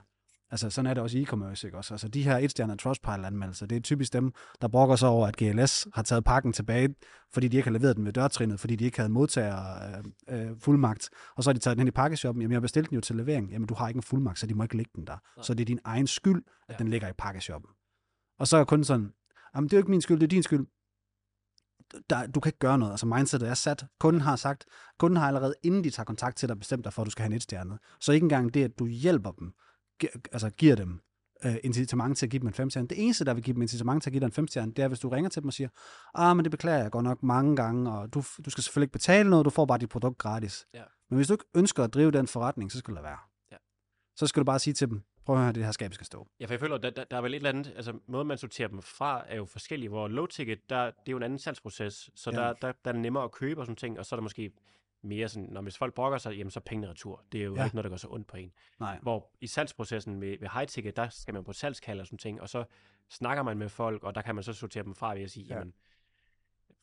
Altså, 0.52 0.70
sådan 0.70 0.90
er 0.90 0.94
det 0.94 1.04
også 1.04 1.18
i 1.18 1.24
e-commerce, 1.24 1.66
ikke 1.68 1.78
også? 1.78 1.94
Altså, 1.94 2.08
de 2.08 2.24
her 2.24 2.38
etstjernede 2.38 2.78
Trustpilot-anmeldelser, 2.78 3.66
det 3.66 3.76
er 3.76 3.80
typisk 3.80 4.14
dem, 4.14 4.32
der 4.62 4.68
brokker 4.68 4.96
sig 4.96 5.10
over, 5.10 5.28
at 5.28 5.38
GLS 5.38 5.88
har 5.94 6.04
taget 6.04 6.24
pakken 6.24 6.54
tilbage, 6.54 6.96
fordi 7.34 7.48
de 7.48 7.58
ikke 7.58 7.68
har 7.70 7.74
leveret 7.78 7.96
den 7.96 8.06
ved 8.06 8.14
dørtrinnet, 8.14 8.60
fordi 8.60 8.76
de 8.76 8.86
ikke 8.86 8.98
havde 8.98 9.10
modtager 9.12 9.64
øh, 10.30 10.50
øh, 10.50 10.58
fuldmagt, 10.60 11.10
og 11.36 11.44
så 11.44 11.50
har 11.50 11.54
de 11.54 11.60
taget 11.60 11.78
den 11.78 11.80
hen 11.82 11.88
i 11.88 11.92
pakkeshoppen. 11.92 12.42
Jamen, 12.42 12.52
jeg 12.52 12.56
har 12.58 12.62
bestilt 12.62 12.90
den 12.90 12.96
jo 12.96 13.02
til 13.02 13.16
levering. 13.16 13.52
Jamen, 13.52 13.68
du 13.68 13.74
har 13.74 13.88
ikke 13.88 13.98
en 13.98 14.04
fuldmagt, 14.04 14.40
så 14.40 14.48
de 14.48 14.54
må 14.54 14.64
ikke 14.64 14.78
lægge 14.78 14.92
den 14.96 15.08
der. 15.08 15.18
Nej. 15.38 15.44
Så 15.44 15.54
det 15.54 15.62
er 15.62 15.66
din 15.66 15.80
egen 15.84 16.08
skyld, 16.08 16.44
at 16.70 16.74
Ja. 16.74 16.78
den 16.84 16.88
ligger 16.88 17.08
i 17.10 17.14
pakkeshoppen. 17.18 17.70
Og 18.40 18.48
så 18.48 18.58
er 18.58 18.64
kunden 18.64 18.84
sådan, 18.86 19.12
jamen, 19.56 19.68
det 19.70 19.74
er 19.74 19.78
jo 19.78 19.82
ikke 19.82 19.92
min 19.92 20.02
skyld, 20.02 20.20
det 20.20 20.24
er 20.24 20.28
din 20.28 20.44
skyld. 20.44 20.66
Der, 22.10 22.28
du 22.28 22.40
kan 22.40 22.50
ikke 22.50 22.60
gøre 22.60 22.78
noget. 22.78 22.92
Altså 22.94 23.06
mindsetet 23.06 23.50
er 23.50 23.54
sat. 23.54 23.86
Kunden 24.00 24.22
har 24.22 24.36
sagt, 24.36 24.66
kunden 25.00 25.18
har 25.18 25.28
allerede 25.28 25.54
inden 25.64 25.84
de 25.84 25.90
tager 25.90 26.06
kontakt 26.06 26.38
til 26.38 26.50
dig, 26.50 26.60
bestemt 26.60 26.84
dig 26.86 26.94
for, 26.94 27.02
at 27.02 27.06
du 27.06 27.12
skal 27.12 27.24
have 27.24 27.32
en 27.32 27.36
etstjernet. 27.36 27.80
Så 28.00 28.12
ikke 28.12 28.24
engang 28.26 28.54
det, 28.54 28.64
at 28.64 28.80
du 28.80 28.86
hjælper 28.88 29.32
dem, 29.32 29.52
altså 30.32 30.50
giver 30.50 30.76
dem 30.76 31.02
øh, 31.46 31.56
incitament 31.64 32.18
til 32.18 32.26
at 32.26 32.30
give 32.30 32.40
dem 32.40 32.48
en 32.48 32.54
femstjerne. 32.54 32.88
Det 32.88 33.04
eneste, 33.04 33.26
der 33.26 33.34
vil 33.34 33.44
give 33.44 33.54
dem 33.54 33.62
incitament 33.62 34.04
til 34.04 34.10
at 34.10 34.12
give 34.12 34.20
dig 34.20 34.26
en 34.26 34.32
femstjerne, 34.32 34.72
det 34.74 34.84
er, 34.84 34.88
hvis 34.88 35.00
du 35.00 35.10
ringer 35.10 35.30
til 35.30 35.42
dem 35.42 35.48
og 35.48 35.54
siger, 35.54 35.70
ah, 36.16 36.36
men 36.36 36.46
det 36.46 36.52
beklager 36.52 36.82
jeg 36.82 36.92
godt 36.92 37.04
nok 37.04 37.24
mange 37.24 37.56
gange, 37.56 37.92
og 37.92 38.14
du, 38.14 38.24
du 38.46 38.50
skal 38.50 38.64
selvfølgelig 38.64 38.86
ikke 38.86 38.94
betale 38.94 39.30
noget, 39.30 39.46
du 39.46 39.50
får 39.50 39.66
bare 39.66 39.78
dit 39.78 39.90
produkt 39.90 40.18
gratis. 40.18 40.68
Ja. 40.74 40.84
Men 41.10 41.16
hvis 41.18 41.28
du 41.28 41.34
ikke 41.34 41.46
ønsker 41.56 41.84
at 41.84 41.94
drive 41.94 42.12
den 42.12 42.28
forretning, 42.28 42.72
så 42.72 42.78
skal 42.78 42.92
du 42.92 42.96
lade 42.96 43.04
være. 43.04 43.18
Ja. 43.52 43.58
Så 44.16 44.28
skal 44.28 44.40
du 44.40 44.46
bare 44.46 44.60
sige 44.60 44.74
til 44.74 44.90
dem, 44.90 45.02
prøv 45.26 45.36
at 45.36 45.42
høre, 45.42 45.52
det 45.54 45.64
her 45.66 45.72
skab 45.72 45.94
skal 45.94 46.06
stå. 46.06 46.28
Ja, 46.40 46.46
for 46.46 46.54
jeg 46.54 46.60
føler, 46.60 46.78
der, 46.78 46.90
der, 46.90 47.04
der 47.04 47.18
er 47.18 47.22
vel 47.22 47.32
et 47.34 47.36
eller 47.36 47.50
andet, 47.50 47.74
altså 47.76 48.00
måden 48.08 48.28
man 48.28 48.38
sorterer 48.38 48.68
dem 48.68 48.82
fra 48.82 49.24
er 49.28 49.36
jo 49.36 49.46
forskellig, 49.46 49.90
hvor 49.90 50.08
low 50.08 50.26
ticket, 50.26 50.60
der, 50.70 50.86
det 50.86 50.92
er 51.08 51.12
jo 51.12 51.18
en 51.18 51.24
anden 51.24 51.40
salgsproces, 51.40 52.10
så 52.16 52.32
Ja. 52.32 52.38
der, 52.38 52.54
der, 52.54 52.72
der 52.72 52.90
er 52.90 52.92
det 52.92 53.02
nemmere 53.02 53.24
at 53.24 53.32
købe 53.32 53.62
og 53.62 53.66
sådan 53.66 53.76
ting, 53.76 54.00
og 54.00 54.06
så 54.06 54.16
er 54.16 54.18
der 54.18 54.24
måske 54.24 54.52
mere 55.02 55.28
sådan, 55.30 55.50
når 55.52 55.62
hvis 55.62 55.78
folk 55.78 55.94
brokker 55.94 56.18
sig, 56.18 56.34
jamen 56.38 56.52
så 56.52 56.60
pengene 56.60 56.90
retur. 56.90 57.24
Det 57.32 57.42
er 57.42 57.46
jo 57.46 57.56
Ja. 57.56 57.64
ikke 57.64 57.76
noget, 57.76 57.84
der 57.84 57.90
går 57.90 57.98
så 57.98 58.08
ondt 58.10 58.28
på 58.28 58.38
en. 58.38 58.52
Nej. 58.80 59.00
Hvor 59.02 59.30
i 59.42 59.48
salgsprocessen 59.48 60.16
med, 60.16 60.38
ved 60.40 60.48
high 60.54 60.68
ticket, 60.68 60.96
der 60.96 61.10
skal 61.10 61.34
man 61.34 61.44
på 61.44 61.54
salgskald 61.54 62.00
og 62.00 62.06
sådan 62.08 62.18
ting, 62.18 62.42
og 62.42 62.50
så 62.50 62.64
snakker 63.10 63.44
man 63.44 63.58
med 63.58 63.70
folk, 63.70 64.04
og 64.04 64.16
der 64.16 64.22
kan 64.22 64.36
man 64.36 64.44
så 64.44 64.54
sortere 64.54 64.84
dem 64.84 64.96
fra 64.96 65.14
ved 65.14 65.22
at 65.22 65.32
sige, 65.32 65.46
Ja. 65.46 65.58
jamen, 65.58 65.74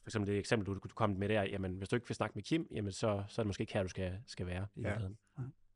for 0.03 0.09
eksempel 0.09 0.31
det 0.33 0.39
eksempel, 0.39 0.67
du, 0.67 0.75
du 0.75 0.89
kom 0.95 1.11
med 1.11 1.29
der, 1.29 1.43
jamen 1.43 1.75
hvis 1.75 1.89
du 1.89 1.97
ikke 1.97 2.09
vil 2.09 2.15
snakke 2.15 2.33
med 2.35 2.43
Kim, 2.43 2.69
jamen 2.71 2.93
så, 2.93 3.25
så 3.29 3.41
er 3.41 3.43
det 3.45 3.47
måske 3.47 3.61
ikke 3.61 3.73
her, 3.75 3.83
du 3.83 3.89
skal, 3.89 4.19
skal 4.27 4.47
være 4.47 4.67
i 4.77 4.81
Ja. 4.81 4.89
Ja. 4.93 4.99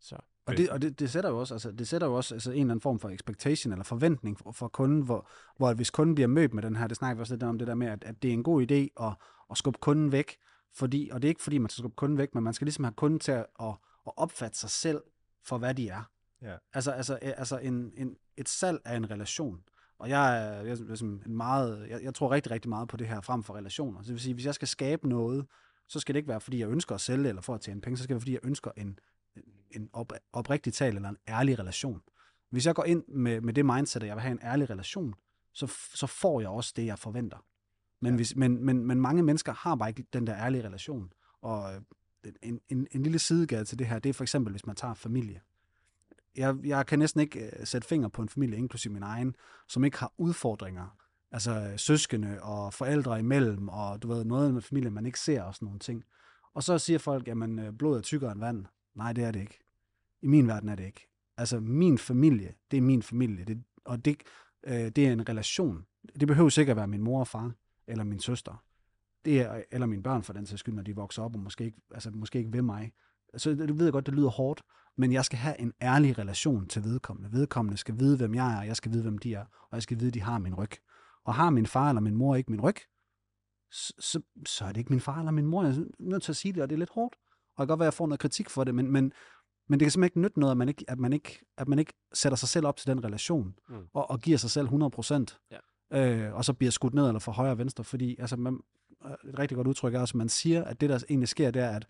Så 0.00 0.16
Og, 0.46 0.56
det, 0.56 0.70
og 0.70 0.82
det, 0.82 0.98
det 1.00 1.10
sætter 1.10 1.30
jo 1.30 1.38
også, 1.38 1.54
altså, 1.54 1.72
det 1.72 1.88
sætter 1.88 2.06
jo 2.06 2.14
også 2.14 2.34
altså, 2.34 2.50
en 2.50 2.56
eller 2.60 2.64
anden 2.70 2.80
form 2.80 2.98
for 2.98 3.08
expectation 3.10 3.72
eller 3.72 3.84
forventning 3.84 4.38
for, 4.38 4.52
for 4.52 4.68
kunden, 4.68 5.02
hvor, 5.02 5.28
hvor 5.56 5.74
hvis 5.74 5.90
kunden 5.90 6.14
bliver 6.14 6.28
mødt 6.28 6.54
med 6.54 6.62
den 6.62 6.76
her, 6.76 6.86
det 6.86 6.96
snakker 6.96 7.14
vi 7.14 7.20
også 7.20 7.34
lidt 7.34 7.42
om 7.42 7.58
det 7.58 7.66
der 7.68 7.74
med, 7.74 7.86
at, 7.86 8.04
at 8.04 8.22
det 8.22 8.28
er 8.28 8.32
en 8.32 8.42
god 8.42 8.62
idé 8.70 9.04
at, 9.06 9.12
at 9.50 9.58
skubbe 9.58 9.78
kunden 9.78 10.12
væk, 10.12 10.36
fordi, 10.74 11.10
og 11.12 11.22
det 11.22 11.28
er 11.28 11.30
ikke 11.30 11.42
fordi, 11.42 11.58
man 11.58 11.70
skal 11.70 11.82
skubbe 11.82 11.96
kunden 11.96 12.18
væk, 12.18 12.34
men 12.34 12.44
man 12.44 12.54
skal 12.54 12.64
ligesom 12.64 12.84
have 12.84 12.94
kunden 12.94 13.20
til 13.20 13.32
at, 13.32 13.46
at, 13.60 13.74
at 14.06 14.12
opfatte 14.16 14.58
sig 14.58 14.70
selv 14.70 15.02
for, 15.44 15.58
hvad 15.58 15.74
de 15.74 15.88
er. 15.88 16.02
Ja. 16.42 16.56
Altså, 16.72 16.90
altså, 16.90 17.14
altså 17.14 17.58
en, 17.58 17.92
en, 17.96 18.16
et 18.36 18.48
salg 18.48 18.80
er 18.84 18.96
en 18.96 19.10
relation. 19.10 19.62
Og 19.98 20.08
jeg 20.08 20.46
er, 20.46 20.62
jeg 20.62 20.70
er 20.70 21.20
en 21.26 21.36
meget, 21.36 21.88
jeg, 21.88 22.02
jeg 22.02 22.14
tror 22.14 22.30
rigtig, 22.30 22.52
rigtig 22.52 22.68
meget 22.68 22.88
på 22.88 22.96
det 22.96 23.08
her 23.08 23.20
frem 23.20 23.42
for 23.42 23.54
relationer. 23.54 24.02
Så 24.02 24.06
det 24.06 24.12
vil 24.12 24.20
sige, 24.20 24.34
hvis 24.34 24.46
jeg 24.46 24.54
skal 24.54 24.68
skabe 24.68 25.08
noget, 25.08 25.46
så 25.88 26.00
skal 26.00 26.14
det 26.14 26.18
ikke 26.18 26.28
være, 26.28 26.40
fordi 26.40 26.60
jeg 26.60 26.68
ønsker 26.68 26.94
at 26.94 27.00
sælge 27.00 27.28
eller 27.28 27.42
for 27.42 27.54
at 27.54 27.60
tjene 27.60 27.80
penge, 27.80 27.96
så 27.96 28.02
skal 28.02 28.14
det 28.14 28.14
være, 28.14 28.20
fordi 28.20 28.32
jeg 28.32 28.40
ønsker 28.44 28.70
en, 28.76 28.98
en 29.70 29.90
op, 29.92 30.12
oprigtig 30.32 30.72
tal 30.72 30.96
eller 30.96 31.08
en 31.08 31.16
ærlig 31.28 31.58
relation. 31.58 32.02
Hvis 32.50 32.66
jeg 32.66 32.74
går 32.74 32.84
ind 32.84 33.04
med, 33.08 33.40
med 33.40 33.54
det 33.54 33.66
mindset, 33.66 34.02
at 34.02 34.08
jeg 34.08 34.16
vil 34.16 34.22
have 34.22 34.32
en 34.32 34.42
ærlig 34.42 34.70
relation, 34.70 35.14
så, 35.52 35.66
så 35.94 36.06
får 36.06 36.40
jeg 36.40 36.48
også 36.48 36.72
det, 36.76 36.86
jeg 36.86 36.98
forventer. 36.98 37.44
Men, 38.00 38.14
hvis, 38.14 38.36
men, 38.36 38.64
men, 38.64 38.86
men 38.86 39.00
mange 39.00 39.22
mennesker 39.22 39.52
har 39.52 39.74
bare 39.74 39.88
ikke 39.88 40.06
den 40.12 40.26
der 40.26 40.36
ærlige 40.36 40.66
relation. 40.66 41.12
Og 41.42 41.74
øh, 41.74 41.80
en, 42.42 42.60
en, 42.68 42.86
en 42.90 43.02
lille 43.02 43.18
sidegade 43.18 43.64
til 43.64 43.78
det 43.78 43.86
her, 43.86 43.98
det 43.98 44.08
er 44.08 44.14
for 44.14 44.24
eksempel, 44.24 44.50
hvis 44.50 44.66
man 44.66 44.76
tager 44.76 44.94
familie. 44.94 45.40
Jeg, 46.36 46.56
jeg 46.64 46.86
kan 46.86 46.98
næsten 46.98 47.20
ikke 47.20 47.46
øh, 47.46 47.66
sætte 47.66 47.88
finger 47.88 48.08
på 48.08 48.22
en 48.22 48.28
familie, 48.28 48.58
inklusive 48.58 48.92
min 48.92 49.02
egen, 49.02 49.36
som 49.68 49.84
ikke 49.84 49.98
har 49.98 50.12
udfordringer. 50.18 50.96
Altså 51.30 51.52
øh, 51.52 51.78
søskende 51.78 52.42
og 52.42 52.74
forældre 52.74 53.18
imellem, 53.18 53.68
og 53.68 54.02
du 54.02 54.08
ved, 54.08 54.24
noget 54.24 54.54
med 54.54 54.62
familien, 54.62 54.92
man 54.92 55.06
ikke 55.06 55.20
ser 55.20 55.42
og 55.42 55.54
sådan 55.54 55.66
nogle 55.66 55.78
ting. 55.78 56.04
Og 56.54 56.62
så 56.62 56.78
siger 56.78 56.98
folk, 56.98 57.28
jamen 57.28 57.76
blod 57.78 57.96
er 57.96 58.02
tykkere 58.02 58.32
end 58.32 58.40
vand. 58.40 58.64
Nej, 58.94 59.12
det 59.12 59.24
er 59.24 59.30
det 59.30 59.40
ikke. 59.40 59.58
I 60.22 60.26
min 60.26 60.48
verden 60.48 60.68
er 60.68 60.74
det 60.74 60.84
ikke. 60.84 61.08
Altså, 61.36 61.60
min 61.60 61.98
familie, 61.98 62.54
det 62.70 62.76
er 62.76 62.80
min 62.80 63.02
familie. 63.02 63.44
Det, 63.44 63.62
og 63.84 64.04
det, 64.04 64.16
øh, 64.66 64.74
det 64.74 64.98
er 64.98 65.12
en 65.12 65.28
relation. 65.28 65.86
Det 66.20 66.28
behøver 66.28 66.48
sikkert 66.48 66.72
at 66.72 66.76
være 66.76 66.86
min 66.86 67.02
mor 67.02 67.20
og 67.20 67.28
far, 67.28 67.52
eller 67.88 68.04
min 68.04 68.20
søster. 68.20 68.64
Det 69.24 69.40
er, 69.40 69.62
eller 69.70 69.86
mine 69.86 70.02
børn 70.02 70.22
for 70.22 70.32
den 70.32 70.46
sags 70.46 70.60
skyld, 70.60 70.74
når 70.74 70.82
de 70.82 70.96
vokser 70.96 71.22
op, 71.22 71.34
og 71.36 71.40
måske 71.42 71.64
ikke, 71.64 71.80
altså, 71.90 72.10
måske 72.10 72.38
ikke 72.38 72.52
ved 72.52 72.62
mig. 72.62 72.92
Så 73.36 73.54
du 73.54 73.74
ved 73.74 73.92
godt, 73.92 74.06
det 74.06 74.14
lyder 74.14 74.28
hårdt, 74.28 74.62
men 74.96 75.12
jeg 75.12 75.24
skal 75.24 75.38
have 75.38 75.60
en 75.60 75.72
ærlig 75.82 76.18
relation 76.18 76.66
til 76.68 76.84
vedkommende. 76.84 77.32
Vedkommende 77.32 77.76
skal 77.78 77.98
vide, 77.98 78.16
hvem 78.16 78.34
jeg 78.34 78.54
er, 78.54 78.58
og 78.58 78.66
jeg 78.66 78.76
skal 78.76 78.92
vide, 78.92 79.02
hvem 79.02 79.18
de 79.18 79.34
er, 79.34 79.44
og 79.44 79.68
jeg 79.72 79.82
skal 79.82 79.98
vide, 80.00 80.08
at 80.08 80.14
de 80.14 80.20
har 80.22 80.38
min 80.38 80.54
ryg. 80.54 80.70
Og 81.24 81.34
har 81.34 81.50
min 81.50 81.66
far 81.66 81.88
eller 81.88 82.00
min 82.00 82.14
mor 82.14 82.36
ikke 82.36 82.50
min 82.50 82.60
ryg, 82.60 82.76
så, 83.70 83.92
så, 83.98 84.20
så 84.46 84.64
er 84.64 84.68
det 84.68 84.76
ikke 84.76 84.92
min 84.92 85.00
far 85.00 85.18
eller 85.18 85.32
min 85.32 85.46
mor. 85.46 85.62
Jeg 85.64 85.72
er 85.76 85.84
nødt 85.98 86.22
til 86.22 86.32
at 86.32 86.36
sige 86.36 86.52
det, 86.52 86.62
og 86.62 86.70
det 86.70 86.74
er 86.76 86.78
lidt 86.78 86.90
hårdt. 86.90 87.14
Og 87.56 87.62
det 87.62 87.66
kan 87.66 87.66
godt 87.66 87.78
være, 87.78 87.86
at 87.86 87.92
jeg 87.92 87.94
får 87.94 88.06
noget 88.06 88.20
kritik 88.20 88.50
for 88.50 88.64
det, 88.64 88.74
men, 88.74 88.90
men, 88.92 89.12
men 89.68 89.80
det 89.80 89.84
kan 89.84 89.90
simpelthen 89.90 90.04
ikke 90.04 90.20
nytte 90.20 90.40
noget, 90.40 90.50
at 90.50 90.56
man 90.56 90.68
ikke, 90.68 90.84
at 90.88 90.98
man 90.98 91.12
ikke, 91.12 91.38
at 91.56 91.68
man 91.68 91.78
ikke 91.78 91.92
sætter 92.14 92.36
sig 92.36 92.48
selv 92.48 92.66
op 92.66 92.76
til 92.76 92.86
den 92.86 93.04
relation, 93.04 93.54
Mm. 93.68 93.76
og, 93.94 94.10
og 94.10 94.20
giver 94.20 94.38
sig 94.38 94.50
selv 94.50 94.64
100 94.64 94.90
procent, 94.90 95.40
Ja. 95.50 95.56
Øh, 95.92 96.34
og 96.34 96.44
så 96.44 96.52
bliver 96.52 96.70
skudt 96.70 96.94
ned 96.94 97.06
eller 97.06 97.18
for 97.18 97.32
højre 97.32 97.50
og 97.50 97.58
venstre, 97.58 97.84
fordi 97.84 98.16
altså, 98.20 98.36
man, 98.36 98.60
et 99.28 99.38
rigtig 99.38 99.56
godt 99.56 99.66
udtryk 99.66 99.94
er 99.94 100.00
også, 100.00 100.12
at 100.12 100.18
man 100.18 100.28
siger, 100.28 100.64
at 100.64 100.80
det, 100.80 100.90
der 100.90 100.98
egentlig 101.08 101.28
sker, 101.28 101.50
det 101.50 101.62
er, 101.62 101.70
at 101.70 101.86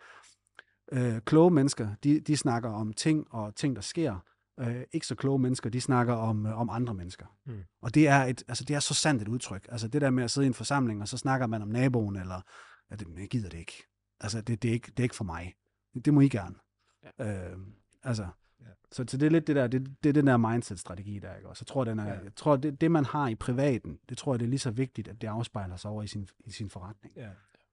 øh, 0.92 1.20
kloge 1.20 1.50
mennesker, 1.50 1.88
de, 2.04 2.20
de 2.20 2.36
snakker 2.36 2.70
om 2.70 2.92
ting 2.92 3.26
og 3.30 3.54
ting, 3.54 3.76
der 3.76 3.82
sker, 3.82 4.18
øh, 4.60 4.82
ikke 4.92 5.06
så 5.06 5.14
kloge 5.14 5.38
mennesker, 5.38 5.70
de 5.70 5.80
snakker 5.80 6.14
om, 6.14 6.46
øh, 6.46 6.60
om 6.60 6.70
andre 6.70 6.94
mennesker. 6.94 7.26
Mm. 7.46 7.64
Og 7.82 7.94
det 7.94 8.08
er, 8.08 8.24
et, 8.24 8.42
altså, 8.48 8.64
det 8.64 8.76
er 8.76 8.80
så 8.80 8.94
sandt 8.94 9.22
et 9.22 9.28
udtryk. 9.28 9.66
Altså 9.68 9.88
det 9.88 10.00
der 10.00 10.10
med 10.10 10.24
at 10.24 10.30
sidde 10.30 10.46
i 10.46 10.48
en 10.48 10.54
forsamling, 10.54 11.02
og 11.02 11.08
så 11.08 11.16
snakker 11.16 11.46
man 11.46 11.62
om 11.62 11.68
naboen, 11.68 12.16
eller 12.16 12.40
ja, 12.90 12.96
det, 12.96 13.06
jeg 13.18 13.28
gider 13.28 13.48
det 13.48 13.58
ikke. 13.58 13.82
Altså 14.20 14.40
det, 14.40 14.62
det, 14.62 14.68
er 14.68 14.72
ikke, 14.72 14.90
det 14.90 14.98
er 14.98 15.02
ikke 15.02 15.16
for 15.16 15.24
mig. 15.24 15.54
Det, 15.94 16.04
det 16.04 16.14
må 16.14 16.20
I 16.20 16.28
gerne. 16.28 16.54
Ja. 17.18 17.50
Øh, 17.50 17.58
altså, 18.02 18.22
Ja. 18.22 18.28
Så, 18.92 19.04
så 19.08 19.16
det 19.16 19.26
er 19.26 19.30
lidt 19.30 19.46
det 19.46 19.56
der, 19.56 19.66
det, 19.66 19.94
det 20.02 20.08
er 20.08 20.12
den 20.12 20.26
der 20.26 20.36
mindset-strategi 20.36 21.18
der, 21.18 21.36
ikke 21.36 21.48
også? 21.48 21.62
Jeg 21.62 21.66
tror, 21.66 21.84
den 21.84 21.98
er, 21.98 22.06
Ja. 22.06 22.12
jeg 22.12 22.34
tror 22.36 22.56
det, 22.56 22.80
det, 22.80 22.90
man 22.90 23.04
har 23.04 23.28
i 23.28 23.34
privaten, 23.34 23.98
det 24.08 24.18
tror 24.18 24.34
jeg, 24.34 24.40
det 24.40 24.46
er 24.46 24.50
lige 24.50 24.58
så 24.58 24.70
vigtigt, 24.70 25.08
at 25.08 25.20
det 25.20 25.28
afspejler 25.28 25.76
sig 25.76 25.90
over 25.90 26.02
i 26.02 26.06
sin, 26.06 26.28
i 26.44 26.50
sin 26.50 26.70
forretning. 26.70 27.16
Ja. 27.16 27.28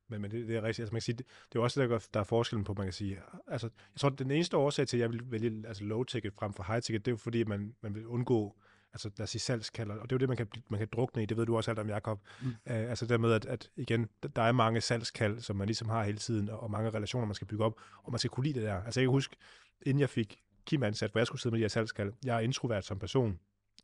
Men, 0.10 0.22
men 0.22 0.32
det, 0.32 0.48
det 0.48 0.56
er 0.56 0.62
rigtigt. 0.62 0.80
Altså, 0.80 0.94
man 0.94 1.00
kan 1.00 1.02
sige, 1.02 1.16
det, 1.16 1.26
det 1.28 1.56
er 1.56 1.60
jo 1.60 1.64
også 1.64 1.82
det, 1.82 1.90
der, 1.90 1.96
gør, 1.96 2.06
der 2.14 2.20
er 2.20 2.24
forskellen 2.24 2.64
på, 2.64 2.74
man 2.74 2.86
kan 2.86 2.94
sige. 2.94 3.20
Altså, 3.48 3.70
jeg 3.94 4.00
tror, 4.00 4.10
den 4.10 4.32
eneste 4.32 4.58
årsag 4.58 4.88
til, 4.88 4.98
at 4.98 5.02
jeg 5.02 5.10
vil 5.12 5.22
vælge 5.32 5.68
altså 5.68 5.84
low 5.84 6.04
ticket 6.04 6.34
frem 6.34 6.54
for 6.54 6.64
high 6.64 6.82
ticket, 6.82 7.06
det 7.06 7.12
er 7.12 7.14
jo 7.14 7.18
fordi, 7.18 7.44
man, 7.44 7.76
man 7.82 7.96
vil 7.96 8.08
undgå 8.08 8.56
altså 8.94 9.10
lad 9.18 9.24
os 9.24 9.30
sige 9.30 9.42
salgskalder, 9.42 9.96
og 9.96 10.02
det 10.10 10.12
er 10.12 10.16
jo 10.16 10.20
det, 10.20 10.28
man 10.28 10.38
kan, 10.38 10.48
man 10.70 10.78
kan 10.78 10.88
drukne 10.92 11.24
i, 11.24 11.26
det 11.26 11.38
ved 11.38 11.46
du 11.46 11.56
også 11.58 11.72
alt 11.72 11.80
om, 11.80 11.90
Jacob. 11.90 12.22
Mm. 12.42 12.48
Uh, 12.48 12.54
altså 12.66 13.06
dermed, 13.06 13.32
at, 13.32 13.46
at 13.46 13.70
igen, 13.76 14.10
der 14.36 14.42
er 14.42 14.52
mange 14.52 14.82
salgskald, 14.82 15.40
som 15.40 15.56
man 15.56 15.68
ligesom 15.68 15.90
har 15.90 16.04
hele 16.04 16.18
tiden, 16.18 16.50
og, 16.50 16.60
og 16.64 16.72
mange 16.72 16.90
relationer, 16.90 17.26
man 17.26 17.36
skal 17.36 17.48
bygge 17.48 17.64
op, 17.64 17.80
og 18.04 18.12
man 18.12 18.20
skal 18.20 18.30
kunne 18.30 18.44
lide 18.44 18.60
det 18.60 18.68
der. 18.68 18.84
Altså 18.84 19.00
jeg 19.00 19.06
kan 19.06 19.12
huske, 19.12 19.36
inden 19.82 20.00
jeg 20.02 20.10
fik 20.10 20.40
Kim 20.66 20.84
ansat, 20.84 21.12
hvor 21.12 21.20
jeg 21.20 21.28
skulle 21.28 21.42
sidde 21.42 21.54
med 21.54 21.60
de 21.60 21.64
her 21.64 21.70
salgskald, 21.70 22.14
jeg 22.26 22.36
er 22.36 22.40
introvert 22.40 22.86
som 22.86 23.00
person, 23.00 23.40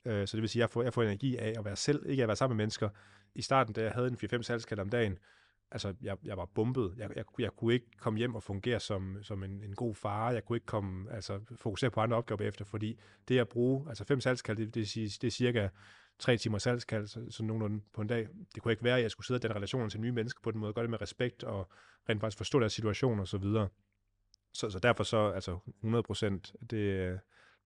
øh, 0.06 0.28
så 0.28 0.38
det 0.38 0.42
vil 0.42 0.50
sige, 0.50 0.60
at 0.60 0.64
jeg 0.64 0.70
får, 0.70 0.84
jeg 0.84 0.94
får 0.94 1.04
energi 1.04 1.38
af 1.38 1.54
at 1.58 1.66
være 1.66 1.76
selv, 1.76 2.06
ikke 2.06 2.24
at 2.24 2.28
være 2.28 2.36
sammen 2.36 2.58
med 2.58 2.64
mennesker. 2.64 2.90
I 3.36 3.42
starten, 3.42 3.74
da 3.74 3.84
jeg 3.84 3.92
havde 3.92 4.08
en 4.08 4.18
4-5 4.34 4.42
salgskald 4.42 4.80
om 4.80 4.90
dagen, 4.90 5.20
altså, 5.72 5.94
jeg, 6.02 6.18
jeg 6.24 6.38
var 6.38 6.46
bumpet. 6.46 6.94
Jeg, 6.98 7.10
jeg, 7.16 7.26
jeg 7.40 7.52
kunne 7.52 7.74
ikke 7.74 7.86
komme 7.98 8.20
hjem 8.20 8.36
og 8.36 8.44
fungere 8.44 8.80
som, 8.80 9.18
som 9.22 9.44
en, 9.44 9.64
en 9.64 9.76
god 9.76 9.96
far. 9.96 10.32
Jeg 10.32 10.46
kunne 10.46 10.58
ikke 10.58 10.66
komme, 10.66 11.12
altså, 11.12 11.40
fokusere 11.56 11.92
på 11.92 12.00
andre 12.00 12.18
opgaver 12.18 12.42
efter, 12.42 12.66
fordi 12.66 13.00
det 13.28 13.40
at 13.40 13.50
bruge, 13.50 13.86
altså 13.90 14.04
fem 14.04 14.22
salgskald, 14.22 14.58
det, 14.58 14.76
det, 14.76 14.96
det, 14.96 15.22
det 15.22 15.28
er 15.28 15.32
cirka 15.32 15.68
tre 16.20 16.38
timer 16.38 16.58
salgskald, 16.58 17.08
så, 17.08 17.26
sådan 17.30 17.48
nogenlunde 17.48 17.82
på 17.94 18.02
en 18.02 18.08
dag. 18.08 18.28
Det 18.56 18.64
kunne 18.64 18.72
ikke 18.72 18.84
være, 18.84 18.98
at 18.98 19.04
jeg 19.04 19.12
skulle 19.12 19.28
sidde 19.28 19.38
i 19.38 19.48
den 19.48 19.56
relation 19.56 19.90
til 19.90 20.02
nye 20.02 20.12
mennesker 20.12 20.40
på 20.44 20.52
den 20.52 20.60
måde, 20.60 20.74
gøre 20.74 20.84
det 20.84 20.90
med 20.90 21.02
respekt 21.02 21.44
og 21.44 21.70
rent 22.10 22.22
faktisk 22.22 22.38
forstå 22.38 22.60
deres 22.60 22.74
situation 22.74 23.20
og 23.20 23.28
så 23.28 23.38
videre. 23.38 23.68
Så, 24.54 24.70
så 24.70 24.80
derfor 24.80 25.04
så, 25.04 25.18
altså 25.18 25.60
100 25.78 26.04
procent, 26.04 26.56
det, 26.62 27.20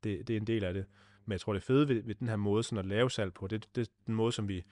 det, 0.03 0.27
det 0.27 0.29
er 0.29 0.37
en 0.37 0.47
del 0.47 0.63
af 0.63 0.73
det. 0.73 0.85
Men 1.25 1.31
jeg 1.31 1.41
tror, 1.41 1.53
det 1.53 1.63
fede 1.63 1.87
ved, 1.87 2.03
ved 2.03 2.15
den 2.15 2.27
her 2.27 2.35
måde 2.35 2.63
sådan 2.63 2.77
at 2.79 2.85
lave 2.85 3.11
salg 3.11 3.33
på, 3.33 3.47
det, 3.47 3.75
det 3.75 3.81
er 3.81 3.91
den 4.07 4.15
måde, 4.15 4.31
som 4.31 4.47
vi 4.47 4.63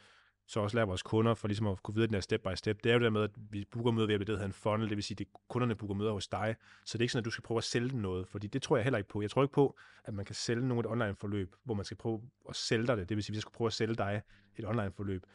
så 0.48 0.60
også 0.60 0.78
lærer 0.78 0.86
vores 0.86 1.04
kunder 1.04 1.34
for 1.34 1.48
ligesom 1.48 1.68
at 1.68 1.84
kunne 1.84 1.96
videre 1.96 2.08
den 2.08 2.14
her 2.14 2.22
step 2.22 2.42
by 2.42 2.56
step. 2.56 2.84
Det 2.84 2.90
er 2.90 2.94
jo 2.94 3.00
det 3.00 3.14
med, 3.14 3.24
at 3.24 3.32
vi 3.36 3.66
booker 3.72 3.92
møder 3.92 4.08
ved 4.08 4.16
at 4.16 4.20
det 4.20 4.30
hedder 4.30 4.46
en 4.46 4.54
funnel, 4.54 4.90
det 4.90 4.98
vil 4.98 5.04
sige, 5.04 5.18
at 5.22 5.28
kunderne 5.50 5.76
booker 5.76 5.96
møder 5.96 6.12
hos 6.12 6.28
dig. 6.28 6.56
Så 6.86 6.98
det 6.98 7.02
er 7.02 7.04
ikke 7.04 7.12
sådan, 7.12 7.22
at 7.22 7.26
du 7.26 7.32
skal 7.32 7.44
prøve 7.44 7.58
at 7.58 7.64
sælge 7.64 7.90
dem 7.90 8.00
noget, 8.00 8.28
fordi 8.28 8.48
det 8.48 8.62
tror 8.62 8.78
jeg 8.78 8.84
heller 8.84 8.98
ikke 8.98 9.10
på. 9.10 9.22
Jeg 9.22 9.30
tror 9.30 9.44
ikke 9.44 9.54
på, 9.54 9.78
at 10.04 10.14
man 10.14 10.26
kan 10.26 10.36
sælge 10.36 10.68
nogle 10.68 10.80
et 10.80 10.86
online 10.86 11.16
forløb, 11.16 11.56
hvor 11.64 11.74
man 11.74 11.86
skal 11.86 11.98
prøve 11.98 12.22
at 12.50 12.56
sælge 12.56 12.88
dig 12.88 12.98
det. 12.98 13.10
Det 13.10 13.18
vil 13.18 13.24
sige, 13.24 13.34
at 13.34 13.36
vi 13.36 13.42
skal 13.42 13.52
prøve 13.52 13.68
at 13.68 13.74
sælge 13.74 13.96
dig 13.96 14.22
et 14.58 14.66
online 14.66 14.92
forløb. 14.92 15.26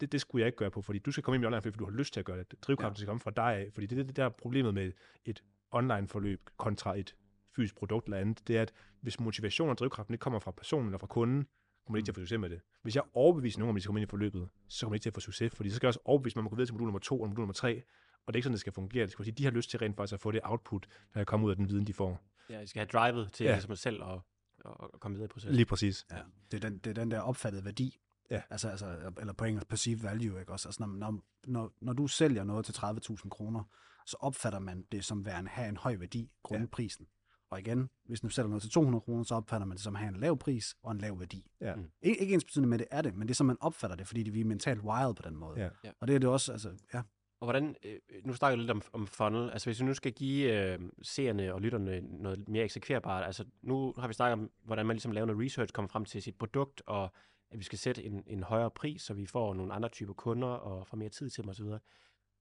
Det, 0.00 0.12
det 0.12 0.20
skulle 0.20 0.40
jeg 0.40 0.46
ikke 0.46 0.58
gøre 0.58 0.70
på, 0.70 0.82
fordi 0.82 0.98
du 0.98 1.10
skal 1.12 1.24
komme 1.24 1.34
ind 1.34 1.44
i 1.44 1.46
online 1.46 1.62
forløb, 1.62 1.74
fordi 1.74 1.84
du 1.84 1.90
har 1.90 1.98
lyst 1.98 2.12
til 2.12 2.20
at 2.20 2.26
gøre 2.26 2.38
det. 2.38 2.54
Drivkraften 2.62 2.96
ja. 2.96 2.98
skal 2.98 3.06
komme 3.06 3.20
fra 3.20 3.30
dig 3.30 3.56
af, 3.56 3.70
fordi 3.72 3.86
det 3.86 3.98
er 3.98 4.02
det, 4.02 4.16
der 4.16 4.24
er 4.24 4.28
problemet 4.28 4.74
med 4.74 4.92
et 5.24 5.42
online 5.70 6.08
forløb 6.08 6.50
kontra 6.56 6.98
et 6.98 7.14
fysisk 7.56 7.76
produkt 7.76 8.06
eller 8.06 8.18
andet. 8.18 8.48
Det 8.48 8.56
er, 8.56 8.62
at 8.62 8.72
hvis 9.00 9.20
motivationen 9.20 9.70
og 9.70 9.78
drivkraften 9.78 10.14
ikke 10.14 10.22
kommer 10.22 10.38
fra 10.38 10.50
personen 10.50 10.86
eller 10.86 10.98
fra 10.98 11.06
kunden, 11.06 11.46
kommer 11.86 11.96
de 11.96 11.98
ikke 11.98 12.06
til 12.06 12.12
at 12.12 12.14
få 12.14 12.20
succes 12.20 12.38
med 12.38 12.50
det. 12.50 12.60
Hvis 12.82 12.96
jeg 12.96 13.02
overbeviser 13.14 13.58
nogen 13.58 13.70
om, 13.70 13.76
at 13.76 13.78
de 13.78 13.82
skal 13.82 13.88
komme 13.88 14.00
ind 14.00 14.08
i 14.08 14.10
forløbet, 14.10 14.48
så 14.68 14.86
kommer 14.86 14.94
de 14.94 14.96
ikke 14.96 15.02
til 15.02 15.10
at 15.10 15.14
få 15.14 15.20
succes, 15.20 15.52
fordi 15.56 15.70
så 15.70 15.76
skal 15.76 15.86
jeg 15.86 15.88
også 15.88 16.00
overbevise 16.04 16.36
mig 16.36 16.40
om 16.40 16.46
at 16.46 16.50
gå 16.50 16.56
videre 16.56 16.66
til 16.66 16.74
modul 16.74 16.86
nummer 16.86 16.98
to 16.98 17.20
og 17.20 17.28
modul 17.28 17.40
nummer 17.40 17.54
tre, 17.54 17.82
og 18.26 18.34
det 18.34 18.36
er 18.36 18.38
ikke 18.38 18.44
sådan, 18.44 18.52
det 18.52 18.60
skal 18.60 18.72
fungere. 18.72 19.02
Det 19.02 19.12
skal 19.12 19.24
sige, 19.24 19.34
de 19.34 19.44
har 19.44 19.50
lyst 19.50 19.70
til 19.70 19.78
rent 19.78 19.96
faktisk 19.96 20.14
at 20.14 20.20
få 20.20 20.30
det 20.30 20.40
output, 20.44 20.86
der 21.14 21.24
kommer 21.24 21.46
ud 21.46 21.50
af 21.50 21.56
den 21.56 21.68
viden, 21.68 21.86
de 21.86 21.92
får. 21.92 22.20
Ja, 22.50 22.60
de 22.60 22.66
skal 22.66 22.80
have 22.80 22.88
drivet 22.92 23.32
til 23.32 23.44
ja. 23.44 23.52
ligesom 23.52 23.76
selv 23.76 24.02
at, 24.02 24.20
at 24.64 25.00
komme 25.00 25.14
videre 25.14 25.24
i 25.24 25.28
processen. 25.28 25.54
Lige 25.54 25.66
præcis. 25.66 26.06
Ja, 26.10 26.16
det 26.50 26.64
er 26.64 26.68
den, 26.68 26.78
det 26.78 26.90
er 26.90 26.94
den 26.94 27.10
der 27.10 27.20
opfattede 27.20 27.64
værdi, 27.64 28.00
Ja. 28.30 28.42
Altså, 28.50 28.68
altså, 28.68 29.12
eller 29.20 29.32
på 29.32 29.44
engelsk, 29.44 29.68
perceived 29.68 30.02
value, 30.02 30.40
ikke 30.40 30.52
også? 30.52 30.68
Altså, 30.68 30.82
når, 30.82 30.96
når, 30.96 31.20
når, 31.46 31.72
når 31.80 31.92
du 31.92 32.06
sælger 32.06 32.44
noget 32.44 32.64
til 32.64 32.72
30.000 32.72 33.28
kroner, 33.28 33.64
så 34.08 34.16
opfatter 34.20 34.58
man 34.58 34.84
det 34.92 35.04
som 35.04 35.26
værende 35.26 35.50
have 35.50 35.68
en 35.68 35.76
høj 35.76 35.96
værdi, 35.96 36.30
grundet 36.42 36.66
ja. 36.66 36.70
prisen. 36.70 37.06
Og 37.50 37.58
igen, 37.60 37.90
hvis 38.04 38.20
du 38.20 38.28
sælger 38.28 38.48
noget 38.48 38.62
til 38.62 38.70
200 38.70 39.00
kroner, 39.00 39.24
så 39.24 39.34
opfatter 39.34 39.66
man 39.66 39.76
det 39.76 39.84
som 39.84 39.94
at 39.96 40.00
have 40.00 40.14
en 40.14 40.20
lav 40.20 40.38
pris 40.38 40.74
og 40.82 40.92
en 40.92 40.98
lav 40.98 41.18
værdi. 41.18 41.50
Ja. 41.60 41.74
Mm. 41.74 41.90
Ikke, 42.02 42.20
ikke 42.20 42.34
ens 42.34 42.44
betydende 42.44 42.68
med, 42.68 42.78
det 42.78 42.86
er 42.90 43.02
det, 43.02 43.14
men 43.14 43.28
det 43.28 43.34
er 43.34 43.36
som 43.36 43.46
man 43.46 43.56
opfatter 43.60 43.96
det, 43.96 44.06
fordi 44.06 44.30
vi 44.30 44.40
er 44.40 44.44
mentalt 44.44 44.80
wild 44.80 45.16
på 45.16 45.22
den 45.22 45.36
måde. 45.36 45.60
Ja. 45.60 45.68
Ja. 45.84 45.90
Og 46.00 46.08
det 46.08 46.14
er 46.14 46.18
det 46.18 46.28
også, 46.28 46.52
altså, 46.52 46.70
ja. 46.94 47.02
Og 47.40 47.46
hvordan, 47.46 47.76
øh, 47.84 47.98
nu 48.24 48.32
snakker 48.34 48.52
jeg 48.52 48.58
lidt 48.58 48.70
om, 48.70 48.82
om 48.92 49.06
funnel, 49.06 49.50
altså 49.50 49.66
hvis 49.66 49.80
vi 49.80 49.86
nu 49.86 49.94
skal 49.94 50.12
give 50.12 50.52
øh, 50.52 50.78
seerne 51.02 51.54
og 51.54 51.60
lytterne 51.60 52.00
noget 52.00 52.48
mere 52.48 52.64
eksekverbart, 52.64 53.24
altså 53.24 53.44
nu 53.62 53.94
har 53.98 54.08
vi 54.08 54.14
snakket 54.14 54.32
om, 54.32 54.50
hvordan 54.64 54.86
man 54.86 54.96
ligesom 54.96 55.12
laver 55.12 55.26
noget 55.26 55.44
research, 55.44 55.72
kommer 55.72 55.88
frem 55.88 56.04
til 56.04 56.22
sit 56.22 56.38
produkt, 56.38 56.82
og 56.86 57.12
at 57.50 57.58
vi 57.58 57.64
skal 57.64 57.78
sætte 57.78 58.04
en, 58.04 58.22
en 58.26 58.42
højere 58.42 58.70
pris, 58.70 59.02
så 59.02 59.14
vi 59.14 59.26
får 59.26 59.54
nogle 59.54 59.72
andre 59.72 59.88
typer 59.88 60.12
kunder 60.12 60.48
og 60.48 60.86
får 60.86 60.96
mere 60.96 61.08
tid 61.08 61.30
til 61.30 61.42
dem 61.42 61.50
osv. 61.50 61.66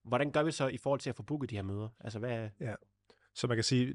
Hvordan 0.08 0.32
gør 0.32 0.44
vi 0.44 0.52
så 0.52 0.68
i 0.68 0.78
forhold 0.78 1.00
til 1.00 1.10
at 1.10 1.16
få 1.16 1.24
booket 1.24 1.50
de 1.50 1.56
her 1.56 1.64
møder? 1.64 1.90
Altså 2.00 2.20
hvad... 2.20 2.50
Ja. 2.60 2.74
Så 3.34 3.48
man 3.48 3.58
kan 3.58 3.64
sige, 3.64 3.94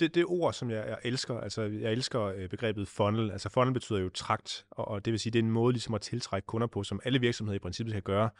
det, 0.00 0.14
det 0.14 0.24
ord, 0.26 0.52
som 0.52 0.70
jeg, 0.70 0.86
jeg 0.88 0.98
elsker, 1.04 1.40
altså 1.40 1.62
jeg 1.62 1.92
elsker 1.92 2.22
øh, 2.22 2.48
begrebet 2.48 2.88
funnel. 2.88 3.30
Altså 3.30 3.48
funnel 3.48 3.74
betyder 3.74 3.98
jo 3.98 4.08
trakt, 4.08 4.66
og, 4.70 4.88
og 4.88 5.04
det 5.04 5.10
vil 5.12 5.20
sige, 5.20 5.30
det 5.30 5.38
er 5.38 5.42
en 5.42 5.50
måde 5.50 5.72
ligesom 5.72 5.94
at 5.94 6.00
tiltrække 6.00 6.46
kunder 6.46 6.66
på, 6.66 6.82
som 6.82 7.00
alle 7.04 7.20
virksomheder 7.20 7.56
i 7.56 7.58
princippet 7.58 7.92
skal 7.92 8.02
gøre. 8.02 8.30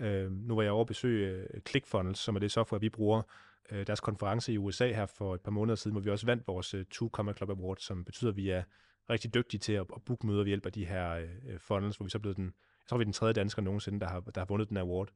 Øh, 0.00 0.32
nu 0.32 0.54
var 0.54 0.62
jeg 0.62 0.72
over 0.72 0.80
at 0.80 0.86
besøge 0.86 1.28
øh, 1.28 1.60
ClickFunnels, 1.68 2.18
som 2.18 2.36
er 2.36 2.40
det 2.40 2.52
software, 2.52 2.80
vi 2.80 2.88
bruger. 2.88 3.22
Øh, 3.70 3.86
deres 3.86 4.00
konference 4.00 4.52
i 4.52 4.58
USA 4.58 4.92
her 4.92 5.06
for 5.06 5.34
et 5.34 5.40
par 5.40 5.50
måneder 5.50 5.76
siden, 5.76 5.92
hvor 5.92 6.00
vi 6.00 6.10
også 6.10 6.26
vandt 6.26 6.46
vores 6.46 6.74
øh, 6.74 6.84
Two 6.84 7.08
Comma 7.08 7.32
Club 7.32 7.50
Award, 7.50 7.76
som 7.80 8.04
betyder, 8.04 8.30
at 8.30 8.36
vi 8.36 8.50
er 8.50 8.62
rigtig 9.10 9.34
dygtige 9.34 9.60
til 9.60 9.72
at, 9.72 9.86
at 9.96 10.02
booke 10.06 10.26
møder 10.26 10.38
ved 10.38 10.46
hjælp 10.46 10.66
af 10.66 10.72
de 10.72 10.86
her 10.86 11.14
øh, 11.14 11.58
funnels, 11.58 11.96
hvor 11.96 12.04
vi 12.04 12.10
så 12.10 12.18
er 12.18 12.20
blevet 12.20 12.36
den, 12.36 12.44
jeg 12.44 12.88
tror, 12.88 12.96
vi 12.96 13.02
er 13.02 13.04
den 13.04 13.12
tredje 13.12 13.32
dansker 13.32 13.62
nogensinde, 13.62 14.00
der 14.00 14.08
har, 14.08 14.20
der 14.20 14.40
har 14.40 14.46
vundet 14.46 14.68
den 14.68 14.76
award. 14.76 15.08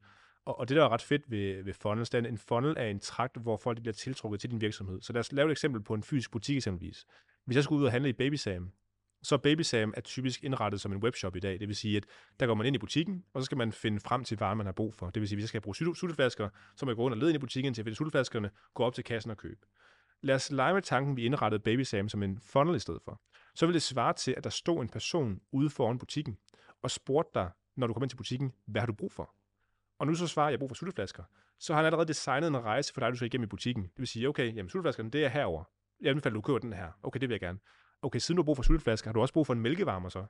Og, 0.49 0.59
og 0.59 0.69
det, 0.69 0.77
der 0.77 0.83
er 0.83 0.89
ret 0.89 1.01
fedt 1.01 1.31
ved, 1.31 1.63
ved 1.63 1.73
funnels, 1.73 2.09
det 2.09 2.25
er, 2.25 2.29
en 2.29 2.37
funnel 2.37 2.73
er 2.77 2.85
en 2.85 2.99
trakt, 2.99 3.37
hvor 3.37 3.57
folk 3.57 3.79
bliver 3.81 3.93
tiltrukket 3.93 4.39
til 4.39 4.51
din 4.51 4.61
virksomhed. 4.61 5.01
Så 5.01 5.13
lad 5.13 5.19
os 5.19 5.31
lave 5.31 5.47
et 5.47 5.51
eksempel 5.51 5.81
på 5.81 5.93
en 5.93 6.03
fysisk 6.03 6.31
butik 6.31 6.55
eksempelvis. 6.55 7.05
Hvis 7.45 7.55
jeg 7.55 7.63
skulle 7.63 7.79
ud 7.79 7.85
og 7.85 7.91
handle 7.91 8.09
i 8.09 8.13
Baby 8.13 8.35
Sam, 8.35 8.71
så 9.23 9.37
Baby 9.37 9.61
Sam 9.61 9.93
er 9.97 10.01
typisk 10.01 10.43
indrettet 10.43 10.81
som 10.81 10.91
en 10.91 11.03
webshop 11.03 11.35
i 11.35 11.39
dag. 11.39 11.59
Det 11.59 11.67
vil 11.67 11.75
sige, 11.75 11.97
at 11.97 12.05
der 12.39 12.45
går 12.45 12.53
man 12.53 12.65
ind 12.65 12.75
i 12.75 12.79
butikken, 12.79 13.23
og 13.33 13.41
så 13.41 13.45
skal 13.45 13.57
man 13.57 13.71
finde 13.71 13.99
frem 13.99 14.23
til 14.23 14.37
varer, 14.37 14.53
man 14.53 14.65
har 14.65 14.73
brug 14.73 14.93
for. 14.93 15.09
Det 15.09 15.19
vil 15.19 15.27
sige, 15.27 15.35
at 15.35 15.37
hvis 15.37 15.43
jeg 15.43 15.49
skal 15.49 15.61
bruge 15.61 15.75
sutteflasker, 15.75 16.49
så 16.75 16.85
må 16.85 16.91
jeg 16.91 16.95
gå 16.95 17.01
rundt 17.01 17.13
og 17.13 17.17
lede 17.17 17.29
ind 17.29 17.35
i 17.35 17.39
butikken 17.39 17.73
til 17.73 17.81
at 17.81 17.85
finde 17.85 17.95
sutteflaskerne, 17.95 18.49
gå 18.73 18.83
op 18.83 18.93
til 18.93 19.03
kassen 19.03 19.31
og 19.31 19.37
købe. 19.37 19.61
Lad 20.21 20.35
os 20.35 20.51
lege 20.51 20.73
med 20.73 20.81
tanken, 20.81 21.17
vi 21.17 21.25
indrettede 21.25 21.63
Baby 21.63 21.81
Sam 21.81 22.09
som 22.09 22.23
en 22.23 22.39
funnel 22.39 22.75
i 22.75 22.79
stedet 22.79 23.01
for. 23.01 23.21
Så 23.55 23.65
vil 23.65 23.73
det 23.73 23.81
svare 23.81 24.13
til, 24.13 24.33
at 24.37 24.43
der 24.43 24.49
stod 24.49 24.81
en 24.81 24.89
person 24.89 25.39
ude 25.51 25.69
foran 25.69 25.99
butikken 25.99 26.37
og 26.83 26.91
spurgte 26.91 27.39
dig, 27.39 27.51
når 27.77 27.87
du 27.87 27.93
kommer 27.93 28.05
ind 28.05 28.09
til 28.09 28.17
butikken, 28.17 28.51
hvad 28.67 28.81
har 28.81 28.85
du 28.85 28.93
brug 28.93 29.11
for? 29.11 29.38
Og 29.99 30.07
nu 30.07 30.15
så 30.15 30.27
svarer 30.27 30.47
jeg, 30.47 30.51
jeg 30.51 30.57
har 30.57 30.59
brug 30.59 30.69
for 30.69 30.75
sutteflasker. 30.75 31.23
Så 31.59 31.73
har 31.73 31.77
han 31.77 31.85
allerede 31.85 32.07
designet 32.07 32.47
en 32.47 32.57
rejse 32.57 32.93
for 32.93 33.01
dig, 33.01 33.11
du 33.11 33.15
skal 33.15 33.25
igennem 33.25 33.43
i 33.43 33.47
butikken. 33.47 33.83
Det 33.83 33.97
vil 33.97 34.07
sige, 34.07 34.29
okay, 34.29 34.55
jamen 34.55 34.69
sutteflaskerne, 34.69 35.09
det 35.09 35.25
er 35.25 35.29
herover. 35.29 35.63
Jeg 36.01 36.09
anbefaler, 36.09 36.33
du 36.33 36.41
køber 36.41 36.59
den 36.59 36.73
her. 36.73 36.91
Okay, 37.03 37.19
det 37.19 37.29
vil 37.29 37.33
jeg 37.33 37.39
gerne. 37.39 37.59
Okay, 38.01 38.19
siden 38.19 38.35
du 38.35 38.41
har 38.41 38.45
brug 38.45 38.55
for 38.55 38.63
sutteflasker, 38.63 39.09
har 39.09 39.13
du 39.13 39.21
også 39.21 39.33
brug 39.33 39.47
for 39.47 39.53
en 39.53 39.59
mælkevarmer 39.59 40.09
så? 40.09 40.25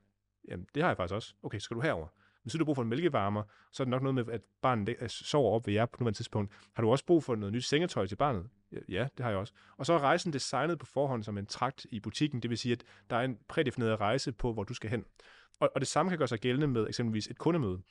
Jamen, 0.48 0.68
det 0.76 0.84
har 0.84 0.90
jeg 0.90 0.98
faktisk 0.98 1.16
også. 1.16 1.34
Okay, 1.44 1.60
så 1.60 1.64
skal 1.64 1.76
du 1.76 1.82
herover. 1.82 2.08
Men 2.44 2.50
siden 2.50 2.60
du 2.60 2.64
har 2.64 2.66
brug 2.66 2.76
for 2.76 2.84
en 2.84 2.90
mælkevarmer, 2.90 3.44
så 3.72 3.84
er 3.84 3.86
det 3.86 3.90
nok 3.90 4.02
noget 4.02 4.16
med, 4.16 4.34
at 4.34 4.42
barnet 4.62 4.96
øh, 5.02 5.10
sover 5.10 5.52
op 5.52 5.68
ved 5.68 5.74
jer 5.74 5.86
på 5.86 5.98
nuværende 6.00 6.18
tidspunkt. 6.18 6.54
Har 6.74 6.84
du 6.84 6.92
også 6.92 7.06
brug 7.06 7.24
for 7.24 7.36
noget 7.36 7.54
nyt 7.54 7.66
sengetøj 7.66 8.08
til 8.08 8.16
barnet? 8.16 8.50
Ja, 8.90 9.08
det 9.18 9.24
har 9.24 9.30
jeg 9.30 9.40
også. 9.40 9.54
Og 9.78 9.86
så 9.86 9.94
er 9.94 10.00
rejsen 10.00 10.34
designet 10.34 10.80
på 10.80 10.86
forhånd 10.86 11.24
som 11.24 11.38
en 11.38 11.46
trakt 11.46 11.86
i 11.92 12.00
butikken. 12.00 12.42
Det 12.42 12.50
vil 12.50 12.58
sige, 12.58 12.74
at 12.74 12.84
der 13.10 13.16
er 13.16 13.22
en 13.22 13.38
prædefineret 13.48 14.00
rejse 14.00 14.32
på, 14.32 14.54
hvor 14.54 14.64
du 14.64 14.74
skal 14.74 14.90
hen. 14.90 15.06
Og, 15.60 15.72
og 15.76 15.82
det 15.82 15.88
samme 15.88 16.10
kan 16.10 16.18
gøre 16.18 16.28
sig 16.28 16.40
gældende 16.40 16.68
med 16.68 16.88
eksempelvis 16.88 17.28
et 17.28 17.38
kundemøde. 17.38 17.82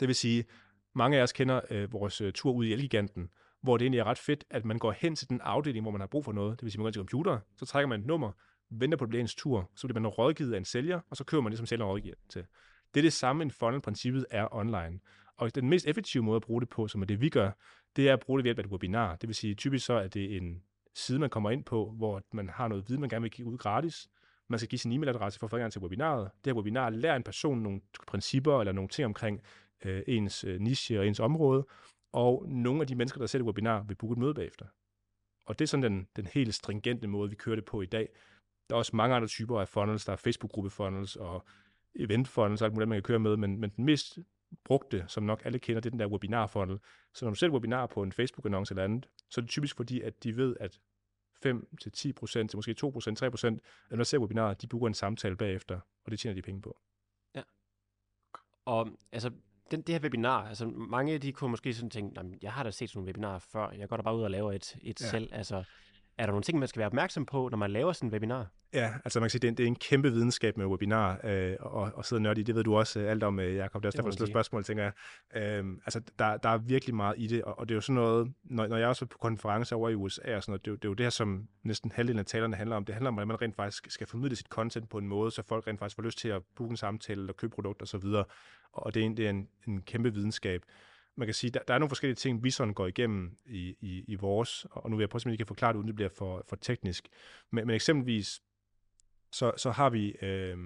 Det 0.00 0.08
vil 0.08 0.14
sige, 0.14 0.44
mange 0.94 1.18
af 1.18 1.22
os 1.22 1.32
kender 1.32 1.60
øh, 1.70 1.92
vores 1.92 2.20
øh, 2.20 2.32
tur 2.32 2.52
ud 2.52 2.64
i 2.64 2.72
Elgiganten, 2.72 3.28
hvor 3.60 3.76
det 3.76 3.84
egentlig 3.84 3.98
er 3.98 4.04
ret 4.04 4.18
fedt, 4.18 4.44
at 4.50 4.64
man 4.64 4.78
går 4.78 4.92
hen 4.92 5.16
til 5.16 5.28
den 5.28 5.40
afdeling, 5.40 5.82
hvor 5.82 5.90
man 5.90 6.00
har 6.00 6.08
brug 6.08 6.24
for 6.24 6.32
noget. 6.32 6.60
Det 6.60 6.64
vil 6.64 6.72
sige, 6.72 6.78
man 6.78 6.84
går 6.84 6.90
til 6.90 7.00
computer, 7.00 7.38
så 7.56 7.66
trækker 7.66 7.88
man 7.88 8.00
et 8.00 8.06
nummer, 8.06 8.32
venter 8.70 8.98
på 8.98 9.04
ens 9.04 9.34
tur, 9.34 9.70
så 9.76 9.86
bliver 9.86 10.00
man 10.00 10.08
rådgivet 10.08 10.54
af 10.54 10.58
en 10.58 10.64
sælger, 10.64 11.00
og 11.10 11.16
så 11.16 11.24
køber 11.24 11.42
man 11.42 11.52
det, 11.52 11.58
som 11.58 11.66
sælger 11.66 11.84
rådgiver 11.84 12.14
til. 12.28 12.44
Det 12.94 13.00
er 13.00 13.02
det 13.02 13.12
samme, 13.12 13.42
en 13.42 13.50
funnel-princippet 13.50 14.26
er 14.30 14.48
online. 14.54 15.00
Og 15.36 15.54
den 15.54 15.68
mest 15.68 15.86
effektive 15.86 16.22
måde 16.22 16.36
at 16.36 16.42
bruge 16.42 16.60
det 16.60 16.68
på, 16.68 16.88
som 16.88 17.02
er 17.02 17.06
det, 17.06 17.20
vi 17.20 17.28
gør, 17.28 17.50
det 17.96 18.08
er 18.08 18.12
at 18.12 18.20
bruge 18.20 18.38
det 18.38 18.44
ved 18.44 18.48
hjælp 18.48 18.58
af 18.58 18.64
et 18.64 18.70
webinar. 18.70 19.16
Det 19.16 19.28
vil 19.28 19.34
sige, 19.34 19.54
typisk 19.54 19.86
så 19.86 19.94
er 19.94 20.08
det 20.08 20.36
en 20.36 20.62
side, 20.94 21.18
man 21.18 21.30
kommer 21.30 21.50
ind 21.50 21.64
på, 21.64 21.90
hvor 21.96 22.22
man 22.32 22.48
har 22.48 22.68
noget 22.68 22.88
viden, 22.88 23.00
man 23.00 23.10
gerne 23.10 23.22
vil 23.22 23.30
give 23.30 23.48
ud 23.48 23.58
gratis. 23.58 24.08
Man 24.48 24.58
skal 24.58 24.68
give 24.68 24.78
sin 24.78 24.92
e-mailadresse 24.92 25.38
for 25.38 25.46
at 25.46 25.50
få 25.50 25.56
adgang 25.56 25.72
til 25.72 25.82
webinaret. 25.82 26.30
Det 26.44 26.52
her 26.52 26.56
webinar 26.56 26.90
lærer 26.90 27.16
en 27.16 27.22
person 27.22 27.58
nogle 27.58 27.80
principper 28.06 28.60
eller 28.60 28.72
nogle 28.72 28.88
ting 28.88 29.06
omkring 29.06 29.40
øh, 29.84 30.02
ens 30.06 30.44
øh, 30.44 30.60
niche 30.60 31.00
og 31.00 31.06
ens 31.06 31.20
område, 31.20 31.66
og 32.12 32.44
nogle 32.48 32.80
af 32.80 32.86
de 32.86 32.94
mennesker, 32.94 33.18
der 33.18 33.26
sætter 33.26 33.46
webinar, 33.46 33.82
vil 33.82 33.94
booke 33.94 34.12
et 34.12 34.18
møde 34.18 34.34
bagefter. 34.34 34.66
Og 35.46 35.58
det 35.58 35.64
er 35.64 35.68
sådan 35.68 35.92
den, 35.92 36.08
den 36.16 36.26
helt 36.26 36.54
stringente 36.54 37.06
måde, 37.06 37.30
vi 37.30 37.36
kører 37.36 37.56
det 37.56 37.64
på 37.64 37.82
i 37.82 37.86
dag. 37.86 38.08
Der 38.70 38.76
er 38.76 38.78
også 38.78 38.96
mange 38.96 39.16
andre 39.16 39.28
typer 39.28 39.60
af 39.60 39.68
funnels. 39.68 40.04
Der 40.04 40.12
er 40.12 40.16
Facebook-gruppe 40.16 40.70
funnels 40.70 41.16
og 41.16 41.44
event 41.94 42.28
funnels 42.28 42.62
og 42.62 42.66
alt 42.66 42.74
muligt, 42.74 42.88
man 42.88 42.96
kan 42.96 43.02
køre 43.02 43.18
med, 43.18 43.36
men, 43.36 43.60
men 43.60 43.70
den 43.70 43.84
mest 43.84 44.18
brugte, 44.64 45.04
som 45.08 45.22
nok 45.22 45.42
alle 45.44 45.58
kender, 45.58 45.80
det 45.80 45.86
er 45.86 45.90
den 45.90 46.00
der 46.00 46.06
webinar 46.06 46.46
funnel. 46.46 46.78
Så 47.14 47.24
når 47.24 47.30
du 47.30 47.34
sætter 47.34 47.54
webinar 47.54 47.86
på 47.86 48.02
en 48.02 48.12
Facebook-annonce 48.12 48.72
eller 48.72 48.84
andet, 48.84 49.08
så 49.30 49.40
er 49.40 49.42
det 49.42 49.50
typisk 49.50 49.76
fordi, 49.76 50.00
at 50.00 50.24
de 50.24 50.36
ved, 50.36 50.56
at 50.60 50.80
5 51.42 51.76
til 51.80 51.92
10 51.92 52.12
% 52.12 52.32
til 52.32 52.56
måske 52.56 52.74
2-3% 52.84 53.46
af 53.46 53.50
dem, 53.50 53.60
der 53.90 54.04
ser 54.04 54.18
webinarer, 54.18 54.54
de 54.54 54.66
booker 54.66 54.86
en 54.86 54.94
samtale 54.94 55.36
bagefter, 55.36 55.80
og 56.04 56.10
det 56.10 56.20
tjener 56.20 56.34
de 56.34 56.42
penge 56.42 56.62
på. 56.62 56.78
Ja. 57.34 57.42
Og 58.64 58.88
altså, 59.12 59.30
den, 59.72 59.82
det 59.82 59.94
her 59.94 60.00
webinar, 60.02 60.48
altså 60.48 60.66
mange 60.66 61.18
de 61.18 61.32
kunne 61.32 61.50
måske 61.50 61.74
sådan 61.74 61.90
tænke, 61.90 62.14
"Nå, 62.14 62.22
men 62.22 62.38
jeg 62.42 62.52
har 62.52 62.62
da 62.62 62.70
set 62.70 62.90
sådan 62.90 62.98
nogle 62.98 63.06
webinarer 63.06 63.38
før, 63.38 63.70
jeg 63.70 63.88
går 63.88 63.96
da 63.96 64.02
bare 64.02 64.16
ud 64.16 64.22
og 64.22 64.30
laver 64.30 64.52
et, 64.52 64.76
et 64.82 65.00
ja. 65.00 65.06
selv. 65.06 65.28
Altså, 65.32 65.64
er 66.18 66.26
der 66.26 66.32
nogle 66.32 66.42
ting, 66.42 66.58
man 66.58 66.68
skal 66.68 66.78
være 66.78 66.86
opmærksom 66.86 67.26
på, 67.26 67.48
når 67.50 67.58
man 67.58 67.70
laver 67.70 67.92
sådan 67.92 68.08
en 68.08 68.12
webinar? 68.12 68.46
Ja, 68.74 68.92
altså 69.04 69.20
man 69.20 69.24
kan 69.24 69.30
sige, 69.30 69.40
det 69.40 69.46
er 69.48 69.50
en, 69.50 69.56
det 69.56 69.62
er 69.62 69.66
en 69.66 69.76
kæmpe 69.76 70.10
videnskab 70.12 70.56
med 70.56 70.66
webinar, 70.66 71.20
øh, 71.24 71.56
og, 71.60 71.92
og 71.94 72.04
sidde 72.04 72.18
og 72.18 72.22
nørde 72.22 72.40
i. 72.40 72.44
Det 72.44 72.54
ved 72.54 72.64
du 72.64 72.76
også 72.76 73.00
øh, 73.00 73.10
alt 73.10 73.22
om, 73.22 73.40
øh, 73.40 73.56
Jacob. 73.56 73.82
Det 73.82 73.86
er 73.86 73.88
også 73.88 73.96
Det 73.96 74.04
derfor, 74.04 74.10
sige. 74.24 74.26
spørgsmål, 74.32 74.64
tænker 74.64 74.82
jeg. 74.84 74.92
Øh, 75.42 75.64
altså, 75.86 76.00
der, 76.18 76.36
der 76.36 76.48
er 76.48 76.58
virkelig 76.58 76.94
meget 76.94 77.14
i 77.18 77.26
det, 77.26 77.42
og, 77.44 77.58
og 77.58 77.68
det 77.68 77.74
er 77.74 77.76
jo 77.76 77.80
sådan 77.80 77.94
noget, 77.94 78.32
når, 78.44 78.66
når 78.66 78.76
jeg 78.76 78.88
også 78.88 79.04
er 79.04 79.06
på 79.06 79.18
konferencer 79.18 79.76
over 79.76 79.88
i 79.88 79.94
USA 79.94 80.36
og 80.36 80.42
sådan 80.42 80.50
noget, 80.52 80.64
det, 80.64 80.70
er 80.70 80.72
jo- 80.72 80.76
det 80.76 80.84
er 80.84 80.88
jo 80.88 80.94
det 80.94 81.04
her, 81.06 81.10
som 81.10 81.48
næsten 81.62 81.92
halvdelen 81.94 82.18
af 82.18 82.26
talerne 82.26 82.56
handler 82.56 82.76
om. 82.76 82.84
Det 82.84 82.94
handler 82.94 83.08
om, 83.08 83.14
hvordan 83.14 83.28
man 83.28 83.42
rent 83.42 83.56
faktisk 83.56 83.86
skal 83.90 84.06
formidle 84.06 84.36
sit 84.36 84.46
content 84.48 84.88
på 84.88 84.98
en 84.98 85.08
måde, 85.08 85.30
så 85.30 85.42
folk 85.42 85.66
rent 85.66 85.78
faktisk 85.78 85.96
får 85.96 86.02
lyst 86.02 86.18
til 86.18 86.28
at 86.28 86.42
booke 86.56 86.70
en 86.70 86.76
samtale 86.76 87.20
eller 87.20 87.32
købe 87.32 87.54
produkter 87.54 87.86
osv. 87.86 88.04
Og 88.72 88.94
det 88.94 89.00
er 89.02 89.06
en, 89.06 89.16
det 89.16 89.26
er 89.26 89.30
en, 89.30 89.48
en 89.68 89.82
kæmpe 89.82 90.14
videnskab. 90.14 90.62
Man 91.16 91.26
kan 91.26 91.34
sige, 91.34 91.50
der, 91.50 91.60
der 91.68 91.74
er 91.74 91.78
nogle 91.78 91.90
forskellige 91.90 92.16
ting, 92.16 92.44
vi 92.44 92.50
sådan 92.50 92.74
går 92.74 92.86
igennem 92.86 93.36
i, 93.46 93.76
i, 93.80 94.04
i 94.08 94.14
vores, 94.14 94.66
og 94.70 94.90
nu 94.90 94.96
vil 94.96 95.02
jeg 95.02 95.08
prøve 95.08 95.20
at 95.20 95.26
jeg 95.26 95.38
kan 95.38 95.46
forklare 95.46 95.72
det, 95.72 95.78
uden 95.78 95.86
det 95.86 95.96
bliver 95.96 96.08
for, 96.08 96.44
for 96.48 96.56
teknisk. 96.56 97.08
Men, 97.50 97.66
men 97.66 97.74
eksempelvis, 97.74 98.42
så, 99.32 99.52
så 99.56 99.70
har 99.70 99.90
vi 99.90 100.14
øh, 100.22 100.58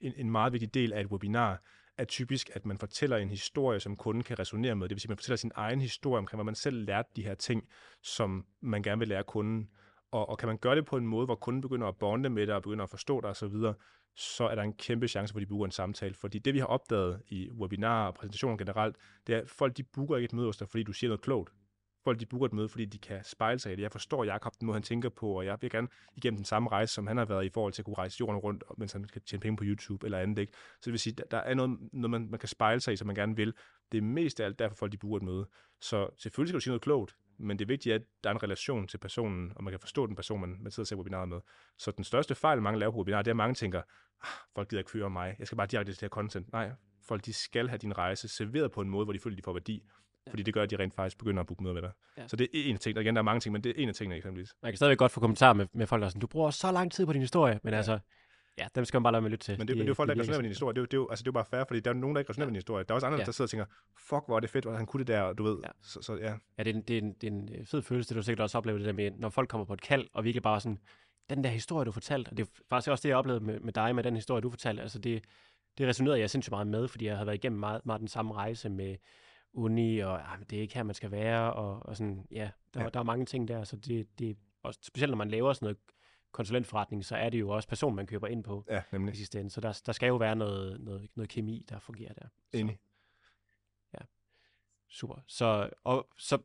en, 0.00 0.12
en 0.16 0.30
meget 0.30 0.52
vigtig 0.52 0.74
del 0.74 0.92
af 0.92 1.00
et 1.00 1.06
webinar, 1.06 1.62
er 1.98 2.04
typisk, 2.04 2.50
at 2.54 2.66
man 2.66 2.78
fortæller 2.78 3.16
en 3.16 3.30
historie, 3.30 3.80
som 3.80 3.96
kunden 3.96 4.22
kan 4.22 4.38
resonere 4.38 4.74
med. 4.74 4.88
Det 4.88 4.94
vil 4.94 5.00
sige, 5.00 5.06
at 5.06 5.10
man 5.10 5.16
fortæller 5.16 5.36
sin 5.36 5.52
egen 5.54 5.80
historie 5.80 6.18
omkring, 6.18 6.36
hvor 6.36 6.44
man 6.44 6.54
selv 6.54 6.84
lærte 6.84 7.08
de 7.16 7.22
her 7.22 7.34
ting, 7.34 7.68
som 8.02 8.46
man 8.60 8.82
gerne 8.82 8.98
vil 8.98 9.08
lære 9.08 9.24
kunden. 9.24 9.70
Og, 10.10 10.28
og 10.28 10.38
kan 10.38 10.46
man 10.46 10.58
gøre 10.58 10.76
det 10.76 10.86
på 10.86 10.96
en 10.96 11.06
måde, 11.06 11.26
hvor 11.26 11.34
kunden 11.34 11.60
begynder 11.60 11.88
at 11.88 11.96
bonde 11.96 12.30
med 12.30 12.46
dig 12.46 12.54
og 12.54 12.62
begynder 12.62 12.84
at 12.84 12.90
forstå 12.90 13.20
dig 13.20 13.30
osv., 13.30 13.48
så 13.48 13.74
så 14.14 14.44
er 14.44 14.54
der 14.54 14.62
en 14.62 14.72
kæmpe 14.72 15.08
chance 15.08 15.32
for, 15.32 15.38
at 15.38 15.40
de 15.40 15.46
booker 15.46 15.64
en 15.64 15.70
samtale. 15.70 16.14
Fordi 16.14 16.38
det, 16.38 16.54
vi 16.54 16.58
har 16.58 16.66
opdaget 16.66 17.22
i 17.28 17.50
webinarer 17.50 18.06
og 18.06 18.14
præsentationer 18.14 18.56
generelt, 18.56 18.96
det 19.26 19.34
er, 19.34 19.40
at 19.40 19.50
folk 19.50 19.76
de 19.76 19.82
booker 19.82 20.16
ikke 20.16 20.24
et 20.24 20.32
møde 20.32 20.46
hos 20.46 20.56
dig, 20.56 20.68
fordi 20.68 20.82
du 20.82 20.92
siger 20.92 21.08
noget 21.08 21.20
klogt. 21.20 21.52
Folk 22.04 22.20
de 22.20 22.26
booker 22.26 22.46
et 22.46 22.52
møde, 22.52 22.68
fordi 22.68 22.84
de 22.84 22.98
kan 22.98 23.24
spejle 23.24 23.58
sig 23.58 23.72
i 23.72 23.76
det. 23.76 23.82
Jeg 23.82 23.92
forstår 23.92 24.24
Jakob, 24.24 24.52
den 24.60 24.66
måde 24.66 24.74
han 24.74 24.82
tænker 24.82 25.08
på, 25.08 25.38
og 25.38 25.46
jeg 25.46 25.58
vil 25.60 25.70
gerne 25.70 25.88
igennem 26.16 26.38
den 26.38 26.44
samme 26.44 26.68
rejse, 26.68 26.94
som 26.94 27.06
han 27.06 27.16
har 27.16 27.24
været 27.24 27.44
i 27.44 27.48
forhold 27.48 27.72
til 27.72 27.82
at 27.82 27.86
kunne 27.86 27.98
rejse 27.98 28.16
jorden 28.20 28.36
rundt, 28.36 28.64
mens 28.78 28.92
han 28.92 29.04
kan 29.04 29.22
tjene 29.22 29.40
penge 29.40 29.56
på 29.56 29.64
YouTube 29.64 30.06
eller 30.06 30.18
andet. 30.18 30.38
Ikke? 30.38 30.52
Så 30.52 30.80
det 30.84 30.92
vil 30.92 31.00
sige, 31.00 31.14
der, 31.14 31.24
der 31.30 31.38
er 31.38 31.54
noget, 31.54 31.78
noget 31.92 32.10
man, 32.10 32.30
man 32.30 32.40
kan 32.40 32.48
spejle 32.48 32.80
sig 32.80 32.92
i, 32.92 32.96
som 32.96 33.06
man 33.06 33.16
gerne 33.16 33.36
vil. 33.36 33.54
Det 33.92 33.98
er 33.98 34.02
mest 34.02 34.40
af 34.40 34.44
alt 34.44 34.58
derfor, 34.58 34.76
folk 34.76 34.92
de 34.92 34.96
booker 34.96 35.16
et 35.16 35.22
møde. 35.22 35.48
Så 35.80 36.08
selvfølgelig 36.18 36.48
skal 36.48 36.56
du 36.56 36.60
sige 36.60 36.70
noget 36.70 36.82
klogt, 36.82 37.16
men 37.40 37.58
det 37.58 37.68
vigtige 37.68 37.92
er, 37.92 37.98
at 37.98 38.04
der 38.24 38.30
er 38.30 38.34
en 38.34 38.42
relation 38.42 38.88
til 38.88 38.98
personen, 38.98 39.52
og 39.56 39.64
man 39.64 39.72
kan 39.72 39.80
forstå 39.80 40.06
den 40.06 40.16
person, 40.16 40.40
man, 40.40 40.56
man 40.60 40.70
sidder 40.70 40.82
og 40.82 40.86
ser 40.86 40.96
webinaret 40.96 41.28
med. 41.28 41.40
Så 41.78 41.90
den 41.90 42.04
største 42.04 42.34
fejl, 42.34 42.62
mange 42.62 42.78
laver 42.78 42.92
på 42.92 42.98
webinar, 42.98 43.22
det 43.22 43.28
er, 43.28 43.32
at 43.32 43.36
mange 43.36 43.54
tænker, 43.54 43.82
ah, 44.22 44.28
folk 44.54 44.68
gider 44.68 44.80
ikke 44.80 44.92
høre 44.92 45.04
om 45.04 45.12
mig, 45.12 45.36
jeg 45.38 45.46
skal 45.46 45.56
bare 45.56 45.66
direkte 45.66 45.92
til 45.92 45.96
det 45.96 46.02
her 46.02 46.08
content. 46.08 46.52
Nej, 46.52 46.70
folk 47.02 47.24
de 47.24 47.32
skal 47.32 47.68
have 47.68 47.78
din 47.78 47.98
rejse 47.98 48.28
serveret 48.28 48.72
på 48.72 48.80
en 48.80 48.90
måde, 48.90 49.04
hvor 49.04 49.12
de 49.12 49.18
føler, 49.18 49.36
de 49.36 49.42
får 49.42 49.52
værdi. 49.52 49.82
Fordi 50.30 50.42
det 50.42 50.54
gør, 50.54 50.62
at 50.62 50.70
de 50.70 50.76
rent 50.76 50.94
faktisk 50.94 51.18
begynder 51.18 51.40
at 51.40 51.46
booke 51.46 51.62
møder 51.62 51.74
med 51.74 51.82
dig. 51.82 51.92
Ja. 52.18 52.28
Så 52.28 52.36
det 52.36 52.44
er 52.44 52.48
en 52.52 52.74
af 52.74 52.80
tingene. 52.80 53.00
Igen, 53.00 53.16
der 53.16 53.20
er 53.20 53.24
mange 53.24 53.40
ting, 53.40 53.52
men 53.52 53.64
det 53.64 53.70
er 53.70 53.82
en 53.82 53.88
af 53.88 53.94
tingene 53.94 54.16
eksempelvis. 54.16 54.54
Man 54.62 54.72
kan 54.72 54.76
stadigvæk 54.76 54.98
godt 54.98 55.12
få 55.12 55.20
kommentarer 55.20 55.52
med, 55.52 55.66
med 55.72 55.86
folk, 55.86 56.00
der 56.00 56.06
er 56.06 56.10
sådan, 56.10 56.20
du 56.20 56.26
bruger 56.26 56.50
så 56.50 56.72
lang 56.72 56.92
tid 56.92 57.06
på 57.06 57.12
din 57.12 57.20
historie, 57.20 57.60
men 57.62 57.72
ja. 57.72 57.76
altså, 57.76 57.98
ja, 58.60 58.66
dem 58.74 58.84
skal 58.84 58.98
man 58.98 59.02
bare 59.02 59.12
lade 59.12 59.22
med 59.22 59.30
lytte 59.30 59.44
til. 59.44 59.58
Men 59.58 59.68
det, 59.68 59.76
men 59.76 59.78
det 59.78 59.84
er 59.84 59.88
jo 59.88 59.94
folk, 59.94 60.08
der 60.08 60.12
ikke 60.14 60.20
resonerer 60.20 60.38
med 60.38 60.42
din 60.44 60.50
historie. 60.50 60.74
Det 60.74 60.78
er, 60.78 60.82
jo, 60.82 60.86
det, 60.86 60.92
er 60.92 60.96
jo, 60.98 61.08
altså, 61.08 61.22
det 61.22 61.28
er 61.28 61.32
jo 61.32 61.32
bare 61.32 61.44
fair, 61.44 61.64
fordi 61.68 61.80
der 61.80 61.90
er 61.90 61.94
nogen, 61.94 62.16
der 62.16 62.20
ikke 62.20 62.30
resonerer 62.30 62.46
med 62.46 62.52
din 62.52 62.56
historie. 62.56 62.84
Der 62.84 62.92
er 62.92 62.94
også 62.94 63.06
andre, 63.06 63.18
Ja. 63.18 63.24
der 63.24 63.32
sidder 63.32 63.46
og 63.46 63.50
tænker, 63.50 63.66
fuck, 63.98 64.22
hvor 64.26 64.36
er 64.36 64.40
det 64.40 64.50
fedt, 64.50 64.64
hvor 64.64 64.74
han 64.74 64.86
kunne 64.86 64.98
det 65.00 65.06
der, 65.06 65.20
og 65.22 65.38
du 65.38 65.42
ved. 65.42 65.58
Ja. 65.64 65.68
Så, 65.82 66.02
så 66.02 66.16
ja, 66.16 66.34
Ja, 66.58 66.62
det 66.62 66.70
er, 66.70 66.74
en, 66.74 66.82
det, 66.82 66.94
er 66.98 67.02
en, 67.02 67.12
det 67.12 67.24
er 67.26 67.30
en 67.32 67.48
øh, 67.58 67.66
fed 67.66 67.82
følelse, 67.82 68.08
det 68.08 68.16
du 68.16 68.22
sikkert 68.22 68.42
også 68.42 68.58
oplevet 68.58 68.80
det 68.80 68.86
der 68.86 68.92
med, 68.92 69.10
når 69.10 69.28
folk 69.28 69.48
kommer 69.48 69.64
på 69.64 69.72
et 69.72 69.80
kald, 69.80 70.06
og 70.12 70.24
virkelig 70.24 70.42
bare 70.42 70.60
sådan, 70.60 70.78
den 71.30 71.44
der 71.44 71.50
historie, 71.50 71.84
du 71.84 71.92
fortalte, 71.92 72.28
og 72.28 72.36
det 72.36 72.42
er 72.46 72.50
faktisk 72.70 72.90
også 72.90 73.02
det, 73.02 73.08
jeg 73.08 73.16
oplevede 73.16 73.44
med, 73.44 73.60
med 73.60 73.72
dig, 73.72 73.94
med 73.94 74.04
den 74.04 74.14
historie, 74.14 74.40
du 74.40 74.50
fortalte, 74.50 74.82
altså 74.82 74.98
det, 74.98 75.24
det 75.78 75.88
resonerede 75.88 76.20
jeg 76.20 76.30
sindssygt 76.30 76.50
meget 76.52 76.66
med, 76.66 76.88
fordi 76.88 77.06
jeg 77.06 77.16
havde 77.16 77.26
været 77.26 77.36
igennem 77.36 77.60
meget, 77.60 77.86
meget 77.86 78.00
den 78.00 78.08
samme 78.08 78.34
rejse 78.34 78.68
med 78.68 78.96
uni, 79.52 79.98
og 79.98 80.18
ja, 80.18 80.44
det 80.50 80.56
er 80.58 80.62
ikke 80.62 80.74
her, 80.74 80.82
man 80.82 80.94
skal 80.94 81.10
være, 81.10 81.52
og, 81.52 81.86
og 81.86 81.96
sådan, 81.96 82.26
ja, 82.30 82.50
der, 82.74 82.80
Ja. 82.80 82.82
ja. 82.82 82.88
der 82.94 83.00
er 83.00 83.04
mange 83.04 83.24
ting 83.26 83.48
der, 83.48 83.64
så 83.64 83.76
det, 83.76 84.18
det 84.18 84.36
og 84.62 84.74
specielt 84.74 85.10
når 85.10 85.16
man 85.16 85.30
laver 85.30 85.52
sådan 85.52 85.66
noget 85.66 85.78
konsulentforretning, 86.32 87.04
så 87.04 87.16
er 87.16 87.30
det 87.30 87.40
jo 87.40 87.48
også 87.48 87.68
personen, 87.68 87.96
man 87.96 88.06
køber 88.06 88.26
ind 88.26 88.44
på 88.44 88.64
ja, 88.68 88.82
nemlig. 88.92 89.14
i 89.14 89.16
sidste 89.16 89.40
ende, 89.40 89.50
så 89.50 89.60
der, 89.60 89.82
der 89.86 89.92
skal 89.92 90.06
jo 90.06 90.16
være 90.16 90.36
noget, 90.36 90.80
noget, 90.80 91.08
noget 91.14 91.28
kemi, 91.28 91.66
der 91.68 91.78
fungerer 91.78 92.12
der. 92.12 92.26
Enig. 92.52 92.78
Super. 94.90 95.14
Så, 95.26 95.70
og, 95.84 96.08
så 96.18 96.38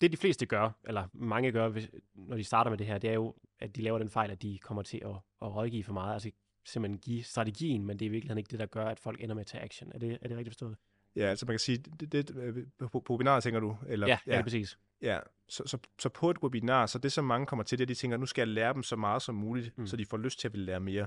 det 0.00 0.12
de 0.12 0.16
fleste 0.16 0.46
gør, 0.46 0.70
eller 0.84 1.08
mange 1.12 1.52
gør, 1.52 1.68
hvis, 1.68 1.90
når 2.14 2.36
de 2.36 2.44
starter 2.44 2.70
med 2.70 2.78
det 2.78 2.86
her, 2.86 2.98
det 2.98 3.10
er 3.10 3.14
jo, 3.14 3.34
at 3.58 3.76
de 3.76 3.82
laver 3.82 3.98
den 3.98 4.10
fejl, 4.10 4.30
at 4.30 4.42
de 4.42 4.58
kommer 4.58 4.82
til 4.82 5.00
at, 5.04 5.10
at 5.42 5.54
rådgive 5.54 5.84
for 5.84 5.92
meget. 5.92 6.12
Altså 6.12 6.30
simpelthen 6.64 6.98
give 6.98 7.22
strategien, 7.22 7.84
men 7.86 7.98
det 7.98 8.04
er 8.04 8.08
i 8.08 8.12
virkeligheden 8.12 8.38
ikke 8.38 8.50
det, 8.50 8.58
der 8.58 8.66
gør, 8.66 8.86
at 8.86 9.00
folk 9.00 9.22
ender 9.22 9.34
med 9.34 9.40
at 9.40 9.46
tage 9.46 9.64
action. 9.64 9.92
Er 9.94 9.98
det, 9.98 10.18
er 10.22 10.28
det 10.28 10.36
rigtigt 10.36 10.48
forstået? 10.48 10.76
Ja, 11.16 11.24
altså 11.24 11.46
man 11.46 11.52
kan 11.52 11.58
sige, 11.58 11.78
det, 11.78 12.12
det, 12.12 12.72
på, 12.78 13.00
på 13.00 13.12
webinaret 13.12 13.42
tænker 13.42 13.60
du? 13.60 13.76
Eller, 13.86 14.06
Ja, 14.06 14.18
ja, 14.26 14.36
ja 14.36 14.42
præcis. 14.42 14.78
Ja, 15.02 15.18
så, 15.48 15.62
så, 15.66 15.78
så 15.98 16.08
på 16.08 16.30
et 16.30 16.38
webinar, 16.42 16.86
så 16.86 16.98
det 16.98 17.12
som 17.12 17.24
mange 17.24 17.46
kommer 17.46 17.62
til, 17.62 17.78
det 17.78 17.84
er, 17.84 17.86
de 17.86 17.94
tænker, 17.94 18.16
nu 18.16 18.26
skal 18.26 18.40
jeg 18.42 18.48
lære 18.48 18.74
dem 18.74 18.82
så 18.82 18.96
meget 18.96 19.22
som 19.22 19.34
muligt, 19.34 19.78
mm. 19.78 19.86
Så 19.86 19.96
de 19.96 20.06
får 20.06 20.16
lyst 20.16 20.40
til 20.40 20.48
at 20.48 20.52
ville 20.52 20.66
lære 20.66 20.80
mere. 20.80 21.06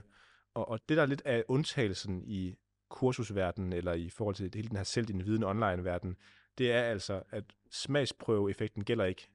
Og, 0.54 0.70
og 0.70 0.80
det 0.90 0.98
der 0.98 1.04
er 1.04 1.08
lidt 1.08 1.22
af 1.26 1.44
undtagelsen 1.48 2.24
i 2.26 2.56
kursusverdenen, 2.90 3.74
eller 3.74 3.94
i 3.94 4.10
forhold 4.10 4.36
til 4.36 4.52
hele 4.56 4.68
den 4.68 4.78
her 4.78 4.84
selv 4.84 5.06
din 5.06 5.26
viden 5.26 5.44
online-verden, 5.44 6.16
det 6.58 6.72
er 6.72 6.82
altså, 6.82 7.24
at 7.30 7.44
smagsprøveeffekten 7.72 8.84
gælder 8.84 9.06
ikke. 9.06 9.30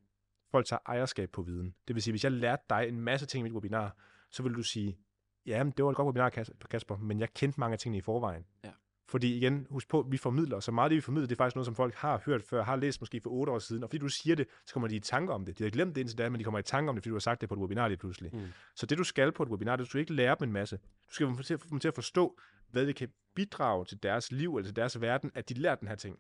Folk 0.51 0.67
tager 0.67 0.81
ejerskab 0.87 1.31
på 1.31 1.43
viden. 1.43 1.75
Det 1.89 1.95
vil 1.95 2.03
sige, 2.03 2.13
hvis 2.13 2.25
jeg 2.25 2.33
lærte 2.33 2.63
dig 2.71 2.89
en 2.89 3.01
masse 3.01 3.27
ting 3.27 3.41
i 3.41 3.43
mit 3.43 3.53
webinar, 3.53 3.97
så 4.31 4.43
vil 4.43 4.55
du 4.55 4.63
sige, 4.63 4.99
ja, 5.47 5.65
men 5.65 5.73
det 5.77 5.85
var 5.85 5.91
et 5.91 5.97
godt 5.97 6.07
webinar, 6.07 6.31
Kas- 6.31 6.69
Kasper, 6.71 6.97
men 6.97 7.21
jeg 7.21 7.35
kendte 7.35 7.61
mange 7.61 7.73
af 7.73 7.79
tingene 7.79 7.99
i 7.99 8.01
forvejen. 8.01 8.47
Ja. 8.65 8.71
Fordi 9.09 9.37
igen, 9.37 9.67
husk 9.71 9.89
på, 9.89 10.07
vi 10.11 10.17
formidler, 10.17 10.61
så 10.61 10.73
meget 10.73 10.85
af 10.85 10.91
det, 10.91 10.97
vi 10.97 11.01
formidler, 11.01 11.27
det 11.27 11.35
er 11.35 11.37
faktisk 11.37 11.57
noget, 11.57 11.67
som 11.67 11.75
folk 11.75 11.95
har 11.95 12.23
hørt 12.27 12.43
før, 12.43 12.65
har 12.65 12.77
læst 12.77 13.01
måske 13.01 13.21
for 13.21 13.31
otte 13.31 13.53
år 13.53 13.59
siden, 13.59 13.83
og 13.83 13.91
fordi 13.91 13.99
du 13.99 14.09
siger 14.09 14.37
det, 14.37 14.47
så 14.67 14.73
kommer 14.73 14.89
de 14.89 14.97
i 14.97 15.01
tanke 15.01 15.33
om 15.33 15.45
det. 15.45 15.59
De 15.59 15.63
har 15.65 15.71
glemt 15.71 15.95
det 15.95 16.01
indtil 16.01 16.19
da, 16.19 16.29
men 16.29 16.39
de 16.39 16.45
kommer 16.45 16.59
i 16.59 16.63
tanke 16.63 16.89
om 16.89 16.97
det, 16.97 17.03
fordi 17.03 17.09
du 17.09 17.15
har 17.15 17.21
sagt 17.21 17.41
det 17.41 17.49
på 17.49 17.55
et 17.55 17.61
webinar 17.61 17.89
lige 17.89 17.99
pludselig. 17.99 18.31
Mm. 18.35 18.41
Så 18.75 18.87
det, 18.87 18.99
du 18.99 19.05
skal 19.05 19.33
på 19.33 19.43
et 19.43 19.49
webinar, 19.49 19.77
det 19.77 19.81
er, 19.81 19.83
at 19.83 19.87
du 19.87 19.91
skal 19.91 20.01
ikke 20.01 20.15
lære 20.15 20.37
dem 20.41 20.49
en 20.49 20.53
masse. 20.53 20.77
Du 20.77 21.15
skal 21.15 21.35
få 21.37 21.43
til 21.43 21.55
at 21.55 21.61
få 21.61 21.67
dem 21.71 21.81
til 21.81 21.89
at 21.89 21.95
forstå, 21.95 22.39
hvad 22.71 22.87
det 22.87 22.97
kan 22.97 23.09
bidrage 23.35 23.85
til 23.85 24.03
deres 24.03 24.33
liv 24.33 24.57
eller 24.57 24.69
til 24.69 24.77
deres 24.77 25.01
verden, 25.01 25.31
at 25.35 25.49
de 25.49 25.55
lærer 25.55 25.75
den 25.75 25.89
her 25.89 25.95
ting. 25.95 26.19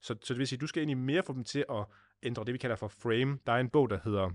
Så, 0.00 0.14
så 0.22 0.34
det 0.34 0.38
vil 0.38 0.46
sige, 0.46 0.56
at 0.56 0.60
du 0.60 0.66
skal 0.66 0.80
egentlig 0.80 0.98
mere 0.98 1.22
få 1.22 1.32
dem 1.32 1.44
til 1.44 1.64
at 1.70 1.84
ændre 2.22 2.44
det, 2.44 2.52
vi 2.52 2.58
kalder 2.58 2.76
for 2.76 2.88
frame. 2.88 3.38
Der 3.46 3.52
er 3.52 3.60
en 3.60 3.70
bog, 3.70 3.90
der 3.90 3.98
hedder 4.04 4.30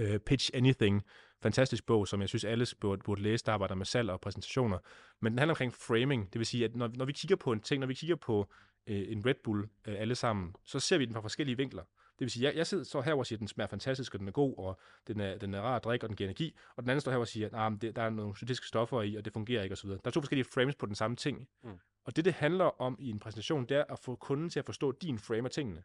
uh, 0.00 0.16
Pitch 0.26 0.50
Anything. 0.54 1.02
Fantastisk 1.44 1.86
bog, 1.86 2.08
som 2.08 2.20
jeg 2.20 2.28
synes, 2.28 2.44
alle 2.44 2.66
burde, 2.80 3.02
burde 3.04 3.22
læse, 3.22 3.44
der 3.44 3.52
arbejder 3.52 3.74
med 3.74 3.86
salg 3.86 4.10
og 4.10 4.20
præsentationer. 4.20 4.78
Men 5.20 5.32
den 5.32 5.38
handler 5.38 5.52
omkring 5.52 5.74
framing. 5.74 6.32
Det 6.32 6.38
vil 6.38 6.46
sige, 6.46 6.64
at 6.64 6.76
når, 6.76 6.90
når 6.94 7.04
vi 7.04 7.12
kigger 7.12 7.36
på 7.36 7.52
en 7.52 7.60
ting, 7.60 7.80
når 7.80 7.86
vi 7.86 7.94
kigger 7.94 8.16
på 8.16 8.52
øh, 8.86 9.04
en 9.08 9.26
Red 9.26 9.34
Bull 9.44 9.68
øh, 9.86 9.94
alle 9.98 10.14
sammen, 10.14 10.54
så 10.64 10.80
ser 10.80 10.98
vi 10.98 11.04
den 11.04 11.14
fra 11.14 11.20
forskellige 11.20 11.56
vinkler. 11.56 11.82
Det 11.82 12.20
vil 12.20 12.30
sige, 12.30 12.44
jeg, 12.44 12.56
jeg 12.56 12.66
sidder 12.66 12.84
så 12.84 13.00
her 13.00 13.14
og 13.14 13.26
siger, 13.26 13.36
at 13.36 13.40
den 13.40 13.48
smager 13.48 13.68
fantastisk, 13.68 14.14
og 14.14 14.20
den 14.20 14.28
er 14.28 14.32
god, 14.32 14.54
og 14.58 14.80
den 15.06 15.20
er, 15.20 15.38
den 15.38 15.54
er 15.54 15.60
rar 15.60 15.76
at 15.76 15.84
drikke, 15.84 16.04
og 16.04 16.08
den 16.08 16.16
giver 16.16 16.28
energi. 16.28 16.56
Og 16.76 16.82
den 16.82 16.90
anden 16.90 17.00
står 17.00 17.12
her 17.12 17.18
og 17.18 17.28
siger, 17.28 17.46
at 17.46 17.52
nah, 17.52 17.72
det, 17.80 17.96
der 17.96 18.02
er 18.02 18.10
nogle 18.10 18.36
syntetiske 18.36 18.66
stoffer 18.66 19.02
i, 19.02 19.14
og 19.14 19.24
det 19.24 19.32
fungerer 19.32 19.62
ikke, 19.62 19.72
osv. 19.72 19.90
Der 19.90 19.98
er 20.04 20.10
to 20.10 20.20
forskellige 20.20 20.48
frames 20.54 20.74
på 20.74 20.86
den 20.86 20.94
samme 20.94 21.16
ting. 21.16 21.48
Mm. 21.64 21.70
Og 22.04 22.16
det, 22.16 22.24
det 22.24 22.32
handler 22.32 22.80
om 22.80 22.96
i 23.00 23.10
en 23.10 23.18
præsentation, 23.18 23.66
det 23.66 23.76
er 23.76 23.84
at 23.90 23.98
få 23.98 24.16
kunden 24.16 24.50
til 24.50 24.58
at 24.58 24.66
forstå 24.66 24.92
din 24.92 25.18
frame 25.18 25.44
af 25.44 25.50
tingene. 25.50 25.82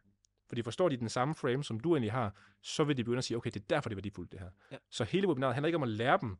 Fordi 0.50 0.62
forstår 0.62 0.88
de 0.88 0.96
den 0.96 1.08
samme 1.08 1.34
frame, 1.34 1.64
som 1.64 1.80
du 1.80 1.94
egentlig 1.94 2.12
har, 2.12 2.34
så 2.62 2.84
vil 2.84 2.96
de 2.96 3.04
begynde 3.04 3.18
at 3.18 3.24
sige, 3.24 3.36
okay, 3.36 3.50
det 3.50 3.60
er 3.60 3.64
derfor, 3.70 3.88
det 3.88 3.94
er 3.94 3.96
værdifuldt, 3.96 4.32
det 4.32 4.40
her. 4.40 4.48
Ja. 4.72 4.76
Så 4.90 5.04
hele 5.04 5.28
webinaret 5.28 5.54
handler 5.54 5.66
ikke 5.66 5.76
om 5.76 5.82
at 5.82 5.88
lære 5.88 6.18
dem 6.20 6.36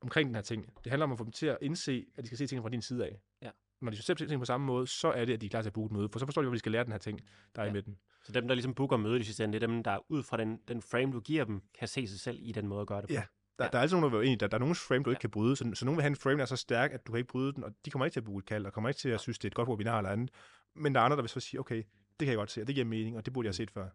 omkring 0.00 0.26
den 0.26 0.34
her 0.34 0.42
ting. 0.42 0.66
Det 0.84 0.90
handler 0.92 1.04
om 1.04 1.12
at 1.12 1.18
få 1.18 1.24
dem 1.24 1.32
til 1.32 1.46
at 1.46 1.58
indse, 1.62 2.06
at 2.16 2.22
de 2.24 2.26
skal 2.28 2.38
se 2.38 2.46
tingene 2.46 2.62
fra 2.62 2.68
din 2.70 2.82
side 2.82 3.04
af. 3.06 3.20
Ja. 3.42 3.50
Når 3.80 3.90
de 3.90 4.02
ser 4.02 4.14
tingene 4.14 4.38
på 4.38 4.44
samme 4.44 4.66
måde, 4.66 4.86
så 4.86 5.08
er 5.12 5.24
det, 5.24 5.32
at 5.34 5.40
de 5.40 5.46
er 5.46 5.50
klar 5.50 5.62
til 5.62 5.68
at 5.68 5.72
booke 5.72 5.92
et 5.92 5.96
møde, 5.98 6.08
for 6.12 6.18
så 6.18 6.24
forstår 6.26 6.42
de, 6.42 6.46
hvor 6.48 6.54
de 6.54 6.58
skal 6.58 6.72
lære 6.72 6.84
den 6.84 6.92
her 6.92 6.98
ting, 6.98 7.20
der 7.56 7.62
er 7.62 7.66
Ja. 7.66 7.70
i 7.70 7.72
midten. 7.72 7.98
Så 8.24 8.32
dem, 8.32 8.48
der 8.48 8.54
ligesom 8.54 8.74
booker 8.74 8.96
mødet 8.96 9.20
i 9.20 9.24
sidste 9.24 9.44
ende, 9.44 9.52
det 9.58 9.62
er 9.62 9.66
dem, 9.66 9.82
der 9.82 9.98
ud 10.08 10.22
fra 10.22 10.36
den, 10.36 10.58
den 10.68 10.82
frame, 10.82 11.12
du 11.12 11.20
giver 11.20 11.44
dem, 11.44 11.62
kan 11.78 11.88
se 11.88 12.06
sig 12.08 12.20
selv 12.20 12.38
i 12.40 12.52
den 12.52 12.66
måde 12.66 12.80
at 12.80 12.86
gøre 12.86 13.00
det 13.00 13.08
på. 13.08 13.12
Ja. 13.12 13.22
Der, 13.58 13.64
Ja. 13.64 13.68
der 13.72 13.78
er 13.78 13.82
altid 13.82 13.96
nogen, 13.96 14.14
der 14.14 14.20
enig. 14.20 14.40
Der, 14.40 14.46
der 14.46 14.54
er 14.56 14.58
nogen 14.60 14.74
frame, 14.74 15.02
du 15.04 15.10
ikke 15.10 15.18
Ja. 15.18 15.20
kan 15.20 15.30
bryde. 15.30 15.56
Så, 15.56 15.70
så 15.74 15.84
nogen 15.84 15.96
vil 15.96 16.02
have 16.02 16.10
en 16.10 16.16
frame, 16.16 16.36
der 16.36 16.42
er 16.42 16.46
så 16.46 16.56
stærk, 16.56 16.92
at 16.92 17.06
du 17.06 17.12
kan 17.12 17.18
ikke 17.18 17.28
bryde 17.28 17.52
den, 17.52 17.64
og 17.64 17.70
de 17.84 17.90
kommer 17.90 18.06
ikke 18.06 18.12
til 18.14 18.20
at 18.20 18.24
booke 18.24 18.38
et 18.38 18.46
kald, 18.46 18.66
og 18.66 18.72
kommer 18.72 18.88
ikke 18.90 18.98
til 18.98 19.08
at 19.08 19.20
synes, 19.20 19.38
det 19.38 19.44
er 19.44 19.50
et 19.50 19.54
godt 19.54 19.68
webinar 19.68 19.98
eller 19.98 20.10
andet. 20.10 20.30
Men 20.74 20.94
der 20.94 21.00
er 21.00 21.04
andre, 21.04 21.16
der 21.16 21.22
vil 21.22 21.28
så 21.28 21.40
sige, 21.40 21.60
okay, 21.60 21.82
det 22.20 22.26
kan 22.26 22.28
jeg 22.28 22.36
godt 22.36 22.50
se, 22.50 22.60
og 22.60 22.66
det 22.66 22.74
giver 22.74 22.84
mening, 22.86 23.16
og 23.16 23.24
det 23.26 23.32
burde 23.32 23.46
jeg 23.46 23.50
have 23.50 23.54
set 23.54 23.70
før. 23.70 23.88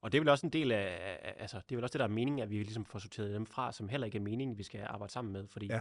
Og 0.00 0.12
det 0.12 0.18
er 0.18 0.20
vel 0.20 0.28
også 0.28 0.46
en 0.46 0.52
del 0.52 0.72
af, 0.72 1.34
altså, 1.38 1.56
det 1.56 1.72
er 1.72 1.76
vel 1.76 1.84
også 1.84 1.92
det, 1.92 1.98
der 1.98 2.04
er 2.04 2.10
meningen, 2.10 2.42
at 2.42 2.50
vi 2.50 2.56
ligesom 2.56 2.84
får 2.84 2.98
sorteret 2.98 3.34
dem 3.34 3.46
fra, 3.46 3.72
som 3.72 3.88
heller 3.88 4.04
ikke 4.04 4.18
er 4.18 4.22
meningen, 4.22 4.58
vi 4.58 4.62
skal 4.62 4.80
arbejde 4.86 5.12
sammen 5.12 5.32
med, 5.32 5.46
fordi 5.48 5.66
Ja. 5.66 5.80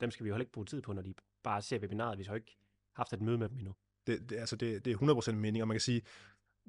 dem 0.00 0.10
skal 0.10 0.24
vi 0.24 0.28
jo 0.28 0.34
heller 0.34 0.42
ikke 0.42 0.52
bruge 0.52 0.64
tid 0.66 0.82
på, 0.82 0.92
når 0.92 1.02
de 1.02 1.14
bare 1.42 1.62
ser 1.62 1.78
webinaret. 1.78 2.18
Vi 2.18 2.24
har 2.24 2.34
ikke 2.34 2.56
haft 2.96 3.12
et 3.12 3.20
møde 3.20 3.38
med 3.38 3.48
dem 3.48 3.58
endnu. 3.58 3.74
Det, 4.06 4.30
det, 4.30 4.36
altså 4.36 4.56
det, 4.56 4.84
det 4.84 4.92
er 4.92 4.96
100% 5.30 5.32
mening, 5.32 5.62
og 5.62 5.68
man 5.68 5.74
kan 5.74 5.80
sige, 5.80 6.02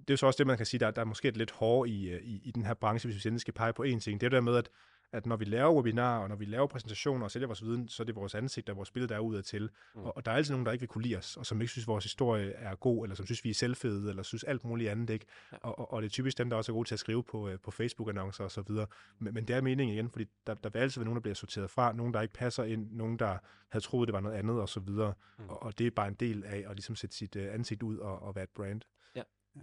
det 0.07 0.13
er 0.13 0.17
så 0.17 0.25
også 0.25 0.37
det, 0.37 0.47
man 0.47 0.57
kan 0.57 0.65
sige, 0.65 0.79
der, 0.79 0.91
der 0.91 1.01
er 1.01 1.05
måske 1.05 1.27
et 1.27 1.37
lidt 1.37 1.51
hårdt 1.51 1.89
i, 1.89 2.09
øh, 2.09 2.21
i, 2.23 2.41
i 2.43 2.51
den 2.51 2.65
her 2.65 2.73
branche, 2.73 3.07
hvis 3.07 3.25
vi 3.25 3.27
endelig 3.29 3.41
skal 3.41 3.53
pege 3.53 3.73
på 3.73 3.83
én 3.83 3.99
ting. 3.99 4.21
Det 4.21 4.25
er 4.25 4.29
det 4.29 4.31
der 4.31 4.41
med, 4.41 4.55
at, 4.55 4.69
at 5.11 5.25
når 5.25 5.35
vi 5.35 5.45
laver 5.45 5.73
webinarer, 5.73 6.23
og 6.23 6.29
når 6.29 6.35
vi 6.35 6.45
laver 6.45 6.67
præsentationer 6.67 7.23
og 7.23 7.31
sælger 7.31 7.47
vores 7.47 7.63
viden, 7.63 7.87
så 7.87 8.03
er 8.03 8.05
det 8.05 8.15
vores 8.15 8.35
ansigt 8.35 8.69
og 8.69 8.75
vores 8.75 8.91
billede, 8.91 9.09
der 9.09 9.15
er 9.15 9.19
udad 9.19 9.43
til. 9.43 9.69
Mm. 9.95 10.01
Og, 10.01 10.17
og, 10.17 10.25
der 10.25 10.31
er 10.31 10.35
altid 10.35 10.53
nogen, 10.53 10.65
der 10.65 10.71
ikke 10.71 10.81
vil 10.81 10.87
kunne 10.87 11.03
lide 11.03 11.17
os, 11.17 11.37
og 11.37 11.45
som 11.45 11.61
ikke 11.61 11.71
synes, 11.71 11.87
vores 11.87 12.03
historie 12.05 12.51
er 12.51 12.75
god, 12.75 13.05
eller 13.05 13.15
som 13.15 13.25
synes, 13.25 13.43
vi 13.43 13.49
er 13.49 13.53
selvfede, 13.53 14.09
eller 14.09 14.23
synes 14.23 14.43
alt 14.43 14.63
muligt 14.63 14.89
andet. 14.89 15.09
Ikke? 15.09 15.25
Ja. 15.51 15.57
Og, 15.57 15.79
og, 15.79 15.93
og, 15.93 16.01
det 16.01 16.07
er 16.07 16.11
typisk 16.11 16.37
dem, 16.37 16.49
der 16.49 16.57
også 16.57 16.71
er 16.71 16.73
gode 16.73 16.87
til 16.87 16.95
at 16.95 16.99
skrive 16.99 17.23
på, 17.23 17.49
øh, 17.49 17.59
på 17.59 17.71
Facebook-annoncer 17.71 18.43
og 18.43 18.51
så 18.51 18.61
videre. 18.61 18.87
Men, 19.19 19.33
men 19.33 19.47
det 19.47 19.55
er 19.55 19.61
meningen 19.61 19.95
igen, 19.95 20.09
fordi 20.09 20.25
der, 20.47 20.53
der 20.53 20.69
vil 20.69 20.79
altid 20.79 21.01
være 21.01 21.05
nogen, 21.05 21.15
der 21.15 21.21
bliver 21.21 21.35
sorteret 21.35 21.69
fra, 21.69 21.93
nogen, 21.93 22.13
der 22.13 22.21
ikke 22.21 22.33
passer 22.33 22.63
ind, 22.63 22.91
nogen, 22.91 23.19
der 23.19 23.37
havde 23.69 23.85
troet, 23.85 24.07
det 24.07 24.13
var 24.13 24.19
noget 24.19 24.35
andet 24.35 24.61
og 24.61 24.69
så 24.69 24.79
videre. 24.79 25.13
Mm. 25.39 25.49
Og, 25.49 25.63
og 25.63 25.79
det 25.79 25.87
er 25.87 25.91
bare 25.91 26.07
en 26.07 26.13
del 26.13 26.43
af 26.43 26.65
at 26.69 26.75
ligesom 26.75 26.95
sætte 26.95 27.15
sit 27.15 27.35
uh, 27.35 27.53
ansigt 27.53 27.83
ud 27.83 27.97
og, 27.97 28.21
og 28.21 28.35
være 28.35 28.43
et 28.43 28.49
brand. 28.49 28.81
Ja. 29.15 29.23
ja. 29.55 29.61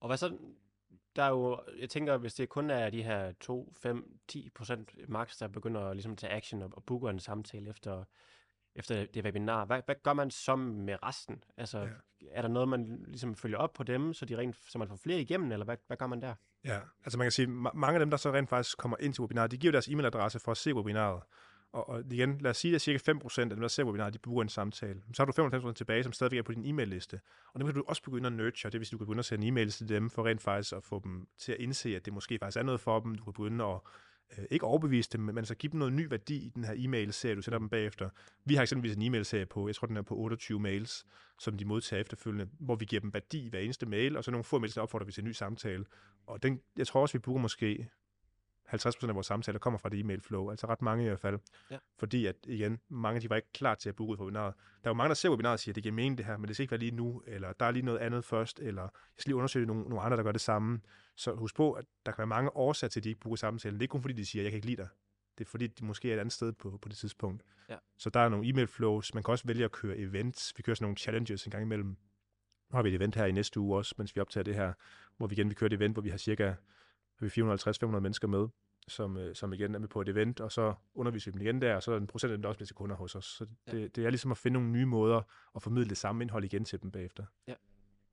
Og 0.00 0.06
hvad 0.06 0.16
så, 0.16 0.38
der 1.16 1.22
er 1.22 1.28
jo, 1.28 1.60
jeg 1.80 1.90
tænker, 1.90 2.16
hvis 2.16 2.34
det 2.34 2.48
kun 2.48 2.70
er 2.70 2.90
de 2.90 3.02
her 3.02 3.32
2, 3.40 3.72
5, 3.76 4.18
10 4.28 4.50
procent 4.54 5.08
max, 5.08 5.38
der 5.38 5.48
begynder 5.48 5.80
at 5.80 5.96
ligesom 5.96 6.16
tage 6.16 6.32
action 6.32 6.62
og, 6.62 6.70
og 6.72 6.84
booker 6.84 7.10
en 7.10 7.20
samtale 7.20 7.70
efter, 7.70 8.04
efter 8.74 9.06
det 9.06 9.24
webinar, 9.24 9.64
hvad, 9.64 9.82
hvad 9.84 9.94
gør 10.02 10.12
man 10.12 10.30
så 10.30 10.56
med 10.56 10.96
resten? 11.02 11.44
Altså, 11.56 11.78
ja. 11.78 11.88
er 12.30 12.42
der 12.42 12.48
noget, 12.48 12.68
man 12.68 13.04
ligesom 13.06 13.34
følger 13.34 13.58
op 13.58 13.72
på 13.72 13.82
dem, 13.82 14.14
så, 14.14 14.24
de 14.24 14.36
rent, 14.36 14.56
så 14.56 14.78
man 14.78 14.88
får 14.88 14.96
flere 14.96 15.20
igennem, 15.20 15.52
eller 15.52 15.64
hvad, 15.64 15.76
hvad 15.86 15.96
gør 15.96 16.06
man 16.06 16.22
der? 16.22 16.34
Ja, 16.64 16.80
altså 17.04 17.18
man 17.18 17.24
kan 17.24 17.32
sige, 17.32 17.46
mange 17.46 17.94
af 17.94 17.98
dem, 17.98 18.10
der 18.10 18.16
så 18.16 18.32
rent 18.32 18.48
faktisk 18.48 18.78
kommer 18.78 18.96
ind 19.00 19.14
til 19.14 19.20
webinaret, 19.20 19.50
de 19.50 19.58
giver 19.58 19.72
deres 19.72 19.88
e-mailadresse 19.88 20.38
for 20.38 20.50
at 20.50 20.56
se 20.56 20.74
webinaret. 20.74 21.22
Og, 21.72 21.88
og 21.88 22.02
igen, 22.10 22.38
lad 22.38 22.50
os 22.50 22.56
sige, 22.56 22.74
at 22.74 22.80
cirka 22.80 23.12
5% 23.12 23.40
af 23.40 23.50
dem, 23.50 23.60
der 23.60 23.68
ser 23.68 23.84
webinar, 23.84 24.10
de 24.10 24.18
bruger 24.18 24.42
en 24.42 24.48
samtale. 24.48 25.02
Så 25.14 25.22
har 25.22 25.48
du 25.48 25.68
95% 25.68 25.72
tilbage, 25.72 26.02
som 26.02 26.12
stadigvæk 26.12 26.38
er 26.38 26.42
på 26.42 26.52
din 26.52 26.66
e-mail-liste. 26.66 27.20
Og 27.54 27.60
dem 27.60 27.66
kan 27.66 27.74
du 27.74 27.84
også 27.88 28.02
begynde 28.02 28.26
at 28.26 28.32
nurture. 28.32 28.70
Det 28.70 28.80
vil 28.80 28.86
sige, 28.86 28.92
du 28.92 28.98
kan 28.98 29.06
begynde 29.06 29.18
at 29.18 29.24
sende 29.24 29.48
e-mails 29.48 29.70
til 29.70 29.88
dem, 29.88 30.10
for 30.10 30.26
rent 30.26 30.42
faktisk 30.42 30.72
at 30.72 30.84
få 30.84 31.00
dem 31.04 31.26
til 31.38 31.52
at 31.52 31.58
indse, 31.58 31.96
at 31.96 32.04
det 32.04 32.12
måske 32.12 32.38
faktisk 32.38 32.58
er 32.58 32.62
noget 32.62 32.80
for 32.80 33.00
dem. 33.00 33.14
Du 33.14 33.24
kan 33.24 33.32
begynde 33.32 33.64
at 33.64 33.80
øh, 34.38 34.44
ikke 34.50 34.66
overbevise 34.66 35.10
dem, 35.12 35.20
men 35.20 35.44
så 35.44 35.54
give 35.54 35.72
dem 35.72 35.78
noget 35.78 35.94
ny 35.94 36.06
værdi 36.10 36.36
i 36.36 36.48
den 36.54 36.64
her 36.64 36.74
e-mail-serie, 36.76 37.36
du 37.36 37.42
sender 37.42 37.58
dem 37.58 37.68
bagefter. 37.68 38.10
Vi 38.44 38.54
har 38.54 38.62
eksempelvis 38.62 38.96
en 38.96 39.02
e-mail-serie 39.02 39.46
på, 39.46 39.68
jeg 39.68 39.76
tror 39.76 39.86
den 39.86 39.96
er 39.96 40.02
på 40.02 40.16
28 40.16 40.60
mails, 40.60 41.06
som 41.38 41.58
de 41.58 41.64
modtager 41.64 42.00
efterfølgende, 42.00 42.48
hvor 42.60 42.76
vi 42.76 42.84
giver 42.84 43.00
dem 43.00 43.14
værdi 43.14 43.46
i 43.46 43.48
hver 43.48 43.60
eneste 43.60 43.86
mail, 43.86 44.16
og 44.16 44.24
så 44.24 44.30
nogle 44.30 44.44
få 44.44 44.58
mails, 44.58 44.74
der 44.74 44.80
opfordrer 44.80 45.06
vi 45.06 45.12
til 45.12 45.20
en 45.20 45.28
ny 45.28 45.32
samtale. 45.32 45.84
Og 46.26 46.42
den, 46.42 46.60
jeg 46.76 46.86
tror 46.86 47.00
også, 47.00 47.12
vi 47.12 47.18
bruger 47.18 47.40
måske 47.40 47.88
50% 48.74 49.08
af 49.08 49.14
vores 49.14 49.26
samtaler 49.26 49.58
kommer 49.58 49.78
fra 49.78 49.88
det 49.88 50.00
e-mail 50.00 50.20
flow, 50.20 50.50
altså 50.50 50.66
ret 50.66 50.82
mange 50.82 51.04
i 51.04 51.06
hvert 51.06 51.20
fald. 51.20 51.38
Ja. 51.70 51.78
Fordi 51.98 52.26
at, 52.26 52.36
igen, 52.44 52.78
mange 52.88 53.20
de 53.20 53.30
var 53.30 53.36
ikke 53.36 53.52
klar 53.52 53.74
til 53.74 53.88
at 53.88 53.96
booke 53.96 54.10
ud 54.10 54.16
på 54.16 54.24
webinaret. 54.24 54.54
Der 54.56 54.88
er 54.88 54.90
jo 54.90 54.94
mange, 54.94 55.08
der 55.08 55.14
ser 55.14 55.30
webinaret 55.30 55.52
og 55.52 55.60
siger, 55.60 55.72
at 55.72 55.74
det 55.74 55.82
giver 55.82 55.94
mening 55.94 56.18
det 56.18 56.26
her, 56.26 56.36
men 56.36 56.48
det 56.48 56.56
skal 56.56 56.62
ikke 56.62 56.70
være 56.70 56.80
lige 56.80 56.96
nu, 56.96 57.22
eller 57.26 57.52
der 57.52 57.66
er 57.66 57.70
lige 57.70 57.84
noget 57.84 57.98
andet 57.98 58.24
først, 58.24 58.60
eller 58.60 58.82
jeg 58.82 58.90
skal 59.18 59.30
lige 59.30 59.36
undersøge 59.36 59.66
nogle, 59.66 59.82
nogle 59.82 60.00
andre, 60.00 60.16
der 60.16 60.22
gør 60.22 60.32
det 60.32 60.40
samme. 60.40 60.80
Så 61.16 61.34
husk 61.34 61.56
på, 61.56 61.72
at 61.72 61.84
der 62.06 62.12
kan 62.12 62.18
være 62.18 62.26
mange 62.26 62.56
årsager 62.56 62.88
til, 62.88 63.00
at 63.00 63.04
de 63.04 63.08
ikke 63.08 63.20
booker 63.20 63.36
samtalen. 63.36 63.74
Det 63.74 63.80
er 63.80 63.84
ikke 63.84 63.92
kun 63.92 64.02
fordi, 64.02 64.14
de 64.14 64.26
siger, 64.26 64.42
at 64.42 64.44
jeg 64.44 64.52
kan 64.52 64.56
ikke 64.56 64.66
lide 64.66 64.82
dig. 64.82 64.88
Det 65.38 65.44
er 65.44 65.48
fordi, 65.48 65.66
de 65.66 65.84
måske 65.84 66.10
er 66.10 66.14
et 66.14 66.20
andet 66.20 66.32
sted 66.32 66.52
på, 66.52 66.78
på 66.82 66.88
det 66.88 66.96
tidspunkt. 66.96 67.42
Ja. 67.68 67.76
Så 67.98 68.10
der 68.10 68.20
er 68.20 68.28
nogle 68.28 68.48
e-mail 68.48 68.66
flows. 68.66 69.14
Man 69.14 69.22
kan 69.22 69.32
også 69.32 69.46
vælge 69.46 69.64
at 69.64 69.72
køre 69.72 69.98
events. 69.98 70.52
Vi 70.56 70.62
kører 70.62 70.74
sådan 70.74 70.84
nogle 70.84 70.96
challenges 70.96 71.44
en 71.44 71.50
gang 71.50 71.62
imellem. 71.62 71.88
Nu 72.70 72.76
har 72.76 72.82
vi 72.82 72.88
et 72.88 72.94
event 72.94 73.14
her 73.14 73.24
i 73.24 73.32
næste 73.32 73.60
uge 73.60 73.76
også, 73.76 73.94
mens 73.98 74.16
vi 74.16 74.20
optager 74.20 74.44
det 74.44 74.54
her, 74.54 74.72
hvor 75.16 75.26
vi 75.26 75.34
igen 75.34 75.50
vi 75.50 75.54
kører 75.54 75.68
et 75.68 75.72
event, 75.72 75.94
hvor 75.94 76.02
vi 76.02 76.10
har 76.10 76.18
cirka 76.18 76.54
450-500 77.22 77.86
mennesker 78.00 78.28
med 78.28 78.48
som, 78.88 79.16
øh, 79.16 79.34
som 79.34 79.52
igen 79.52 79.74
er 79.74 79.78
med 79.78 79.88
på 79.88 80.00
et 80.00 80.08
event, 80.08 80.40
og 80.40 80.52
så 80.52 80.74
underviser 80.94 81.30
vi 81.30 81.38
dem 81.38 81.46
igen 81.46 81.60
der, 81.60 81.74
og 81.74 81.82
så 81.82 81.92
er 81.92 81.96
en 81.96 82.06
procent 82.06 82.30
af 82.30 82.36
dem, 82.36 82.42
der 82.42 82.48
også 82.48 82.58
bliver 82.58 82.66
til 82.66 82.76
kunder 82.76 82.96
hos 82.96 83.14
os. 83.14 83.24
Så 83.24 83.44
det, 83.44 83.80
ja. 83.80 83.86
det 83.86 84.06
er 84.06 84.10
ligesom 84.10 84.30
at 84.30 84.38
finde 84.38 84.52
nogle 84.52 84.70
nye 84.70 84.86
måder 84.86 85.22
at 85.56 85.62
formidle 85.62 85.88
det 85.88 85.96
samme 85.96 86.24
indhold 86.24 86.44
igen 86.44 86.64
til 86.64 86.82
dem 86.82 86.90
bagefter. 86.90 87.24
Ja. 87.46 87.54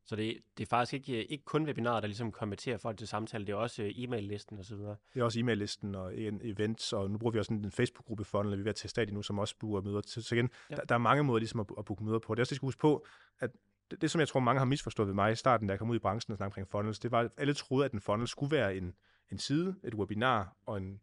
Så 0.07 0.15
det, 0.15 0.37
det 0.57 0.63
er 0.63 0.67
faktisk 0.67 0.93
ikke, 0.93 1.25
ikke 1.25 1.43
kun 1.45 1.65
webinarer, 1.65 1.99
der 1.99 2.07
ligesom 2.07 2.31
konverterer 2.31 2.77
folk 2.77 2.97
til 2.97 3.07
samtale, 3.07 3.45
det 3.45 3.53
er 3.53 3.57
også 3.57 3.83
øh, 3.83 3.91
e-mail-listen 3.95 4.59
osv. 4.59 4.77
Det 4.77 4.97
er 5.15 5.23
også 5.23 5.39
e-mail-listen 5.39 5.95
og 5.95 6.17
en 6.17 6.41
events, 6.43 6.93
og 6.93 7.11
nu 7.11 7.17
bruger 7.17 7.31
vi 7.31 7.39
også 7.39 7.53
en 7.53 7.71
Facebook-gruppe 7.71 8.23
funnel, 8.23 8.57
vi 8.57 8.59
er 8.59 8.63
ved 8.63 8.69
at 8.69 8.75
teste 8.75 9.05
nu, 9.05 9.21
som 9.21 9.39
også 9.39 9.55
booker 9.59 9.81
møder. 9.81 10.01
Så 10.05 10.35
igen, 10.35 10.49
ja. 10.69 10.75
der, 10.75 10.83
der, 10.83 10.95
er 10.95 10.99
mange 10.99 11.23
måder 11.23 11.39
ligesom 11.39 11.59
at, 11.59 11.67
at 11.77 11.85
booke 11.85 12.03
møder 12.03 12.19
på. 12.19 12.35
Det 12.35 12.39
er 12.39 12.41
også, 12.41 12.49
det 12.49 12.55
skal 12.55 12.65
huske 12.65 12.79
på, 12.79 13.05
at 13.39 13.51
det, 13.91 14.01
det, 14.01 14.11
som 14.11 14.19
jeg 14.19 14.27
tror, 14.27 14.39
mange 14.39 14.59
har 14.59 14.65
misforstået 14.65 15.07
ved 15.07 15.15
mig 15.15 15.31
i 15.31 15.35
starten, 15.35 15.67
da 15.67 15.71
jeg 15.71 15.79
kom 15.79 15.89
ud 15.89 15.95
i 15.95 15.99
branchen 15.99 16.31
og 16.31 16.37
snakkede 16.37 16.51
omkring 16.51 16.67
funnels, 16.67 16.99
det 16.99 17.11
var, 17.11 17.19
at 17.19 17.31
alle 17.37 17.53
troede, 17.53 17.85
at 17.85 17.91
en 17.91 18.01
funnel 18.01 18.27
skulle 18.27 18.51
være 18.51 18.75
en, 18.75 18.95
en 19.31 19.37
side, 19.37 19.75
et 19.83 19.93
webinar 19.93 20.55
og 20.65 20.77
en 20.77 21.01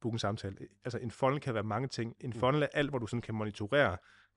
booke 0.00 0.14
en 0.14 0.18
samtale. 0.18 0.56
Altså 0.84 0.98
en 0.98 1.10
funnel 1.10 1.40
kan 1.40 1.54
være 1.54 1.62
mange 1.62 1.88
ting. 1.88 2.16
En 2.20 2.30
mm. 2.30 2.40
funnel 2.40 2.62
er 2.62 2.66
alt, 2.74 2.90
hvor 2.90 2.98
du 2.98 3.06
sådan 3.06 3.22
kan 3.22 3.34
monitorere, 3.34 3.96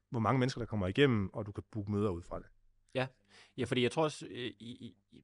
hvor 0.10 0.20
mange 0.20 0.40
mennesker, 0.40 0.62
der 0.62 0.66
kommer 0.66 0.88
igennem, 0.88 1.30
og 1.34 1.46
du 1.46 1.52
kan 1.52 1.64
booke 1.72 1.92
møder 1.92 2.10
ud 2.10 2.22
fra 2.22 2.40
det. 2.40 2.46
Ja, 2.94 3.08
ja 3.58 3.66
fordi 3.66 3.84
jeg 3.84 3.92
tror 3.92 4.04
også, 4.04 4.26
øh, 4.26 4.52
i, 4.60 4.96
i, 5.12 5.24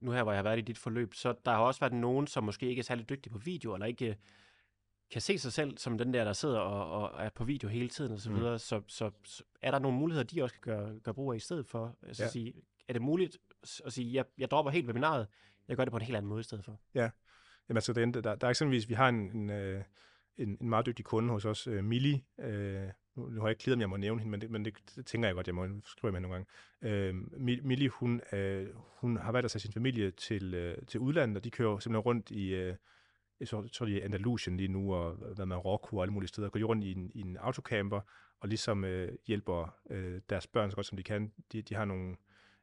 nu 0.00 0.10
her, 0.10 0.22
hvor 0.22 0.32
jeg 0.32 0.38
har 0.38 0.42
været 0.42 0.58
i 0.58 0.62
dit 0.62 0.78
forløb, 0.78 1.14
så 1.14 1.34
der 1.44 1.50
har 1.50 1.58
også 1.58 1.80
været 1.80 1.92
nogen, 1.92 2.26
som 2.26 2.44
måske 2.44 2.68
ikke 2.68 2.80
er 2.80 2.84
særlig 2.84 3.08
dygtige 3.08 3.32
på 3.32 3.38
video, 3.38 3.74
eller 3.74 3.86
ikke 3.86 4.18
kan 5.10 5.20
se 5.20 5.38
sig 5.38 5.52
selv 5.52 5.78
som 5.78 5.98
den 5.98 6.14
der, 6.14 6.24
der 6.24 6.32
sidder 6.32 6.58
og, 6.58 7.02
og 7.02 7.24
er 7.24 7.28
på 7.28 7.44
video 7.44 7.68
hele 7.68 7.88
tiden 7.88 8.12
og 8.12 8.20
så 8.20 8.30
mm. 8.30 8.36
videre. 8.36 8.58
Så, 8.58 8.82
så, 8.86 9.10
så 9.24 9.42
er 9.62 9.70
der 9.70 9.78
nogle 9.78 9.98
muligheder, 9.98 10.24
de 10.24 10.42
også 10.42 10.54
kan 10.54 10.62
gøre, 10.62 10.98
gøre 10.98 11.14
brug 11.14 11.32
af 11.32 11.36
i 11.36 11.40
stedet 11.40 11.66
for? 11.66 11.96
Altså 12.02 12.22
ja. 12.22 12.28
sige, 12.28 12.54
er 12.88 12.92
det 12.92 13.02
muligt 13.02 13.38
at 13.84 13.92
sige, 13.92 14.14
jeg, 14.14 14.24
jeg 14.38 14.50
dropper 14.50 14.72
helt 14.72 14.86
webinaret, 14.86 15.26
jeg 15.68 15.76
gør 15.76 15.84
det 15.84 15.92
på 15.92 15.96
en 15.96 16.02
helt 16.02 16.16
anden 16.16 16.28
måde 16.28 16.40
i 16.40 16.44
stedet 16.44 16.64
for? 16.64 16.80
Ja, 16.94 17.10
Jamen 17.68 17.76
altså, 17.76 17.92
der, 17.92 18.06
der, 18.06 18.34
der 18.34 18.46
er 18.46 18.50
eksempelvis, 18.50 18.88
vi 18.88 18.94
har 18.94 19.08
en, 19.08 19.36
en, 19.36 19.50
øh, 19.50 19.82
en, 20.36 20.58
en 20.60 20.68
meget 20.68 20.86
dygtig 20.86 21.04
kunde 21.04 21.32
hos 21.32 21.44
os, 21.44 21.68
uh, 21.68 21.84
Mili. 21.84 22.24
Uh, 22.38 22.46
nu, 23.16 23.28
nu 23.28 23.40
har 23.40 23.48
jeg 23.48 23.50
ikke 23.50 23.60
klidet, 23.60 23.76
om 23.76 23.80
jeg 23.80 23.88
må 23.88 23.96
nævne 23.96 24.20
hende, 24.20 24.30
men 24.30 24.40
det, 24.40 24.50
men 24.50 24.64
det, 24.64 24.74
det 24.96 25.06
tænker 25.06 25.28
jeg 25.28 25.34
godt, 25.34 25.46
jeg 25.46 25.54
må 25.54 25.66
skrive 25.84 26.12
med 26.12 26.20
nogle 26.20 26.44
gange. 26.82 27.10
Uh, 27.10 27.16
Mili, 27.40 27.86
hun, 27.86 28.20
uh, 28.32 28.66
hun 28.76 29.16
har 29.16 29.32
været 29.32 29.44
at 29.44 29.50
tage 29.50 29.60
sin 29.60 29.72
familie 29.72 30.10
til, 30.10 30.74
uh, 30.78 30.86
til 30.86 31.00
udlandet, 31.00 31.36
og 31.36 31.44
de 31.44 31.50
kører 31.50 31.78
simpelthen 31.78 32.04
rundt 32.04 32.30
i, 32.30 32.68
uh, 32.68 32.74
jeg 33.40 33.48
tror, 33.48 33.64
i 33.64 33.68
tror, 33.68 33.86
de 33.86 34.00
er 34.00 34.04
Andalusien 34.04 34.56
lige 34.56 34.68
nu, 34.68 34.94
og 34.94 35.14
hvad 35.34 35.46
Marokko 35.46 35.96
og 35.96 36.02
alle 36.02 36.12
mulige 36.12 36.28
steder, 36.28 36.48
går 36.48 36.60
rundt 36.64 36.84
i 36.84 36.92
en, 36.92 37.10
i 37.14 37.20
en 37.20 37.36
autocamper, 37.36 38.00
og 38.40 38.48
ligesom 38.48 38.84
øh, 38.84 39.12
hjælper 39.26 39.74
øh, 39.90 40.20
deres 40.30 40.46
børn 40.46 40.70
så 40.70 40.74
godt 40.74 40.86
som 40.86 40.96
de 40.96 41.02
kan. 41.02 41.32
De, 41.52 41.62
de 41.62 41.74
har 41.74 41.84
nogle 41.84 42.16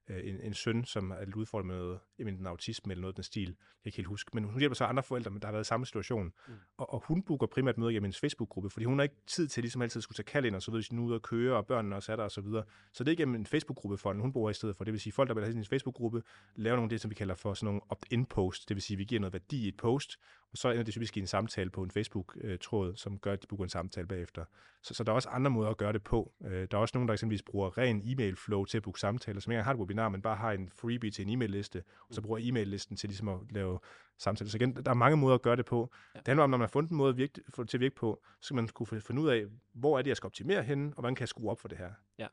øh, 0.08 0.30
en, 0.30 0.42
en 0.42 0.54
søn, 0.54 0.86
som 0.86 1.12
er 1.12 1.26
lidt 1.26 1.36
udfordret 1.36 1.66
med 1.68 1.76
noget, 1.76 2.00
en 2.20 2.48
autisme 2.48 2.92
eller 2.94 3.02
noget 3.02 3.14
af 3.14 3.16
den 3.16 3.24
stil. 3.24 3.48
Jeg 3.48 3.56
kan 3.56 3.60
ikke 3.86 3.98
helt 3.98 4.08
huske. 4.08 4.32
Men 4.34 4.44
hun 4.44 4.60
hjælper 4.60 4.76
så 4.76 4.86
andre 4.86 5.04
forældre, 5.04 5.32
der 5.32 5.46
har 5.48 5.52
været 5.52 5.64
i 5.64 5.68
samme 5.68 5.86
situation. 5.86 6.26
Mm. 6.48 6.54
Og, 6.78 6.94
og, 6.94 7.04
hun 7.08 7.24
booker 7.24 7.48
primært 7.48 7.78
møder 7.78 7.92
gennem 7.92 8.06
en 8.06 8.14
Facebook-gruppe, 8.14 8.70
fordi 8.70 8.86
hun 8.86 9.00
har 9.00 9.04
ikke 9.04 9.16
tid 9.28 9.48
til 9.48 9.64
ligesom 9.64 9.82
altid 9.82 10.02
skulle 10.02 10.16
tage 10.16 10.56
og 10.56 10.62
så 10.62 10.72
videre, 10.72 10.80
hvis 10.80 10.90
er 10.90 11.02
ude 11.02 11.16
og 11.16 11.22
køre, 11.22 11.58
og 11.58 11.68
børnene 11.68 11.96
også 11.96 12.12
er 12.12 12.16
der 12.16 12.24
og 12.24 12.32
så 12.32 12.42
videre. 12.42 12.64
Så 12.94 13.04
det 13.04 13.12
er 13.12 13.16
gennem 13.16 13.36
en 13.36 13.46
Facebook-gruppe 13.46 13.98
for 13.98 14.14
den, 14.14 14.22
hun 14.22 14.34
bruger 14.34 14.50
i 14.50 14.54
stedet 14.54 14.76
for. 14.76 14.84
Det 14.84 14.94
vil 14.94 15.02
sige, 15.02 15.14
folk, 15.14 15.28
der 15.28 15.34
vil 15.34 15.44
have 15.44 15.54
sin 15.54 15.66
Facebook-gruppe, 15.66 16.24
laver 16.56 16.76
nogle 16.76 16.86
af 16.86 16.90
det, 16.90 17.02
som 17.02 17.12
vi 17.12 17.16
kalder 17.16 17.36
for 17.36 17.54
sådan 17.54 17.66
nogle 17.66 17.82
opt-in-post. 17.90 18.70
Det 18.70 18.76
vil 18.76 18.82
sige, 18.82 18.98
vi 18.98 19.04
giver 19.04 19.22
noget 19.22 19.34
værdi 19.34 19.66
i 19.66 19.68
et 19.68 19.78
post, 19.78 20.18
og 20.52 20.58
så 20.58 20.72
ender 20.72 20.84
det 20.84 20.94
typisk 20.94 21.18
i 21.18 21.20
en 21.20 21.28
samtale 21.28 21.70
på 21.70 21.84
en 21.84 21.92
Facebook-tråd, 21.92 22.96
som 22.96 23.20
gør, 23.20 23.34
at 23.34 23.42
de 23.42 23.48
booker 23.48 23.64
en 23.64 23.70
samtale 23.70 24.08
bagefter. 24.08 24.46
Så, 24.82 24.94
så 24.94 25.04
der 25.04 25.12
er 25.12 25.16
også 25.16 25.30
andre 25.30 25.52
måder 25.52 25.70
at 25.70 25.78
gøre 25.78 25.94
det 25.94 26.04
på. 26.04 26.34
Øh, 26.46 26.68
der 26.72 26.78
er 26.78 26.82
også 26.82 26.98
nogen, 26.98 27.08
der 27.08 27.14
eksempelvis 27.14 27.42
bruger 27.44 27.78
ren 27.78 28.02
e-mail-flow 28.06 28.66
til 28.66 28.78
at 28.78 28.84
booke 28.84 29.00
samtaler, 29.00 29.40
som 29.40 29.52
ikke 29.52 29.58
engang 29.58 29.66
har 29.66 29.74
et 29.74 29.80
webinar, 29.80 30.10
men 30.10 30.22
bare 30.22 30.36
har 30.36 30.52
en 30.52 30.70
freebie 30.70 31.12
til 31.12 31.28
en 31.28 31.30
e-mail-liste, 31.30 31.84
og 32.10 32.16
så 32.16 32.22
bruger 32.22 32.40
e-mail-listen 32.42 32.98
til 32.98 33.10
ligesom 33.10 33.30
at 33.30 33.40
lave 33.52 33.80
samtaler. 34.18 34.50
Så 34.50 34.58
igen, 34.58 34.76
der 34.76 34.90
er 34.92 34.94
mange 34.94 35.18
måder 35.18 35.36
at 35.36 35.42
gøre 35.42 35.56
det 35.56 35.66
på. 35.66 35.94
Ja. 36.16 36.20
Det 36.20 36.28
handler 36.28 36.44
om, 36.44 36.50
når 36.50 36.58
man 36.58 36.64
har 36.66 36.72
fundet 36.72 36.92
en 36.92 36.98
måde 36.98 37.10
at 37.10 37.18
virke, 37.18 37.42
få 37.50 37.64
det 37.64 37.70
til 37.70 37.78
at 37.78 37.82
virke 37.82 37.96
på, 37.96 38.24
så 38.42 38.46
skal 38.46 38.56
man 38.56 38.68
kunne 38.68 39.02
finde 39.02 39.22
ud 39.22 39.30
af, 39.30 39.46
hvor 39.74 39.98
er 39.98 40.02
det, 40.02 40.10
jeg 40.10 40.18
skal 40.18 40.28
optimere 40.28 40.64
henne, 40.64 40.90
og 40.90 41.00
hvordan 41.00 41.16
kan 41.16 41.22
jeg 41.22 41.30
skrue 41.30 41.52
op 41.52 41.60
for 41.60 41.68
det 41.68 41.78
her. 41.78 41.92
Ja, 42.20 42.28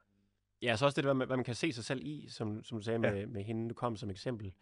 ja 0.62 0.76
så 0.76 0.84
også 0.84 0.96
det, 0.96 1.04
hvad 1.04 1.14
man, 1.14 1.26
hvad 1.26 1.36
man 1.36 1.44
kan 1.44 1.54
se 1.54 1.72
sig 1.72 1.84
selv 1.84 2.00
i, 2.04 2.28
som, 2.28 2.64
som 2.64 2.78
du 2.78 2.84
sagde 2.84 2.98
med, 2.98 3.16
ja. 3.16 3.26
med 3.26 3.42
hende, 3.42 3.68
du 3.68 3.74
kom 3.74 3.96
som 3.96 4.10
eksempel. 4.10 4.52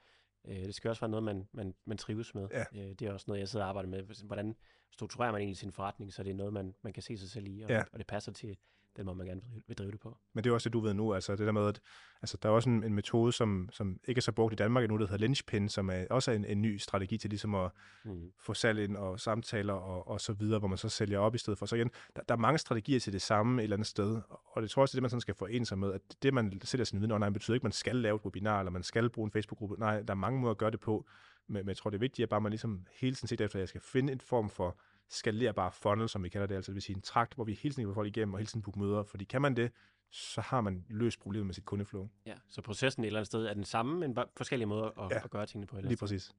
Øh, 0.49 0.57
det 0.57 0.75
skal 0.75 0.89
også 0.89 1.01
være 1.01 1.11
noget, 1.11 1.25
man, 1.25 1.49
man, 1.53 1.75
man 1.85 1.99
trives 1.99 2.35
med. 2.35 2.49
Ja. 2.51 2.65
Øh, 2.75 2.95
det 2.95 3.03
er 3.03 3.13
også 3.13 3.25
noget, 3.29 3.41
jeg 3.41 3.49
sidder 3.49 3.65
og 3.65 3.69
arbejder 3.69 3.89
med. 3.89 4.25
Hvordan 4.25 4.57
strukturerer 4.91 5.33
man 5.33 5.41
egentlig 5.41 5.57
sin 5.57 5.73
forretning, 5.73 6.13
så 6.13 6.23
det 6.23 6.31
er 6.31 6.35
noget, 6.35 6.53
man, 6.53 6.75
man 6.83 6.93
kan 6.93 7.03
se 7.03 7.19
sig 7.19 7.31
selv 7.31 7.47
i, 7.49 7.61
og, 7.61 7.71
ja. 7.71 7.83
og 7.93 7.99
det 7.99 8.07
passer 8.07 8.33
til 8.33 8.57
den 9.01 9.07
måde, 9.07 9.19
man 9.19 9.27
gerne 9.27 9.41
vil 9.67 9.77
drive 9.77 9.91
det 9.91 10.01
på. 10.01 10.19
Men 10.33 10.45
det 10.45 10.51
er 10.51 10.55
også 10.55 10.69
det, 10.69 10.73
du 10.73 10.81
ved 10.81 10.95
nu, 10.95 11.15
altså 11.15 11.37
det 11.37 11.47
der 11.47 11.53
med, 11.53 11.69
at 11.69 11.81
altså, 12.23 12.39
der 12.43 12.49
er 12.49 12.53
også 12.53 12.71
en, 12.71 12.85
en 12.85 12.95
metode, 12.95 13.33
som, 13.33 13.69
som 13.73 14.01
ikke 14.09 14.19
er 14.19 14.23
så 14.23 14.33
brugt 14.33 14.53
i 14.53 14.57
Danmark 14.57 14.85
endnu, 14.85 14.99
der 14.99 15.07
hedder 15.07 15.27
Lynchpin, 15.27 15.69
som 15.69 15.91
er 15.91 16.05
også 16.11 16.31
en, 16.31 16.45
en 16.45 16.63
ny 16.63 16.77
strategi 16.77 17.19
til 17.19 17.31
ligesom 17.31 17.55
at 17.55 17.71
mm. 18.05 18.33
få 18.39 18.55
salg 18.55 18.79
ind 18.79 18.97
og 18.97 19.21
samtaler 19.21 19.73
og, 19.73 20.09
og 20.09 20.21
så 20.21 20.33
videre, 20.33 20.59
hvor 20.59 20.69
man 20.69 20.79
så 20.79 20.89
sælger 20.89 21.19
op 21.19 21.35
i 21.35 21.39
stedet 21.39 21.59
for. 21.59 21.67
Så 21.67 21.77
igen, 21.77 21.91
der, 22.17 22.23
der 22.23 22.35
er 22.35 22.39
mange 22.39 22.59
strategier 22.59 23.01
til 23.01 23.13
det 23.13 23.23
samme 23.23 23.63
et 23.63 23.65
eller 23.65 23.77
andet 23.77 23.89
sted, 23.89 24.21
og 24.29 24.63
det 24.63 24.71
tror 24.71 24.81
jeg 24.81 24.83
også, 24.83 24.93
det 24.93 24.97
er 24.97 25.01
det, 25.01 25.03
man 25.03 25.21
sådan 25.21 25.21
skal 25.21 25.55
ind 25.55 25.67
sig 25.67 25.79
med, 25.79 25.93
at 25.93 26.01
det, 26.23 26.35
man 26.35 26.61
sælger 26.65 26.85
sin 26.85 27.01
viden 27.01 27.13
online, 27.13 27.33
betyder 27.33 27.55
ikke, 27.55 27.63
at 27.63 27.65
man 27.65 27.73
skal 27.73 27.97
lave 27.97 28.17
et 28.17 28.25
webinar, 28.25 28.59
eller 28.59 28.71
man 28.71 28.83
skal 28.83 29.11
bruge 29.11 29.27
en 29.27 29.33
Facebook-gruppe. 29.33 29.77
Nej, 29.79 30.03
der 30.03 30.11
er 30.11 30.19
mange 30.19 30.41
måder 30.41 30.51
at 30.51 30.59
gøre 30.59 30.71
det 30.71 30.81
på, 30.81 31.07
men, 31.47 31.55
men 31.55 31.69
jeg 31.69 31.77
tror, 31.77 31.91
det 31.91 31.97
er 31.97 32.01
vigtigt, 32.01 32.23
at 32.23 32.29
bare 32.29 32.41
man 32.41 32.51
ligesom 32.53 32.87
hele 33.01 33.17
tiden 33.17 33.29
sigter 33.29 33.45
efter, 33.45 33.59
at 33.59 33.61
jeg 33.61 33.69
skal 33.69 33.81
finde 33.81 34.13
en 34.13 34.21
form 34.21 34.51
for 34.51 34.77
skalerbare 35.11 35.73
funnel, 35.73 36.09
som 36.09 36.25
vi 36.25 36.29
kalder 36.29 36.47
det, 36.47 36.55
altså 36.55 36.71
det 36.71 36.75
vil 36.75 36.83
sige 36.83 36.97
en 36.97 37.03
trakt, 37.03 37.35
hvor 37.35 37.45
vi 37.45 37.53
hele 37.53 37.75
tiden 37.75 37.85
kan 37.85 37.91
få 37.91 37.95
folk 37.95 38.17
igennem 38.17 38.35
og 38.35 38.39
hele 38.39 38.47
tiden 38.47 38.63
booke 38.63 38.79
møder, 38.79 39.03
fordi 39.03 39.25
kan 39.25 39.43
man 39.43 39.57
det, 39.57 39.73
så 40.11 40.41
har 40.41 40.61
man 40.61 40.85
løst 40.89 41.21
problemet 41.21 41.47
med 41.47 41.55
sit 41.55 41.65
kundeflow. 41.65 42.09
Ja, 42.27 42.35
så 42.49 42.63
processen 42.63 43.05
et 43.05 43.07
eller 43.07 43.21
andet 43.21 43.27
sted 43.27 43.47
er 43.47 43.55
den 43.55 43.65
samme, 43.65 43.99
men 43.99 44.15
bare 44.15 44.27
forskellige 44.37 44.67
måder 44.67 44.99
at, 44.99 45.11
ja, 45.11 45.25
at 45.25 45.31
gøre 45.31 45.47
tingene 45.47 45.67
på. 45.67 45.81
lige 45.81 45.97
præcis. 45.97 46.33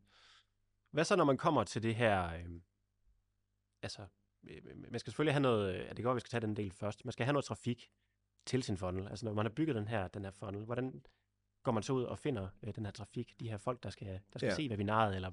Hvad 0.92 1.04
så, 1.04 1.16
når 1.16 1.24
man 1.24 1.38
kommer 1.38 1.64
til 1.64 1.84
det 1.84 1.96
her, 1.96 2.34
øh, 2.34 2.46
altså, 3.82 4.02
øh, 4.50 4.62
man 4.92 5.00
skal 5.00 5.12
selvfølgelig 5.12 5.34
have 5.34 5.42
noget, 5.42 5.74
ja, 5.74 5.94
det 5.94 6.04
går, 6.04 6.14
vi 6.14 6.20
skal 6.20 6.30
tage 6.30 6.42
den 6.42 6.56
del 6.56 6.72
først, 6.72 7.06
man 7.06 7.12
skal 7.12 7.26
have 7.26 7.34
noget 7.34 7.46
trafik 7.46 7.92
til 8.46 8.64
sin 8.64 8.78
funnel. 8.78 9.08
Altså, 9.08 9.26
når 9.26 9.34
man 9.34 9.46
har 9.46 9.52
bygget 9.52 9.76
den 9.76 9.88
her, 9.88 10.08
den 10.08 10.24
her 10.24 10.32
funnel, 10.32 10.66
hvordan 10.66 11.04
går 11.64 11.72
man 11.72 11.84
så 11.84 11.94
ud 11.94 12.04
og 12.04 12.20
finder 12.20 12.50
øh, 12.64 12.76
den 12.76 12.86
her 12.86 12.92
trafik, 12.92 13.40
de 13.40 13.50
her 13.50 13.58
folk, 13.58 13.84
der 13.84 13.90
skal, 13.90 14.20
der 14.34 14.40
skal 14.40 14.48
ja. 14.48 14.56
se 14.56 14.70
webinaret, 14.70 15.16
eller 15.16 15.32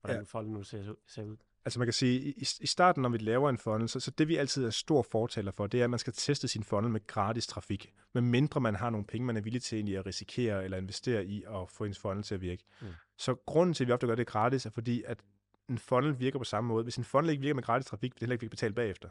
hvordan 0.00 0.16
ja. 0.16 0.24
folk 0.24 0.48
nu 0.48 0.62
ser, 0.62 0.94
ser 1.06 1.24
ud? 1.24 1.36
Altså 1.64 1.78
man 1.78 1.86
kan 1.86 1.92
sige, 1.92 2.20
i, 2.20 2.46
i 2.60 2.66
starten, 2.66 3.02
når 3.02 3.08
vi 3.08 3.18
laver 3.18 3.50
en 3.50 3.58
funnel, 3.58 3.88
så, 3.88 4.00
så 4.00 4.10
det 4.10 4.28
vi 4.28 4.36
altid 4.36 4.64
er 4.64 4.70
stor 4.70 5.06
fortaler 5.12 5.52
for, 5.52 5.66
det 5.66 5.80
er, 5.80 5.84
at 5.84 5.90
man 5.90 5.98
skal 5.98 6.12
teste 6.12 6.48
sin 6.48 6.64
funnel 6.64 6.92
med 6.92 7.06
gratis 7.06 7.46
trafik. 7.46 7.92
Med 8.12 8.22
mindre 8.22 8.60
man 8.60 8.74
har 8.74 8.90
nogle 8.90 9.06
penge, 9.06 9.26
man 9.26 9.36
er 9.36 9.40
villig 9.40 9.62
til 9.62 9.76
egentlig 9.76 9.98
at 9.98 10.06
risikere 10.06 10.64
eller 10.64 10.76
investere 10.76 11.24
i 11.24 11.44
at 11.48 11.70
få 11.70 11.84
ens 11.84 11.98
funnel 11.98 12.24
til 12.24 12.34
at 12.34 12.40
virke. 12.40 12.64
Mm. 12.80 12.86
Så 13.18 13.34
grunden 13.46 13.74
til, 13.74 13.84
at 13.84 13.88
vi 13.88 13.92
ofte 13.92 14.06
gør 14.06 14.14
det 14.14 14.26
gratis, 14.26 14.66
er 14.66 14.70
fordi, 14.70 15.02
at 15.06 15.18
en 15.68 15.78
funnel 15.78 16.20
virker 16.20 16.38
på 16.38 16.44
samme 16.44 16.68
måde. 16.68 16.82
Hvis 16.82 16.96
en 16.96 17.04
funnel 17.04 17.30
ikke 17.30 17.40
virker 17.40 17.54
med 17.54 17.62
gratis 17.62 17.86
trafik, 17.86 18.10
vil 18.10 18.14
det 18.14 18.20
heller 18.20 18.34
ikke 18.34 18.48
betale 18.48 18.74
bagefter. 18.74 19.08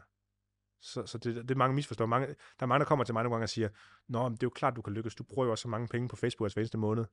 Så, 0.82 1.06
så 1.06 1.18
det, 1.18 1.34
det 1.36 1.50
er 1.50 1.54
mange 1.54 1.74
misforstår. 1.74 2.06
Mange, 2.06 2.26
der 2.26 2.34
er 2.60 2.66
mange, 2.66 2.78
der 2.78 2.84
kommer 2.84 3.04
til 3.04 3.14
mig 3.14 3.22
nogle 3.22 3.34
gange 3.34 3.44
og 3.44 3.48
siger, 3.48 3.68
Nå, 4.08 4.22
men 4.22 4.32
det 4.32 4.42
er 4.42 4.46
jo 4.46 4.50
klart, 4.50 4.76
du 4.76 4.82
kan 4.82 4.92
lykkes. 4.92 5.14
Du 5.14 5.24
bruger 5.24 5.46
jo 5.46 5.50
også 5.50 5.62
så 5.62 5.68
mange 5.68 5.88
penge 5.88 6.08
på 6.08 6.16
Facebook 6.16 6.52
hver 6.52 6.60
eneste 6.60 6.78
måned. 6.78 7.04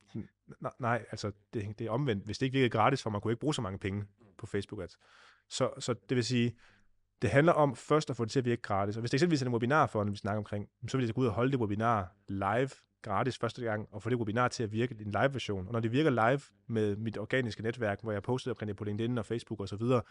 Nej, 0.60 0.72
nej 0.80 1.06
altså 1.12 1.32
det, 1.54 1.80
det 1.80 1.88
er 1.88 1.92
omvendt. 1.92 2.26
Hvis 2.26 2.38
det 2.38 2.46
ikke 2.46 2.60
virker 2.60 2.78
gratis 2.78 3.04
for 3.04 3.10
mig, 3.10 3.22
kunne 3.22 3.30
jeg 3.30 3.34
ikke 3.34 3.42
bruge 3.42 3.56
så 3.56 3.62
mange 3.62 3.80
penge 3.80 4.06
på 4.38 4.46
Facebook 4.46 4.82
ads. 4.82 4.98
Så, 5.50 5.70
så 5.80 5.94
det 6.10 6.16
vil 6.16 6.26
sige, 6.26 6.56
det 7.22 7.30
handler 7.30 7.54
om 7.54 7.76
først 7.76 8.10
at 8.10 8.16
få 8.16 8.26
det 8.26 8.32
til 8.32 8.40
at 8.40 8.46
virke 8.46 8.62
gratis. 8.62 8.96
Og 8.96 9.00
hvis 9.00 9.12
det 9.12 9.18
eksempelvis 9.18 9.42
er 9.42 9.46
en 9.46 9.54
webinar 9.54 9.88
for, 9.88 10.04
vi 10.04 10.16
snakker 10.16 10.38
omkring, 10.38 10.70
så 10.88 10.98
vil 10.98 11.06
jeg 11.06 11.16
gå 11.16 11.22
ud 11.22 11.28
og 11.28 11.34
holde 11.34 11.52
det 11.52 11.60
webinar 11.60 12.16
live 12.28 12.70
gratis 13.02 13.38
første 13.38 13.64
gang, 13.64 13.88
og 13.92 14.04
få 14.04 14.10
det 14.10 14.18
webinar 14.18 14.48
til 14.48 14.64
at 14.64 14.72
virke 14.72 14.96
i 15.00 15.04
en 15.04 15.12
live-version. 15.12 15.68
Og 15.68 15.74
når 15.74 15.80
det 15.80 15.92
virker 15.92 16.10
live 16.10 16.42
med 16.68 16.96
mit 16.96 17.18
organiske 17.18 17.64
netværk, 17.64 18.02
hvor 18.04 18.12
jeg 18.12 18.24
poster 18.24 18.52
omkring 18.52 18.68
det 18.68 18.78
på 18.78 18.84
LinkedIn 18.84 19.18
og 19.18 19.26
Facebook 19.26 19.62
osv., 19.62 19.80
så, 19.80 20.02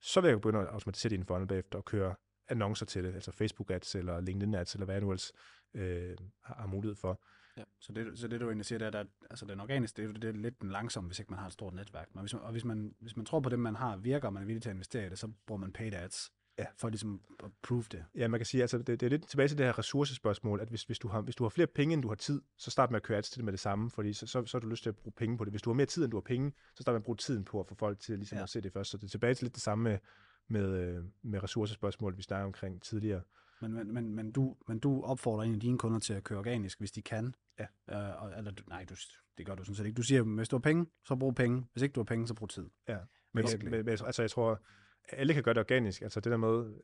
så 0.00 0.20
vil 0.20 0.28
jeg 0.28 0.40
begynde 0.40 0.60
at 0.60 0.66
automatisere 0.66 1.10
din 1.10 1.24
funnel 1.24 1.48
bagefter 1.48 1.78
og 1.78 1.84
køre 1.84 2.14
annoncer 2.48 2.86
til 2.86 3.04
det, 3.04 3.14
altså 3.14 3.32
Facebook 3.32 3.70
ads 3.70 3.94
eller 3.94 4.20
LinkedIn 4.20 4.54
ads, 4.54 4.74
eller 4.74 4.84
hvad 4.84 5.00
du 5.00 5.10
ellers 5.10 5.32
øh, 5.74 6.16
har, 6.44 6.66
mulighed 6.66 6.96
for. 6.96 7.22
Ja. 7.56 7.62
Så, 7.80 7.92
det, 7.92 8.18
så 8.18 8.28
det 8.28 8.40
du 8.40 8.46
egentlig 8.46 8.66
siger, 8.66 8.78
det 8.78 8.94
er, 8.94 9.00
at 9.00 9.06
altså, 9.30 9.46
den 9.46 9.60
organiske, 9.60 10.08
det, 10.08 10.22
det 10.22 10.28
er 10.28 10.32
lidt 10.32 10.60
den 10.60 10.70
langsomme, 10.70 11.08
hvis 11.08 11.18
ikke 11.18 11.30
man 11.30 11.38
har 11.38 11.46
et 11.46 11.52
stort 11.52 11.74
netværk. 11.74 12.14
Men 12.14 12.20
hvis 12.20 12.34
man, 12.34 12.42
og 12.42 12.50
hvis 12.50 12.64
man, 12.64 12.94
hvis 13.00 13.16
man 13.16 13.26
tror 13.26 13.40
på 13.40 13.48
det, 13.48 13.58
man 13.58 13.76
har, 13.76 13.96
virker, 13.96 14.28
og 14.28 14.34
man 14.34 14.42
er 14.42 14.46
villig 14.46 14.62
til 14.62 14.70
at 14.70 14.74
investere 14.74 15.06
i 15.06 15.10
det, 15.10 15.18
så 15.18 15.32
bruger 15.46 15.60
man 15.60 15.72
paid 15.72 15.94
ads. 15.94 16.30
Ja. 16.58 16.64
For 16.76 16.88
ligesom 16.88 17.20
at 17.44 17.50
prove 17.62 17.84
det. 17.92 18.04
Ja, 18.14 18.28
man 18.28 18.40
kan 18.40 18.46
sige, 18.46 18.60
altså 18.60 18.78
det, 18.78 18.86
det 18.86 19.02
er 19.02 19.08
lidt 19.10 19.28
tilbage 19.28 19.48
til 19.48 19.58
det 19.58 19.66
her 19.66 19.78
ressourcespørgsmål, 19.78 20.60
at 20.60 20.68
hvis, 20.68 20.82
hvis, 20.82 20.98
du 20.98 21.08
har, 21.08 21.20
hvis 21.20 21.36
du 21.36 21.44
har 21.44 21.48
flere 21.48 21.66
penge, 21.66 21.92
end 21.92 22.02
du 22.02 22.08
har 22.08 22.14
tid, 22.14 22.42
så 22.58 22.70
start 22.70 22.90
med 22.90 22.96
at 22.96 23.02
køre 23.02 23.18
ads 23.18 23.30
til 23.30 23.36
det 23.36 23.44
med 23.44 23.52
det 23.52 23.60
samme, 23.60 23.90
fordi 23.90 24.12
så, 24.12 24.26
så, 24.26 24.44
så 24.44 24.56
har 24.56 24.60
du 24.60 24.68
lyst 24.68 24.82
til 24.82 24.90
at 24.90 24.96
bruge 24.96 25.12
penge 25.16 25.38
på 25.38 25.44
det. 25.44 25.52
Hvis 25.52 25.62
du 25.62 25.70
har 25.70 25.74
mere 25.74 25.86
tid, 25.86 26.04
end 26.04 26.10
du 26.10 26.16
har 26.16 26.22
penge, 26.22 26.52
så 26.74 26.82
start 26.82 26.92
med 26.92 27.00
at 27.00 27.04
bruge 27.04 27.16
tiden 27.16 27.44
på 27.44 27.60
at 27.60 27.66
få 27.66 27.74
folk 27.74 28.00
til 28.00 28.18
ligesom 28.18 28.38
ja. 28.38 28.42
at 28.42 28.48
se 28.48 28.60
det 28.60 28.72
først. 28.72 28.90
Så 28.90 28.96
det 28.96 29.04
er 29.04 29.08
tilbage 29.08 29.34
til 29.34 29.44
lidt 29.44 29.54
det 29.54 29.62
samme 29.62 29.84
med, 29.84 29.98
med, 30.48 30.78
øh, 30.78 31.04
med 31.22 31.42
ressourcespørgsmål, 31.42 32.16
vi 32.16 32.22
snakker 32.22 32.46
omkring 32.46 32.82
tidligere. 32.82 33.22
Men, 33.60 33.72
men, 33.72 33.94
men, 33.94 34.14
men, 34.14 34.32
du, 34.32 34.56
men 34.68 34.78
du 34.78 35.02
opfordrer 35.02 35.44
en 35.44 35.54
af 35.54 35.60
dine 35.60 35.78
kunder 35.78 35.98
til 35.98 36.12
at 36.14 36.24
køre 36.24 36.38
organisk, 36.38 36.78
hvis 36.78 36.90
de 36.90 37.02
kan. 37.02 37.34
Ja. 37.58 37.64
Øh, 37.64 38.38
eller, 38.38 38.52
nej, 38.68 38.84
du, 38.84 38.94
det 39.38 39.46
gør 39.46 39.54
du 39.54 39.64
sådan 39.64 39.74
set 39.74 39.86
ikke. 39.86 39.96
Du 39.96 40.02
siger, 40.02 40.22
hvis 40.22 40.48
du 40.48 40.56
har 40.56 40.60
penge, 40.60 40.86
så 41.04 41.16
brug 41.16 41.34
penge. 41.34 41.66
Hvis 41.72 41.82
ikke 41.82 41.92
du 41.92 42.00
har 42.00 42.04
penge, 42.04 42.26
så 42.26 42.34
brug 42.34 42.50
tid. 42.50 42.70
Ja, 42.88 42.98
men, 43.32 43.44
men, 43.62 43.70
men 43.70 43.88
altså, 43.88 44.22
jeg 44.22 44.30
tror, 44.30 44.60
alle 45.08 45.34
kan 45.34 45.42
gøre 45.42 45.54
det 45.54 45.60
organisk. 45.60 46.02
Altså 46.02 46.20
det 46.20 46.30
der 46.30 46.36
med, 46.36 46.74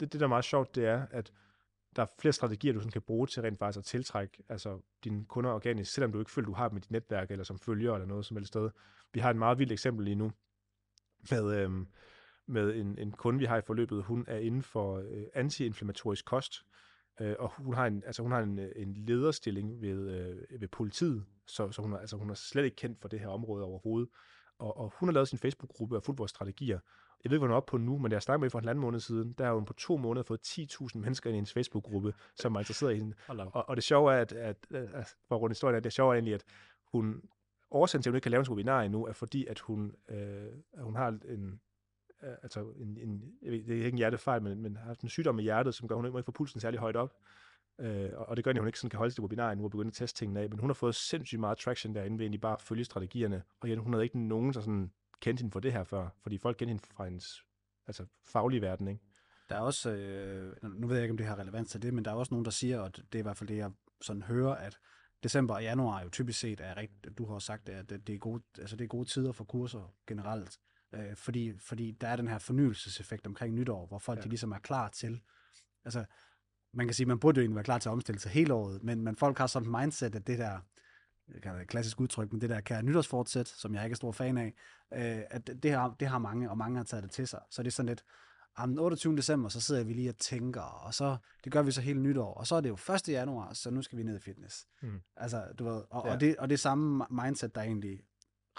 det, 0.00 0.12
det 0.12 0.20
der 0.20 0.22
er 0.22 0.28
meget 0.28 0.44
sjovt, 0.44 0.74
det 0.74 0.86
er, 0.86 1.06
at 1.10 1.32
der 1.96 2.02
er 2.02 2.06
flere 2.18 2.32
strategier, 2.32 2.72
du 2.72 2.80
sådan 2.80 2.92
kan 2.92 3.02
bruge 3.02 3.26
til 3.26 3.42
rent 3.42 3.58
faktisk 3.58 3.78
at 3.78 3.84
tiltrække 3.84 4.42
altså, 4.48 4.80
dine 5.04 5.24
kunder 5.24 5.50
organisk, 5.50 5.92
selvom 5.92 6.12
du 6.12 6.18
ikke 6.18 6.30
føler, 6.30 6.46
du 6.46 6.52
har 6.52 6.68
dem 6.68 6.76
i 6.76 6.80
dit 6.80 6.90
netværk, 6.90 7.30
eller 7.30 7.44
som 7.44 7.58
følger, 7.58 7.94
eller 7.94 8.06
noget 8.06 8.26
som 8.26 8.36
helst 8.36 8.48
sted. 8.48 8.70
Vi 9.12 9.20
har 9.20 9.30
et 9.30 9.36
meget 9.36 9.58
vildt 9.58 9.72
eksempel 9.72 10.04
lige 10.04 10.14
nu, 10.14 10.32
med, 11.30 11.56
øhm, 11.56 11.86
med 12.52 12.74
en, 12.74 12.98
en 12.98 13.12
kunde, 13.12 13.38
vi 13.38 13.44
har 13.44 13.58
i 13.58 13.62
forløbet. 13.62 14.04
Hun 14.04 14.24
er 14.28 14.38
inden 14.38 14.62
for 14.62 14.96
øh, 14.96 15.24
antiinflammatorisk 15.34 16.24
kost, 16.24 16.66
øh, 17.20 17.34
og 17.38 17.52
hun 17.56 17.74
har 17.74 17.86
en, 17.86 18.02
altså 18.06 18.22
hun 18.22 18.32
har 18.32 18.40
en, 18.40 18.58
en 18.76 18.94
lederstilling 18.94 19.80
ved, 19.80 20.10
øh, 20.10 20.60
ved 20.60 20.68
politiet, 20.68 21.24
så, 21.46 21.70
så 21.70 21.82
hun, 21.82 21.92
er, 21.92 21.98
altså 21.98 22.16
hun 22.16 22.30
er 22.30 22.34
slet 22.34 22.64
ikke 22.64 22.76
kendt 22.76 23.00
for 23.00 23.08
det 23.08 23.20
her 23.20 23.28
område 23.28 23.64
overhovedet. 23.64 24.08
Og, 24.58 24.76
og 24.76 24.92
hun 24.96 25.08
har 25.08 25.12
lavet 25.12 25.28
sin 25.28 25.38
Facebook-gruppe 25.38 25.96
og 25.96 26.02
fuldt 26.02 26.18
vores 26.18 26.30
strategier. 26.30 26.78
Jeg 27.24 27.30
ved 27.30 27.36
ikke, 27.36 27.38
hvad 27.38 27.48
hun 27.48 27.52
er 27.52 27.56
oppe 27.56 27.70
på 27.70 27.76
nu, 27.76 27.98
men 27.98 28.10
da 28.10 28.14
jeg 28.14 28.22
snakkede 28.22 28.40
med 28.40 28.50
for 28.50 28.58
en 28.58 28.68
anden 28.68 28.82
måned 28.82 29.00
siden, 29.00 29.32
der 29.32 29.44
har 29.44 29.54
hun 29.54 29.64
på 29.64 29.72
to 29.72 29.96
måneder 29.96 30.22
fået 30.22 30.40
10.000 30.46 30.98
mennesker 30.98 31.30
i 31.30 31.32
hendes 31.32 31.52
Facebook-gruppe, 31.52 32.14
som 32.36 32.54
er 32.54 32.58
interesseret 32.58 32.94
i 32.94 32.98
hende. 32.98 33.14
Og, 33.52 33.68
og 33.68 33.76
det 33.76 33.84
sjove 33.84 34.14
er, 34.14 34.20
at, 34.20 34.32
at, 34.32 34.56
at, 34.70 34.88
at 34.94 35.14
for 35.28 35.36
rundt 35.36 35.50
historien 35.50 35.76
er, 35.76 35.80
det 35.80 35.92
sjove 35.92 36.12
er 36.12 36.14
egentlig, 36.14 36.34
at 36.34 36.44
hun, 36.92 37.22
årsagen 37.70 38.02
til, 38.02 38.10
at 38.10 38.12
hun 38.12 38.16
ikke 38.16 38.22
kan 38.22 38.30
lave 38.30 38.40
en 38.40 38.48
webinar 38.48 38.82
endnu, 38.82 39.06
er 39.06 39.12
fordi, 39.12 39.46
at 39.46 39.58
hun, 39.58 39.94
øh, 40.08 40.46
at 40.72 40.84
hun 40.84 40.96
har 40.96 41.08
en, 41.08 41.60
Øh, 42.22 42.34
altså 42.42 42.60
en, 42.60 42.98
en, 42.98 43.34
jeg 43.42 43.52
ved, 43.52 43.64
det 43.64 43.70
er 43.70 43.76
ikke 43.76 43.88
en 43.88 43.96
hjertefejl, 43.96 44.42
men, 44.42 44.62
men 44.62 44.76
har 44.76 44.84
haft 44.84 45.00
en 45.00 45.08
sygdom 45.08 45.38
i 45.38 45.42
hjertet, 45.42 45.74
som 45.74 45.88
gør, 45.88 45.94
at 45.94 45.98
hun 45.98 46.06
ikke 46.06 46.16
må 46.16 46.22
få 46.22 46.32
pulsen 46.32 46.60
særlig 46.60 46.80
højt 46.80 46.96
op. 46.96 47.14
Øh, 47.78 48.10
og 48.14 48.36
det 48.36 48.44
gør, 48.44 48.50
at 48.50 48.58
hun 48.58 48.66
ikke 48.66 48.78
sådan 48.78 48.90
kan 48.90 48.98
holde 48.98 49.14
til 49.14 49.22
webinar 49.22 49.54
nu 49.54 49.64
og 49.64 49.70
begynde 49.70 49.88
at 49.88 49.94
teste 49.94 50.18
tingene 50.18 50.40
af. 50.40 50.50
Men 50.50 50.58
hun 50.58 50.68
har 50.68 50.74
fået 50.74 50.94
sindssygt 50.94 51.40
meget 51.40 51.58
traction 51.58 51.94
derinde 51.94 52.18
ved 52.18 52.24
egentlig 52.24 52.40
bare 52.40 52.52
at 52.52 52.62
følge 52.62 52.84
strategierne. 52.84 53.42
Og 53.60 53.68
igen, 53.68 53.78
hun 53.78 53.92
havde 53.92 54.04
ikke 54.04 54.18
nogen, 54.18 54.52
der 54.52 54.60
sådan 54.60 54.92
kendte 55.20 55.40
hende 55.40 55.52
for 55.52 55.60
det 55.60 55.72
her 55.72 55.84
før, 55.84 56.08
fordi 56.22 56.38
folk 56.38 56.56
kendte 56.56 56.70
hende 56.70 56.84
fra 56.94 57.04
hendes 57.04 57.44
altså, 57.86 58.06
faglige 58.24 58.62
verden, 58.62 58.88
ikke? 58.88 59.02
Der 59.48 59.56
er 59.56 59.60
også, 59.60 59.90
øh, 59.90 60.56
nu 60.62 60.86
ved 60.86 60.96
jeg 60.96 61.04
ikke, 61.04 61.12
om 61.12 61.16
det 61.16 61.26
har 61.26 61.38
relevans 61.38 61.70
til 61.70 61.82
det, 61.82 61.94
men 61.94 62.04
der 62.04 62.10
er 62.10 62.14
også 62.14 62.34
nogen, 62.34 62.44
der 62.44 62.50
siger, 62.50 62.80
og 62.80 62.96
det 62.96 63.14
er 63.14 63.18
i 63.18 63.22
hvert 63.22 63.36
fald 63.36 63.48
det, 63.48 63.56
jeg 63.56 63.70
sådan 64.00 64.22
hører, 64.22 64.54
at 64.54 64.78
december 65.22 65.54
og 65.54 65.62
januar 65.62 66.02
jo 66.02 66.08
typisk 66.08 66.40
set 66.40 66.60
er 66.60 66.76
rigtigt, 66.76 67.18
du 67.18 67.26
har 67.26 67.38
sagt, 67.38 67.68
at 67.68 67.90
det 67.90 68.14
er 68.14 68.18
gode, 68.18 68.42
altså 68.58 68.76
det 68.76 68.84
er 68.84 68.88
gode 68.88 69.08
tider 69.08 69.32
for 69.32 69.44
kurser 69.44 69.94
generelt. 70.06 70.58
Øh, 70.94 71.16
fordi, 71.16 71.58
fordi 71.58 71.90
der 71.90 72.08
er 72.08 72.16
den 72.16 72.28
her 72.28 72.38
fornyelseseffekt 72.38 73.26
omkring 73.26 73.54
nytår, 73.54 73.86
hvor 73.86 73.98
folk 73.98 74.18
ja. 74.18 74.22
de 74.22 74.28
ligesom 74.28 74.52
er 74.52 74.58
klar 74.58 74.88
til, 74.88 75.20
altså 75.84 76.04
man 76.74 76.86
kan 76.86 76.94
sige, 76.94 77.06
man 77.06 77.18
burde 77.18 77.38
jo 77.38 77.42
egentlig 77.42 77.54
være 77.56 77.64
klar 77.64 77.78
til 77.78 77.88
at 77.88 77.92
omstille 77.92 78.20
sig 78.20 78.30
hele 78.30 78.54
året, 78.54 78.82
men, 78.82 79.00
men 79.00 79.16
folk 79.16 79.38
har 79.38 79.46
sådan 79.46 79.68
et 79.68 79.80
mindset, 79.80 80.14
at 80.14 80.26
det 80.26 80.38
der, 80.38 80.58
det 81.28 81.60
et 81.62 81.68
klassisk 81.68 82.00
udtryk, 82.00 82.32
men 82.32 82.40
det 82.40 82.50
der 82.50 82.60
kan 82.60 82.84
nytårsfortsæt, 82.84 83.48
som 83.48 83.74
jeg 83.74 83.84
ikke 83.84 83.94
er 83.94 83.96
stor 83.96 84.12
fan 84.12 84.38
af, 84.38 84.54
øh, 84.92 85.22
at 85.30 85.62
det 85.62 85.72
har, 85.72 85.96
det 86.00 86.08
har 86.08 86.18
mange, 86.18 86.50
og 86.50 86.58
mange 86.58 86.76
har 86.76 86.84
taget 86.84 87.02
det 87.02 87.10
til 87.10 87.28
sig. 87.28 87.40
Så 87.50 87.62
det 87.62 87.68
er 87.68 87.72
sådan 87.72 87.88
lidt, 87.88 88.04
den 88.58 88.78
28. 88.78 89.16
december, 89.16 89.48
så 89.48 89.60
sidder 89.60 89.84
vi 89.84 89.92
lige 89.92 90.08
og 90.08 90.16
tænker, 90.16 90.60
og 90.60 90.94
så, 90.94 91.16
det 91.44 91.52
gør 91.52 91.62
vi 91.62 91.70
så 91.70 91.80
hele 91.80 92.00
nytår, 92.00 92.34
og 92.34 92.46
så 92.46 92.54
er 92.54 92.60
det 92.60 92.68
jo 92.68 92.94
1. 92.94 93.08
januar, 93.08 93.52
så 93.52 93.70
nu 93.70 93.82
skal 93.82 93.98
vi 93.98 94.02
ned 94.02 94.16
i 94.16 94.20
fitness. 94.20 94.66
Mm. 94.82 95.00
Altså, 95.16 95.44
du 95.58 95.64
ved, 95.64 95.82
og, 95.90 96.06
ja. 96.06 96.12
og, 96.12 96.20
det, 96.20 96.36
og 96.36 96.50
det 96.50 96.60
samme 96.60 97.06
mindset, 97.10 97.54
der 97.54 97.62
egentlig 97.62 98.00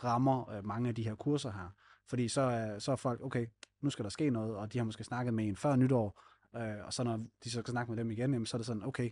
rammer 0.04 0.50
øh, 0.50 0.66
mange 0.66 0.90
af 0.90 0.96
de 0.96 1.04
her 1.04 1.16
kurser 1.16 1.52
her. 1.52 1.70
Fordi 2.10 2.28
så 2.28 2.42
er, 2.42 2.80
så 2.80 2.92
er 2.92 2.96
folk, 2.96 3.22
okay, 3.22 3.48
nu 3.82 3.90
skal 3.90 4.04
der 4.04 4.10
ske 4.10 4.30
noget, 4.30 4.56
og 4.56 4.74
de 4.74 4.78
har 4.78 4.86
måske 4.86 5.04
snakket 5.04 5.34
med 5.34 5.48
en 5.48 5.56
før 5.56 5.76
nytår, 5.76 6.22
øh, 6.56 6.86
og 6.86 6.94
så 6.94 7.04
når 7.04 7.18
de 7.44 7.50
så 7.52 7.60
skal 7.60 7.72
snakke 7.72 7.92
med 7.92 7.98
dem 7.98 8.12
igen, 8.12 8.34
jamen, 8.34 8.46
så 8.46 8.58
er 8.58 8.60
det 8.60 8.66
sådan, 8.66 8.84
okay, 8.84 9.12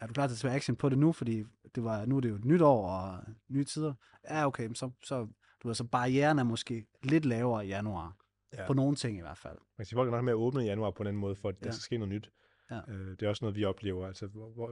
er 0.00 0.06
du 0.06 0.12
klar 0.12 0.26
til 0.26 0.34
at 0.34 0.38
tage 0.38 0.54
action 0.54 0.76
på 0.76 0.88
det 0.88 0.98
nu? 0.98 1.12
Fordi 1.12 1.44
det 1.74 1.84
var, 1.84 2.06
nu 2.06 2.16
er 2.16 2.20
det 2.20 2.28
jo 2.28 2.34
et 2.34 2.44
nyt 2.44 2.62
år 2.62 2.90
og 2.90 3.24
nye 3.48 3.64
tider. 3.64 3.94
Ja, 4.30 4.46
okay, 4.46 4.74
så, 4.74 4.90
så, 5.02 5.28
du 5.62 5.68
ved, 5.68 5.74
så 5.74 5.84
barrieren 5.84 6.38
er 6.38 6.42
måske 6.42 6.86
lidt 7.02 7.24
lavere 7.24 7.66
i 7.66 7.68
januar. 7.68 8.16
Ja. 8.52 8.66
På 8.66 8.72
nogle 8.72 8.96
ting 8.96 9.18
i 9.18 9.20
hvert 9.20 9.38
fald. 9.38 9.54
Man 9.54 9.76
kan 9.76 9.86
sige, 9.86 9.96
folk 9.96 10.08
er 10.08 10.12
nok 10.12 10.24
med 10.24 10.32
at 10.32 10.36
åbne 10.36 10.64
i 10.64 10.66
januar 10.66 10.90
på 10.90 11.04
den 11.04 11.16
måde, 11.16 11.36
for 11.36 11.48
at 11.48 11.54
ja. 11.60 11.66
der 11.66 11.70
skal 11.70 11.82
ske 11.82 11.98
noget 11.98 12.14
nyt. 12.14 12.30
Ja. 12.70 12.80
Øh, 12.88 13.10
det 13.10 13.22
er 13.22 13.28
også 13.28 13.44
noget, 13.44 13.56
vi 13.56 13.64
oplever. 13.64 14.06
Altså, 14.06 14.26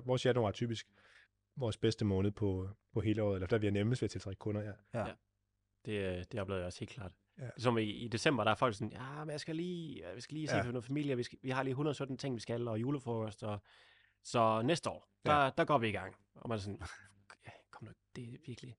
vores 0.07 0.27
januar 0.27 0.49
er 0.49 0.53
typisk 0.53 0.87
vores 1.57 1.77
bedste 1.77 2.05
måned 2.05 2.31
på, 2.31 2.69
på 2.93 3.01
hele 3.01 3.23
året, 3.23 3.35
eller 3.35 3.47
der 3.47 3.59
vi 3.59 3.67
er 3.67 3.71
nemmest 3.71 4.03
ved 4.03 4.07
at 4.07 4.11
tiltrække 4.11 4.39
kunder. 4.39 4.63
Ja. 4.63 4.73
ja. 4.95 5.07
ja. 5.07 5.13
Det, 5.85 6.33
det 6.33 6.41
oplever 6.41 6.59
jeg 6.59 6.67
også 6.67 6.81
helt 6.81 6.91
klart. 6.91 7.13
Ja. 7.41 7.49
Som 7.59 7.79
i, 7.79 7.83
i 7.83 8.09
december, 8.09 8.45
der 8.45 8.51
er 8.51 8.55
folk 8.55 8.75
sådan, 8.75 8.93
ja, 8.93 9.25
men 9.25 9.31
jeg 9.31 9.41
skal 9.41 9.57
lige, 9.57 10.03
jeg 10.15 10.23
skal 10.23 10.35
lige 10.35 10.49
se 10.49 10.57
ja. 10.57 10.63
for 10.63 10.73
noget 10.73 10.85
familie, 10.85 11.17
vi, 11.17 11.23
skal, 11.23 11.39
vi 11.43 11.51
har 11.51 11.63
lige 11.63 11.73
117 11.73 12.19
ting, 12.19 12.35
vi 12.35 12.41
skal, 12.41 12.69
og 12.69 12.81
julefrokost, 12.81 13.43
og 13.43 13.63
så 14.23 14.63
næste 14.63 14.91
år, 14.91 15.09
der, 15.27 15.45
ja. 15.45 15.51
der 15.57 15.65
går 15.65 15.79
vi 15.79 15.89
i 15.89 15.93
gang. 15.93 16.17
Og 16.35 16.49
man 16.49 16.59
er 16.59 16.61
sådan, 16.63 16.81
ja, 17.47 17.51
kom 17.71 17.85
nu, 17.85 17.93
det 18.17 18.25
er 18.25 18.39
virkelig 18.47 18.77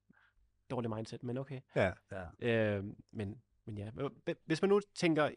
dårligt 0.69 0.95
mindset, 0.95 1.23
men 1.23 1.37
okay. 1.37 1.61
Ja. 1.75 1.91
ja. 2.11 2.25
Øh, 2.39 2.83
men, 3.11 3.41
men 3.65 3.77
ja, 3.77 3.89
hvis 4.45 4.61
man 4.61 4.69
nu 4.69 4.79
tænker, 4.95 5.29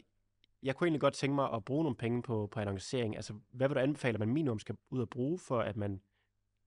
jeg 0.63 0.75
kunne 0.75 0.85
egentlig 0.85 1.01
godt 1.01 1.13
tænke 1.13 1.35
mig 1.35 1.53
at 1.53 1.65
bruge 1.65 1.83
nogle 1.83 1.97
penge 1.97 2.23
på, 2.23 2.47
på 2.51 2.59
annoncering, 2.59 3.15
altså 3.15 3.33
hvad 3.51 3.67
vil 3.67 3.75
du 3.75 3.81
anbefale, 3.81 4.15
at 4.15 4.19
man 4.19 4.29
minimum 4.29 4.59
skal 4.59 4.77
ud 4.89 5.01
og 5.01 5.09
bruge, 5.09 5.39
for 5.39 5.59
at 5.59 5.77
man 5.77 6.01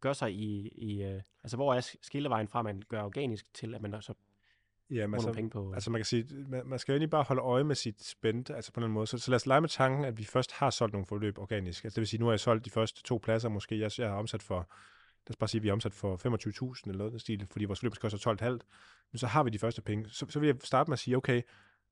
gør 0.01 0.13
sig 0.13 0.33
i, 0.33 0.69
i 0.69 1.15
uh, 1.15 1.21
altså 1.43 1.57
hvor 1.57 1.75
er 1.75 1.97
skillevejen 2.03 2.49
fra, 2.49 2.59
at 2.59 2.65
man 2.65 2.83
gør 2.89 3.03
organisk, 3.03 3.55
til 3.55 3.75
at 3.75 3.83
man 3.83 4.03
så 4.03 4.15
Ja, 4.91 5.07
men 5.07 5.15
altså, 5.15 5.33
penge 5.33 5.51
på... 5.51 5.73
altså 5.73 5.91
man 5.91 5.99
kan 5.99 6.05
sige, 6.05 6.27
man, 6.49 6.63
man 6.67 6.79
skal 6.79 6.93
jo 6.93 6.95
egentlig 6.95 7.11
bare 7.11 7.23
holde 7.23 7.43
øje 7.43 7.65
med 7.65 7.75
sit 7.75 8.05
spændt, 8.05 8.51
altså 8.51 8.73
på 8.73 8.81
den 8.81 8.93
måde. 8.93 9.07
Så, 9.07 9.19
så 9.19 9.31
lad 9.31 9.37
os 9.37 9.47
lege 9.47 9.61
med 9.61 9.69
tanken, 9.69 10.05
at 10.05 10.19
vi 10.19 10.25
først 10.25 10.53
har 10.53 10.71
solgt 10.71 10.93
nogle 10.93 11.07
forløb 11.07 11.39
organisk. 11.39 11.85
Altså 11.85 11.95
det 11.95 12.01
vil 12.01 12.09
sige, 12.09 12.21
nu 12.21 12.27
har 12.27 12.33
jeg 12.33 12.41
solgt 12.41 12.65
de 12.65 12.71
første 12.71 13.03
to 13.03 13.21
pladser 13.23 13.49
måske. 13.49 13.81
Jeg, 13.81 13.91
jeg 13.99 14.09
har 14.09 14.17
omsat 14.17 14.43
for, 14.43 14.57
lad 15.27 15.31
os 15.31 15.37
bare 15.37 15.49
sige, 15.49 15.59
at 15.59 15.63
vi 15.63 15.69
har 15.69 15.73
omsat 15.73 15.95
for 15.95 16.17
25.000 16.77 16.91
eller 16.91 17.05
noget 17.05 17.21
stil, 17.21 17.47
fordi 17.51 17.65
vores 17.65 17.81
forløb 17.81 17.93
koster 17.95 18.37
12,5. 18.43 18.49
Men 19.13 19.19
så 19.19 19.27
har 19.27 19.43
vi 19.43 19.51
de 19.51 19.59
første 19.59 19.83
penge. 19.83 20.09
Så, 20.09 20.27
så 20.29 20.41
vil 20.41 20.47
jeg 20.47 20.57
starte 20.65 20.91
med 20.91 20.93
at 20.93 20.99
sige, 20.99 21.17
okay, 21.17 21.43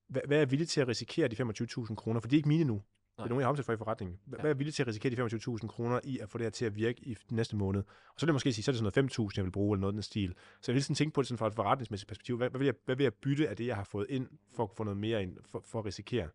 hvad, 0.09 0.23
hvad 0.27 0.37
er 0.37 0.41
jeg 0.41 0.51
villig 0.51 0.69
til 0.69 0.81
at 0.81 0.89
risikere 0.89 1.29
de 1.29 1.43
25.000 1.43 1.95
kroner? 1.95 2.21
For 2.21 2.29
de 2.29 2.37
er 2.37 2.39
ikke 2.39 2.49
mine 2.49 2.65
nu. 2.65 2.83
Det 3.17 3.23
er 3.25 3.29
nogen, 3.29 3.41
jeg 3.41 3.47
har 3.47 3.51
omsat 3.51 3.65
for 3.65 3.73
i 3.73 3.77
forretningen. 3.77 4.19
Hvad 4.25 4.39
ja. 4.39 4.43
er 4.43 4.49
jeg 4.49 4.59
villig 4.59 4.75
til 4.75 4.83
at 4.83 4.87
risikere 4.87 5.29
de 5.29 5.37
25.000 5.37 5.67
kroner 5.67 6.01
i 6.05 6.19
at 6.19 6.31
få 6.31 6.39
det 6.39 6.45
her 6.45 6.51
til 6.51 6.65
at 6.65 6.77
virke 6.77 7.01
i 7.09 7.17
næste 7.31 7.57
måned? 7.57 7.81
Og 7.81 8.15
så 8.21 8.27
vil 8.27 8.31
jeg 8.31 8.35
måske 8.35 8.53
sige, 8.53 8.65
så 8.65 8.71
er 8.71 8.73
det 8.73 8.79
sådan 8.79 9.03
noget 9.19 9.33
5.000, 9.33 9.37
jeg 9.37 9.45
vil 9.45 9.51
bruge, 9.51 9.77
eller 9.77 9.81
noget 9.81 9.95
den 9.95 10.03
stil. 10.03 10.35
Så 10.61 10.73
jeg 10.73 10.75
vil 10.75 10.85
sådan 10.85 10.95
tænke 10.95 11.15
på 11.15 11.23
det 11.23 11.29
sådan 11.29 11.39
fra 11.39 11.47
et 11.47 11.55
forretningsmæssigt 11.55 12.09
perspektiv. 12.09 12.37
Hvad, 12.37 12.51
hvad, 12.51 12.59
vil 12.59 12.67
jeg, 12.67 12.75
hvad 12.85 12.97
vil 12.97 13.05
jeg 13.05 13.15
bytte 13.15 13.49
af 13.49 13.57
det, 13.57 13.67
jeg 13.67 13.77
har 13.77 13.85
fået 13.85 14.07
ind, 14.09 14.29
for 14.55 14.63
at 14.63 14.71
få 14.77 14.85
noget 14.85 14.97
mere 14.97 15.23
ind, 15.23 15.37
for, 15.45 15.63
for 15.67 15.79
at 15.79 15.85
risikere? 15.85 16.29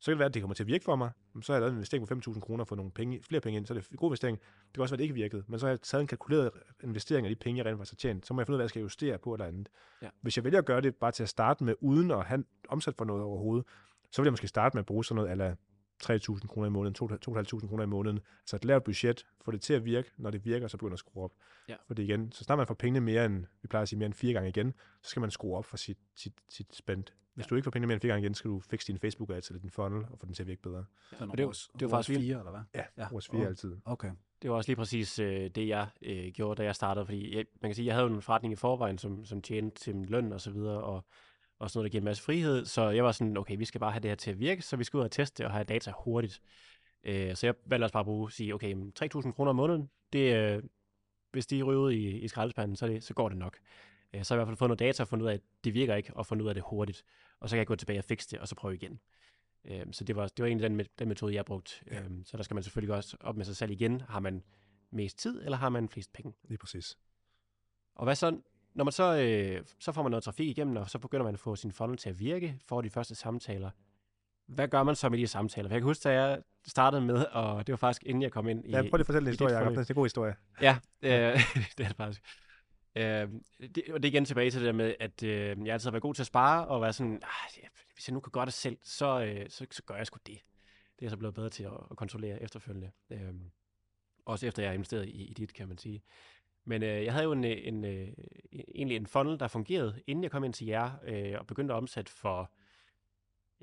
Så 0.00 0.10
kan 0.10 0.12
det 0.12 0.18
være, 0.18 0.26
at 0.26 0.34
det 0.34 0.42
kommer 0.42 0.54
til 0.54 0.62
at 0.62 0.66
virke 0.66 0.84
for 0.84 0.96
mig. 0.96 1.10
Så 1.42 1.52
har 1.52 1.56
jeg 1.56 1.60
lavet 1.60 1.70
en 1.70 1.76
investering 1.76 2.08
på 2.08 2.30
5.000 2.30 2.40
kroner 2.40 2.64
for 2.64 2.76
nogle 2.76 2.90
penge, 2.90 3.22
flere 3.22 3.40
penge 3.40 3.56
ind, 3.56 3.66
så 3.66 3.74
er 3.74 3.78
det 3.78 3.90
en 3.90 3.96
god 3.96 4.08
investering. 4.08 4.38
Det 4.38 4.74
kan 4.74 4.82
også 4.82 4.92
være, 4.92 4.96
at 4.96 4.98
det 4.98 5.04
ikke 5.04 5.14
virkede. 5.14 5.44
Men 5.48 5.58
så 5.58 5.66
har 5.66 5.70
jeg 5.70 5.80
taget 5.80 6.00
en 6.00 6.06
kalkuleret 6.06 6.50
investering 6.84 7.26
af 7.26 7.30
de 7.30 7.36
penge, 7.36 7.58
jeg 7.58 7.66
rent 7.66 7.78
faktisk 7.78 7.92
har 7.92 8.08
tjent. 8.08 8.26
Så 8.26 8.34
må 8.34 8.40
jeg 8.40 8.46
finde 8.46 8.54
ud 8.54 8.56
af, 8.56 8.58
hvad 8.58 8.64
jeg 8.64 8.70
skal 8.70 8.82
justere 8.82 9.18
på 9.18 9.34
eller 9.34 9.46
andet. 9.46 9.68
Ja. 10.02 10.08
Hvis 10.20 10.36
jeg 10.36 10.44
vælger 10.44 10.58
at 10.58 10.64
gøre 10.64 10.80
det 10.80 10.96
bare 10.96 11.12
til 11.12 11.22
at 11.22 11.28
starte 11.28 11.64
med, 11.64 11.74
uden 11.80 12.10
at 12.10 12.24
have 12.24 12.44
omsat 12.68 12.94
for 12.98 13.04
noget 13.04 13.22
overhovedet, 13.22 13.66
så 14.10 14.22
vil 14.22 14.26
jeg 14.26 14.32
måske 14.32 14.48
starte 14.48 14.76
med 14.76 14.82
at 14.82 14.86
bruge 14.86 15.04
sådan 15.04 15.16
noget, 15.16 15.30
eller 15.30 15.54
3.000 16.04 16.46
kroner 16.46 16.66
i 16.66 16.70
måneden, 16.70 16.96
2.500 17.12 17.68
kroner 17.68 17.82
i 17.82 17.86
måneden. 17.86 18.20
Så 18.46 18.56
et 18.56 18.64
lavt 18.64 18.84
budget, 18.84 19.26
få 19.44 19.50
det 19.50 19.60
til 19.60 19.74
at 19.74 19.84
virke, 19.84 20.10
når 20.16 20.30
det 20.30 20.44
virker, 20.44 20.68
så 20.68 20.76
begynder 20.76 20.92
at 20.92 20.98
skrue 20.98 21.24
op. 21.24 21.32
Ja. 21.68 21.76
Fordi 21.86 22.02
igen, 22.02 22.32
så 22.32 22.44
snart 22.44 22.56
man 22.58 22.66
får 22.66 22.74
pengene 22.74 23.00
mere 23.00 23.24
end, 23.26 23.44
vi 23.62 23.68
plejer 23.68 23.82
at 23.82 23.88
sige 23.88 23.98
mere 23.98 24.06
end 24.06 24.14
fire 24.14 24.32
gange 24.32 24.48
igen, 24.48 24.74
så 25.02 25.10
skal 25.10 25.20
man 25.20 25.30
skrue 25.30 25.56
op 25.56 25.64
for 25.64 25.76
sit, 25.76 25.98
sit, 26.16 26.32
sit 26.48 26.74
spend. 26.76 27.04
Hvis 27.34 27.44
Ja. 27.46 27.48
du 27.48 27.54
ikke 27.54 27.64
får 27.64 27.70
pengene 27.70 27.86
mere 27.86 27.94
end 27.94 28.00
fire 28.02 28.12
gange 28.12 28.24
igen, 28.24 28.34
skal 28.34 28.50
du 28.50 28.60
fikse 28.60 28.88
din 28.92 28.98
Facebook 28.98 29.30
ads 29.30 29.48
eller 29.48 29.60
din 29.60 29.70
funnel, 29.70 30.04
og 30.10 30.18
få 30.18 30.26
den 30.26 30.34
til 30.34 30.42
at 30.42 30.46
virke 30.46 30.62
bedre. 30.62 30.84
Sådan 31.10 31.30
og 31.30 31.38
det 31.38 31.44
er 31.44 31.48
ROAS- 31.48 31.70
det 31.74 31.82
jo 31.82 31.88
faktisk 31.88 32.18
fire, 32.18 32.38
eller 32.38 32.50
hvad? 32.50 32.60
Ja, 32.74 32.84
Ja. 32.98 33.02
ja. 33.12 33.18
fire 33.18 33.40
Oh. 33.40 33.46
altid. 33.46 33.76
Okay. 33.84 34.10
Det 34.42 34.50
var 34.50 34.56
også 34.56 34.68
lige 34.68 34.76
præcis 34.76 35.18
øh, 35.18 35.50
det, 35.50 35.68
jeg 35.68 35.88
øh, 36.02 36.32
gjorde, 36.32 36.58
da 36.58 36.64
jeg 36.64 36.74
startede, 36.74 37.06
fordi 37.06 37.36
jeg, 37.36 37.44
man 37.62 37.68
kan 37.68 37.74
sige, 37.74 37.86
jeg 37.86 37.94
havde 37.94 38.06
en 38.06 38.22
forretning 38.22 38.52
i 38.52 38.56
forvejen, 38.56 38.98
som, 38.98 39.24
som 39.24 39.42
tjente 39.42 39.80
til 39.80 39.96
min 39.96 40.04
løn 40.06 40.32
og 40.32 40.40
så 40.40 40.50
videre, 40.50 40.82
og 40.82 41.04
også 41.62 41.78
noget, 41.78 41.84
der 41.84 41.90
giver 41.90 42.00
en 42.00 42.04
masse 42.04 42.22
frihed, 42.22 42.64
så 42.64 42.88
jeg 42.88 43.04
var 43.04 43.12
sådan, 43.12 43.36
okay, 43.36 43.56
vi 43.58 43.64
skal 43.64 43.80
bare 43.80 43.92
have 43.92 44.00
det 44.00 44.10
her 44.10 44.14
til 44.16 44.30
at 44.30 44.40
virke, 44.40 44.62
så 44.62 44.76
vi 44.76 44.84
skal 44.84 44.98
ud 44.98 45.04
og 45.04 45.10
teste 45.10 45.38
det 45.38 45.46
og 45.46 45.52
have 45.52 45.64
data 45.64 45.92
hurtigt. 46.04 46.42
Øh, 47.04 47.36
så 47.36 47.46
jeg 47.46 47.54
valgte 47.66 47.84
også 47.84 47.92
bare 47.92 48.00
at 48.00 48.06
bruge, 48.06 48.32
sige, 48.32 48.54
okay, 48.54 48.72
men 48.72 48.92
3.000 49.00 49.32
kroner 49.32 49.50
om 49.50 49.56
måneden, 49.56 49.90
det, 50.12 50.36
øh, 50.36 50.62
hvis 51.32 51.46
de 51.46 51.62
ryger 51.62 51.80
ud 51.80 51.92
i, 51.92 52.18
i 52.18 52.28
skraldespanden, 52.28 52.76
så, 52.76 52.86
er 52.86 52.90
det, 52.90 53.04
så 53.04 53.14
går 53.14 53.28
det 53.28 53.38
nok. 53.38 53.58
Øh, 54.14 54.24
så 54.24 54.34
har 54.34 54.38
jeg 54.38 54.42
i 54.42 54.44
hvert 54.44 54.48
fald 54.48 54.56
fået 54.56 54.68
noget 54.68 54.78
data 54.78 55.02
og 55.02 55.08
fundet 55.08 55.24
ud 55.24 55.30
af, 55.30 55.34
at 55.34 55.40
det 55.64 55.74
virker 55.74 55.94
ikke, 55.94 56.16
og 56.16 56.26
fundet 56.26 56.42
ud 56.42 56.48
af 56.48 56.54
det 56.54 56.64
hurtigt. 56.66 57.04
Og 57.40 57.48
så 57.48 57.54
kan 57.56 57.58
jeg 57.58 57.66
gå 57.66 57.76
tilbage 57.76 57.98
og 57.98 58.04
fikse 58.04 58.30
det, 58.30 58.38
og 58.38 58.48
så 58.48 58.54
prøve 58.54 58.74
igen. 58.74 59.00
Øh, 59.64 59.86
så 59.92 60.04
det 60.04 60.16
var, 60.16 60.26
det 60.26 60.42
var 60.42 60.46
egentlig 60.46 60.70
den, 60.70 60.86
den 60.98 61.08
metode, 61.08 61.34
jeg 61.34 61.44
brugte. 61.44 61.72
Ja. 61.90 62.00
Øh, 62.00 62.10
så 62.24 62.36
der 62.36 62.42
skal 62.42 62.54
man 62.54 62.62
selvfølgelig 62.62 62.94
også 62.94 63.16
op 63.20 63.36
med 63.36 63.44
sig 63.44 63.56
selv 63.56 63.70
igen. 63.70 64.00
Har 64.00 64.20
man 64.20 64.42
mest 64.90 65.18
tid, 65.18 65.42
eller 65.44 65.56
har 65.56 65.68
man 65.68 65.88
flest 65.88 66.12
penge? 66.12 66.32
Lige 66.44 66.58
præcis. 66.58 66.98
Og 67.94 68.04
hvad 68.04 68.14
så, 68.14 68.40
når 68.74 68.84
man 68.84 68.92
så, 68.92 69.16
øh, 69.16 69.64
så 69.78 69.92
får 69.92 70.02
man 70.02 70.10
noget 70.10 70.24
trafik 70.24 70.48
igennem, 70.48 70.76
og 70.76 70.90
så 70.90 70.98
begynder 70.98 71.24
man 71.24 71.34
at 71.34 71.40
få 71.40 71.56
sin 71.56 71.72
funnel 71.72 71.98
til 71.98 72.10
at 72.10 72.18
virke, 72.18 72.58
får 72.68 72.80
de 72.80 72.90
første 72.90 73.14
samtaler. 73.14 73.70
Hvad 74.46 74.68
gør 74.68 74.82
man 74.82 74.96
så 74.96 75.08
med 75.08 75.18
de 75.18 75.26
samtaler? 75.26 75.68
For 75.68 75.74
jeg 75.74 75.80
kan 75.80 75.86
huske, 75.86 76.08
da 76.08 76.22
jeg 76.22 76.42
startede 76.66 77.02
med, 77.02 77.24
og 77.24 77.66
det 77.66 77.72
var 77.72 77.76
faktisk 77.76 78.02
inden 78.06 78.22
jeg 78.22 78.32
kom 78.32 78.48
ind 78.48 78.64
i... 78.64 78.70
Ja, 78.70 78.76
prøv 78.76 78.82
lige 78.82 79.00
at 79.00 79.06
fortælle 79.06 79.26
en 79.26 79.32
historie, 79.32 79.54
Jacob. 79.54 79.70
Det 79.72 79.78
er 79.78 79.90
en 79.90 79.94
god 79.94 80.04
historie. 80.04 80.34
Ja, 80.60 80.78
øh, 81.02 81.10
det 81.78 81.84
er 81.84 81.88
det 81.88 81.96
faktisk. 81.96 82.22
Øh, 82.96 83.28
det, 83.74 83.84
og 83.92 84.02
det 84.02 84.08
er 84.08 84.12
igen 84.12 84.24
tilbage 84.24 84.50
til 84.50 84.60
det 84.60 84.66
der 84.66 84.72
med, 84.72 84.94
at 85.00 85.22
øh, 85.22 85.66
jeg 85.66 85.72
altid 85.72 85.86
har 85.86 85.90
været 85.90 86.02
god 86.02 86.14
til 86.14 86.22
at 86.22 86.26
spare, 86.26 86.66
og 86.66 86.82
være 86.82 86.92
sådan, 86.92 87.20
ah, 87.22 87.62
hvis 87.94 88.08
jeg 88.08 88.14
nu 88.14 88.20
kan 88.20 88.30
gøre 88.30 88.46
det 88.46 88.52
selv, 88.52 88.78
så, 88.82 89.24
øh, 89.24 89.50
så, 89.50 89.66
så 89.70 89.82
gør 89.82 89.96
jeg 89.96 90.06
sgu 90.06 90.18
det. 90.26 90.38
Det 90.96 90.98
er 90.98 91.06
jeg 91.06 91.10
så 91.10 91.16
blevet 91.16 91.34
bedre 91.34 91.50
til 91.50 91.64
at, 91.64 91.72
at 91.90 91.96
kontrollere 91.96 92.42
efterfølgende. 92.42 92.90
Øh, 93.10 93.34
også 94.24 94.46
efter 94.46 94.62
jeg 94.62 94.70
har 94.70 94.74
investeret 94.74 95.08
i, 95.08 95.24
i 95.24 95.32
dit, 95.34 95.54
kan 95.54 95.68
man 95.68 95.78
sige. 95.78 96.02
Men 96.64 96.82
øh, 96.82 97.04
jeg 97.04 97.12
havde 97.12 97.24
jo 97.24 97.32
en, 97.32 97.44
øh, 97.44 97.56
en, 97.62 97.84
øh, 97.84 98.08
en, 98.52 98.64
egentlig 98.74 98.96
en 98.96 99.06
funnel, 99.06 99.40
der 99.40 99.48
fungerede, 99.48 100.02
inden 100.06 100.22
jeg 100.22 100.30
kom 100.30 100.44
ind 100.44 100.54
til 100.54 100.66
jer, 100.66 100.90
øh, 101.04 101.38
og 101.38 101.46
begyndte 101.46 101.74
at 101.74 101.78
omsætte 101.78 102.12
for, 102.12 102.52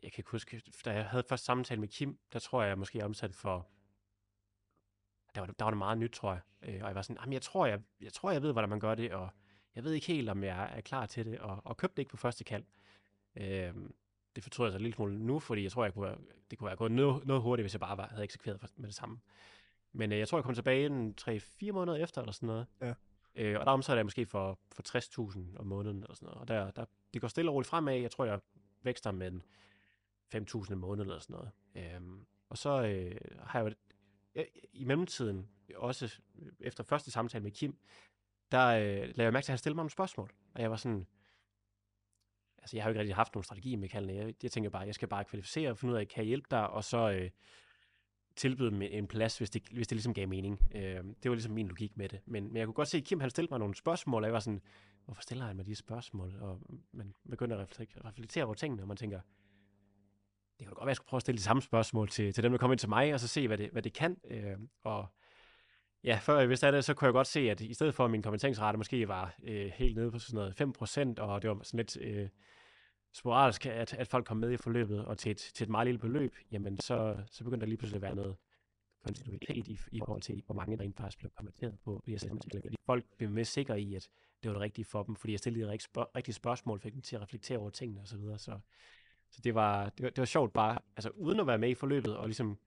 jeg 0.03 0.11
kan 0.11 0.21
ikke 0.21 0.31
huske, 0.31 0.61
da 0.85 0.93
jeg 0.93 1.05
havde 1.05 1.23
først 1.29 1.45
samtale 1.45 1.79
med 1.79 1.87
Kim, 1.87 2.19
der 2.33 2.39
tror 2.39 2.61
jeg 2.61 2.69
jeg 2.69 2.77
måske, 2.77 3.05
omsatte 3.05 3.35
for 3.35 3.67
der 5.35 5.41
var, 5.41 5.47
der 5.47 5.63
var 5.65 5.71
det 5.71 5.77
meget 5.77 5.97
nyt, 5.97 6.11
tror 6.11 6.31
jeg. 6.31 6.41
Øh, 6.61 6.81
og 6.81 6.87
jeg 6.87 6.95
var 6.95 7.01
sådan, 7.01 7.17
jamen 7.21 7.33
jeg 7.33 7.41
tror 7.41 7.65
jeg, 7.65 7.81
jeg 8.01 8.13
tror, 8.13 8.31
jeg 8.31 8.41
ved, 8.41 8.51
hvordan 8.51 8.69
man 8.69 8.79
gør 8.79 8.95
det, 8.95 9.11
og 9.13 9.29
jeg 9.75 9.83
ved 9.83 9.93
ikke 9.93 10.07
helt, 10.07 10.29
om 10.29 10.43
jeg 10.43 10.69
er 10.75 10.81
klar 10.81 11.05
til 11.05 11.25
det, 11.25 11.39
og, 11.39 11.61
og 11.63 11.77
købte 11.77 11.95
det 11.95 12.01
ikke 12.01 12.09
på 12.11 12.17
første 12.17 12.43
kald. 12.43 12.63
Øh, 13.35 13.73
det 14.35 14.43
fortryder 14.43 14.67
jeg 14.67 14.71
så 14.71 14.77
en 14.77 14.81
lille 14.81 14.95
smule 14.95 15.19
nu, 15.19 15.39
fordi 15.39 15.63
jeg 15.63 15.71
tror, 15.71 15.83
jeg 15.83 15.93
kunne 15.93 16.05
være, 16.07 16.17
det 16.51 16.57
kunne 16.59 16.67
være 16.67 16.75
gået 16.75 16.91
noget, 16.91 17.25
noget 17.25 17.41
hurtigt, 17.41 17.63
hvis 17.63 17.73
jeg 17.73 17.79
bare 17.79 17.97
var, 17.97 18.07
havde 18.07 18.23
eksekveret 18.23 18.59
for- 18.59 18.67
med 18.75 18.87
det 18.87 18.95
samme. 18.95 19.19
Men 19.93 20.11
øh, 20.11 20.19
jeg 20.19 20.27
tror, 20.27 20.37
jeg 20.37 20.43
kom 20.43 20.55
tilbage 20.55 20.85
en 20.85 21.15
3-4 21.21 21.71
måneder 21.71 21.97
efter, 21.97 22.21
eller 22.21 22.31
sådan 22.31 22.47
noget. 22.47 22.67
Ja. 22.81 22.93
Øh, 23.35 23.59
og 23.59 23.65
der 23.65 23.71
omsatte 23.71 23.97
jeg 23.97 24.05
måske 24.05 24.25
for, 24.25 24.59
for 24.71 24.97
60.000 25.29 25.59
om 25.59 25.65
måneden, 25.65 26.03
eller 26.03 26.15
sådan 26.15 26.25
noget. 26.25 26.41
Og 26.41 26.47
der, 26.47 26.71
der, 26.71 26.85
det 27.13 27.21
går 27.21 27.27
stille 27.27 27.51
og 27.51 27.55
roligt 27.55 27.69
fremad. 27.69 27.95
Jeg 27.95 28.11
tror, 28.11 28.25
jeg 28.25 28.39
vækster 28.81 29.11
med 29.11 29.27
en 29.27 29.43
5.000 30.35 30.73
om 30.73 30.77
måneden, 30.77 31.09
eller 31.09 31.21
sådan 31.21 31.33
noget. 31.33 31.51
Øhm, 31.75 32.25
og 32.49 32.57
så 32.57 32.69
øh, 32.69 33.15
har 33.39 33.59
jeg 33.59 33.69
jo 33.69 33.75
jeg, 34.35 34.47
i 34.73 34.83
mellemtiden, 34.83 35.49
også 35.75 36.21
efter 36.59 36.83
første 36.83 37.11
samtale 37.11 37.43
med 37.43 37.51
Kim, 37.51 37.77
der 38.51 38.67
øh, 38.67 38.83
lavede 38.85 39.23
jeg 39.23 39.33
mærke 39.33 39.45
til, 39.45 39.51
at 39.51 39.53
han 39.53 39.57
stillede 39.57 39.75
mig 39.75 39.81
nogle 39.81 39.91
spørgsmål. 39.91 40.31
Og 40.53 40.61
jeg 40.61 40.71
var 40.71 40.77
sådan, 40.77 41.07
altså 42.57 42.77
jeg 42.77 42.83
har 42.83 42.89
jo 42.89 42.91
ikke 42.91 42.99
rigtig 42.99 43.15
haft 43.15 43.35
nogen 43.35 43.43
strategi 43.43 43.75
med 43.75 43.89
kaldene. 43.89 44.13
Jeg, 44.13 44.33
jeg 44.43 44.51
tænker 44.51 44.69
bare, 44.69 44.85
jeg 44.85 44.95
skal 44.95 45.07
bare 45.07 45.25
kvalificere 45.25 45.69
og 45.69 45.77
finde 45.77 45.93
ud 45.93 45.99
af, 45.99 46.07
kan 46.07 46.21
jeg 46.21 46.27
hjælpe 46.27 46.47
dig, 46.51 46.69
og 46.69 46.83
så 46.83 47.11
øh, 47.11 47.29
tilbyde 48.39 48.71
dem 48.71 48.81
en 48.81 49.07
plads, 49.07 49.37
hvis 49.37 49.49
det, 49.49 49.63
hvis 49.71 49.87
det 49.87 49.95
ligesom 49.95 50.13
gav 50.13 50.27
mening. 50.27 50.59
Øh, 50.75 50.81
det 51.23 51.29
var 51.29 51.31
ligesom 51.31 51.53
min 51.53 51.67
logik 51.67 51.97
med 51.97 52.09
det. 52.09 52.19
Men, 52.25 52.47
men 52.47 52.57
jeg 52.57 52.65
kunne 52.65 52.73
godt 52.73 52.87
se, 52.87 52.97
at 52.97 53.03
Kim 53.03 53.19
han 53.19 53.29
stillede 53.29 53.53
mig 53.53 53.59
nogle 53.59 53.75
spørgsmål, 53.75 54.23
og 54.23 54.27
jeg 54.27 54.33
var 54.33 54.39
sådan, 54.39 54.61
hvorfor 55.05 55.21
stiller 55.21 55.45
han 55.45 55.55
mig 55.55 55.65
de 55.65 55.75
spørgsmål? 55.75 56.35
Og 56.41 56.61
man 56.91 57.13
begynder 57.29 57.57
at 57.57 57.61
reflektere, 57.61 58.05
reflektere 58.05 58.45
over 58.45 58.53
tingene, 58.53 58.83
og 58.83 58.87
man 58.87 58.97
tænker, 58.97 59.19
det 60.59 60.65
kan 60.65 60.67
da 60.67 60.73
godt 60.73 60.77
være, 60.77 60.83
at 60.83 60.89
jeg 60.89 60.95
skulle 60.95 61.09
prøve 61.09 61.17
at 61.17 61.21
stille 61.21 61.37
de 61.37 61.43
samme 61.43 61.61
spørgsmål 61.61 62.09
til, 62.09 62.33
til 62.33 62.43
dem, 62.43 62.51
der 62.51 62.57
kommer 62.57 62.73
ind 62.73 62.79
til 62.79 62.89
mig, 62.89 63.13
og 63.13 63.19
så 63.19 63.27
se, 63.27 63.47
hvad 63.47 63.57
det, 63.57 63.69
hvad 63.71 63.81
det 63.81 63.93
kan. 63.93 64.17
Øh, 64.29 64.57
og 64.83 65.07
ja, 66.03 66.19
før 66.21 66.39
jeg 66.39 66.49
vidste 66.49 66.65
af 66.65 66.71
det, 66.71 66.85
så 66.85 66.93
kunne 66.93 67.05
jeg 67.05 67.13
godt 67.13 67.27
se, 67.27 67.39
at 67.39 67.61
i 67.61 67.73
stedet 67.73 67.95
for, 67.95 68.05
at 68.05 68.11
min 68.11 68.21
kommenteringsrate 68.21 68.77
måske 68.77 69.07
var 69.07 69.35
øh, 69.43 69.71
helt 69.75 69.95
nede 69.95 70.11
på 70.11 70.19
sådan 70.19 70.53
noget 70.57 71.17
5%, 71.17 71.23
og 71.23 71.41
det 71.41 71.49
var 71.49 71.59
sådan 71.63 71.77
lidt 71.77 71.97
øh, 71.97 72.29
sporadisk, 73.13 73.65
at, 73.65 73.93
at 73.93 74.07
folk 74.07 74.25
kom 74.25 74.37
med 74.37 74.51
i 74.51 74.57
forløbet, 74.57 75.05
og 75.05 75.17
til 75.17 75.31
et, 75.31 75.37
til 75.37 75.63
et 75.63 75.69
meget 75.69 75.87
lille 75.87 75.99
beløb, 75.99 76.35
jamen 76.51 76.79
så, 76.79 77.17
så 77.31 77.43
begyndte 77.43 77.65
der 77.65 77.69
lige 77.69 77.77
pludselig 77.77 77.97
at 77.97 78.01
være 78.01 78.15
noget 78.15 78.35
kontinuitet 79.03 79.67
i, 79.67 79.79
i 79.91 79.99
forhold 80.05 80.21
til, 80.21 80.43
hvor 80.45 80.55
mange 80.55 80.77
der 80.77 80.83
rent 80.83 80.97
faktisk 80.97 81.17
blev 81.17 81.31
kommenteret 81.31 81.79
på 81.83 82.03
via 82.05 82.17
samtale. 82.17 82.61
Fordi 82.61 82.75
folk 82.85 83.05
blev 83.17 83.29
mere 83.29 83.45
sikre 83.45 83.81
i, 83.81 83.95
at 83.95 84.09
det 84.43 84.49
var 84.49 84.55
det 84.55 84.61
rigtige 84.61 84.85
for 84.85 85.03
dem, 85.03 85.15
fordi 85.15 85.31
jeg 85.33 85.39
stillede 85.39 85.65
de 85.65 85.71
rigtige, 85.71 85.89
spørg- 85.89 86.15
rigtige 86.15 86.35
spørgsmål, 86.35 86.79
fik 86.79 86.93
dem 86.93 87.01
til 87.01 87.15
at 87.15 87.21
reflektere 87.21 87.57
over 87.57 87.69
tingene 87.69 88.01
osv., 88.01 88.07
så, 88.07 88.17
videre. 88.17 88.39
så 88.39 88.59
så 89.31 89.41
det 89.43 89.55
var, 89.55 89.89
det 89.89 90.03
var, 90.03 90.09
det 90.09 90.17
var 90.17 90.25
sjovt 90.25 90.53
bare, 90.53 90.79
altså 90.95 91.09
uden 91.09 91.39
at 91.39 91.47
være 91.47 91.57
med 91.57 91.69
i 91.69 91.73
forløbet, 91.73 92.17
og 92.17 92.27
ligesom 92.27 92.57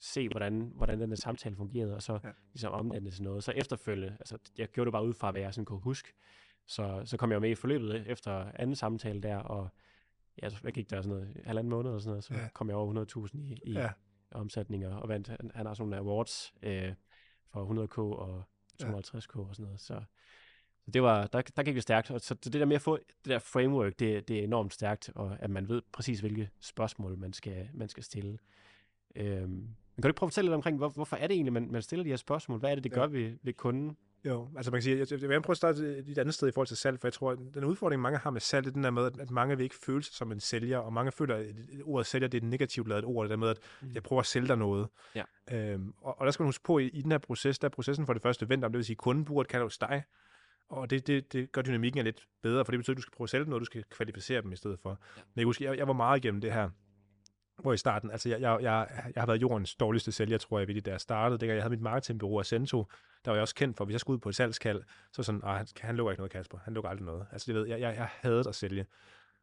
se, 0.00 0.28
hvordan, 0.28 0.72
hvordan 0.74 1.00
den 1.00 1.10
der 1.10 1.16
samtale 1.16 1.56
fungerede, 1.56 1.94
og 1.94 2.02
så 2.02 2.18
ja. 2.24 2.30
ligesom 2.52 2.72
omdanne 2.72 3.06
det 3.06 3.14
til 3.14 3.22
noget. 3.22 3.44
Så 3.44 3.52
efterfølgende, 3.52 4.16
altså 4.20 4.38
jeg 4.58 4.68
gjorde 4.68 4.86
det 4.86 4.92
bare 4.92 5.06
ud 5.06 5.14
fra, 5.14 5.30
hvad 5.30 5.40
jeg 5.40 5.54
sådan 5.54 5.64
kunne 5.64 5.80
huske, 5.80 6.12
så, 6.66 7.02
så 7.04 7.16
kom 7.16 7.32
jeg 7.32 7.40
med 7.40 7.50
i 7.50 7.54
forløbet 7.54 8.04
efter 8.06 8.46
anden 8.54 8.76
samtale 8.76 9.20
der, 9.20 9.36
og 9.36 9.68
ja, 10.42 10.48
så 10.48 10.56
hvad 10.60 10.72
gik 10.72 10.90
der 10.90 11.02
sådan 11.02 11.18
noget, 11.18 11.36
halvanden 11.44 11.70
måned 11.70 11.90
eller 11.90 12.00
sådan 12.00 12.10
noget, 12.10 12.24
så 12.24 12.34
Ja. 12.34 12.40
ja. 12.40 12.48
kom 12.54 12.68
jeg 12.68 12.76
over 12.76 13.04
100.000 13.28 13.38
i, 13.38 13.58
i 13.64 13.72
Ja. 13.72 13.80
ja. 13.82 13.90
omsætninger, 14.30 14.96
og 14.96 15.08
vandt, 15.08 15.28
han, 15.28 15.50
han 15.54 15.66
har 15.66 15.74
sådan 15.74 15.90
nogle 15.90 16.10
awards 16.10 16.54
øh, 16.62 16.92
for 17.52 17.84
100k 17.86 17.98
og 17.98 18.44
250k 18.82 19.38
og 19.40 19.54
sådan 19.54 19.64
noget, 19.64 19.80
så 19.80 20.00
så 20.84 20.90
det 20.90 21.02
var, 21.02 21.26
der, 21.26 21.42
der 21.42 21.62
gik 21.62 21.74
det 21.74 21.82
stærkt. 21.82 22.10
Og 22.10 22.20
så, 22.20 22.26
så 22.42 22.50
det 22.50 22.52
der 22.52 22.64
med 22.64 22.76
at 22.76 22.82
få 22.82 22.96
det 22.96 23.06
der 23.24 23.38
framework, 23.38 23.98
det, 23.98 24.28
det 24.28 24.38
er 24.40 24.44
enormt 24.44 24.72
stærkt, 24.74 25.10
og 25.14 25.36
at 25.40 25.50
man 25.50 25.68
ved 25.68 25.82
præcis, 25.92 26.20
hvilke 26.20 26.50
spørgsmål 26.60 27.18
man 27.18 27.32
skal, 27.32 27.68
man 27.74 27.88
skal 27.88 28.02
stille. 28.02 28.38
Øhm, 29.16 29.48
men 29.50 29.76
kan 29.96 30.02
du 30.02 30.08
ikke 30.08 30.16
prøve 30.18 30.26
at 30.28 30.30
fortælle 30.32 30.48
lidt 30.48 30.54
omkring, 30.54 30.76
hvor, 30.76 30.88
hvorfor 30.88 31.16
er 31.16 31.26
det 31.26 31.34
egentlig, 31.34 31.52
man, 31.52 31.70
man 31.72 31.82
stiller 31.82 32.02
de 32.02 32.08
her 32.10 32.16
spørgsmål? 32.16 32.58
Hvad 32.58 32.70
er 32.70 32.74
det, 32.74 32.84
det 32.84 32.90
Ja. 32.90 32.94
gør 32.94 33.06
ved, 33.06 33.38
ved 33.42 33.52
kunden? 33.52 33.96
Jo, 34.24 34.48
altså 34.56 34.70
man 34.70 34.78
kan 34.78 34.82
sige, 34.82 34.98
jeg, 34.98 35.06
jeg 35.12 35.20
vil 35.20 35.30
gerne 35.30 35.42
prøve 35.42 35.52
at 35.52 35.56
starte 35.56 35.98
et 36.06 36.18
andet 36.18 36.34
sted 36.34 36.48
i 36.48 36.52
forhold 36.52 36.66
til 36.66 36.76
salg, 36.76 37.00
for 37.00 37.08
jeg 37.08 37.12
tror, 37.12 37.30
at 37.32 37.38
den 37.54 37.64
udfordring, 37.64 38.02
mange 38.02 38.18
har 38.18 38.30
med 38.30 38.40
salg, 38.40 38.64
det 38.64 38.70
er 38.70 38.74
den 38.74 38.84
der 38.84 38.90
med, 38.90 39.04
at- 39.20 39.30
mange 39.30 39.56
vil 39.56 39.64
ikke 39.64 39.74
føle 39.74 40.02
sig 40.02 40.14
som 40.14 40.32
en 40.32 40.40
sælger, 40.40 40.78
og 40.78 40.92
mange 40.92 41.12
føler, 41.12 41.36
at 41.36 41.46
ordet 41.84 42.06
sælger, 42.06 42.28
det 42.28 42.38
er 42.38 42.42
et 42.46 42.50
negativt 42.50 42.88
lavet 42.88 43.04
ord, 43.04 43.24
det 43.24 43.30
der 43.30 43.36
med, 43.36 43.48
at 43.48 43.58
Mm. 43.82 43.92
jeg 43.94 44.02
prøver 44.02 44.20
at 44.20 44.26
sælge 44.26 44.48
dig 44.48 44.56
noget. 44.56 44.88
Ja. 45.14 45.22
Øhm, 45.52 45.94
og, 46.00 46.20
og 46.20 46.26
der 46.26 46.32
skal 46.32 46.42
man 46.42 46.48
huske 46.48 46.64
på, 46.64 46.78
i, 46.78 46.86
i 46.88 47.02
den 47.02 47.10
her 47.10 47.18
proces, 47.18 47.58
der 47.58 47.68
er 47.68 47.70
processen 47.70 48.06
for 48.06 48.12
det 48.12 48.22
første 48.22 48.48
vendt 48.48 48.64
om, 48.64 48.72
det 48.72 48.76
vil 48.76 48.84
sige, 48.84 48.96
kunden 48.96 49.24
bruger 49.24 49.42
et 49.42 49.48
kald 49.48 49.62
hos 49.62 49.78
dig, 49.78 50.02
og 50.68 50.90
det, 50.90 51.06
det, 51.06 51.32
det 51.32 51.52
gør 51.52 51.62
dynamikken 51.62 51.98
er 51.98 52.02
lidt 52.04 52.26
bedre, 52.42 52.64
for 52.64 52.72
det 52.72 52.78
betyder, 52.78 52.94
at 52.94 52.96
du 52.96 53.02
skal 53.02 53.12
prøve 53.16 53.26
at 53.26 53.30
sælge 53.30 53.44
dem 53.44 53.50
noget, 53.50 53.60
du 53.60 53.64
skal 53.66 53.84
kvalificere 53.90 54.42
dem 54.42 54.52
i 54.52 54.56
stedet 54.56 54.78
for. 54.82 54.90
Ja. 54.90 55.22
Men 55.34 55.38
jeg, 55.40 55.44
husker, 55.46 55.70
jeg, 55.70 55.78
jeg 55.78 55.86
var 55.86 55.92
meget 55.92 56.24
igennem 56.24 56.40
det 56.40 56.52
her, 56.52 56.70
hvor 57.64 57.72
i 57.72 57.76
starten, 57.76 58.10
altså 58.10 58.28
jeg, 58.28 58.40
jeg, 58.40 58.58
jeg, 58.62 58.88
jeg 59.14 59.22
har 59.22 59.26
været 59.26 59.40
jordens 59.40 59.74
dårligste 59.74 60.12
sælger, 60.12 60.38
tror 60.38 60.58
jeg, 60.58 60.68
ved 60.68 60.74
det, 60.74 60.86
da 60.86 60.90
jeg 60.90 61.00
startede. 61.00 61.38
Dengang 61.38 61.56
jeg 61.56 61.62
havde 61.62 61.70
mit 61.70 61.80
marketingbureau 61.80 62.40
Ascento, 62.40 62.86
der 63.24 63.30
var 63.30 63.36
jeg 63.36 63.42
også 63.42 63.54
kendt 63.54 63.76
for, 63.76 63.84
hvis 63.84 63.92
jeg 63.92 64.00
skulle 64.00 64.14
ud 64.14 64.20
på 64.20 64.28
et 64.28 64.34
salgskald, 64.34 64.82
så 65.12 65.22
sådan, 65.22 65.40
ah, 65.44 65.56
han, 65.56 65.66
han 65.80 65.96
lukker 65.96 66.12
ikke 66.12 66.20
noget, 66.20 66.32
Kasper. 66.32 66.58
Han 66.64 66.74
lukker 66.74 66.90
aldrig 66.90 67.06
noget. 67.06 67.26
Altså, 67.32 67.52
det 67.52 67.54
ved 67.54 67.66
jeg, 67.66 67.80
jeg, 67.80 67.94
jeg 67.96 68.08
havde 68.10 68.42
at 68.48 68.54
sælge. 68.54 68.86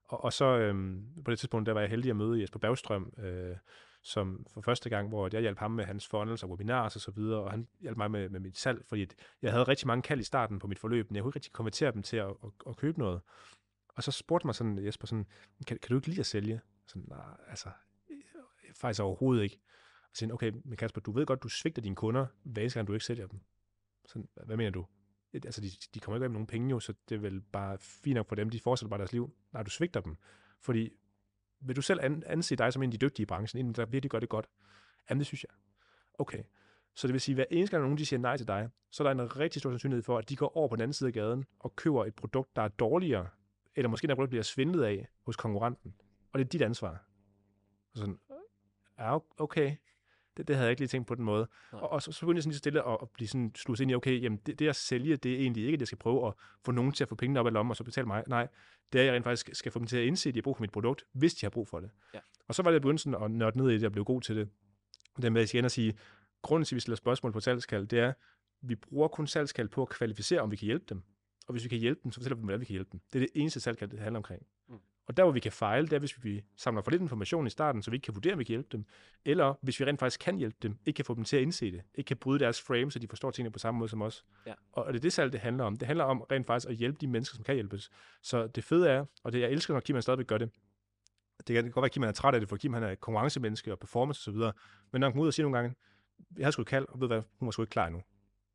Og, 0.05 0.23
og 0.23 0.33
så 0.33 0.45
øhm, 0.45 1.05
på 1.25 1.31
det 1.31 1.39
tidspunkt, 1.39 1.67
der 1.67 1.73
var 1.73 1.81
jeg 1.81 1.89
heldig 1.89 2.09
at 2.09 2.15
møde 2.15 2.41
Jesper 2.41 2.59
Bagstrøm, 2.59 3.13
øh, 3.17 3.55
som 4.03 4.45
for 4.53 4.61
første 4.61 4.89
gang, 4.89 5.09
hvor 5.09 5.29
jeg 5.31 5.41
hjalp 5.41 5.59
ham 5.59 5.71
med 5.71 5.85
hans 5.85 6.07
funnels 6.07 6.43
og 6.43 6.49
webinars 6.49 6.95
og 6.95 7.01
så 7.01 7.11
videre, 7.11 7.39
og 7.39 7.51
han 7.51 7.67
hjalp 7.81 7.97
mig 7.97 8.11
med, 8.11 8.29
med 8.29 8.39
mit 8.39 8.57
salg, 8.57 8.85
fordi 8.87 9.07
jeg 9.41 9.51
havde 9.51 9.63
rigtig 9.63 9.87
mange 9.87 10.01
kald 10.01 10.19
i 10.19 10.23
starten 10.23 10.59
på 10.59 10.67
mit 10.67 10.79
forløb, 10.79 11.09
men 11.09 11.15
jeg 11.15 11.23
kunne 11.23 11.29
ikke 11.29 11.37
rigtig 11.37 11.53
konvertere 11.53 11.91
dem 11.91 12.03
til 12.03 12.17
at, 12.17 12.27
at, 12.27 12.49
at 12.67 12.77
købe 12.77 12.99
noget. 12.99 13.21
Og 13.95 14.03
så 14.03 14.11
spurgte 14.11 14.47
mig 14.47 14.55
sådan, 14.55 14.85
Jesper, 14.85 15.07
sådan, 15.07 15.25
kan, 15.67 15.77
kan 15.77 15.89
du 15.89 15.95
ikke 15.95 16.07
lide 16.07 16.19
at 16.19 16.25
sælge? 16.25 16.61
Sådan, 16.87 17.05
nej, 17.07 17.19
altså, 17.47 17.69
faktisk 18.81 19.01
overhovedet 19.01 19.43
ikke. 19.43 19.59
Og 20.03 20.09
så 20.17 20.29
okay, 20.33 20.51
men 20.65 20.77
Kasper, 20.77 21.01
du 21.01 21.11
ved 21.11 21.25
godt, 21.25 21.43
du 21.43 21.49
svigter 21.49 21.81
dine 21.81 21.95
kunder, 21.95 22.25
hver 22.43 22.61
eneste 22.61 22.79
gang 22.79 22.87
du 22.87 22.93
ikke 22.93 23.05
sælger 23.05 23.27
dem. 23.27 23.39
Så, 24.05 24.23
hvad- 24.45 24.57
mener 24.57 24.69
du? 24.71 24.85
Altså, 25.33 25.61
de, 25.61 25.67
de 25.93 25.99
kommer 25.99 26.17
ikke 26.17 26.23
af 26.23 26.29
med 26.29 26.33
nogen 26.33 26.47
penge 26.47 26.69
jo, 26.69 26.79
så 26.79 26.93
det 27.09 27.15
er 27.15 27.19
vel 27.19 27.41
bare 27.41 27.77
fint 27.79 28.15
nok 28.15 28.27
for 28.27 28.35
dem, 28.35 28.49
de 28.49 28.59
fortsætter 28.59 28.89
bare 28.89 28.97
deres 28.97 29.11
liv. 29.11 29.33
Nej, 29.53 29.63
du 29.63 29.69
svigter 29.69 30.01
dem. 30.01 30.17
Fordi, 30.59 30.89
vil 31.59 31.75
du 31.75 31.81
selv 31.81 31.99
an, 32.03 32.23
anse 32.25 32.55
dig 32.55 32.73
som 32.73 32.83
en 32.83 32.87
af 32.87 32.91
de 32.99 33.05
dygtige 33.05 33.23
i 33.23 33.25
branchen, 33.25 33.65
en, 33.65 33.73
der 33.73 33.85
virkelig 33.85 34.11
gør 34.11 34.19
det 34.19 34.29
godt? 34.29 34.49
Jamen, 35.09 35.19
det 35.19 35.27
synes 35.27 35.43
jeg. 35.43 35.55
Okay. 36.19 36.43
Så 36.95 37.07
det 37.07 37.13
vil 37.13 37.21
sige, 37.21 37.33
at 37.33 37.37
hver 37.37 37.45
eneste 37.57 37.71
gang 37.71 37.83
nogen 37.83 37.97
de 37.97 38.05
siger 38.05 38.19
nej 38.19 38.37
til 38.37 38.47
dig, 38.47 38.69
så 38.91 39.03
er 39.03 39.13
der 39.13 39.23
en 39.23 39.37
rigtig 39.37 39.59
stor 39.59 39.71
sandsynlighed 39.71 40.03
for, 40.03 40.17
at 40.17 40.29
de 40.29 40.35
går 40.35 40.57
over 40.57 40.67
på 40.67 40.75
den 40.75 40.81
anden 40.81 40.93
side 40.93 41.07
af 41.07 41.13
gaden 41.13 41.45
og 41.59 41.75
køber 41.75 42.05
et 42.05 42.15
produkt, 42.15 42.55
der 42.55 42.61
er 42.61 42.67
dårligere, 42.67 43.27
eller 43.75 43.89
måske 43.89 44.07
der 44.07 44.15
produkt 44.15 44.29
bliver 44.29 44.43
svindlet 44.43 44.83
af 44.83 45.07
hos 45.25 45.35
konkurrenten. 45.35 45.95
Og 46.31 46.39
det 46.39 46.45
er 46.45 46.49
dit 46.49 46.61
ansvar. 46.61 47.07
Og 47.91 47.97
sådan, 47.97 48.19
ja, 49.01 49.17
okay. 49.37 49.75
Det, 50.37 50.47
det 50.47 50.55
havde 50.55 50.65
jeg 50.65 50.71
ikke 50.71 50.81
lige 50.81 50.87
tænkt 50.87 51.07
på 51.07 51.15
den 51.15 51.25
måde. 51.25 51.47
Nej. 51.71 51.81
Og, 51.81 51.89
og 51.89 52.01
så, 52.01 52.11
så 52.11 52.19
begyndte 52.19 52.37
jeg 52.37 52.43
sådan 52.43 52.51
lige 52.51 52.57
stille 52.57 52.87
at, 52.87 52.97
at 53.01 53.09
blive 53.09 53.27
sådan 53.27 53.51
sluset 53.55 53.83
ind 53.83 53.91
i, 53.91 53.95
okay, 53.95 54.21
jamen 54.21 54.39
det, 54.45 54.59
det 54.59 54.67
at 54.67 54.75
sælge, 54.75 55.17
det 55.17 55.31
er 55.33 55.37
egentlig 55.37 55.63
ikke, 55.63 55.75
at 55.75 55.79
jeg 55.79 55.87
skal 55.87 55.97
prøve 55.97 56.27
at 56.27 56.33
få 56.65 56.71
nogen 56.71 56.91
til 56.91 57.03
at 57.03 57.09
få 57.09 57.15
pengene 57.15 57.39
op 57.39 57.45
af 57.47 57.53
lommen 57.53 57.71
og 57.71 57.75
så 57.75 57.83
betale 57.83 58.07
mig. 58.07 58.23
Nej, 58.27 58.47
det 58.93 58.99
er, 58.99 59.03
at 59.03 59.07
jeg 59.07 59.15
rent 59.15 59.23
faktisk 59.23 59.49
skal 59.53 59.71
få 59.71 59.79
dem 59.79 59.87
til 59.87 59.97
at 59.97 60.03
indse, 60.03 60.29
at 60.29 60.35
de 60.35 60.39
har 60.39 60.43
brug 60.43 60.57
for 60.57 60.63
mit 60.63 60.71
produkt, 60.71 61.03
hvis 61.11 61.33
de 61.33 61.45
har 61.45 61.49
brug 61.49 61.67
for 61.67 61.79
det. 61.79 61.89
Ja. 62.13 62.19
Og 62.47 62.55
så 62.55 62.63
var 62.63 62.71
det, 62.71 62.73
jeg 62.73 62.81
begyndte 62.81 63.03
sådan 63.03 63.23
at 63.23 63.31
nørde 63.31 63.57
ned 63.57 63.69
i 63.69 63.73
det 63.73 63.83
og 63.83 63.91
blev 63.91 64.05
god 64.05 64.21
til 64.21 64.35
det. 64.35 64.49
Det 65.21 65.31
med 65.31 65.41
at 65.41 65.53
igen 65.53 65.65
at 65.65 65.71
sige, 65.71 65.97
grunden 66.41 66.65
til, 66.65 66.75
at 66.75 66.75
vi 66.75 66.79
stiller 66.79 66.95
spørgsmål 66.95 67.31
på 67.31 67.39
salgskald, 67.39 67.87
det 67.87 67.99
er, 67.99 68.09
at 68.09 68.15
vi 68.61 68.75
bruger 68.75 69.07
kun 69.07 69.27
salgskald 69.27 69.69
på 69.69 69.81
at 69.81 69.89
kvalificere, 69.89 70.41
om 70.41 70.51
vi 70.51 70.55
kan 70.55 70.65
hjælpe 70.65 70.85
dem. 70.89 71.03
Og 71.47 71.51
hvis 71.51 71.63
vi 71.63 71.69
kan 71.69 71.79
hjælpe 71.79 72.01
dem, 72.03 72.11
så 72.11 72.19
fortæller 72.19 72.35
vi 72.35 72.39
dem, 72.39 72.45
hvordan 72.45 72.59
vi 72.59 72.65
kan 72.65 72.73
hjælpe 72.73 72.89
dem. 72.91 73.01
Det 73.13 73.21
er 73.21 73.27
det 73.27 73.41
eneste 73.41 73.59
salgskald, 73.59 73.89
det 73.89 73.99
handler 73.99 74.19
omkring. 74.19 74.45
Og 75.11 75.17
der, 75.17 75.23
hvor 75.23 75.31
vi 75.31 75.39
kan 75.39 75.51
fejle, 75.51 75.87
det 75.87 75.93
er, 75.93 75.99
hvis 75.99 76.23
vi 76.23 76.43
samler 76.57 76.81
for 76.81 76.91
lidt 76.91 77.01
information 77.01 77.47
i 77.47 77.49
starten, 77.49 77.81
så 77.81 77.91
vi 77.91 77.95
ikke 77.95 78.05
kan 78.05 78.15
vurdere, 78.15 78.33
om 78.33 78.39
vi 78.39 78.43
kan 78.43 78.53
hjælpe 78.53 78.69
dem. 78.71 78.85
Eller 79.25 79.53
hvis 79.61 79.79
vi 79.79 79.85
rent 79.85 79.99
faktisk 79.99 80.19
kan 80.19 80.37
hjælpe 80.37 80.57
dem, 80.61 80.77
ikke 80.85 80.95
kan 80.95 81.05
få 81.05 81.15
dem 81.15 81.23
til 81.23 81.35
at 81.37 81.41
indse 81.41 81.71
det. 81.71 81.81
Ikke 81.95 82.07
kan 82.07 82.17
bryde 82.17 82.39
deres 82.39 82.61
frame, 82.61 82.91
så 82.91 82.99
de 82.99 83.07
forstår 83.07 83.31
tingene 83.31 83.51
på 83.51 83.59
samme 83.59 83.77
måde 83.77 83.89
som 83.89 84.01
os. 84.01 84.25
Ja. 84.45 84.53
Og 84.71 84.93
det 84.93 84.99
er 84.99 85.01
det 85.01 85.13
salg, 85.13 85.31
det 85.31 85.39
handler 85.39 85.63
om. 85.63 85.75
Det 85.75 85.85
handler 85.85 86.05
om 86.05 86.21
rent 86.21 86.47
faktisk 86.47 86.69
at 86.69 86.75
hjælpe 86.75 86.97
de 87.01 87.07
mennesker, 87.07 87.35
som 87.35 87.43
kan 87.43 87.55
hjælpes. 87.55 87.89
Så 88.21 88.47
det 88.47 88.63
fede 88.63 88.89
er, 88.89 89.05
og 89.23 89.31
det 89.31 89.41
jeg 89.41 89.51
elsker, 89.51 89.73
når 89.73 89.81
Kim 89.81 90.01
stadigvæk 90.01 90.27
gør 90.27 90.37
det, 90.37 90.49
det 91.47 91.55
kan 91.55 91.63
godt 91.63 91.75
være, 91.75 91.85
at 91.85 91.91
Kim 91.91 92.03
er 92.03 92.11
træt 92.11 92.33
af 92.33 92.39
det, 92.39 92.49
for 92.49 92.57
Kim 92.57 92.73
han 92.73 92.83
er 92.83 92.95
konkurrencemenneske 92.95 93.71
og 93.71 93.79
performance 93.79 94.31
osv. 94.31 94.35
Men 94.91 94.99
når 94.99 95.07
han 95.07 95.11
kommer 95.11 95.23
ud 95.23 95.27
og 95.27 95.33
siger 95.33 95.45
nogle 95.45 95.57
gange, 95.57 95.75
jeg 96.37 96.45
har 96.45 96.51
sgu 96.51 96.63
kald, 96.63 96.85
og 96.89 97.01
ved 97.01 97.07
hvad, 97.07 97.21
hun 97.39 97.45
var 97.45 97.51
sgu 97.51 97.61
ikke 97.61 97.71
klar 97.71 97.87
endnu. 97.87 98.01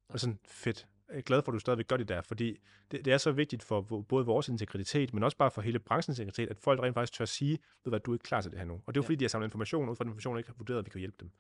Og 0.09 0.21
sådan, 0.21 0.39
fedt. 0.45 0.87
Jeg 1.09 1.17
er 1.17 1.21
glad 1.23 1.43
for, 1.43 1.53
at 1.53 1.55
du 1.55 1.59
stadigvæk 1.59 1.87
gør 1.89 1.97
det 1.97 2.09
der, 2.09 2.21
fordi 2.23 2.57
det, 2.91 3.05
det 3.05 3.13
er 3.13 3.19
så 3.19 3.33
vigtigt 3.33 3.63
for 3.63 3.81
både 4.09 4.27
vores 4.27 4.49
integritet, 4.49 5.15
men 5.15 5.23
også 5.23 5.37
bare 5.37 5.51
for 5.51 5.63
hele 5.63 5.79
branchens 5.79 6.19
integritet, 6.19 6.51
at 6.51 6.59
folk 6.59 6.81
rent 6.83 6.95
faktisk 6.95 7.13
tør 7.13 7.25
sige, 7.25 7.59
ved 7.85 7.91
hvad, 7.91 8.01
du 8.01 8.11
er 8.11 8.15
ikke 8.15 8.23
klar 8.23 8.41
til 8.41 8.51
det 8.51 8.59
her 8.59 8.67
nu. 8.67 8.75
Og 8.87 8.95
det 8.95 9.01
er 9.01 9.01
jo 9.01 9.03
Ja. 9.03 9.07
fordi, 9.07 9.15
de 9.17 9.25
har 9.25 9.29
samlet 9.29 9.47
information, 9.47 9.89
ud 9.89 9.97
fra 9.97 10.05
den 10.05 10.11
information, 10.11 10.39
ikke 10.39 10.49
har 10.51 10.55
vurderet, 10.59 10.79
at 10.79 10.85
vi 10.85 10.91
kan 10.91 10.99
hjælpe 10.99 11.17
dem. 11.21 11.31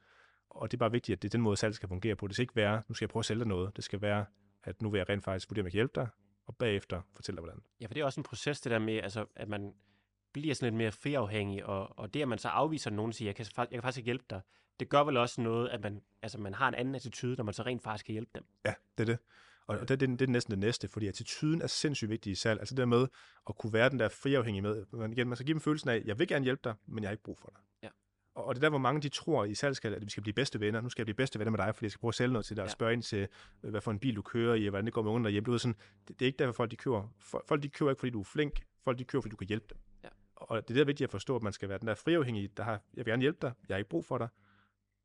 Og 0.50 0.70
det 0.70 0.76
er 0.76 0.78
bare 0.78 0.90
vigtigt, 0.92 1.16
at 1.16 1.22
det 1.22 1.28
er 1.28 1.30
den 1.30 1.40
måde, 1.40 1.56
salg 1.56 1.74
skal 1.74 1.88
fungere 1.88 2.16
på. 2.16 2.26
Det 2.26 2.36
skal 2.36 2.42
ikke 2.42 2.56
være, 2.56 2.82
nu 2.88 2.94
skal 2.94 3.04
jeg 3.06 3.10
prøve 3.10 3.20
at 3.20 3.24
sælge 3.24 3.38
dig 3.38 3.48
noget. 3.48 3.76
Det 3.76 3.84
skal 3.84 4.00
være, 4.00 4.24
at 4.64 4.82
nu 4.82 4.90
vil 4.90 4.98
jeg 4.98 5.08
rent 5.08 5.24
faktisk 5.24 5.50
vurdere, 5.50 5.62
om 5.62 5.66
jeg 5.66 5.72
kan 5.72 5.76
hjælpe 5.78 5.92
dig, 5.94 6.08
og 6.46 6.56
bagefter 6.56 7.02
fortælle 7.16 7.36
dig, 7.36 7.42
hvordan. 7.42 7.62
Ja, 7.80 7.86
for 7.86 7.94
det 7.94 8.00
er 8.00 8.04
også 8.04 8.20
en 8.20 8.24
proces, 8.24 8.60
det 8.60 8.70
der 8.72 8.78
med, 8.78 8.94
altså, 9.02 9.24
at 9.36 9.48
man 9.48 9.72
bliver 10.32 10.54
sådan 10.54 10.66
lidt 10.66 10.78
mere 10.78 10.92
friafhængig, 10.92 11.66
og, 11.66 11.98
og 11.98 12.14
det, 12.14 12.22
at 12.22 12.28
man 12.28 12.38
så 12.38 12.48
afviser 12.48 12.90
nogen 12.90 13.08
og 13.08 13.14
siger, 13.14 13.28
jeg 13.28 13.34
kan, 13.36 13.46
jeg 13.56 13.68
kan 13.70 13.82
faktisk 13.82 13.98
ikke 13.98 14.06
hjælpe 14.06 14.24
dig, 14.30 14.40
det 14.80 14.88
gør 14.88 15.04
vel 15.04 15.16
også 15.16 15.40
noget, 15.40 15.68
at 15.68 15.82
man, 15.82 16.02
altså, 16.22 16.40
man 16.40 16.54
har 16.54 16.68
en 16.68 16.74
anden 16.74 16.94
attitude, 16.94 17.36
når 17.36 17.44
man 17.44 17.54
så 17.54 17.62
rent 17.62 17.82
faktisk 17.82 18.06
kan 18.06 18.12
hjælpe 18.12 18.30
dem. 18.34 18.44
Ja, 18.64 18.74
det 18.98 19.10
er 19.10 19.12
det. 19.14 19.18
Og 19.66 19.78
og 19.78 19.88
det, 19.88 20.00
det, 20.00 20.08
det 20.08 20.22
er 20.22 20.26
næsten 20.26 20.50
det 20.50 20.58
næste, 20.58 20.88
fordi 20.88 21.06
attituden 21.06 21.62
er 21.62 21.66
sindssygt 21.66 22.10
vigtig 22.10 22.30
i 22.30 22.34
salg. 22.34 22.60
Altså 22.60 22.74
det 22.74 22.78
der 22.78 22.86
med 22.86 23.06
at 23.48 23.56
kunne 23.58 23.72
være 23.72 23.90
den 23.90 23.98
der 23.98 24.08
friafhængige 24.08 24.62
med. 24.62 24.84
Man, 24.92 25.12
igen, 25.12 25.28
man 25.28 25.36
skal 25.36 25.46
give 25.46 25.54
dem 25.54 25.60
følelsen 25.60 25.90
af, 25.90 26.02
jeg 26.04 26.18
vil 26.18 26.28
gerne 26.28 26.44
hjælpe 26.44 26.60
dig, 26.64 26.74
men 26.86 27.02
jeg 27.02 27.08
har 27.08 27.12
ikke 27.12 27.24
brug 27.24 27.38
for 27.38 27.48
dig. 27.54 27.60
Ja. 27.82 27.88
Og, 28.34 28.44
og 28.44 28.54
det 28.54 28.58
er 28.58 28.64
der, 28.64 28.68
hvor 28.68 28.78
mange 28.78 29.00
de 29.00 29.08
tror 29.08 29.44
i 29.44 29.54
salgskald, 29.54 29.94
at 29.94 30.02
vi 30.02 30.10
skal 30.10 30.22
blive 30.22 30.34
bedste 30.34 30.60
venner. 30.60 30.80
Nu 30.80 30.88
skal 30.88 31.02
jeg 31.02 31.06
blive 31.06 31.14
bedste 31.16 31.38
venner 31.38 31.50
med 31.50 31.58
dig, 31.58 31.74
fordi 31.74 31.84
jeg 31.84 31.90
skal 31.90 32.00
prøve 32.00 32.08
at 32.10 32.14
sælge 32.14 32.32
noget 32.32 32.46
til 32.46 32.56
dig 32.56 32.62
og 32.64 32.68
Ja. 32.68 32.72
spørge 32.72 32.92
ind 32.92 33.02
til, 33.02 33.28
øh, 33.62 33.70
hvad 33.70 33.80
for 33.80 33.90
en 33.90 33.98
bil 33.98 34.16
du 34.16 34.22
kører 34.22 34.54
i, 34.54 34.66
og 34.66 34.70
hvordan 34.70 34.84
det 34.84 34.92
går 34.94 35.02
med 35.02 35.10
ungen 35.10 35.24
derhjemme. 35.24 35.44
Du 35.44 35.50
ved, 35.50 35.58
sådan, 35.58 35.76
det, 36.08 36.18
det, 36.20 36.24
er 36.24 36.26
ikke 36.26 36.38
derfor, 36.38 36.52
folk 36.52 36.70
de 36.70 36.76
kører. 36.76 37.14
Folk, 37.20 37.48
folk 37.48 37.62
de 37.62 37.68
kører 37.68 37.90
ikke, 37.90 38.00
fordi 38.00 38.10
du 38.10 38.20
er 38.20 38.24
flink. 38.24 38.62
Folk 38.84 38.98
de 38.98 39.04
kører, 39.04 39.20
fordi 39.22 39.30
du 39.30 39.36
kan 39.36 39.48
hjælpe 39.48 39.66
dem. 39.70 39.78
Ja. 40.04 40.08
Og 40.36 40.68
det 40.68 40.74
er 40.74 40.78
der 40.80 40.84
vigtigt 40.84 41.06
at 41.08 41.10
forstå, 41.10 41.36
at 41.36 41.42
man 41.42 41.52
skal 41.52 41.68
være 41.68 41.78
den 41.78 41.88
der 41.88 41.94
friafhængige, 41.94 42.48
der 42.56 42.62
har, 42.62 42.72
jeg 42.72 43.06
vil 43.06 43.12
gerne 43.12 43.20
hjælpe 43.22 43.38
dig, 43.42 43.52
jeg 43.68 43.74
har 43.74 43.78
ikke 43.78 43.90
brug 43.90 44.04
for 44.04 44.18
dig. 44.18 44.28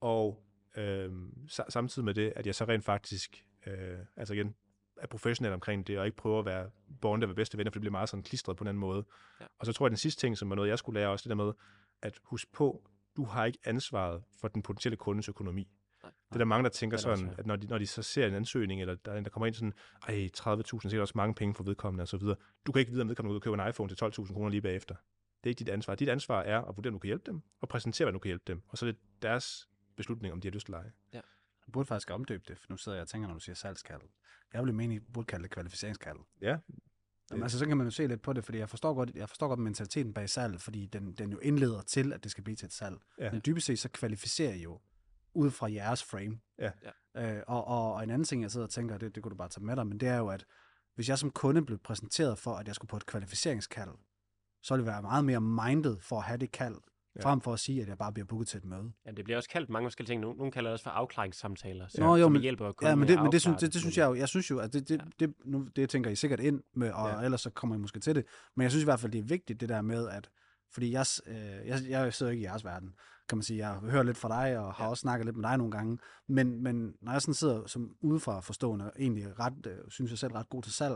Og 0.02 0.44
øh, 0.78 1.12
samtidig 1.48 2.06
med 2.06 2.14
det, 2.14 2.34
at 2.36 2.46
jeg 2.46 2.56
så 2.56 2.66
rent 2.66 2.84
faktisk, 2.86 3.46
øh, 3.68 4.00
altså 4.16 4.34
igen, 4.34 4.56
er 4.98 5.08
professionel 5.08 5.54
omkring 5.54 5.88
det, 5.88 6.00
og 6.00 6.06
ikke 6.06 6.18
prøver 6.18 6.40
at 6.40 6.46
være 6.46 6.70
born 7.02 7.22
der 7.22 7.28
ved 7.28 7.36
bedste 7.36 7.58
venner, 7.58 7.72
for 7.72 7.76
det 7.76 7.82
bliver 7.82 7.92
meget 7.92 8.10
sådan 8.10 8.24
klistret 8.24 8.58
på 8.58 8.64
en 8.64 8.68
anden 8.68 8.80
måde. 8.80 9.06
Ja. 9.42 9.46
Og 9.60 9.66
så 9.66 9.74
tror 9.74 9.86
jeg, 9.86 9.88
at 9.88 9.92
den 9.92 9.98
sidste 9.98 10.22
ting, 10.22 10.38
som 10.38 10.50
var 10.50 10.56
noget, 10.56 10.70
jeg 10.70 10.80
skulle 10.80 11.00
lære 11.00 11.10
også, 11.10 11.24
det 11.24 11.30
der 11.38 11.44
med, 11.46 11.54
at 12.02 12.20
husk 12.24 12.52
på, 12.52 12.84
du 13.16 13.24
har 13.24 13.46
ikke 13.46 13.60
ansvaret 13.64 14.24
for 14.42 14.48
den 14.48 14.62
potentielle 14.62 14.98
kundes 14.98 15.30
økonomi. 15.30 15.68
Nej. 16.04 16.12
Det 16.30 16.36
er 16.36 16.38
der 16.38 16.46
mange, 16.46 16.64
der 16.64 16.70
tænker 16.70 16.98
Det 16.98 17.06
er 17.06 17.16
sådan, 17.16 17.26
også, 17.28 17.36
ja. 17.36 17.40
at 17.40 17.46
når 17.46 17.56
de, 17.56 17.68
når 17.68 17.78
de 17.78 17.88
så 17.88 18.02
ser 18.02 18.28
en 18.28 18.34
ansøgning, 18.34 18.82
eller 18.82 18.96
der 18.96 19.12
er 19.12 19.18
en, 19.18 19.24
der 19.24 19.30
kommer 19.30 19.48
ind 19.48 19.56
sådan, 19.56 19.74
ej, 20.08 20.30
30.000, 20.38 20.90
så 20.90 20.98
er 20.98 21.02
også 21.02 21.14
mange 21.16 21.36
penge 21.36 21.56
for 21.56 21.64
vedkommende, 21.64 22.02
og 22.02 22.08
så 22.08 22.18
videre. 22.18 22.36
Du 22.66 22.72
kan 22.72 22.80
ikke 22.80 22.92
vide, 22.92 23.02
om 23.02 23.08
vedkommende 23.08 23.38
og 23.38 23.42
købe 23.42 23.62
en 23.62 23.70
iPhone 23.70 23.96
til 23.96 24.06
12.000 24.06 24.34
kroner 24.34 24.50
lige 24.50 24.62
bagefter. 24.62 24.96
Det 25.44 25.48
er 25.48 25.50
ikke 25.50 25.60
dit 25.60 25.70
ansvar. 25.70 25.96
Dit 25.96 26.10
ansvar 26.10 26.42
er 26.42 26.62
at 26.62 26.78
vurdere, 26.78 26.90
om 26.90 26.94
du 26.94 27.00
kan 27.00 27.08
hjælpe 27.08 27.32
dem, 27.32 27.42
og 27.62 27.70
præsentere, 27.70 28.06
hvad 28.06 28.14
du 28.14 28.20
kan 28.20 28.30
hjælpe 28.30 28.44
dem. 28.48 28.62
Og 28.68 28.78
så 28.78 28.86
er 28.86 28.92
det 28.92 29.00
deres 29.22 29.70
beslutning, 29.96 30.34
om 30.34 30.42
de 30.42 30.48
har 30.48 30.52
lyst 30.52 30.66
til 30.66 30.74
at 30.74 30.80
lege. 30.80 30.92
Du 31.66 31.72
burde 31.72 31.88
faktisk 31.88 32.12
omdøbe 32.12 32.44
det, 32.48 32.60
for 32.60 32.66
nu 32.70 32.78
sidder 32.78 32.98
jeg 32.98 33.02
og 33.02 33.08
tænker, 33.08 33.28
når 33.28 33.34
du 33.34 33.40
siger 33.40 33.56
salgskald. 33.56 34.02
Jeg 34.54 34.64
vil 34.64 34.74
mene, 34.74 34.96
at 34.96 35.02
I 35.02 35.06
burde 35.14 35.26
kalde 35.26 35.44
det 35.44 35.52
kvalificeringskald. 35.52 36.18
Ja, 36.42 36.58
Jamen, 37.32 37.44
altså, 37.44 37.60
så 37.60 37.66
kan 37.66 37.78
man 37.78 37.88
jo 37.88 37.92
se 37.92 38.08
lidt 38.08 38.22
på 38.22 38.34
det, 38.34 38.46
fordi 38.46 38.58
jeg 38.58 38.70
forstår 38.70 38.94
godt, 38.94 39.12
jeg 39.16 39.30
forstår 39.30 39.48
godt 39.48 39.60
mentaliteten 39.60 40.14
bag 40.14 40.30
salg, 40.30 40.62
fordi 40.62 40.86
den, 40.86 41.14
den 41.14 41.32
jo 41.32 41.38
indleder 41.40 41.82
til, 41.82 42.14
at 42.14 42.24
det 42.24 42.32
skal 42.32 42.44
blive 42.44 42.56
til 42.56 42.66
et 42.66 42.74
salg. 42.74 42.98
Ja. 43.20 43.32
Men 43.32 43.42
dybest 43.46 43.68
set, 43.68 43.80
så 43.80 43.90
kvalificerer 43.90 44.54
I 44.54 44.62
jo 44.62 44.80
ud 45.34 45.52
fra 45.52 45.72
jeres 45.72 46.04
frame. 46.04 46.40
Ja. 46.60 46.72
Øh, 47.18 47.44
og, 47.48 47.68
og, 47.68 47.94
og 47.94 48.04
en 48.04 48.10
anden 48.10 48.26
ting, 48.26 48.42
jeg 48.42 48.52
sidder 48.52 48.68
og 48.68 48.72
tænker, 48.72 48.98
det, 48.98 49.16
det 49.16 49.24
kunne 49.24 49.30
du 49.30 49.36
bare 49.36 49.50
tage 49.50 49.66
med 49.66 49.76
dig, 49.76 49.88
men 49.88 50.00
det 50.00 50.10
er 50.10 50.18
jo, 50.18 50.28
at 50.28 50.46
hvis 50.96 51.10
jeg 51.10 51.18
som 51.18 51.32
kunde 51.32 51.66
blev 51.66 51.78
præsenteret 51.78 52.38
for, 52.38 52.56
at 52.56 52.68
jeg 52.68 52.76
skulle 52.76 52.90
på 52.90 52.98
et 52.98 53.06
kvalificeringskald, 53.06 53.92
så 54.62 54.74
ville 54.74 54.86
det 54.86 54.94
være 54.94 55.02
meget 55.02 55.26
mere 55.26 55.42
minded 55.42 56.00
for 56.00 56.18
at 56.18 56.24
have 56.24 56.38
det 56.38 56.52
kald, 56.52 56.76
Ja. 57.16 57.22
frem 57.26 57.42
for 57.42 57.54
at 57.54 57.60
sige, 57.60 57.82
at 57.82 57.88
jeg 57.88 57.98
bare 57.98 58.14
bliver 58.14 58.26
booket 58.26 58.48
til 58.48 58.58
et 58.58 58.66
møde. 58.66 58.92
Ja, 59.06 59.12
det 59.12 59.24
bliver 59.24 59.38
også 59.38 59.50
kaldt 59.50 59.70
mange 59.70 59.86
forskellige 59.88 60.12
ting. 60.14 60.22
Nogle, 60.22 60.38
nogle 60.38 60.52
kalder 60.52 60.70
det 60.70 60.74
også 60.74 60.84
for 60.84 60.90
afklaringssamtaler, 60.92 61.88
så, 61.88 62.02
Nå, 62.02 62.16
jo, 62.16 62.24
som 62.26 62.32
men- 62.32 62.42
hjælper 62.42 62.72
kunden 62.72 62.90
Ja, 62.90 62.96
men 62.96 63.08
det, 63.08 63.14
at 63.18 63.24
men 63.24 63.32
det, 63.32 63.42
synes, 63.42 63.58
det, 63.60 63.74
det 63.74 63.82
synes 63.82 63.98
jeg 63.98 64.06
jo, 64.10 64.14
jeg 64.16 64.28
synes 64.30 64.52
jo, 64.52 64.60
at 64.60 64.74
det, 64.74 64.90
det, 64.90 64.98
Ja. 65.00 65.04
det, 65.26 65.34
nu, 65.46 65.68
det 65.76 65.90
tænker 65.90 66.10
I 66.12 66.16
sikkert 66.16 66.40
ind 66.40 66.62
med, 66.76 66.92
og 66.92 67.10
Ja. 67.10 67.22
ellers 67.22 67.42
så 67.42 67.50
kommer 67.50 67.76
I 67.76 67.80
måske 67.80 68.00
til 68.00 68.16
det. 68.16 68.26
Men 68.56 68.64
jeg 68.64 68.72
synes 68.72 68.84
i 68.84 68.86
hvert 68.86 69.00
fald, 69.00 69.12
det 69.12 69.20
er 69.20 69.24
vigtigt, 69.24 69.62
det 69.62 69.70
der 69.70 69.82
med, 69.82 70.08
at 70.10 70.30
fordi 70.74 70.92
jeg, 70.92 71.06
øh, 71.28 71.36
jeg, 71.68 71.80
jeg 71.90 72.14
sidder 72.14 72.32
ikke 72.32 72.42
i 72.42 72.46
jeres 72.46 72.66
verden, 72.66 72.94
kan 73.30 73.38
man 73.38 73.44
sige. 73.44 73.68
Jeg 73.70 73.76
hører 73.80 74.04
lidt 74.04 74.18
fra 74.18 74.30
dig, 74.48 74.58
og 74.60 74.74
har 74.74 74.84
Ja. 74.84 74.90
også 74.90 75.02
snakket 75.02 75.26
lidt 75.26 75.36
med 75.38 75.50
dig 75.50 75.58
nogle 75.58 75.72
gange. 75.72 75.98
Men, 76.28 76.64
men 76.64 76.94
når 77.02 77.12
jeg 77.12 77.22
sådan 77.22 77.34
sidder 77.34 77.68
som 77.68 77.96
udefra 78.02 78.40
forstående, 78.40 78.86
og 78.86 78.92
egentlig 79.00 79.40
ret, 79.40 79.68
øh, 79.68 79.78
synes 79.90 80.12
jeg 80.12 80.18
selv 80.18 80.34
ret 80.34 80.50
god 80.50 80.64
til 80.64 80.74
salg, 80.74 80.96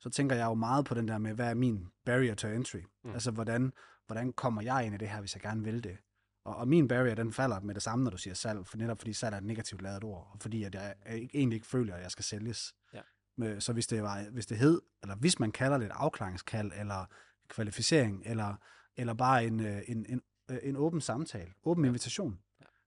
så 0.00 0.10
tænker 0.10 0.36
jeg 0.36 0.44
jo 0.44 0.54
meget 0.54 0.84
på 0.84 0.94
den 0.94 1.08
der 1.08 1.18
med, 1.18 1.34
hvad 1.34 1.50
er 1.50 1.54
min 1.54 1.86
barrier 2.04 2.34
to 2.34 2.48
entry? 2.48 2.80
Mm. 3.04 3.12
Altså, 3.12 3.30
hvordan, 3.30 3.72
hvordan 4.06 4.32
kommer 4.32 4.62
jeg 4.62 4.86
ind 4.86 4.94
i 4.94 4.98
det 4.98 5.08
her, 5.08 5.20
hvis 5.20 5.34
jeg 5.34 5.42
gerne 5.42 5.64
vil 5.64 5.84
det? 5.84 5.98
Og, 6.44 6.56
og 6.56 6.68
min 6.68 6.88
barrier, 6.88 7.14
den 7.14 7.32
falder 7.32 7.60
med 7.60 7.74
det 7.74 7.82
samme, 7.82 8.04
når 8.04 8.10
du 8.10 8.18
siger 8.18 8.34
salg, 8.34 8.66
for 8.66 8.76
netop 8.76 8.98
fordi 8.98 9.12
salg 9.12 9.34
er 9.34 9.38
et 9.38 9.44
negativt 9.44 9.82
lavet 9.82 10.04
ord, 10.04 10.30
og 10.32 10.38
fordi 10.40 10.64
at 10.64 10.74
jeg, 10.74 10.94
egentlig 11.06 11.56
ikke 11.56 11.66
føler, 11.66 11.94
at 11.94 12.02
jeg 12.02 12.10
skal 12.10 12.24
sælges. 12.24 12.74
Ja. 12.94 13.00
Men, 13.36 13.60
så 13.60 13.72
hvis 13.72 13.86
det, 13.86 14.02
var, 14.02 14.24
hvis 14.32 14.46
det 14.46 14.58
hed, 14.58 14.80
eller 15.02 15.16
hvis 15.16 15.38
man 15.38 15.52
kalder 15.52 15.78
det 15.78 15.86
et 15.86 15.92
afklaringskald, 15.94 16.72
eller 16.76 17.06
kvalificering, 17.48 18.22
eller, 18.26 18.54
eller 18.96 19.14
bare 19.14 19.44
en, 19.44 19.60
øh, 19.60 19.82
en, 19.88 20.06
en, 20.08 20.22
øh, 20.50 20.58
en 20.62 20.76
åben 20.76 21.00
samtale, 21.00 21.52
åben 21.64 21.84
Ja. 21.84 21.88
invitation, 21.88 22.38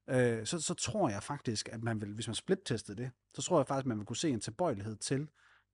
øh, 0.10 0.46
så, 0.46 0.60
så 0.60 0.74
tror 0.74 1.10
jeg 1.10 1.24
faktisk, 1.24 1.70
at 1.72 1.84
man 1.84 2.02
vil, 2.02 2.14
hvis 2.14 2.28
man 2.28 2.36
splittestede 2.36 3.04
det, 3.04 3.12
så 3.34 3.42
tror 3.42 3.60
jeg 3.60 3.68
faktisk, 3.68 3.84
at 3.84 3.88
man 3.88 3.98
vil 3.98 4.06
kunne 4.06 4.18
se 4.18 4.30
en 4.30 4.40
tilbøjelighed 4.40 4.96
til, 4.96 5.28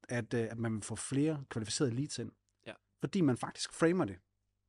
at, 0.10 0.34
øh, 0.34 0.48
at 0.52 0.58
man 0.58 0.74
vil 0.74 0.82
få 0.82 0.96
flere 0.96 1.44
kvalificerede 1.50 1.96
leads 1.96 2.20
ind. 2.20 2.32
Ja. 2.66 2.74
Fordi 3.00 3.22
man 3.22 3.38
faktisk 3.38 3.74
framer 3.74 4.06
det. 4.06 4.18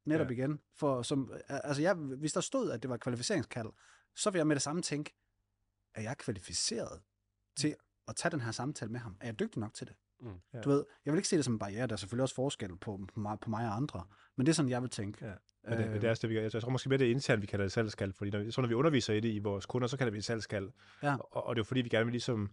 Netop 0.04 0.26
Ja. 0.26 0.32
igen. 0.32 0.60
For 0.76 1.02
som, 1.02 1.32
altså 1.48 1.82
jeg, 1.82 1.94
hvis 1.94 2.32
der 2.32 2.40
stod, 2.40 2.70
at 2.70 2.82
det 2.82 2.88
var 2.88 2.94
et 2.94 3.00
kvalificeringskald, 3.00 3.68
så 4.16 4.30
vil 4.30 4.38
jeg 4.38 4.46
med 4.46 4.56
det 4.56 4.62
samme 4.62 4.82
tænke, 4.82 5.14
er 5.94 6.02
jeg 6.02 6.18
kvalificeret 6.18 7.00
til 7.56 7.76
at 8.08 8.16
tage 8.16 8.30
den 8.32 8.40
her 8.40 8.50
samtale 8.52 8.90
med 8.92 9.00
ham? 9.00 9.16
Er 9.20 9.26
jeg 9.26 9.38
dygtig 9.38 9.60
nok 9.60 9.74
til 9.74 9.86
det? 9.86 9.96
Mm. 10.20 10.28
Ja. 10.54 10.60
Du 10.60 10.70
ved, 10.70 10.84
jeg 11.04 11.12
vil 11.12 11.18
ikke 11.18 11.28
se 11.28 11.36
det 11.36 11.44
som 11.44 11.54
en 11.54 11.58
barriere. 11.58 11.86
Der 11.86 11.92
er 11.92 11.96
selvfølgelig 11.96 12.22
også 12.22 12.34
forskel 12.34 12.76
på, 12.76 13.00
på, 13.14 13.20
mig, 13.20 13.40
på 13.40 13.50
mig 13.50 13.66
og 13.68 13.76
andre. 13.76 14.04
Men 14.36 14.46
det 14.46 14.52
er 14.52 14.54
sådan, 14.54 14.70
jeg 14.70 14.82
vil 14.82 14.90
tænke. 14.90 15.26
Ja. 15.26 15.32
Men 15.64 15.72
det, 15.78 15.84
Øh, 15.84 15.90
men 15.90 16.00
det 16.00 16.04
er 16.06 16.10
også 16.10 16.20
det, 16.20 16.30
vi 16.30 16.34
gør. 16.34 16.42
Jeg 16.42 16.52
tror 16.62 16.70
måske 16.70 16.88
mere, 16.88 16.98
det 16.98 17.06
er 17.06 17.10
internt, 17.10 17.42
vi 17.42 17.46
kalder 17.46 17.64
det 17.64 17.72
salgskald, 17.72 18.12
fordi 18.12 18.30
når, 18.30 18.38
vi- 18.38 18.50
så 18.50 18.60
når 18.60 18.68
vi 18.68 18.74
underviser 18.74 19.14
i 19.14 19.20
det 19.20 19.28
i 19.28 19.38
vores 19.38 19.66
kunder, 19.66 19.88
så 19.88 19.96
kalder 19.96 20.10
vi 20.10 20.16
det 20.16 20.24
salgskald. 20.24 20.70
Ja. 21.02 21.16
Og, 21.16 21.46
og, 21.46 21.54
det 21.56 21.58
er 21.58 21.60
jo 21.60 21.64
fordi, 21.64 21.80
vi 21.80 21.88
gerne 21.88 22.04
vil 22.04 22.12
ligesom, 22.12 22.50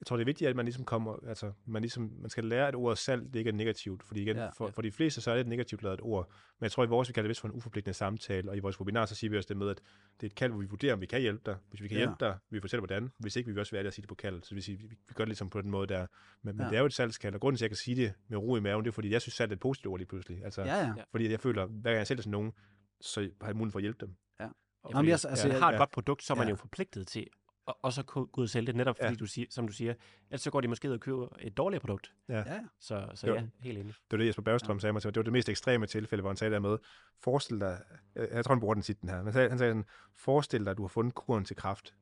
jeg 0.00 0.06
tror, 0.06 0.16
det 0.16 0.22
er 0.22 0.26
vigtigt, 0.26 0.48
at 0.50 0.56
man 0.56 0.64
ligesom 0.64 0.84
kommer, 0.84 1.28
altså, 1.28 1.52
man, 1.66 1.82
ligesom, 1.82 2.12
man 2.20 2.30
skal 2.30 2.44
lære, 2.44 2.68
at 2.68 2.74
ordet 2.74 2.98
salg, 2.98 3.22
det 3.32 3.36
ikke 3.36 3.48
er 3.48 3.54
negativt, 3.54 4.02
fordi 4.02 4.22
igen, 4.22 4.36
Ja. 4.36 4.48
for, 4.48 4.70
for 4.70 4.82
de 4.82 4.92
fleste, 4.92 5.20
så 5.20 5.30
er 5.30 5.34
det 5.34 5.40
et 5.40 5.46
negativt 5.46 5.82
lavet 5.82 6.00
ord, 6.02 6.28
men 6.60 6.64
jeg 6.64 6.72
tror, 6.72 6.84
i 6.84 6.86
vores, 6.86 7.08
vi 7.08 7.12
kalder 7.12 7.24
det 7.24 7.28
vist 7.28 7.40
for 7.40 7.48
en 7.48 7.54
uforpligtende 7.54 7.94
samtale, 7.94 8.50
og 8.50 8.56
i 8.56 8.60
vores 8.60 8.80
webinar, 8.80 9.06
så 9.06 9.14
siger 9.14 9.30
vi 9.30 9.36
også 9.36 9.48
det 9.48 9.56
med, 9.56 9.68
at 9.70 9.80
det 10.20 10.26
er 10.26 10.30
et 10.30 10.34
kald, 10.34 10.52
hvor 10.52 10.60
vi 10.60 10.66
vurderer, 10.66 10.94
om 10.94 11.00
vi 11.00 11.06
kan 11.06 11.20
hjælpe 11.20 11.42
dig. 11.46 11.56
Hvis 11.70 11.82
vi 11.82 11.88
kan 11.88 11.96
Ja. 11.96 12.00
hjælpe 12.00 12.16
dig, 12.20 12.38
vil 12.50 12.56
vi 12.56 12.60
fortælle, 12.60 12.80
hvordan. 12.80 13.10
Hvis 13.18 13.36
ikke, 13.36 13.46
vil 13.46 13.54
vi 13.54 13.60
også 13.60 13.72
være 13.72 13.78
ærlige 13.78 13.88
at 13.88 13.94
sige 13.94 14.02
det 14.02 14.08
på 14.08 14.14
kaldet. 14.14 14.46
Så 14.46 14.54
vi, 14.54 14.60
siger, 14.60 14.78
vi, 14.78 14.84
vi 15.08 15.14
gør 15.14 15.24
det 15.24 15.28
ligesom 15.28 15.50
på 15.50 15.60
den 15.62 15.70
måde 15.70 15.86
der. 15.86 16.06
Men, 16.42 16.56
men 16.56 16.64
Ja. 16.64 16.70
det 16.70 16.76
er 16.76 16.80
jo 16.80 16.86
et 16.86 16.92
salgskald, 16.94 17.34
og 17.34 17.40
grunden 17.40 17.56
til, 17.56 17.64
at 17.64 17.66
jeg 17.66 17.70
kan 17.70 17.76
sige 17.76 17.96
det 18.02 18.12
med 18.28 18.38
ro 18.38 18.56
i 18.56 18.60
maven, 18.60 18.84
det 18.84 18.90
er, 18.90 18.92
fordi 18.92 19.10
jeg 19.10 19.22
synes, 19.22 19.34
salg 19.34 19.50
er 19.52 19.54
et 19.56 19.60
positivt 19.60 19.90
ord 19.92 19.98
lige 19.98 20.08
pludselig. 20.08 20.44
Altså, 20.44 20.62
Ja, 20.62 20.76
ja. 20.76 20.86
Ja. 20.96 21.02
fordi 21.10 21.30
jeg 21.30 21.40
føler, 21.40 21.66
hver 21.66 21.90
gang 21.90 21.96
jeg 21.98 22.06
sælger 22.06 22.22
til 22.22 22.30
nogen, 22.30 22.52
så 23.00 23.20
har 23.40 23.48
jeg 23.48 23.56
mulighed 23.56 23.72
for 23.72 23.78
at 23.78 23.82
hjælpe 23.82 24.06
dem. 24.06 24.14
Ja. 24.40 24.44
Og 24.44 24.50
Jamen, 24.90 24.98
fordi- 24.98 25.08
jeg- 25.08 25.12
altså, 25.14 25.28
Altså, 25.28 25.48
jeg 25.48 25.58
har 25.58 25.68
et 25.68 25.72
ja. 25.72 25.78
godt 25.78 25.90
produkt, 25.90 26.22
så 26.22 26.32
er 26.32 26.36
man 26.36 26.46
Ja. 26.46 26.50
jo 26.50 26.56
forpligtet 26.56 27.06
til 27.06 27.26
at 27.68 27.74
også 27.82 28.00
at 28.00 28.06
gå 28.06 28.30
ud 28.36 28.42
og 28.42 28.48
sælge 28.48 28.66
det, 28.66 28.76
netop 28.76 28.96
fordi 28.96 29.08
Ja. 29.08 29.14
du 29.14 29.26
siger, 29.26 29.46
som 29.50 29.66
du 29.66 29.72
siger, 29.72 29.94
ellers 30.30 30.40
så 30.40 30.50
går 30.50 30.60
de 30.60 30.68
måske 30.68 30.88
ud 30.88 30.94
og 30.94 31.00
køber 31.00 31.28
et 31.40 31.56
dårligt 31.56 31.80
produkt. 31.80 32.14
ja, 32.28 32.38
ja. 32.38 32.60
Så, 32.80 33.10
så 33.14 33.26
Jo. 33.26 33.34
ja, 33.34 33.46
helt 33.60 33.78
enig. 33.78 33.92
Det 33.94 34.02
var 34.10 34.18
det, 34.18 34.26
Jesper 34.26 34.42
Bergstrøm 34.42 34.80
sagde 34.80 34.92
mig 34.92 35.02
til. 35.02 35.08
Det 35.08 35.16
var 35.16 35.22
det 35.22 35.32
mest 35.32 35.48
ekstreme 35.48 35.86
tilfælde, 35.86 36.22
hvor 36.22 36.30
han 36.30 36.36
sagde 36.36 36.52
der 36.54 36.60
med, 36.60 36.78
forestil 37.20 37.60
dig, 37.60 37.80
jeg, 38.14 38.28
jeg 38.32 38.44
tror, 38.44 38.54
han 38.54 38.60
bruger 38.60 38.74
den 38.74 38.82
tit, 38.82 39.00
den 39.00 39.08
her, 39.08 39.16
men 39.16 39.24
han 39.24 39.32
sagde, 39.32 39.48
han 39.48 39.58
sagde 39.58 39.70
sådan, 39.70 39.84
forestil 40.16 40.64
dig, 40.64 40.70
at 40.70 40.76
du 40.76 40.82
har 40.82 40.88
fundet 40.88 41.14
kuren 41.14 41.44
til 41.44 41.56
kraft. 41.56 41.94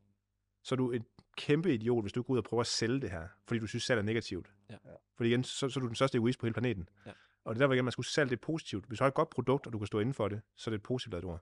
Så 0.65 0.75
er 0.75 0.77
du 0.77 0.91
en 0.91 1.05
kæmpe 1.37 1.75
idiot, 1.75 2.05
hvis 2.05 2.13
du 2.13 2.23
går 2.23 2.33
ud 2.35 2.39
og 2.39 2.45
prøver 2.45 2.61
at 2.61 2.67
sælge 2.67 3.01
det 3.01 3.11
her, 3.11 3.29
fordi 3.47 3.61
du 3.61 3.67
synes, 3.67 3.85
salg 3.85 3.99
er 3.99 4.03
negativt. 4.03 4.53
Ja. 4.71 4.77
Fordi 5.17 5.29
igen, 5.29 5.45
så, 5.45 5.69
så 5.69 5.81
er 5.81 5.83
du 5.83 5.87
den 5.87 5.95
største 5.95 6.19
egoist 6.19 6.39
på 6.41 6.47
hele 6.47 6.55
planeten. 6.55 6.89
Ja. 7.07 7.13
Og 7.45 7.55
det 7.55 7.61
der 7.61 7.67
var 7.67 7.75
igen, 7.75 7.85
man 7.85 7.93
skulle 7.93 8.07
salg 8.07 8.31
det 8.31 8.37
er 8.37 8.41
positivt. 8.41 8.85
Hvis 8.87 8.99
du 8.99 9.05
har 9.05 9.09
et 9.09 9.15
godt 9.15 9.31
produkt, 9.31 9.67
og 9.67 9.73
du 9.73 9.79
kan 9.79 9.87
stå 9.87 9.99
inden 10.01 10.15
for 10.15 10.29
det, 10.29 10.41
så 10.57 10.71
er 10.71 10.73
det 10.73 10.77
et 10.79 10.83
positivt 10.83 11.13
ladet 11.13 11.25
ord. 11.25 11.41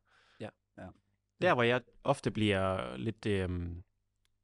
Der, 1.42 1.54
hvor 1.54 1.62
jeg 1.62 1.80
ofte 2.04 2.30
bliver 2.30 2.96
lidt, 2.96 3.26
øh, 3.26 3.48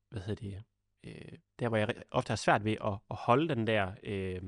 hvad 0.08 0.22
hedder 0.22 0.48
det, 0.48 0.64
øh, 1.04 1.38
der, 1.58 1.68
hvor 1.68 1.76
jeg 1.76 1.94
ofte 2.10 2.30
har 2.30 2.36
svært 2.36 2.64
ved 2.64 2.76
at, 2.84 2.98
at 3.10 3.16
holde 3.16 3.48
den 3.48 3.66
der, 3.66 3.92
øh, 4.02 4.42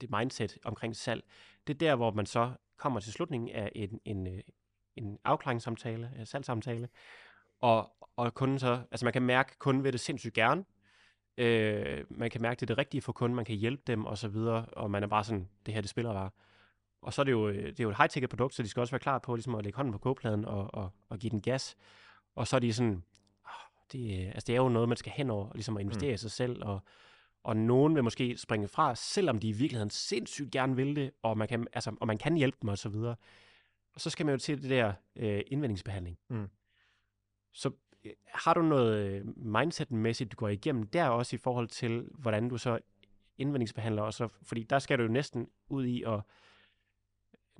det 0.00 0.10
mindset 0.10 0.58
omkring 0.64 0.96
salg, 0.96 1.24
det 1.66 1.74
er 1.74 1.78
der, 1.78 1.96
hvor 1.96 2.10
man 2.10 2.26
så 2.26 2.52
kommer 2.76 3.00
til 3.00 3.12
slutningen 3.12 3.50
af 3.50 3.72
en, 3.74 4.00
en, 4.04 4.26
øh, 4.26 4.42
en 4.96 5.18
afklaringssamtale, 5.24 6.12
en 6.18 6.26
salgssamtale, 6.26 6.88
og, 7.60 7.92
og 8.16 8.34
kunden 8.34 8.58
så, 8.58 8.82
altså 8.90 9.06
man 9.06 9.12
kan 9.12 9.22
mærke, 9.22 9.50
at 9.50 9.58
kunden 9.58 9.84
vil 9.84 9.92
det 9.92 10.00
sindssygt 10.00 10.34
gerne, 10.34 10.64
øh, 11.36 12.04
man 12.10 12.30
kan 12.30 12.42
mærke, 12.42 12.60
det 12.60 12.62
er 12.62 12.66
det 12.66 12.78
rigtige 12.78 13.00
for 13.00 13.12
kunden, 13.12 13.36
man 13.36 13.44
kan 13.44 13.56
hjælpe 13.56 13.82
dem 13.86 14.04
og 14.04 14.18
så 14.18 14.28
videre, 14.28 14.66
og 14.66 14.90
man 14.90 15.02
er 15.02 15.06
bare 15.06 15.24
sådan, 15.24 15.48
det 15.66 15.74
her, 15.74 15.80
det 15.80 15.90
spiller 15.90 16.12
bare. 16.12 16.30
Og 17.02 17.12
så 17.12 17.22
er 17.22 17.24
det 17.24 17.32
jo, 17.32 17.48
øh, 17.48 17.66
det 17.66 17.80
er 17.80 17.84
jo 17.84 17.90
et 17.90 17.96
high-ticket 17.96 18.30
produkt, 18.30 18.54
så 18.54 18.62
de 18.62 18.68
skal 18.68 18.80
også 18.80 18.90
være 18.90 18.98
klar 19.00 19.18
på 19.18 19.34
ligesom 19.34 19.54
at 19.54 19.64
lægge 19.64 19.76
hånden 19.76 19.92
på 19.92 19.98
kogepladen 19.98 20.44
og, 20.44 20.74
og, 20.74 20.90
og 21.08 21.18
give 21.18 21.30
den 21.30 21.40
gas. 21.40 21.76
Og 22.34 22.46
så 22.46 22.56
er 22.56 22.60
de 22.60 22.72
sådan, 22.72 23.04
det, 23.92 24.26
altså 24.26 24.44
det 24.46 24.52
er 24.52 24.56
jo 24.56 24.68
noget, 24.68 24.88
man 24.88 24.96
skal 24.96 25.12
hen 25.12 25.30
over, 25.30 25.50
ligesom 25.54 25.76
at 25.76 25.80
investere 25.80 26.10
mm. 26.10 26.14
i 26.14 26.16
sig 26.16 26.30
selv, 26.30 26.64
og, 26.64 26.80
og 27.44 27.56
nogen 27.56 27.94
vil 27.94 28.04
måske 28.04 28.36
springe 28.36 28.68
fra, 28.68 28.94
selvom 28.94 29.38
de 29.38 29.48
i 29.48 29.52
virkeligheden 29.52 29.90
sindssygt 29.90 30.50
gerne 30.50 30.76
vil 30.76 30.96
det, 30.96 31.10
og 31.22 31.38
man 31.38 31.48
kan, 31.48 31.66
altså, 31.72 31.96
og 32.00 32.06
man 32.06 32.18
kan 32.18 32.36
hjælpe 32.36 32.58
dem 32.62 32.68
og 32.68 32.78
så 32.78 32.88
videre. 32.88 33.16
Og 33.94 34.00
så 34.00 34.10
skal 34.10 34.26
man 34.26 34.32
jo 34.32 34.38
til 34.38 34.62
det 34.62 34.70
der 34.70 34.92
øh, 35.16 35.42
indvendingsbehandling. 35.46 36.18
Mm. 36.28 36.48
Så 37.52 37.70
øh, 38.04 38.12
har 38.26 38.54
du 38.54 38.62
noget 38.62 39.06
øh, 39.06 39.26
mindset-mæssigt, 39.36 40.32
du 40.32 40.36
går 40.36 40.48
igennem 40.48 40.86
der 40.86 41.08
også 41.08 41.36
i 41.36 41.38
forhold 41.38 41.68
til, 41.68 42.08
hvordan 42.12 42.48
du 42.48 42.58
så 42.58 42.78
indvendingsbehandler, 43.38 44.02
og 44.02 44.14
så, 44.14 44.28
fordi 44.42 44.62
der 44.62 44.78
skal 44.78 44.98
du 44.98 45.02
jo 45.02 45.08
næsten 45.08 45.48
ud 45.68 45.84
i 45.84 46.02
at 46.02 46.20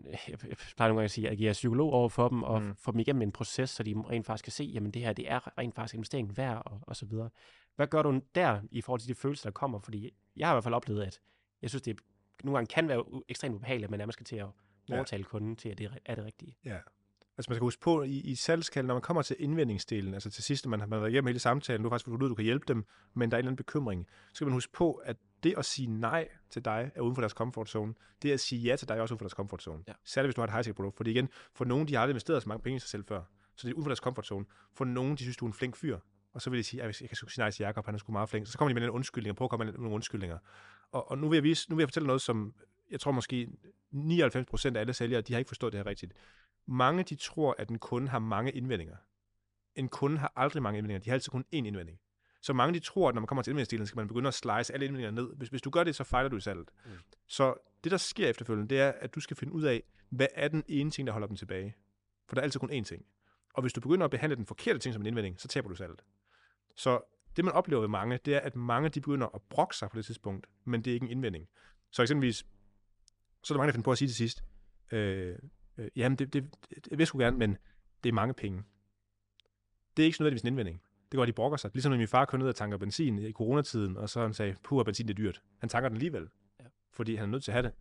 jeg, 0.04 0.16
jeg 0.28 0.38
plejer 0.76 0.88
nogle 0.88 0.98
gange 0.98 1.04
at 1.04 1.10
sige, 1.10 1.26
at 1.26 1.30
jeg 1.30 1.38
giver 1.38 1.52
psykolog 1.52 1.92
over 1.92 2.08
for 2.08 2.28
dem, 2.28 2.42
og 2.42 2.62
mm. 2.62 2.74
få 2.76 2.92
dem 2.92 3.00
igennem 3.00 3.22
en 3.22 3.32
proces, 3.32 3.70
så 3.70 3.82
de 3.82 3.94
rent 4.10 4.26
faktisk 4.26 4.44
kan 4.44 4.52
se, 4.52 4.64
jamen 4.64 4.90
det 4.90 5.02
her, 5.02 5.12
det 5.12 5.30
er 5.30 5.58
rent 5.58 5.74
faktisk 5.74 5.94
investeringen 5.94 6.36
værd, 6.36 6.62
og, 6.66 6.80
og 6.82 6.96
så 6.96 7.06
videre. 7.06 7.30
Hvad 7.76 7.86
gør 7.86 8.02
du 8.02 8.20
der 8.34 8.60
i 8.70 8.80
forhold 8.80 9.00
til 9.00 9.08
de 9.08 9.14
følelser, 9.14 9.50
der 9.50 9.52
kommer? 9.52 9.78
Fordi 9.78 10.10
jeg 10.36 10.48
har 10.48 10.54
i 10.54 10.56
hvert 10.56 10.64
fald 10.64 10.74
oplevet, 10.74 11.02
at 11.02 11.20
jeg 11.62 11.70
synes, 11.70 11.82
det 11.82 12.00
nogle 12.44 12.56
gange 12.56 12.74
kan 12.74 12.88
være 12.88 13.04
ekstremt 13.28 13.54
ubehageligt, 13.54 13.84
at 13.84 13.90
man 13.90 13.98
nærmest 13.98 14.16
skal 14.16 14.26
til 14.26 14.36
at 14.36 14.46
overtale 14.92 15.20
ja. 15.20 15.28
kunden 15.28 15.56
til, 15.56 15.68
at 15.68 15.78
det 15.78 15.90
er 16.06 16.14
det 16.14 16.24
rigtige. 16.24 16.56
Ja. 16.64 16.78
Altså 17.38 17.50
man 17.50 17.54
skal 17.56 17.64
huske 17.64 17.80
på, 17.80 18.02
i, 18.02 18.20
i 18.20 18.34
salgskalden, 18.34 18.86
når 18.86 18.94
man 18.94 19.02
kommer 19.02 19.22
til 19.22 19.36
indvendingsdelen, 19.38 20.14
altså 20.14 20.30
til 20.30 20.44
sidst, 20.44 20.64
når 20.64 20.70
man 20.70 20.80
har 20.80 20.86
været 20.86 21.10
igennem 21.10 21.26
hele 21.26 21.38
samtalen, 21.38 21.82
du 21.82 21.88
har 21.88 21.90
faktisk 21.90 22.04
fundet 22.04 22.22
ud, 22.22 22.28
du 22.28 22.34
kan 22.34 22.44
hjælpe 22.44 22.64
dem, 22.68 22.84
men 23.14 23.30
der 23.30 23.36
er 23.36 23.38
en 23.38 23.42
eller 23.42 23.50
anden 23.50 23.56
bekymring, 23.56 24.06
så 24.06 24.34
skal 24.34 24.44
man 24.44 24.52
huske 24.52 24.72
på, 24.72 24.92
at 24.92 25.16
det 25.42 25.54
at 25.58 25.64
sige 25.64 25.86
nej 25.86 26.28
til 26.50 26.64
dig 26.64 26.90
er 26.94 27.00
uden 27.00 27.14
for 27.14 27.22
deres 27.22 27.32
comfort 27.32 27.68
zone. 27.68 27.94
Det 28.22 28.32
at 28.32 28.40
sige 28.40 28.60
ja 28.60 28.76
til 28.76 28.88
dig 28.88 28.96
er 28.96 29.00
også 29.00 29.14
uden 29.14 29.18
for 29.18 29.24
deres 29.24 29.32
comfort 29.32 29.62
zone. 29.62 29.84
Ja. 29.88 29.92
Særligt 30.04 30.28
hvis 30.28 30.34
du 30.34 30.40
har 30.40 30.58
et 30.58 30.64
high 30.64 30.74
produkt. 30.74 30.96
Fordi 30.96 31.10
igen, 31.10 31.28
for 31.54 31.64
nogen, 31.64 31.88
de 31.88 31.94
har 31.94 32.00
aldrig 32.00 32.12
investeret 32.12 32.42
så 32.42 32.48
mange 32.48 32.62
penge 32.62 32.76
i 32.76 32.80
sig 32.80 32.88
selv 32.88 33.04
før. 33.04 33.22
Så 33.56 33.66
det 33.66 33.72
er 33.72 33.74
uden 33.74 33.84
for 33.84 33.90
deres 33.90 33.98
comfort 33.98 34.26
zone. 34.26 34.44
For 34.74 34.84
nogen, 34.84 35.12
de 35.12 35.18
synes, 35.18 35.36
du 35.36 35.44
er 35.44 35.48
en 35.48 35.54
flink 35.54 35.76
fyr. 35.76 35.98
Og 36.32 36.42
så 36.42 36.50
vil 36.50 36.58
de 36.58 36.64
sige, 36.64 36.82
at 36.82 37.00
jeg 37.00 37.08
kan 37.08 37.16
sige 37.16 37.28
nej 37.38 37.50
til 37.50 37.64
Jacob, 37.64 37.84
han 37.84 37.94
er 37.94 37.98
sgu 37.98 38.12
meget 38.12 38.28
flink. 38.28 38.46
Så 38.46 38.58
kommer 38.58 38.74
de 38.74 38.74
med 38.74 38.82
en 38.82 38.90
undskyldning 38.90 39.30
og 39.30 39.36
prøver 39.36 39.46
at 39.46 39.50
komme 39.50 39.64
med 39.64 39.72
nogle 39.72 39.94
undskyldninger. 39.94 40.38
Og, 40.92 41.10
og 41.10 41.18
nu, 41.18 41.28
vil 41.28 41.36
jeg 41.36 41.42
vise, 41.42 41.70
nu 41.70 41.76
vil 41.76 41.82
jeg 41.82 41.88
fortælle 41.88 42.06
noget, 42.06 42.22
som 42.22 42.54
jeg 42.90 43.00
tror 43.00 43.12
måske 43.12 43.48
99% 43.94 44.76
af 44.76 44.80
alle 44.80 44.92
sælgere, 44.92 45.20
de 45.20 45.32
har 45.32 45.38
ikke 45.38 45.48
forstået 45.48 45.72
det 45.72 45.78
her 45.78 45.86
rigtigt. 45.86 46.12
Mange, 46.66 47.02
de 47.02 47.14
tror, 47.14 47.54
at 47.58 47.70
en 47.70 47.78
kunde 47.78 48.08
har 48.08 48.18
mange 48.18 48.52
indvendinger. 48.52 48.96
En 49.74 49.88
kunde 49.88 50.18
har 50.18 50.32
aldrig 50.36 50.62
mange 50.62 50.78
indvendinger. 50.78 51.00
De 51.00 51.10
har 51.10 51.14
altid 51.14 51.30
kun 51.30 51.44
én 51.54 51.56
indvending. 51.56 51.98
Så 52.42 52.52
mange 52.52 52.74
de 52.74 52.78
tror, 52.78 53.08
at 53.08 53.14
når 53.14 53.20
man 53.20 53.26
kommer 53.26 53.42
til 53.42 53.50
indvendingsdelen, 53.50 53.86
skal 53.86 53.96
man 53.96 54.08
begynde 54.08 54.28
at 54.28 54.34
slice 54.34 54.74
alle 54.74 54.86
indvendinger 54.86 55.10
ned. 55.10 55.36
Hvis, 55.36 55.48
hvis 55.48 55.62
du 55.62 55.70
gør 55.70 55.84
det, 55.84 55.96
så 55.96 56.04
fejler 56.04 56.28
du 56.28 56.36
i 56.36 56.40
salget. 56.40 56.70
Mm. 56.84 56.90
Så 57.26 57.54
det, 57.84 57.92
der 57.92 57.98
sker 57.98 58.28
efterfølgende, 58.28 58.68
det 58.68 58.80
er, 58.80 58.92
at 59.00 59.14
du 59.14 59.20
skal 59.20 59.36
finde 59.36 59.52
ud 59.52 59.62
af, 59.62 59.82
hvad 60.10 60.26
er 60.34 60.48
den 60.48 60.64
ene 60.68 60.90
ting, 60.90 61.06
der 61.06 61.12
holder 61.12 61.28
dem 61.28 61.36
tilbage. 61.36 61.76
For 62.28 62.34
der 62.34 62.40
er 62.40 62.44
altid 62.44 62.60
kun 62.60 62.70
én 62.70 62.82
ting. 62.84 63.06
Og 63.54 63.62
hvis 63.62 63.72
du 63.72 63.80
begynder 63.80 64.04
at 64.04 64.10
behandle 64.10 64.36
den 64.36 64.46
forkerte 64.46 64.78
ting 64.78 64.92
som 64.92 65.02
en 65.02 65.06
indvending, 65.06 65.40
så 65.40 65.48
taber 65.48 65.68
du 65.68 65.74
salget. 65.74 66.02
Så 66.76 67.00
det, 67.36 67.44
man 67.44 67.54
oplever 67.54 67.80
ved 67.80 67.88
mange, 67.88 68.18
det 68.24 68.34
er, 68.34 68.40
at 68.40 68.56
mange 68.56 68.88
de 68.88 69.00
begynder 69.00 69.26
at 69.34 69.42
brokke 69.42 69.76
sig 69.76 69.90
på 69.90 69.96
det 69.96 70.04
tidspunkt, 70.04 70.46
men 70.64 70.82
det 70.84 70.90
er 70.90 70.94
ikke 70.94 71.04
en 71.04 71.10
indvending. 71.10 71.48
Så 71.90 72.02
eksempelvis, 72.02 72.36
så 73.42 73.54
er 73.54 73.56
der 73.56 73.58
mange, 73.58 73.66
der 73.66 73.72
finder 73.72 73.84
på 73.84 73.92
at 73.92 73.98
sige 73.98 74.08
til 74.08 74.16
sidst, 74.16 74.44
øh, 74.92 75.38
øh, 75.78 75.88
jamen, 75.96 76.16
det, 76.16 76.32
det, 76.32 76.54
det, 76.70 76.84
det 76.84 76.90
vil 76.90 76.98
jeg 76.98 77.06
sgu 77.06 77.18
gerne, 77.18 77.38
men 77.38 77.56
det 78.04 78.08
er 78.08 78.12
mange 78.12 78.34
penge. 78.34 78.62
Det 79.96 80.02
er 80.02 80.06
ikke 80.06 80.24
er 80.24 80.30
en 80.30 80.46
indvending. 80.46 80.82
Det 81.12 81.18
går, 81.18 81.24
de 81.24 81.32
brokker 81.32 81.56
sig. 81.56 81.70
Ligesom 81.74 81.90
når 81.90 81.98
min 81.98 82.08
far 82.08 82.24
kørte 82.24 82.38
ned 82.38 82.48
og 82.48 82.54
tanker 82.54 82.78
benzin 82.78 83.18
i 83.18 83.32
coronatiden, 83.32 83.96
og 83.96 84.08
så 84.08 84.22
han 84.22 84.34
sagde, 84.34 84.56
puh, 84.64 84.84
benzin 84.84 85.08
er 85.08 85.12
dyrt. 85.12 85.42
Han 85.58 85.68
tanker 85.68 85.88
den 85.88 85.96
alligevel, 85.96 86.28
ja. 86.60 86.64
fordi 86.92 87.14
han 87.14 87.28
er 87.28 87.30
nødt 87.30 87.44
til 87.44 87.50
at 87.50 87.54
have 87.54 87.62
det. 87.62 87.72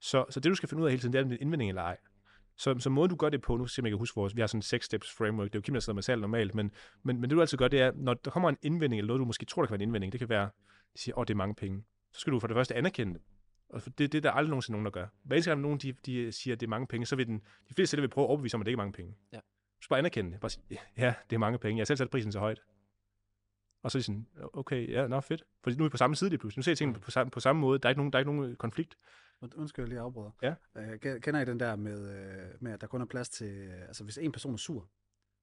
Så, 0.00 0.24
så 0.30 0.40
det, 0.40 0.50
du 0.50 0.54
skal 0.54 0.68
finde 0.68 0.82
ud 0.82 0.86
af 0.86 0.92
hele 0.92 1.00
tiden, 1.00 1.12
det 1.12 1.18
er, 1.18 1.22
om 1.22 1.28
det 1.28 1.36
er 1.36 1.38
en 1.38 1.42
indvending 1.42 1.68
eller 1.70 1.82
ej. 1.82 1.96
Så, 2.56 2.78
så 2.78 2.90
måden, 2.90 3.10
du 3.10 3.16
gør 3.16 3.28
det 3.28 3.42
på, 3.42 3.56
nu 3.56 3.66
skal 3.66 3.84
jeg 3.84 3.90
kan 3.90 3.98
huske 3.98 4.14
vores, 4.14 4.36
vi 4.36 4.40
har 4.40 4.46
sådan 4.46 4.58
en 4.58 4.62
six 4.62 4.84
steps 4.84 5.12
framework, 5.12 5.46
det 5.46 5.54
er 5.54 5.58
jo 5.58 5.62
Kim, 5.62 5.74
der 5.74 5.80
sidder 5.80 5.94
med 5.94 6.02
salg 6.02 6.20
normalt, 6.20 6.54
men, 6.54 6.70
men, 7.02 7.20
men 7.20 7.30
det 7.30 7.36
du 7.36 7.40
altid 7.40 7.58
gør, 7.58 7.68
det 7.68 7.80
er, 7.80 7.92
når 7.94 8.14
der 8.14 8.30
kommer 8.30 8.48
en 8.48 8.56
indvending, 8.62 8.98
eller 8.98 9.06
noget, 9.06 9.20
du 9.20 9.24
måske 9.24 9.46
tror, 9.46 9.62
der 9.62 9.66
kan 9.66 9.72
være 9.72 9.82
en 9.82 9.88
indvending, 9.88 10.12
det 10.12 10.18
kan 10.18 10.28
være, 10.28 10.42
at 10.42 10.50
siger, 10.96 11.14
åh, 11.14 11.20
oh, 11.20 11.24
det 11.24 11.34
er 11.34 11.36
mange 11.36 11.54
penge. 11.54 11.84
Så 12.12 12.20
skal 12.20 12.32
du 12.32 12.40
for 12.40 12.46
det 12.46 12.54
første 12.54 12.74
anerkende 12.74 13.14
det. 13.14 13.22
Og 13.68 13.82
det, 13.84 13.98
det 13.98 14.14
er 14.14 14.20
der 14.20 14.30
aldrig 14.30 14.50
nogensinde 14.50 14.74
nogen, 14.74 14.84
der 14.84 14.90
gør. 14.90 15.06
Hver 15.22 15.36
eneste 15.36 15.50
gang 15.50 15.60
nogen 15.60 15.78
de, 15.78 15.92
de 16.06 16.32
siger, 16.32 16.54
at 16.54 16.60
det 16.60 16.66
er 16.66 16.70
mange 16.70 16.86
penge, 16.86 17.06
så 17.06 17.16
vil 17.16 17.26
den, 17.26 17.42
de 17.68 17.74
fleste 17.74 17.96
vil 17.96 18.08
prøve 18.08 18.24
at 18.24 18.28
overbevise 18.28 18.54
om, 18.54 18.60
at 18.60 18.66
det 18.66 18.70
ikke 18.70 18.80
er 18.80 18.84
mange 18.84 18.92
penge. 18.92 19.14
Ja. 19.32 19.40
Skal 19.80 19.88
bare 19.88 19.98
anerkende 19.98 20.32
det. 20.32 20.40
Bare 20.40 20.50
sige, 20.50 20.80
ja, 20.96 21.14
det 21.30 21.36
er 21.36 21.40
mange 21.40 21.58
penge. 21.58 21.78
Jeg 21.78 21.80
har 21.80 21.86
selv 21.86 21.96
sat 21.96 22.10
prisen 22.10 22.32
så 22.32 22.38
højt. 22.38 22.62
Og 23.82 23.90
så 23.90 23.98
er 23.98 24.00
de 24.00 24.04
sådan, 24.04 24.26
okay, 24.52 24.90
ja, 24.90 25.06
nå 25.06 25.20
fedt. 25.20 25.44
For 25.64 25.70
nu 25.70 25.84
er 25.84 25.88
vi 25.88 25.90
på 25.90 25.96
samme 25.96 26.16
side 26.16 26.30
lige 26.30 26.38
pludselig. 26.38 26.58
Nu 26.58 26.62
ser 26.62 26.72
jeg 26.72 26.78
tingene 26.78 27.00
på, 27.00 27.10
samme, 27.10 27.30
på 27.30 27.40
samme 27.40 27.60
måde. 27.60 27.78
Der 27.78 27.86
er 27.86 27.90
ikke 27.90 28.00
nogen, 28.00 28.12
der 28.12 28.18
er 28.18 28.20
ikke 28.20 28.32
nogen 28.32 28.56
konflikt. 28.56 28.96
Undskyld, 29.56 29.84
jeg 29.84 29.88
lige 29.88 30.00
afbryder. 30.00 30.30
Ja. 30.42 30.54
Uh, 30.74 31.20
kender 31.20 31.40
I 31.40 31.44
den 31.44 31.60
der 31.60 31.76
med, 31.76 31.98
uh, 31.98 32.62
med, 32.62 32.72
at 32.72 32.80
der 32.80 32.86
kun 32.86 33.00
er 33.00 33.06
plads 33.06 33.28
til... 33.28 33.68
Uh, 33.68 33.82
altså, 33.82 34.04
hvis 34.04 34.18
en 34.18 34.32
person 34.32 34.52
er 34.52 34.56
sur, 34.56 34.88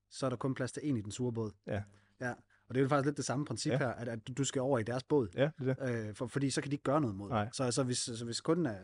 så 0.10 0.26
er 0.26 0.30
der 0.30 0.38
kun 0.38 0.54
plads 0.54 0.72
til 0.72 0.90
en 0.90 0.98
i 0.98 1.02
den 1.02 1.12
sure 1.12 1.34
båd. 1.34 1.52
Ja. 1.68 1.84
Ja, 2.20 2.32
og 2.68 2.76
det 2.76 2.78
er 2.78 2.82
jo 2.82 2.90
faktisk 2.90 3.06
lidt 3.06 3.18
det 3.18 3.26
samme 3.26 3.46
princip 3.46 3.72
ja. 3.72 3.78
her, 3.78 3.90
at, 3.90 4.08
at 4.08 4.38
du 4.38 4.44
skal 4.44 4.62
over 4.62 4.80
i 4.80 4.84
deres 4.84 5.04
båd. 5.04 5.28
Ja, 5.36 5.50
det 5.60 5.70
er 5.70 5.86
det. 5.86 6.10
Uh, 6.10 6.16
for, 6.16 6.28
fordi 6.28 6.50
så 6.50 6.62
kan 6.62 6.72
de 6.72 6.76
ikke 6.76 6.84
gøre 6.84 7.02
noget 7.02 7.16
mod 7.16 7.30
det. 7.30 7.56
Så, 7.56 7.72
så, 7.72 7.84
hvis, 7.84 7.98
så 7.98 8.26
hvis 8.26 8.42
kunden 8.42 8.66
er 8.66 8.80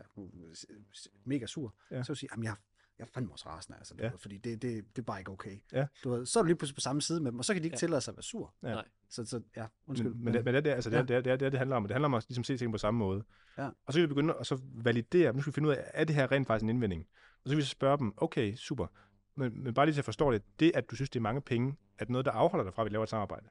mega 1.24 1.46
sur, 1.46 1.74
ja. 1.90 2.02
så 2.02 2.12
vil 2.12 2.14
jeg 2.14 2.16
sige, 2.16 2.30
at 2.32 2.38
jeg 2.42 2.54
jeg 2.98 3.04
er 3.04 3.08
fandme 3.14 3.32
også 3.32 3.48
rasende, 3.48 3.78
altså, 3.78 3.94
ja. 3.98 4.10
fordi 4.16 4.38
det, 4.38 4.62
det, 4.62 4.96
det 4.96 5.02
er 5.02 5.06
bare 5.06 5.18
ikke 5.18 5.30
okay. 5.30 5.58
Ja. 5.72 5.86
Du 6.04 6.10
ved, 6.10 6.26
så 6.26 6.38
er 6.38 6.42
du 6.42 6.46
lige 6.46 6.56
pludselig 6.56 6.74
på 6.74 6.80
samme 6.80 7.02
side 7.02 7.20
med 7.20 7.32
dem, 7.32 7.38
og 7.38 7.44
så 7.44 7.52
kan 7.52 7.62
de 7.62 7.66
ikke 7.66 7.74
ja. 7.74 7.78
tillade 7.78 8.00
sig 8.00 8.12
at 8.12 8.16
være 8.16 8.22
sur. 8.22 8.54
Ja. 8.62 8.68
Nej. 8.68 8.84
Så, 9.08 9.24
så 9.24 9.42
ja, 9.56 9.66
undskyld. 9.86 10.14
Men, 10.14 10.24
men, 10.24 10.34
det, 10.34 10.44
men 10.44 10.54
det, 10.54 10.66
altså, 10.66 10.90
det, 10.90 10.96
ja. 10.96 11.02
det, 11.02 11.24
det, 11.24 11.40
det, 11.40 11.52
det, 11.52 11.58
handler 11.58 11.76
om. 11.76 11.82
Det 11.82 11.94
handler 11.94 12.06
om 12.06 12.14
at 12.14 12.26
ligesom, 12.28 12.44
se 12.44 12.56
ting 12.56 12.72
på 12.72 12.78
samme 12.78 12.98
måde. 12.98 13.24
Ja. 13.58 13.66
Og 13.66 13.92
så 13.92 13.98
kan 13.98 14.02
vi 14.02 14.06
begynde 14.06 14.34
at 14.40 14.46
så 14.46 14.60
validere, 14.62 15.32
nu 15.32 15.40
skal 15.40 15.50
vi 15.50 15.54
finde 15.54 15.68
ud 15.68 15.74
af, 15.74 15.90
er 15.94 16.04
det 16.04 16.16
her 16.16 16.32
rent 16.32 16.46
faktisk 16.46 16.62
en 16.62 16.68
indvending? 16.68 17.06
Og 17.44 17.48
så 17.48 17.50
kan 17.50 17.56
vi 17.56 17.62
så 17.62 17.68
spørge 17.68 17.98
dem, 17.98 18.14
okay, 18.16 18.54
super, 18.54 18.86
men, 19.34 19.62
men 19.64 19.74
bare 19.74 19.86
lige 19.86 19.94
til 19.94 20.00
at 20.00 20.04
forstå 20.04 20.32
det, 20.32 20.42
det 20.60 20.72
at 20.74 20.90
du 20.90 20.96
synes, 20.96 21.10
det 21.10 21.18
er 21.18 21.22
mange 21.22 21.40
penge, 21.40 21.76
er 21.98 22.04
det 22.04 22.10
noget, 22.10 22.24
der 22.24 22.32
afholder 22.32 22.64
dig 22.64 22.74
fra, 22.74 22.82
at 22.82 22.86
vi 22.86 22.94
laver 22.94 23.02
et 23.02 23.08
samarbejde? 23.08 23.48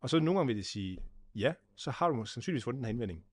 Og 0.00 0.10
så 0.10 0.20
nogle 0.20 0.38
gange 0.38 0.46
vil 0.46 0.56
de 0.56 0.64
sige, 0.64 0.98
ja, 1.34 1.54
så 1.76 1.90
har 1.90 2.08
du 2.08 2.24
sandsynligvis 2.24 2.64
fundet 2.64 2.78
den 2.78 2.84
her 2.84 2.90
indvending. 2.90 3.24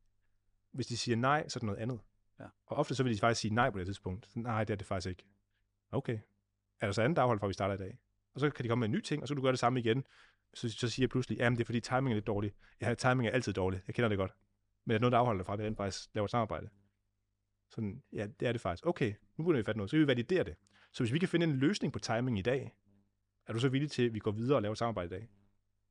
Hvis 0.72 0.88
de 0.88 0.98
siger 0.98 1.16
nej, 1.16 1.48
så 1.48 1.58
er 1.58 1.60
det 1.60 1.66
noget 1.66 1.80
andet. 1.80 2.00
Ja. 2.40 2.46
Og 2.66 2.78
ofte 2.78 2.96
så 2.96 3.04
vil 3.04 3.14
de 3.14 3.20
faktisk 3.20 3.42
sige 3.42 3.54
nej 3.54 3.70
på 3.70 3.80
det 3.80 3.88
tidspunkt. 3.88 4.36
Nej, 4.36 4.64
det 4.64 4.74
er 4.74 4.78
det 4.78 4.88
faktisk 4.88 5.10
ikke. 5.10 5.26
Okay. 5.92 6.20
Er 6.80 6.86
der 6.86 6.92
så 6.92 7.02
andet 7.02 7.18
afhold 7.18 7.40
for, 7.40 7.48
vi 7.48 7.54
starter 7.54 7.76
i 7.76 7.78
dag? 7.78 7.98
Og 8.34 8.40
så 8.40 8.50
kan 8.50 8.64
de 8.64 8.70
komme 8.70 8.80
med 8.80 8.88
en 8.88 8.92
ny 8.92 9.02
ting, 9.02 9.22
og 9.22 9.28
så 9.28 9.34
kan 9.34 9.36
du 9.36 9.42
gøre 9.42 9.52
det 9.52 9.60
samme 9.60 9.80
igen. 9.80 10.04
Så, 10.54 10.70
så 10.70 10.90
siger 10.90 11.04
jeg 11.04 11.10
pludselig, 11.10 11.42
at 11.42 11.52
det 11.52 11.62
er 11.62 11.66
fordi 11.66 11.80
timing 11.80 12.10
er 12.10 12.16
lidt 12.16 12.28
dårlig. 12.28 12.54
Ja, 12.82 12.94
timing 12.94 13.28
er 13.28 13.32
altid 13.32 13.54
dårlig. 13.54 13.82
Jeg 13.88 13.96
kender 13.96 14.10
det 14.10 14.18
godt. 14.18 14.32
Men 14.86 14.92
er 14.92 14.98
det 14.98 15.02
noget, 15.02 15.12
der 15.12 15.18
afholder 15.18 15.40
dig 15.40 15.46
fra, 15.46 15.54
at 15.54 15.60
vi 15.60 15.66
rent 15.66 15.78
faktisk 15.78 16.10
laver 16.14 16.26
et 16.26 16.32
samarbejde? 16.32 16.70
Sådan, 17.70 18.04
ja, 18.14 18.28
det 18.40 18.48
er 18.48 18.52
det 18.52 18.62
faktisk. 18.62 18.86
Okay, 18.86 19.14
nu 19.38 19.44
begynder 19.44 19.60
vi 19.60 19.64
fat 19.64 19.78
noget. 19.78 19.90
Så 19.90 19.94
kan 19.94 20.02
vi 20.02 20.08
validere 20.08 20.44
det. 20.44 20.56
Så 20.92 21.04
hvis 21.04 21.14
vi 21.14 21.20
kan 21.20 21.30
finde 21.30 21.44
en 21.44 21.56
løsning 21.56 21.94
på 21.94 22.00
timing 22.00 22.40
i 22.40 22.42
dag, 22.42 22.76
er 23.48 23.54
du 23.54 23.60
så 23.60 23.70
villig 23.70 23.92
til, 23.92 24.06
at 24.06 24.14
vi 24.14 24.20
går 24.20 24.32
videre 24.32 24.58
og 24.58 24.62
laver 24.62 24.72
et 24.72 24.78
samarbejde 24.78 25.16
i 25.16 25.20
dag? 25.20 25.30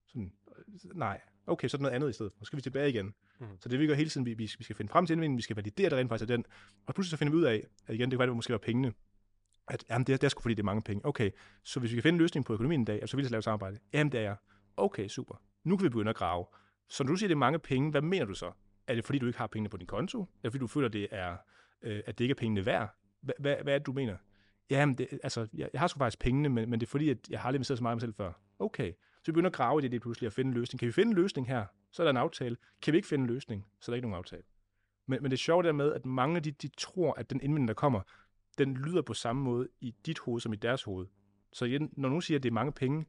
Sådan, 0.06 0.32
øh, 0.58 0.96
nej. 0.96 1.20
Okay, 1.46 1.68
så 1.68 1.76
er 1.76 1.78
det 1.78 1.82
noget 1.82 1.94
andet 1.94 2.10
i 2.10 2.12
stedet. 2.12 2.32
Så 2.38 2.44
skal 2.44 2.56
vi 2.56 2.62
tilbage 2.62 2.88
igen. 2.88 3.14
Mm. 3.40 3.46
Så 3.60 3.68
det 3.68 3.80
vi 3.80 3.86
gør 3.86 3.94
hele 3.94 4.10
tiden, 4.10 4.26
vi, 4.26 4.34
vi 4.34 4.46
skal 4.46 4.76
finde 4.76 4.92
frem 4.92 5.06
til 5.06 5.14
indvindingen, 5.14 5.36
vi 5.36 5.42
skal 5.42 5.56
validere 5.56 5.90
det 5.90 5.98
rent 5.98 6.08
faktisk 6.08 6.30
af 6.30 6.36
den. 6.36 6.44
Og 6.86 6.94
pludselig 6.94 7.10
så 7.10 7.16
finder 7.16 7.32
vi 7.32 7.38
ud 7.38 7.44
af, 7.44 7.66
at 7.86 7.94
igen, 7.94 8.10
det 8.10 8.12
kan 8.12 8.18
være, 8.18 8.28
det 8.28 8.36
måske 8.36 8.50
være 8.50 8.58
pengene 8.58 8.92
at 9.68 9.84
jamen, 9.90 10.06
det, 10.06 10.12
er, 10.12 10.16
det 10.16 10.24
er 10.24 10.28
sgu 10.28 10.40
fordi, 10.40 10.54
det 10.54 10.62
er 10.62 10.64
mange 10.64 10.82
penge. 10.82 11.06
Okay, 11.06 11.30
så 11.62 11.80
hvis 11.80 11.90
vi 11.90 11.96
kan 11.96 12.02
finde 12.02 12.16
en 12.16 12.20
løsning 12.20 12.46
på 12.46 12.52
økonomien 12.52 12.80
en 12.80 12.84
dag, 12.84 13.08
så 13.08 13.16
vil 13.16 13.24
vi 13.24 13.30
lave 13.30 13.42
samarbejde. 13.42 13.78
Jamen, 13.92 14.12
det 14.12 14.20
er 14.20 14.24
jeg. 14.24 14.36
Okay, 14.76 15.08
super. 15.08 15.42
Nu 15.64 15.76
kan 15.76 15.84
vi 15.84 15.88
begynde 15.88 16.10
at 16.10 16.16
grave. 16.16 16.46
Så 16.88 17.04
når 17.04 17.10
du 17.10 17.16
siger, 17.16 17.28
det 17.28 17.34
er 17.34 17.38
mange 17.38 17.58
penge, 17.58 17.90
hvad 17.90 18.02
mener 18.02 18.24
du 18.24 18.34
så? 18.34 18.52
Er 18.86 18.94
det 18.94 19.04
fordi, 19.04 19.18
du 19.18 19.26
ikke 19.26 19.38
har 19.38 19.46
pengene 19.46 19.68
på 19.68 19.76
din 19.76 19.86
konto? 19.86 20.26
Eller 20.42 20.50
fordi 20.50 20.60
du 20.60 20.66
føler, 20.66 20.88
det 20.88 21.08
er, 21.10 21.36
øh, 21.82 22.02
at 22.06 22.18
det 22.18 22.24
ikke 22.24 22.32
er 22.32 22.36
pengene 22.36 22.66
værd? 22.66 22.96
Hvad, 23.20 23.34
hvad, 23.38 23.56
hvad 23.62 23.74
er 23.74 23.78
det, 23.78 23.86
du 23.86 23.92
mener? 23.92 24.16
Jamen, 24.70 24.94
det, 24.98 25.08
altså, 25.22 25.48
jeg, 25.54 25.68
jeg 25.72 25.80
har 25.80 25.86
sgu 25.86 25.98
faktisk 25.98 26.18
pengene, 26.18 26.48
men, 26.48 26.70
men 26.70 26.80
det 26.80 26.86
er 26.86 26.90
fordi, 26.90 27.10
at 27.10 27.18
jeg 27.30 27.40
har 27.40 27.48
aldrig 27.48 27.58
investeret 27.58 27.78
så 27.78 27.82
meget 27.82 27.92
af 27.92 27.96
mig 27.96 28.00
selv 28.00 28.14
før. 28.14 28.32
Okay, 28.58 28.92
så 29.24 29.26
vi 29.26 29.32
begynder 29.32 29.50
at 29.50 29.56
grave 29.56 29.80
i 29.80 29.82
det, 29.82 29.90
lige 29.90 30.00
pludselig 30.00 30.26
at 30.26 30.32
finde 30.32 30.48
en 30.48 30.54
løsning. 30.54 30.78
Kan 30.78 30.86
vi 30.86 30.92
finde 30.92 31.10
en 31.10 31.16
løsning 31.16 31.48
her, 31.48 31.66
så 31.90 32.02
er 32.02 32.04
der 32.04 32.10
en 32.10 32.16
aftale. 32.16 32.56
Kan 32.82 32.92
vi 32.92 32.98
ikke 32.98 33.08
finde 33.08 33.22
en 33.22 33.30
løsning, 33.30 33.66
så 33.80 33.90
er 33.90 33.92
der 33.92 33.96
ikke 33.96 34.08
nogen 34.08 34.18
aftale. 34.18 34.42
Men, 35.06 35.22
men 35.22 35.30
det 35.30 35.36
er 35.36 35.40
sjovt 35.40 35.64
der 35.64 35.72
med, 35.72 35.92
at 35.92 36.06
mange 36.06 36.36
af 36.36 36.42
de, 36.42 36.50
de 36.50 36.68
tror, 36.68 37.14
at 37.14 37.30
den 37.30 37.40
indvending, 37.40 37.68
der 37.68 37.74
kommer, 37.74 38.00
den 38.58 38.74
lyder 38.76 39.02
på 39.02 39.14
samme 39.14 39.42
måde 39.42 39.68
i 39.80 39.94
dit 40.06 40.18
hoved 40.18 40.40
som 40.40 40.52
i 40.52 40.56
deres 40.56 40.82
hoved. 40.82 41.06
Så 41.52 41.64
igen, 41.64 41.90
når 41.92 42.08
nogen 42.08 42.22
siger, 42.22 42.38
at 42.38 42.42
det 42.42 42.48
er 42.48 42.52
mange 42.54 42.72
penge, 42.72 43.06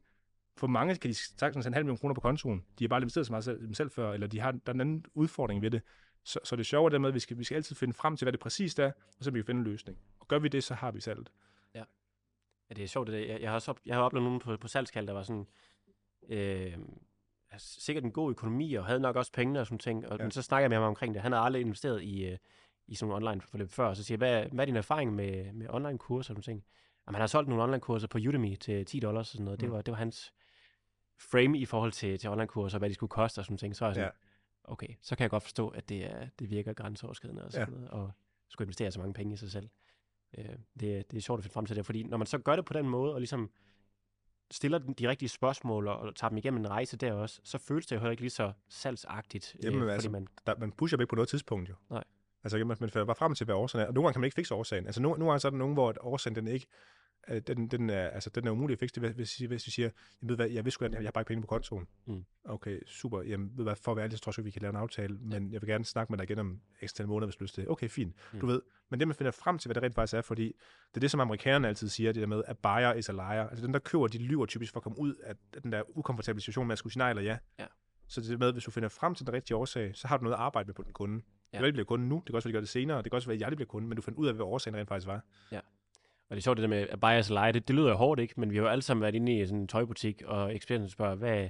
for 0.56 0.66
mange 0.66 0.96
kan 0.96 1.10
de 1.10 1.14
sagtens 1.14 1.64
have 1.64 1.70
en 1.70 1.74
halv 1.74 1.84
million 1.84 1.98
kroner 1.98 2.14
på 2.14 2.20
kontoen. 2.20 2.64
De 2.78 2.84
har 2.84 2.88
bare 2.88 3.00
investeret 3.00 3.26
så 3.26 3.32
meget 3.32 3.44
selv, 3.44 3.74
selv 3.74 3.90
før, 3.90 4.12
eller 4.12 4.26
de 4.26 4.40
har, 4.40 4.52
der 4.52 4.58
er 4.66 4.74
en 4.74 4.80
anden 4.80 5.04
udfordring 5.14 5.62
ved 5.62 5.70
det. 5.70 5.82
Så, 6.24 6.40
så 6.44 6.56
det 6.56 6.60
er 6.60 6.64
sjovt 6.64 6.92
dermed, 6.92 7.08
at 7.08 7.14
vi 7.14 7.20
skal, 7.20 7.38
vi 7.38 7.44
skal 7.44 7.56
altid 7.56 7.76
finde 7.76 7.94
frem 7.94 8.16
til, 8.16 8.24
hvad 8.24 8.32
det 8.32 8.40
præcist 8.40 8.78
er, 8.78 8.92
og 9.18 9.24
så 9.24 9.30
vi 9.30 9.38
kan 9.38 9.46
finde 9.46 9.58
en 9.58 9.64
løsning. 9.64 9.98
Og 10.20 10.28
gør 10.28 10.38
vi 10.38 10.48
det, 10.48 10.64
så 10.64 10.74
har 10.74 10.90
vi 10.90 11.00
salget. 11.00 11.30
Ja. 11.74 11.84
Ja, 12.68 12.74
det 12.74 12.84
er 12.84 12.88
sjovt. 12.88 13.06
Det 13.06 13.12
der. 13.12 13.32
Jeg, 13.32 13.40
jeg, 13.40 13.50
har 13.50 13.54
også 13.54 13.70
op, 13.70 13.80
jeg 13.86 13.96
har 13.96 14.02
oplevet 14.02 14.24
nogen 14.24 14.40
på, 14.40 14.56
på 14.56 14.68
salgskald, 14.68 15.06
der 15.06 15.12
var 15.12 15.22
sådan... 15.22 15.46
Øh, 16.28 16.76
altså, 17.50 17.80
sikkert 17.80 18.04
en 18.04 18.12
god 18.12 18.30
økonomi, 18.30 18.74
og 18.74 18.86
havde 18.86 19.00
nok 19.00 19.16
også 19.16 19.32
pengene 19.32 19.60
og 19.60 19.66
sådan 19.66 19.78
ting. 19.78 20.06
Og 20.08 20.18
Ja. 20.18 20.24
ja. 20.24 20.30
så 20.30 20.42
snakker 20.42 20.62
jeg 20.62 20.70
med 20.70 20.76
ham 20.76 20.86
omkring 20.86 21.14
det. 21.14 21.22
Han 21.22 21.32
har 21.32 21.38
aldrig 21.40 21.60
investeret 21.60 22.02
i, 22.02 22.24
øh, 22.24 22.38
i 22.86 22.94
sådan 22.94 23.08
nogle 23.10 23.26
online 23.28 23.40
forløb 23.40 23.70
før. 23.70 23.86
Og 23.86 23.96
så 23.96 24.04
siger 24.04 24.16
jeg, 24.26 24.40
hvad, 24.42 24.50
hvad 24.50 24.64
er 24.64 24.66
din 24.66 24.76
erfaring 24.76 25.14
med, 25.14 25.52
med 25.52 25.66
online 25.70 25.98
kurser 25.98 26.18
og 26.18 26.24
sådan 26.24 26.42
ting? 26.42 26.64
Jamen, 27.06 27.14
han 27.14 27.20
har 27.20 27.26
solgt 27.26 27.48
nogle 27.48 27.62
online 27.64 27.80
kurser 27.80 28.08
på 28.08 28.18
Udemy 28.18 28.56
til 28.56 28.84
10 28.86 29.00
dollars 29.00 29.28
og 29.28 29.32
sådan 29.32 29.44
noget. 29.44 29.60
Det, 29.60 29.68
Mm. 29.68 29.74
var, 29.74 29.82
det 29.82 29.92
var 29.92 29.98
hans 29.98 30.32
frame 31.20 31.58
i 31.58 31.64
forhold 31.64 31.92
til, 31.92 32.18
til 32.18 32.30
online 32.30 32.46
kurser, 32.46 32.78
hvad 32.78 32.88
de 32.88 32.94
skulle 32.94 33.10
koste 33.10 33.38
og 33.38 33.44
sådan 33.44 33.58
ting. 33.58 33.76
Så 33.76 33.84
er 33.84 33.88
jeg 33.88 33.94
sådan, 33.94 34.10
ja. 34.66 34.72
okay, 34.72 34.88
så 35.02 35.16
kan 35.16 35.22
jeg 35.22 35.30
godt 35.30 35.42
forstå, 35.42 35.68
at 35.68 35.88
det, 35.88 36.04
er, 36.04 36.28
det 36.38 36.50
virker 36.50 36.72
grænseoverskridende 36.72 37.44
og 37.44 37.52
sådan 37.52 37.68
ja. 37.68 37.74
noget, 37.74 37.90
og 37.90 38.10
skulle 38.48 38.66
investere 38.66 38.90
så 38.90 38.98
mange 39.00 39.14
penge 39.14 39.34
i 39.34 39.36
sig 39.36 39.50
selv. 39.50 39.68
Øh, 40.38 40.44
det, 40.80 41.10
det 41.10 41.16
er 41.16 41.20
sjovt 41.20 41.38
at 41.38 41.44
finde 41.44 41.52
frem 41.54 41.66
til 41.66 41.76
det, 41.76 41.86
fordi 41.86 42.02
når 42.02 42.16
man 42.16 42.26
så 42.26 42.38
gør 42.38 42.56
det 42.56 42.64
på 42.64 42.72
den 42.72 42.88
måde, 42.88 43.14
og 43.14 43.20
ligesom 43.20 43.50
stiller 44.50 44.78
de 44.78 45.08
rigtige 45.08 45.28
spørgsmål, 45.28 45.88
og, 45.88 45.98
og 45.98 46.14
tager 46.14 46.28
dem 46.28 46.38
igennem 46.38 46.60
en 46.60 46.70
rejse 46.70 46.96
der 46.96 47.12
også, 47.12 47.40
så 47.44 47.58
føles 47.58 47.86
det 47.86 47.96
jo 47.96 48.00
heller 48.00 48.10
ikke 48.10 48.22
lige 48.22 48.30
så 48.30 48.52
salgsagtigt. 48.68 49.56
Jamen, 49.62 49.80
fordi 49.80 49.92
altså, 49.92 50.10
man, 50.10 50.28
Der, 50.46 50.54
man 50.58 50.72
pusher 50.72 50.98
ikke 50.98 51.10
på 51.10 51.16
noget 51.16 51.28
tidspunkt 51.28 51.68
jo. 51.68 51.74
Nej. 51.90 52.04
Altså, 52.44 52.64
man, 52.64 52.76
finder 52.76 53.04
bare 53.04 53.16
frem 53.16 53.34
til, 53.34 53.44
hvad 53.44 53.54
årsagen 53.54 53.84
er. 53.84 53.88
Og 53.88 53.94
nogle 53.94 54.06
gange 54.06 54.14
kan 54.14 54.20
man 54.20 54.26
ikke 54.26 54.34
fikse 54.34 54.54
årsagen. 54.54 54.86
Altså, 54.86 55.02
nogle, 55.02 55.18
nogle 55.18 55.30
gange 55.30 55.40
så 55.40 55.48
er 55.48 55.50
der 55.50 55.58
nogen, 55.58 55.74
hvor 55.74 55.94
årsagen 56.00 56.36
den 56.36 56.46
ikke 56.48 56.66
øh, 57.30 57.42
den, 57.46 57.68
den, 57.68 57.90
er, 57.90 58.08
altså, 58.08 58.30
den 58.30 58.46
er 58.46 58.50
umulig 58.50 58.74
at 58.74 58.78
fikse. 58.78 59.00
Hvis, 59.00 59.36
hvis 59.36 59.66
vi 59.66 59.70
siger, 59.70 59.88
jeg 60.22 60.28
ved 60.28 60.36
hvad, 60.36 60.50
jeg, 60.50 60.64
vil 60.64 60.72
sgu, 60.72 60.84
gerne- 60.84 60.96
jeg 60.96 61.04
har 61.04 61.10
bare 61.10 61.20
ikke 61.22 61.28
penge 61.28 61.40
på 61.42 61.46
kontoen. 61.46 61.86
Mm. 62.06 62.24
Okay, 62.44 62.80
super. 62.86 63.22
Jamen, 63.22 63.50
ved 63.56 63.64
hvad, 63.64 63.76
for 63.76 63.90
at 63.92 63.96
være 63.96 64.04
ærlig, 64.04 64.18
så 64.18 64.24
tror 64.24 64.34
jeg 64.36 64.44
vi 64.44 64.50
kan 64.50 64.62
lave 64.62 64.70
en 64.70 64.76
aftale, 64.76 65.18
men 65.20 65.52
jeg 65.52 65.62
vil 65.62 65.68
gerne 65.68 65.84
snakke 65.84 66.12
med 66.12 66.18
dig 66.18 66.24
igen 66.24 66.38
om 66.38 66.60
ekstra 66.80 67.06
måneder, 67.06 67.26
hvis 67.26 67.36
du 67.36 67.44
lyst 67.44 67.54
til 67.54 67.62
det. 67.62 67.70
Okay, 67.70 67.88
fint. 67.88 68.14
Mm. 68.32 68.40
Du 68.40 68.46
ved, 68.46 68.62
men 68.90 69.00
det 69.00 69.08
man 69.08 69.14
finder 69.14 69.30
frem 69.30 69.58
til, 69.58 69.68
hvad 69.68 69.74
det 69.74 69.82
rent 69.82 69.94
faktisk 69.94 70.14
er, 70.14 70.20
fordi 70.22 70.46
det 70.88 70.96
er 70.96 71.00
det, 71.00 71.10
som 71.10 71.20
amerikanerne 71.20 71.68
altid 71.68 71.88
siger, 71.88 72.12
det 72.12 72.20
der 72.20 72.26
med, 72.26 72.42
at 72.46 72.58
buyer 72.58 72.92
is 72.94 73.08
a 73.08 73.12
liar. 73.12 73.48
Altså 73.48 73.66
den, 73.66 73.72
der 73.74 73.80
køber, 73.80 74.06
de 74.06 74.18
lyver 74.18 74.46
typisk 74.46 74.72
for 74.72 74.80
at 74.80 74.82
komme 74.84 74.98
ud 74.98 75.14
af 75.14 75.34
den 75.62 75.72
der 75.72 75.82
ukomfortable 75.98 76.40
situation 76.40 76.66
med 76.66 76.72
at 76.72 76.78
skulle 76.78 76.92
sige 76.92 76.98
nej 76.98 77.10
eller 77.10 77.22
ja. 77.22 77.38
Ja. 77.58 77.66
Så 78.08 78.20
det 78.20 78.30
er 78.30 78.38
med, 78.38 78.52
hvis 78.52 78.64
du 78.64 78.70
finder 78.70 78.88
frem 78.88 79.14
til 79.14 79.26
den 79.26 79.34
rigtige 79.34 79.56
årsag, 79.56 79.96
så 79.96 80.08
har 80.08 80.16
du 80.16 80.24
noget 80.24 80.34
at 80.36 80.40
arbejde 80.40 80.66
med 80.66 80.74
på 80.74 80.82
den 80.82 80.92
kunde. 80.92 81.14
Ja. 81.14 81.20
Det 81.20 81.52
kan 81.52 81.62
være, 81.62 81.68
de 81.70 81.72
bliver 81.72 81.84
kunde 81.84 82.08
nu, 82.08 82.16
det 82.16 82.26
kan 82.26 82.34
også 82.34 82.48
være, 82.48 82.52
de 82.52 82.56
gør 82.56 82.60
det 82.60 82.68
senere, 82.68 82.96
det 83.02 83.04
kan 83.04 83.12
også 83.12 83.28
være, 83.28 83.34
at 83.34 83.40
jeg 83.40 83.52
bliver 83.56 83.66
kunde, 83.66 83.88
men 83.88 83.96
du 83.96 84.02
finder 84.02 84.20
ud 84.20 84.26
af, 84.26 84.34
hvad 84.34 84.44
årsagen 84.44 84.76
rent 84.76 84.88
faktisk 84.88 85.06
var. 85.06 85.24
Og 86.28 86.36
det 86.36 86.36
er 86.36 86.42
sjovt 86.42 86.56
det 86.56 86.62
der 86.62 86.68
med 86.68 86.86
at 86.90 87.00
bias 87.00 87.30
leje, 87.30 87.52
det, 87.52 87.68
det 87.68 87.76
lyder 87.76 87.88
jo 87.88 87.94
hårdt, 87.96 88.20
ikke? 88.20 88.34
Men 88.40 88.50
vi 88.50 88.56
har 88.56 88.62
jo 88.62 88.68
alle 88.68 88.82
sammen 88.82 89.02
været 89.02 89.14
inde 89.14 89.40
i 89.40 89.46
sådan 89.46 89.60
en 89.60 89.68
tøjbutik, 89.68 90.22
og 90.22 90.54
ekspedienten 90.54 90.90
spørger, 90.90 91.14
hvad, 91.14 91.48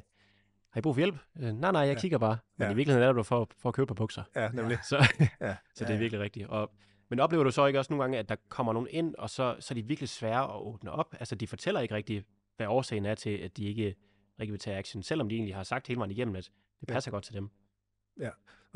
har 0.71 0.79
I 0.79 0.83
brug 0.83 0.95
for 0.95 1.01
hjælp? 1.01 1.17
Øh, 1.41 1.53
nej, 1.53 1.73
nej, 1.73 1.81
jeg 1.81 1.95
Ja. 1.95 2.01
kigger 2.01 2.19
bare. 2.19 2.39
Men 2.57 2.67
Ja. 2.67 2.73
i 2.73 2.77
virkeligheden 2.77 3.09
er 3.09 3.13
det 3.13 3.27
for, 3.27 3.49
for 3.59 3.69
at 3.69 3.75
købe 3.75 3.87
par 3.87 3.95
bukser. 3.95 4.23
Ja, 4.37 4.49
nemlig. 4.49 4.79
Så, 4.89 4.97
Ja. 5.41 5.57
så 5.75 5.79
det 5.79 5.81
Ja, 5.81 5.87
er 5.87 5.93
ja. 5.93 5.99
virkelig 6.01 6.21
rigtigt. 6.21 6.49
Og, 6.49 6.71
men 7.11 7.21
oplever 7.21 7.45
du 7.45 7.51
så 7.51 7.67
ikke 7.67 7.79
også 7.79 7.93
nogle 7.93 8.03
gange, 8.03 8.19
at 8.19 8.29
der 8.29 8.37
kommer 8.49 8.73
nogen 8.73 8.89
ind, 8.91 9.15
og 9.19 9.31
så, 9.31 9.57
så 9.61 9.75
er 9.75 9.77
de 9.77 9.83
virkelig 9.87 10.09
svære 10.09 10.45
at 10.45 10.61
åbne 10.61 10.91
op? 10.93 11.15
Altså, 11.21 11.35
de 11.35 11.47
fortæller 11.47 11.81
ikke 11.81 11.95
rigtigt, 11.95 12.27
hvad 12.57 12.67
årsagen 12.67 13.07
er 13.07 13.15
til, 13.15 13.31
at 13.31 13.57
de 13.57 13.65
ikke 13.65 13.95
rigtig 14.41 14.53
vil 14.53 14.61
tage 14.61 14.77
action, 14.77 15.03
selvom 15.03 15.29
de 15.29 15.35
egentlig 15.35 15.55
har 15.55 15.63
sagt 15.63 15.87
hele 15.87 15.99
vejen 15.99 16.11
igennem, 16.11 16.37
at 16.37 16.45
det 16.81 16.89
Ja. 16.89 16.93
passer 16.93 17.11
godt 17.11 17.25
til 17.25 17.35
dem. 17.35 17.51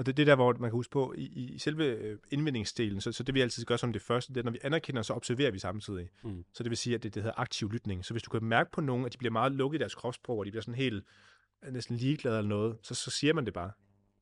Og 0.00 0.06
det 0.06 0.12
er 0.12 0.16
det 0.16 0.26
der, 0.26 0.34
hvor 0.34 0.52
man 0.52 0.70
kan 0.70 0.76
huske 0.76 0.92
på, 0.92 1.14
i, 1.16 1.24
i 1.24 1.58
selve 1.58 1.84
øh, 1.84 2.18
indvendingsdelen, 2.30 3.00
så, 3.00 3.12
så 3.12 3.22
det 3.22 3.34
vi 3.34 3.40
altid 3.40 3.64
gør 3.64 3.76
som 3.76 3.92
det 3.92 4.02
første, 4.02 4.34
det 4.34 4.40
er, 4.40 4.44
når 4.44 4.50
vi 4.50 4.58
anerkender, 4.62 5.02
så 5.02 5.12
observerer 5.12 5.50
vi 5.50 5.58
samtidig. 5.58 6.08
Mm. 6.22 6.44
Så 6.52 6.62
det 6.62 6.70
vil 6.70 6.76
sige, 6.76 6.94
at 6.94 7.02
det, 7.02 7.14
det 7.14 7.22
hedder 7.22 7.40
aktiv 7.40 7.70
lytning. 7.70 8.04
Så 8.04 8.14
hvis 8.14 8.22
du 8.22 8.30
kan 8.30 8.44
mærke 8.44 8.70
på 8.70 8.80
nogen, 8.80 9.06
at 9.06 9.12
de 9.12 9.18
bliver 9.18 9.32
meget 9.32 9.52
lukket 9.52 9.78
i 9.78 9.80
deres 9.80 9.94
kropssprog, 9.94 10.38
og 10.38 10.46
de 10.46 10.50
bliver 10.50 10.62
sådan 10.62 10.74
helt 10.74 11.04
øh, 11.64 11.72
næsten 11.72 11.96
ligeglade 11.96 12.38
eller 12.38 12.48
noget, 12.48 12.78
så, 12.82 12.94
så 12.94 13.10
siger 13.10 13.34
man 13.34 13.46
det 13.46 13.54
bare. 13.54 13.70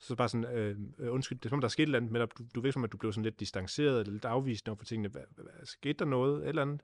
Så 0.00 0.14
bare 0.14 0.28
sådan, 0.28 0.56
øh, 0.56 0.76
øh, 0.98 1.12
undskyld, 1.12 1.38
det 1.38 1.44
er 1.44 1.48
som 1.48 1.56
om, 1.56 1.60
der 1.60 1.68
er 1.68 1.70
sket 1.70 1.82
et 1.82 1.86
eller 1.86 1.98
andet 1.98 2.12
med 2.12 2.20
dig. 2.20 2.28
Du, 2.38 2.44
du 2.54 2.60
ved 2.60 2.72
som, 2.72 2.84
at 2.84 2.92
du 2.92 2.96
blev 2.96 3.12
sådan 3.12 3.24
lidt 3.24 3.40
distanceret, 3.40 4.00
eller 4.00 4.12
lidt 4.12 4.24
afvist 4.24 4.68
over 4.68 4.76
for 4.76 4.84
tingene. 4.84 5.08
Hvad, 5.08 5.22
hvad, 5.34 5.44
hvad, 5.44 5.66
skete 5.66 5.92
der 5.92 6.04
noget, 6.04 6.42
et 6.42 6.48
eller 6.48 6.62
andet? 6.62 6.80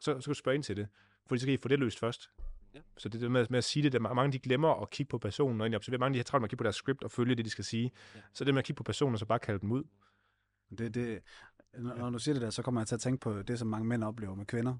Så, 0.00 0.04
så 0.04 0.24
kan 0.24 0.30
du 0.30 0.34
spørge 0.34 0.54
ind 0.54 0.64
til 0.64 0.76
det. 0.76 0.88
Fordi 1.26 1.40
så 1.40 1.46
kan 1.46 1.54
I 1.54 1.56
få 1.56 1.68
det 1.68 1.78
løst 1.78 1.98
først. 1.98 2.30
Ja. 2.74 2.80
Så 2.98 3.08
det 3.08 3.14
er 3.14 3.20
det 3.20 3.30
med, 3.30 3.46
med 3.50 3.58
at 3.58 3.64
sige 3.64 3.82
det, 3.82 3.92
der 3.92 3.98
mange 3.98 4.32
de 4.32 4.38
glemmer 4.38 4.82
at 4.82 4.90
kigge 4.90 5.10
på 5.10 5.18
personen, 5.18 5.60
og 5.60 5.64
egentlig 5.64 5.76
observere. 5.76 5.98
Mange 5.98 6.14
de 6.14 6.18
har 6.18 6.24
travlt 6.24 6.42
med 6.42 6.46
at 6.46 6.50
kigge 6.50 6.60
på 6.60 6.64
deres 6.64 6.76
script 6.76 7.04
og 7.04 7.10
følge 7.10 7.34
det, 7.34 7.44
de 7.44 7.50
skal 7.50 7.64
sige. 7.64 7.92
Ja. 8.14 8.20
Så 8.34 8.44
det 8.44 8.54
med 8.54 8.58
at 8.58 8.64
kigge 8.64 8.76
på 8.76 8.82
personen, 8.82 9.14
og 9.14 9.18
så 9.18 9.26
bare 9.26 9.38
kalde 9.38 9.60
dem 9.60 9.72
ud. 9.72 9.84
Det, 10.78 10.94
det, 10.94 11.22
når, 11.78 11.96
når 11.96 12.10
du 12.10 12.18
siger 12.18 12.32
det 12.32 12.42
der, 12.42 12.50
så 12.50 12.62
kommer 12.62 12.80
jeg 12.80 12.88
til 12.88 12.94
at 12.94 13.00
tænke 13.00 13.20
på 13.20 13.42
det, 13.42 13.58
som 13.58 13.68
mange 13.68 13.86
mænd 13.86 14.04
oplever 14.04 14.34
med 14.34 14.46
kvinder. 14.46 14.76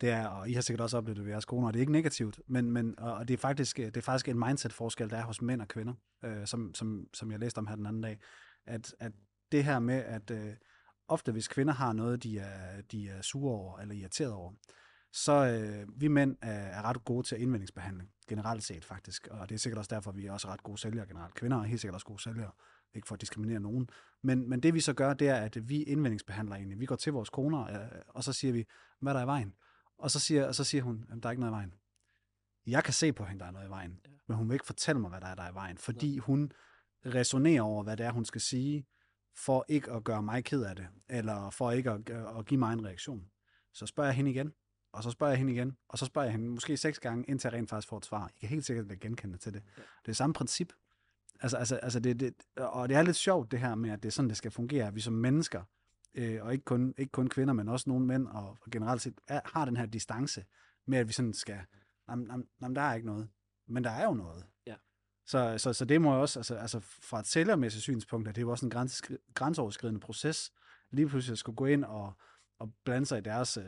Det 0.00 0.08
er, 0.08 0.26
og 0.26 0.50
I 0.50 0.52
har 0.52 0.60
sikkert 0.60 0.80
også 0.80 0.96
oplevet 0.96 1.16
det 1.16 1.24
ved 1.24 1.32
jeres 1.32 1.44
koner, 1.44 1.66
og 1.66 1.74
det 1.74 1.78
er 1.78 1.82
ikke 1.82 1.92
negativt, 1.92 2.40
men, 2.46 2.70
men 2.70 2.98
og 2.98 3.14
og 3.14 3.28
det 3.28 3.34
er 3.34 3.38
faktisk, 3.38 3.76
det 3.76 3.96
er 3.96 4.00
faktisk 4.00 4.28
en 4.28 4.38
mindset-forskel, 4.38 5.10
der 5.10 5.16
er 5.16 5.24
hos 5.24 5.42
mænd 5.42 5.60
og 5.60 5.68
kvinder, 5.68 5.94
øh, 6.24 6.46
som, 6.46 6.74
som, 6.74 7.06
som 7.14 7.30
jeg 7.30 7.38
læste 7.38 7.58
om 7.58 7.66
her 7.66 7.76
den 7.76 7.86
anden 7.86 8.02
dag. 8.02 8.18
At, 8.66 8.94
at 9.00 9.12
det 9.52 9.64
her 9.64 9.78
med, 9.78 9.94
at 9.94 10.30
øh, 10.30 10.52
ofte 11.08 11.32
hvis 11.32 11.48
kvinder 11.48 11.74
har 11.74 11.92
noget, 11.92 12.22
de 12.22 12.38
er, 12.38 12.82
de 12.92 13.08
er 13.08 13.22
sure 13.22 13.54
over, 13.54 13.78
eller 13.78 13.94
irriteret 13.94 14.32
over, 14.32 14.52
så 15.12 15.32
øh, 15.32 16.00
vi 16.00 16.08
mænd 16.08 16.36
er, 16.42 16.50
er 16.50 16.82
ret 16.82 17.04
gode 17.04 17.26
til 17.26 17.42
indvendingsbehandling, 17.42 18.10
generelt 18.28 18.64
set 18.64 18.84
faktisk. 18.84 19.28
Og 19.30 19.48
det 19.48 19.54
er 19.54 19.58
sikkert 19.58 19.78
også 19.78 19.94
derfor, 19.94 20.12
vi 20.12 20.26
er 20.26 20.32
også 20.32 20.48
ret 20.48 20.62
gode 20.62 20.78
sælgere 20.78 21.06
generelt. 21.06 21.34
Kvinder 21.34 21.58
er 21.58 21.62
helt 21.62 21.80
sikkert 21.80 21.94
også 21.94 22.06
gode 22.06 22.22
sælgere, 22.22 22.50
ikke 22.94 23.08
for 23.08 23.14
at 23.14 23.20
diskriminere 23.20 23.60
nogen. 23.60 23.88
Men, 24.22 24.48
men 24.48 24.60
det 24.62 24.74
vi 24.74 24.80
så 24.80 24.92
gør, 24.92 25.14
det 25.14 25.28
er, 25.28 25.36
at 25.36 25.68
vi 25.68 25.82
indvendingsbehandler 25.82 26.56
egentlig. 26.56 26.80
Vi 26.80 26.86
går 26.86 26.96
til 26.96 27.12
vores 27.12 27.30
koner, 27.30 27.66
øh, 27.66 28.00
og 28.08 28.24
så 28.24 28.32
siger 28.32 28.52
vi, 28.52 28.66
hvad 29.00 29.12
er 29.12 29.16
der 29.16 29.24
i 29.24 29.26
vejen? 29.26 29.54
Og 29.98 30.10
så 30.10 30.20
siger, 30.20 30.46
og 30.46 30.54
så 30.54 30.64
siger 30.64 30.82
hun, 30.82 31.04
at 31.10 31.22
der 31.22 31.28
er 31.28 31.30
ikke 31.30 31.40
noget 31.40 31.52
i 31.52 31.56
vejen. 31.56 31.74
Jeg 32.66 32.84
kan 32.84 32.94
se 32.94 33.12
på 33.12 33.24
hende, 33.24 33.40
der 33.40 33.46
er 33.46 33.50
noget 33.50 33.66
i 33.66 33.70
vejen, 33.70 34.00
Ja. 34.04 34.10
men 34.28 34.36
hun 34.36 34.48
vil 34.48 34.54
ikke 34.54 34.66
fortælle 34.66 35.00
mig, 35.00 35.10
hvad 35.10 35.20
der 35.20 35.26
er, 35.26 35.34
der 35.34 35.42
er 35.42 35.50
i 35.50 35.54
vejen, 35.54 35.78
fordi 35.78 36.18
hun 36.18 36.52
resonerer 37.06 37.62
over, 37.62 37.82
hvad 37.82 37.96
det 37.96 38.06
er, 38.06 38.10
hun 38.12 38.24
skal 38.24 38.40
sige, 38.40 38.86
for 39.36 39.64
ikke 39.68 39.92
at 39.92 40.04
gøre 40.04 40.22
mig 40.22 40.44
ked 40.44 40.62
af 40.62 40.76
det, 40.76 40.86
eller 41.08 41.50
for 41.50 41.70
ikke 41.70 41.90
at, 41.90 42.10
at 42.10 42.46
give 42.46 42.58
mig 42.58 42.72
en 42.72 42.84
reaktion. 42.86 43.26
Så 43.72 43.86
spørger 43.86 44.08
jeg 44.08 44.16
hende 44.16 44.30
igen, 44.30 44.52
og 44.96 45.02
så 45.02 45.10
spørger 45.10 45.32
jeg 45.32 45.38
hende 45.38 45.52
igen, 45.52 45.76
og 45.88 45.98
så 45.98 46.06
spørger 46.06 46.26
jeg 46.26 46.32
hende 46.32 46.48
måske 46.48 46.76
seks 46.76 46.98
gange, 46.98 47.24
indtil 47.28 47.48
jeg 47.48 47.58
rent 47.58 47.70
faktisk 47.70 47.88
får 47.88 47.98
et 47.98 48.04
svar. 48.04 48.30
I 48.36 48.40
kan 48.40 48.48
helt 48.48 48.64
sikkert 48.64 48.88
være 48.88 48.98
genkendende 48.98 49.38
til 49.38 49.54
det. 49.54 49.62
Det 49.76 50.08
er 50.10 50.14
samme 50.14 50.34
princip. 50.34 50.72
Altså, 51.40 51.56
altså, 51.56 51.76
altså 51.76 52.00
det, 52.00 52.20
det, 52.20 52.34
og 52.56 52.88
det 52.88 52.96
er 52.96 53.02
lidt 53.02 53.16
sjovt 53.16 53.50
det 53.50 53.60
her 53.60 53.74
med, 53.74 53.90
at 53.90 54.02
det 54.02 54.08
er 54.08 54.12
sådan, 54.12 54.28
det 54.28 54.36
skal 54.36 54.50
fungere. 54.50 54.86
at 54.86 54.94
Vi 54.94 55.00
som 55.00 55.12
mennesker, 55.12 55.62
øh, 56.14 56.44
og 56.44 56.52
ikke 56.52 56.64
kun, 56.64 56.94
ikke 56.98 57.12
kun 57.12 57.28
kvinder, 57.28 57.54
men 57.54 57.68
også 57.68 57.90
nogle 57.90 58.06
mænd, 58.06 58.26
og 58.26 58.58
generelt 58.72 59.02
set 59.02 59.14
er, 59.28 59.40
har 59.44 59.64
den 59.64 59.76
her 59.76 59.86
distance 59.86 60.44
med, 60.86 60.98
at 60.98 61.08
vi 61.08 61.12
sådan 61.12 61.32
skal, 61.32 61.60
jamen, 62.10 62.26
jamen, 62.26 62.46
jamen, 62.62 62.76
der 62.76 62.82
er 62.82 62.94
ikke 62.94 63.06
noget. 63.06 63.28
Men 63.66 63.84
der 63.84 63.90
er 63.90 64.04
jo 64.04 64.14
noget. 64.14 64.44
Ja. 64.66 64.74
Så, 65.26 65.58
så, 65.58 65.72
så 65.72 65.84
det 65.84 66.00
må 66.00 66.14
jo 66.14 66.20
også, 66.20 66.38
altså, 66.38 66.54
altså 66.54 66.80
fra 66.80 67.20
et 67.20 67.26
sælgermæssigt 67.26 67.82
synspunkt, 67.82 68.28
at 68.28 68.34
det 68.34 68.40
er 68.40 68.46
jo 68.46 68.50
også 68.50 68.66
en 68.66 68.70
grænse, 68.70 69.18
grænseoverskridende 69.34 70.00
proces, 70.00 70.52
lige 70.90 71.08
pludselig 71.08 71.32
at 71.32 71.38
skulle 71.38 71.56
gå 71.56 71.66
ind 71.66 71.84
og, 71.84 72.12
og 72.58 72.72
blande 72.84 73.06
sig 73.06 73.18
i 73.18 73.22
deres 73.22 73.58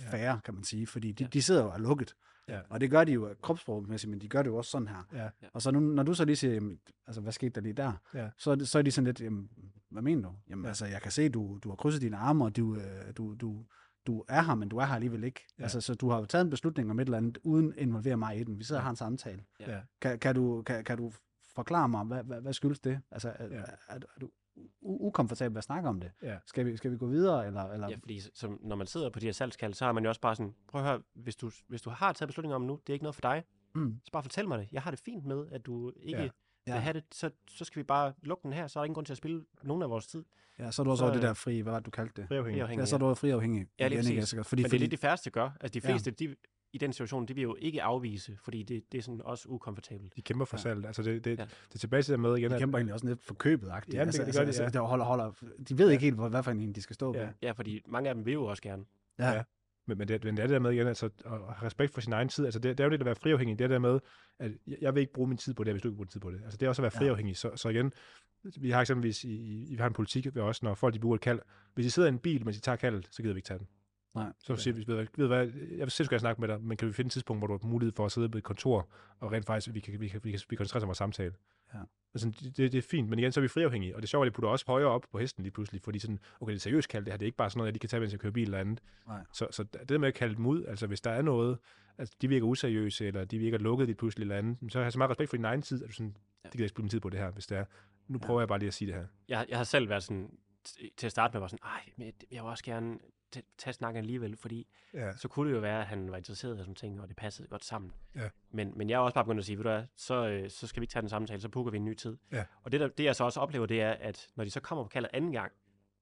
øh, 0.00 0.06
Ja. 0.06 0.12
fære, 0.12 0.40
kan 0.44 0.54
man 0.54 0.64
sige, 0.64 0.86
fordi 0.86 1.12
de, 1.12 1.24
Ja. 1.24 1.28
de 1.32 1.42
sidder 1.42 1.62
jo 1.62 1.68
og 1.68 1.74
er 1.74 1.78
lukket. 1.78 2.14
Ja. 2.48 2.60
Og 2.70 2.80
det 2.80 2.90
gør 2.90 3.04
de 3.04 3.12
jo 3.12 3.34
kropsprogmæssigt, 3.42 4.10
men 4.10 4.20
de 4.20 4.28
gør 4.28 4.42
det 4.42 4.50
jo 4.50 4.56
også 4.56 4.70
sådan 4.70 4.88
her. 4.88 5.02
Ja. 5.12 5.28
Og 5.52 5.62
så 5.62 5.70
nu, 5.70 5.80
når 5.80 6.02
du 6.02 6.14
så 6.14 6.24
lige 6.24 6.36
siger, 6.36 6.54
jamen, 6.54 6.78
altså, 7.06 7.20
hvad 7.20 7.32
skete 7.32 7.50
der 7.50 7.60
lige 7.60 7.72
der? 7.72 7.92
Ja. 8.14 8.30
Så, 8.38 8.50
er 8.50 8.54
det- 8.54 8.68
så 8.68 8.78
er 8.78 8.82
de 8.82 8.90
sådan 8.90 9.06
lidt, 9.06 9.20
jamen, 9.20 9.48
hvad 9.90 10.02
mener 10.02 10.28
du? 10.28 10.34
Jamen, 10.50 10.64
Ja. 10.64 10.68
altså, 10.68 10.86
jeg 10.86 11.02
kan 11.02 11.10
se, 11.12 11.28
du, 11.28 11.58
du 11.64 11.68
har 11.68 11.76
krydset 11.76 12.02
dine 12.02 12.16
arme, 12.16 12.44
og 12.44 12.56
du, 12.56 12.76
øh, 12.76 12.82
du, 13.16 13.34
du, 13.34 13.64
du 14.06 14.24
er 14.28 14.42
her, 14.42 14.54
men 14.54 14.68
du 14.68 14.76
er 14.76 14.84
her 14.84 14.94
alligevel 14.94 15.24
ikke. 15.24 15.46
Ja. 15.58 15.62
Altså, 15.62 15.80
så 15.80 15.94
du 15.94 16.08
har 16.10 16.18
jo 16.18 16.24
taget 16.24 16.44
en 16.44 16.50
beslutning 16.50 16.90
om 16.90 17.00
et 17.00 17.04
eller 17.04 17.18
andet, 17.18 17.38
uden 17.44 17.72
at 17.72 17.78
involvere 17.78 18.16
mig 18.16 18.40
i 18.40 18.44
den. 18.44 18.58
Vi 18.58 18.64
sidder 18.64 18.80
og 18.80 18.84
har 18.84 18.90
en 18.90 18.96
samtale. 18.96 19.44
Ja. 19.60 19.80
Kan, 20.00 20.18
kan, 20.18 20.34
du, 20.34 20.62
kan, 20.62 20.84
kan 20.84 20.96
du 20.98 21.12
forklare 21.54 21.88
mig, 21.88 22.04
hvad, 22.04 22.22
hvad, 22.24 22.40
hvad 22.40 22.52
skyldes 22.52 22.80
det? 22.80 23.00
Altså, 23.10 23.28
er, 23.38 23.46
Ja. 23.48 23.54
er, 23.56 23.62
er, 23.88 23.94
er 23.94 24.20
du 24.20 24.30
u- 24.56 24.66
ukomfortabel 24.82 25.54
ved 25.54 25.58
at 25.58 25.64
snakke 25.64 25.88
om 25.88 26.00
det? 26.00 26.10
Ja. 26.22 26.36
Skal, 26.46 26.66
vi, 26.66 26.76
skal 26.76 26.90
vi 26.90 26.96
gå 26.96 27.06
videre? 27.06 27.46
Eller, 27.46 27.62
eller? 27.64 27.88
Ja, 27.88 27.96
fordi 27.96 28.20
som, 28.34 28.60
når 28.62 28.76
man 28.76 28.86
sidder 28.86 29.10
på 29.10 29.18
de 29.20 29.26
her 29.26 29.32
salgskald, 29.32 29.74
så 29.74 29.84
har 29.84 29.92
man 29.92 30.02
jo 30.02 30.08
også 30.08 30.20
bare 30.20 30.36
sådan, 30.36 30.54
prøv 30.68 30.80
at 30.80 30.86
høre, 30.86 31.00
hvis 31.14 31.36
du, 31.36 31.50
hvis 31.68 31.82
du 31.82 31.90
har 31.90 32.12
taget 32.12 32.28
beslutninger 32.28 32.54
om 32.56 32.62
nu, 32.62 32.80
det 32.86 32.88
er 32.88 32.94
ikke 32.94 33.02
noget 33.04 33.14
for 33.14 33.20
dig, 33.22 33.44
Mm. 33.74 34.00
så 34.04 34.12
bare 34.12 34.22
fortæl 34.22 34.48
mig 34.48 34.58
det. 34.58 34.68
Jeg 34.72 34.82
har 34.82 34.90
det 34.90 35.00
fint 35.00 35.24
med, 35.24 35.46
at 35.52 35.66
du 35.66 35.92
ikke 35.96 36.10
Ja. 36.10 36.16
ja. 36.16 36.22
vil 36.22 36.32
Ja. 36.66 36.76
have 36.78 36.92
det, 36.92 37.04
så, 37.12 37.30
så 37.48 37.64
skal 37.64 37.80
vi 37.80 37.84
bare 37.84 38.12
lukke 38.22 38.42
den 38.42 38.52
her, 38.52 38.66
så 38.66 38.78
er 38.78 38.82
der 38.82 38.84
ingen 38.84 38.94
grund 38.94 39.06
til 39.06 39.12
at 39.12 39.16
spille 39.16 39.44
nogen 39.62 39.82
af 39.82 39.90
vores 39.90 40.06
tid. 40.06 40.24
ja, 40.58 40.70
så 40.70 40.82
er 40.82 40.84
du 40.84 40.90
også 40.90 41.00
Så, 41.00 41.04
over 41.04 41.14
det 41.14 41.22
der 41.22 41.34
fri, 41.34 41.60
hvad 41.60 41.72
var 41.72 41.78
det, 41.78 41.86
du 41.86 41.90
kaldte 41.90 42.20
det? 42.22 42.28
Friafhængig. 42.28 42.78
Ja, 42.78 42.84
så 42.86 42.96
er 42.96 42.98
du 42.98 43.04
over 43.04 43.14
friafhængig. 43.14 43.66
Ja, 43.80 43.88
lige 43.88 43.98
igen, 44.00 44.10
ikke? 44.10 44.20
præcis. 44.20 44.34
Altså, 44.34 44.48
Fordi, 44.48 44.62
Men 44.62 44.64
det 44.64 44.70
fordi, 44.70 44.84
er 44.84 44.88
det, 44.88 44.90
de 44.98 45.00
færreste 45.00 45.30
gør. 45.30 45.50
Altså 45.60 45.80
de 45.80 45.86
Ja. 45.88 45.92
fleste, 45.92 46.10
de, 46.10 46.34
i 46.72 46.78
den 46.78 46.92
situation, 46.92 47.26
de 47.26 47.34
vil 47.34 47.42
jo 47.42 47.56
ikke 47.58 47.82
afvise, 47.82 48.36
fordi 48.44 48.62
det, 48.62 48.92
det 48.92 48.98
er 48.98 49.02
sådan 49.02 49.20
også 49.24 49.48
ukomfortabelt. 49.48 50.16
De 50.16 50.22
kæmper 50.22 50.44
for 50.44 50.56
Ja. 50.56 50.60
salget. 50.62 50.86
Altså 50.86 51.02
det, 51.02 51.24
det, 51.24 51.38
Ja. 51.38 51.44
det 51.44 51.74
er 51.74 51.78
tilbage 51.78 52.02
til 52.02 52.12
det 52.12 52.20
med 52.20 52.36
igen, 52.36 52.50
de 52.50 52.54
at 52.54 52.60
kæmper 52.60 52.78
egentlig 52.78 52.94
også 52.94 53.06
lidt 53.06 53.22
for 53.22 53.34
købet 53.34 53.68
agtigt. 53.70 53.94
Jamen, 53.94 54.12
det- 54.12 54.18
altså, 54.18 54.24
det 54.26 54.34
gør 54.34 54.40
de, 54.42 54.46
altså, 54.46 54.62
ja. 54.62 54.66
altså, 54.66 54.78
der 54.80 54.84
holder, 54.86 55.04
holder, 55.04 55.32
de 55.68 55.78
ved 55.78 55.90
ikke 55.90 56.04
helt, 56.04 56.16
hvor- 56.16 56.28
hvad 56.28 56.42
for 56.42 56.50
en 56.50 56.72
de 56.72 56.82
skal 56.82 56.94
stå 56.94 57.12
på. 57.12 57.18
Ja. 57.18 57.28
Ja, 57.42 57.52
fordi 57.52 57.82
mange 57.88 58.08
af 58.08 58.14
dem 58.14 58.26
vil 58.26 58.32
jo 58.32 58.44
også 58.44 58.62
gerne. 58.62 58.84
Ja. 59.18 59.30
Ja. 59.30 59.42
Men, 59.88 59.98
men, 59.98 60.08
det, 60.08 60.24
men 60.24 60.36
det 60.36 60.42
er 60.42 60.46
det 60.46 60.54
der 60.54 60.58
med 60.60 60.70
igen, 60.72 60.86
altså 60.86 61.06
at 61.06 61.30
have 61.30 61.66
respekt 61.66 61.94
for 61.94 62.00
sin 62.00 62.12
egen 62.12 62.28
tid. 62.28 62.44
Altså 62.44 62.60
det, 62.60 62.78
det 62.78 62.84
er 62.84 62.88
jo 62.88 62.90
det 62.90 63.00
at 63.00 63.04
være 63.06 63.14
friafhængig. 63.14 63.58
Det 63.58 63.64
er 63.64 63.68
det 63.68 63.72
der 63.74 63.78
med, 63.92 64.00
at 64.38 64.50
jeg, 64.66 64.76
jeg 64.80 64.94
vil 64.94 65.00
ikke 65.00 65.12
bruge 65.12 65.28
min 65.28 65.38
tid 65.38 65.54
på 65.54 65.64
det, 65.64 65.72
hvis 65.72 65.82
du 65.82 65.88
ikke 65.88 65.96
bruger 65.96 66.08
tid 66.08 66.20
på 66.20 66.30
det. 66.30 66.40
Altså 66.44 66.56
det 66.56 66.66
er 66.66 66.68
også 66.70 66.82
at 66.82 66.94
være 66.94 67.04
Ja. 67.04 67.10
friafhængig. 67.10 67.36
Så, 67.36 67.50
så 67.56 67.68
igen, 67.68 67.92
vi 68.56 68.70
har 68.70 68.80
eksempelvis 68.80 69.24
i, 69.24 69.28
i, 69.36 69.66
vi 69.70 69.76
har 69.76 69.86
en 69.86 69.92
politik 69.92 70.34
ved 70.34 70.42
os, 70.42 70.62
når 70.62 70.74
folk 70.74 70.94
de 70.94 70.98
bruger 70.98 71.14
et 71.14 71.20
kald. 71.20 71.40
Hvis 71.74 71.86
I 71.86 71.90
sidder 71.90 72.08
i 72.08 72.12
en 72.12 72.18
bil, 72.18 72.44
mens 72.44 72.56
I 72.56 72.60
tager 72.60 72.76
kaldet, 72.76 73.08
så 73.10 73.22
gider 73.22 73.34
vi 73.34 73.38
ikke 73.38 73.46
tage 73.46 73.58
den. 73.58 73.66
Nej. 74.16 74.32
Så 74.38 74.56
siger 74.56 74.74
vi, 74.74 74.84
ved, 74.86 75.06
du- 75.06 75.12
ved 75.16 75.26
hvad, 75.26 75.46
jeg 75.70 75.78
vil 75.78 75.90
selv 75.90 76.08
gerne 76.08 76.20
snakke 76.20 76.40
med 76.40 76.48
dig, 76.48 76.60
men 76.62 76.76
kan 76.76 76.88
vi 76.88 76.92
finde 76.92 77.06
et 77.08 77.12
tidspunkt, 77.12 77.40
hvor 77.40 77.46
du 77.46 77.58
har 77.62 77.68
mulighed 77.68 77.92
for 77.96 78.06
at 78.06 78.12
sidde 78.12 78.28
på 78.28 78.38
et 78.38 78.44
kontor, 78.44 78.88
og 79.20 79.32
rent 79.32 79.46
faktisk, 79.46 79.74
vi 79.74 79.80
kan, 79.80 80.00
vi 80.00 80.08
kan, 80.08 80.20
vi 80.24 80.30
kan, 80.30 80.40
vi 80.50 80.56
kan 80.56 80.58
koncentrere 80.58 80.78
os 80.78 80.82
om 80.82 80.88
vores 80.88 80.98
samtale. 80.98 81.34
Ja. 81.74 81.78
Altså, 82.14 82.28
det, 82.56 82.56
det, 82.56 82.74
er 82.74 82.82
fint, 82.82 83.08
men 83.08 83.18
igen, 83.18 83.32
så 83.32 83.40
er 83.40 83.42
vi 83.42 83.48
friafhængige, 83.48 83.96
og 83.96 84.02
det 84.02 84.06
er 84.06 84.08
sjovt, 84.08 84.26
at 84.26 84.32
de 84.32 84.34
putter 84.34 84.48
også 84.48 84.64
højere 84.68 84.88
op 84.88 85.04
på 85.12 85.18
hesten 85.18 85.42
lige 85.42 85.52
pludselig, 85.52 85.82
fordi 85.82 85.98
sådan, 85.98 86.18
okay, 86.40 86.50
det 86.52 86.56
er 86.58 86.60
seriøst 86.60 86.88
kaldt 86.88 87.06
det 87.06 87.12
her, 87.12 87.18
det 87.18 87.24
er 87.24 87.26
ikke 87.26 87.36
bare 87.36 87.50
sådan 87.50 87.58
noget, 87.58 87.68
at 87.68 87.74
de 87.74 87.78
kan 87.78 87.88
tage, 87.88 88.00
mens 88.00 88.12
jeg 88.12 88.20
kører 88.20 88.32
bil 88.32 88.44
eller 88.44 88.58
andet. 88.58 88.80
Nej. 89.06 89.24
Så, 89.32 89.46
så 89.50 89.62
det 89.88 90.00
med 90.00 90.08
at 90.08 90.14
kalde 90.14 90.34
dem 90.36 90.46
ud, 90.46 90.64
altså 90.64 90.86
hvis 90.86 91.00
der 91.00 91.10
er 91.10 91.22
noget, 91.22 91.58
altså 91.98 92.14
de 92.22 92.28
virker 92.28 92.46
useriøse, 92.46 93.06
eller 93.06 93.24
de 93.24 93.38
virker 93.38 93.58
lukket 93.58 93.86
lige 93.86 93.96
pludselig 93.96 94.22
eller 94.22 94.36
andet, 94.36 94.72
så 94.72 94.78
har 94.78 94.84
jeg 94.84 94.92
så 94.92 94.98
meget 94.98 95.10
respekt 95.10 95.30
for 95.30 95.36
din 95.36 95.44
egen 95.44 95.62
tid, 95.62 95.82
at 95.82 95.88
du 95.88 95.94
sådan, 95.94 96.16
Ja. 96.44 96.48
det 96.48 96.52
gider 96.52 96.64
jeg 96.64 96.70
ikke 96.70 96.82
min 96.82 96.88
tid 96.90 97.00
på 97.00 97.08
det 97.10 97.18
her, 97.20 97.30
hvis 97.30 97.46
det 97.46 97.58
er. 97.58 97.64
Nu 98.08 98.18
Ja. 98.22 98.26
prøver 98.26 98.40
jeg 98.40 98.48
bare 98.48 98.58
lige 98.58 98.66
at 98.66 98.74
sige 98.74 98.92
det 98.92 98.94
her. 99.00 99.06
Jeg, 99.28 99.46
jeg 99.48 99.56
har 99.56 99.64
selv 99.64 99.88
været 99.88 100.02
sådan, 100.02 100.30
til 100.96 101.06
at 101.06 101.10
starte 101.12 101.32
med, 101.34 101.40
var 101.40 101.46
sådan, 101.48 101.64
ej, 101.64 101.80
men 101.96 102.06
jeg, 102.06 102.14
jeg 102.32 102.42
vil 102.42 102.50
også 102.50 102.64
gerne 102.64 102.98
tage 103.58 103.74
snakken 103.74 103.98
alligevel, 103.98 104.36
fordi 104.36 104.66
Ja. 104.94 105.16
så 105.16 105.28
kunne 105.28 105.48
det 105.50 105.56
jo 105.56 105.60
være, 105.60 105.80
at 105.80 105.86
han 105.86 106.10
var 106.10 106.16
interesseret 106.16 106.54
i 106.56 106.58
sådan 106.58 106.74
ting, 106.74 107.00
og 107.00 107.08
det 107.08 107.16
passede 107.16 107.48
godt 107.48 107.64
sammen. 107.64 107.92
Ja. 108.14 108.28
Men, 108.50 108.72
men 108.78 108.90
jeg 108.90 108.96
er 108.96 109.00
også 109.00 109.14
bare 109.14 109.24
begyndt 109.24 109.38
at 109.38 109.44
sige, 109.46 109.56
ved 109.58 109.64
du 109.64 109.70
hvad, 109.70 109.84
så, 109.96 110.26
øh, 110.28 110.50
så 110.50 110.66
skal 110.66 110.80
vi 110.80 110.84
ikke 110.84 110.92
tage 110.92 111.00
den 111.00 111.08
samtale, 111.10 111.40
så 111.40 111.48
booker 111.48 111.70
vi 111.70 111.76
en 111.76 111.84
ny 111.84 111.94
tid. 111.94 112.16
Ja. 112.32 112.44
Og 112.62 112.72
det, 112.72 112.80
der, 112.80 112.88
det 112.88 113.04
jeg 113.04 113.16
så 113.16 113.24
også 113.24 113.40
oplever, 113.40 113.66
det 113.66 113.80
er, 113.80 113.90
at 113.90 114.28
når 114.36 114.44
de 114.44 114.50
så 114.50 114.60
kommer 114.60 114.84
på 114.84 114.88
kaldet 114.88 115.10
anden 115.14 115.32
gang, 115.32 115.52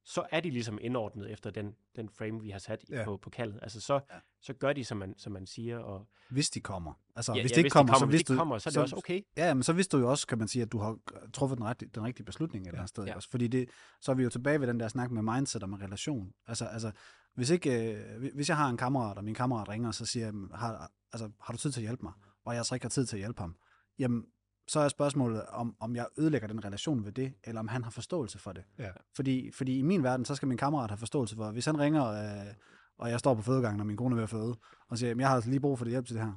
så 0.07 0.27
er 0.31 0.41
de 0.41 0.51
ligesom 0.51 0.79
indordnet 0.81 1.31
efter 1.31 1.51
den, 1.51 1.75
den 1.97 2.09
frame, 2.09 2.41
vi 2.41 2.51
har 2.51 2.59
sat 2.59 2.85
Ja. 2.91 3.05
på, 3.05 3.17
på 3.17 3.31
kaldet. 3.31 3.59
Altså 3.63 3.81
så, 3.81 3.95
Ja. 3.95 4.19
så 4.41 4.53
gør 4.53 4.73
de, 4.73 4.85
som 4.85 4.97
man, 4.99 5.15
som 5.19 5.33
man 5.33 5.47
siger. 5.47 5.79
Og, 5.79 6.09
Hvis 6.31 6.51
de 6.51 6.61
kommer. 6.61 6.93
Altså, 7.17 7.33
ja, 7.33 7.41
hvis 7.43 7.51
ja, 7.51 7.55
de 7.55 7.61
ikke 7.61 7.71
kommer, 7.71 7.99
så 7.99 8.07
hvis 8.07 8.23
de 8.25 8.37
kommer, 8.37 8.59
så 8.59 8.69
er 8.69 8.71
det 8.71 8.83
også 8.83 8.97
okay. 8.97 9.21
Ja, 9.37 9.55
men 9.55 9.63
så 9.63 9.73
vidste 9.73 9.97
du 9.97 10.03
jo 10.03 10.11
også, 10.11 10.27
kan 10.27 10.39
man 10.39 10.49
sige, 10.49 10.63
at 10.63 10.73
du 10.73 10.79
har 10.79 10.99
truffet 11.33 11.59
den, 11.59 11.67
rette, 11.67 11.87
den 11.87 12.05
rigtige 12.05 12.27
beslutning 12.27 12.63
et 12.65 12.69
eller 12.69 12.79
andet 12.79 12.89
sted. 12.89 13.05
Ja. 13.05 13.11
Ja. 13.11 13.17
Også, 13.17 13.31
fordi 13.31 13.49
det, 13.49 13.69
så 14.01 14.11
er 14.13 14.17
vi 14.17 14.23
jo 14.23 14.31
tilbage 14.31 14.61
ved 14.61 14.67
den 14.67 14.81
der 14.81 14.89
snak 14.89 15.11
med 15.11 15.23
mindset 15.35 15.63
og 15.63 15.69
med 15.69 15.83
relation. 15.83 16.33
Altså, 16.47 16.65
altså 16.65 16.93
hvis, 17.35 17.51
ikke, 17.51 17.93
øh, 17.95 18.35
hvis 18.35 18.49
jeg 18.49 18.57
har 18.57 18.69
en 18.69 18.77
kammerat, 18.77 19.19
og 19.19 19.25
min 19.25 19.35
kammerat 19.35 19.69
ringer, 19.69 19.89
og 19.89 19.95
så 19.95 20.07
siger 20.07 20.27
jeg, 20.27 20.35
har, 20.55 20.91
altså, 21.13 21.31
har 21.41 21.53
du 21.53 21.59
tid 21.59 21.73
til 21.73 21.81
at 21.81 21.87
hjælpe 21.87 22.03
mig? 22.03 22.13
Og 22.45 22.55
jeg 22.55 22.65
så 22.65 22.75
ikke 22.75 22.85
har 22.85 22.91
tid 22.91 23.07
til 23.07 23.17
at 23.17 23.21
hjælpe 23.21 23.41
ham. 23.41 23.57
Jamen, 23.99 24.25
så 24.69 24.81
er 24.81 24.89
spørgsmålet, 24.89 25.47
om, 25.47 25.77
om 25.81 25.97
jeg 25.97 26.07
ødelægger 26.19 26.49
den 26.49 26.65
relation 26.65 27.05
ved 27.05 27.13
det, 27.13 27.35
eller 27.45 27.61
om 27.61 27.69
han 27.69 27.85
har 27.85 27.91
forståelse 27.91 28.39
for 28.39 28.53
det. 28.53 28.65
Ja. 28.79 28.91
Fordi, 29.17 29.51
fordi 29.53 29.79
i 29.79 29.83
min 29.83 30.03
verden, 30.03 30.25
så 30.27 30.35
skal 30.35 30.49
min 30.49 30.59
kammerat 30.59 30.91
have 30.91 30.99
forståelse 30.99 31.37
for, 31.37 31.51
hvis 31.51 31.67
han 31.67 31.79
ringer, 31.79 32.05
øh, 32.07 32.55
og 32.99 33.11
jeg 33.11 33.19
står 33.19 33.35
på 33.35 33.43
fødegangen, 33.43 33.81
og 33.81 33.87
min 33.87 33.97
kone 33.97 34.13
er 34.13 34.17
ved 34.17 34.23
at 34.23 34.31
føde, 34.31 34.55
og 34.89 34.99
siger, 34.99 35.09
"Jamen, 35.09 35.21
jeg 35.21 35.29
har 35.29 35.35
altså 35.35 35.51
lige 35.51 35.61
brug 35.61 35.79
for 35.79 35.85
det 35.85 35.91
hjælp 35.93 36.07
til 36.07 36.17
det 36.17 36.25
her. 36.25 36.33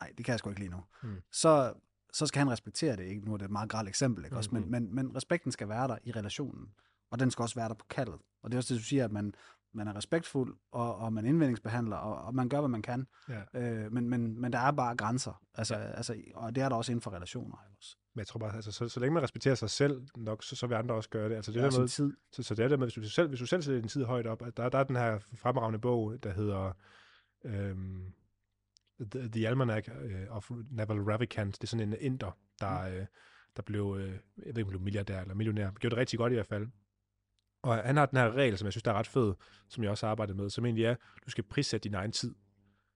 Nej, 0.00 0.12
det 0.18 0.24
kan 0.26 0.32
jeg 0.32 0.38
sgu 0.38 0.50
ikke 0.50 0.60
lige 0.60 0.70
nu. 0.70 0.82
Mm. 1.02 1.16
Så, 1.32 1.72
så 2.12 2.26
skal 2.26 2.38
han 2.38 2.50
respektere 2.50 2.96
det. 2.96 3.04
Ikke? 3.04 3.24
Nu 3.24 3.32
er 3.32 3.36
det 3.36 3.44
et 3.44 3.50
meget 3.50 3.70
gralt 3.70 3.88
eksempel, 3.88 4.24
ikke? 4.24 4.36
Også, 4.36 4.50
Mhm. 4.52 4.60
men, 4.60 4.70
men, 4.70 4.94
men 4.94 5.16
respekten 5.16 5.52
skal 5.52 5.68
være 5.68 5.88
der 5.88 5.98
i 6.04 6.12
relationen, 6.12 6.68
og 7.10 7.20
den 7.20 7.30
skal 7.30 7.42
også 7.42 7.54
være 7.54 7.68
der 7.68 7.74
på 7.74 7.86
kaldet. 7.90 8.18
Og 8.42 8.50
det 8.50 8.54
er 8.54 8.58
også 8.58 8.74
det, 8.74 8.80
du 8.80 8.84
siger, 8.84 9.04
at 9.04 9.12
man, 9.12 9.34
man 9.72 9.88
er 9.88 9.96
respektfuld, 9.96 10.56
og, 10.72 10.96
og 10.96 11.12
man 11.12 11.26
indvendingsbehandler, 11.26 11.96
og, 11.96 12.26
og 12.26 12.34
man 12.34 12.48
gør, 12.48 12.60
hvad 12.60 12.68
man 12.68 12.82
kan. 12.82 13.06
Ja. 13.28 13.60
Øh, 13.60 13.92
men, 13.92 14.10
men, 14.10 14.40
men 14.40 14.52
der 14.52 14.58
er 14.58 14.70
bare 14.70 14.96
grænser, 14.96 15.42
altså, 15.54 15.76
ja. 15.76 15.82
altså, 15.82 16.16
og 16.34 16.54
det 16.54 16.62
er 16.62 16.68
der 16.68 16.76
også 16.76 16.92
inden 16.92 17.02
for 17.02 17.10
relationer. 17.10 17.56
Også. 17.78 17.96
Men 18.14 18.18
jeg 18.18 18.26
tror 18.26 18.40
bare, 18.40 18.54
altså, 18.54 18.72
så, 18.72 18.88
så 18.88 19.00
længe 19.00 19.14
man 19.14 19.22
respekterer 19.22 19.54
sig 19.54 19.70
selv 19.70 20.02
nok, 20.16 20.44
så, 20.44 20.56
så 20.56 20.66
vil 20.66 20.74
andre 20.74 20.94
også 20.94 21.10
gøre 21.10 21.28
det. 21.28 21.34
Altså, 21.34 21.52
det 21.52 21.58
Det 21.60 21.66
er 21.66 21.70
der 21.70 21.80
med, 21.80 21.88
tid. 21.88 22.12
så, 22.32 22.42
så 22.42 22.54
det 22.54 22.64
er 22.64 22.68
der 22.68 22.76
med, 22.76 22.86
hvis 22.86 22.94
du 22.94 23.02
selv, 23.02 23.28
hvis 23.28 23.40
du 23.40 23.46
selv 23.46 23.62
sætter 23.62 23.80
din 23.80 23.88
tid 23.88 24.04
højt 24.04 24.26
op, 24.26 24.42
at 24.42 24.56
der, 24.56 24.68
der 24.68 24.78
er 24.78 24.84
den 24.84 24.96
her 24.96 25.18
fremragende 25.18 25.78
bog, 25.78 26.22
der 26.22 26.32
hedder 26.32 26.72
øhm, 27.44 28.12
The, 29.00 29.28
The 29.28 29.48
Almanac 29.48 29.88
øh, 30.02 30.26
of 30.30 30.50
Naval 30.70 30.98
Ravikant. 30.98 31.54
Det 31.54 31.62
er 31.62 31.68
sådan 31.68 31.88
en 31.88 31.96
inder, 32.00 32.38
der, 32.60 32.80
øh, 32.80 33.06
der 33.56 33.62
blev, 33.62 33.96
øh, 34.00 34.08
jeg 34.08 34.20
ved 34.36 34.46
ikke, 34.46 34.62
om 34.62 34.68
blev 34.68 34.80
milliardær 34.80 35.20
eller 35.20 35.34
millionær, 35.34 35.70
gjorde 35.70 35.94
det 35.94 36.00
rigtig 36.00 36.18
godt 36.18 36.32
i 36.32 36.34
hvert 36.34 36.46
fald. 36.46 36.66
Og 37.62 37.76
han 37.76 37.96
har 37.96 38.06
den 38.06 38.18
her 38.18 38.32
regel, 38.32 38.58
som 38.58 38.66
jeg 38.66 38.72
synes, 38.72 38.82
der 38.82 38.90
er 38.90 38.94
ret 38.94 39.06
fed, 39.06 39.34
som 39.68 39.82
jeg 39.82 39.90
også 39.90 40.06
har 40.06 40.10
arbejdet 40.10 40.36
med, 40.36 40.50
som 40.50 40.64
egentlig 40.64 40.84
er, 40.84 40.94
du 41.26 41.30
skal 41.30 41.44
prissætte 41.44 41.84
din 41.88 41.94
egen 41.94 42.12
tid. 42.12 42.34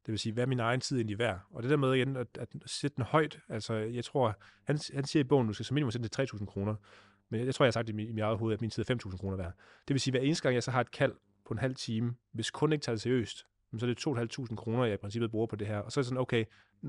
Det 0.07 0.13
vil 0.13 0.19
sige, 0.19 0.33
hvad 0.33 0.43
er 0.45 0.47
min 0.49 0.61
egen 0.61 0.81
tid 0.81 0.97
egentlig 0.97 1.19
værd? 1.19 1.41
Og 1.51 1.63
det 1.63 1.71
der 1.71 1.77
med 1.77 1.93
igen, 1.95 2.17
at, 2.17 2.27
at 2.41 2.49
sætte 2.67 2.97
den 2.97 3.05
højt, 3.05 3.41
altså 3.49 3.75
jeg 3.75 4.05
tror, 4.05 4.37
han, 4.65 4.79
han 4.95 5.05
siger 5.05 5.21
i 5.21 5.29
bogen, 5.29 5.47
du 5.47 5.53
skal 5.53 5.67
som 5.67 5.75
minimum 5.75 5.91
sætte 5.91 6.09
den 6.09 6.27
til 6.27 6.37
3.000 6.37 6.45
kroner. 6.47 6.75
Men 7.29 7.39
jeg, 7.41 7.47
jeg 7.47 7.55
tror, 7.55 7.65
jeg 7.65 7.69
har 7.69 7.73
sagt 7.73 7.89
i, 7.89 7.93
mit, 7.93 8.09
i 8.09 8.13
mit 8.13 8.23
eget 8.23 8.39
hoved, 8.39 8.55
at 8.55 8.61
min 8.61 8.71
tid 8.71 8.91
er 8.91 8.95
5.000 9.07 9.17
kroner 9.17 9.37
værd. 9.37 9.53
Det 9.89 9.95
vil 9.95 10.01
sige, 10.01 10.13
hver 10.13 10.21
eneste 10.21 10.43
gang, 10.43 10.55
jeg 10.55 10.63
så 10.63 10.71
har 10.71 10.81
et 10.81 10.91
kald 10.91 11.13
på 11.47 11.55
en 11.55 11.59
halv 11.59 11.75
time, 11.75 12.15
hvis 12.33 12.51
kunden 12.51 12.73
ikke 12.73 12.83
tager 12.85 12.95
det 12.95 13.03
seriøst, 13.03 13.47
så 13.79 13.87
er 13.87 13.95
det 13.95 14.07
2.500 14.41 14.55
kroner, 14.55 14.85
jeg 14.85 14.95
i 14.95 14.97
princippet 14.97 15.31
bruger 15.31 15.47
på 15.47 15.57
det 15.57 15.67
her. 15.67 15.79
Og 15.79 15.93
så 15.93 16.01
er 16.01 16.03
det 16.03 16.07
sådan, 16.07 16.21
okay, 16.21 16.45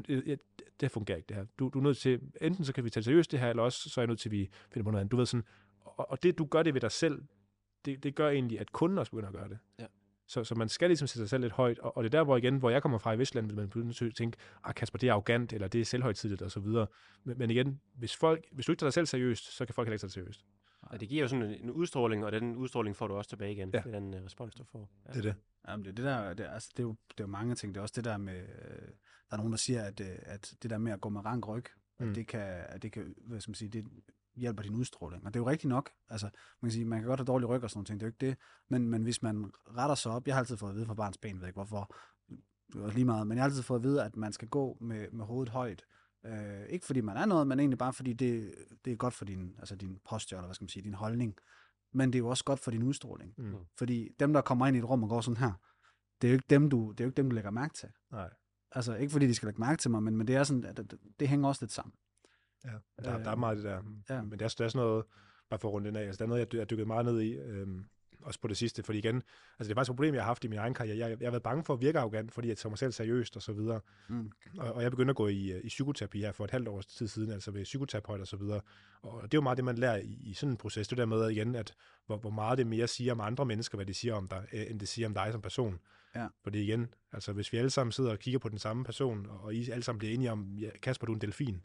det, 0.08 0.26
det- 0.26 0.40
det 0.80 0.92
fungerer 0.92 1.18
ikke 1.18 1.28
det 1.28 1.36
her. 1.38 1.46
Du, 1.60 1.70
du 1.74 1.80
er 1.80 1.84
nødt 1.84 1.98
til, 1.98 2.22
enten 2.42 2.66
så 2.66 2.74
kan 2.74 2.84
vi 2.84 2.90
tage 2.90 3.04
seriøst 3.04 3.32
det 3.32 3.40
her, 3.40 3.50
eller 3.50 3.64
også 3.64 3.90
så 3.90 4.02
er 4.02 4.04
jeg 4.04 4.08
nødt 4.08 4.20
til, 4.20 4.30
at 4.30 4.32
vi 4.32 4.50
finder 4.72 4.84
på 4.84 4.92
noget 4.92 5.02
andet. 5.02 5.12
Du 5.12 5.18
ved 5.18 5.26
sådan, 5.26 5.44
og, 5.82 6.12
og 6.12 6.24
det, 6.24 6.38
du 6.38 6.46
gør 6.46 6.64
det 6.64 6.74
ved 6.74 6.82
dig 6.82 6.92
selv, 6.92 7.22
det, 7.86 8.04
det 8.04 8.16
gør 8.16 8.30
egentlig, 8.30 8.60
at 8.60 8.72
kunden 8.72 8.98
også 8.98 9.12
begynder 9.12 9.28
at 9.30 9.36
gøre 9.36 9.50
det. 9.50 9.58
Ja. 9.80 9.86
Så, 10.28 10.44
så 10.44 10.56
man 10.56 10.70
skal 10.70 10.90
ligesom 10.90 11.08
sætte 11.08 11.22
sig 11.24 11.30
selv 11.30 11.42
lidt 11.42 11.54
højt, 11.54 11.80
og, 11.80 11.98
og 11.98 12.04
det 12.04 12.14
er 12.14 12.18
der, 12.18 12.24
hvor 12.24 12.38
igen, 12.38 12.58
hvor 12.58 12.70
jeg 12.70 12.82
kommer 12.82 12.98
fra 12.98 13.14
i 13.14 13.18
Vestland, 13.20 13.46
vil 13.48 13.56
man 13.56 13.70
begynde 13.70 14.06
at 14.06 14.16
tænke, 14.16 14.38
ah 14.64 14.74
Kasper, 14.74 15.00
det 15.00 15.10
er 15.10 15.14
arrogant, 15.14 15.54
eller 15.54 15.68
det 15.68 15.82
er 15.82 15.86
selvhøjtidligt, 15.86 16.42
og 16.42 16.52
så 16.52 16.60
videre. 16.60 16.88
Men, 17.24 17.38
men 17.38 17.50
igen, 17.52 17.82
hvis, 17.96 18.16
folk, 18.16 18.46
hvis 18.52 18.66
du 18.66 18.72
ikke 18.72 18.80
tager 18.80 18.88
dig 18.90 18.94
selv 18.94 19.06
seriøst, 19.06 19.52
så 19.56 19.66
kan 19.66 19.76
folk 19.76 19.88
heller 19.88 19.94
ikke 19.94 20.02
tage 20.02 20.08
dig 20.08 20.14
seriøst. 20.14 20.46
Og 20.82 21.00
det 21.00 21.10
giver 21.10 21.22
jo 21.22 21.28
sådan 21.28 21.46
en, 21.46 21.64
en 21.64 21.72
udstråling, 21.72 22.26
og 22.26 22.32
den 22.32 22.56
udstråling 22.56 22.96
får 22.96 23.08
du 23.08 23.14
også 23.14 23.30
tilbage 23.30 23.52
igen. 23.52 23.70
Ja. 23.74 23.78
Det 23.80 23.96
er 23.96 24.00
den 24.00 24.14
uh, 24.14 24.26
respons, 24.26 24.56
du 24.56 24.64
får. 24.64 24.90
Ja. 25.08 25.12
Det 25.14 25.18
er 25.18 25.22
det. 25.22 25.36
Jamen, 25.68 25.86
det, 25.86 25.92
er 25.92 25.96
det, 25.96 26.06
der, 26.06 26.34
det, 26.34 26.46
er- 26.46 26.52
altså, 26.52 26.70
det, 26.72 26.80
er 26.80 26.84
jo, 26.84 26.90
det 27.12 27.20
er 27.20 27.24
jo 27.24 27.28
mange 27.28 27.56
ting. 27.56 27.76
Det 27.76 27.80
er 27.80 27.82
også 27.82 27.94
det 27.96 28.04
der 28.06 28.18
med, 28.18 28.38
øh, 28.40 28.88
der 29.30 29.34
er 29.34 29.38
nogen, 29.38 29.52
der 29.52 29.58
siger, 29.58 29.84
at, 29.84 30.00
øh, 30.00 30.08
at 30.22 30.56
det 30.64 30.70
der 30.70 30.78
med 30.78 30.92
at 30.92 31.02
gå 31.02 31.10
med 31.10 31.26
rank 31.26 31.48
ryg. 31.48 31.66
Mm. 32.00 32.10
at 32.10 32.16
det 32.16 32.28
kan, 32.28 32.42
at 32.70 32.82
det 32.84 32.92
kan 32.92 33.16
hvad 33.18 33.40
skal 33.40 33.50
man 33.50 33.56
sige, 33.56 33.70
det 33.70 33.86
hjælper 34.36 34.64
din 34.64 34.76
udstråling. 34.76 35.26
Og 35.26 35.34
det 35.34 35.40
er 35.40 35.44
jo 35.44 35.50
rigtigt 35.50 35.70
nok. 35.70 35.90
Altså, 36.10 36.26
man 36.62 36.70
kan 36.70 36.72
sige, 36.72 36.86
man 36.86 37.00
kan 37.00 37.08
godt 37.08 37.20
have 37.20 37.26
dårlig 37.26 37.50
ryg 37.50 37.64
og 37.64 37.70
sådan 37.70 37.78
noget 37.78 37.88
ting, 37.88 38.00
det 38.00 38.06
er 38.06 38.08
jo 38.08 38.12
ikke 38.12 38.26
det. 38.26 38.38
Men, 38.70 38.90
men 38.90 39.04
hvis 39.04 39.24
man 39.24 39.52
retter 39.78 39.96
sig 39.96 40.12
op, 40.12 40.28
jeg 40.28 40.36
har 40.36 40.40
altid 40.40 40.58
fået 40.58 40.70
at 40.70 40.76
vide 40.76 40.86
fra 40.86 40.94
barns 40.94 41.18
ben, 41.18 41.42
ved 41.42 41.48
ikke 41.48 41.58
hvorfor, 41.58 41.96
lige 42.94 43.06
meget, 43.06 43.28
men 43.28 43.38
jeg 43.38 43.44
har 43.44 43.50
altid 43.50 43.64
fået 43.64 43.80
at 43.80 43.84
vide, 43.84 44.04
at 44.04 44.16
man 44.16 44.34
skal 44.34 44.48
gå 44.48 44.78
med, 44.82 45.12
med 45.12 45.26
hovedet 45.26 45.50
højt. 45.50 45.84
Øh, 46.26 46.66
ikke 46.70 46.86
fordi 46.86 47.02
man 47.02 47.18
er 47.18 47.26
noget, 47.26 47.48
men 47.48 47.60
egentlig 47.60 47.78
bare 47.78 47.94
fordi 47.94 48.14
det, 48.14 48.54
det 48.86 48.94
er 48.94 48.98
godt 48.98 49.14
for 49.14 49.26
din, 49.26 49.56
altså 49.60 49.76
din 49.76 50.00
posture, 50.10 50.38
eller 50.38 50.48
hvad 50.48 50.56
skal 50.56 50.64
man 50.64 50.70
sige, 50.70 50.84
din 50.84 50.94
holdning. 50.94 51.36
Men 51.94 52.14
det 52.14 52.16
er 52.16 52.20
jo 52.20 52.28
også 52.28 52.44
godt 52.44 52.60
for 52.60 52.72
din 52.72 52.84
udstråling. 52.84 53.34
Mm. 53.38 53.56
Fordi 53.78 54.10
dem, 54.20 54.34
der 54.34 54.42
kommer 54.42 54.68
ind 54.68 54.76
i 54.76 54.80
et 54.80 54.90
rum 54.90 55.04
og 55.04 55.10
går 55.10 55.22
sådan 55.22 55.38
her, 55.38 55.52
det 56.22 56.28
er 56.28 56.32
jo 56.32 56.36
ikke 56.36 56.46
dem, 56.50 56.70
du, 56.70 56.92
det 56.92 57.00
er 57.00 57.06
jo 57.06 57.10
ikke 57.10 57.18
dem, 57.18 57.30
du 57.30 57.34
lægger 57.34 57.52
mærke 57.52 57.74
til. 57.74 57.90
Nej. 58.12 58.30
Altså, 58.72 58.96
ikke 58.96 59.12
fordi 59.12 59.28
de 59.28 59.36
skal 59.36 59.48
lægge 59.48 59.60
mærke 59.60 59.80
til 59.80 59.92
mig, 59.92 60.04
men, 60.04 60.18
men 60.18 60.28
det 60.28 60.36
er 60.36 60.44
sådan, 60.44 60.66
at 60.66 60.78
det, 60.78 61.00
det 61.20 61.28
hænger 61.28 61.48
også 61.48 61.66
lidt 61.66 61.72
sammen. 61.72 61.94
Ja, 62.66 63.04
der, 63.04 63.24
der 63.24 63.32
er 63.32 63.36
meget 63.36 63.56
af 63.56 63.62
det 63.62 63.66
der. 63.66 64.16
ja. 64.16 64.22
Men 64.22 64.32
det 64.32 64.42
er, 64.42 64.56
der 64.58 64.66
er 64.66 64.70
sådan 64.70 64.86
noget, 64.86 65.06
bare 65.50 65.60
for 65.60 65.68
at 65.68 65.74
runde 65.74 65.88
den 65.88 65.96
af, 65.96 66.02
altså 66.02 66.18
der 66.18 66.26
er 66.26 66.30
noget, 66.30 66.40
jeg, 66.40 66.60
jeg 66.60 66.70
dykket 66.70 66.88
meget 66.88 67.06
ned 67.06 67.22
i, 67.22 67.34
øhm, 67.34 67.86
også 68.26 68.40
på 68.40 68.48
det 68.48 68.58
sidste, 68.58 68.84
fordi 68.84 68.98
igen, 68.98 69.16
altså 69.16 69.24
det 69.60 69.70
er 69.70 69.76
faktisk 69.76 69.92
et 69.92 69.96
problem, 69.96 70.14
jeg 70.14 70.24
har 70.24 70.28
haft 70.28 70.44
i 70.44 70.48
min 70.48 70.60
egen 70.60 70.74
karriere. 70.74 70.98
Jeg, 70.98 71.18
jeg 71.20 71.28
har 71.28 71.32
været 71.32 71.44
bange 71.44 71.64
for 71.64 71.74
at 71.74 71.82
virke 71.82 72.00
arrogant, 72.00 72.34
fordi 72.34 72.48
jeg 72.48 72.58
tager 72.58 72.70
mig 72.70 72.78
selv 72.78 72.92
seriøst 72.92 73.36
og 73.36 73.42
så 73.42 73.54
videre. 73.54 73.80
Mm. 74.08 74.32
Og, 74.58 74.74
og 74.74 74.84
jeg 74.84 74.92
begyndte 74.92 75.10
at 75.10 75.16
gå 75.16 75.28
i, 75.28 75.52
øh, 75.52 75.62
i 75.64 75.68
psykoterapi 75.68 76.20
her 76.20 76.32
for 76.32 76.44
et 76.44 76.52
halvt 76.52 76.68
års 76.68 76.86
tid 76.86 77.08
siden, 77.08 77.32
altså 77.32 77.52
ved 77.52 77.64
psykoterapeut 77.64 78.22
og 78.22 78.28
så 78.28 78.38
videre. 78.38 78.62
Og 79.02 79.22
det 79.22 79.34
er 79.34 79.38
jo 79.38 79.42
meget 79.42 79.58
det, 79.58 79.66
man 79.66 79.78
lærer 79.78 79.98
i, 79.98 80.20
i 80.24 80.34
sådan 80.34 80.52
en 80.54 80.58
proces. 80.58 80.88
Det 80.88 80.98
der 80.98 81.06
med 81.06 81.30
igen, 81.30 81.56
at 81.56 81.74
hvor, 82.06 82.18
hvor 82.18 82.30
meget 82.30 82.58
det 82.58 82.68
mere 82.68 82.88
siger 82.88 83.12
om 83.12 83.22
andre 83.22 83.46
mennesker, 83.46 83.78
hvad 83.78 83.86
de 83.86 83.94
siger 83.94 84.14
om 84.14 84.28
dig, 84.28 84.46
øh, 84.54 84.66
end 84.70 84.80
det 84.80 84.88
siger 84.88 85.08
om 85.08 85.14
dig 85.14 85.32
som 85.32 85.42
person. 85.42 85.80
Ja. 86.16 86.28
Fordi 86.44 86.64
igen, 86.64 86.88
altså 87.12 87.34
hvis 87.34 87.54
vi 87.54 87.58
alle 87.58 87.70
sammen 87.70 87.92
sidder 87.92 88.12
og 88.12 88.20
kigger 88.20 88.40
på 88.40 88.50
den 88.50 88.58
samme 88.58 88.84
person, 88.84 89.28
og 89.30 89.56
I 89.56 89.70
alle 89.70 89.84
sammen 89.84 90.00
bliver 90.00 90.14
enige 90.14 90.32
om, 90.32 90.56
ja, 90.60 90.70
Kasper, 90.82 91.06
du 91.06 91.12
er 91.12 91.16
en 91.16 91.22
delfin, 91.22 91.62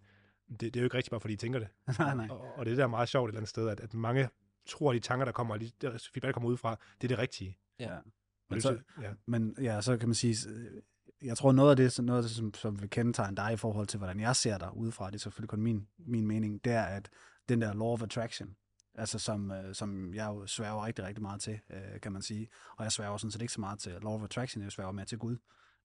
det, 0.50 0.60
det 0.60 0.76
er 0.76 0.80
jo 0.80 0.84
ikke 0.84 0.96
rigtigt 0.96 1.10
bare, 1.10 1.20
fordi 1.20 1.34
I 1.34 1.36
tænker 1.36 1.58
det. 1.58 1.68
nej, 1.98 2.14
nej. 2.14 2.28
Og, 2.30 2.58
og 2.58 2.66
det 2.66 2.76
der 2.76 2.82
er 2.82 2.86
meget 2.88 3.08
sjovt 3.08 3.28
et 3.28 3.30
eller 3.30 3.38
andet 3.40 3.48
sted, 3.48 3.68
at, 3.68 3.80
at 3.80 3.94
mange 3.94 4.28
tror, 4.68 4.90
at 4.90 4.94
de 4.94 5.00
tanker, 5.00 5.24
der 5.24 5.32
kommer, 5.32 5.54
og 5.54 5.60
de 5.60 5.70
der 5.80 5.90
feedback, 5.90 6.22
der 6.26 6.32
kommer 6.32 6.48
ud 6.48 6.56
fra, 6.56 6.70
det 7.00 7.04
er 7.04 7.08
det 7.08 7.18
rigtige. 7.18 7.58
Ja. 7.78 7.98
Men 8.48 8.54
det, 8.54 8.62
så- 8.62 9.02
ja. 9.02 9.10
Men 9.26 9.56
ja, 9.62 9.80
så 9.80 9.96
kan 9.96 10.08
man 10.08 10.14
sige, 10.14 10.36
øh, 10.50 10.82
jeg 11.22 11.36
tror 11.36 11.52
noget 11.52 11.70
af 11.70 11.76
det, 11.76 11.92
så 11.92 12.02
noget 12.02 12.18
af 12.18 12.22
det 12.22 12.30
som, 12.32 12.54
som 12.54 12.80
vil 12.80 12.90
kendetegne 12.90 13.36
dig 13.36 13.52
i 13.52 13.56
forhold 13.56 13.86
til, 13.86 13.98
hvordan 13.98 14.20
jeg 14.20 14.36
ser 14.36 14.58
dig 14.58 14.76
udefra, 14.76 15.06
det 15.06 15.14
er 15.14 15.18
selvfølgelig 15.18 15.48
kun 15.50 15.60
min, 15.62 15.88
min 15.98 16.26
mening, 16.26 16.64
det 16.64 16.72
er, 16.72 16.82
at 16.84 17.08
den 17.48 17.60
der 17.60 17.72
law 17.74 17.86
of 17.86 18.02
attraction, 18.02 18.56
altså 18.94 19.18
som, 19.18 19.50
øh, 19.50 19.74
som 19.74 20.14
jeg 20.14 20.26
jo 20.26 20.46
sværger 20.46 20.86
rigtig, 20.86 21.04
rigtig 21.04 21.22
meget 21.22 21.40
til, 21.40 21.60
øh, 21.70 22.00
kan 22.02 22.12
man 22.12 22.22
sige. 22.22 22.48
Og 22.76 22.84
jeg 22.84 22.92
sværger 22.92 23.16
sådan 23.16 23.30
set 23.30 23.40
ikke 23.42 23.52
så 23.52 23.60
meget 23.60 23.78
til 23.78 23.92
law 24.02 24.12
of 24.12 24.22
attraction, 24.22 24.62
jeg 24.64 24.72
sværger 24.72 24.92
mere 24.92 25.06
til 25.06 25.18
Gud. 25.18 25.36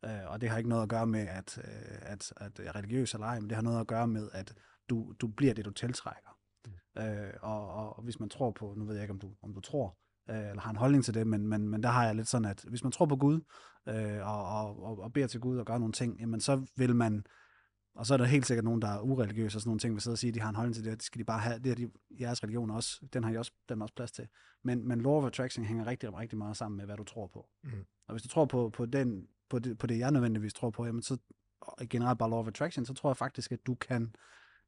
Øh, 0.05 0.31
og 0.31 0.41
det 0.41 0.49
har 0.49 0.57
ikke 0.57 0.69
noget 0.69 0.83
at 0.83 0.89
gøre 0.89 1.07
med, 1.07 1.27
at, 1.27 1.57
øh, 1.57 1.97
at, 2.01 2.33
at 2.37 2.59
jeg 2.59 2.67
er 2.67 2.75
religiøs 2.75 3.13
eller 3.13 3.27
ej, 3.27 3.39
men 3.39 3.49
det 3.49 3.55
har 3.55 3.63
noget 3.63 3.79
at 3.79 3.87
gøre 3.87 4.07
med, 4.07 4.29
at 4.33 4.53
du, 4.89 5.13
du 5.19 5.27
bliver 5.27 5.53
det, 5.53 5.65
du 5.65 5.71
tiltrækker. 5.71 6.37
Mm. 6.65 7.01
Øh, 7.01 7.33
og, 7.41 7.69
og, 7.69 8.03
hvis 8.03 8.19
man 8.19 8.29
tror 8.29 8.51
på, 8.51 8.73
nu 8.77 8.85
ved 8.85 8.95
jeg 8.95 9.03
ikke, 9.03 9.13
om 9.13 9.19
du, 9.19 9.31
om 9.41 9.53
du 9.53 9.61
tror, 9.61 9.97
øh, 10.29 10.49
eller 10.49 10.61
har 10.61 10.69
en 10.71 10.75
holdning 10.75 11.03
til 11.03 11.13
det, 11.13 11.27
men, 11.27 11.47
men, 11.47 11.67
men 11.67 11.83
der 11.83 11.89
har 11.89 12.05
jeg 12.05 12.15
lidt 12.15 12.27
sådan, 12.27 12.45
at 12.45 12.65
hvis 12.67 12.83
man 12.83 12.91
tror 12.91 13.05
på 13.05 13.15
Gud, 13.15 13.41
øh, 13.89 14.27
og, 14.27 14.47
og, 14.47 14.83
og, 14.83 14.99
og 14.99 15.13
beder 15.13 15.27
til 15.27 15.39
Gud 15.39 15.57
og 15.57 15.65
gør 15.65 15.77
nogle 15.77 15.93
ting, 15.93 16.19
jamen 16.19 16.39
så 16.39 16.65
vil 16.75 16.95
man, 16.95 17.25
og 17.95 18.05
så 18.05 18.13
er 18.13 18.17
der 18.17 18.25
helt 18.25 18.45
sikkert 18.45 18.65
nogen, 18.65 18.81
der 18.81 18.87
er 18.87 19.01
ureligiøse 19.01 19.57
og 19.57 19.61
sådan 19.61 19.69
nogle 19.69 19.79
ting, 19.79 19.93
vil 19.93 20.01
sidde 20.01 20.13
og 20.13 20.17
sige, 20.17 20.29
at 20.29 20.35
de 20.35 20.39
har 20.39 20.49
en 20.49 20.55
holdning 20.55 20.75
til 20.75 20.85
det, 20.85 20.93
det 20.93 21.03
skal 21.03 21.19
de 21.19 21.25
bare 21.25 21.39
have, 21.39 21.59
det 21.59 21.71
er 21.71 21.75
de, 21.75 21.91
jeres 22.19 22.43
religion 22.43 22.71
også, 22.71 23.05
den 23.13 23.23
har 23.23 23.31
I 23.31 23.37
også, 23.37 23.51
den 23.69 23.81
også 23.81 23.93
plads 23.95 24.11
til. 24.11 24.27
Men, 24.63 24.87
men 24.87 25.01
law 25.01 25.11
of 25.11 25.25
attraction 25.25 25.65
hænger 25.65 25.87
rigtig, 25.87 26.17
rigtig 26.17 26.37
meget 26.37 26.57
sammen 26.57 26.77
med, 26.77 26.85
hvad 26.85 26.97
du 26.97 27.03
tror 27.03 27.27
på. 27.27 27.49
Mhm. 27.63 27.85
Og 28.07 28.13
hvis 28.13 28.23
du 28.23 28.27
tror 28.27 28.45
på, 28.45 28.69
på, 28.69 28.85
den, 28.85 29.27
på, 29.49 29.59
det, 29.59 29.77
på 29.77 29.87
det, 29.87 29.99
jeg 29.99 30.11
nødvendigvis 30.11 30.53
tror 30.53 30.69
på, 30.69 30.85
jamen 30.85 31.01
så 31.01 31.17
generelt 31.89 32.19
bare 32.19 32.29
law 32.29 32.39
of 32.39 32.47
attraction, 32.47 32.85
så 32.85 32.93
tror 32.93 33.09
jeg 33.09 33.17
faktisk, 33.17 33.51
at 33.51 33.59
du 33.67 33.75
kan, 33.75 34.15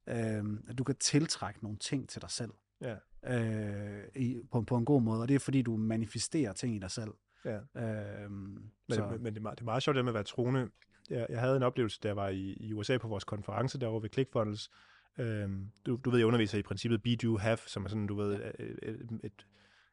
øh, 0.08 0.44
at 0.70 0.78
du 0.78 0.84
kan 0.84 0.96
tiltrække 0.96 1.64
nogle 1.64 1.78
ting 1.78 2.10
til 2.10 2.22
dig 2.22 2.32
selv 2.32 2.52
Ja. 2.82 2.96
øh, 3.24 4.04
i, 4.16 4.38
på, 4.52 4.62
på 4.62 4.78
en 4.78 4.86
god 4.86 5.02
måde, 5.02 5.22
og 5.22 5.28
det 5.28 5.36
er 5.36 5.40
fordi, 5.40 5.62
du 5.62 5.78
manifesterer 5.78 6.54
ting 6.54 6.76
i 6.76 6.80
dig 6.80 6.92
selv. 6.92 7.12
Ja. 7.46 7.58
Øhm, 7.76 8.32
Men, 8.32 8.72
så, 8.92 9.18
men, 9.20 9.26
det, 9.26 9.38
er 9.38 9.42
meget, 9.42 9.58
det 9.58 9.62
er 9.64 9.66
meget 9.66 9.84
sjovt 9.84 9.96
det 9.96 10.06
med 10.06 10.12
at 10.12 10.14
være 10.14 10.24
troende. 10.24 10.70
Jeg, 11.10 11.28
jeg 11.30 11.40
havde 11.40 11.58
en 11.58 11.64
oplevelse, 11.64 12.00
jeg 12.04 12.16
var 12.16 12.28
i, 12.30 12.54
i 12.60 12.74
USA 12.74 12.98
på 12.98 13.08
vores 13.08 13.24
konference 13.24 13.80
derovre 13.80 14.04
ved 14.04 14.10
ClickFunnels. 14.10 14.70
Øhm, 15.18 15.72
du, 15.86 16.00
du 16.06 16.10
ved, 16.10 16.20
jeg 16.20 16.28
underviser 16.28 16.58
i 16.58 16.62
princippet 16.62 17.04
Be, 17.04 17.16
Do, 17.16 17.38
Have, 17.38 17.58
som 17.68 17.86
er 17.86 17.90
sådan, 17.90 18.08
du 18.08 18.16
ved, 18.16 18.34
et, 18.60 18.80
et, 18.84 19.20
et, 19.24 19.46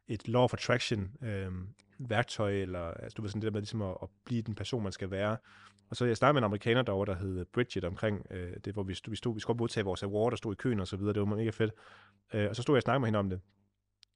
et 0.07 0.27
law 0.27 0.43
of 0.43 0.53
attraction 0.53 1.11
øhm, 1.21 1.67
værktøj, 1.97 2.51
eller 2.51 2.79
altså, 2.79 3.15
du 3.15 3.21
ved 3.21 3.29
sådan 3.29 3.41
det 3.41 3.47
der 3.47 3.51
med 3.51 3.61
ligesom 3.61 3.81
at, 3.81 3.97
at 4.01 4.09
blive 4.25 4.41
den 4.41 4.55
person, 4.55 4.83
man 4.83 4.91
skal 4.91 5.11
være. 5.11 5.37
Og 5.89 5.95
så 5.95 6.05
jeg 6.05 6.17
snakkede 6.17 6.33
med 6.33 6.41
en 6.41 6.45
amerikaner 6.45 6.81
derovre, 6.81 7.13
der 7.13 7.19
hed 7.19 7.45
Bridget 7.45 7.83
omkring 7.83 8.25
øh, 8.31 8.57
det, 8.65 8.73
hvor 8.73 8.83
vi 8.83 8.93
stod, 8.93 9.11
vi, 9.11 9.15
stod, 9.15 9.33
vi 9.33 9.39
skulle 9.39 9.57
modtage 9.57 9.83
vores 9.83 10.03
award 10.03 10.31
og 10.31 10.37
stod 10.37 10.53
i 10.53 10.55
køen 10.55 10.79
og 10.79 10.87
så 10.87 10.97
videre. 10.97 11.13
Det 11.13 11.19
var 11.19 11.35
mega 11.35 11.49
fedt. 11.49 11.73
Øh, 12.33 12.49
og 12.49 12.55
så 12.55 12.61
stod 12.61 12.75
jeg 12.75 12.77
og 12.77 12.81
snakkede 12.81 12.99
med 12.99 13.07
hende 13.07 13.19
om 13.19 13.29
det. 13.29 13.41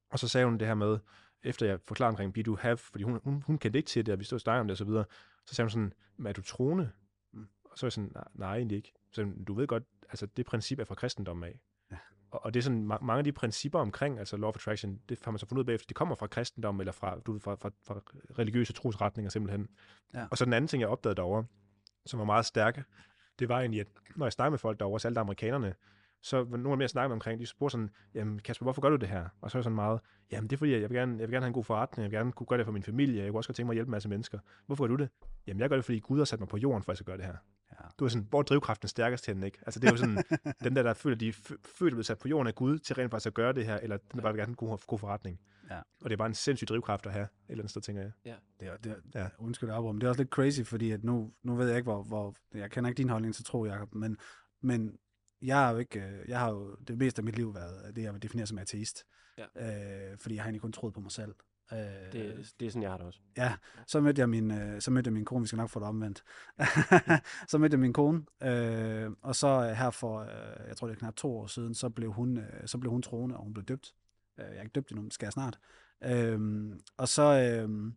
Og 0.10 0.20
så 0.20 0.28
sagde 0.28 0.46
hun 0.46 0.58
det 0.58 0.68
her 0.68 0.76
med, 0.76 0.98
efter 1.44 1.66
jeg 1.66 1.80
forklarede 1.88 2.10
omkring 2.10 2.34
Be 2.34 2.42
Do 2.42 2.56
Have, 2.56 2.78
fordi 2.78 3.04
hun, 3.04 3.20
hun, 3.24 3.44
hun 3.46 3.58
kendte 3.58 3.80
ikke 3.80 3.88
til 3.88 4.06
det, 4.06 4.12
og 4.14 4.20
vi 4.20 4.24
stod 4.24 4.36
og 4.36 4.42
snakkede 4.42 4.62
om 4.62 4.68
det 4.68 4.72
og 4.72 4.78
så 4.78 4.86
videre, 4.86 5.06
så 5.46 5.56
sagde 5.56 5.66
hun 5.66 5.70
sådan, 5.70 5.94
er 6.26 6.34
du 6.34 6.42
troende? 6.42 6.92
Og 7.64 7.78
så 7.78 7.86
er 7.86 7.88
jeg 7.88 7.94
sådan, 7.94 8.12
nej, 8.14 8.28
nej 8.34 8.56
egentlig 8.56 8.76
ikke. 8.76 8.94
Så 9.12 9.16
sagde 9.16 9.30
hun, 9.30 9.44
du 9.44 9.54
ved 9.54 9.68
godt, 9.68 9.84
altså 10.10 10.26
det 10.26 10.46
princip 10.46 10.80
er 10.80 10.84
fra 10.84 10.96
kristendommen 10.96 11.44
af. 11.44 11.60
Og, 12.32 12.46
og 12.46 12.54
det 12.54 12.60
er 12.60 12.64
sådan, 12.64 12.92
ma- 12.92 13.04
mange 13.04 13.18
af 13.18 13.24
de 13.24 13.32
principper 13.32 13.80
omkring, 13.80 14.20
altså 14.20 14.38
law 14.38 14.48
of 14.50 14.56
attraction, 14.56 15.00
det 15.10 15.20
har 15.24 15.32
man 15.32 15.40
så 15.40 15.46
fundet 15.46 15.60
ud 15.60 15.64
af 15.64 15.66
bagefter, 15.66 15.88
de 15.88 15.94
kommer 15.94 16.16
fra 16.16 16.28
kristendom, 16.28 16.80
eller 16.80 16.92
fra, 16.92 17.20
du 17.20 17.40
fra, 17.40 17.56
fra, 17.56 17.70
fra 17.88 18.02
religiøse 18.40 18.74
trosretninger 18.74 19.30
simpelthen. 19.30 19.68
Ja. 20.14 20.28
Og 20.32 20.38
så 20.38 20.46
den 20.46 20.54
anden 20.54 20.68
ting, 20.68 20.82
jeg 20.82 20.90
opdagede 20.90 21.16
derovre, 21.16 21.46
som 22.06 22.20
var 22.20 22.26
meget 22.26 22.46
stærke, 22.46 22.84
det 23.40 23.50
var 23.50 23.60
egentlig, 23.60 23.82
at 23.82 23.88
når 24.16 24.26
jeg 24.26 24.34
snakkede 24.34 24.52
med 24.52 24.60
folk 24.60 24.80
derovre, 24.80 25.00
særligt 25.00 25.20
amerikanerne, 25.20 25.74
så 26.22 26.44
nogle 26.44 26.70
af 26.70 26.76
dem, 26.76 26.82
jeg 26.82 26.90
snakkede 26.90 27.10
med 27.10 27.16
omkring, 27.16 27.40
de 27.40 27.46
spurgte 27.46 27.72
sådan, 27.72 27.90
jamen 28.14 28.40
Kasper, 28.40 28.64
hvorfor 28.64 28.82
gør 28.82 28.90
du 28.90 28.96
det 28.96 29.10
her? 29.10 29.30
Og 29.42 29.52
så 29.52 29.58
er 29.58 29.60
jeg 29.60 29.64
sådan 29.64 29.76
meget, 29.76 30.00
jamen 30.32 30.50
det 30.50 30.56
er 30.56 30.58
fordi, 30.58 30.72
jeg 30.72 30.90
vil 30.90 30.98
gerne, 30.98 31.12
jeg 31.20 31.28
vil 31.28 31.34
gerne 31.34 31.44
have 31.44 31.48
en 31.48 31.54
god 31.54 31.64
forretning, 31.64 32.04
jeg 32.04 32.12
vil 32.12 32.18
gerne 32.18 32.32
kunne 32.32 32.48
gøre 32.48 32.58
det 32.58 32.66
for 32.66 32.74
min 32.74 32.84
familie, 32.84 33.24
jeg 33.24 33.32
kunne 33.32 33.40
også 33.40 33.48
godt 33.48 33.56
tænke 33.56 33.66
mig 33.66 33.74
at 33.74 33.76
hjælpe 33.76 33.90
en 33.90 33.92
masse 33.92 34.10
mennesker. 34.10 34.40
Hvorfor 34.66 34.84
gør 34.88 34.96
du 34.96 35.04
det? 35.04 35.10
Jamen 35.48 35.62
jeg 35.62 35.70
gør 35.70 35.76
det, 35.76 35.86
fordi 35.86 36.00
Gud 36.00 36.18
har 36.18 36.26
sat 36.26 36.40
mig 36.40 36.50
på 36.50 36.58
jorden, 36.58 36.84
for 36.84 36.92
at 36.92 36.94
jeg 36.94 36.98
skal 36.98 37.06
gøre 37.06 37.18
det 37.18 37.26
her. 37.26 37.36
Ja. 37.82 37.86
Du 38.00 38.06
er 38.06 38.10
sådan, 38.10 38.28
hvor 38.30 38.40
er 38.40 38.44
drivkraften 38.44 38.88
stærkest 38.88 39.24
til 39.24 39.36
den, 39.36 39.44
ikke? 39.44 39.58
Altså 39.66 39.80
det 39.80 39.88
er 39.88 39.92
jo 39.92 39.98
sådan, 39.98 40.24
dem 40.64 40.76
der, 40.76 40.84
der 40.84 40.94
føler, 40.94 41.16
de 41.18 41.28
er 41.28 41.34
fø- 41.34 41.62
født 41.78 41.94
og 41.94 41.96
blevet 41.96 42.06
sat 42.06 42.18
på 42.20 42.28
jorden 42.28 42.48
af 42.48 42.56
Gud 42.56 42.80
til 42.80 42.96
rent 42.96 43.12
faktisk 43.12 43.28
at 43.28 43.34
gøre 43.34 43.54
det 43.54 43.66
her, 43.66 43.78
eller 43.78 43.98
den 43.98 44.18
der 44.18 44.22
bare 44.22 44.34
vil 44.34 44.40
gerne 44.40 44.46
have 44.56 44.64
en 44.64 44.70
god, 44.70 44.78
god 44.88 45.00
forretning. 45.00 45.40
Ja. 45.70 45.78
Og 45.80 46.04
det 46.10 46.12
er 46.12 46.18
bare 46.18 46.28
en 46.28 46.34
sindssyg 46.34 46.68
drivkraft 46.68 47.06
at 47.06 47.12
have, 47.12 47.24
et 47.24 47.30
eller 47.50 47.62
andet 47.62 47.70
sted, 47.72 47.82
tænker 47.82 48.02
jeg. 48.02 48.12
Det 48.60 48.68
er, 48.68 48.78
det 48.78 48.92
er, 48.92 48.96
Ja. 49.16 49.22
ja. 49.24 49.30
undskyld 49.40 49.70
men 49.70 49.96
det 50.02 50.04
er 50.04 50.10
også 50.10 50.22
lidt 50.22 50.32
crazy, 50.32 50.62
fordi 50.62 50.92
at 50.92 51.04
nu, 51.04 51.34
nu 51.44 51.56
ved 51.56 51.68
jeg 51.68 51.78
ikke, 51.78 51.92
hvor, 51.92 52.04
hvor, 52.04 52.36
jeg 52.54 52.72
kender 52.72 52.90
ikke 52.90 52.98
din 52.98 53.10
holdning 53.10 53.36
til 53.36 53.46
tro, 53.46 53.66
Jacob, 53.66 53.96
men, 53.96 54.18
men 54.62 54.98
jeg 55.42 55.56
har 55.58 55.72
jo 55.72 55.78
ikke, 55.78 56.00
øh, 56.00 56.30
jeg 56.30 56.40
har 56.40 56.50
jo 56.52 56.76
det 56.88 56.98
meste 56.98 57.20
af 57.20 57.24
mit 57.24 57.36
liv 57.36 57.56
været 57.56 57.96
det, 57.96 58.02
jeg 58.04 58.14
vil 58.14 58.22
definere 58.22 58.48
som 58.48 58.58
ateist. 58.58 59.04
Ja. 59.38 60.12
Øh, 60.12 60.18
fordi 60.18 60.36
jeg 60.36 60.44
har 60.44 60.48
egentlig 60.48 60.62
kun 60.62 60.72
troet 60.72 60.94
på 60.94 61.00
mig 61.00 61.12
selv. 61.12 61.36
Øh, 61.74 61.80
Det, 62.14 62.54
det 62.60 62.66
er 62.66 62.70
sådan, 62.70 62.82
jeg 62.82 62.92
har 62.92 62.98
det 62.98 63.06
også. 63.06 63.20
Ja, 63.38 63.56
så 63.88 64.02
mødte 64.02 64.20
jeg 64.20 64.30
min, 64.30 64.52
øh, 64.52 64.82
så 64.82 64.92
mødte 64.92 65.08
jeg 65.08 65.14
min 65.14 65.26
kone, 65.26 65.42
vi 65.42 65.48
skal 65.48 65.58
nok 65.58 65.70
få 65.70 65.80
det 65.80 65.88
omvendt. 65.88 66.24
så 67.50 67.58
mødte 67.58 67.74
jeg 67.74 67.80
min 67.80 67.94
kone, 67.94 68.26
øh, 68.44 69.12
og 69.22 69.36
så 69.36 69.48
øh, 69.48 69.70
her 69.76 69.90
for, 69.90 70.20
øh, 70.20 70.68
jeg 70.68 70.78
tror 70.78 70.88
det 70.88 70.96
er 70.96 71.00
knap 71.00 71.16
to 71.16 71.38
år 71.38 71.48
siden, 71.48 71.74
så 71.74 71.90
blev 71.90 72.12
hun, 72.12 72.38
øh, 72.38 72.68
så 72.68 72.78
blev 72.78 72.92
hun 72.92 73.02
troende, 73.02 73.38
og 73.38 73.44
hun 73.44 73.54
blev 73.54 73.66
døbt. 73.66 73.94
Øh, 74.40 74.46
jeg 74.46 74.58
er 74.58 74.62
ikke 74.62 74.74
døbt 74.74 74.92
endnu, 74.92 75.02
men 75.02 75.08
det 75.08 75.14
skal 75.14 75.26
jeg 75.26 75.34
snart. 75.34 75.60
Øh, 76.04 76.70
og 76.98 77.08
så, 77.08 77.24
øh, 77.24 77.94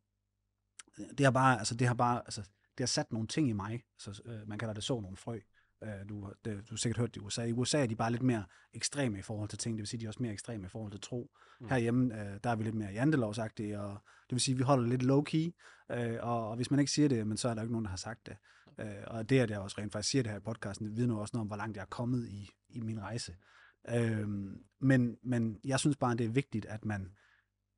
det 1.19 1.27
har 1.27 1.31
bare, 1.31 1.59
altså 1.59 1.75
det 1.75 1.87
har 1.87 1.95
bare, 1.95 2.19
altså 2.19 2.41
det 2.79 2.81
har 2.81 2.87
sat 2.87 3.13
nogle 3.13 3.29
ting 3.29 3.49
i 3.49 3.53
mig. 3.53 3.85
Så, 3.99 4.23
øh, 4.25 4.49
man 4.49 4.59
kalder 4.59 4.75
det 4.75 4.85
så 4.85 5.01
nogle 5.01 5.17
frø. 5.17 5.39
Øh, 5.83 6.09
du, 6.09 6.33
det, 6.45 6.69
du 6.69 6.75
har 6.75 6.77
sikkert 6.77 6.99
hørt 6.99 7.15
det 7.15 7.21
i 7.21 7.25
USA. 7.25 7.45
I 7.45 7.53
USA 7.53 7.83
er 7.83 7.87
de 7.87 7.97
bare 7.97 8.11
lidt 8.11 8.23
mere 8.23 8.45
ekstreme 8.73 9.19
i 9.19 9.23
forhold 9.23 9.49
til 9.49 9.59
ting. 9.59 9.77
Det 9.77 9.81
vil 9.81 9.87
sige, 9.87 10.01
de 10.01 10.05
er 10.05 10.09
også 10.09 10.23
mere 10.23 10.33
ekstreme 10.33 10.67
i 10.67 10.69
forhold 10.69 10.93
til 10.93 11.01
tro. 11.01 11.31
Mm. 11.61 11.65
Mm. 11.65 11.71
Herhjemme, 11.71 12.21
øh, 12.21 12.39
der 12.45 12.51
er 12.51 12.57
vi 12.57 12.65
lidt 12.65 12.75
mere 12.75 12.93
jantelovsagtige, 12.93 13.81
og 13.81 13.99
det 14.23 14.33
vil 14.35 14.41
sige, 14.41 14.57
vi 14.57 14.63
holder 14.63 14.89
lidt 14.89 15.03
low-key. 15.03 15.51
Øh, 15.97 16.19
og, 16.23 16.49
og 16.49 16.57
hvis 16.57 16.71
man 16.71 16.81
ikke 16.81 16.93
siger 16.93 17.09
det, 17.09 17.27
men 17.27 17.37
så 17.37 17.49
er 17.49 17.55
der 17.55 17.63
ikke 17.63 17.73
nogen, 17.73 17.85
der 17.85 17.91
har 17.91 17.97
sagt 17.97 18.27
det. 18.27 18.37
Øh, 18.81 19.05
og 19.07 19.31
det, 19.31 19.39
at 19.39 19.51
jeg 19.51 19.59
også 19.59 19.77
rent 19.79 19.93
faktisk 19.93 20.11
siger 20.11 20.23
det 20.23 20.33
her 20.33 20.39
i 20.39 20.43
podcasten, 20.43 20.87
det 20.87 20.97
vidner 20.97 21.17
også 21.17 21.31
noget 21.35 21.43
om, 21.43 21.47
hvor 21.47 21.57
langt 21.57 21.77
jeg 21.77 21.83
er 21.83 21.87
kommet 21.87 22.29
i, 22.29 22.51
i 22.69 22.81
min 22.81 23.01
rejse. 23.01 23.37
Øh, 23.89 24.29
men, 24.81 25.17
men 25.23 25.59
jeg 25.65 25.81
synes 25.81 25.97
bare, 25.97 26.15
det 26.15 26.27
er 26.27 26.31
vigtigt, 26.31 26.67
at 26.67 26.85
man, 26.85 27.13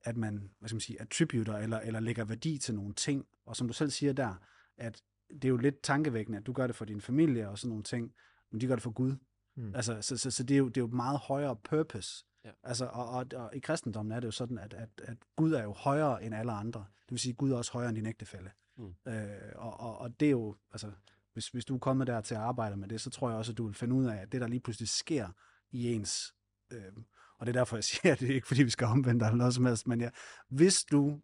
at 0.04 0.16
man 0.16 0.50
hvad 0.58 0.68
skal 0.68 0.74
man 0.76 0.80
sige, 0.80 1.00
attributer 1.00 1.56
eller, 1.58 1.80
eller 1.80 2.00
lægger 2.00 2.24
værdi 2.24 2.58
til 2.58 2.74
nogle 2.74 2.94
ting. 2.94 3.26
Og 3.46 3.56
som 3.56 3.66
du 3.66 3.72
selv 3.72 3.90
siger 3.90 4.12
der, 4.12 4.34
at 4.76 5.02
det 5.34 5.44
er 5.44 5.48
jo 5.48 5.56
lidt 5.56 5.82
tankevækkende, 5.82 6.38
at 6.38 6.46
du 6.46 6.52
gør 6.52 6.66
det 6.66 6.76
for 6.76 6.84
din 6.84 7.00
familie 7.00 7.48
og 7.48 7.58
sådan 7.58 7.68
nogle 7.68 7.84
ting, 7.84 8.12
men 8.52 8.60
de 8.60 8.66
gør 8.66 8.74
det 8.74 8.82
for 8.82 8.90
Gud. 8.90 9.16
Mm. 9.56 9.74
Altså, 9.74 10.02
så, 10.02 10.16
så, 10.16 10.30
så 10.30 10.42
det, 10.42 10.54
er 10.54 10.58
jo, 10.58 10.68
det 10.68 10.76
er 10.76 10.80
jo 10.80 10.86
meget 10.86 11.18
højere 11.18 11.56
purpose. 11.56 12.24
Ja. 12.44 12.50
Altså, 12.62 12.86
og, 12.86 13.08
og, 13.08 13.26
og 13.34 13.50
i 13.56 13.58
kristendommen 13.58 14.12
er 14.12 14.20
det 14.20 14.26
jo 14.26 14.32
sådan, 14.32 14.58
at, 14.58 14.74
at, 14.74 14.88
at 15.02 15.16
Gud 15.36 15.52
er 15.52 15.62
jo 15.62 15.72
højere 15.72 16.24
end 16.24 16.34
alle 16.34 16.52
andre. 16.52 16.80
Det 16.80 17.10
vil 17.10 17.18
sige, 17.18 17.32
at 17.32 17.36
Gud 17.36 17.50
er 17.50 17.56
også 17.56 17.72
højere 17.72 17.88
end 17.88 17.96
din 17.96 18.06
ægtefælle. 18.06 18.50
Mm. 18.76 18.94
Øh, 19.08 19.52
og, 19.54 19.80
og, 19.80 19.98
og 19.98 20.20
det 20.20 20.26
er 20.26 20.30
jo, 20.30 20.56
altså, 20.72 20.92
hvis, 21.32 21.48
hvis 21.48 21.64
du 21.64 21.74
er 21.74 21.78
kommet 21.78 22.06
der 22.06 22.20
til 22.20 22.34
at 22.34 22.40
arbejde 22.40 22.76
med 22.76 22.88
det, 22.88 23.00
så 23.00 23.10
tror 23.10 23.28
jeg 23.28 23.38
også, 23.38 23.52
at 23.52 23.58
du 23.58 23.66
vil 23.66 23.74
finde 23.74 23.94
ud 23.94 24.06
af, 24.06 24.16
at 24.16 24.32
det, 24.32 24.40
der 24.40 24.46
lige 24.46 24.60
pludselig 24.60 24.88
sker 24.88 25.28
i 25.70 25.92
ens... 25.92 26.34
Øh, 26.72 26.92
og 27.38 27.46
det 27.46 27.56
er 27.56 27.60
derfor, 27.60 27.76
jeg 27.76 27.84
siger, 27.84 28.12
at 28.12 28.20
det 28.20 28.30
er 28.30 28.34
ikke, 28.34 28.46
fordi 28.46 28.62
vi 28.62 28.70
skal 28.70 28.86
omvende 28.86 29.20
dig 29.20 29.26
eller 29.26 29.36
noget 29.36 29.54
som 29.54 29.66
helst, 29.66 29.86
men 29.86 30.00
ja, 30.00 30.10
hvis 30.48 30.84
du 30.84 31.20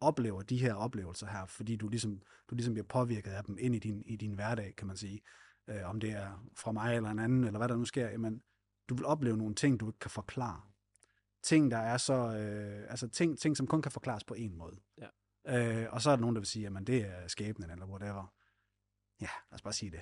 oplever 0.00 0.42
de 0.42 0.58
her 0.58 0.74
oplevelser 0.74 1.26
her, 1.26 1.46
fordi 1.46 1.76
du 1.76 1.88
ligesom, 1.88 2.22
du 2.50 2.54
ligesom 2.54 2.74
bliver 2.74 2.86
påvirket 2.86 3.30
af 3.30 3.44
dem 3.44 3.56
ind 3.60 3.74
i 3.74 3.78
din, 3.78 4.02
i 4.06 4.16
din 4.16 4.32
hverdag, 4.32 4.74
kan 4.76 4.86
man 4.86 4.96
sige, 4.96 5.20
øh, 5.68 5.88
om 5.88 6.00
det 6.00 6.10
er 6.10 6.48
fra 6.56 6.72
mig 6.72 6.96
eller 6.96 7.10
en 7.10 7.18
anden, 7.18 7.44
eller 7.44 7.58
hvad 7.58 7.68
der 7.68 7.76
nu 7.76 7.84
sker, 7.84 8.08
jamen, 8.08 8.42
du 8.88 8.94
vil 8.94 9.04
opleve 9.04 9.36
nogle 9.36 9.54
ting, 9.54 9.80
du 9.80 9.86
ikke 9.86 9.98
kan 9.98 10.10
forklare. 10.10 10.60
Ting, 11.42 11.70
der 11.70 11.78
er 11.78 11.96
så, 11.96 12.14
øh, 12.14 12.90
altså 12.90 13.08
ting, 13.08 13.38
ting, 13.38 13.56
som 13.56 13.66
kun 13.66 13.82
kan 13.82 13.92
forklares 13.92 14.24
på 14.24 14.34
en 14.34 14.56
måde. 14.56 14.76
Ja. 14.98 15.06
Øh, 15.82 15.92
og 15.92 16.02
så 16.02 16.10
er 16.10 16.16
der 16.16 16.20
nogen, 16.20 16.36
der 16.36 16.40
vil 16.40 16.46
sige, 16.46 16.62
jamen 16.62 16.86
det 16.86 17.06
er 17.06 17.28
skæbnen, 17.28 17.70
eller 17.70 17.86
whatever. 17.86 18.34
Ja, 19.20 19.28
lad 19.50 19.54
os 19.54 19.62
bare 19.62 19.72
sige 19.72 19.90
det. 19.90 20.00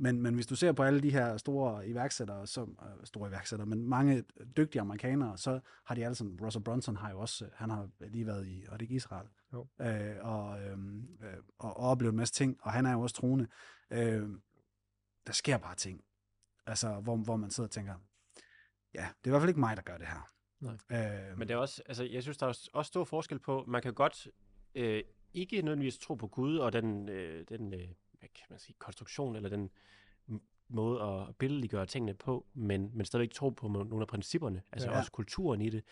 Men, 0.00 0.22
men 0.22 0.34
hvis 0.34 0.46
du 0.46 0.56
ser 0.56 0.72
på 0.72 0.82
alle 0.82 1.00
de 1.00 1.10
her 1.10 1.36
store 1.36 1.88
iværksættere, 1.88 2.46
som, 2.46 2.78
øh, 2.82 3.06
store 3.06 3.28
iværksættere, 3.28 3.66
men 3.66 3.88
mange 3.88 4.24
dygtige 4.56 4.80
amerikanere, 4.80 5.38
så 5.38 5.60
har 5.84 5.94
de 5.94 6.04
alle 6.04 6.14
sammen, 6.14 6.40
Russell 6.44 6.64
Brunson 6.64 6.96
har 6.96 7.10
jo 7.10 7.20
også, 7.20 7.44
øh, 7.44 7.50
han 7.54 7.70
har 7.70 7.88
lige 8.00 8.26
været 8.26 8.46
i, 8.46 8.64
og 8.68 8.80
det 8.80 8.84
ikke 8.84 8.94
Israel, 8.94 9.28
Jo. 9.52 9.66
øh, 9.80 10.16
og, 10.20 10.60
øh, 10.62 10.78
øh, 11.22 11.36
og, 11.58 11.76
og 11.76 11.90
oplevet 11.90 12.12
en 12.12 12.16
masse 12.16 12.34
ting, 12.34 12.58
og 12.62 12.72
han 12.72 12.86
er 12.86 12.92
jo 12.92 13.00
også 13.00 13.16
troende. 13.16 13.46
Øh, 13.90 14.28
der 15.26 15.32
sker 15.32 15.58
bare 15.58 15.74
ting, 15.74 16.04
altså 16.66 17.00
hvor, 17.00 17.16
hvor 17.16 17.36
man 17.36 17.50
sidder 17.50 17.66
og 17.66 17.70
tænker, 17.72 17.94
ja, 18.94 19.00
det 19.00 19.24
er 19.24 19.28
i 19.28 19.30
hvert 19.30 19.40
fald 19.40 19.48
ikke 19.50 19.60
mig, 19.60 19.76
der 19.76 19.82
gør 19.82 19.98
det 19.98 20.06
her. 20.06 20.30
Nej. 20.60 20.74
Øh, 21.30 21.38
Men 21.38 21.48
det 21.48 21.54
er 21.54 21.58
også, 21.58 21.82
altså, 21.86 22.04
jeg 22.04 22.22
synes, 22.22 22.36
der 22.38 22.46
er 22.46 22.48
også- 22.48 22.70
også 22.72 22.88
stor 22.88 23.04
forskel 23.04 23.38
på, 23.38 23.64
man 23.68 23.82
kan 23.82 23.94
godt 23.94 24.28
øh, 24.74 25.02
ikke 25.34 25.62
nødvendigvis 25.62 25.98
tro 25.98 26.14
på 26.14 26.26
Gud 26.28 26.56
og 26.56 26.72
den, 26.72 27.08
øh, 27.08 27.44
den 27.48 27.74
øh, 27.74 27.88
hvad 28.18 28.28
kan 28.34 28.46
man 28.50 28.58
sige, 28.58 28.76
konstruktion 28.78 29.36
eller 29.36 29.48
den 29.48 29.70
måde 30.68 31.02
at 31.02 31.36
billedliggøre 31.36 31.86
tingene 31.86 32.14
på, 32.14 32.46
men, 32.54 32.90
men 32.94 33.06
stadigvæk 33.06 33.30
tro 33.32 33.50
på 33.50 33.68
nogle 33.68 34.00
af 34.00 34.06
principperne, 34.08 34.62
altså 34.72 34.90
Ja. 34.90 34.98
også 34.98 35.12
kulturen 35.12 35.60
i 35.60 35.70
det. 35.70 35.84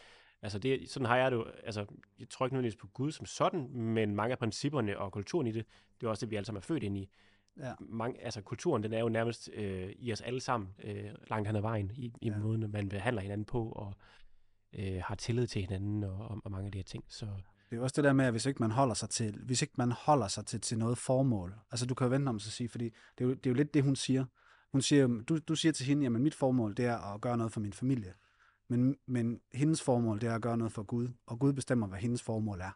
Altså 0.42 0.58
det, 0.58 0.90
sådan 0.90 1.06
har 1.06 1.16
jeg 1.16 1.30
det 1.30 1.36
jo, 1.36 1.44
altså 1.64 1.86
jeg 2.18 2.28
tror 2.30 2.46
ikke 2.46 2.54
nødvendigvis 2.54 2.80
på 2.80 2.86
Gud 2.86 3.12
som 3.12 3.26
sådan, 3.26 3.68
men 3.68 4.14
mange 4.16 4.32
af 4.32 4.38
principperne 4.38 4.98
og 4.98 5.12
kulturen 5.12 5.46
i 5.46 5.52
det, 5.52 5.66
det 6.00 6.06
er 6.06 6.10
også 6.10 6.26
det, 6.26 6.30
vi 6.30 6.36
alle 6.36 6.46
sammen 6.46 6.58
er 6.58 6.64
født 6.64 6.82
ind 6.82 6.98
i. 6.98 7.10
Ja. 7.56 7.72
Mange, 7.80 8.20
altså 8.24 8.42
kulturen, 8.42 8.82
den 8.82 8.92
er 8.92 8.98
jo 9.00 9.08
nærmest 9.08 9.50
øh, 9.52 9.92
i 9.98 10.12
os 10.12 10.20
alle 10.20 10.40
sammen, 10.40 10.74
øh, 10.82 11.10
langt 11.30 11.48
hen 11.48 11.56
ad 11.56 11.60
vejen, 11.60 11.90
i, 11.94 12.12
i 12.20 12.28
ja. 12.28 12.38
måden, 12.38 12.70
man 12.70 12.88
behandler 12.88 13.22
hinanden 13.22 13.44
på, 13.44 13.68
og 13.68 13.94
øh, 14.72 15.02
har 15.04 15.14
tillid 15.14 15.46
til 15.46 15.62
hinanden, 15.62 16.04
og, 16.04 16.16
og, 16.18 16.40
og 16.44 16.50
mange 16.50 16.66
af 16.66 16.72
de 16.72 16.78
her 16.78 16.84
ting. 16.84 17.04
Så 17.08 17.26
Det 17.70 17.72
er 17.72 17.76
jo 17.76 17.82
også 17.82 17.94
det 17.96 18.04
der 18.04 18.12
med, 18.12 18.24
at 18.24 18.30
hvis 18.30 18.46
ikke 18.46 18.62
man 18.62 18.70
holder 18.70 18.94
sig 18.94 19.10
til, 19.10 19.40
hvis 19.44 19.62
ikke 19.62 19.74
man 19.76 19.92
holder 19.92 20.28
sig 20.28 20.46
til, 20.46 20.60
til 20.60 20.78
noget 20.78 20.98
formål, 20.98 21.54
altså 21.70 21.86
du 21.86 21.94
kan 21.94 22.04
jo 22.04 22.10
vente 22.10 22.28
om 22.28 22.36
at 22.36 22.42
sige, 22.42 22.68
fordi 22.68 22.84
det 23.18 23.24
er, 23.24 23.28
jo, 23.28 23.34
det 23.34 23.46
er 23.46 23.50
jo 23.50 23.54
lidt 23.54 23.74
det, 23.74 23.82
hun 23.82 23.96
siger. 23.96 24.24
Hun 24.72 24.82
siger, 24.82 25.06
du, 25.06 25.38
du 25.38 25.54
siger 25.54 25.72
til 25.72 25.86
hende, 25.86 26.02
jamen 26.02 26.22
mit 26.22 26.34
formål, 26.34 26.76
det 26.76 26.84
er 26.84 27.14
at 27.14 27.20
gøre 27.20 27.36
noget 27.36 27.52
for 27.52 27.60
min 27.60 27.72
familie. 27.72 28.14
Men, 28.68 28.96
men 29.06 29.40
hendes 29.52 29.82
formål, 29.82 30.20
det 30.20 30.28
er 30.28 30.34
at 30.34 30.42
gøre 30.42 30.58
noget 30.58 30.72
for 30.72 30.82
Gud, 30.82 31.08
og 31.26 31.38
Gud 31.38 31.52
bestemmer, 31.52 31.86
hvad 31.86 31.98
hendes 31.98 32.22
formål 32.22 32.60
er. 32.60 32.70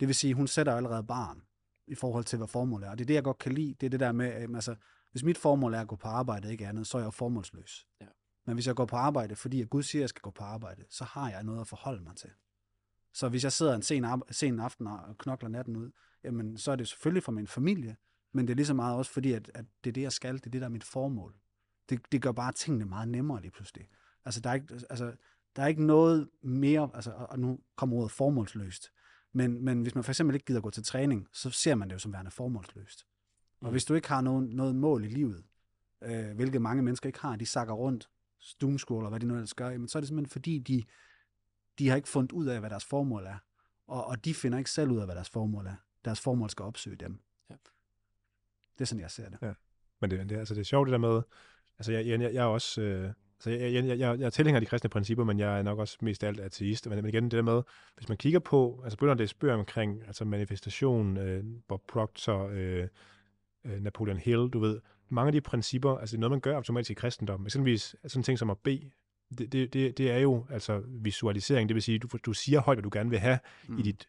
Det 0.00 0.08
vil 0.08 0.14
sige, 0.14 0.34
hun 0.34 0.46
sætter 0.46 0.74
allerede 0.74 1.04
barn 1.04 1.42
i 1.86 1.94
forhold 1.94 2.24
til, 2.24 2.36
hvad 2.36 2.48
formålet 2.48 2.86
er. 2.86 2.90
Og 2.90 2.98
det 2.98 3.04
er 3.04 3.06
det, 3.06 3.14
jeg 3.14 3.24
godt 3.24 3.38
kan 3.38 3.52
lide. 3.52 3.74
Det 3.80 3.86
er 3.86 3.90
det 3.90 4.00
der 4.00 4.12
med, 4.12 4.26
altså, 4.26 4.74
hvis 5.10 5.24
mit 5.24 5.38
formål 5.38 5.74
er 5.74 5.80
at 5.80 5.88
gå 5.88 5.96
på 5.96 6.08
arbejde, 6.08 6.52
ikke 6.52 6.66
andet, 6.66 6.86
så 6.86 6.98
er 6.98 7.00
jeg 7.02 7.06
jo 7.06 7.10
formålsløs. 7.10 7.86
Ja. 8.00 8.06
Men 8.46 8.54
hvis 8.54 8.66
jeg 8.66 8.74
går 8.74 8.84
på 8.84 8.96
arbejde, 8.96 9.36
fordi 9.36 9.62
at 9.62 9.70
Gud 9.70 9.82
siger, 9.82 10.00
at 10.00 10.02
jeg 10.02 10.08
skal 10.08 10.22
gå 10.22 10.30
på 10.30 10.44
arbejde, 10.44 10.84
så 10.90 11.04
har 11.04 11.30
jeg 11.30 11.42
noget 11.42 11.60
at 11.60 11.66
forholde 11.66 12.02
mig 12.02 12.16
til. 12.16 12.30
Så 13.16 13.28
hvis 13.28 13.44
jeg 13.44 13.52
sidder 13.52 13.74
en 13.74 13.82
sen, 13.82 14.04
sen 14.30 14.60
aften 14.60 14.86
og 14.86 15.18
knokler 15.18 15.48
natten 15.48 15.76
ud, 15.76 15.90
jamen 16.24 16.58
så 16.58 16.72
er 16.72 16.76
det 16.76 16.88
selvfølgelig 16.88 17.22
for 17.22 17.32
min 17.32 17.46
familie, 17.46 17.96
men 18.32 18.46
det 18.46 18.52
er 18.52 18.56
lige 18.56 18.66
så 18.66 18.74
meget 18.74 18.96
også 18.96 19.10
fordi, 19.12 19.32
at, 19.32 19.50
at 19.54 19.64
det 19.84 19.90
er 19.90 19.92
det, 19.92 20.02
jeg 20.02 20.12
skal, 20.12 20.34
det 20.34 20.46
er 20.46 20.50
det, 20.50 20.60
der 20.60 20.66
er 20.66 20.70
mit 20.70 20.84
formål. 20.84 21.34
Det, 21.88 22.00
det 22.12 22.22
gør 22.22 22.32
bare 22.32 22.52
tingene 22.52 22.84
meget 22.84 23.08
nemmere 23.08 23.40
lige 23.40 23.50
pludselig. 23.50 23.88
Altså, 24.24 24.40
der 24.40 24.50
er 24.50 24.54
ikke, 24.54 24.74
altså, 24.90 25.12
der 25.56 25.62
er 25.62 25.66
ikke 25.66 25.84
noget 25.86 26.28
mere, 26.42 26.90
altså, 26.94 27.10
og- 27.10 27.38
nu 27.38 27.58
kommer 27.76 27.96
ordet 27.96 28.10
formålsløst, 28.10 28.92
men, 29.32 29.64
men 29.64 29.82
hvis 29.82 29.94
man 29.94 30.04
for 30.04 30.10
eksempel 30.12 30.34
ikke 30.34 30.46
gider 30.46 30.60
gå 30.60 30.70
til 30.70 30.84
træning, 30.84 31.28
så 31.32 31.50
ser 31.50 31.74
man 31.74 31.88
det 31.88 31.94
jo 31.94 31.98
som 31.98 32.12
værende 32.12 32.30
formålsløst. 32.30 33.06
Og 33.60 33.66
Mm. 33.66 33.70
hvis 33.70 33.84
du 33.84 33.94
ikke 33.94 34.08
har 34.08 34.20
nogen, 34.20 34.44
noget 34.48 34.76
mål 34.76 35.04
i 35.04 35.08
livet, 35.08 35.44
øh, 36.02 36.30
hvilket 36.36 36.62
mange 36.62 36.82
mennesker 36.82 37.06
ikke 37.06 37.20
har, 37.20 37.36
de 37.36 37.46
sakker 37.46 37.74
rundt, 37.74 38.08
doomscroller, 38.60 39.08
hvad 39.10 39.20
de 39.20 39.26
nu 39.26 39.34
ellers 39.34 39.54
gør, 39.54 39.70
jamen, 39.70 39.88
så 39.88 39.98
er 39.98 40.00
det 40.00 40.08
simpelthen 40.08 40.30
fordi, 40.30 40.58
de, 40.58 40.84
de 41.78 41.88
har 41.88 41.96
ikke 41.96 42.08
fundet 42.08 42.32
ud 42.32 42.46
af, 42.46 42.60
hvad 42.60 42.70
deres 42.70 42.84
formål 42.84 43.24
er. 43.24 43.36
Og, 43.86 44.06
og 44.06 44.24
de 44.24 44.34
finder 44.34 44.58
ikke 44.58 44.70
selv 44.70 44.90
ud 44.90 44.98
af, 44.98 45.04
hvad 45.06 45.14
deres 45.14 45.30
formål 45.30 45.66
er. 45.66 45.74
Deres 46.04 46.20
formål 46.20 46.50
skal 46.50 46.62
opsøge 46.62 46.96
dem. 46.96 47.20
Ja. 47.50 47.54
Det 48.74 48.80
er 48.80 48.84
sådan, 48.84 49.02
jeg 49.02 49.10
ser 49.10 49.28
det. 49.28 49.38
Ja. 49.42 49.52
Men 50.00 50.10
det, 50.10 50.30
det, 50.30 50.36
altså, 50.36 50.54
det 50.54 50.60
er 50.60 50.64
sjovt 50.64 50.86
det 50.86 50.92
der 50.92 50.98
med, 50.98 51.22
altså 51.78 51.92
jeg, 51.92 52.06
jeg, 52.06 52.20
jeg 52.20 52.42
er 52.42 52.48
også, 52.48 52.82
øh, 52.82 53.12
altså 53.38 53.50
jeg, 53.50 53.72
jeg, 53.72 53.98
jeg, 53.98 53.98
jeg, 53.98 54.26
er 54.26 54.30
tilhænger 54.30 54.56
af 54.56 54.60
de 54.60 54.66
kristne 54.66 54.90
principper, 54.90 55.24
men 55.24 55.38
jeg 55.38 55.58
er 55.58 55.62
nok 55.62 55.78
også 55.78 55.98
mest 56.00 56.24
af 56.24 56.28
alt 56.28 56.40
ateist. 56.40 56.88
Men, 56.88 56.96
men 56.96 57.08
igen, 57.08 57.24
det 57.24 57.32
der 57.32 57.42
med, 57.42 57.62
hvis 57.96 58.08
man 58.08 58.18
kigger 58.18 58.38
på, 58.38 58.80
altså 58.84 58.96
begynder 58.96 59.14
det 59.14 59.28
spørge 59.28 59.58
omkring 59.58 60.06
altså 60.06 60.24
manifestation, 60.24 61.16
øh, 61.16 61.44
Bob 61.68 61.82
Proctor, 61.88 62.48
øh, 62.52 62.88
øh, 63.64 63.80
Napoleon 63.80 64.18
Hill, 64.18 64.48
du 64.48 64.58
ved, 64.58 64.80
mange 65.08 65.26
af 65.26 65.32
de 65.32 65.40
principper, 65.40 65.98
altså 65.98 66.12
det 66.12 66.18
er 66.18 66.20
noget, 66.20 66.30
man 66.30 66.40
gør 66.40 66.56
automatisk 66.56 66.90
i 66.90 66.94
kristendom. 66.94 67.46
Eksempelvis 67.46 67.96
sådan 68.06 68.22
ting 68.22 68.38
som 68.38 68.50
at 68.50 68.58
bede, 68.58 68.90
det, 69.38 69.52
det, 69.52 69.72
det, 69.72 69.98
det 69.98 70.10
er 70.10 70.18
jo 70.18 70.46
altså 70.50 70.82
visualisering, 70.88 71.68
det 71.68 71.74
vil 71.74 71.82
sige, 71.82 71.98
du, 71.98 72.08
du 72.26 72.32
siger 72.32 72.60
højt, 72.60 72.76
hvad 72.76 72.82
du 72.82 72.90
gerne 72.92 73.10
vil 73.10 73.18
have 73.18 73.38
mm. 73.68 73.78
i 73.78 73.82
dit 73.82 74.08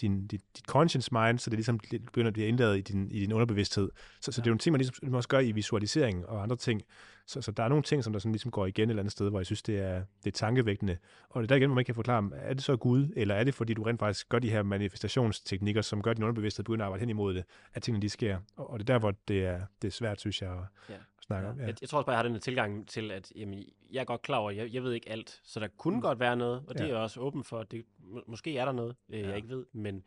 din, 0.00 0.26
dit, 0.26 0.42
dit 0.56 0.64
conscious 0.66 1.12
mind, 1.12 1.38
så 1.38 1.50
det 1.50 1.56
ligesom 1.56 1.78
begynder 1.78 2.26
at 2.26 2.32
blive 2.32 2.46
indladet 2.46 2.78
i 2.78 2.80
din, 2.80 3.10
i 3.10 3.20
din 3.20 3.32
underbevidsthed. 3.32 3.90
Så, 4.20 4.32
så 4.32 4.40
ja. 4.40 4.42
det 4.42 4.46
er 4.46 4.50
jo 4.50 4.52
en 4.52 4.58
ting, 4.58 4.72
man 4.72 4.78
ligesom 4.78 4.94
man 5.02 5.14
også 5.14 5.28
gør 5.28 5.38
i 5.38 5.52
visualisering 5.52 6.26
og 6.26 6.42
andre 6.42 6.56
ting. 6.56 6.82
Så, 7.26 7.40
så 7.40 7.50
der 7.50 7.62
er 7.62 7.68
nogle 7.68 7.82
ting, 7.82 8.04
som 8.04 8.12
der 8.12 8.20
sådan 8.20 8.32
ligesom 8.32 8.50
går 8.50 8.66
igen 8.66 8.88
et 8.88 8.90
eller 8.90 9.02
andet 9.02 9.12
sted, 9.12 9.30
hvor 9.30 9.38
jeg 9.38 9.46
synes, 9.46 9.62
det 9.62 9.78
er, 9.78 10.02
det 10.24 10.26
er 10.26 10.38
tankevægtende. 10.38 10.96
Og 11.30 11.42
det 11.42 11.46
er 11.46 11.48
der 11.48 11.56
igen, 11.56 11.68
hvor 11.68 11.74
man 11.74 11.84
kan 11.84 11.94
forklare, 11.94 12.30
er 12.34 12.54
det 12.54 12.62
så 12.62 12.76
Gud, 12.76 13.12
eller 13.16 13.34
er 13.34 13.44
det 13.44 13.54
fordi, 13.54 13.74
du 13.74 13.82
rent 13.82 13.98
faktisk 13.98 14.28
gør 14.28 14.38
de 14.38 14.50
her 14.50 14.62
manifestationsteknikker, 14.62 15.82
som 15.82 16.02
gør 16.02 16.12
din 16.12 16.22
underbevidsthed 16.22 16.64
begynder 16.64 16.84
at 16.84 16.86
arbejde 16.86 17.00
hen 17.00 17.10
imod 17.10 17.34
det, 17.34 17.44
at 17.74 17.82
tingene 17.82 18.02
de 18.02 18.08
sker. 18.08 18.38
Og, 18.56 18.70
og 18.70 18.78
det 18.78 18.90
er 18.90 18.94
der, 18.94 18.98
hvor 18.98 19.14
det 19.28 19.46
er, 19.46 19.60
det 19.82 19.88
er 19.88 19.92
svært, 19.92 20.20
synes 20.20 20.42
jeg, 20.42 20.50
at, 20.50 20.58
ja. 20.88 20.94
At 21.34 21.42
snakke 21.42 21.46
ja. 21.46 21.52
om. 21.52 21.60
Ja. 21.60 21.66
Jeg, 21.66 21.74
jeg 21.80 21.88
tror 21.88 21.98
også 21.98 22.06
bare, 22.06 22.16
jeg 22.16 22.24
har 22.24 22.28
den 22.28 22.40
tilgang 22.40 22.88
til, 22.88 23.10
at 23.10 23.32
jamen, 23.36 23.64
jeg 23.90 24.00
er 24.00 24.04
godt 24.04 24.22
klar 24.22 24.38
over, 24.38 24.50
jeg, 24.50 24.72
jeg 24.74 24.82
ved 24.82 24.92
ikke 24.92 25.08
alt, 25.08 25.40
så 25.44 25.60
der 25.60 25.68
kunne 25.68 25.96
mm. 25.96 26.02
godt 26.02 26.20
være 26.20 26.36
noget, 26.36 26.64
og 26.66 26.74
det 26.74 26.80
ja. 26.80 26.84
er 26.84 26.88
jeg 26.88 26.96
også 26.96 27.20
åben 27.20 27.44
for. 27.44 27.62
Det, 27.62 27.84
må, 27.98 28.22
måske 28.26 28.58
er 28.58 28.64
der 28.64 28.72
noget, 28.72 28.96
øh, 29.08 29.20
ja. 29.20 29.26
jeg 29.28 29.36
ikke 29.36 29.48
ved, 29.48 29.66
men 29.72 30.04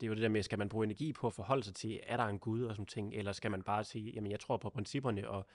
det 0.00 0.02
er 0.02 0.06
jo 0.06 0.14
det 0.14 0.22
der 0.22 0.28
med, 0.28 0.42
skal 0.42 0.58
man 0.58 0.68
bruge 0.68 0.84
energi 0.84 1.12
på 1.12 1.26
at 1.26 1.32
forholde 1.32 1.62
sig 1.62 1.74
til, 1.74 2.00
er 2.06 2.16
der 2.16 2.24
en 2.24 2.38
Gud 2.38 2.62
og 2.62 2.74
sådan 2.74 2.86
ting, 2.86 3.14
eller 3.14 3.32
skal 3.32 3.50
man 3.50 3.62
bare 3.62 3.84
sige, 3.84 4.10
jamen 4.10 4.30
jeg 4.30 4.40
tror 4.40 4.56
på 4.56 4.70
principperne 4.70 5.28
og 5.28 5.46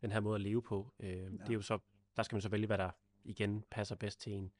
den 0.00 0.12
her 0.12 0.20
måde 0.20 0.34
at 0.34 0.40
leve 0.40 0.62
på. 0.62 0.92
Øh, 1.00 1.10
ja. 1.10 1.16
Det 1.24 1.48
er 1.48 1.54
jo 1.54 1.62
så, 1.62 1.78
der 2.16 2.22
skal 2.22 2.36
man 2.36 2.42
så 2.42 2.48
vælge, 2.48 2.66
hvad 2.66 2.78
der 2.78 2.90
igen 3.24 3.64
passer 3.70 3.96
bedst 3.96 4.20
til 4.20 4.32
en, 4.32 4.50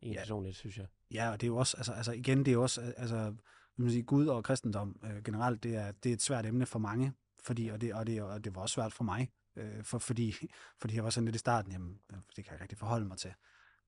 en 0.00 0.12
ja. 0.12 0.18
personligt, 0.18 0.56
synes 0.56 0.78
jeg. 0.78 0.86
Ja, 1.10 1.30
og 1.30 1.40
det 1.40 1.46
er 1.46 1.48
jo 1.48 1.56
også, 1.56 1.76
altså, 1.76 1.92
altså 1.92 2.12
igen, 2.12 2.38
det 2.38 2.48
er 2.48 2.52
jo 2.52 2.62
også, 2.62 2.80
altså, 2.96 3.34
man 3.76 3.90
sige, 3.90 4.02
Gud 4.02 4.26
og 4.26 4.44
kristendom 4.44 5.00
øh, 5.04 5.22
generelt, 5.22 5.62
det 5.62 5.76
er, 5.76 5.92
det 5.92 6.10
er 6.10 6.14
et 6.14 6.22
svært 6.22 6.46
emne 6.46 6.66
for 6.66 6.78
mange, 6.78 7.12
fordi, 7.44 7.68
og 7.68 7.80
det, 7.80 7.94
og 7.94 8.06
det, 8.06 8.22
og 8.22 8.44
det 8.44 8.54
var 8.54 8.62
også 8.62 8.72
svært 8.72 8.92
for 8.92 9.04
mig, 9.04 9.30
øh, 9.56 9.84
for, 9.84 9.98
fordi, 9.98 10.34
fordi 10.80 10.94
jeg 10.94 11.04
var 11.04 11.10
sådan 11.10 11.24
lidt 11.24 11.36
i 11.36 11.38
starten, 11.38 11.72
jamen, 11.72 11.98
det 12.36 12.44
kan 12.44 12.52
jeg 12.52 12.60
rigtig 12.60 12.78
forholde 12.78 13.06
mig 13.06 13.18
til. 13.18 13.34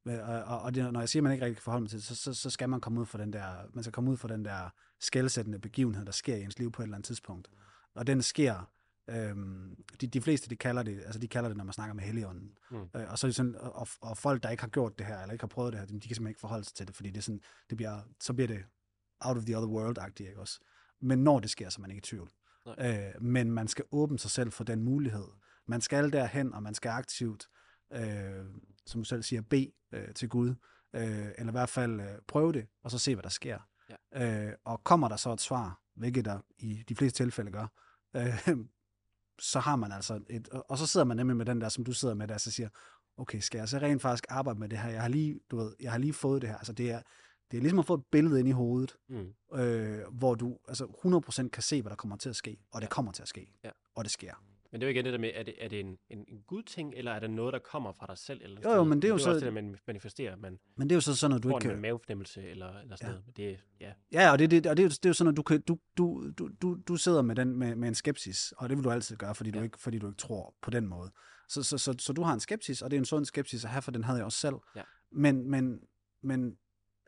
Og, 0.06 0.42
og, 0.42 0.60
og 0.60 0.74
det, 0.74 0.92
når 0.92 1.00
jeg 1.00 1.08
siger, 1.08 1.20
at 1.20 1.24
man 1.24 1.32
ikke 1.32 1.44
rigtig 1.44 1.56
kan 1.56 1.62
forholde 1.62 1.88
sig 1.88 2.00
til 2.00 2.08
det, 2.08 2.18
så, 2.18 2.24
så, 2.24 2.40
så 2.40 2.50
skal 2.50 2.68
man 2.68 2.80
komme 2.80 3.00
ud 3.00 3.06
for 3.06 3.18
den 3.18 3.32
der, 3.32 3.54
man 3.74 3.84
skal 3.84 3.92
komme 3.92 4.10
ud 4.10 4.16
for 4.16 4.28
den 4.28 4.44
der 4.44 4.70
skældsættende 5.00 5.58
begivenhed, 5.58 6.04
der 6.04 6.12
sker 6.12 6.36
i 6.36 6.42
ens 6.42 6.58
liv 6.58 6.72
på 6.72 6.82
et 6.82 6.84
eller 6.84 6.96
andet 6.96 7.06
tidspunkt. 7.06 7.50
Og 7.94 8.06
den 8.06 8.22
sker, 8.22 8.70
øhm, 9.10 9.76
de, 10.00 10.06
de 10.06 10.20
fleste 10.20 10.50
de 10.50 10.56
kalder 10.56 10.82
det, 10.82 11.02
altså 11.04 11.18
de 11.18 11.28
kalder 11.28 11.48
det, 11.48 11.56
når 11.56 11.64
man 11.64 11.72
snakker 11.72 11.94
med 11.94 12.04
Helligånden. 12.04 12.58
Mm. 12.70 12.88
Øh, 12.96 13.10
og, 13.10 13.18
så 13.18 13.26
er 13.26 13.28
det 13.28 13.36
sådan, 13.36 13.56
og, 13.56 13.88
og, 14.00 14.18
folk, 14.18 14.42
der 14.42 14.50
ikke 14.50 14.62
har 14.62 14.68
gjort 14.68 14.98
det 14.98 15.06
her, 15.06 15.20
eller 15.20 15.32
ikke 15.32 15.42
har 15.42 15.48
prøvet 15.48 15.72
det 15.72 15.80
her, 15.80 15.86
de, 15.86 15.94
de 15.94 16.00
kan 16.00 16.14
simpelthen 16.14 16.28
ikke 16.28 16.40
forholde 16.40 16.64
sig 16.64 16.74
til 16.74 16.86
det, 16.86 16.96
fordi 16.96 17.10
det 17.10 17.16
er 17.16 17.22
sådan, 17.22 17.40
det 17.70 17.76
bliver, 17.76 18.00
så 18.20 18.32
bliver 18.34 18.48
det 18.48 18.64
out 19.20 19.36
of 19.36 19.44
the 19.44 19.58
other 19.58 19.68
world-agtigt, 19.68 20.28
ikke 20.28 20.40
også? 20.40 20.60
Men 21.00 21.24
når 21.24 21.40
det 21.40 21.50
sker, 21.50 21.68
så 21.68 21.78
er 21.78 21.80
man 21.80 21.90
ikke 21.90 21.98
i 21.98 22.02
tvivl. 22.02 22.30
Øh, 22.78 23.22
men 23.22 23.50
man 23.50 23.68
skal 23.68 23.84
åbne 23.92 24.18
sig 24.18 24.30
selv 24.30 24.52
for 24.52 24.64
den 24.64 24.82
mulighed. 24.82 25.26
Man 25.66 25.80
skal 25.80 26.12
derhen, 26.12 26.54
og 26.54 26.62
man 26.62 26.74
skal 26.74 26.88
aktivt 26.88 27.48
øh, 27.92 28.44
som 28.86 29.00
du 29.00 29.04
selv 29.04 29.22
siger, 29.22 29.42
bede 29.42 29.72
øh, 29.92 30.14
til 30.14 30.28
Gud, 30.28 30.54
øh, 30.94 31.28
eller 31.38 31.48
i 31.48 31.50
hvert 31.50 31.68
fald 31.68 32.00
øh, 32.00 32.18
prøve 32.28 32.52
det, 32.52 32.66
og 32.82 32.90
så 32.90 32.98
se, 32.98 33.14
hvad 33.14 33.22
der 33.22 33.28
sker. 33.28 33.58
Ja. 34.12 34.46
Øh, 34.46 34.52
og 34.64 34.84
kommer 34.84 35.08
der 35.08 35.16
så 35.16 35.32
et 35.32 35.40
svar, 35.40 35.80
hvilket 35.94 36.24
der 36.24 36.40
i 36.58 36.84
de 36.88 36.96
fleste 36.96 37.24
tilfælde 37.24 37.50
gør, 37.50 37.66
øh, 38.16 38.48
så 39.52 39.60
har 39.60 39.76
man 39.76 39.92
altså 39.92 40.20
et, 40.30 40.48
og 40.48 40.78
så 40.78 40.86
sidder 40.86 41.06
man 41.06 41.16
nemlig 41.16 41.36
med 41.36 41.46
den 41.46 41.60
der, 41.60 41.68
som 41.68 41.84
du 41.84 41.92
sidder 41.92 42.14
med, 42.14 42.28
der 42.28 42.38
så 42.38 42.50
siger, 42.50 42.68
okay, 43.16 43.38
skal 43.38 43.58
jeg 43.58 43.68
så 43.68 43.78
rent 43.78 44.02
faktisk 44.02 44.24
arbejde 44.28 44.58
med 44.58 44.68
det 44.68 44.78
her? 44.78 44.90
Jeg 44.90 45.00
har 45.00 45.08
lige, 45.08 45.40
du 45.50 45.56
ved, 45.56 45.74
jeg 45.80 45.90
har 45.90 45.98
lige 45.98 46.12
fået 46.12 46.42
det 46.42 46.50
her. 46.50 46.56
Altså 46.56 46.72
det 46.72 46.90
er, 46.90 47.02
det 47.52 47.58
er 47.58 47.62
ligesom 47.62 47.78
at 47.78 47.86
få 47.86 47.94
et 47.94 48.04
billede 48.10 48.40
ind 48.40 48.48
i 48.48 48.52
hovedet, 48.52 48.96
mm. 49.08 49.58
øh, 49.58 49.98
hvor 50.12 50.34
du 50.34 50.58
altså 50.68 50.84
100% 51.44 51.48
kan 51.48 51.62
se, 51.62 51.82
hvad 51.82 51.90
der 51.90 51.96
kommer 51.96 52.16
til 52.16 52.28
at 52.28 52.36
ske, 52.36 52.58
og 52.72 52.80
det 52.80 52.90
kommer 52.90 53.12
til 53.12 53.22
at 53.22 53.28
ske, 53.28 53.52
ja. 53.64 53.70
og 53.94 54.04
det 54.04 54.12
sker. 54.12 54.34
Men 54.72 54.80
det 54.80 54.86
er 54.86 54.90
jo 54.90 54.94
igen 54.94 55.04
det 55.04 55.12
der 55.12 55.18
med, 55.18 55.30
er 55.34 55.42
det, 55.42 55.54
er 55.58 55.68
det 55.68 55.80
en, 55.80 55.98
en, 56.10 56.24
en 56.28 56.42
god 56.46 56.62
ting, 56.62 56.94
eller 56.96 57.12
er 57.12 57.20
det 57.20 57.30
noget, 57.30 57.52
der 57.52 57.58
kommer 57.58 57.92
fra 57.92 58.06
dig 58.06 58.18
selv? 58.18 58.40
Eller 58.42 58.60
jo, 58.64 58.70
jo, 58.70 58.84
men 58.84 59.02
det 59.02 59.08
er 59.08 59.12
jo 59.12 59.14
det 59.14 59.22
så... 59.22 59.30
også 59.30 59.44
det, 59.44 59.54
man 59.54 59.76
manifesterer. 59.86 60.36
Man 60.36 60.58
men 60.76 60.88
det 60.88 60.94
er 60.94 60.96
jo 60.96 61.00
så 61.00 61.16
sådan, 61.16 61.30
noget, 61.30 61.42
du 61.42 61.48
ikke 61.48 61.60
kan... 61.60 61.70
en 61.70 61.82
mavefornemmelse, 61.82 62.42
eller, 62.48 62.78
eller 62.78 62.96
sådan 62.96 63.14
ja. 63.14 63.18
noget. 63.18 63.36
Det, 63.36 63.60
ja. 63.80 63.92
ja, 64.12 64.32
og 64.32 64.38
det, 64.38 64.50
det, 64.50 64.66
og 64.66 64.76
det, 64.76 64.82
er 64.82 64.86
jo, 64.86 64.88
det 64.88 65.04
er 65.04 65.08
jo 65.08 65.12
sådan, 65.12 65.30
at 65.30 65.36
du, 65.36 65.42
kan, 65.42 65.60
du, 65.60 65.78
du, 65.96 66.30
du, 66.38 66.50
du, 66.62 66.78
du 66.88 66.96
sidder 66.96 67.22
med, 67.22 67.36
den, 67.36 67.56
med, 67.56 67.74
med 67.74 67.88
en 67.88 67.94
skepsis, 67.94 68.52
og 68.56 68.68
det 68.68 68.76
vil 68.76 68.84
du 68.84 68.90
altid 68.90 69.16
gøre, 69.16 69.34
fordi, 69.34 69.50
ja. 69.50 69.58
du 69.58 69.64
ikke, 69.64 69.78
fordi 69.78 69.98
du 69.98 70.06
ikke 70.06 70.18
tror 70.18 70.54
på 70.62 70.70
den 70.70 70.86
måde. 70.86 71.12
Så, 71.48 71.62
så, 71.62 71.78
så, 71.78 71.94
så 71.98 72.12
du 72.12 72.22
har 72.22 72.34
en 72.34 72.40
skepsis, 72.40 72.82
og 72.82 72.90
det 72.90 72.96
er 72.96 73.00
en 73.00 73.04
sund 73.04 73.24
skepsis 73.24 73.64
at 73.64 73.70
have, 73.70 73.82
for 73.82 73.90
den 73.90 74.04
havde 74.04 74.18
jeg 74.18 74.24
også 74.24 74.38
selv. 74.38 74.56
Ja. 74.76 74.82
Men, 75.10 75.50
men, 75.50 75.80
men 76.22 76.56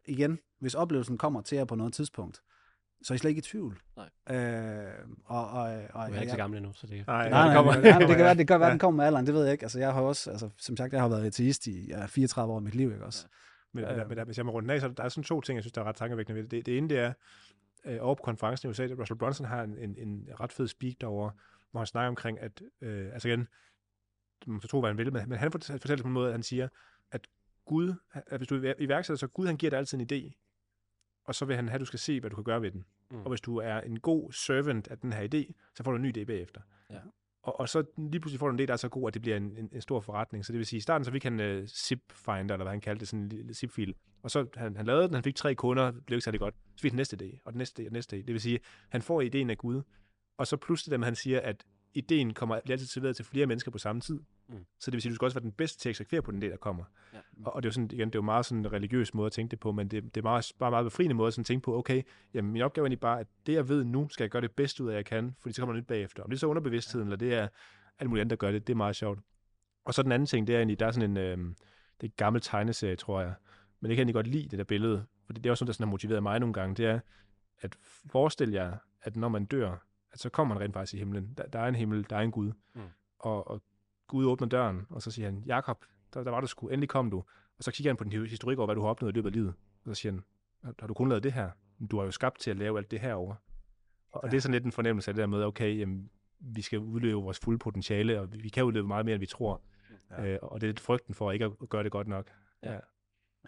igen, 0.06 0.38
hvis 0.60 0.74
oplevelsen 0.74 1.18
kommer 1.18 1.40
til 1.40 1.56
jer 1.56 1.64
på 1.64 1.74
noget 1.74 1.92
tidspunkt, 1.92 2.42
så 3.02 3.12
er 3.12 3.14
I 3.14 3.18
slet 3.18 3.30
ikke 3.30 3.38
i 3.38 3.42
tvivl. 3.42 3.80
Nej. 3.96 4.36
Øh, 4.36 4.92
og, 5.24 5.48
og, 5.48 5.62
og, 5.94 6.08
du 6.08 6.14
er 6.14 6.20
ikke 6.20 6.30
så 6.30 6.36
gammel 6.36 6.56
endnu, 6.56 6.72
så 6.72 6.86
det, 6.86 7.06
nej, 7.06 7.22
det, 7.22 7.30
nej, 7.30 7.46
det, 7.46 7.56
kommer. 7.56 7.72
Nej, 7.72 7.90
nej, 7.90 7.98
det 7.98 8.08
kan 8.08 8.24
være, 8.24 8.34
det 8.34 8.48
kan 8.48 8.60
være, 8.60 8.70
den 8.70 8.78
kommer 8.78 8.96
med 8.96 9.06
alderen, 9.06 9.26
det 9.26 9.34
ved 9.34 9.42
jeg 9.42 9.52
ikke. 9.52 9.64
Altså, 9.64 9.78
jeg 9.78 9.92
har 9.92 10.00
også, 10.00 10.30
altså, 10.30 10.50
som 10.58 10.76
sagt, 10.76 10.92
jeg 10.92 11.00
har 11.00 11.08
været 11.08 11.26
ateist 11.26 11.66
i 11.66 11.86
ja, 11.88 12.06
34 12.06 12.52
år 12.52 12.60
i 12.60 12.62
mit 12.62 12.74
liv, 12.74 12.92
ikke 12.92 13.04
også? 13.04 13.26
Ja. 13.26 13.28
Men, 13.72 13.84
øh, 13.84 14.08
men 14.08 14.16
der, 14.16 14.24
hvis 14.24 14.36
jeg 14.36 14.46
må 14.46 14.52
runde 14.52 14.74
af, 14.74 14.80
så 14.80 14.88
der 14.88 15.02
er 15.02 15.08
sådan 15.08 15.24
to 15.24 15.40
ting, 15.40 15.56
jeg 15.56 15.62
synes, 15.62 15.72
der 15.72 15.80
er 15.80 15.84
ret 15.84 15.96
tankevækkende 15.96 16.36
ved 16.36 16.42
det. 16.42 16.50
Det, 16.50 16.66
det 16.66 16.78
ene, 16.78 16.88
det 16.88 16.98
er, 16.98 17.12
øh, 17.84 17.98
over 18.00 18.14
på 18.14 18.22
konferencen 18.22 18.68
i 18.68 18.70
USA, 18.70 18.84
at 18.84 18.98
Russell 18.98 19.18
Brunson 19.18 19.46
har 19.46 19.62
en, 19.62 19.78
en, 19.78 19.96
en 19.98 20.28
ret 20.40 20.52
fed 20.52 20.68
speak 20.68 20.94
derovre, 21.00 21.32
hvor 21.70 21.80
han 21.80 21.86
snakker 21.86 22.08
omkring, 22.08 22.40
at, 22.40 22.62
øh, 22.80 23.12
altså 23.12 23.28
igen, 23.28 23.48
man 24.46 24.60
kan 24.60 24.68
tro, 24.68 24.80
hvad 24.80 24.90
han 24.90 24.98
vil, 24.98 25.12
men 25.12 25.32
han 25.32 25.52
fortæller 25.52 26.02
på 26.02 26.08
en 26.08 26.14
måde, 26.14 26.26
at 26.26 26.32
han 26.32 26.42
siger, 26.42 26.64
at 26.64 26.70
Gud, 27.64 27.94
hvis 28.36 28.48
du 28.48 28.64
er 28.64 28.74
iværksætter, 28.78 29.18
så 29.18 29.26
Gud 29.26 29.46
han 29.46 29.56
giver 29.56 29.70
dig 29.70 29.78
altid 29.78 29.98
en 29.98 30.08
idé, 30.12 30.40
og 31.24 31.34
så 31.34 31.44
vil 31.44 31.56
han 31.56 31.68
have, 31.68 31.74
at 31.74 31.80
du 31.80 31.84
skal 31.84 31.98
se, 31.98 32.20
hvad 32.20 32.30
du 32.30 32.36
kan 32.36 32.44
gøre 32.44 32.62
ved 32.62 32.70
den. 32.70 32.84
Mm. 33.10 33.22
Og 33.22 33.28
hvis 33.28 33.40
du 33.40 33.56
er 33.56 33.80
en 33.80 34.00
god 34.00 34.32
servant 34.32 34.88
af 34.88 34.98
den 34.98 35.12
her 35.12 35.28
idé, 35.34 35.52
så 35.74 35.82
får 35.82 35.90
du 35.90 35.96
en 35.96 36.02
ny 36.02 36.18
idé 36.18 36.24
bagefter. 36.24 36.60
Ja. 36.90 37.00
Og, 37.42 37.60
og 37.60 37.68
så 37.68 37.84
lige 37.98 38.20
pludselig 38.20 38.40
får 38.40 38.48
du 38.48 38.54
en 38.54 38.60
idé, 38.60 38.66
der 38.66 38.72
er 38.72 38.76
så 38.76 38.88
god, 38.88 39.08
at 39.08 39.14
det 39.14 39.22
bliver 39.22 39.36
en, 39.36 39.56
en, 39.56 39.68
en 39.72 39.80
stor 39.80 40.00
forretning. 40.00 40.46
Så 40.46 40.52
det 40.52 40.58
vil 40.58 40.66
sige, 40.66 40.78
i 40.78 40.80
starten 40.80 41.04
så 41.04 41.10
fik 41.10 41.24
han 41.24 41.40
uh, 41.40 41.66
zip-finder, 41.66 42.54
eller 42.54 42.64
hvad 42.64 42.72
han 42.72 42.80
kaldte 42.80 43.00
det, 43.00 43.08
sådan 43.08 43.22
en 43.22 43.28
lille 43.28 43.54
zip-fil. 43.54 43.94
Og 44.22 44.30
så 44.30 44.46
han, 44.54 44.76
han 44.76 44.86
lavede 44.86 45.06
den, 45.06 45.14
han 45.14 45.22
fik 45.24 45.36
tre 45.36 45.54
kunder, 45.54 45.90
det 45.90 46.06
blev 46.06 46.16
ikke 46.16 46.24
særlig 46.24 46.40
godt. 46.40 46.54
Så 46.76 46.82
fik 46.82 46.92
han 46.92 46.96
næste 46.96 47.16
idé, 47.22 47.38
og 47.44 47.52
den 47.52 47.58
næste 47.58 47.82
idé, 47.82 47.86
og 47.86 47.90
den 47.90 47.92
næste 47.92 48.16
idé. 48.16 48.18
Det 48.18 48.32
vil 48.32 48.40
sige, 48.40 48.60
han 48.88 49.02
får 49.02 49.20
ideen 49.20 49.50
af 49.50 49.58
Gud, 49.58 49.82
og 50.36 50.46
så 50.46 50.56
pludselig 50.56 50.92
dem, 50.92 51.02
han 51.02 51.14
siger, 51.14 51.40
at 51.40 51.64
ideen 51.94 52.34
kommer, 52.34 52.60
bliver 52.64 52.74
altid 52.74 52.86
serveret 52.86 53.16
til 53.16 53.24
flere 53.24 53.46
mennesker 53.46 53.70
på 53.70 53.78
samme 53.78 54.00
tid. 54.00 54.20
Mm. 54.48 54.64
Så 54.78 54.90
det 54.90 54.92
vil 54.92 55.02
sige, 55.02 55.10
at 55.10 55.12
du 55.12 55.14
skal 55.14 55.24
også 55.24 55.34
være 55.34 55.44
den 55.44 55.52
bedste 55.52 55.78
til 55.78 55.88
at 55.88 55.90
eksekvere 55.90 56.22
på 56.22 56.30
den 56.30 56.42
idé, 56.42 56.46
der 56.46 56.56
kommer. 56.56 56.84
Ja. 57.12 57.18
Og, 57.44 57.54
og, 57.54 57.62
det 57.62 57.66
er 57.66 57.70
jo 57.70 57.72
sådan, 57.72 57.90
igen, 57.92 58.08
det 58.08 58.14
er 58.14 58.18
jo 58.18 58.22
meget 58.22 58.46
sådan 58.46 58.58
en 58.58 58.72
religiøs 58.72 59.14
måde 59.14 59.26
at 59.26 59.32
tænke 59.32 59.50
det 59.50 59.60
på, 59.60 59.72
men 59.72 59.88
det, 59.88 60.14
det 60.14 60.16
er 60.16 60.22
meget, 60.22 60.52
bare 60.58 60.70
meget 60.70 60.84
befriende 60.84 61.14
måde 61.14 61.26
at 61.26 61.34
sådan 61.34 61.44
tænke 61.44 61.64
på, 61.64 61.78
okay, 61.78 62.02
jamen 62.34 62.52
min 62.52 62.62
opgave 62.62 62.82
er 62.82 62.86
egentlig 62.86 63.00
bare, 63.00 63.20
at 63.20 63.26
det 63.46 63.52
jeg 63.52 63.68
ved 63.68 63.84
nu, 63.84 64.08
skal 64.08 64.24
jeg 64.24 64.30
gøre 64.30 64.42
det 64.42 64.50
bedste 64.50 64.84
ud 64.84 64.90
af, 64.90 64.96
jeg 64.96 65.04
kan, 65.04 65.36
fordi 65.40 65.52
så 65.54 65.62
kommer 65.62 65.72
der 65.72 65.80
nyt 65.80 65.86
bagefter. 65.86 66.22
Om 66.22 66.30
det 66.30 66.36
er 66.36 66.40
så 66.40 66.46
underbevidstheden, 66.46 67.08
ja. 67.08 67.14
eller 67.14 67.16
det 67.16 67.34
er 67.34 67.48
alt 67.98 68.10
muligt 68.10 68.20
andet, 68.20 68.30
der 68.30 68.36
gør 68.36 68.52
det, 68.52 68.66
det 68.66 68.72
er 68.72 68.76
meget 68.76 68.96
sjovt. 68.96 69.18
Og 69.84 69.94
så 69.94 70.02
den 70.02 70.12
anden 70.12 70.26
ting, 70.26 70.46
det 70.46 70.54
er 70.54 70.58
egentlig, 70.58 70.80
der 70.80 70.86
er 70.86 70.90
sådan 70.90 71.10
en, 71.10 71.16
øh, 71.16 71.38
det 72.00 72.02
er 72.02 72.04
en 72.06 72.12
gammel 72.16 72.42
tegneserie, 72.42 72.96
tror 72.96 73.20
jeg, 73.20 73.34
men 73.80 73.88
det 73.88 73.96
kan 73.96 73.98
jeg 73.98 74.02
egentlig 74.02 74.14
godt 74.14 74.26
lide, 74.26 74.48
det 74.48 74.58
der 74.58 74.64
billede, 74.64 75.04
for 75.26 75.32
det 75.32 75.46
er 75.46 75.50
også 75.50 75.58
sådan, 75.58 75.66
der 75.66 75.72
sådan 75.72 75.86
har 75.86 75.90
motiveret 75.90 76.22
mig 76.22 76.40
nogle 76.40 76.52
gange, 76.52 76.74
det 76.74 76.86
er, 76.86 77.00
at 77.60 77.76
forestille 78.06 78.54
jer, 78.54 78.76
at 79.02 79.16
når 79.16 79.28
man 79.28 79.44
dør, 79.44 79.76
at 80.14 80.20
så 80.20 80.28
kommer 80.28 80.54
man 80.54 80.62
rent 80.62 80.74
faktisk 80.74 80.94
i 80.94 80.98
himlen. 80.98 81.34
Der, 81.36 81.46
der 81.46 81.58
er 81.58 81.68
en 81.68 81.74
himmel, 81.74 82.06
der 82.10 82.16
er 82.16 82.20
en 82.20 82.30
Gud. 82.30 82.52
Mm. 82.74 82.80
Og, 83.18 83.50
og 83.50 83.62
Gud 84.06 84.26
åbner 84.26 84.48
døren, 84.48 84.86
og 84.90 85.02
så 85.02 85.10
siger 85.10 85.26
han, 85.30 85.42
Jakob, 85.46 85.84
der, 86.14 86.24
der 86.24 86.30
var 86.30 86.40
du 86.40 86.46
sgu, 86.46 86.68
endelig 86.68 86.88
kom 86.88 87.10
du. 87.10 87.16
Og 87.58 87.64
så 87.64 87.72
kigger 87.72 87.90
han 87.90 87.96
på 87.96 88.04
din 88.04 88.26
historik 88.26 88.58
over, 88.58 88.66
hvad 88.66 88.74
du 88.74 88.80
har 88.80 88.88
opnået 88.88 89.12
i 89.12 89.14
løbet 89.14 89.28
af 89.28 89.32
livet. 89.32 89.54
Og 89.84 89.96
så 89.96 90.00
siger 90.00 90.12
han, 90.12 90.24
har 90.78 90.86
du 90.86 90.94
kun 90.94 91.08
lavet 91.08 91.22
det 91.22 91.32
her? 91.32 91.50
Du 91.90 91.98
har 91.98 92.04
jo 92.04 92.10
skabt 92.10 92.38
til 92.40 92.50
at 92.50 92.56
lave 92.56 92.78
alt 92.78 92.90
det 92.90 93.00
her 93.00 93.14
over. 93.14 93.34
Og, 93.34 93.40
ja. 94.14 94.18
og 94.18 94.30
det 94.30 94.36
er 94.36 94.40
sådan 94.40 94.52
lidt 94.52 94.64
en 94.64 94.72
fornemmelse 94.72 95.10
af 95.10 95.14
det 95.14 95.20
der 95.20 95.26
med, 95.26 95.44
okay, 95.44 95.78
jamen, 95.78 96.10
vi 96.40 96.62
skal 96.62 96.78
udleve 96.78 97.22
vores 97.22 97.38
fulde 97.38 97.58
potentiale, 97.58 98.20
og 98.20 98.28
vi 98.32 98.48
kan 98.48 98.64
udleve 98.64 98.86
meget 98.86 99.04
mere, 99.04 99.14
end 99.14 99.20
vi 99.20 99.26
tror. 99.26 99.62
Ja. 100.10 100.26
Øh, 100.26 100.38
og 100.42 100.60
det 100.60 100.66
er 100.66 100.68
lidt 100.68 100.80
frygten 100.80 101.14
for 101.14 101.32
ikke 101.32 101.44
at 101.44 101.68
gøre 101.68 101.82
det 101.82 101.92
godt 101.92 102.08
nok. 102.08 102.30
Ja. 102.62 102.78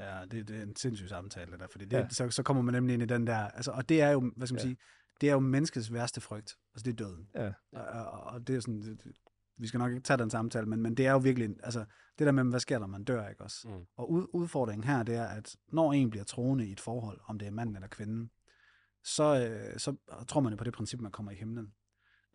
Ja, 0.01 0.25
det, 0.31 0.49
det 0.49 0.57
er 0.57 0.62
en 0.62 0.77
sindssyg 0.77 1.09
samtale, 1.09 1.59
der, 1.59 1.67
fordi 1.67 1.85
det, 1.85 1.97
ja. 1.97 2.09
så, 2.09 2.31
så 2.31 2.43
kommer 2.43 2.62
man 2.62 2.75
nemlig 2.75 2.95
ind 2.95 3.03
i 3.03 3.07
den 3.07 3.27
der, 3.27 3.36
altså, 3.36 3.70
og 3.70 3.89
det 3.89 4.01
er 4.01 4.11
jo, 4.11 4.33
hvad 4.36 4.47
skal 4.47 4.55
man 4.55 4.61
ja. 4.61 4.67
sige, 4.69 4.77
det 5.20 5.28
er 5.28 5.33
jo 5.33 5.41
menneskets 5.41 5.93
værste 5.93 6.20
frygt. 6.20 6.57
Altså, 6.75 6.85
det 6.85 6.93
er 6.93 7.05
døden. 7.05 7.28
Ja. 7.35 7.53
Og, 7.73 8.20
og 8.20 8.47
det 8.47 8.57
er 8.57 8.61
sådan, 8.61 8.83
det, 8.83 9.12
vi 9.59 9.67
skal 9.67 9.78
nok 9.78 9.91
ikke 9.91 10.03
tage 10.03 10.17
den 10.17 10.31
samtale, 10.31 10.67
men, 10.67 10.83
men 10.83 10.95
det 10.95 11.07
er 11.07 11.12
jo 11.12 11.19
virkelig, 11.19 11.57
altså, 11.62 11.85
det 12.19 12.27
der 12.27 12.33
med, 12.33 12.45
hvad 12.45 12.61
sker 12.61 12.78
der, 12.78 12.86
man 12.86 13.05
dør, 13.05 13.28
ikke 13.28 13.43
også? 13.45 13.69
Mm. 13.69 13.86
Og 13.97 14.11
ud, 14.11 14.27
udfordringen 14.33 14.85
her, 14.85 15.03
det 15.03 15.15
er, 15.15 15.27
at 15.27 15.57
når 15.69 15.93
en 15.93 16.11
bliver 16.11 16.25
troende 16.25 16.67
i 16.67 16.73
et 16.73 16.81
forhold, 16.81 17.20
om 17.25 17.39
det 17.39 17.49
er 17.49 17.53
mand 17.53 17.77
eller 17.77 17.89
kvinde, 17.89 18.28
så, 19.05 19.49
øh, 19.49 19.78
så 19.78 19.97
tror 20.28 20.41
man 20.41 20.53
jo 20.53 20.57
på 20.57 20.65
det 20.65 20.73
princip, 20.73 21.01
man 21.01 21.12
kommer 21.12 21.33
i 21.33 21.35
himlen. 21.35 21.75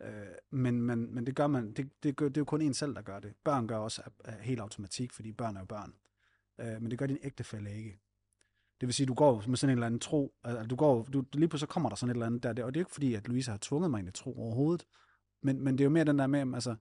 Øh, 0.02 0.26
men, 0.50 0.82
men, 0.82 1.14
men 1.14 1.26
det 1.26 1.36
gør 1.36 1.46
man, 1.46 1.72
det, 1.72 2.02
det, 2.02 2.16
gør, 2.16 2.28
det 2.28 2.36
er 2.36 2.40
jo 2.40 2.44
kun 2.44 2.62
en 2.62 2.74
selv, 2.74 2.94
der 2.94 3.02
gør 3.02 3.20
det. 3.20 3.34
Børn 3.44 3.68
gør 3.68 3.76
også 3.76 4.02
af, 4.04 4.32
af 4.32 4.44
helt 4.44 4.60
automatik, 4.60 5.12
fordi 5.12 5.32
børn 5.32 5.56
er 5.56 5.60
jo 5.60 5.66
børn. 5.66 5.94
Øh, 6.60 6.82
men 6.82 6.90
det 6.90 6.98
gør 6.98 7.06
din 7.06 7.18
ægtefælle 7.22 7.74
ikke. 7.74 8.00
Det 8.82 8.86
vil 8.86 8.94
sige, 8.94 9.06
du 9.06 9.14
går 9.14 9.44
med 9.48 9.56
sådan 9.56 9.70
en 9.70 9.78
eller 9.78 9.86
anden 9.86 10.00
tro, 10.00 10.34
altså, 10.42 10.66
du 10.66 10.76
går, 10.76 11.02
du, 11.04 11.24
lige 11.32 11.48
pludselig 11.48 11.60
så 11.60 11.66
kommer 11.72 11.88
der 11.88 11.96
sådan 11.96 12.10
et 12.10 12.14
eller 12.14 12.26
andet 12.26 12.42
der, 12.42 12.48
og 12.48 12.54
det 12.56 12.62
er 12.62 12.64
jo 12.64 12.78
ikke 12.78 12.90
fordi, 12.90 13.14
at 13.14 13.28
Louise 13.28 13.50
har 13.50 13.58
tvunget 13.58 13.90
mig 13.90 13.98
ind 13.98 14.08
i 14.08 14.12
tro 14.12 14.38
overhovedet, 14.38 14.86
men, 15.42 15.64
men 15.64 15.78
det 15.78 15.80
er 15.80 15.84
jo 15.84 15.90
mere 15.90 16.04
den 16.04 16.18
der 16.18 16.26
med, 16.26 16.54
altså, 16.54 16.76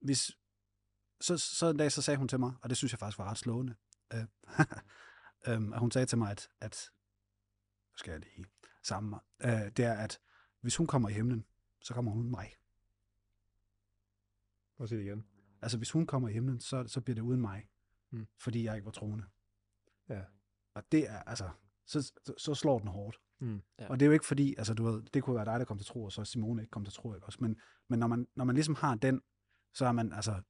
hvis, 0.00 0.32
så, 1.20 1.38
så 1.38 1.66
en 1.66 1.76
dag, 1.76 1.92
så 1.92 2.02
sagde 2.02 2.18
hun 2.18 2.28
til 2.28 2.40
mig, 2.40 2.52
og 2.62 2.68
det 2.68 2.76
synes 2.76 2.92
jeg 2.92 2.98
faktisk 2.98 3.18
var 3.18 3.30
ret 3.30 3.38
slående, 3.38 3.74
øh, 4.14 4.20
øh, 5.48 5.72
at 5.72 5.78
hun 5.78 5.90
sagde 5.90 6.06
til 6.06 6.18
mig, 6.18 6.30
at, 6.30 6.48
at 6.60 6.90
skal 7.96 8.10
jeg 8.10 8.20
lige 8.20 8.46
sammen 8.82 9.20
øh, 9.44 9.70
det 9.76 9.84
er, 9.84 9.94
at 9.94 10.18
hvis 10.60 10.76
hun 10.76 10.86
kommer 10.86 11.08
i 11.08 11.12
himlen, 11.12 11.44
så 11.80 11.94
kommer 11.94 12.12
hun 12.12 12.30
mig. 12.30 12.54
Prøv 14.76 14.84
at 14.84 14.90
det 14.90 15.00
igen. 15.00 15.26
Altså, 15.62 15.76
hvis 15.78 15.90
hun 15.90 16.06
kommer 16.06 16.28
i 16.28 16.32
himlen, 16.32 16.60
så, 16.60 16.86
så 16.86 17.00
bliver 17.00 17.14
det 17.14 17.22
uden 17.22 17.40
mig, 17.40 17.68
Mm. 18.10 18.26
fordi 18.38 18.64
jeg 18.64 18.74
ikke 18.74 18.84
var 18.84 18.92
troende. 18.92 19.24
Ja. 20.08 20.22
Og 20.78 20.84
det 20.92 21.10
er, 21.10 21.18
altså, 21.22 21.48
så, 21.86 22.02
så, 22.02 22.34
så 22.38 22.54
slår 22.54 22.78
den 22.78 22.88
hårdt. 22.88 23.16
Mm. 23.40 23.60
Ja. 23.78 23.88
Og 23.88 24.00
det 24.00 24.06
er 24.06 24.06
jo 24.06 24.12
ikke 24.12 24.26
fordi, 24.26 24.54
altså 24.58 24.74
du 24.74 24.84
ved, 24.84 25.02
det 25.02 25.22
kunne 25.22 25.36
være 25.36 25.44
dig, 25.44 25.58
der 25.58 25.64
kom 25.64 25.78
til 25.78 25.86
tro, 25.86 26.04
og 26.04 26.12
så 26.12 26.24
Simone 26.24 26.62
ikke 26.62 26.70
kom 26.70 26.84
til 26.84 26.94
tro, 26.94 27.14
ikke 27.14 27.26
også? 27.26 27.38
Men, 27.40 27.56
men 27.88 27.98
når, 27.98 28.06
man, 28.06 28.26
når 28.36 28.44
man 28.44 28.54
ligesom 28.54 28.74
har 28.74 28.94
den, 28.94 29.20
så 29.74 29.86
er 29.86 29.92
man, 29.92 30.12
altså, 30.12 30.40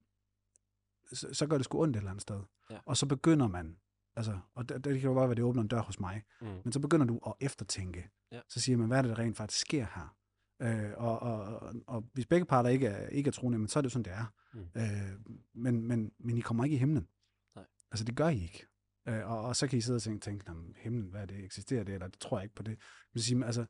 så, 1.13 1.35
så 1.35 1.47
gør 1.47 1.57
det 1.57 1.65
sgu 1.65 1.83
ondt 1.83 1.97
et 1.97 2.01
eller 2.01 2.11
andet 2.11 2.23
sted. 2.23 2.41
Ja. 2.71 2.79
Og 2.87 2.97
så 2.97 3.07
begynder 3.07 3.49
man, 3.49 3.77
altså, 4.17 4.39
og 4.55 4.69
det, 4.69 4.85
det 4.85 5.01
kan 5.01 5.09
jo 5.11 5.15
godt 5.15 5.23
være, 5.23 5.31
at 5.31 5.37
det 5.37 5.45
åbner 5.45 5.63
en 5.63 5.69
dør 5.69 5.81
hos 5.83 6.01
mig, 6.01 6.23
Mm. 6.41 6.47
men 6.65 6.73
så 6.73 6.81
begynder 6.81 7.07
du 7.07 7.21
at 7.27 7.33
eftertænke. 7.41 8.11
Ja. 8.33 8.41
Så 8.49 8.61
siger 8.61 8.77
man, 8.77 8.87
hvad 8.89 8.99
er 8.99 9.03
det, 9.03 9.09
der 9.09 9.19
rent 9.19 9.37
faktisk 9.37 9.61
sker 9.61 9.87
her? 9.95 10.15
Øh, 10.63 10.93
og, 10.97 11.19
og, 11.19 11.43
og, 11.61 11.75
og 11.87 12.05
hvis 12.13 12.27
begge 12.27 12.47
parter 12.47 12.71
ikke 12.71 12.87
er, 12.87 13.09
ikke 13.09 13.29
er 13.29 13.33
troende, 13.33 13.59
men 13.59 13.69
så 13.69 13.79
er 13.79 13.81
det 13.81 13.87
jo 13.87 13.91
sådan, 13.91 14.05
det 14.05 14.13
er. 14.13 14.27
Mm. 14.55 14.61
Øh, 14.77 15.37
men, 15.55 15.83
men, 15.83 16.13
men 16.19 16.37
I 16.37 16.41
kommer 16.41 16.65
ikke 16.65 16.75
i 16.77 16.79
himlen. 16.79 17.09
Nej. 17.57 17.65
Altså, 17.91 18.05
det 18.05 18.17
gør 18.17 18.29
I 18.29 18.43
ikke. 18.43 18.67
Øh, 19.09 19.31
og, 19.31 19.41
og 19.43 19.57
så 19.57 19.67
kan 19.69 19.79
I 19.79 19.81
sidde 19.81 19.97
og 19.97 20.03
tænke, 20.03 20.21
tænke 20.25 20.45
"Nå, 20.47 20.55
men 20.55 20.75
himlen, 20.79 21.11
hvad 21.11 21.21
er 21.23 21.27
det, 21.27 21.45
eksisterer 21.45 21.85
det, 21.85 21.95
eller 21.95 22.09
det 22.09 22.21
tror 22.21 22.39
jeg 22.39 22.45
ikke 22.45 22.55
på 22.55 22.63
det. 22.63 22.79
Men 23.15 23.21
sige, 23.23 23.45
altså, 23.45 23.67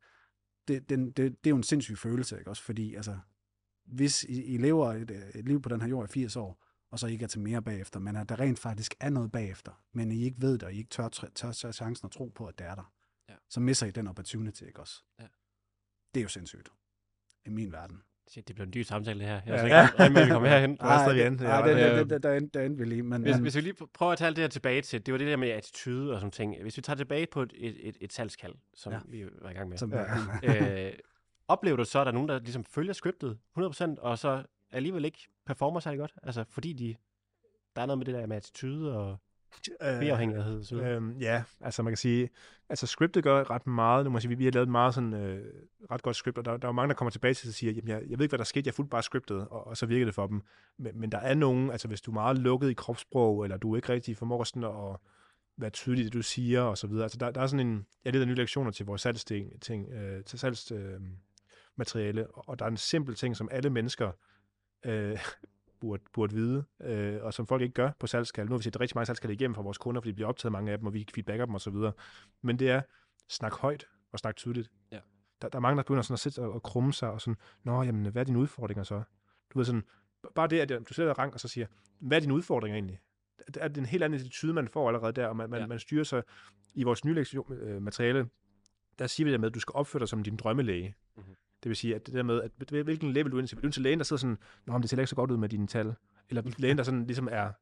det, 0.68 0.88
den, 0.88 1.06
det, 1.06 1.16
det 1.16 1.46
er 1.46 1.50
jo 1.50 1.56
en 1.56 1.62
sindssyg 1.62 1.98
følelse, 1.98 2.38
ikke 2.38 2.50
også? 2.50 2.62
Fordi, 2.62 2.94
altså, 2.94 3.18
hvis 3.84 4.24
I, 4.24 4.42
I 4.42 4.56
lever 4.56 4.92
et, 4.92 5.10
et 5.34 5.44
liv 5.48 5.62
på 5.62 5.68
den 5.68 5.80
her 5.80 5.88
jord 5.88 6.08
i 6.08 6.12
80 6.12 6.36
år, 6.36 6.64
og 6.90 6.98
så 6.98 7.06
ikke 7.06 7.22
er 7.24 7.28
til 7.28 7.40
mere 7.40 7.62
bagefter, 7.62 8.00
men 8.00 8.16
at 8.16 8.28
der 8.28 8.40
rent 8.40 8.58
faktisk 8.58 8.94
er 9.00 9.10
noget 9.10 9.32
bagefter, 9.32 9.84
men 9.92 10.12
I 10.12 10.22
ikke 10.24 10.40
ved 10.40 10.52
det, 10.52 10.62
og 10.62 10.72
I 10.72 10.76
ikke 10.78 10.90
tør, 10.90 11.08
tør, 11.08 11.52
tør 11.52 11.72
chancen 11.72 12.06
og 12.06 12.12
tro 12.12 12.28
på, 12.34 12.46
at 12.46 12.58
det 12.58 12.66
er 12.66 12.74
der, 12.74 12.92
Ja. 13.28 13.34
så 13.50 13.60
misser 13.60 13.86
I 13.86 13.90
den 13.90 14.06
opportunity, 14.08 14.62
ikke 14.62 14.80
også? 14.80 15.04
Ja. 15.18 15.26
Det 16.14 16.20
er 16.20 16.22
jo 16.22 16.28
sindssygt. 16.28 16.68
I 17.44 17.50
min 17.50 17.72
verden. 17.72 18.02
Shit, 18.28 18.48
det 18.48 18.56
blev 18.56 18.66
en 18.66 18.72
dyr 18.74 18.82
samtale, 18.84 19.18
det 19.20 19.28
her. 19.28 19.40
Jeg 19.46 19.68
Ja. 19.68 19.82
ikke 19.84 20.02
at 20.02 20.10
vi 20.26 20.30
kommer 20.30 20.48
herhen. 20.48 20.76
stadig 20.76 21.06
det, 21.14 21.20
igen. 21.20 21.32
nej, 21.32 21.68
Ja, 21.68 21.98
det, 21.98 22.10
det- 22.10 22.22
der, 22.22 22.32
endte, 22.34 22.58
der 22.58 22.64
endte 22.66 22.78
vi 22.78 22.84
lige. 22.88 23.02
Men, 23.02 23.22
Hvis, 23.22 23.34
men, 23.34 23.42
hvis 23.42 23.56
vi 23.56 23.60
lige 23.60 23.74
prøver 23.94 24.12
at 24.12 24.18
tage 24.18 24.26
alt 24.26 24.36
det 24.36 24.42
her 24.42 24.48
tilbage 24.48 24.82
til, 24.82 25.06
det 25.06 25.12
var 25.12 25.18
det 25.18 25.26
der 25.26 25.36
med 25.36 25.48
attitude 25.50 26.12
og 26.14 26.20
sådan 26.20 26.30
ting. 26.30 26.62
Hvis 26.62 26.76
vi 26.76 26.82
tager 26.82 26.96
tilbage 26.96 27.26
på 27.32 27.42
et, 27.42 27.52
et, 27.56 27.76
et, 27.88 27.96
et 28.00 28.12
salgskald, 28.12 28.54
som. 28.74 28.92
Ja. 28.92 28.98
vi 29.08 29.24
var 29.42 29.50
i 29.50 29.52
gang 29.52 29.68
med. 29.68 29.78
som, 29.78 29.92
Ja. 30.42 30.86
øh, 30.86 30.92
oplever 31.48 31.76
du 31.76 31.84
så, 31.84 31.98
at 32.00 32.04
der 32.06 32.10
er 32.10 32.14
nogen, 32.14 32.28
der 32.28 32.38
ligesom 32.38 32.64
følger 32.64 32.92
scriptet 32.92 33.38
100%, 33.58 33.94
og 34.00 34.18
så 34.18 34.42
alligevel 34.70 35.04
ikke 35.04 35.28
performer 35.46 35.80
særlig 35.80 35.98
godt? 35.98 36.12
Altså, 36.22 36.44
fordi 36.50 36.72
de, 36.72 36.94
der 37.76 37.82
er 37.82 37.86
noget 37.86 37.98
med 37.98 38.06
det 38.06 38.14
der 38.14 38.26
med 38.26 38.36
attitude 38.36 38.96
og 38.98 39.16
friafhængighed. 39.80 40.64
Så. 40.64 40.76
Øh, 40.76 41.22
ja, 41.22 41.42
altså 41.60 41.82
man 41.82 41.90
kan 41.90 41.96
sige, 41.96 42.30
altså 42.68 42.86
scriptet 42.86 43.24
gør 43.24 43.50
ret 43.50 43.66
meget. 43.66 44.04
Nu 44.04 44.10
må 44.10 44.16
jeg 44.16 44.22
sige, 44.22 44.28
vi, 44.28 44.34
vi 44.34 44.44
har 44.44 44.50
lavet 44.50 44.66
et 44.66 44.70
meget 44.70 44.94
sådan, 44.94 45.14
øh, 45.14 45.44
ret 45.90 46.02
godt 46.02 46.16
script, 46.16 46.38
og 46.38 46.44
der, 46.44 46.56
der 46.56 46.68
er 46.68 46.68
jo 46.68 46.72
mange, 46.72 46.88
der 46.88 46.94
kommer 46.94 47.10
tilbage 47.10 47.34
til 47.34 47.48
og 47.48 47.54
siger, 47.54 47.72
jamen 47.72 47.88
jeg, 47.88 48.02
jeg 48.08 48.18
ved 48.18 48.24
ikke, 48.24 48.30
hvad 48.30 48.38
der 48.38 48.44
skete, 48.44 48.66
jeg 48.66 48.74
fulgte 48.74 48.90
bare 48.90 49.02
scriptet, 49.02 49.48
og, 49.48 49.66
og 49.66 49.76
så 49.76 49.86
virkede 49.86 50.06
det 50.06 50.14
for 50.14 50.26
dem. 50.26 50.42
Men, 50.78 51.00
men 51.00 51.12
der 51.12 51.18
er 51.18 51.34
nogen, 51.34 51.70
altså 51.70 51.88
hvis 51.88 52.00
du 52.00 52.10
er 52.10 52.14
meget 52.14 52.38
lukket 52.38 52.70
i 52.70 52.74
kropssprog, 52.74 53.44
eller 53.44 53.56
du 53.56 53.76
ikke 53.76 53.88
rigtig 53.92 54.16
formår 54.16 54.44
sådan 54.44 54.64
at 54.64 54.96
være 55.56 55.70
tydelig 55.70 56.02
i 56.02 56.04
det, 56.04 56.12
du 56.12 56.22
siger, 56.22 56.60
og 56.60 56.78
så 56.78 56.86
videre. 56.86 57.02
Altså 57.02 57.18
der, 57.18 57.30
der 57.30 57.40
er 57.40 57.46
sådan 57.46 57.66
en, 57.66 57.86
jeg 58.04 58.12
leder 58.12 58.26
nye 58.26 58.34
lektioner 58.34 58.70
til 58.70 58.86
vores 58.86 59.02
salgsting, 59.02 59.62
ting, 59.62 59.92
øh, 59.92 60.24
til 60.24 60.38
salgs, 60.38 60.72
øh, 60.72 61.00
materiale, 61.76 62.26
og, 62.26 62.48
og 62.48 62.58
der 62.58 62.64
er 62.64 62.70
en 62.70 62.76
simpel 62.76 63.14
ting, 63.14 63.36
som 63.36 63.48
alle 63.52 63.70
mennesker 63.70 64.12
øh, 64.86 65.18
burde, 65.80 66.02
burde 66.12 66.34
vide, 66.34 66.64
øh, 66.80 67.22
og 67.22 67.34
som 67.34 67.46
folk 67.46 67.62
ikke 67.62 67.74
gør 67.74 67.90
på 67.98 68.06
salgskald. 68.06 68.48
Nu 68.48 68.52
har 68.52 68.58
vi 68.58 68.62
set 68.62 68.80
rigtig 68.80 68.96
mange 68.96 69.06
salgskald 69.06 69.32
igennem 69.32 69.54
fra 69.54 69.62
vores 69.62 69.78
kunder, 69.78 70.00
fordi 70.00 70.10
de 70.10 70.14
bliver 70.14 70.28
optaget 70.28 70.52
mange 70.52 70.72
af 70.72 70.78
dem, 70.78 70.86
og 70.86 70.94
vi 70.94 71.06
feedbacker 71.14 71.46
dem 71.46 71.54
osv. 71.54 71.74
Men 72.42 72.58
det 72.58 72.70
er, 72.70 72.82
snak 73.28 73.52
højt 73.54 73.86
og 74.12 74.18
snak 74.18 74.36
tydeligt. 74.36 74.70
Ja. 74.92 75.00
Der, 75.42 75.48
der 75.48 75.58
er 75.58 75.60
mange, 75.60 75.76
der 75.76 75.82
begynder 75.82 76.02
sådan 76.02 76.14
at 76.14 76.20
sidde 76.20 76.42
og, 76.42 76.52
og 76.52 76.62
krumme 76.62 76.92
sig, 76.92 77.10
og 77.10 77.20
sådan, 77.20 77.36
nå, 77.64 77.82
jamen, 77.82 78.12
hvad 78.12 78.22
er 78.22 78.24
dine 78.24 78.38
udfordringer 78.38 78.84
så? 78.84 79.02
Du 79.50 79.58
ved 79.58 79.64
sådan, 79.64 79.82
bare 80.34 80.48
det, 80.48 80.60
at 80.60 80.88
du 80.88 80.94
sidder 80.94 81.08
der 81.08 81.18
rank, 81.18 81.34
og 81.34 81.40
så 81.40 81.48
siger, 81.48 81.66
hvad 81.98 82.16
er 82.16 82.20
dine 82.20 82.34
udfordringer 82.34 82.76
egentlig? 82.76 83.00
Det 83.46 83.56
er 83.56 83.68
en 83.68 83.86
helt 83.86 84.02
anden 84.02 84.20
attitude, 84.20 84.52
man 84.52 84.68
får 84.68 84.88
allerede 84.88 85.12
der, 85.12 85.26
og 85.26 85.36
man, 85.36 85.50
man, 85.50 85.60
Ja. 85.60 85.66
man 85.66 85.78
styrer 85.78 86.04
sig 86.04 86.22
i 86.74 86.82
vores 86.82 87.04
nye 87.04 87.14
lektion, 87.14 87.52
øh, 87.52 87.82
materiale, 87.82 88.28
der 88.98 89.06
siger 89.06 89.24
vi 89.24 89.32
det 89.32 89.40
med, 89.40 89.48
at 89.48 89.54
du 89.54 89.60
skal 89.60 89.72
opføre 89.74 90.00
dig 90.00 90.08
som 90.08 90.22
din 90.22 90.36
drømmelæge. 90.36 90.94
Mhm. 91.16 91.24
Det 91.62 91.68
vil 91.68 91.76
sige, 91.76 91.94
at 91.94 92.06
det 92.06 92.14
der 92.14 92.22
med, 92.22 92.42
at 92.42 92.70
hvilken 92.70 93.12
level 93.12 93.32
du 93.32 93.36
er 93.36 93.40
inde 93.40 93.50
til. 93.50 93.56
Vil 93.56 93.62
du 93.62 93.66
ind 93.66 93.72
til 93.72 93.82
lægen, 93.82 93.98
der 93.98 94.04
sidder 94.04 94.20
sådan, 94.20 94.38
Nå, 94.66 94.72
men 94.72 94.82
det 94.82 94.90
ser 94.90 94.98
ikke 94.98 95.10
så 95.10 95.16
godt 95.16 95.30
ud 95.30 95.36
med 95.36 95.48
dine 95.48 95.66
tal. 95.66 95.94
Eller 96.28 96.42
lægen, 96.58 96.78
der 96.78 96.84
sådan 96.84 97.06
ligesom 97.06 97.28
er 97.30 97.52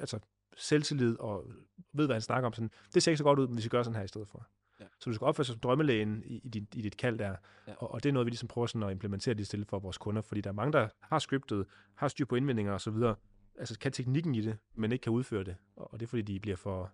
altså, 0.00 0.18
selvtillid 0.56 1.16
og 1.18 1.44
ved, 1.92 2.06
hvad 2.06 2.14
han 2.14 2.20
snakker 2.20 2.46
om. 2.46 2.52
Sådan, 2.52 2.70
det 2.94 3.02
ser 3.02 3.10
ikke 3.10 3.18
så 3.18 3.24
godt 3.24 3.38
ud, 3.38 3.48
men 3.48 3.56
vi 3.56 3.68
gøre 3.68 3.84
sådan 3.84 3.96
her 3.96 4.04
i 4.04 4.08
stedet 4.08 4.28
for. 4.28 4.46
Ja. 4.80 4.84
Så 5.00 5.10
du 5.10 5.14
skal 5.14 5.24
opføre 5.24 5.44
sig 5.44 5.52
som 5.52 5.60
drømmelægen 5.60 6.22
i, 6.26 6.40
i, 6.44 6.48
dit, 6.48 6.64
i 6.74 6.82
dit 6.82 6.96
kald 6.96 7.18
der. 7.18 7.36
Ja. 7.66 7.74
Og, 7.78 7.90
og, 7.90 8.02
det 8.02 8.08
er 8.08 8.12
noget, 8.12 8.26
vi 8.26 8.30
ligesom 8.30 8.48
prøver 8.48 8.66
sådan 8.66 8.82
at 8.82 8.90
implementere 8.90 9.34
lige 9.34 9.46
stille 9.46 9.64
for 9.64 9.78
vores 9.78 9.98
kunder, 9.98 10.22
fordi 10.22 10.40
der 10.40 10.50
er 10.50 10.54
mange, 10.54 10.72
der 10.72 10.88
har 11.00 11.18
scriptet, 11.18 11.66
har 11.94 12.08
styr 12.08 12.24
på 12.24 12.36
indvendinger 12.36 12.72
og 12.72 12.80
så 12.80 12.90
videre, 12.90 13.14
altså 13.58 13.78
kan 13.78 13.92
teknikken 13.92 14.34
i 14.34 14.40
det, 14.40 14.56
men 14.74 14.92
ikke 14.92 15.02
kan 15.02 15.12
udføre 15.12 15.44
det. 15.44 15.56
Og, 15.76 15.92
og 15.92 16.00
det 16.00 16.06
er 16.06 16.08
fordi, 16.08 16.22
de 16.22 16.40
bliver 16.40 16.56
for, 16.56 16.92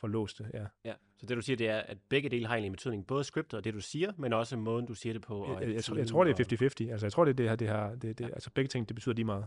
for 0.00 0.08
låste. 0.08 0.50
Ja. 0.54 0.66
ja. 0.84 0.94
Så 1.18 1.26
det 1.26 1.36
du 1.36 1.42
siger, 1.42 1.56
det 1.56 1.68
er, 1.68 1.78
at 1.78 1.98
begge 2.08 2.28
dele 2.28 2.46
har 2.46 2.54
egentlig 2.54 2.66
en 2.66 2.72
betydning. 2.72 3.06
Både 3.06 3.24
scriptet 3.24 3.56
og 3.56 3.64
det, 3.64 3.74
du 3.74 3.80
siger, 3.80 4.12
men 4.18 4.32
også 4.32 4.56
måden, 4.56 4.86
du 4.86 4.94
siger 4.94 5.12
det 5.12 5.22
på. 5.22 5.38
Og 5.44 5.60
Jeg, 5.60 5.68
jeg, 5.68 5.74
jeg, 5.74 5.84
tror, 5.84 5.96
jeg 5.96 6.06
tror, 6.06 6.24
det 6.24 6.52
er 6.52 6.86
50-50. 6.88 6.90
Altså, 6.92 7.06
jeg 7.06 7.12
tror, 7.12 7.24
det 7.24 7.30
er 7.30 7.34
det 7.36 7.48
her, 7.48 7.56
det 7.56 7.68
her, 7.68 7.90
det, 7.94 8.02
det, 8.02 8.20
Ja. 8.20 8.26
ja. 8.26 8.32
altså 8.34 8.50
begge 8.54 8.68
ting, 8.68 8.88
det 8.88 8.94
betyder 8.94 9.14
lige 9.14 9.24
meget. 9.24 9.46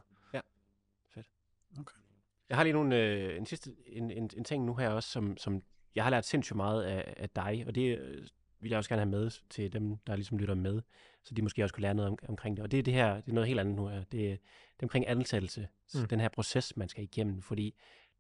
Jeg 2.50 2.58
har 2.58 2.64
lige 2.64 2.74
nogle, 2.74 3.04
øh, 3.04 3.38
en 3.38 3.46
sidste 3.46 3.76
en, 3.88 4.12
en, 4.12 4.30
en 4.38 4.44
ting 4.44 4.66
nu 4.66 4.76
her 4.76 4.90
også, 4.90 5.10
som, 5.10 5.38
som 5.38 5.62
jeg 5.96 6.04
har 6.04 6.12
lært 6.12 6.26
sindssygt 6.26 6.56
meget 6.56 6.84
af, 6.84 7.14
af 7.18 7.30
dig, 7.30 7.64
og 7.68 7.76
det 7.76 7.98
øh, 8.00 8.28
vil 8.60 8.70
jeg 8.70 8.78
også 8.78 8.90
gerne 8.90 9.02
have 9.02 9.10
med 9.10 9.32
til 9.50 9.74
dem, 9.74 9.98
der 9.98 10.16
ligesom 10.16 10.38
lytter 10.38 10.56
med, 10.56 10.82
så 11.24 11.34
de 11.34 11.42
måske 11.42 11.64
også 11.64 11.74
kunne 11.76 11.82
lære 11.82 11.94
noget 11.94 12.12
om, 12.12 12.18
omkring 12.28 12.58
det. 12.58 12.64
Og 12.64 12.72
det 12.72 12.80
er 12.80 12.84
det 12.84 12.94
her, 12.94 13.16
det 13.16 13.30
er 13.30 13.34
noget 13.34 13.48
helt 13.48 13.60
andet 13.60 13.76
nu 13.76 13.88
her. 13.88 14.04
Det, 14.04 14.26
er- 14.32 14.38
det 14.76 14.80
er 14.80 14.84
omkring 14.84 15.08
ansættelse. 15.08 15.68
Mm. 15.96 16.06
den 16.08 16.20
her 16.20 16.30
proces, 16.30 16.78
man 16.78 16.90
skal 16.90 17.04
igennem, 17.04 17.42
fordi 17.42 17.76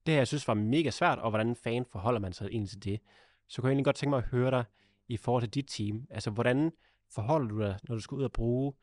det 0.06 0.14
her, 0.14 0.20
jeg 0.20 0.28
synes, 0.28 0.48
var 0.48 0.54
mega 0.54 0.90
svært, 0.90 1.20
og 1.20 1.30
hvordan 1.30 1.56
fan 1.56 1.86
forholder 1.92 2.20
man 2.20 2.34
sig 2.34 2.48
egentlig 2.52 2.70
til 2.70 2.84
det. 2.84 3.00
Så 3.48 3.62
kunne 3.62 3.70
jeg 3.70 3.72
egentlig 3.72 3.86
godt 3.86 3.96
tænke 3.96 4.10
mig 4.10 4.18
at 4.18 4.24
høre 4.24 4.52
dig 4.52 4.64
i 5.08 5.18
forhold 5.18 5.44
til 5.44 5.54
dit 5.54 5.66
team. 5.68 6.08
Altså, 6.10 6.32
hvordan 6.32 6.72
forholder 7.12 7.48
du 7.48 7.60
dig, 7.60 7.80
når 7.84 7.96
du 7.96 8.02
skal 8.02 8.16
ud 8.16 8.24
og 8.24 8.32
bruge 8.32 8.74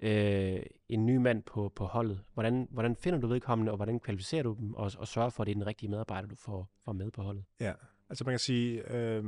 øh, 0.00 0.62
en 0.88 1.06
ny 1.06 1.16
mand 1.16 1.42
på, 1.42 1.72
på 1.76 1.84
holdet? 1.84 2.20
Hvordan, 2.34 2.68
hvordan 2.70 2.96
finder 2.96 3.20
du 3.20 3.26
vedkommende, 3.26 3.72
og 3.72 3.76
hvordan 3.76 4.00
kvalificerer 4.00 4.42
du 4.42 4.56
dem, 4.58 4.74
og, 4.74 4.92
og 4.98 5.08
sørger 5.08 5.30
for, 5.30 5.42
at 5.42 5.46
det 5.46 5.52
er 5.52 5.56
den 5.56 5.66
rigtige 5.66 5.90
medarbejder, 5.90 6.28
du 6.28 6.36
får, 6.36 6.70
får 6.84 6.92
med 6.92 7.10
på 7.10 7.22
holdet? 7.22 7.44
Ja, 7.60 7.72
altså 8.08 8.24
man 8.24 8.32
kan 8.32 8.38
sige, 8.38 8.92
Øh... 8.92 9.24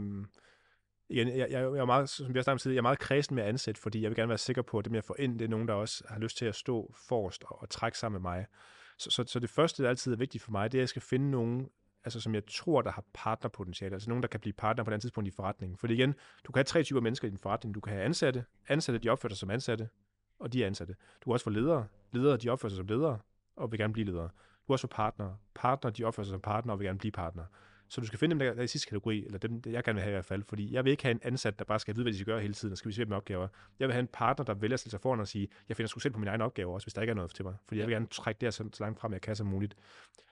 igen, 1.08 1.28
jeg, 1.28 1.36
jeg, 1.38 1.50
jeg 1.50 1.62
er 1.62 1.84
meget, 1.84 2.08
som 2.08 2.34
vi 2.34 2.38
har 2.38 2.42
snakket 2.42 2.66
om 2.66 2.72
jeg 2.72 2.78
er 2.78 2.82
meget 2.82 2.98
kredsen 2.98 3.34
med 3.34 3.42
at 3.42 3.48
ansætte, 3.48 3.80
fordi 3.80 4.02
jeg 4.02 4.10
vil 4.10 4.16
gerne 4.16 4.28
være 4.28 4.38
sikker 4.38 4.62
på, 4.62 4.78
at 4.78 4.84
dem 4.84 4.94
jeg 4.94 5.04
får 5.04 5.16
ind, 5.18 5.38
det 5.38 5.44
er 5.44 5.48
nogen, 5.48 5.68
der 5.68 5.74
også 5.74 6.04
har 6.08 6.18
lyst 6.18 6.36
til 6.36 6.46
at 6.46 6.54
stå 6.54 6.94
forrest 7.08 7.44
og, 7.44 7.62
og 7.62 7.70
trække 7.70 7.98
sammen 7.98 8.22
med 8.22 8.30
mig. 8.30 8.46
Så, 8.98 9.10
så, 9.10 9.24
så 9.26 9.38
det 9.38 9.50
første, 9.50 9.82
der 9.82 9.88
altid 9.88 10.12
er 10.12 10.16
vigtigt 10.16 10.44
for 10.44 10.52
mig, 10.52 10.72
det 10.72 10.78
er, 10.78 10.80
at 10.80 10.82
jeg 10.82 10.88
skal 10.88 11.02
finde 11.02 11.30
nogen, 11.30 11.68
altså 12.04 12.20
som 12.20 12.34
jeg 12.34 12.42
tror, 12.46 12.82
der 12.82 12.90
har 12.90 13.04
partnerpotentiale, 13.14 13.94
altså 13.94 14.08
nogen, 14.10 14.22
der 14.22 14.28
kan 14.28 14.40
blive 14.40 14.52
partner 14.52 14.84
på 14.84 14.90
den 14.90 15.00
tidspunkt 15.00 15.28
i 15.28 15.30
forretningen. 15.30 15.78
Fordi 15.78 15.94
igen, 15.94 16.14
du 16.44 16.52
kan 16.52 16.58
have 16.58 16.64
tre 16.64 16.82
typer 16.82 17.00
mennesker 17.00 17.28
i 17.28 17.30
din 17.30 17.38
forretning. 17.38 17.74
Du 17.74 17.80
kan 17.80 17.92
have 17.92 18.04
ansatte, 18.04 18.44
ansatte, 18.68 18.98
de 18.98 19.08
opfører 19.08 19.30
sig 19.30 19.38
som 19.38 19.50
ansatte, 19.50 19.88
og 20.38 20.52
de 20.52 20.62
er 20.62 20.66
ansatte. 20.66 20.94
Du 21.20 21.24
kan 21.24 21.32
også 21.32 21.44
få 21.44 21.50
ledere, 21.50 21.86
ledere, 22.12 22.36
de 22.36 22.48
opfører 22.48 22.70
sig 22.70 22.76
som 22.76 22.86
ledere, 22.86 23.18
og 23.56 23.72
vil 23.72 23.78
gerne 23.80 23.92
blive 23.92 24.06
ledere. 24.06 24.28
Du 24.28 24.66
kan 24.66 24.72
også 24.72 24.86
få 24.86 24.94
partnere, 24.94 25.36
partner, 25.54 25.90
de 25.90 26.04
opfører 26.04 26.24
sig 26.24 26.30
som 26.30 26.40
partner, 26.40 26.72
og 26.72 26.78
vil 26.78 26.86
gerne 26.86 26.98
blive 26.98 27.12
partner. 27.12 27.44
Så 27.88 28.00
du 28.00 28.06
skal 28.06 28.18
finde 28.18 28.30
dem, 28.30 28.38
der 28.38 28.52
er 28.52 28.62
i 28.62 28.66
sidste 28.66 28.88
kategori, 28.88 29.24
eller 29.24 29.38
dem, 29.38 29.62
jeg 29.66 29.84
gerne 29.84 29.94
vil 29.94 30.02
have 30.02 30.10
i 30.10 30.14
hvert 30.14 30.24
fald, 30.24 30.42
fordi 30.42 30.72
jeg 30.72 30.84
vil 30.84 30.90
ikke 30.90 31.02
have 31.02 31.10
en 31.10 31.20
ansat, 31.22 31.58
der 31.58 31.64
bare 31.64 31.78
skal 31.78 31.94
vide, 31.94 32.04
hvad 32.04 32.12
de 32.12 32.18
skal 32.18 32.26
gøre 32.26 32.40
hele 32.40 32.54
tiden, 32.54 32.72
og 32.72 32.78
skal 32.78 32.88
vi 32.88 32.94
se 32.94 33.04
med 33.04 33.16
opgaver. 33.16 33.48
Jeg 33.78 33.88
vil 33.88 33.92
have 33.92 34.00
en 34.00 34.08
partner, 34.12 34.44
der 34.44 34.54
vælger 34.54 34.74
at 34.74 34.80
stille 34.80 34.90
sig 34.90 35.00
foran 35.00 35.20
og 35.20 35.28
sige, 35.28 35.48
jeg 35.68 35.76
finder 35.76 35.88
sgu 35.88 36.00
selv 36.00 36.12
på 36.12 36.18
mine 36.18 36.30
egne 36.30 36.44
opgaver 36.44 36.74
også, 36.74 36.84
hvis 36.84 36.94
der 36.94 37.00
ikke 37.00 37.10
er 37.10 37.14
noget 37.14 37.30
til 37.34 37.44
mig. 37.44 37.54
Fordi 37.68 37.78
jeg 37.78 37.86
vil 37.86 37.94
gerne 37.94 38.06
trække 38.06 38.38
det 38.38 38.46
her 38.46 38.50
så, 38.50 38.68
så 38.72 38.84
langt 38.84 39.00
frem, 39.00 39.12
jeg 39.12 39.20
kan 39.20 39.36
som 39.36 39.46
muligt. 39.46 39.74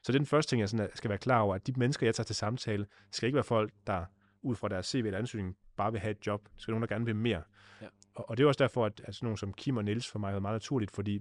Så 0.03 0.13
det 0.13 0.15
er 0.15 0.19
den 0.19 0.27
første 0.27 0.51
ting, 0.51 0.61
jeg 0.61 0.69
sådan, 0.69 0.91
skal 0.95 1.09
være 1.09 1.19
klar 1.19 1.41
over, 1.41 1.55
at 1.55 1.67
de 1.67 1.73
mennesker, 1.77 2.07
jeg 2.07 2.15
tager 2.15 2.25
til 2.25 2.37
samtale, 2.37 2.87
skal 3.11 3.27
ikke 3.27 3.35
være 3.35 3.45
folk, 3.45 3.73
der 3.87 4.05
ud 4.43 4.57
fra 4.57 4.69
deres 4.69 4.87
CV 4.87 5.03
eller 5.07 5.19
ansøgning 5.19 5.57
bare 5.77 5.93
vil 5.93 6.01
have 6.01 6.11
et 6.11 6.27
job. 6.27 6.49
Det 6.55 6.63
skal 6.63 6.73
nogen, 6.73 6.83
der 6.83 6.95
gerne 6.95 7.05
vil 7.05 7.17
mere. 7.17 7.43
Ja. 7.83 7.87
Og, 8.15 8.31
og, 8.31 8.37
det 8.37 8.45
er 8.45 8.49
også 8.49 8.65
derfor, 8.65 8.87
at, 8.87 9.01
at 9.05 9.15
sådan 9.15 9.27
nogen 9.27 9.37
som 9.37 9.53
Kim 9.53 9.77
og 9.77 9.85
Niels 9.85 10.11
for 10.11 10.19
mig 10.19 10.35
er 10.35 10.39
meget 10.39 10.55
naturligt, 10.55 10.91
fordi 10.91 11.21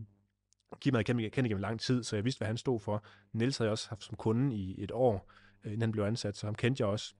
Kim 0.79 0.93
havde 0.93 0.99
jeg 0.99 1.05
kendt, 1.05 1.33
kendt 1.33 1.45
igennem 1.47 1.61
lang 1.61 1.79
tid, 1.79 2.03
så 2.03 2.15
jeg 2.15 2.23
vidste, 2.23 2.39
hvad 2.39 2.47
han 2.47 2.57
stod 2.57 2.79
for. 2.79 3.03
Niels 3.33 3.57
havde 3.57 3.67
jeg 3.67 3.71
også 3.71 3.89
haft 3.89 4.03
som 4.03 4.15
kunde 4.15 4.55
i 4.55 4.83
et 4.83 4.91
år, 4.91 5.31
øh, 5.31 5.42
inden 5.65 5.81
han 5.81 5.91
blev 5.91 6.03
ansat, 6.03 6.37
så 6.37 6.47
ham 6.47 6.55
kendte 6.55 6.81
jeg 6.81 6.87
også, 6.87 7.13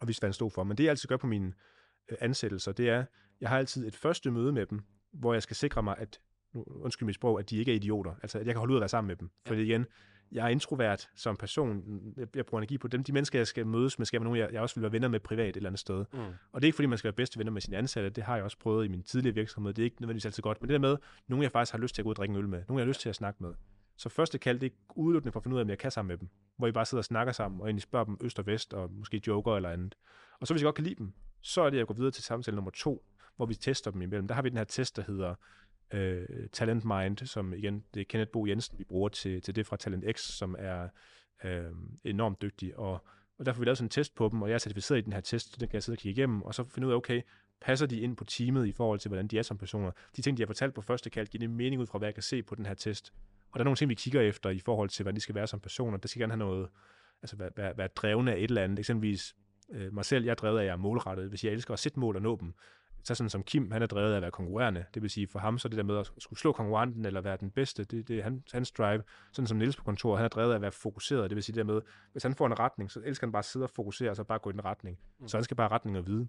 og 0.00 0.08
vidste, 0.08 0.20
hvad 0.20 0.28
han 0.28 0.34
stod 0.34 0.50
for. 0.50 0.64
Men 0.64 0.76
det, 0.76 0.84
jeg 0.84 0.90
altid 0.90 1.08
gør 1.08 1.16
på 1.16 1.26
mine 1.26 1.52
øh, 2.10 2.16
ansættelser, 2.20 2.72
det 2.72 2.88
er, 2.88 3.04
jeg 3.40 3.48
har 3.48 3.58
altid 3.58 3.86
et 3.86 3.96
første 3.96 4.30
møde 4.30 4.52
med 4.52 4.66
dem, 4.66 4.80
hvor 5.12 5.32
jeg 5.32 5.42
skal 5.42 5.56
sikre 5.56 5.82
mig, 5.82 5.94
at, 5.98 6.20
nu, 6.52 6.64
undskyld 6.68 7.06
mit 7.06 7.14
sprog, 7.14 7.38
at 7.38 7.50
de 7.50 7.56
ikke 7.56 7.72
er 7.72 7.76
idioter. 7.76 8.14
Altså, 8.22 8.38
at 8.38 8.46
jeg 8.46 8.54
kan 8.54 8.58
holde 8.58 8.72
ud 8.72 8.78
at 8.78 8.80
være 8.80 8.88
sammen 8.88 9.08
med 9.08 9.16
dem. 9.16 9.30
Ja. 9.46 9.50
Fordi 9.50 9.62
igen, 9.62 9.86
jeg 10.32 10.44
er 10.44 10.48
introvert 10.48 11.08
som 11.16 11.36
person. 11.36 11.82
Jeg, 12.16 12.36
jeg 12.36 12.46
bruger 12.46 12.60
energi 12.60 12.78
på 12.78 12.88
dem. 12.88 13.04
De 13.04 13.12
mennesker, 13.12 13.38
jeg 13.38 13.46
skal 13.46 13.66
mødes 13.66 13.98
med, 13.98 14.06
skal 14.06 14.20
være 14.20 14.24
nogen, 14.24 14.38
jeg, 14.38 14.52
jeg 14.52 14.60
også 14.60 14.74
vil 14.74 14.82
være 14.82 14.92
venner 14.92 15.08
med 15.08 15.20
privat 15.20 15.48
et 15.48 15.56
eller 15.56 15.68
andet 15.68 15.80
sted. 15.80 16.04
Mm. 16.12 16.18
Og 16.52 16.60
det 16.60 16.64
er 16.64 16.68
ikke, 16.68 16.76
fordi 16.76 16.86
man 16.86 16.98
skal 16.98 17.08
være 17.08 17.16
bedste 17.16 17.38
venner 17.38 17.52
med 17.52 17.60
sine 17.60 17.76
ansatte. 17.76 18.10
Det 18.10 18.24
har 18.24 18.34
jeg 18.34 18.44
også 18.44 18.58
prøvet 18.58 18.84
i 18.84 18.88
min 18.88 19.02
tidligere 19.02 19.34
virksomhed. 19.34 19.74
Det 19.74 19.82
er 19.82 19.84
ikke 19.84 20.00
nødvendigvis 20.00 20.26
altid 20.26 20.42
godt. 20.42 20.60
Men 20.60 20.68
det 20.68 20.72
der 20.72 20.88
med, 20.88 20.96
nogen 21.28 21.42
jeg 21.42 21.52
faktisk 21.52 21.72
har 21.72 21.78
lyst 21.78 21.94
til 21.94 22.02
at 22.02 22.04
gå 22.04 22.08
ud 22.08 22.12
og 22.12 22.16
drikke 22.16 22.32
en 22.32 22.38
øl 22.38 22.48
med. 22.48 22.62
Nogen 22.68 22.78
jeg 22.78 22.84
har 22.84 22.88
lyst 22.88 23.00
til 23.00 23.08
at 23.08 23.14
snakke 23.14 23.42
med. 23.42 23.54
Så 24.02 24.08
første 24.08 24.38
kald, 24.38 24.60
det 24.60 24.72
er 24.72 24.76
udelukkende 24.96 25.32
for 25.32 25.40
at 25.40 25.44
finde 25.44 25.54
ud 25.54 25.60
af, 25.60 25.64
om 25.64 25.70
jeg 25.70 25.78
kan 25.78 25.90
sammen 25.90 26.08
med 26.08 26.18
dem. 26.18 26.28
Hvor 26.56 26.66
I 26.66 26.72
bare 26.72 26.86
sidder 26.86 27.00
og 27.00 27.04
snakker 27.04 27.32
sammen, 27.32 27.60
og 27.60 27.66
egentlig 27.66 27.82
spørger 27.82 28.04
dem 28.04 28.16
øst 28.20 28.38
og 28.38 28.46
vest, 28.46 28.74
og 28.74 28.92
måske 28.92 29.22
joker 29.26 29.56
eller 29.56 29.70
andet. 29.70 29.94
Og 30.40 30.46
så 30.46 30.54
hvis 30.54 30.62
jeg 30.62 30.66
godt 30.66 30.74
kan 30.74 30.84
lide 30.84 30.94
dem, 30.94 31.12
så 31.40 31.62
er 31.62 31.70
det 31.70 31.80
at 31.80 31.86
går 31.86 31.94
videre 31.94 32.10
til 32.10 32.24
samtale 32.24 32.54
nummer 32.54 32.70
to, 32.70 33.04
hvor 33.36 33.46
vi 33.46 33.54
tester 33.54 33.90
dem 33.90 34.02
imellem. 34.02 34.28
Der 34.28 34.34
har 34.34 34.42
vi 34.42 34.48
den 34.48 34.56
her 34.56 34.64
test, 34.64 34.96
der 34.96 35.02
hedder 35.02 35.34
øh, 35.92 36.48
Talent 36.52 36.84
Mind, 36.84 37.18
som 37.18 37.54
igen, 37.54 37.84
det 37.94 38.00
er 38.00 38.04
Kenneth 38.04 38.30
Bo 38.30 38.46
Jensen, 38.46 38.78
vi 38.78 38.84
bruger 38.84 39.08
til, 39.08 39.42
til 39.42 39.56
det 39.56 39.66
fra 39.66 39.76
Talent 39.76 40.04
X, 40.16 40.20
som 40.20 40.56
er 40.58 40.88
øh, 41.44 41.72
enormt 42.04 42.42
dygtig. 42.42 42.78
Og, 42.78 42.92
og 43.38 43.46
derfor 43.46 43.56
har 43.56 43.60
vi 43.60 43.66
lavet 43.66 43.78
sådan 43.78 43.86
en 43.86 43.90
test 43.90 44.14
på 44.14 44.28
dem, 44.32 44.42
og 44.42 44.48
jeg 44.48 44.54
er 44.54 44.58
certificeret 44.58 44.98
i 44.98 45.04
den 45.04 45.12
her 45.12 45.20
test, 45.20 45.52
så 45.52 45.56
den 45.60 45.68
kan 45.68 45.74
jeg 45.74 45.82
sidde 45.82 45.96
og 45.96 46.00
kigge 46.00 46.20
igennem, 46.20 46.42
og 46.42 46.54
så 46.54 46.64
finde 46.64 46.88
ud 46.88 46.92
af, 46.92 46.96
okay, 46.96 47.22
passer 47.64 47.86
de 47.86 48.00
ind 48.00 48.16
på 48.16 48.24
teamet 48.24 48.66
i 48.66 48.72
forhold 48.72 48.98
til, 48.98 49.08
hvordan 49.08 49.26
de 49.26 49.38
er 49.38 49.42
som 49.42 49.58
personer. 49.58 49.90
De 50.16 50.22
ting, 50.22 50.36
de 50.36 50.42
har 50.42 50.46
fortalt 50.46 50.74
på 50.74 50.82
første 50.82 51.10
kald, 51.10 51.26
giver 51.26 51.40
det 51.40 51.50
mening 51.50 51.80
ud 51.80 51.86
fra, 51.86 51.98
hvad 51.98 52.08
jeg 52.08 52.14
kan 52.14 52.22
se 52.22 52.42
på 52.42 52.54
den 52.54 52.66
her 52.66 52.74
test. 52.74 53.12
Og 53.50 53.58
der 53.58 53.60
er 53.60 53.64
nogle 53.64 53.76
ting, 53.76 53.88
vi 53.88 53.94
kigger 53.94 54.20
efter 54.20 54.50
i 54.50 54.58
forhold 54.58 54.88
til, 54.88 55.02
hvordan 55.02 55.16
de 55.16 55.20
skal 55.20 55.34
være 55.34 55.46
som 55.46 55.60
personer. 55.60 55.98
Der 55.98 56.08
skal 56.08 56.20
gerne 56.20 56.32
have 56.32 56.38
noget, 56.38 56.68
altså 57.22 57.36
være, 57.36 57.50
være, 57.56 57.78
være 57.78 57.88
drevne 57.96 58.32
af 58.32 58.36
et 58.36 58.44
eller 58.44 58.62
andet. 58.62 58.78
Eksempelvis 58.78 59.36
øh, 59.72 59.94
mig 59.94 60.04
selv, 60.04 60.24
jeg 60.24 60.30
er 60.30 60.34
drevet 60.34 60.58
af, 60.58 60.62
at 60.62 60.66
jeg 60.66 60.72
er 60.72 60.76
målrettet. 60.76 61.28
Hvis 61.28 61.44
jeg 61.44 61.52
elsker 61.52 61.72
at 61.72 61.78
sætte 61.78 62.00
mål 62.00 62.16
og 62.16 62.22
nå 62.22 62.38
dem, 62.40 62.54
så 63.04 63.14
sådan 63.14 63.30
som 63.30 63.42
Kim, 63.42 63.70
han 63.70 63.82
er 63.82 63.86
drevet 63.86 64.12
af 64.12 64.16
at 64.16 64.22
være 64.22 64.30
konkurrerende. 64.30 64.84
Det 64.94 65.02
vil 65.02 65.10
sige, 65.10 65.28
for 65.28 65.38
ham 65.38 65.58
så 65.58 65.68
det 65.68 65.76
der 65.76 65.82
med 65.82 65.98
at 65.98 66.10
skulle 66.18 66.40
slå 66.40 66.52
konkurrenten 66.52 67.04
eller 67.04 67.20
være 67.20 67.36
den 67.36 67.50
bedste, 67.50 67.84
det, 67.84 68.08
det 68.08 68.18
er 68.18 68.22
han, 68.22 68.42
hans 68.52 68.70
drive. 68.72 69.02
Sådan 69.32 69.46
som 69.46 69.58
Niels 69.58 69.76
på 69.76 69.84
kontor, 69.84 70.16
han 70.16 70.24
er 70.24 70.28
drevet 70.28 70.50
af 70.50 70.54
at 70.54 70.62
være 70.62 70.72
fokuseret. 70.72 71.30
Det 71.30 71.36
vil 71.36 71.42
sige 71.42 71.54
det 71.54 71.66
der 71.66 71.72
med, 71.72 71.82
hvis 72.12 72.22
han 72.22 72.34
får 72.34 72.46
en 72.46 72.58
retning, 72.58 72.90
så 72.90 73.00
elsker 73.04 73.26
han 73.26 73.32
bare 73.32 73.38
at 73.38 73.44
sidde 73.44 73.64
og 73.64 73.70
fokusere, 73.70 74.10
og 74.10 74.16
så 74.16 74.24
bare 74.24 74.38
gå 74.38 74.50
i 74.50 74.52
den 74.52 74.64
retning. 74.64 74.98
Mm. 75.20 75.28
Så 75.28 75.36
han 75.36 75.44
skal 75.44 75.56
bare 75.56 75.68
retning 75.68 75.98
og 75.98 76.06
vide. 76.06 76.28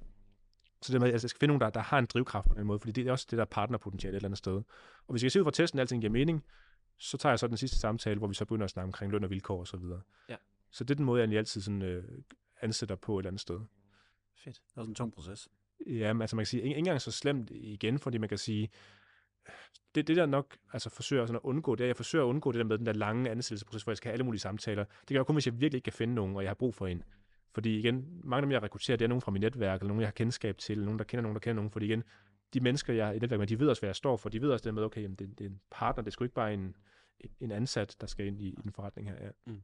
Så 0.84 0.94
det 0.94 1.02
med, 1.02 1.12
altså, 1.12 1.26
jeg 1.26 1.30
skal 1.30 1.40
finde 1.40 1.50
nogen, 1.50 1.62
der, 1.62 1.70
der 1.70 1.80
har 1.80 2.00
en 2.00 2.06
drivkraft 2.06 2.48
på 2.48 2.54
den 2.54 2.68
måde, 2.68 2.80
fordi 2.80 2.92
det 2.92 3.08
er 3.08 3.12
også 3.12 3.28
det, 3.30 3.38
der 3.38 3.44
er 3.44 3.50
partnerpotentiale 3.52 4.14
et 4.14 4.16
eller 4.16 4.28
andet 4.28 4.38
sted. 4.38 4.54
Og 5.08 5.12
hvis 5.12 5.24
jeg 5.24 5.26
kan 5.26 5.32
se 5.32 5.40
ud 5.40 5.46
fra 5.46 5.52
testen, 5.52 5.80
at 5.80 5.82
alting 5.82 6.02
giver 6.02 6.12
mening, 6.12 6.44
så 6.98 7.18
tager 7.18 7.32
jeg 7.32 7.40
så 7.40 7.48
den 7.48 7.58
sidste 7.58 7.80
samtale, 7.80 8.18
hvor 8.18 8.28
vi 8.28 8.34
så 8.34 8.46
begynder 8.46 8.64
at 8.64 8.70
snakke 8.70 8.88
omkring 8.88 9.12
løn 9.12 9.24
og 9.24 9.30
vilkår 9.30 9.60
og 9.60 9.68
så 9.68 9.78
videre. 9.78 10.02
Ja. 10.30 10.36
Så 10.72 10.84
det 10.84 10.92
er 10.92 10.96
den 10.96 11.06
måde, 11.06 11.30
jeg 11.30 11.38
altid 11.38 11.62
sådan, 11.62 11.82
øh, 11.82 12.04
ansætter 12.62 12.96
på 12.96 13.18
et 13.18 13.22
eller 13.22 13.30
andet 13.30 13.42
sted. 13.42 13.60
Fedt. 14.36 14.56
Det 14.56 14.76
er 14.76 14.82
også 14.82 14.92
en 14.92 14.96
tung 14.96 15.14
proces. 15.14 15.50
Ja, 15.88 16.14
men 16.14 16.22
altså 16.22 16.36
man 16.36 16.42
kan 16.42 16.48
sige, 16.48 16.64
ikke 16.64 16.76
engang 16.76 17.02
så 17.02 17.12
slemt 17.12 17.50
igen, 17.50 18.00
fordi 18.00 18.18
man 18.18 18.30
kan 18.30 18.38
sige, 18.38 18.70
det, 19.96 20.08
det 20.08 20.18
der 20.18 20.26
nok 20.26 20.58
altså 20.74 20.90
forsøger 20.90 21.26
sådan 21.26 21.36
at 21.36 21.42
undgå, 21.44 21.76
det 21.76 21.82
er, 21.82 21.86
at 21.86 21.88
jeg 21.88 21.96
forsøger 21.96 22.26
at 22.26 22.30
undgå 22.30 22.52
det 22.52 22.60
der 22.60 22.66
med 22.66 22.78
den 22.78 22.86
der 22.86 22.94
lange 22.94 23.30
ansættelsesproces, 23.30 23.84
hvor 23.84 23.92
jeg 23.92 23.98
skal 23.98 24.10
have 24.10 24.14
alle 24.14 24.26
mulige 24.26 24.42
samtaler. 24.42 24.84
Det 24.84 25.08
kan 25.08 25.16
jeg 25.16 25.26
kun, 25.26 25.36
hvis 25.36 25.46
jeg 25.46 25.54
virkelig 25.54 25.78
ikke 25.78 25.84
kan 25.84 25.94
finde 25.94 26.14
nogen, 26.14 26.36
og 26.36 26.44
jeg 26.44 26.50
har 26.50 26.56
brug 26.56 26.76
for 26.76 26.88
en. 26.88 27.04
Fordi 27.54 27.80
igen, 27.80 28.22
mange 28.24 28.38
af 28.38 28.42
dem, 28.42 28.52
jeg 28.52 28.64
rekrutterer, 28.64 28.98
det 28.98 29.06
er 29.06 29.10
nogen 29.10 29.22
fra 29.22 29.32
mit 29.32 29.42
netværk, 29.42 29.80
eller 29.80 29.88
nogen, 29.88 30.02
jeg 30.02 30.08
har 30.08 30.14
kendskab 30.14 30.58
til, 30.58 30.74
eller 30.74 30.86
nogen, 30.86 31.00
der 31.00 31.06
kender 31.06 31.22
nogen, 31.22 31.36
der 31.36 31.40
kender 31.40 31.56
nogen. 31.56 31.72
Fordi 31.72 31.86
igen, 31.86 32.04
de 32.54 32.60
mennesker, 32.60 32.94
jeg 32.94 33.10
er 33.10 33.14
i 33.14 33.20
netværk 33.20 33.40
med, 33.40 33.48
de 33.48 33.60
ved 33.60 33.68
også, 33.68 33.82
hvad 33.82 33.88
jeg 33.88 33.96
står 33.96 34.18
for. 34.18 34.30
De 34.30 34.42
ved 34.42 34.50
også 34.50 34.64
det 34.64 34.74
med, 34.74 34.84
okay, 34.84 35.02
jamen, 35.02 35.16
det, 35.16 35.40
det 35.40 35.46
er 35.46 35.50
en 35.50 35.60
partner, 35.72 36.04
det 36.04 36.08
er 36.08 36.12
sgu 36.12 36.24
ikke 36.24 36.36
bare 36.36 36.54
en, 36.54 36.76
en 37.40 37.52
ansat, 37.52 37.98
der 38.02 38.08
skal 38.08 38.26
ind 38.26 38.42
i, 38.42 38.48
i 38.48 38.60
den 38.64 38.72
forretning 38.72 39.10
her. 39.10 39.16
Ja. 39.22 39.30
Mm. 39.46 39.62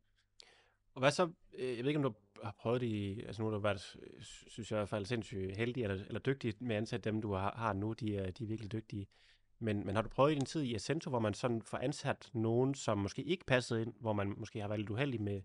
Og 0.94 1.00
hvad 1.00 1.12
så, 1.12 1.30
øh, 1.58 1.78
jeg 1.78 1.78
ved 1.78 1.88
ikke, 1.88 1.98
om 1.98 2.04
du 2.04 2.14
har 2.44 2.56
prøvet 2.60 2.82
det 2.82 2.88
i, 2.88 3.24
altså 3.24 3.42
nu 3.42 3.48
har 3.48 3.56
du 3.56 3.62
været, 3.62 3.98
synes 4.48 4.72
jeg 4.72 4.78
i 4.78 4.80
hvert 4.80 4.90
fald, 4.90 5.06
sindssygt 5.06 5.58
heldig 5.58 5.84
eller, 5.84 6.06
eller 6.08 6.20
dygtig 6.20 6.54
med 6.60 6.76
at 6.76 6.78
ansætte 6.78 7.10
dem, 7.10 7.22
du 7.22 7.34
har, 7.34 7.54
har 7.58 7.74
nu, 7.74 7.94
de 7.94 8.18
er, 8.18 8.32
de 8.32 8.44
er 8.44 8.48
virkelig 8.48 8.72
dygtige. 8.72 9.08
Men, 9.60 9.86
men 9.86 9.96
har 9.96 10.02
du 10.02 10.10
prøvet 10.10 10.32
i 10.32 10.36
din 10.36 10.46
tid 10.46 10.62
i 10.62 10.76
Ascento, 10.76 11.10
hvor 11.10 11.20
man 11.20 11.34
sådan 11.34 11.62
får 11.62 11.78
ansat 11.78 12.30
nogen, 12.34 12.74
som 12.74 12.98
måske 12.98 13.24
ikke 13.24 13.46
passede 13.46 13.82
ind, 13.82 13.94
hvor 14.00 14.14
man 14.14 14.34
måske 14.38 14.60
har 14.60 14.68
været 14.68 14.80
lidt 14.80 14.90
uheldig 14.90 15.22
med, 15.22 15.42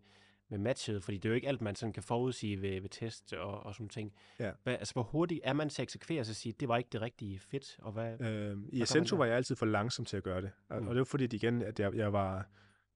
med 0.48 0.58
matchet, 0.58 1.02
fordi 1.05 1.16
det 1.16 1.24
er 1.24 1.28
jo 1.31 1.34
ikke 1.34 1.48
alt, 1.48 1.60
man 1.60 1.74
sådan 1.74 1.92
kan 1.92 2.02
forudsige 2.02 2.62
ved, 2.62 2.81
ved 2.81 2.89
test 2.90 3.32
og, 3.32 3.66
og 3.66 3.74
sådan 3.74 3.89
ting. 3.89 4.12
Ja. 4.39 4.50
Hvad, 4.62 4.73
altså, 4.74 4.92
hvor 4.92 5.02
hurtigt 5.02 5.40
er 5.44 5.52
man 5.52 5.68
til 5.68 5.82
at 5.82 5.86
eksekvere 5.86 6.20
og 6.20 6.26
sige, 6.26 6.52
det 6.60 6.68
var 6.68 6.76
ikke 6.76 6.89
det 6.92 7.00
rigtige 7.02 7.39
fit, 7.39 7.76
og 7.78 7.92
hvad... 7.92 8.20
Øh, 8.20 8.56
I 8.73 8.78
der? 9.14 9.16
var 9.16 9.24
jeg 9.24 9.36
altid 9.36 9.56
for 9.56 9.66
langsom 9.66 10.05
til 10.05 10.16
at 10.16 10.23
gøre 10.23 10.40
det. 10.42 10.50
Og, 10.68 10.82
Mm. 10.82 10.89
og 10.89 10.94
det 10.94 10.98
var 10.98 11.05
fordi, 11.05 11.24
igen, 11.36 11.62
at 11.62 11.81
jeg, 11.81 11.94
jeg 11.94 12.12
var... 12.12 12.47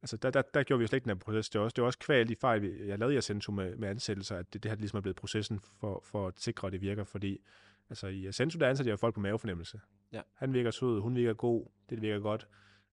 Altså, 0.03 0.17
der, 0.17 0.31
der, 0.31 0.43
der 0.55 0.63
gjorde 0.63 0.79
vi 0.79 0.83
jo 0.83 0.87
slet 0.87 0.97
ikke 0.97 1.05
den 1.05 1.11
her 1.11 1.19
proces. 1.25 1.49
Det 1.51 1.59
var 1.59 1.65
også, 1.65 1.75
det 1.75 1.83
var 1.83 1.87
også 1.87 1.99
kval 1.99 2.29
de 2.29 2.37
fejl, 2.37 2.63
vi- 2.63 2.87
jeg 2.89 2.99
lavede 2.99 3.15
i 3.15 3.17
Accento 3.19 3.53
med, 3.53 3.77
med 3.77 3.89
ansættelser, 3.89 4.37
at 4.37 4.53
det, 4.53 4.63
det 4.63 4.71
her 4.71 4.77
ligesom 4.77 4.97
er 4.97 5.01
blevet 5.01 5.17
processen 5.17 5.61
for, 5.81 6.01
for 6.05 6.27
at 6.29 6.35
sikre, 6.41 6.67
at 6.67 6.73
det 6.73 6.81
virker. 6.81 7.05
Fordi 7.05 7.39
altså, 7.91 8.07
i 8.07 8.27
Accento, 8.27 8.59
der 8.59 8.69
ansatte 8.69 8.91
jeg 8.91 8.99
folk 8.99 9.15
på 9.15 9.21
mavefornemmelse. 9.21 9.81
Ja. 10.13 10.21
Han 10.35 10.53
virker 10.53 10.71
sød, 10.71 11.01
hun 11.01 11.17
virker 11.17 11.35
god, 11.35 11.67
det 11.91 12.03
virker 12.03 12.21
godt. 12.21 12.49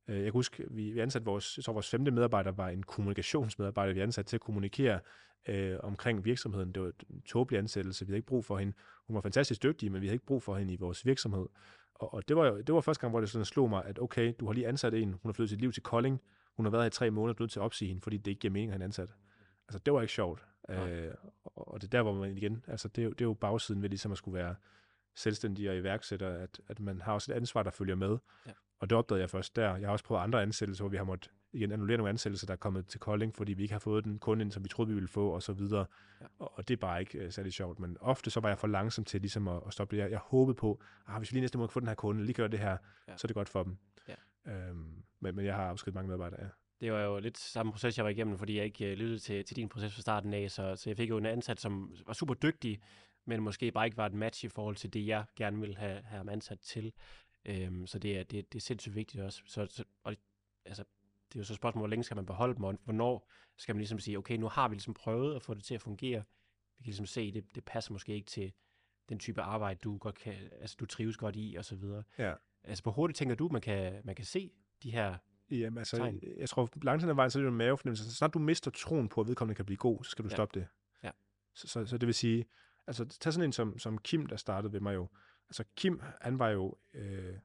Øh, 0.08 0.16
Jeg 0.16 0.24
kan 0.24 0.32
huske, 0.34 0.64
vi, 0.72 0.92
vi 0.92 1.00
ansatte 1.00 1.25
vores, 1.25 1.58
jeg 1.58 1.64
tror, 1.64 1.74
vores 1.74 1.90
femte 1.90 2.11
medarbejder 2.11 2.51
var 2.51 2.69
en 2.69 2.84
kommunikationsmedarbejder, 2.84 3.93
vi 3.93 4.00
ansatte 4.00 4.30
til 4.30 4.38
at 4.38 4.42
kommunikere 4.42 5.00
øh, 5.48 5.77
omkring 5.84 6.25
virksomheden. 6.25 6.72
Det 6.72 6.82
var 6.84 6.92
en 7.09 7.22
tåbelig 7.22 7.58
ansættelse, 7.59 8.06
vi 8.06 8.09
havde 8.09 8.17
ikke 8.17 8.27
brug 8.27 8.45
for 8.45 8.58
hende. 8.58 8.74
Hun 9.08 9.16
var 9.16 9.22
fantastisk 9.22 9.64
dygtig, 9.64 9.92
men 9.92 10.01
vi 10.01 10.08
havde 10.08 10.16
ikke 10.16 10.25
brug 10.25 10.43
for 10.43 10.58
hende 10.58 10.74
i 10.74 10.75
vores 10.77 11.06
virksomhed. 11.06 11.45
Og, 11.95 12.14
og 12.14 12.27
det, 12.27 12.35
var, 12.35 12.51
det 12.51 12.75
var 12.75 12.82
første 12.82 13.01
gang, 13.01 13.11
hvor 13.11 13.19
det 13.19 13.30
sådan 13.30 13.45
slog 13.45 13.69
mig, 13.69 13.85
at 13.85 14.00
okay, 14.00 14.34
du 14.40 14.45
har 14.45 14.53
lige 14.53 14.67
ansat 14.67 14.93
en, 14.93 15.08
hun 15.14 15.19
har 15.30 15.34
flyttet 15.34 15.50
sit 15.50 15.61
liv 15.61 15.72
til 15.72 15.84
Kolding, 15.84 16.22
hun 16.56 16.66
har 16.66 16.72
været 16.72 16.84
her 16.84 16.88
i 16.88 16.92
tre 16.92 17.11
måneder, 17.11 17.34
du 17.34 17.43
er 17.43 17.45
nødt 17.45 17.51
til 17.51 17.59
at 17.59 17.64
opsige 17.64 17.88
hende, 17.88 18.01
fordi 18.01 18.17
det 18.17 18.27
ikke 18.32 18.40
giver 18.40 18.51
mening 18.51 18.72
at 18.72 18.77
have 18.77 18.84
ansat. 18.84 19.09
Altså, 19.67 19.80
det 19.85 19.93
var 19.93 20.01
ikke 20.01 20.14
sjovt. 20.14 20.45
Nej. 20.69 20.92
Øh, 20.92 21.14
og, 21.43 21.67
og 21.74 21.82
det 21.82 21.88
er 21.88 21.98
der, 21.98 22.01
hvor 22.03 22.14
man 22.14 22.38
igen, 22.38 22.64
altså 22.67 22.88
det, 22.88 23.01
er 23.01 23.06
jo- 23.06 23.11
det 23.11 23.22
er 23.22 23.25
jo 23.25 23.34
bagsiden 23.34 23.82
ved 23.82 23.90
ligesom 23.90 24.11
at 24.11 24.17
skulle 24.17 24.35
være 24.40 24.56
selvstændig 25.16 25.69
og 25.69 25.75
iværksætter, 25.77 26.30
at, 26.30 26.61
at 26.67 26.80
man 26.80 27.01
har 27.01 27.14
også 27.14 27.32
et 27.32 27.35
ansvar, 27.35 27.64
der 27.64 27.72
følger 27.72 27.95
med. 27.95 28.17
Ja. 28.48 28.51
Og 28.80 28.90
det 28.90 28.98
opdagede 28.98 29.22
jeg 29.22 29.30
først 29.30 29.56
der. 29.56 29.76
Jeg 29.76 29.88
har 29.88 29.92
også 29.92 30.06
prøvet 30.06 30.22
andre 30.22 30.42
ansættelser, 30.42 30.84
hvor 30.84 30.90
vi 30.90 30.98
har 30.98 31.04
måttet 31.04 31.32
igen 31.54 31.72
annullere 31.72 31.98
nogle 31.98 32.10
ansættelser, 32.10 32.45
der 32.45 32.54
er 32.54 32.58
kommet 32.58 32.88
til 32.88 33.00
Kolding, 33.00 33.36
fordi 33.36 33.54
vi 33.54 33.62
ikke 33.64 33.74
har 33.74 33.80
fået 33.80 34.04
den 34.04 34.20
kunde 34.20 34.42
ind, 34.44 34.52
som 34.52 34.64
vi 34.64 34.70
troede, 34.70 34.90
vi 34.90 34.94
ville 34.94 35.08
få, 35.08 35.30
og 35.30 35.44
så 35.44 35.54
videre. 35.54 35.86
Ja. 36.22 36.26
Og, 36.40 36.58
og 36.58 36.68
det 36.68 36.74
er 36.74 36.78
bare 36.78 37.00
ikke 37.00 37.26
uh, 37.26 37.32
særlig 37.32 37.54
sjovt. 37.54 37.80
Men 37.80 37.98
ofte 38.02 38.30
så 38.32 38.40
var 38.40 38.50
jeg 38.50 38.58
for 38.58 38.68
langsom 38.68 39.06
til 39.06 39.22
ligesom 39.22 39.48
at, 39.48 39.62
at 39.68 39.74
stoppe 39.74 39.95
det. 39.95 40.02
Jeg, 40.02 40.12
jeg 40.12 40.20
håbede 40.20 40.56
på, 40.56 40.82
ah, 41.08 41.18
hvis 41.18 41.32
vi 41.32 41.36
lige 41.36 41.42
næste 41.42 41.58
måned 41.58 41.68
kan 41.68 41.74
få 41.74 41.80
den 41.80 41.88
her 41.88 41.95
kunde, 41.95 42.26
lige 42.26 42.34
gør 42.34 42.48
det 42.48 42.60
her, 42.60 42.70
Ja. 42.70 42.78
ja. 43.08 43.18
så 43.18 43.26
er 43.26 43.28
det 43.28 43.36
godt 43.36 43.50
for 43.50 43.64
dem. 43.64 43.78
Ja. 44.08 44.52
Øhm, 44.52 45.04
men, 45.20 45.36
men 45.36 45.45
jeg 45.45 45.56
har 45.56 45.64
afskedet 45.70 45.95
mange 45.95 46.08
medarbejdere, 46.08 46.44
ja. 46.44 46.50
Det 46.82 46.92
var 46.94 47.02
jo 47.02 47.20
lidt 47.20 47.38
samme 47.38 47.72
proces, 47.72 47.98
jeg 47.98 48.06
var 48.06 48.12
igennem, 48.12 48.38
fordi 48.38 48.58
jeg 48.58 48.66
ikke 48.66 48.92
øh, 48.92 48.98
lyttede 48.98 49.20
til, 49.20 49.45
til 49.45 49.56
din 49.56 49.70
proces 49.70 49.94
fra 49.94 50.02
starten 50.02 50.34
af, 50.34 50.52
så, 50.52 50.76
så 50.76 50.90
jeg 50.90 50.98
fik 50.98 51.10
jo 51.10 51.18
en 51.18 51.26
ansat, 51.26 51.60
som 51.62 51.92
var 52.08 52.14
super 52.14 52.34
dygtig, 52.34 52.82
men 53.26 53.42
måske 53.42 53.72
bare 53.72 53.86
ikke 53.86 53.98
var 53.98 54.06
et 54.06 54.14
match 54.14 54.45
i 54.45 54.48
forhold 54.48 54.76
til 54.76 54.94
det, 54.94 55.08
jeg 55.08 55.26
gerne 55.36 55.60
ville 55.60 55.76
have, 55.76 56.02
have 56.02 56.18
ham 56.18 56.30
ansat 56.30 56.60
til. 56.60 56.94
Øhm, 57.46 57.88
så 57.88 58.00
det 58.00 58.18
er, 58.20 58.24
det, 58.24 58.54
det 58.54 58.60
er 58.60 58.62
sindssygt 58.62 58.96
vigtigt 58.96 59.24
også. 59.24 59.42
Så, 59.46 59.66
så, 59.66 59.84
og, 60.04 60.16
altså, 60.66 60.84
det 61.30 61.36
er 61.36 61.40
jo 61.40 61.44
så 61.44 61.54
et 61.54 61.58
spørgsmål, 61.58 61.82
hvor 61.82 61.88
længe 61.88 62.04
skal 62.04 62.16
man 62.16 62.26
beholde 62.26 62.56
dem, 62.56 62.64
og 62.64 62.78
hvornår 62.84 63.30
skal 63.58 63.76
man 63.76 63.80
ligesom 63.80 64.00
sige, 64.00 64.18
okay, 64.18 64.38
nu 64.38 64.48
har 64.48 64.68
vi 64.68 64.76
ligesom 64.76 64.94
prøvet 64.94 65.36
at 65.36 65.42
få 65.42 65.54
det 65.54 65.64
til 65.64 65.76
at 65.76 65.82
fungere. 65.82 66.24
Vi 66.78 66.84
kan 66.84 66.86
ligesom 66.86 67.06
se, 67.06 67.32
det, 67.32 67.56
det 67.56 67.66
passer 67.66 67.92
måske 67.94 68.14
ikke 68.14 68.28
til 68.28 68.54
den 69.10 69.20
type 69.20 69.42
arbejde, 69.42 69.80
du 69.84 69.98
godt 69.98 70.16
kan, 70.16 70.34
altså 70.62 70.76
du 70.80 70.86
trives 70.86 71.18
godt 71.18 71.36
i, 71.38 71.56
og 71.58 71.66
så 71.66 71.76
videre. 71.76 72.04
Ja. 72.18 72.34
Altså, 72.64 72.84
hvor 72.84 72.92
hurtigt 72.92 73.18
tænker 73.18 73.36
du, 73.36 73.50
man 73.52 73.62
kan, 73.62 74.02
man 74.04 74.16
kan 74.16 74.26
se 74.26 74.52
de 74.84 74.92
her 74.92 75.18
Jamen, 75.50 75.78
altså, 75.78 75.98
Tegn. 75.98 76.20
jeg 76.38 76.50
tror, 76.50 76.70
langt 76.82 77.04
hen 77.04 77.10
ad 77.10 77.16
vejen, 77.16 77.32
så 77.32 77.40
er 77.40 77.42
det 77.42 77.46
jo 77.46 77.52
en 77.52 77.58
mavefornemmelse. 77.58 78.04
Så 78.10 78.16
snart 78.16 78.34
du 78.34 78.40
mister 78.40 78.72
troen 78.72 79.10
på, 79.10 79.22
at 79.22 79.28
vedkommende 79.28 79.56
kan 79.56 79.66
blive 79.66 79.78
god, 79.78 80.04
så 80.04 80.10
skal 80.12 80.24
du 80.26 80.30
Ja. 80.30 80.36
stoppe 80.36 80.60
det. 80.60 80.68
Ja. 81.04 81.12
Så, 81.54 81.68
så, 81.68 81.86
så, 81.86 81.98
det 81.98 82.08
vil 82.08 82.14
sige, 82.14 82.46
altså, 82.88 83.06
tag 83.06 83.34
sådan 83.34 83.50
en 83.50 83.52
som, 83.52 83.80
som 83.80 83.98
Kim, 83.98 84.26
der 84.26 84.36
startede 84.36 84.74
ved 84.74 84.80
mig 84.80 84.96
jo. 84.96 85.10
Altså, 85.50 85.64
Kim, 85.76 86.02
han 86.22 86.40
var 86.40 86.50
jo, 86.50 86.76
øh, 86.94 87.36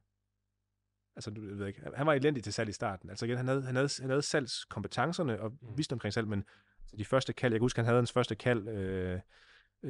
altså, 1.16 1.30
du 1.30 1.48
jeg 1.48 1.58
ved 1.58 1.66
ikke, 1.66 1.82
han 1.94 2.06
var 2.06 2.12
elendig 2.12 2.44
til 2.44 2.52
salg 2.52 2.68
i 2.68 2.72
starten. 2.72 3.10
Altså, 3.10 3.26
igen, 3.26 3.36
han 3.36 3.48
havde, 3.48 3.62
han 3.62 3.76
havde, 3.76 3.88
han 4.00 4.10
havde 4.10 4.22
salgskompetencerne 4.22 5.40
og 5.40 5.50
Mm. 5.50 5.76
vidste 5.76 5.92
omkring 5.92 6.12
salg, 6.14 6.28
men 6.28 6.44
altså, 6.82 6.96
de 6.96 7.04
første 7.04 7.32
kald, 7.32 7.52
jeg 7.52 7.58
kan 7.58 7.64
huske, 7.64 7.78
han 7.78 7.84
havde 7.84 7.98
hans 7.98 8.12
første 8.12 8.34
kald, 8.34 8.68
øh, 8.68 9.20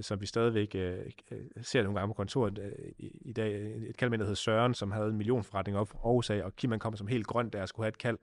som 0.01 0.21
vi 0.21 0.27
stadigvæk 0.27 0.75
øh, 0.75 1.07
øh, 1.31 1.45
ser 1.63 1.83
nogle 1.83 1.99
gange 1.99 2.11
på 2.11 2.17
kontoret 2.17 2.59
øh, 2.59 2.93
i, 2.99 3.07
i 3.21 3.33
dag. 3.33 3.77
Et 3.89 3.97
kald, 3.97 4.19
der 4.19 4.27
hed 4.27 4.35
Søren, 4.35 4.75
som 4.75 4.91
havde 4.91 5.09
en 5.09 5.17
millionforretning 5.17 5.79
op 5.79 5.95
Aarhus 5.95 6.31
af, 6.31 6.43
og 6.43 6.57
Kim 6.57 6.71
han 6.71 6.81
kom 6.81 6.97
som 6.97 7.07
helt 7.07 7.27
grøn, 7.27 7.51
der 7.51 7.67
skulle 7.67 7.85
have 7.85 7.89
et 7.89 7.99
kald, 7.99 8.19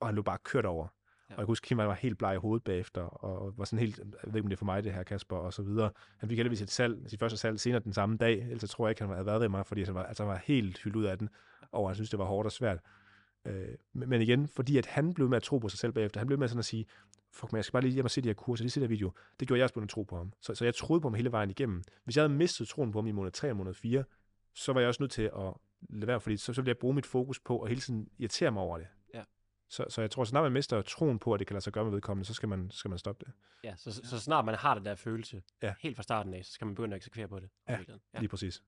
og 0.00 0.08
han 0.08 0.14
lå 0.14 0.22
bare 0.22 0.38
kørt 0.38 0.66
over. 0.66 0.88
Ja. 1.30 1.34
Og 1.34 1.38
jeg 1.38 1.44
kan 1.44 1.46
huske, 1.46 1.66
Kim 1.66 1.78
han 1.78 1.88
var 1.88 1.94
helt 1.94 2.18
bleg 2.18 2.34
i 2.34 2.38
hovedet 2.38 2.64
bagefter, 2.64 3.02
og 3.02 3.58
var 3.58 3.64
sådan 3.64 3.78
helt, 3.78 3.98
jeg 3.98 4.06
ved 4.26 4.34
ikke, 4.34 4.44
om 4.44 4.48
det 4.48 4.56
er 4.56 4.58
for 4.58 4.64
mig, 4.64 4.84
det 4.84 4.92
her, 4.92 5.02
Kasper, 5.02 5.36
og 5.36 5.52
så 5.52 5.62
videre. 5.62 5.90
Han 6.16 6.28
fik 6.28 6.38
heldigvis 6.38 6.62
et 6.62 6.70
salg, 6.70 7.10
sit 7.10 7.20
første 7.20 7.38
salg 7.38 7.60
senere 7.60 7.80
den 7.80 7.92
samme 7.92 8.16
dag, 8.16 8.38
ellers 8.50 8.70
tror 8.70 8.86
jeg 8.86 8.90
ikke, 8.90 9.02
han 9.02 9.10
havde 9.10 9.26
været 9.26 9.40
ved 9.40 9.48
mig, 9.48 9.66
fordi 9.66 9.84
han 9.84 9.94
var, 9.94 10.02
altså, 10.02 10.22
han 10.22 10.30
var 10.30 10.40
helt 10.44 10.82
hyldt 10.82 10.96
ud 10.96 11.04
af 11.04 11.18
den, 11.18 11.28
og 11.72 11.88
han 11.88 11.94
synes, 11.94 12.10
det 12.10 12.18
var 12.18 12.24
hårdt 12.24 12.46
og 12.46 12.52
svært. 12.52 12.78
Øh, 13.44 13.68
men, 13.92 14.22
igen, 14.22 14.48
fordi 14.48 14.78
at 14.78 14.86
han 14.86 15.14
blev 15.14 15.28
med 15.28 15.36
at 15.36 15.42
tro 15.42 15.58
på 15.58 15.68
sig 15.68 15.78
selv 15.78 15.92
bagefter, 15.92 16.20
han 16.20 16.26
blev 16.26 16.38
med 16.38 16.48
sådan 16.48 16.58
at 16.58 16.64
sige, 16.64 16.86
fuck, 17.32 17.52
man, 17.52 17.56
jeg 17.56 17.64
skal 17.64 17.72
bare 17.72 17.82
lige 17.82 17.92
hjem 17.92 18.04
og 18.04 18.10
se 18.10 18.20
de 18.20 18.28
her 18.28 18.34
kurser, 18.34 18.64
lige 18.64 18.70
se 18.70 18.80
det 18.80 18.88
her 18.88 18.94
video. 18.94 19.12
Det 19.40 19.48
gjorde 19.48 19.58
jeg 19.58 19.64
også 19.64 19.74
på 19.74 19.80
at 19.80 19.88
tro 19.88 20.02
på 20.02 20.16
ham. 20.16 20.32
Så, 20.40 20.54
så 20.54 20.64
jeg 20.64 20.74
troede 20.74 21.00
på 21.00 21.08
ham 21.08 21.14
hele 21.14 21.32
vejen 21.32 21.50
igennem. 21.50 21.82
Hvis 22.04 22.16
jeg 22.16 22.22
havde 22.22 22.34
mistet 22.34 22.68
troen 22.68 22.92
på 22.92 22.98
ham 22.98 23.06
i 23.06 23.12
måned 23.12 23.32
3 23.32 23.50
og 23.50 23.56
måned 23.56 23.74
4, 23.74 24.04
så 24.54 24.72
var 24.72 24.80
jeg 24.80 24.88
også 24.88 25.02
nødt 25.02 25.12
til 25.12 25.22
at 25.22 25.54
lade 25.88 26.06
være, 26.06 26.20
fordi 26.20 26.36
så, 26.36 26.52
så 26.52 26.60
ville 26.60 26.68
jeg 26.68 26.78
bruge 26.78 26.94
mit 26.94 27.06
fokus 27.06 27.40
på 27.40 27.60
at 27.60 27.68
hele 27.68 27.80
tiden 27.80 28.08
irritere 28.18 28.50
mig 28.50 28.62
over 28.62 28.78
det. 28.78 28.86
Ja. 29.70 29.84
Så, 29.84 29.86
så 29.88 30.00
jeg 30.00 30.10
tror, 30.10 30.24
så 30.24 30.28
snart 30.30 30.42
man 30.44 30.52
mister 30.52 30.82
troen 30.82 31.18
på, 31.18 31.34
at 31.34 31.38
det 31.40 31.46
kan 31.46 31.54
lade 31.54 31.64
sig 31.64 31.72
gøre 31.72 31.84
med 31.84 31.92
vedkommende, 31.92 32.26
så 32.26 32.34
skal 32.34 32.48
man, 32.48 32.70
skal 32.70 32.88
man 32.88 32.98
stoppe 32.98 33.24
det. 33.24 33.34
Ja, 33.64 33.76
så, 33.76 33.92
så, 33.92 34.00
så 34.04 34.18
snart 34.20 34.44
man 34.44 34.54
har 34.54 34.74
den 34.74 34.84
der 34.84 34.94
følelse, 34.94 35.42
Ja. 35.62 35.74
helt 35.80 35.96
fra 35.96 36.02
starten 36.02 36.34
af, 36.34 36.44
så 36.44 36.52
skal 36.52 36.64
man 36.66 36.74
begynde 36.74 36.94
at 36.94 36.96
eksekvere 36.96 37.28
på 37.28 37.40
det. 37.40 37.50
Ja. 37.68 37.78
Ja. 38.14 38.18
Lige 38.18 38.28
præcis. 38.28 38.62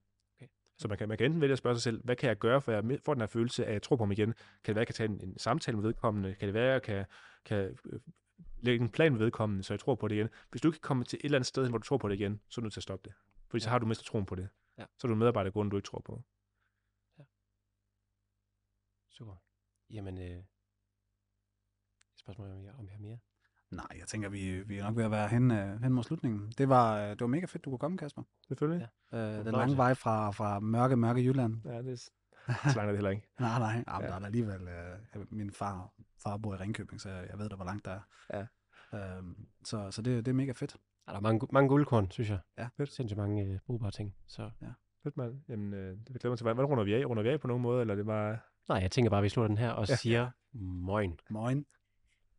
Så 0.77 0.87
man 0.87 0.97
kan, 0.97 1.07
man 1.07 1.17
kan 1.17 1.25
enten 1.25 1.41
vælge 1.41 1.51
at 1.51 1.57
spørge 1.57 1.75
sig 1.75 1.81
selv, 1.83 2.03
hvad 2.03 2.15
kan 2.15 2.27
jeg 2.27 2.37
gøre, 2.37 2.61
for 2.61 2.71
at 2.71 2.85
jeg 2.89 2.99
får 3.05 3.13
den 3.13 3.21
her 3.21 3.27
følelse 3.27 3.63
af, 3.65 3.67
at 3.67 3.73
jeg 3.73 3.81
tror 3.81 3.95
på 3.95 4.03
ham 4.03 4.11
igen? 4.11 4.33
Kan 4.33 4.35
det 4.65 4.75
være, 4.75 4.75
at 4.75 4.77
jeg 4.77 4.87
kan 4.87 4.93
tage 4.95 5.09
en, 5.09 5.29
en 5.29 5.37
samtale 5.37 5.77
med 5.77 5.83
vedkommende? 5.83 6.35
Kan 6.35 6.47
det 6.47 6.53
være, 6.53 6.67
at 6.67 6.73
jeg 6.73 6.81
kan, 6.81 7.05
kan 7.45 7.77
øh, 7.85 7.99
lægge 8.61 8.83
en 8.83 8.89
plan 8.89 9.11
med 9.11 9.19
vedkommende, 9.19 9.63
så 9.63 9.73
jeg 9.73 9.79
tror 9.79 9.95
på 9.95 10.07
det 10.07 10.15
igen? 10.15 10.29
Hvis 10.51 10.61
du 10.61 10.67
ikke 10.67 10.75
kan 10.75 10.87
komme 10.87 11.03
til 11.03 11.17
et 11.19 11.25
eller 11.25 11.37
andet 11.37 11.47
sted, 11.47 11.69
hvor 11.69 11.77
du 11.77 11.83
tror 11.83 11.97
på 11.97 12.07
det 12.07 12.15
igen, 12.15 12.41
så 12.49 12.59
er 12.59 12.61
du 12.61 12.65
nødt 12.65 12.73
til 12.73 12.79
at 12.79 12.83
stoppe 12.83 13.09
det. 13.09 13.15
Fordi 13.49 13.61
så 13.61 13.67
Ja. 13.67 13.71
har 13.71 13.79
du 13.79 13.85
mistet 13.85 14.05
troen 14.07 14.25
på 14.25 14.35
det. 14.35 14.49
Ja. 14.77 14.85
Så 14.97 15.07
er 15.07 15.09
du 15.09 15.13
en 15.13 15.19
medarbejder, 15.19 15.51
du 15.51 15.75
ikke 15.77 15.85
tror 15.85 15.99
på. 16.05 16.23
Super. 19.09 19.35
Jamen, 19.89 20.17
øh, 20.17 20.43
spørgsmål 22.23 22.51
om 22.51 22.63
jeg, 22.63 22.73
om 22.79 22.85
jeg 22.85 22.93
har 22.95 23.01
mere? 23.01 23.17
Nej, 23.71 23.87
jeg 23.99 24.07
tænker, 24.07 24.29
vi, 24.29 24.61
vi 24.61 24.77
er 24.77 24.83
nok 24.83 24.95
ved 24.97 25.03
at 25.03 25.11
være 25.11 25.27
hen, 25.27 25.51
øh, 25.51 25.81
hen 25.83 25.93
mod 25.93 26.03
slutningen. 26.03 26.51
Det 26.57 26.69
var, 26.69 26.97
øh, 27.03 27.09
det 27.09 27.21
var 27.21 27.27
mega 27.27 27.45
fedt, 27.45 27.65
du 27.65 27.69
kunne 27.69 27.79
komme, 27.79 27.97
Kasper. 27.97 28.23
Selvfølgelig. 28.47 28.87
Ja. 29.11 29.17
Øh, 29.39 29.45
den 29.45 29.51
lange 29.51 29.77
vej 29.77 29.93
fra, 29.93 30.31
fra 30.31 30.59
mørke, 30.59 30.95
mørke 30.97 31.21
Jylland. 31.21 31.61
Ja, 31.65 31.81
det 31.81 31.91
er 31.91 31.95
så 31.95 32.11
langt 32.65 32.77
er 32.79 32.85
det 32.85 32.95
heller 32.95 33.09
ikke. 33.09 33.27
Nej, 33.39 33.59
nej. 33.59 33.83
Ja. 33.87 34.01
ja. 34.01 34.07
Der 34.07 34.13
er 34.13 34.25
alligevel... 34.25 34.67
Øh, 34.67 35.25
min 35.31 35.51
far, 35.51 35.93
far 36.23 36.37
bor 36.37 36.53
i 36.53 36.57
Ringkøbing, 36.57 37.01
så 37.01 37.09
jeg 37.09 37.37
ved 37.39 37.49
da, 37.49 37.55
hvor 37.55 37.65
langt 37.65 37.85
der 37.85 37.91
er. 37.91 38.01
Ja. 38.93 39.17
Øhm, 39.17 39.47
så 39.63 39.91
så 39.91 40.01
det, 40.01 40.25
det 40.25 40.31
er 40.31 40.35
mega 40.35 40.51
fedt. 40.51 40.75
Ja, 41.07 41.11
der 41.11 41.17
er 41.17 41.21
mange, 41.21 41.47
mange 41.51 41.69
guldkorn, 41.69 42.11
synes 42.11 42.29
jeg. 42.29 42.39
Ja. 42.57 42.67
Fedt. 42.77 42.91
Sindssygt 42.91 43.17
mange 43.17 43.43
øh, 43.43 43.59
brugbare 43.65 43.91
ting. 43.91 44.15
Så. 44.27 44.49
Fedt, 45.03 45.17
mand. 45.17 45.41
Jamen, 45.49 45.73
øh, 45.73 45.97
det 45.97 46.07
glæder 46.07 46.29
mig 46.29 46.37
til. 46.37 46.43
Hvordan 46.43 46.65
runder 46.65 46.83
vi 46.83 46.93
af? 46.93 47.05
Runder 47.05 47.23
vi 47.23 47.29
af 47.29 47.39
på 47.39 47.47
nogen 47.47 47.61
måde, 47.63 47.81
eller 47.81 47.93
er 47.93 47.95
det 47.95 48.05
bare... 48.05 48.37
Nej, 48.69 48.77
jeg 48.77 48.91
tænker 48.91 49.09
bare, 49.09 49.17
at 49.17 49.23
vi 49.23 49.29
slutter 49.29 49.47
den 49.47 49.57
her 49.57 49.69
og 49.71 49.89
Ja. 49.89 49.95
siger 49.95 50.29
moin. 50.53 51.19
Moin. 51.29 51.65